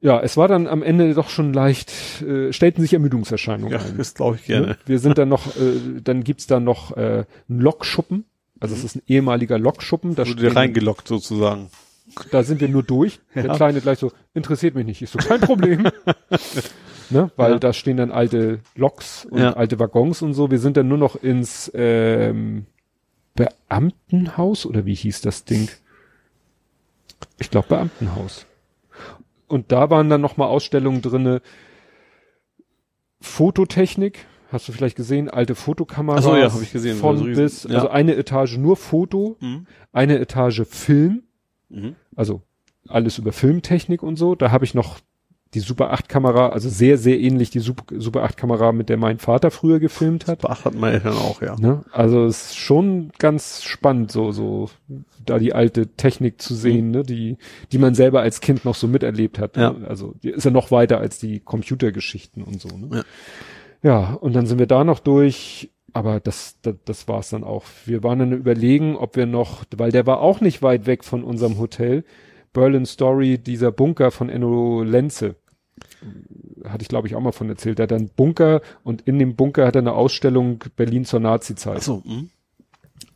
Ja, 0.00 0.20
es 0.20 0.36
war 0.36 0.46
dann 0.46 0.68
am 0.68 0.82
Ende 0.84 1.12
doch 1.14 1.28
schon 1.28 1.52
leicht, 1.52 2.22
äh, 2.22 2.52
stellten 2.52 2.82
sich 2.82 2.92
Ermüdungserscheinungen 2.92 3.72
Ja, 3.72 3.80
ein. 3.84 3.96
das 3.98 4.14
glaube 4.14 4.36
ich 4.36 4.44
gerne. 4.44 4.66
Ne? 4.68 4.78
Wir 4.86 4.98
sind 5.00 5.18
dann 5.18 5.28
noch, 5.28 5.56
äh, 5.56 6.00
dann 6.04 6.22
gibt's 6.22 6.46
da 6.46 6.60
noch 6.60 6.96
äh, 6.96 7.24
einen 7.48 7.60
Lokschuppen. 7.60 8.24
Also 8.60 8.74
es 8.76 8.84
ist 8.84 8.96
ein 8.96 9.02
ehemaliger 9.08 9.58
Lokschuppen. 9.58 10.14
Da, 10.14 10.26
wurde 10.26 10.54
reingelockt 10.54 11.08
sozusagen. 11.08 11.70
da 12.30 12.42
sind 12.44 12.60
wir 12.60 12.68
nur 12.68 12.84
durch. 12.84 13.18
Der 13.34 13.46
Ja. 13.46 13.56
Kleine 13.56 13.80
gleich 13.80 13.98
so, 13.98 14.12
interessiert 14.34 14.74
mich 14.76 14.86
nicht. 14.86 15.02
Ich 15.02 15.10
so, 15.10 15.18
kein 15.18 15.40
Problem. 15.40 15.88
ne? 17.10 17.30
Weil 17.36 17.52
Ja. 17.52 17.58
da 17.58 17.72
stehen 17.72 17.96
dann 17.96 18.12
alte 18.12 18.60
Loks 18.76 19.24
und 19.24 19.38
Ja. 19.40 19.54
alte 19.54 19.80
Waggons 19.80 20.22
und 20.22 20.32
so. 20.34 20.48
Wir 20.50 20.58
sind 20.60 20.76
dann 20.76 20.86
nur 20.86 20.98
noch 20.98 21.16
ins 21.16 21.70
ähm, 21.74 22.66
Beamtenhaus 23.34 24.64
oder 24.64 24.86
wie 24.86 24.94
hieß 24.94 25.22
das 25.22 25.44
Ding? 25.44 25.68
Ich 27.38 27.50
glaube 27.50 27.68
Beamtenhaus. 27.68 28.46
Und 29.48 29.72
da 29.72 29.90
waren 29.90 30.08
dann 30.10 30.20
nochmal 30.20 30.48
Ausstellungen 30.48 31.02
drinne. 31.02 31.40
Fototechnik, 33.20 34.26
hast 34.52 34.68
du 34.68 34.72
vielleicht 34.72 34.96
gesehen, 34.96 35.28
alte 35.28 35.54
Fotokameras. 35.54 36.24
Ach 36.24 36.30
so, 36.30 36.36
ja, 36.36 36.52
hab 36.52 36.62
ich 36.62 36.72
gesehen, 36.72 36.96
Von 36.98 37.16
so 37.18 37.24
riesen- 37.24 37.42
bis, 37.42 37.64
ja. 37.64 37.74
also 37.74 37.88
eine 37.88 38.14
Etage 38.14 38.56
nur 38.58 38.76
Foto, 38.76 39.36
Mhm. 39.40 39.66
eine 39.92 40.18
Etage 40.18 40.62
Film, 40.68 41.24
Mhm. 41.68 41.96
also 42.14 42.42
alles 42.88 43.18
über 43.18 43.32
Filmtechnik 43.32 44.02
und 44.02 44.16
so. 44.16 44.34
Da 44.34 44.50
habe 44.50 44.64
ich 44.64 44.74
noch 44.74 44.98
die 45.54 45.60
Super 45.60 45.92
8 45.92 46.08
Kamera, 46.08 46.50
also 46.50 46.68
sehr, 46.68 46.98
sehr 46.98 47.18
ähnlich 47.18 47.50
die 47.50 47.60
Super, 47.60 47.98
Super 47.98 48.22
8 48.24 48.36
Kamera, 48.36 48.72
mit 48.72 48.88
der 48.88 48.98
mein 48.98 49.18
Vater 49.18 49.50
früher 49.50 49.80
gefilmt 49.80 50.26
hat. 50.26 50.40
Beachtet 50.42 50.74
meine 50.74 50.96
Eltern 50.96 51.14
auch, 51.14 51.40
ja. 51.40 51.56
Ne? 51.58 51.84
Also 51.90 52.26
es 52.26 52.46
ist 52.46 52.56
schon 52.56 53.10
ganz 53.18 53.62
spannend, 53.62 54.12
so, 54.12 54.30
so, 54.32 54.68
da 55.24 55.38
die 55.38 55.54
alte 55.54 55.88
Technik 55.88 56.40
zu 56.42 56.54
sehen, 56.54 56.90
ne? 56.90 57.02
die, 57.02 57.38
die 57.72 57.78
man 57.78 57.94
selber 57.94 58.20
als 58.20 58.40
Kind 58.40 58.64
noch 58.64 58.74
so 58.74 58.88
miterlebt 58.88 59.38
hat. 59.38 59.56
Ja. 59.56 59.72
Ne? 59.72 59.88
Also 59.88 60.14
die 60.22 60.30
ist 60.30 60.44
ja 60.44 60.50
noch 60.50 60.70
weiter 60.70 60.98
als 60.98 61.18
die 61.18 61.40
Computergeschichten 61.40 62.42
und 62.42 62.60
so. 62.60 62.68
Ne? 62.68 63.04
Ja. 63.82 63.90
ja, 63.90 64.14
und 64.14 64.34
dann 64.34 64.46
sind 64.46 64.58
wir 64.58 64.66
da 64.66 64.84
noch 64.84 65.00
durch, 65.00 65.70
aber 65.94 66.20
das, 66.20 66.56
das, 66.60 66.74
das 66.84 67.08
war's 67.08 67.30
dann 67.30 67.44
auch. 67.44 67.64
Wir 67.86 68.02
waren 68.02 68.18
dann 68.18 68.32
überlegen, 68.32 68.96
ob 68.96 69.16
wir 69.16 69.24
noch, 69.24 69.64
weil 69.76 69.92
der 69.92 70.06
war 70.06 70.20
auch 70.20 70.42
nicht 70.42 70.62
weit 70.62 70.86
weg 70.86 71.04
von 71.04 71.24
unserem 71.24 71.58
Hotel, 71.58 72.04
Berlin 72.52 72.86
Story, 72.86 73.38
dieser 73.38 73.72
Bunker 73.72 74.10
von 74.10 74.28
Enno 74.28 74.82
Lenze. 74.82 75.36
Hatte 76.64 76.82
ich, 76.82 76.88
glaube 76.88 77.06
ich, 77.06 77.14
auch 77.14 77.20
mal 77.20 77.32
von 77.32 77.48
erzählt. 77.48 77.78
Der 77.78 77.84
hat 77.84 77.92
einen 77.92 78.08
Bunker 78.08 78.62
und 78.82 79.02
in 79.02 79.18
dem 79.18 79.36
Bunker 79.36 79.66
hat 79.66 79.76
er 79.76 79.82
eine 79.82 79.92
Ausstellung 79.92 80.64
Berlin 80.76 81.04
zur 81.04 81.20
Nazi-Zeit. 81.20 81.78
Ach 81.78 81.82
so, 81.82 82.02
mhm. 82.04 82.30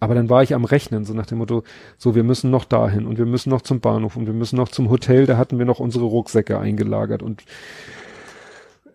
Aber 0.03 0.15
dann 0.15 0.29
war 0.29 0.43
ich 0.43 0.55
am 0.55 0.65
Rechnen, 0.65 1.05
so 1.05 1.15
nach 1.15 1.27
dem 1.27 1.39
Motto, 1.39 1.63
so, 1.97 2.17
wir 2.17 2.25
müssen 2.25 2.51
noch 2.51 2.65
dahin 2.65 3.07
und 3.07 3.19
wir 3.19 3.27
müssen 3.27 3.51
noch 3.51 3.63
zum 3.63 3.81
Bahnhof 3.81 4.17
und 4.17 4.27
wir 4.27 4.33
müssen 4.33 4.57
noch 4.57 4.69
zum 4.69 4.91
Hotel, 4.91 5.27
da 5.27 5.37
hatten 5.37 5.59
wir 5.59 5.65
noch 5.65 5.79
unsere 5.79 6.05
Rucksäcke 6.07 6.59
eingelagert 6.59 7.23
und 7.23 7.45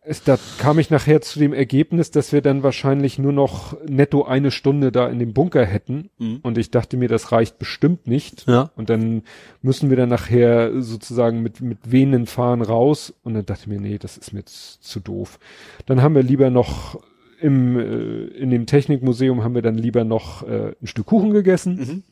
es, 0.08 0.24
da 0.24 0.38
kam 0.58 0.80
ich 0.80 0.90
nachher 0.90 1.22
zu 1.22 1.38
dem 1.40 1.53
Ergebnis, 1.53 2.11
dass 2.11 2.32
wir 2.32 2.42
dann 2.42 2.64
wahrscheinlich 2.64 3.19
nur 3.19 3.34
noch 3.34 3.76
netto 3.88 4.24
eine 4.24 4.52
Stunde 4.52 4.92
da 4.92 5.08
in 5.10 5.19
dem 5.19 5.34
Bunker 5.34 5.66
hätten 5.66 6.10
Mhm. 6.18 6.40
und 6.44 6.58
ich 6.58 6.72
dachte 6.72 6.98
mir, 6.98 7.08
das 7.10 7.32
reicht 7.32 7.60
bestimmt 7.60 8.08
nicht. 8.08 8.48
Ja. 8.48 8.72
Und 8.76 8.90
dann 8.90 9.24
müssen 9.61 9.90
wir 9.90 9.98
dann 9.98 10.10
nachher 10.10 10.82
sozusagen 10.82 11.42
mit, 11.44 11.61
mit 11.61 11.77
wehenden 11.92 12.26
Fahren 12.26 12.61
raus. 12.61 13.14
Und 13.24 13.34
dann 13.34 13.45
dachte 13.45 13.61
ich 13.64 13.68
mir, 13.68 13.80
nee, 13.80 13.98
das 13.98 14.18
ist 14.18 14.34
mir 14.34 14.40
jetzt 14.40 14.84
zu 14.84 15.00
doof. 15.00 15.40
Dann 15.86 16.02
haben 16.02 16.16
wir 16.16 16.24
lieber 16.24 16.50
noch 16.50 17.00
im, 17.40 17.77
äh, 17.80 18.26
in 18.38 18.50
dem 18.50 18.66
Technikmuseum 18.66 19.44
haben 19.44 19.53
wir 19.56 19.61
dann 19.61 19.77
lieber 19.77 20.03
noch 20.03 20.42
äh, 20.48 20.74
ein 20.82 20.88
Stück 20.88 21.06
Kuchen 21.08 21.32
gegessen, 21.32 21.76
Mhm. 21.76 22.03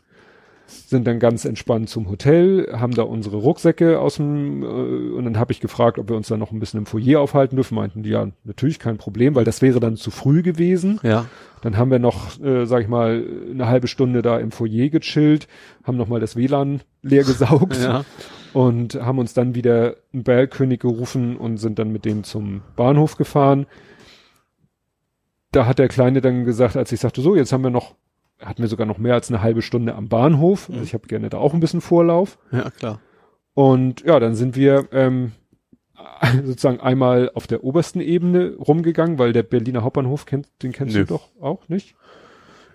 Sind 0.67 1.05
dann 1.07 1.19
ganz 1.19 1.45
entspannt 1.45 1.89
zum 1.89 2.09
Hotel, 2.09 2.67
haben 2.73 2.93
da 2.93 3.03
unsere 3.03 3.37
Rucksäcke 3.37 3.99
aus 3.99 4.15
dem, 4.15 4.63
äh, 4.63 4.65
und 4.65 5.25
dann 5.25 5.37
habe 5.37 5.51
ich 5.51 5.59
gefragt, 5.59 5.99
ob 5.99 6.09
wir 6.09 6.15
uns 6.15 6.27
dann 6.27 6.39
noch 6.39 6.51
ein 6.51 6.59
bisschen 6.59 6.79
im 6.79 6.85
Foyer 6.85 7.21
aufhalten 7.21 7.55
dürfen. 7.55 7.75
Meinten 7.75 8.03
die, 8.03 8.09
ja, 8.09 8.27
natürlich 8.43 8.79
kein 8.79 8.97
Problem, 8.97 9.35
weil 9.35 9.45
das 9.45 9.61
wäre 9.61 9.79
dann 9.79 9.95
zu 9.95 10.11
früh 10.11 10.41
gewesen. 10.41 10.99
Ja. 11.03 11.25
Dann 11.61 11.77
haben 11.77 11.91
wir 11.91 11.99
noch, 11.99 12.39
äh, 12.41 12.65
sag 12.65 12.81
ich 12.81 12.87
mal, 12.87 13.23
eine 13.51 13.67
halbe 13.67 13.87
Stunde 13.87 14.21
da 14.21 14.37
im 14.39 14.51
Foyer 14.51 14.89
gechillt, 14.89 15.47
haben 15.83 15.97
noch 15.97 16.07
mal 16.07 16.19
das 16.19 16.35
WLAN 16.35 16.81
leer 17.01 17.23
gesaugt 17.25 17.77
Ja. 17.81 18.03
und 18.53 18.95
haben 18.95 19.19
uns 19.19 19.33
dann 19.33 19.55
wieder 19.55 19.95
einen 20.13 20.23
Bergkönig 20.23 20.79
gerufen 20.79 21.37
und 21.37 21.57
sind 21.57 21.79
dann 21.79 21.91
mit 21.91 22.05
dem 22.05 22.23
zum 22.23 22.61
Bahnhof 22.75 23.17
gefahren. 23.17 23.65
Da 25.51 25.65
hat 25.65 25.79
der 25.79 25.87
Kleine 25.87 26.21
dann 26.21 26.43
gesagt, 26.45 26.75
als 26.75 26.91
ich 26.91 26.99
sagte, 26.99 27.21
so, 27.21 27.35
jetzt 27.35 27.53
haben 27.53 27.63
wir 27.63 27.69
noch, 27.69 27.95
hatten 28.39 28.61
wir 28.61 28.69
sogar 28.69 28.85
noch 28.85 28.97
mehr 28.97 29.13
als 29.13 29.29
eine 29.29 29.41
halbe 29.41 29.61
Stunde 29.61 29.95
am 29.95 30.09
Bahnhof. 30.09 30.69
Also 30.69 30.83
ich 30.83 30.93
habe 30.93 31.07
gerne 31.07 31.29
da 31.29 31.37
auch 31.37 31.53
ein 31.53 31.59
bisschen 31.59 31.81
Vorlauf. 31.81 32.37
Ja, 32.51 32.69
klar. 32.69 32.99
Und 33.53 34.01
ja, 34.01 34.19
dann 34.19 34.35
sind 34.35 34.55
wir 34.55 34.87
ähm, 34.91 35.31
sozusagen 36.43 36.79
einmal 36.79 37.31
auf 37.33 37.47
der 37.47 37.63
obersten 37.63 38.01
Ebene 38.01 38.55
rumgegangen, 38.55 39.17
weil 39.17 39.33
der 39.33 39.43
Berliner 39.43 39.83
Hauptbahnhof 39.83 40.25
kennt, 40.25 40.49
den 40.61 40.71
kennst 40.71 40.95
Nö. 40.95 41.01
du 41.05 41.13
doch 41.13 41.29
auch 41.39 41.67
nicht? 41.69 41.95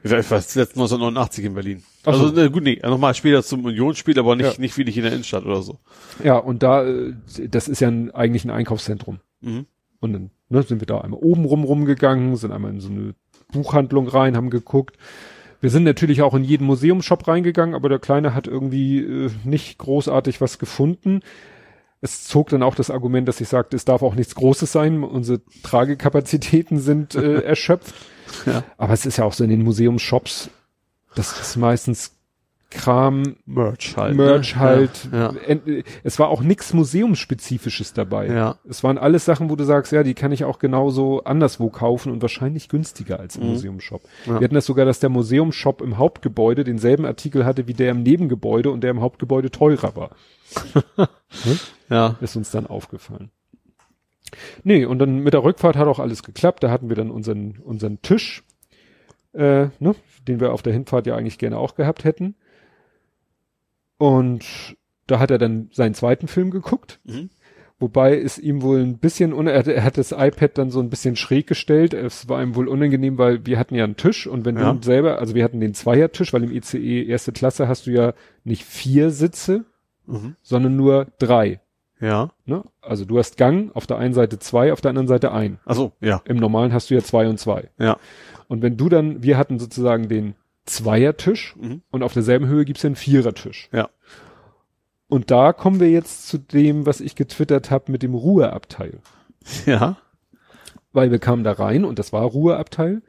Ich 0.02 0.10
war 0.10 0.22
zuletzt 0.22 0.76
1989 0.76 1.44
in 1.44 1.54
Berlin. 1.54 1.82
Ach 2.06 2.14
so. 2.14 2.22
Also, 2.22 2.34
ne, 2.34 2.50
gut, 2.50 2.62
nee, 2.62 2.80
nochmal 2.82 3.14
später 3.14 3.42
zum 3.42 3.66
Unionsspiel, 3.66 4.18
aber 4.18 4.34
nicht, 4.34 4.54
Ja. 4.54 4.60
nicht 4.60 4.78
wirklich 4.78 4.96
in 4.96 5.02
der 5.02 5.12
Innenstadt 5.12 5.44
oder 5.44 5.60
so. 5.60 5.78
Ja, 6.24 6.38
und 6.38 6.62
da, 6.62 6.86
äh, 6.86 7.12
das 7.48 7.68
ist 7.68 7.80
ja 7.80 7.88
ein, 7.88 8.10
eigentlich 8.10 8.44
ein 8.44 8.50
Einkaufszentrum. 8.50 9.20
Mhm. 9.42 9.66
Und 10.00 10.12
dann 10.14 10.30
ne, 10.48 10.62
sind 10.62 10.80
wir 10.80 10.86
da 10.86 11.02
einmal 11.02 11.20
oben 11.22 11.44
rum 11.44 11.64
rumgegangen, 11.64 12.34
sind 12.36 12.50
einmal 12.52 12.70
in 12.70 12.80
so 12.80 12.88
eine 12.88 13.14
Buchhandlung 13.52 14.08
rein, 14.08 14.36
haben 14.36 14.48
geguckt. 14.48 14.96
Wir 15.60 15.70
sind 15.70 15.84
natürlich 15.84 16.22
auch 16.22 16.34
in 16.34 16.44
jeden 16.44 16.66
Museumsshop 16.66 17.28
reingegangen, 17.28 17.74
aber 17.74 17.88
der 17.88 17.98
Kleine 17.98 18.34
hat 18.34 18.46
irgendwie 18.46 18.98
äh, 18.98 19.30
nicht 19.44 19.78
großartig 19.78 20.40
was 20.40 20.58
gefunden. 20.58 21.20
Es 22.00 22.24
zog 22.24 22.48
dann 22.48 22.62
auch 22.62 22.74
das 22.74 22.90
Argument, 22.90 23.28
dass 23.28 23.40
ich 23.42 23.48
sagte, 23.48 23.76
es 23.76 23.84
darf 23.84 24.02
auch 24.02 24.14
nichts 24.14 24.34
Großes 24.34 24.72
sein, 24.72 25.04
unsere 25.04 25.42
Tragekapazitäten 25.62 26.78
sind 26.78 27.14
äh, 27.14 27.40
erschöpft. 27.42 27.94
Ja. 28.46 28.64
Aber 28.78 28.94
es 28.94 29.04
ist 29.04 29.18
ja 29.18 29.24
auch 29.24 29.34
so 29.34 29.44
in 29.44 29.50
den 29.50 29.62
Museumsshops, 29.62 30.48
das 31.14 31.38
ist 31.38 31.56
meistens 31.56 32.16
Kram, 32.70 33.36
Merch 33.46 33.96
halt. 33.96 34.16
Merch 34.16 34.54
ne? 34.54 34.60
halt. 34.60 35.08
Ja. 35.12 35.32
En- 35.46 35.82
Es 36.04 36.18
war 36.20 36.28
auch 36.28 36.40
nichts 36.40 36.72
Museumsspezifisches 36.72 37.92
dabei. 37.94 38.28
Ja. 38.28 38.58
Es 38.68 38.84
waren 38.84 38.96
alles 38.96 39.24
Sachen, 39.24 39.50
wo 39.50 39.56
du 39.56 39.64
sagst, 39.64 39.90
ja, 39.92 40.02
die 40.04 40.14
kann 40.14 40.30
ich 40.30 40.44
auch 40.44 40.58
genauso 40.60 41.24
anderswo 41.24 41.68
kaufen 41.70 42.12
und 42.12 42.22
wahrscheinlich 42.22 42.68
günstiger 42.68 43.18
als 43.18 43.36
im 43.36 43.42
Mhm. 43.44 43.48
Museumshop. 43.50 44.02
Ja. 44.26 44.34
Wir 44.40 44.44
hatten 44.44 44.54
das 44.54 44.66
sogar, 44.66 44.86
dass 44.86 45.00
der 45.00 45.10
Museumshop 45.10 45.82
im 45.82 45.98
Hauptgebäude 45.98 46.62
denselben 46.62 47.04
Artikel 47.04 47.44
hatte 47.44 47.66
wie 47.66 47.74
der 47.74 47.90
im 47.90 48.02
Nebengebäude 48.04 48.70
und 48.70 48.82
der 48.82 48.92
im 48.92 49.00
Hauptgebäude 49.00 49.50
teurer 49.50 49.96
war. 49.96 50.10
Ja. 51.88 52.16
Ist 52.20 52.36
uns 52.36 52.50
dann 52.50 52.66
aufgefallen. 52.66 53.30
Nee, 54.62 54.84
und 54.84 54.98
dann 55.00 55.18
mit 55.20 55.34
der 55.34 55.42
Rückfahrt 55.42 55.76
hat 55.76 55.88
auch 55.88 55.98
alles 55.98 56.22
geklappt. 56.22 56.62
Da 56.62 56.70
hatten 56.70 56.88
wir 56.88 56.94
dann 56.96 57.10
unseren, 57.10 57.58
unseren 57.64 58.00
Tisch, 58.02 58.44
äh, 59.32 59.66
ne, 59.80 59.94
den 60.28 60.38
wir 60.40 60.52
auf 60.52 60.62
der 60.62 60.72
Hinfahrt 60.72 61.06
ja 61.06 61.16
eigentlich 61.16 61.38
gerne 61.38 61.58
auch 61.58 61.74
gehabt 61.74 62.04
hätten. 62.04 62.36
Und 64.00 64.76
da 65.06 65.18
hat 65.18 65.30
er 65.30 65.36
dann 65.36 65.68
seinen 65.72 65.92
zweiten 65.92 66.26
Film 66.26 66.50
geguckt. 66.50 67.00
Mhm. 67.04 67.28
Wobei 67.78 68.18
es 68.18 68.38
ihm 68.38 68.62
wohl 68.62 68.80
ein 68.80 68.96
bisschen, 68.96 69.32
er, 69.46 69.84
hat- 69.84 69.98
das 69.98 70.12
iPad 70.12 70.56
dann 70.56 70.70
so 70.70 70.80
ein 70.80 70.88
bisschen 70.88 71.16
schräg 71.16 71.46
gestellt. 71.46 71.92
Es 71.92 72.26
war 72.30 72.42
ihm 72.42 72.54
wohl 72.54 72.66
unangenehm, 72.66 73.18
weil 73.18 73.44
wir 73.44 73.58
hatten 73.58 73.74
ja 73.74 73.84
einen 73.84 73.96
Tisch 73.96 74.26
und 74.26 74.46
wenn 74.46 74.56
Ja. 74.58 74.72
du 74.72 74.82
selber, 74.82 75.18
also 75.18 75.34
wir 75.34 75.44
hatten 75.44 75.60
den 75.60 75.74
Zweiertisch, 75.74 76.32
weil 76.32 76.44
im 76.44 76.50
ICE 76.52 77.04
erste 77.04 77.32
Klasse 77.32 77.68
hast 77.68 77.86
du 77.86 77.90
ja 77.90 78.14
nicht 78.42 78.64
vier 78.64 79.10
Sitze, 79.10 79.66
Mhm. 80.06 80.34
sondern 80.42 80.76
nur 80.76 81.08
drei. 81.18 81.60
Ja. 82.00 82.30
Ne? 82.46 82.64
Also 82.80 83.04
du 83.04 83.18
hast 83.18 83.36
Gang, 83.36 83.70
auf 83.76 83.86
der 83.86 83.98
einen 83.98 84.14
Seite 84.14 84.38
zwei, 84.38 84.72
auf 84.72 84.80
der 84.80 84.88
anderen 84.88 85.08
Seite 85.08 85.32
ein. 85.32 85.58
Also, 85.66 85.92
ja. 86.00 86.22
Im 86.24 86.38
normalen 86.38 86.72
hast 86.72 86.88
du 86.88 86.94
ja 86.94 87.02
zwei 87.02 87.28
und 87.28 87.38
zwei. 87.38 87.68
Ja. 87.78 87.98
Und 88.48 88.62
wenn 88.62 88.78
du 88.78 88.88
dann, 88.88 89.22
wir 89.22 89.36
hatten 89.36 89.58
sozusagen 89.58 90.08
den 90.08 90.34
Zweiertisch 90.66 91.56
Mhm. 91.56 91.82
und 91.90 92.02
auf 92.02 92.12
derselben 92.12 92.46
Höhe 92.46 92.64
gibt's 92.64 92.82
den 92.82 92.96
Vierertisch. 92.96 93.68
Ja. 93.72 93.88
Und 95.08 95.30
da 95.30 95.52
kommen 95.52 95.80
wir 95.80 95.90
jetzt 95.90 96.28
zu 96.28 96.38
dem, 96.38 96.86
was 96.86 97.00
ich 97.00 97.16
getwittert 97.16 97.70
habe 97.70 97.90
mit 97.90 98.02
dem 98.02 98.14
Ruheabteil. 98.14 99.00
Ja. 99.66 99.96
Weil 100.92 101.10
wir 101.10 101.18
kamen 101.18 101.42
da 101.44 101.52
rein 101.52 101.84
und 101.84 101.98
das 101.98 102.12
war 102.12 102.22
Ruheabteil. 102.22 103.02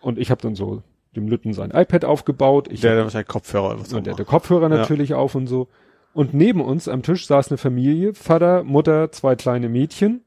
Und 0.00 0.18
ich 0.18 0.30
habe 0.30 0.40
dann 0.42 0.54
so 0.54 0.82
dem 1.14 1.28
Lütten 1.28 1.52
sein 1.52 1.70
iPad 1.72 2.04
aufgebaut. 2.04 2.68
Ich 2.70 2.80
Der 2.80 2.96
hat 2.96 3.04
wahrscheinlich 3.04 3.28
Kopfhörer 3.28 3.76
und 3.78 4.06
der 4.06 4.14
hatte. 4.14 4.24
Kopfhörer 4.24 4.68
natürlich 4.68 5.14
auf 5.14 5.34
und 5.34 5.46
so. 5.46 5.68
Und 6.14 6.34
neben 6.34 6.60
uns 6.60 6.88
am 6.88 7.02
Tisch 7.02 7.26
saß 7.26 7.50
eine 7.50 7.58
Familie, 7.58 8.14
Vater, 8.14 8.64
Mutter, 8.64 9.12
zwei 9.12 9.36
kleine 9.36 9.68
Mädchen, 9.68 10.24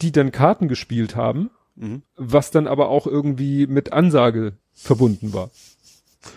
die 0.00 0.12
dann 0.12 0.30
Karten 0.32 0.68
gespielt 0.68 1.16
haben, 1.16 1.50
Mhm. 1.74 2.02
was 2.16 2.50
dann 2.50 2.66
aber 2.66 2.88
auch 2.90 3.06
irgendwie 3.06 3.66
mit 3.66 3.92
Ansage 3.92 4.58
verbunden 4.74 5.32
war. 5.32 5.50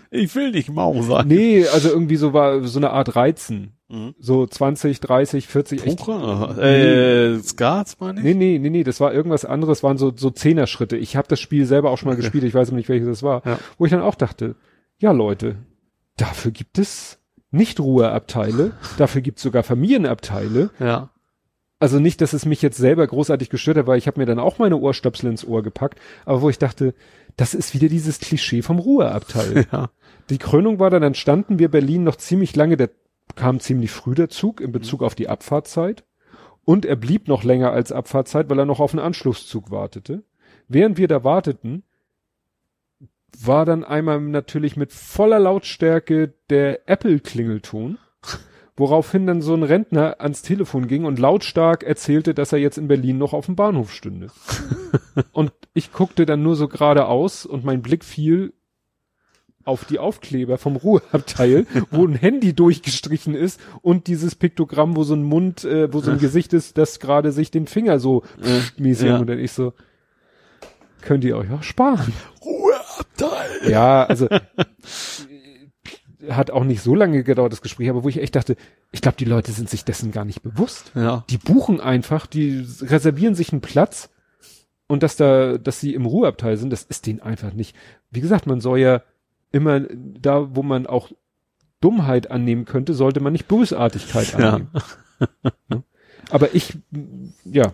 Ich 0.09 0.33
will 0.35 0.51
nicht 0.51 0.69
Mau 0.69 1.01
sein. 1.01 1.27
Nee, 1.27 1.67
also 1.67 1.89
irgendwie 1.89 2.15
so 2.15 2.33
war 2.33 2.63
so 2.63 2.79
eine 2.79 2.91
Art 2.91 3.15
Reizen. 3.15 3.73
Mhm. 3.87 4.15
So 4.19 4.47
20, 4.47 4.99
30, 4.99 5.47
40, 5.47 5.85
echt. 5.85 5.97
Poker? 5.97 6.57
Äh, 6.57 7.39
Skats 7.39 7.99
meine 7.99 8.19
ich? 8.19 8.25
Nee, 8.25 8.33
nee, 8.33 8.57
nee, 8.57 8.69
nee, 8.69 8.83
das 8.83 8.99
war 8.99 9.13
irgendwas 9.13 9.45
anderes, 9.45 9.83
waren 9.83 9.97
so, 9.97 10.11
so 10.15 10.31
Zehner-Schritte. 10.31 10.97
Ich 10.97 11.15
habe 11.15 11.27
das 11.27 11.39
Spiel 11.39 11.65
selber 11.65 11.91
auch 11.91 11.97
schon 11.97 12.09
mal 12.09 12.15
gespielt, 12.15 12.43
ich 12.43 12.53
weiß 12.53 12.69
aber 12.69 12.77
nicht, 12.77 12.89
welches 12.89 13.07
das 13.07 13.23
war. 13.23 13.43
Ja. 13.45 13.59
Wo 13.77 13.85
ich 13.85 13.91
dann 13.91 14.01
auch 14.01 14.15
dachte, 14.15 14.55
ja 14.97 15.11
Leute, 15.11 15.57
dafür 16.17 16.51
gibt 16.51 16.79
es 16.79 17.19
nicht 17.51 17.79
Ruheabteile, 17.79 18.73
dafür 18.97 19.21
gibt 19.21 19.37
es 19.37 19.43
sogar 19.43 19.63
Familienabteile. 19.63 20.71
Ja. 20.79 21.11
Also 21.77 21.99
nicht, 21.99 22.21
dass 22.21 22.33
es 22.33 22.45
mich 22.45 22.61
jetzt 22.61 22.77
selber 22.77 23.05
großartig 23.05 23.49
gestört 23.49 23.77
hat, 23.77 23.87
weil 23.87 23.97
ich 23.97 24.07
habe 24.07 24.19
mir 24.19 24.25
dann 24.25 24.39
auch 24.39 24.57
meine 24.57 24.77
Ohrstöpsel 24.77 25.29
ins 25.29 25.45
Ohr 25.45 25.61
gepackt, 25.61 25.99
aber 26.25 26.41
wo 26.41 26.49
ich 26.49 26.57
dachte, 26.57 26.95
das 27.37 27.53
ist 27.53 27.73
wieder 27.73 27.89
dieses 27.89 28.19
Klischee 28.19 28.61
vom 28.61 28.79
Ruheabteil. 28.79 29.67
Ja. 29.71 29.89
Die 30.29 30.37
Krönung 30.37 30.79
war 30.79 30.89
dann, 30.89 31.01
dann 31.01 31.13
standen 31.15 31.59
wir 31.59 31.69
Berlin 31.69 32.03
noch 32.03 32.15
ziemlich 32.15 32.55
lange, 32.55 32.77
der 32.77 32.89
kam 33.35 33.59
ziemlich 33.59 33.91
früh 33.91 34.15
der 34.15 34.29
Zug 34.29 34.59
in 34.59 34.71
Bezug 34.71 35.03
auf 35.03 35.13
die 35.13 35.29
Abfahrtzeit. 35.29 36.03
Und 36.63 36.85
er 36.85 36.95
blieb 36.95 37.27
noch 37.27 37.43
länger 37.43 37.71
als 37.71 37.91
Abfahrtzeit, 37.91 38.49
weil 38.49 38.57
er 38.57 38.65
noch 38.65 38.79
auf 38.79 38.93
einen 38.93 39.05
Anschlusszug 39.05 39.69
wartete. 39.69 40.23
Während 40.67 40.97
wir 40.97 41.07
da 41.07 41.23
warteten, 41.23 41.83
war 43.37 43.65
dann 43.65 43.83
einmal 43.83 44.19
natürlich 44.19 44.75
mit 44.75 44.93
voller 44.93 45.39
Lautstärke 45.39 46.33
der 46.49 46.89
Apple-Klingelton, 46.89 47.97
woraufhin 48.77 49.25
dann 49.25 49.41
so 49.41 49.53
ein 49.53 49.63
Rentner 49.63 50.17
ans 50.19 50.41
Telefon 50.41 50.87
ging 50.87 51.05
und 51.05 51.19
lautstark 51.19 51.83
erzählte, 51.83 52.33
dass 52.33 52.51
er 52.51 52.59
jetzt 52.59 52.77
in 52.77 52.87
Berlin 52.87 53.17
noch 53.17 53.33
auf 53.33 53.45
dem 53.45 53.55
Bahnhof 53.55 53.91
stünde. 53.91 54.27
und 55.31 55.51
ich 55.73 55.91
guckte 55.91 56.25
dann 56.25 56.43
nur 56.43 56.55
so 56.55 56.67
geradeaus 56.67 57.45
und 57.45 57.63
mein 57.63 57.81
Blick 57.81 58.03
fiel 58.03 58.53
auf 59.63 59.85
die 59.85 59.97
Aufkleber 59.97 60.57
vom 60.57 60.75
Ruheabteil, 60.75 61.65
wo 61.89 62.05
ein 62.05 62.15
Handy 62.15 62.53
durchgestrichen 62.53 63.33
ist 63.33 63.59
und 63.81 64.07
dieses 64.07 64.35
Piktogramm, 64.35 64.95
wo 64.95 65.03
so 65.03 65.15
ein 65.15 65.23
Mund, 65.23 65.63
äh, 65.63 65.91
wo 65.91 66.01
so 66.01 66.11
ein 66.11 66.19
Gesicht 66.19 66.53
ist, 66.53 66.77
das 66.77 66.99
gerade 66.99 67.31
sich 67.31 67.49
den 67.51 67.65
Finger 67.65 67.99
so 67.99 68.23
mäßig 68.77 69.07
ja. 69.07 69.17
und 69.17 69.27
dann 69.27 69.39
ich 69.39 69.53
so, 69.53 69.73
könnt 71.01 71.23
ihr 71.23 71.37
euch 71.37 71.51
auch 71.51 71.63
sparen. 71.63 72.13
Ruheabteil. 72.43 73.71
Ja, 73.71 74.03
also 74.03 74.27
hat 76.29 76.51
auch 76.51 76.63
nicht 76.63 76.81
so 76.81 76.95
lange 76.95 77.23
gedauert, 77.23 77.51
das 77.51 77.61
Gespräch, 77.61 77.89
aber 77.89 78.03
wo 78.03 78.09
ich 78.09 78.21
echt 78.21 78.35
dachte, 78.35 78.55
ich 78.91 79.01
glaube, 79.01 79.17
die 79.17 79.25
Leute 79.25 79.51
sind 79.51 79.69
sich 79.69 79.85
dessen 79.85 80.11
gar 80.11 80.25
nicht 80.25 80.41
bewusst. 80.41 80.91
Ja. 80.95 81.23
Die 81.29 81.37
buchen 81.37 81.79
einfach, 81.81 82.27
die 82.27 82.65
reservieren 82.81 83.35
sich 83.35 83.51
einen 83.51 83.61
Platz 83.61 84.09
und 84.87 85.03
dass 85.03 85.15
da, 85.15 85.57
dass 85.57 85.79
sie 85.79 85.93
im 85.93 86.05
Ruheabteil 86.05 86.57
sind, 86.57 86.71
das 86.71 86.83
ist 86.83 87.05
denen 87.07 87.19
einfach 87.21 87.53
nicht. 87.53 87.75
Wie 88.11 88.21
gesagt, 88.21 88.45
man 88.47 88.61
soll 88.61 88.79
ja 88.79 89.01
immer 89.51 89.81
da, 89.81 90.55
wo 90.55 90.63
man 90.63 90.85
auch 90.87 91.11
Dummheit 91.81 92.31
annehmen 92.31 92.65
könnte, 92.65 92.93
sollte 92.93 93.19
man 93.19 93.33
nicht 93.33 93.47
Bösartigkeit 93.47 94.33
Ja. 94.37 94.53
annehmen. 94.53 94.69
Ne? 95.69 95.83
Aber 96.29 96.55
ich, 96.55 96.77
ja, 97.45 97.73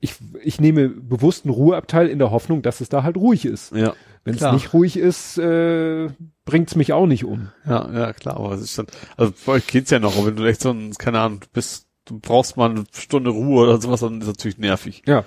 ich, 0.00 0.16
ich 0.42 0.60
nehme 0.60 0.88
bewusst 0.88 1.44
einen 1.44 1.54
Ruheabteil 1.54 2.08
in 2.08 2.18
der 2.18 2.30
Hoffnung, 2.30 2.62
dass 2.62 2.80
es 2.80 2.88
da 2.88 3.02
halt 3.02 3.16
ruhig 3.16 3.44
ist. 3.46 3.72
Ja. 3.74 3.94
Wenn 4.24 4.34
es 4.34 4.52
nicht 4.52 4.72
ruhig 4.72 4.96
ist, 4.96 5.38
äh, 5.38 6.08
bringt's 6.44 6.76
mich 6.76 6.92
auch 6.92 7.06
nicht 7.06 7.24
um. 7.24 7.50
Ja, 7.66 7.90
ja, 7.92 8.12
klar, 8.12 8.36
aber 8.38 8.52
es 8.52 8.62
ist 8.62 8.78
dann, 8.78 8.86
also 9.16 9.32
bei 9.44 9.52
euch 9.52 9.66
geht's 9.66 9.90
ja 9.90 9.98
noch, 9.98 10.16
aber 10.16 10.28
wenn 10.28 10.36
du 10.36 10.44
echt 10.46 10.62
so 10.62 10.70
ein, 10.70 10.94
keine 10.94 11.20
Ahnung, 11.20 11.40
du 11.40 11.46
bist, 11.52 11.86
du 12.06 12.18
brauchst 12.18 12.56
mal 12.56 12.70
eine 12.70 12.84
Stunde 12.92 13.30
Ruhe 13.30 13.64
oder 13.64 13.80
sowas, 13.80 14.00
dann 14.00 14.14
ist 14.20 14.26
das 14.28 14.36
natürlich 14.36 14.58
nervig. 14.58 15.02
Ja, 15.06 15.24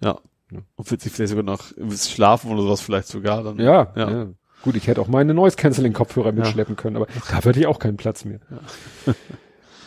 Ja. 0.00 0.18
Ja. 0.50 0.60
Und 0.76 0.90
wird 0.90 1.02
sich 1.02 1.12
vielleicht 1.12 1.28
sogar 1.30 1.44
noch 1.44 1.62
schlafen 1.94 2.50
oder 2.50 2.62
sowas 2.62 2.80
vielleicht 2.80 3.08
sogar 3.08 3.42
dann. 3.42 3.58
ja, 3.58 3.92
Ja. 3.94 4.10
ja. 4.10 4.26
Gut, 4.62 4.74
ich 4.76 4.86
hätte 4.88 5.00
auch 5.00 5.08
meine 5.08 5.34
Noise 5.34 5.56
Cancelling 5.56 5.92
Kopfhörer 5.92 6.32
mitschleppen 6.32 6.74
können, 6.74 6.96
aber 6.96 7.06
da 7.30 7.44
würde 7.44 7.60
ich 7.60 7.66
auch 7.66 7.78
keinen 7.78 7.96
Platz 7.96 8.24
mehr. 8.24 8.40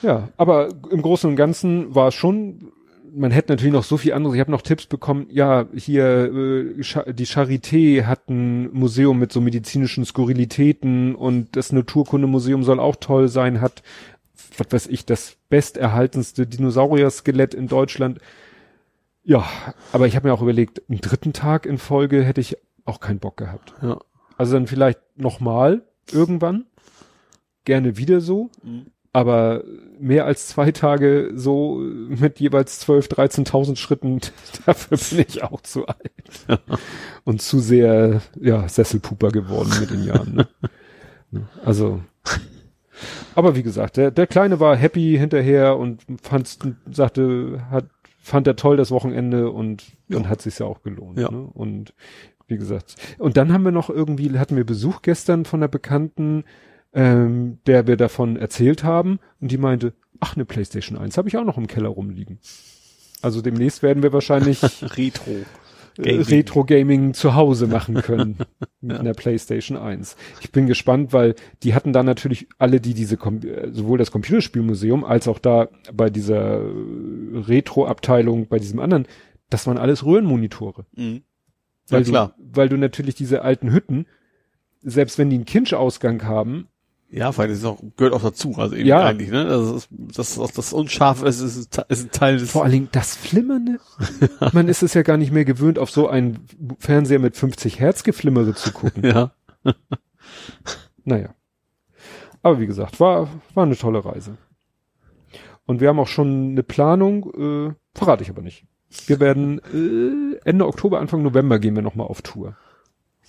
Ja. 0.01 0.29
aber 0.37 0.69
im 0.89 1.01
Großen 1.01 1.29
und 1.29 1.35
Ganzen 1.35 1.93
war 1.93 2.07
es 2.07 2.13
schon, 2.15 2.71
man 3.13 3.31
hätte 3.31 3.51
natürlich 3.51 3.73
noch 3.73 3.83
so 3.83 3.97
viel 3.97 4.13
anderes. 4.13 4.35
Ich 4.35 4.39
habe 4.39 4.51
noch 4.51 4.61
Tipps 4.61 4.85
bekommen. 4.85 5.27
Ja, 5.29 5.67
hier 5.73 6.05
äh, 6.33 7.13
die 7.13 7.27
Charité 7.27 8.05
hat 8.05 8.29
ein 8.29 8.71
Museum 8.73 9.19
mit 9.19 9.31
so 9.31 9.41
medizinischen 9.41 10.05
Skurrilitäten 10.05 11.15
und 11.15 11.55
das 11.55 11.71
Naturkundemuseum 11.71 12.63
soll 12.63 12.79
auch 12.79 12.95
toll 12.95 13.27
sein. 13.27 13.61
Hat 13.61 13.83
was 14.57 14.71
weiß 14.71 14.87
ich 14.87 15.05
das 15.05 15.37
besterhaltenste 15.49 16.47
Dinosaurier-Skelett 16.47 17.53
in 17.53 17.67
Deutschland. 17.67 18.19
Ja, 19.23 19.47
aber 19.91 20.07
ich 20.07 20.15
habe 20.15 20.27
mir 20.27 20.33
auch 20.33 20.41
überlegt, 20.41 20.81
einen 20.89 21.01
dritten 21.01 21.33
Tag 21.33 21.65
in 21.65 21.77
Folge 21.77 22.23
hätte 22.23 22.41
ich 22.41 22.57
auch 22.85 22.99
keinen 22.99 23.19
Bock 23.19 23.37
gehabt. 23.37 23.73
Ja. 23.81 23.99
Also 24.37 24.53
dann 24.53 24.67
vielleicht 24.67 24.99
nochmal 25.15 25.83
irgendwann. 26.11 26.65
Gerne 27.63 27.97
wieder 27.97 28.21
so. 28.21 28.49
Mhm. 28.63 28.87
Aber 29.13 29.63
mehr 29.99 30.25
als 30.25 30.47
zwei 30.47 30.71
Tage 30.71 31.31
so 31.35 31.75
mit 31.79 32.39
jeweils 32.39 32.79
12, 32.79 33.07
13.000 33.07 33.75
Schritten, 33.75 34.21
dafür 34.65 34.97
bin 34.97 35.25
ich 35.27 35.43
auch 35.43 35.61
zu 35.61 35.85
alt. 35.85 35.99
Und 37.25 37.41
zu 37.41 37.59
sehr, 37.59 38.21
ja, 38.39 38.67
Sesselpuper 38.67 39.29
geworden 39.29 39.71
mit 39.79 39.89
den 39.91 40.03
Jahren. 40.03 40.35
Ne? 40.35 40.47
Also, 41.63 42.01
aber 43.35 43.55
wie 43.55 43.63
gesagt, 43.63 43.95
der, 43.95 44.11
der 44.11 44.27
Kleine 44.27 44.59
war 44.59 44.75
happy 44.75 45.15
hinterher 45.17 45.77
und 45.77 46.01
fand's, 46.21 46.59
sagte, 46.91 47.65
hat, 47.71 47.85
fand 48.21 48.47
er 48.47 48.57
toll 48.57 48.75
das 48.75 48.91
Wochenende 48.91 49.49
und 49.49 49.83
dann 50.09 50.23
Ja. 50.23 50.29
hat 50.29 50.41
sich's 50.41 50.59
ja 50.59 50.65
auch 50.65 50.81
gelohnt. 50.83 51.17
Ja. 51.17 51.31
Ne? 51.31 51.47
Und 51.53 51.93
wie 52.47 52.57
gesagt, 52.57 52.95
und 53.17 53.37
dann 53.37 53.53
haben 53.53 53.63
wir 53.63 53.71
noch 53.71 53.89
irgendwie, 53.89 54.37
hatten 54.37 54.57
wir 54.57 54.65
Besuch 54.65 55.01
gestern 55.03 55.45
von 55.45 55.61
einer 55.61 55.69
Bekannten, 55.69 56.43
ähm, 56.93 57.59
der 57.65 57.87
wir 57.87 57.97
davon 57.97 58.35
erzählt 58.35 58.83
haben 58.83 59.19
und 59.39 59.51
die 59.51 59.57
meinte, 59.57 59.93
ach, 60.19 60.35
eine 60.35 60.45
Playstation 60.45 60.97
1 60.97 61.17
habe 61.17 61.29
ich 61.29 61.37
auch 61.37 61.45
noch 61.45 61.57
im 61.57 61.67
Keller 61.67 61.89
rumliegen. 61.89 62.39
Also 63.21 63.41
demnächst 63.41 63.83
werden 63.83 64.03
wir 64.03 64.13
wahrscheinlich 64.13 64.61
Retro. 64.97 65.31
äh, 65.97 66.21
Retro-Gaming 66.21 67.13
zu 67.13 67.35
Hause 67.35 67.67
machen 67.67 67.95
können 67.95 68.37
mit 68.81 68.97
einer 68.97 69.13
PlayStation 69.13 69.77
1. 69.77 70.15
Ich 70.41 70.51
bin 70.51 70.67
gespannt, 70.67 71.13
weil 71.13 71.35
die 71.63 71.73
hatten 71.73 71.93
da 71.93 72.03
natürlich 72.03 72.47
alle, 72.57 72.81
die 72.81 72.93
diese, 72.93 73.15
äh, 73.15 73.71
sowohl 73.71 73.97
das 73.97 74.11
Computerspielmuseum 74.11 75.03
als 75.03 75.27
auch 75.27 75.39
da 75.39 75.69
bei 75.93 76.09
dieser 76.09 76.61
äh, 76.61 76.71
Retro-Abteilung, 77.35 78.47
bei 78.47 78.59
diesem 78.59 78.79
anderen, 78.79 79.05
das 79.49 79.67
waren 79.67 79.77
alles 79.77 80.05
Röhrenmonitore. 80.05 80.85
Mhm. 80.95 81.23
Weil 81.89 82.03
Ja, 82.03 82.09
klar. 82.09 82.35
Du, 82.37 82.43
weil 82.55 82.69
du 82.69 82.77
natürlich 82.77 83.15
diese 83.15 83.41
alten 83.43 83.71
Hütten, 83.71 84.05
selbst 84.81 85.17
wenn 85.17 85.29
die 85.29 85.35
einen 85.35 85.45
Kinch-Ausgang 85.45 86.23
haben, 86.23 86.67
Ja, 87.13 87.33
vor 87.33 87.41
allem 87.41 87.51
das 87.51 87.59
ist 87.59 87.65
auch, 87.65 87.77
gehört 87.97 88.13
auch 88.13 88.21
dazu, 88.21 88.53
also 88.57 88.73
eben 88.73 88.87
Ja. 88.87 89.03
eigentlich, 89.05 89.29
ne? 89.31 89.43
Das 89.45 89.69
ist, 89.69 89.89
das, 89.91 90.35
das, 90.35 90.51
das 90.53 90.71
Unscharfe 90.73 91.27
ist, 91.27 91.41
ist, 91.41 91.57
ist 91.89 92.05
ein 92.05 92.11
Teil 92.11 92.37
des, 92.37 92.51
vor 92.51 92.63
allen 92.63 92.71
Dingen 92.71 92.89
das 92.93 93.17
Flimmernde, 93.17 93.79
man 94.53 94.69
ist 94.69 94.81
es 94.81 94.93
ja 94.93 95.01
gar 95.01 95.17
nicht 95.17 95.33
mehr 95.33 95.43
gewöhnt, 95.43 95.77
auf 95.77 95.91
so 95.91 96.07
einen 96.07 96.47
Fernseher 96.79 97.19
mit 97.19 97.35
50 97.35 97.81
Hertz 97.81 98.03
Geflimmere 98.03 98.55
zu 98.55 98.71
gucken. 98.71 99.03
ja. 99.05 99.31
Naja. 101.03 101.29
Aber 102.43 102.59
wie 102.59 102.65
gesagt, 102.67 102.99
war, 102.99 103.27
war 103.53 103.63
eine 103.65 103.75
tolle 103.75 104.03
Reise. 104.05 104.37
Und 105.65 105.81
wir 105.81 105.89
haben 105.89 105.99
auch 105.99 106.07
schon 106.07 106.51
eine 106.51 106.63
Planung, 106.63 107.69
äh, 107.69 107.73
verrate 107.97 108.23
ich 108.23 108.29
aber 108.29 108.41
nicht. 108.41 108.65
Wir 109.07 109.19
werden 109.19 109.59
äh, 109.59 110.39
Ende 110.43 110.65
Oktober, 110.67 110.99
Anfang 110.99 111.23
November 111.23 111.59
gehen 111.59 111.75
wir 111.75 111.81
nochmal 111.81 112.07
auf 112.07 112.21
Tour. 112.21 112.55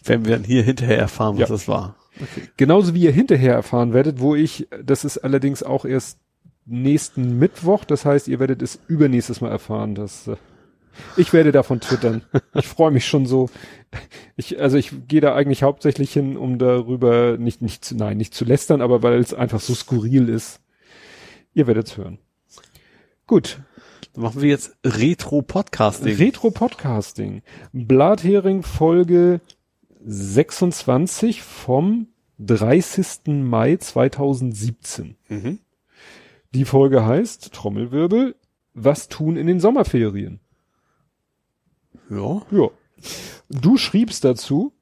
Werden 0.04 0.24
wir 0.24 0.36
dann 0.36 0.44
hier 0.44 0.62
hinterher 0.62 0.98
erfahren, 0.98 1.34
was 1.34 1.40
Ja. 1.48 1.54
das 1.54 1.68
war. 1.68 1.96
Okay. 2.20 2.48
Genauso 2.56 2.94
wie 2.94 3.02
ihr 3.02 3.12
hinterher 3.12 3.54
erfahren 3.54 3.92
werdet, 3.92 4.20
wo 4.20 4.34
ich, 4.34 4.68
das 4.84 5.04
ist 5.04 5.18
allerdings 5.18 5.62
auch 5.62 5.84
erst 5.84 6.18
nächsten 6.66 7.38
Mittwoch, 7.38 7.84
das 7.84 8.04
heißt, 8.04 8.28
ihr 8.28 8.38
werdet 8.38 8.62
es 8.62 8.78
übernächstes 8.86 9.40
Mal 9.40 9.50
erfahren, 9.50 9.94
dass 9.94 10.28
äh, 10.28 10.36
ich 11.16 11.32
werde 11.32 11.52
davon 11.52 11.80
twittern. 11.80 12.22
Ich 12.54 12.68
freue 12.68 12.90
mich 12.90 13.06
schon 13.06 13.24
so. 13.24 13.48
Ich, 14.36 14.60
also 14.60 14.76
ich 14.76 14.92
gehe 15.08 15.22
da 15.22 15.34
eigentlich 15.34 15.62
hauptsächlich 15.62 16.12
hin, 16.12 16.36
um 16.36 16.58
darüber 16.58 17.38
nicht, 17.38 17.62
nicht 17.62 17.84
zu, 17.84 17.96
nein, 17.96 18.18
nicht 18.18 18.34
zu 18.34 18.44
lästern, 18.44 18.82
aber 18.82 19.02
weil 19.02 19.18
es 19.18 19.32
einfach 19.32 19.60
so 19.60 19.74
skurril 19.74 20.28
ist. 20.28 20.60
Ihr 21.54 21.66
werdet 21.66 21.88
es 21.88 21.96
hören. 21.96 22.18
Gut. 23.26 23.60
Dann 24.12 24.24
machen 24.24 24.42
wir 24.42 24.50
jetzt 24.50 24.76
Retro-Podcasting. 24.84 26.16
Retro-Podcasting. 26.16 27.42
Blathering 27.72 28.62
Folge 28.62 29.40
26 30.04 31.42
vom 31.42 32.08
30. 32.38 33.26
Mai 33.26 33.76
2017. 33.76 35.16
mhm. 35.28 35.58
Die 36.54 36.64
Folge 36.66 37.06
heißt, 37.06 37.52
Trommelwirbel, 37.54 38.34
was 38.74 39.08
tun 39.08 39.36
in 39.36 39.46
den 39.46 39.58
Sommerferien? 39.58 40.40
Ja. 42.10 42.42
Ja. 42.50 42.68
Du 43.48 43.76
schriebst 43.78 44.24
dazu, 44.24 44.72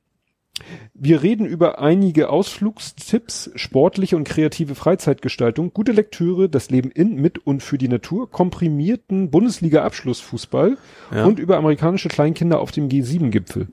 wir 0.95 1.23
reden 1.23 1.47
über 1.47 1.79
einige 1.81 2.29
Ausflugstipps, 2.29 3.51
sportliche 3.55 4.17
und 4.17 4.25
kreative 4.25 4.75
Freizeitgestaltung, 4.75 5.73
gute 5.73 5.93
Lektüre, 5.93 6.49
das 6.49 6.71
Leben 6.71 6.91
in, 6.91 7.15
mit 7.15 7.39
und 7.47 7.63
für 7.63 7.79
die 7.79 7.89
Natur, 7.89 8.31
komprimierten 8.31 9.31
Bundesliga-Abschlussfußball 9.31 10.77
Ja. 11.15 11.25
und 11.25 11.39
über 11.39 11.57
amerikanische 11.57 12.09
Kleinkinder 12.09 12.59
auf 12.61 12.73
dem 12.73 12.89
G7-Gipfel. 12.89 13.69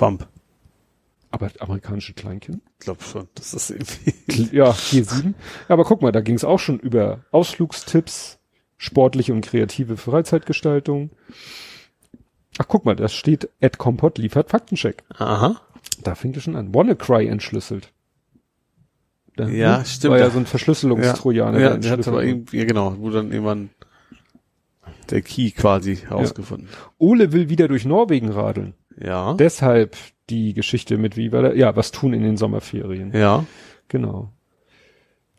Trump. 0.00 0.26
Aber 1.30 1.50
amerikanische 1.60 2.14
Kleinkinder? 2.14 2.60
Ich 2.78 2.84
glaube 2.86 3.02
schon. 3.04 3.28
Das 3.34 3.52
ist 3.54 3.70
irgendwie. 3.70 4.56
Ja, 4.56 4.70
G7. 4.70 5.26
Ja, 5.26 5.32
aber 5.68 5.84
guck 5.84 6.00
mal, 6.02 6.10
da 6.10 6.22
ging 6.22 6.34
es 6.34 6.42
auch 6.44 6.58
schon 6.58 6.80
über 6.80 7.20
Ausflugstipps, 7.30 8.38
sportliche 8.78 9.32
und 9.34 9.42
kreative 9.42 9.96
Freizeitgestaltung. 9.96 11.10
Ach, 12.58 12.66
guck 12.66 12.84
mal, 12.84 12.96
das 12.96 13.12
steht, 13.14 13.48
Ed 13.60 13.78
Compot 13.78 14.18
liefert 14.18 14.50
Faktencheck. 14.50 15.04
Aha. 15.18 15.60
Da 16.02 16.14
fängt 16.14 16.36
es 16.36 16.42
schon 16.44 16.56
an. 16.56 16.74
WannaCry 16.74 17.28
entschlüsselt. 17.28 17.92
Da, 19.36 19.46
Ja, 19.48 19.78
ne? 19.78 19.84
stimmt. 19.84 20.12
War 20.12 20.18
ja 20.18 20.24
Da- 20.26 20.30
so 20.32 20.38
ein 20.38 20.46
Verschlüsselungstrojaner. 20.46 21.60
Ja, 21.60 21.76
der 21.76 21.90
hat 21.92 22.08
aber 22.08 22.24
irgendwie, 22.24 22.58
ja 22.58 22.64
genau, 22.64 22.96
wo 22.98 23.10
dann 23.10 23.30
irgendwann 23.30 23.70
der 25.10 25.22
Key 25.22 25.50
quasi 25.52 25.96
herausgefunden. 25.96 26.68
Ole 26.98 27.32
will 27.32 27.48
wieder 27.50 27.68
durch 27.68 27.84
Norwegen 27.84 28.30
radeln. 28.30 28.74
Ja. 28.98 29.34
Deshalb 29.34 29.96
die 30.28 30.54
Geschichte 30.54 30.96
mit 30.96 31.16
wie 31.16 31.32
war 31.32 31.42
der, 31.42 31.56
ja, 31.56 31.74
was 31.76 31.90
tun 31.90 32.12
in 32.12 32.22
den 32.22 32.36
Sommerferien. 32.36 33.12
Ja. 33.12 33.44
Genau. 33.88 34.30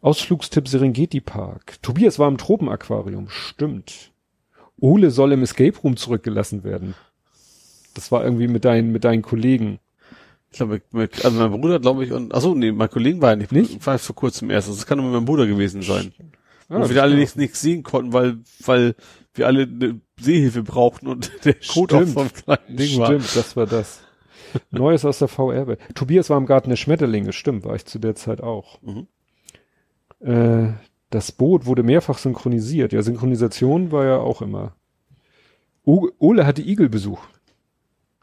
Ausflugstipp 0.01 0.67
Serengeti 0.67 1.21
Park. 1.21 1.81
Tobias 1.81 2.19
war 2.19 2.27
im 2.27 2.38
Tropenaquarium. 2.38 3.30
Stimmt. 3.30 4.11
Ole 4.80 5.11
soll 5.11 5.31
im 5.31 5.43
Escape 5.43 5.77
Room 5.77 5.95
zurückgelassen 5.95 6.63
werden. 6.63 6.95
Das 7.93 8.11
war 8.11 8.23
irgendwie 8.23 8.47
mit 8.47 8.65
deinen, 8.65 8.91
mit 8.91 9.03
deinen 9.03 9.21
Kollegen. 9.21 9.80
Ich 10.51 10.57
glaube, 10.57 10.81
mit, 10.91 11.23
also 11.23 11.38
mein 11.38 11.61
Bruder, 11.61 11.80
glaube 11.80 12.03
ich, 12.03 12.11
und, 12.11 12.33
achso, 12.33 12.55
nee, 12.55 12.71
mein 12.71 12.89
Kollegen 12.89 13.21
war 13.21 13.31
ja 13.31 13.35
nicht, 13.38 13.51
Nicht? 13.51 13.85
war 13.85 13.97
vor 13.99 14.15
kurzem 14.15 14.49
erst. 14.49 14.69
Das 14.69 14.85
kann 14.85 14.97
nur 14.97 15.05
mit 15.07 15.15
meinem 15.15 15.25
Bruder 15.25 15.45
gewesen 15.45 15.81
sein. 15.81 16.13
Ah, 16.67 16.89
wir 16.89 17.03
alle 17.03 17.15
nichts, 17.15 17.35
nichts 17.35 17.61
sehen 17.61 17.83
konnten, 17.83 18.13
weil, 18.13 18.39
weil 18.65 18.95
wir 19.33 19.47
alle 19.47 19.63
eine 19.63 19.99
Seehilfe 20.22 20.64
brauchten 20.64 21.08
und 21.08 21.32
der 21.45 21.56
Code 21.56 21.95
auch 21.95 22.01
Stimmt. 22.01 22.14
vom 22.14 22.33
kleinen 22.33 22.77
Ding 22.77 23.00
war. 23.00 23.08
Stimmt, 23.08 23.35
das 23.35 23.56
war 23.56 23.66
das. 23.66 24.01
Neues 24.72 25.06
aus 25.06 25.19
der 25.19 25.27
VR-Welt. 25.30 25.80
Tobias 25.95 26.30
war 26.30 26.38
im 26.38 26.45
Garten 26.45 26.69
der 26.69 26.75
Schmetterlinge, 26.77 27.32
stimmt, 27.32 27.64
war 27.64 27.75
ich 27.75 27.85
zu 27.85 28.00
der 28.00 28.16
Zeit 28.16 28.41
auch. 28.41 28.82
Mhm. 28.82 29.08
Äh, 30.19 30.74
das 31.09 31.32
Boot 31.32 31.66
wurde 31.66 31.83
mehrfach 31.83 32.17
synchronisiert. 32.17 32.93
Ja, 32.93 33.01
Synchronisation 33.01 33.91
war 33.91 34.06
ja 34.06 34.17
auch 34.17 34.41
immer. 34.41 34.75
O 35.83 36.09
Ole 36.19 36.45
hatte 36.45 36.61
Igelbesuch. 36.61 37.19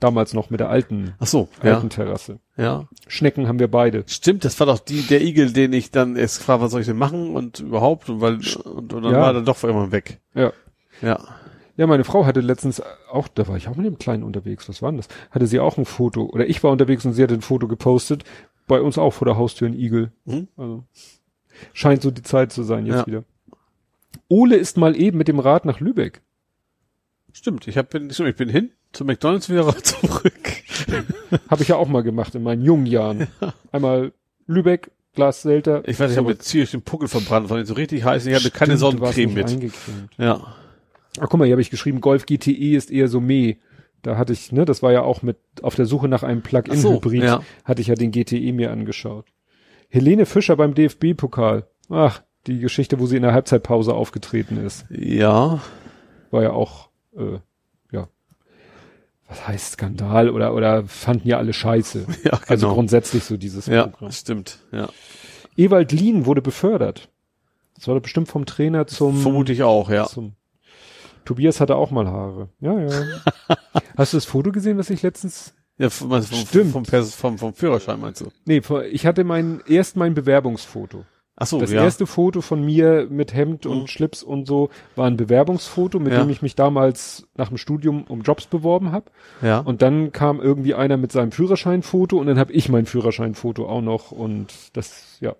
Damals 0.00 0.32
noch 0.32 0.48
mit 0.48 0.60
der 0.60 0.68
alten, 0.70 1.14
Ach 1.18 1.26
so, 1.26 1.48
ja, 1.62 1.74
alten 1.74 1.90
Terrasse. 1.90 2.38
ja. 2.56 2.86
Schnecken 3.08 3.48
haben 3.48 3.58
wir 3.58 3.68
beide. 3.68 4.04
Stimmt, 4.06 4.44
das 4.44 4.58
war 4.60 4.66
doch 4.68 4.78
die, 4.78 5.02
der 5.02 5.22
Igel, 5.22 5.52
den 5.52 5.72
ich 5.72 5.90
dann 5.90 6.14
erst 6.14 6.38
gefragt, 6.38 6.60
was 6.62 6.70
soll 6.70 6.82
ich 6.82 6.86
denn 6.86 6.96
machen 6.98 7.34
und 7.34 7.58
überhaupt 7.60 8.08
und 8.08 8.20
weil, 8.20 8.34
und, 8.64 8.92
und 8.92 9.02
dann 9.04 9.12
Ja. 9.12 9.20
war 9.20 9.34
er 9.34 9.42
doch 9.42 9.64
irgendwann 9.64 9.90
weg. 9.90 10.20
Ja. 10.34 10.52
Ja. 11.02 11.18
Ja, 11.78 11.86
meine 11.86 12.04
Frau 12.04 12.26
hatte 12.26 12.40
letztens 12.40 12.82
auch, 13.10 13.28
da 13.28 13.46
war 13.48 13.56
ich 13.56 13.68
auch 13.68 13.76
mit 13.76 13.86
dem 13.86 13.98
Kleinen 13.98 14.24
unterwegs, 14.24 14.68
was 14.68 14.82
war 14.82 14.90
denn 14.90 14.98
das? 14.98 15.08
Hatte 15.30 15.46
sie 15.46 15.60
auch 15.60 15.78
ein 15.78 15.84
Foto, 15.86 16.24
oder 16.26 16.46
ich 16.48 16.62
war 16.62 16.72
unterwegs 16.72 17.06
und 17.06 17.12
sie 17.14 17.22
hatte 17.22 17.34
ein 17.34 17.40
Foto 17.40 17.68
gepostet, 17.68 18.24
bei 18.66 18.80
uns 18.82 18.98
auch 18.98 19.12
vor 19.12 19.26
der 19.26 19.36
Haustür 19.38 19.68
ein 19.68 19.74
Igel. 19.78 20.10
Mhm. 20.26 20.48
Also, 20.56 20.84
scheint 21.72 22.02
so 22.02 22.10
die 22.10 22.22
Zeit 22.22 22.52
zu 22.52 22.64
sein 22.64 22.84
jetzt 22.84 22.96
Ja. 22.96 23.06
wieder. 23.06 23.24
Ole 24.28 24.56
ist 24.56 24.76
mal 24.76 24.96
eben 25.00 25.16
mit 25.18 25.28
dem 25.28 25.38
Rad 25.38 25.64
nach 25.64 25.80
Lübeck. 25.80 26.20
Stimmt, 27.32 27.68
ich 27.68 27.78
hab, 27.78 27.94
ich 27.94 28.36
bin 28.36 28.48
hin 28.48 28.72
zu 28.92 29.04
McDonalds 29.04 29.48
wieder 29.48 29.64
zurück. 29.82 30.32
Habe 31.48 31.62
ich 31.62 31.68
ja 31.68 31.76
auch 31.76 31.88
mal 31.88 32.02
gemacht 32.02 32.34
in 32.34 32.42
meinen 32.42 32.62
jungen 32.62 32.86
Jahren. 32.86 33.28
Einmal 33.70 34.12
Lübeck, 34.46 34.90
Glas 35.14 35.42
Selter. 35.42 35.86
Ich 35.88 36.00
weiß, 36.00 36.10
ich 36.10 36.16
habe 36.18 36.30
jetzt 36.32 36.46
ziemlich 36.48 36.70
den 36.72 36.82
Puckel 36.82 37.06
verbrannt, 37.08 37.48
war 37.50 37.58
nicht 37.58 37.68
so 37.68 37.74
richtig 37.74 38.02
heiß, 38.04 38.26
ich 38.26 38.34
hatte 38.34 38.50
keine 38.50 38.76
Stimmt, 38.76 39.00
warst 39.00 39.14
Sonnencreme 39.14 39.34
mit. 39.34 39.48
eingecremt. 39.48 40.10
Ja. 40.18 40.54
Ach, 41.20 41.28
guck 41.28 41.38
mal, 41.38 41.44
hier 41.46 41.52
habe 41.54 41.62
ich 41.62 41.70
geschrieben, 41.70 42.00
Golf 42.00 42.26
GTE 42.26 42.76
ist 42.76 42.90
eher 42.90 43.08
so 43.08 43.20
meh. 43.20 43.56
Da 44.02 44.16
hatte 44.16 44.32
ich, 44.32 44.52
ne, 44.52 44.64
das 44.64 44.82
war 44.82 44.92
ja 44.92 45.02
auch 45.02 45.22
mit, 45.22 45.38
auf 45.62 45.74
der 45.74 45.86
Suche 45.86 46.08
nach 46.08 46.22
einem 46.22 46.42
Ach 46.44 46.44
so, 46.74 46.98
Plug-in-Hybrid, 47.00 47.22
ja. 47.24 47.42
hatte 47.64 47.80
ich 47.80 47.88
ja 47.88 47.94
den 47.94 48.12
GTE 48.12 48.52
mir 48.52 48.70
angeschaut. 48.70 49.26
Helene 49.88 50.26
Fischer 50.26 50.56
beim 50.56 50.74
DFB-Pokal. 50.74 51.66
Ach, 51.88 52.22
die 52.46 52.60
Geschichte, 52.60 53.00
wo 53.00 53.06
sie 53.06 53.16
in 53.16 53.22
der 53.22 53.32
Halbzeitpause 53.32 53.94
aufgetreten 53.94 54.56
ist, 54.64 54.84
Ja. 54.90 55.60
war 56.30 56.42
ja 56.42 56.52
auch, 56.52 56.90
äh, 57.16 57.38
ja, 57.90 58.08
was 59.28 59.48
heißt 59.48 59.72
Skandal 59.72 60.30
oder, 60.30 60.54
oder 60.54 60.84
fanden 60.84 61.26
ja 61.28 61.38
alle 61.38 61.52
scheiße. 61.52 62.06
Ja, 62.24 62.30
genau. 62.30 62.40
Also 62.46 62.68
grundsätzlich 62.72 63.24
so 63.24 63.36
dieses 63.36 63.66
ja, 63.66 63.86
Programm. 63.88 64.12
stimmt. 64.12 64.58
Ja. 64.72 64.88
Ewald 65.56 65.90
Lien 65.92 66.24
wurde 66.24 66.40
befördert. 66.42 67.08
Das 67.74 67.88
war 67.88 67.94
doch 67.94 68.02
bestimmt 68.02 68.28
vom 68.28 68.44
Trainer 68.46 68.86
zum, 68.86 69.16
Vermute 69.20 69.52
ich 69.52 69.62
auch, 69.62 69.90
ja. 69.90 70.06
zum 70.06 70.34
Tobias 71.28 71.60
hatte 71.60 71.76
auch 71.76 71.90
mal 71.90 72.08
Haare. 72.08 72.48
Ja, 72.60 72.78
ja. 72.80 72.88
Hast 73.96 74.14
du 74.14 74.16
das 74.16 74.24
Foto 74.24 74.50
gesehen, 74.50 74.78
was 74.78 74.88
ich 74.90 75.02
letztens 75.02 75.54
Ja, 75.76 75.90
vom, 75.90 76.22
Stimmt. 76.22 76.72
vom, 76.72 76.84
vom, 76.84 77.38
vom 77.38 77.54
Führerschein 77.54 78.00
meinst 78.00 78.22
du? 78.22 78.28
Nee, 78.46 78.62
ich 78.90 79.04
hatte 79.06 79.24
mein 79.24 79.60
erst 79.68 79.96
mein 79.96 80.14
Bewerbungsfoto. 80.14 81.04
Ach 81.40 81.46
so, 81.46 81.60
Das 81.60 81.70
ja. 81.70 81.84
erste 81.84 82.06
Foto 82.06 82.40
von 82.40 82.64
mir 82.64 83.06
mit 83.10 83.32
Hemd 83.32 83.64
und 83.66 83.82
Mhm. 83.82 83.86
Schlips 83.86 84.22
und 84.24 84.46
so 84.48 84.70
war 84.96 85.06
ein 85.06 85.16
Bewerbungsfoto, 85.16 86.00
mit 86.00 86.12
Ja. 86.12 86.20
dem 86.24 86.30
ich 86.30 86.42
mich 86.42 86.56
damals 86.56 87.28
nach 87.36 87.48
dem 87.48 87.58
Studium 87.58 88.04
um 88.08 88.22
Jobs 88.22 88.46
beworben 88.46 88.90
habe. 88.90 89.10
ja. 89.42 89.58
Und 89.60 89.82
dann 89.82 90.10
kam 90.10 90.40
irgendwie 90.40 90.74
einer 90.74 90.96
mit 90.96 91.12
seinem 91.12 91.30
Führerscheinfoto 91.30 92.16
und 92.18 92.26
dann 92.26 92.38
habe 92.40 92.52
ich 92.52 92.68
mein 92.70 92.86
Führerscheinfoto 92.86 93.68
auch 93.68 93.82
noch 93.82 94.10
und 94.10 94.48
das, 94.72 95.18
ja. 95.20 95.36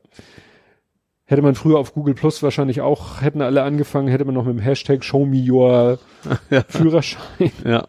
Hätte 1.31 1.43
man 1.43 1.55
früher 1.55 1.79
auf 1.79 1.93
Google 1.93 2.15
Plus 2.15 2.43
wahrscheinlich 2.43 2.81
auch, 2.81 3.21
hätten 3.21 3.43
alle 3.43 3.63
angefangen, 3.63 4.09
hätte 4.09 4.25
man 4.25 4.35
noch 4.35 4.45
mit 4.47 4.55
dem 4.57 4.61
Hashtag 4.63 5.05
Show 5.05 5.27
me 5.27 5.45
your 5.47 5.99
Ja. 6.51 6.65
Führerschein. 6.67 7.53
ja. 7.65 7.87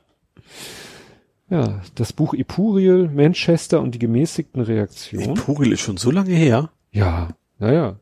Ja, 1.50 1.82
das 1.96 2.12
Buch 2.14 2.34
Epuriel, 2.36 3.08
Manchester 3.08 3.80
und 3.82 3.96
die 3.96 4.00
gemäßigten 4.00 4.62
Reaktionen. 4.62 5.34
Pugel 5.36 5.72
ist 5.72 5.80
schon 5.82 5.98
so 5.98 6.12
lange 6.12 6.34
her. 6.34 6.70
Ja, 6.92 7.30
naja. 7.58 7.96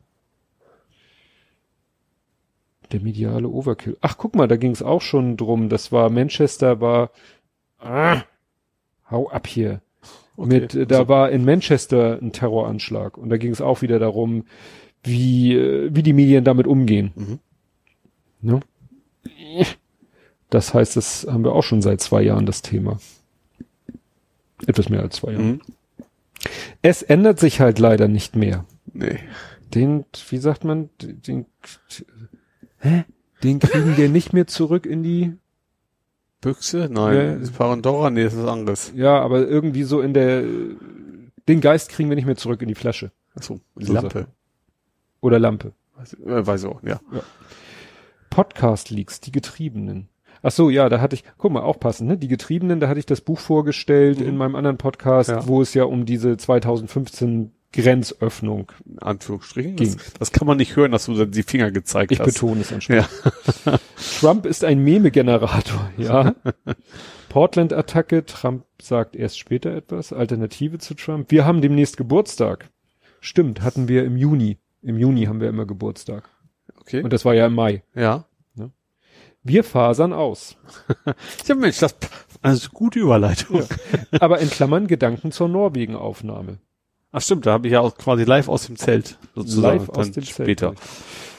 Der 2.91 2.99
mediale 3.01 3.47
Overkill. 3.47 3.97
Ach, 4.01 4.17
guck 4.17 4.35
mal, 4.35 4.47
da 4.47 4.55
ging 4.55 4.71
es 4.71 4.81
auch 4.81 5.01
schon 5.01 5.37
drum. 5.37 5.69
Das 5.69 5.91
war 5.91 6.09
Manchester, 6.09 6.81
war. 6.81 7.11
Ah, 7.79 8.21
hau 9.11 9.29
ab 9.29 9.45
hier. 9.47 9.81
Mit, 10.35 10.73
äh, 10.75 10.85
da 10.87 10.99
Also, 10.99 11.09
war 11.09 11.29
in 11.31 11.45
Manchester 11.45 12.19
ein 12.21 12.31
Terroranschlag 12.31 13.17
und 13.17 13.29
da 13.29 13.37
ging 13.37 13.51
es 13.51 13.61
auch 13.61 13.81
wieder 13.81 13.99
darum, 13.99 14.45
wie, 15.07 15.55
äh, 15.55 15.89
wie 15.93 16.03
die 16.03 16.13
Medien 16.13 16.43
damit 16.43 16.67
umgehen. 16.67 17.11
Mhm. 17.15 17.39
Ne? 18.41 18.59
Das 20.49 20.73
heißt, 20.73 20.95
das 20.95 21.27
haben 21.29 21.43
wir 21.43 21.53
auch 21.53 21.63
schon 21.63 21.81
seit 21.81 22.01
zwei 22.01 22.21
Jahren 22.21 22.45
das 22.45 22.61
Thema. 22.61 22.99
Etwas 24.65 24.89
mehr 24.89 25.01
als 25.01 25.17
zwei 25.17 25.31
Jahre. 25.31 25.43
Mhm. 25.43 25.61
Es 26.81 27.01
ändert 27.01 27.39
sich 27.39 27.59
halt 27.59 27.79
leider 27.79 28.07
nicht 28.07 28.35
mehr. 28.35 28.65
Nee. 28.93 29.19
Den, 29.73 30.05
wie 30.29 30.37
sagt 30.37 30.63
man, 30.63 30.89
den, 31.01 31.45
hä? 32.79 33.03
Den 33.43 33.59
kriegen 33.59 33.97
wir 33.97 34.09
nicht 34.09 34.33
mehr 34.33 34.47
zurück 34.47 34.85
in 34.85 35.03
die, 35.03 35.33
Büchse? 36.41 36.89
Nein. 36.91 37.15
Ja. 37.15 37.33
Das 37.33 37.43
ist 37.43 37.57
Parandora? 37.57 38.09
Nee, 38.09 38.23
das 38.23 38.33
ist 38.33 38.43
was 38.43 38.49
anderes. 38.49 38.93
ja, 38.95 39.19
aber 39.19 39.47
irgendwie 39.47 39.83
so 39.83 40.01
in 40.01 40.13
der, 40.13 40.43
den 41.47 41.61
Geist 41.61 41.89
kriegen 41.89 42.09
wir 42.09 42.15
nicht 42.15 42.25
mehr 42.25 42.35
zurück 42.35 42.61
in 42.61 42.67
die 42.67 42.75
Flasche. 42.75 43.11
Achso, 43.35 43.59
die 43.75 43.85
So 43.85 43.93
Lampe. 43.93 44.27
Oder 45.21 45.39
Lampe. 45.39 45.73
Weiß, 45.95 46.13
äh, 46.13 46.45
weiß 46.47 46.63
ich 46.63 46.69
auch, 46.69 46.83
ja. 46.83 46.99
Podcast-Leaks, 48.29 49.19
die 49.21 49.31
Getriebenen. 49.31 50.09
Ach 50.43 50.51
so, 50.51 50.69
ja, 50.69 50.87
da 50.89 51.01
hatte 51.01 51.15
ich, 51.15 51.23
guck 51.37 51.51
mal, 51.51 51.61
auch 51.63 51.79
passend, 51.79 52.09
ne? 52.09 52.17
Die 52.17 52.27
Getriebenen, 52.27 52.79
da 52.79 52.87
hatte 52.87 52.99
ich 52.99 53.05
das 53.07 53.21
Buch 53.21 53.39
vorgestellt 53.39 54.19
Mhm. 54.19 54.27
in 54.27 54.37
meinem 54.37 54.55
anderen 54.55 54.77
Podcast, 54.77 55.29
Ja. 55.29 55.47
wo 55.47 55.61
es 55.61 55.73
ja 55.73 55.83
um 55.85 56.05
diese 56.05 56.37
2015 56.37 57.51
Grenzöffnung, 57.73 58.71
In 58.85 58.99
Anführungsstrichen. 58.99 59.75
Ging. 59.75 59.93
Das, 59.95 60.13
das 60.13 60.31
kann 60.31 60.47
man 60.47 60.57
nicht 60.57 60.75
hören, 60.75 60.91
dass 60.91 61.05
du 61.05 61.25
die 61.25 61.43
Finger 61.43 61.71
gezeigt 61.71 62.11
ich 62.11 62.19
hast. 62.19 62.27
betone 62.33 62.61
es 62.61 62.71
entsprechend. 62.71 63.09
Trump 64.19 64.45
ist 64.45 64.63
ein 64.63 64.79
Meme-Generator, 64.83 65.89
ja. 65.97 66.33
Portland-Attacke, 67.29 68.25
Trump 68.25 68.63
sagt 68.81 69.15
erst 69.15 69.37
später 69.39 69.71
etwas, 69.75 70.13
Alternative 70.13 70.77
zu 70.77 70.93
Trump. 70.93 71.29
Wir 71.31 71.45
haben 71.45 71.61
demnächst 71.61 71.97
Geburtstag. 71.97 72.69
Stimmt, 73.19 73.61
hatten 73.63 73.87
wir 73.87 74.05
im 74.05 74.15
Juni. 74.17 74.57
Im 74.87 74.97
Juni 74.97 75.25
haben 75.25 75.41
wir 75.41 75.49
immer 75.49 75.65
Geburtstag. 75.65 76.29
Okay. 76.79 77.03
Und 77.03 77.11
das 77.11 77.25
war 77.25 77.33
ja 77.33 77.45
im 77.47 77.53
Mai. 77.53 77.83
ja. 77.93 78.25
Wir 79.43 79.63
fasern 79.63 80.11
aus. 80.11 80.57
Ja, 81.47 81.55
Mensch, 81.55 81.79
das, 81.79 81.95
also 82.41 82.69
gute 82.73 82.99
Überleitung. 82.99 83.63
Aber 84.19 84.39
in 84.39 84.49
Klammern 84.49 84.87
Gedanken 84.87 85.31
zur 85.31 85.47
Norwegen-Aufnahme. 85.47 86.57
Ach 87.13 87.21
stimmt, 87.21 87.45
da 87.45 87.53
habe 87.53 87.67
ich 87.67 87.73
ja 87.73 87.79
auch 87.79 87.95
quasi 87.95 88.25
live 88.25 88.49
aus 88.49 88.65
dem 88.65 88.75
Zelt 88.75 89.17
sozusagen 89.35 89.79
Live 89.79 89.89
aus 89.89 90.11
dem 90.11 90.23
später. 90.25 90.75
Zelt. 90.75 90.79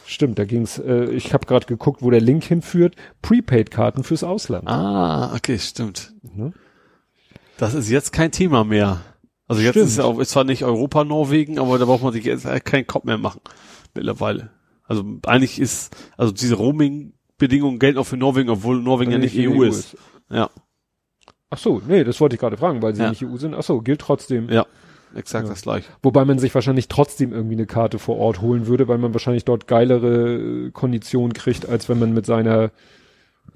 Stimmt, 0.07 0.39
da 0.39 0.47
ging's. 0.47 0.79
Äh, 0.79 1.11
ich 1.11 1.35
habe 1.35 1.45
gerade 1.45 1.67
geguckt, 1.67 2.01
wo 2.01 2.11
der 2.11 2.23
Link 2.23 2.45
hinführt. 2.45 2.97
Prepaid-Karten 3.21 4.05
fürs 4.05 4.25
Ausland. 4.25 4.67
Ah, 4.67 5.35
okay, 5.35 5.59
stimmt. 5.59 6.15
Ne? 6.23 6.55
Das 7.59 7.75
ist 7.75 7.91
jetzt 7.91 8.15
kein 8.15 8.33
Thema 8.33 8.65
mehr. 8.65 9.03
Also 9.49 9.63
jetzt 9.63 9.73
Stimmt. 9.73 9.87
ist 9.89 9.99
ja 9.99 10.05
auch, 10.05 10.19
ist 10.19 10.31
zwar 10.31 10.45
nicht 10.45 10.65
Europa 10.65 11.05
Norwegen, 11.05 11.59
aber 11.59 11.79
da 11.79 11.87
braucht 11.87 12.03
man 12.03 12.13
sich 12.13 12.25
jetzt 12.25 12.47
keinen 12.65 12.87
Kopf 12.87 13.05
mehr 13.05 13.19
machen. 13.19 13.41
Mittlerweile. 13.95 14.51
Also 14.85 15.05
eigentlich 15.27 15.59
ist, 15.59 15.95
also 16.17 16.33
diese 16.33 16.55
Roaming-Bedingungen 16.55 17.79
gelten 17.79 17.99
auch 17.99 18.05
für 18.05 18.17
Norwegen, 18.17 18.51
obwohl 18.51 18.81
Norwegen 18.81 19.11
ja 19.13 19.19
nicht 19.19 19.37
in 19.37 19.51
EU 19.53 19.61
der 19.63 19.69
ist. 19.71 19.97
Ja, 20.31 20.51
Ach 21.51 21.57
so, 21.59 21.81
nee, 21.89 22.05
das 22.05 22.21
wollte 22.21 22.35
ich 22.35 22.41
gerade 22.41 22.59
fragen, 22.59 22.83
weil 22.83 22.95
sie 22.95 23.03
Ja. 23.03 23.09
nicht 23.09 23.25
EU 23.25 23.37
sind. 23.39 23.55
Ach 23.55 23.63
so, 23.63 23.81
gilt 23.81 24.01
trotzdem. 24.03 24.51
ja. 24.51 24.67
Exakt 25.15 25.47
Ja. 25.47 25.51
das 25.55 25.63
gleiche. 25.63 25.89
Wobei 26.03 26.27
man 26.27 26.39
sich 26.39 26.55
wahrscheinlich 26.55 26.89
trotzdem 26.89 27.33
irgendwie 27.33 27.55
eine 27.55 27.65
Karte 27.65 27.99
vor 27.99 28.19
Ort 28.19 28.43
holen 28.43 28.67
würde, 28.67 28.89
weil 28.89 28.99
man 28.99 29.15
wahrscheinlich 29.15 29.47
dort 29.47 29.67
geilere 29.67 30.67
äh, 30.67 30.71
Konditionen 30.71 31.33
kriegt, 31.33 31.67
als 31.67 31.89
wenn 31.89 31.99
man 31.99 32.13
mit 32.13 32.27
seiner, 32.27 32.71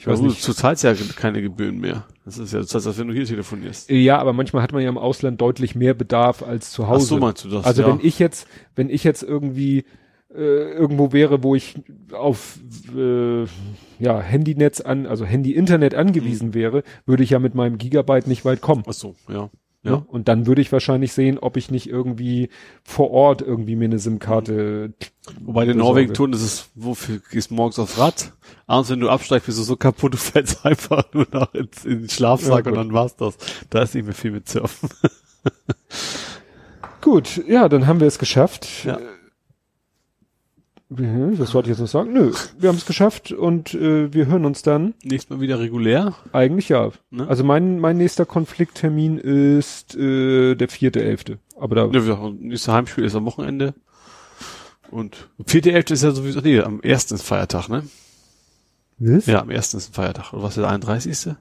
ich 0.02 0.08
weiß 0.08 0.20
nicht. 0.20 0.48
Du 0.48 0.52
zahlst 0.52 0.82
ja 0.82 0.94
keine 1.14 1.40
Gebühren 1.40 1.78
mehr. 1.78 2.08
Das 2.24 2.36
ist 2.36 2.52
ja, 2.52 2.58
das 2.58 2.74
heißt, 2.74 2.89
als 2.89 2.98
wenn 2.98 3.06
du 3.06 3.14
hier 3.14 3.24
telefonierst. 3.24 3.89
Ja, 3.89 4.18
aber 4.18 4.32
manchmal 4.32 4.60
hat 4.60 4.72
man 4.72 4.82
ja 4.82 4.89
im 4.89 4.98
Ausland 4.98 5.40
deutlich 5.40 5.76
mehr 5.76 5.94
Bedarf 5.94 6.42
als 6.42 6.72
zu 6.72 6.89
Hause. 6.89 7.05
Ach 7.05 7.08
so 7.08 7.18
meinst 7.18 7.44
du 7.44 7.50
das? 7.50 7.64
Also 7.64 7.82
ja. 7.82 7.89
wenn 7.89 8.05
ich 8.05 8.18
jetzt, 8.18 8.48
wenn 8.74 8.90
ich 8.90 9.05
jetzt 9.05 9.22
irgendwie 9.22 9.84
äh, 10.34 10.72
irgendwo 10.72 11.12
wäre, 11.12 11.44
wo 11.44 11.55
ich 11.55 11.76
auf 12.12 12.58
äh, 12.97 13.44
ja 14.00 14.20
Handynetz 14.20 14.81
an, 14.81 15.06
also 15.06 15.24
Handy-Internet 15.24 15.94
angewiesen 15.94 16.48
Mhm. 16.48 16.55
wäre, 16.55 16.82
würde 17.06 17.22
ich 17.22 17.31
ja 17.31 17.39
mit 17.39 17.55
meinem 17.55 17.78
Gigabyte 17.78 18.26
nicht 18.26 18.44
weit 18.44 18.60
kommen. 18.60 18.82
Ach 18.89 18.92
so, 18.92 19.14
ja. 19.28 19.50
Ne? 19.84 19.90
Ja. 19.90 20.04
Und 20.06 20.28
dann 20.28 20.46
würde 20.46 20.62
ich 20.62 20.70
wahrscheinlich 20.70 21.12
sehen, 21.12 21.38
ob 21.38 21.56
ich 21.56 21.70
nicht 21.70 21.88
irgendwie 21.88 22.50
vor 22.84 23.10
Ort 23.10 23.42
irgendwie 23.42 23.74
mir 23.74 23.86
eine 23.86 23.98
SIM-Karte. 23.98 24.92
Wobei 25.40 25.64
den 25.64 25.76
besorge. 25.76 25.78
Norwegen 25.78 26.14
tun, 26.14 26.30
das 26.30 26.42
ist, 26.42 26.70
wofür 26.74 27.20
gehst 27.30 27.50
du 27.50 27.54
morgens 27.54 27.78
aufs 27.80 27.98
Rad? 27.98 28.32
Abends, 28.66 28.90
wenn 28.90 29.00
du 29.00 29.10
absteigst, 29.10 29.46
bist 29.46 29.58
du 29.58 29.64
so 29.64 29.76
kaputt, 29.76 30.14
du 30.14 30.18
fällst 30.18 30.64
einfach 30.64 31.04
nur 31.12 31.26
noch 31.32 31.52
ins, 31.54 31.84
in 31.84 32.02
den 32.02 32.08
Schlafsack 32.08 32.66
Ja, 32.66 32.70
und 32.72 32.78
dann 32.78 32.92
war's 32.92 33.16
das. 33.16 33.36
Da 33.70 33.82
ist 33.82 33.94
nicht 33.94 34.04
mehr 34.04 34.14
viel 34.14 34.30
mit 34.30 34.48
Surfen. 34.48 34.88
Gut, 37.00 37.42
ja, 37.48 37.68
dann 37.68 37.88
haben 37.88 37.98
wir 37.98 38.06
es 38.06 38.20
geschafft. 38.20 38.84
Ja. 38.84 39.00
Äh, 40.98 41.38
Was 41.38 41.54
wollte 41.54 41.68
ich 41.70 41.76
jetzt 41.76 41.80
noch 41.80 41.88
sagen? 41.88 42.12
Nö, 42.12 42.32
wir 42.58 42.68
haben 42.68 42.76
es 42.76 42.86
geschafft 42.86 43.32
und 43.32 43.74
äh, 43.74 44.12
wir 44.12 44.26
hören 44.26 44.44
uns 44.44 44.62
dann. 44.62 44.94
Nächstes 45.02 45.30
Mal 45.30 45.40
wieder 45.40 45.58
regulär. 45.60 46.14
Eigentlich 46.32 46.68
ja. 46.68 46.90
Ne? 47.10 47.28
Also 47.28 47.44
mein, 47.44 47.78
mein 47.78 47.96
nächster 47.96 48.26
Konflikttermin 48.26 49.18
ist 49.18 49.94
äh, 49.96 50.54
der 50.54 50.68
vierte 50.68 51.02
Elfte. 51.02 51.38
Aber 51.58 51.74
da 51.74 51.86
Ne, 51.86 52.06
wir, 52.06 52.34
nächste 52.38 52.72
Heimspiel 52.72 53.04
ist 53.04 53.14
am 53.14 53.24
Wochenende. 53.24 53.74
Und 54.90 55.30
vierte 55.46 55.72
Elfte 55.72 55.94
ist 55.94 56.02
ja 56.02 56.10
sowieso, 56.10 56.40
nee, 56.40 56.60
am 56.60 56.80
ersten 56.80 57.14
ist 57.14 57.22
Feiertag, 57.22 57.68
ne? 57.68 57.84
Was? 58.98 59.26
Ja, 59.26 59.40
am 59.40 59.50
ersten 59.50 59.78
ist 59.78 59.90
ein 59.90 59.94
Feiertag. 59.94 60.32
Oder 60.32 60.42
was 60.42 60.56
ist 60.56 60.62
der 60.62 60.68
31.? 60.68 61.34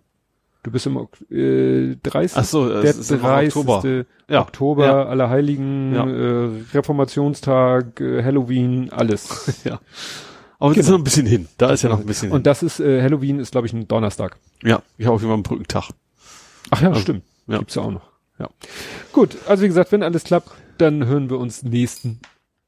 Du 0.64 0.70
bist 0.72 0.86
im 0.86 0.98
äh, 1.32 1.96
30. 2.04 2.38
Ach 2.38 2.44
so, 2.44 2.70
der 2.70 2.84
es 2.84 2.98
ist 2.98 3.12
im 3.12 3.20
30. 3.22 3.56
Oktober. 3.56 4.06
Ja. 4.30 4.42
Oktober, 4.42 4.86
Ja. 4.86 5.06
Allerheiligen, 5.06 5.94
Ja. 5.96 6.08
äh, 6.08 6.50
Reformationstag, 6.74 8.00
äh, 8.00 8.24
Halloween, 8.24 8.90
alles. 8.92 9.62
ja. 9.64 9.80
Aber 10.60 10.76
das 10.76 10.86
ist 10.86 10.92
noch 10.92 11.00
ein 11.00 11.04
bisschen 11.04 11.26
hin. 11.26 11.48
Da 11.58 11.72
ist 11.72 11.82
ja 11.82 11.90
noch 11.90 12.00
ein 12.00 12.06
bisschen 12.06 12.32
Und 12.32 12.46
das 12.46 12.62
ist, 12.62 12.80
äh, 12.80 13.02
Halloween 13.02 13.40
ist, 13.40 13.52
glaube 13.52 13.66
ich, 13.66 13.74
ein 13.74 13.88
Donnerstag. 13.88 14.38
hin. 14.62 14.70
Ja, 14.70 14.84
ich 15.00 15.06
habe 15.08 15.16
auf 15.16 15.22
jeden 15.22 15.30
Fall 15.30 15.34
einen 15.36 15.44
Brückentag. 15.44 15.90
Ach 16.70 16.82
ja, 16.82 16.90
Also, 16.90 17.02
stimmt. 17.02 17.24
ja. 17.48 17.58
Gibt's 17.58 17.74
ja 17.74 17.82
auch 17.82 17.92
noch. 17.92 18.12
Ja. 18.38 18.48
Gut, 19.12 19.38
also 19.48 19.64
wie 19.64 19.68
gesagt, 19.68 19.92
wenn 19.92 20.04
alles 20.04 20.24
klappt, 20.24 20.52
dann 20.78 21.06
hören 21.08 21.30
wir 21.32 21.40
uns 21.40 21.64
nächsten 21.64 22.20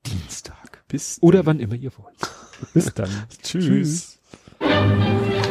Dienstag. 0.07 0.83
Bis 0.87 1.19
Oder 1.21 1.45
wann 1.45 1.59
immer 1.59 1.75
ihr 1.75 1.91
wollt. 1.97 2.17
Bis 2.73 2.91
dann. 2.93 3.09
Tschüss. 3.43 4.17
Tschüss. 4.59 5.42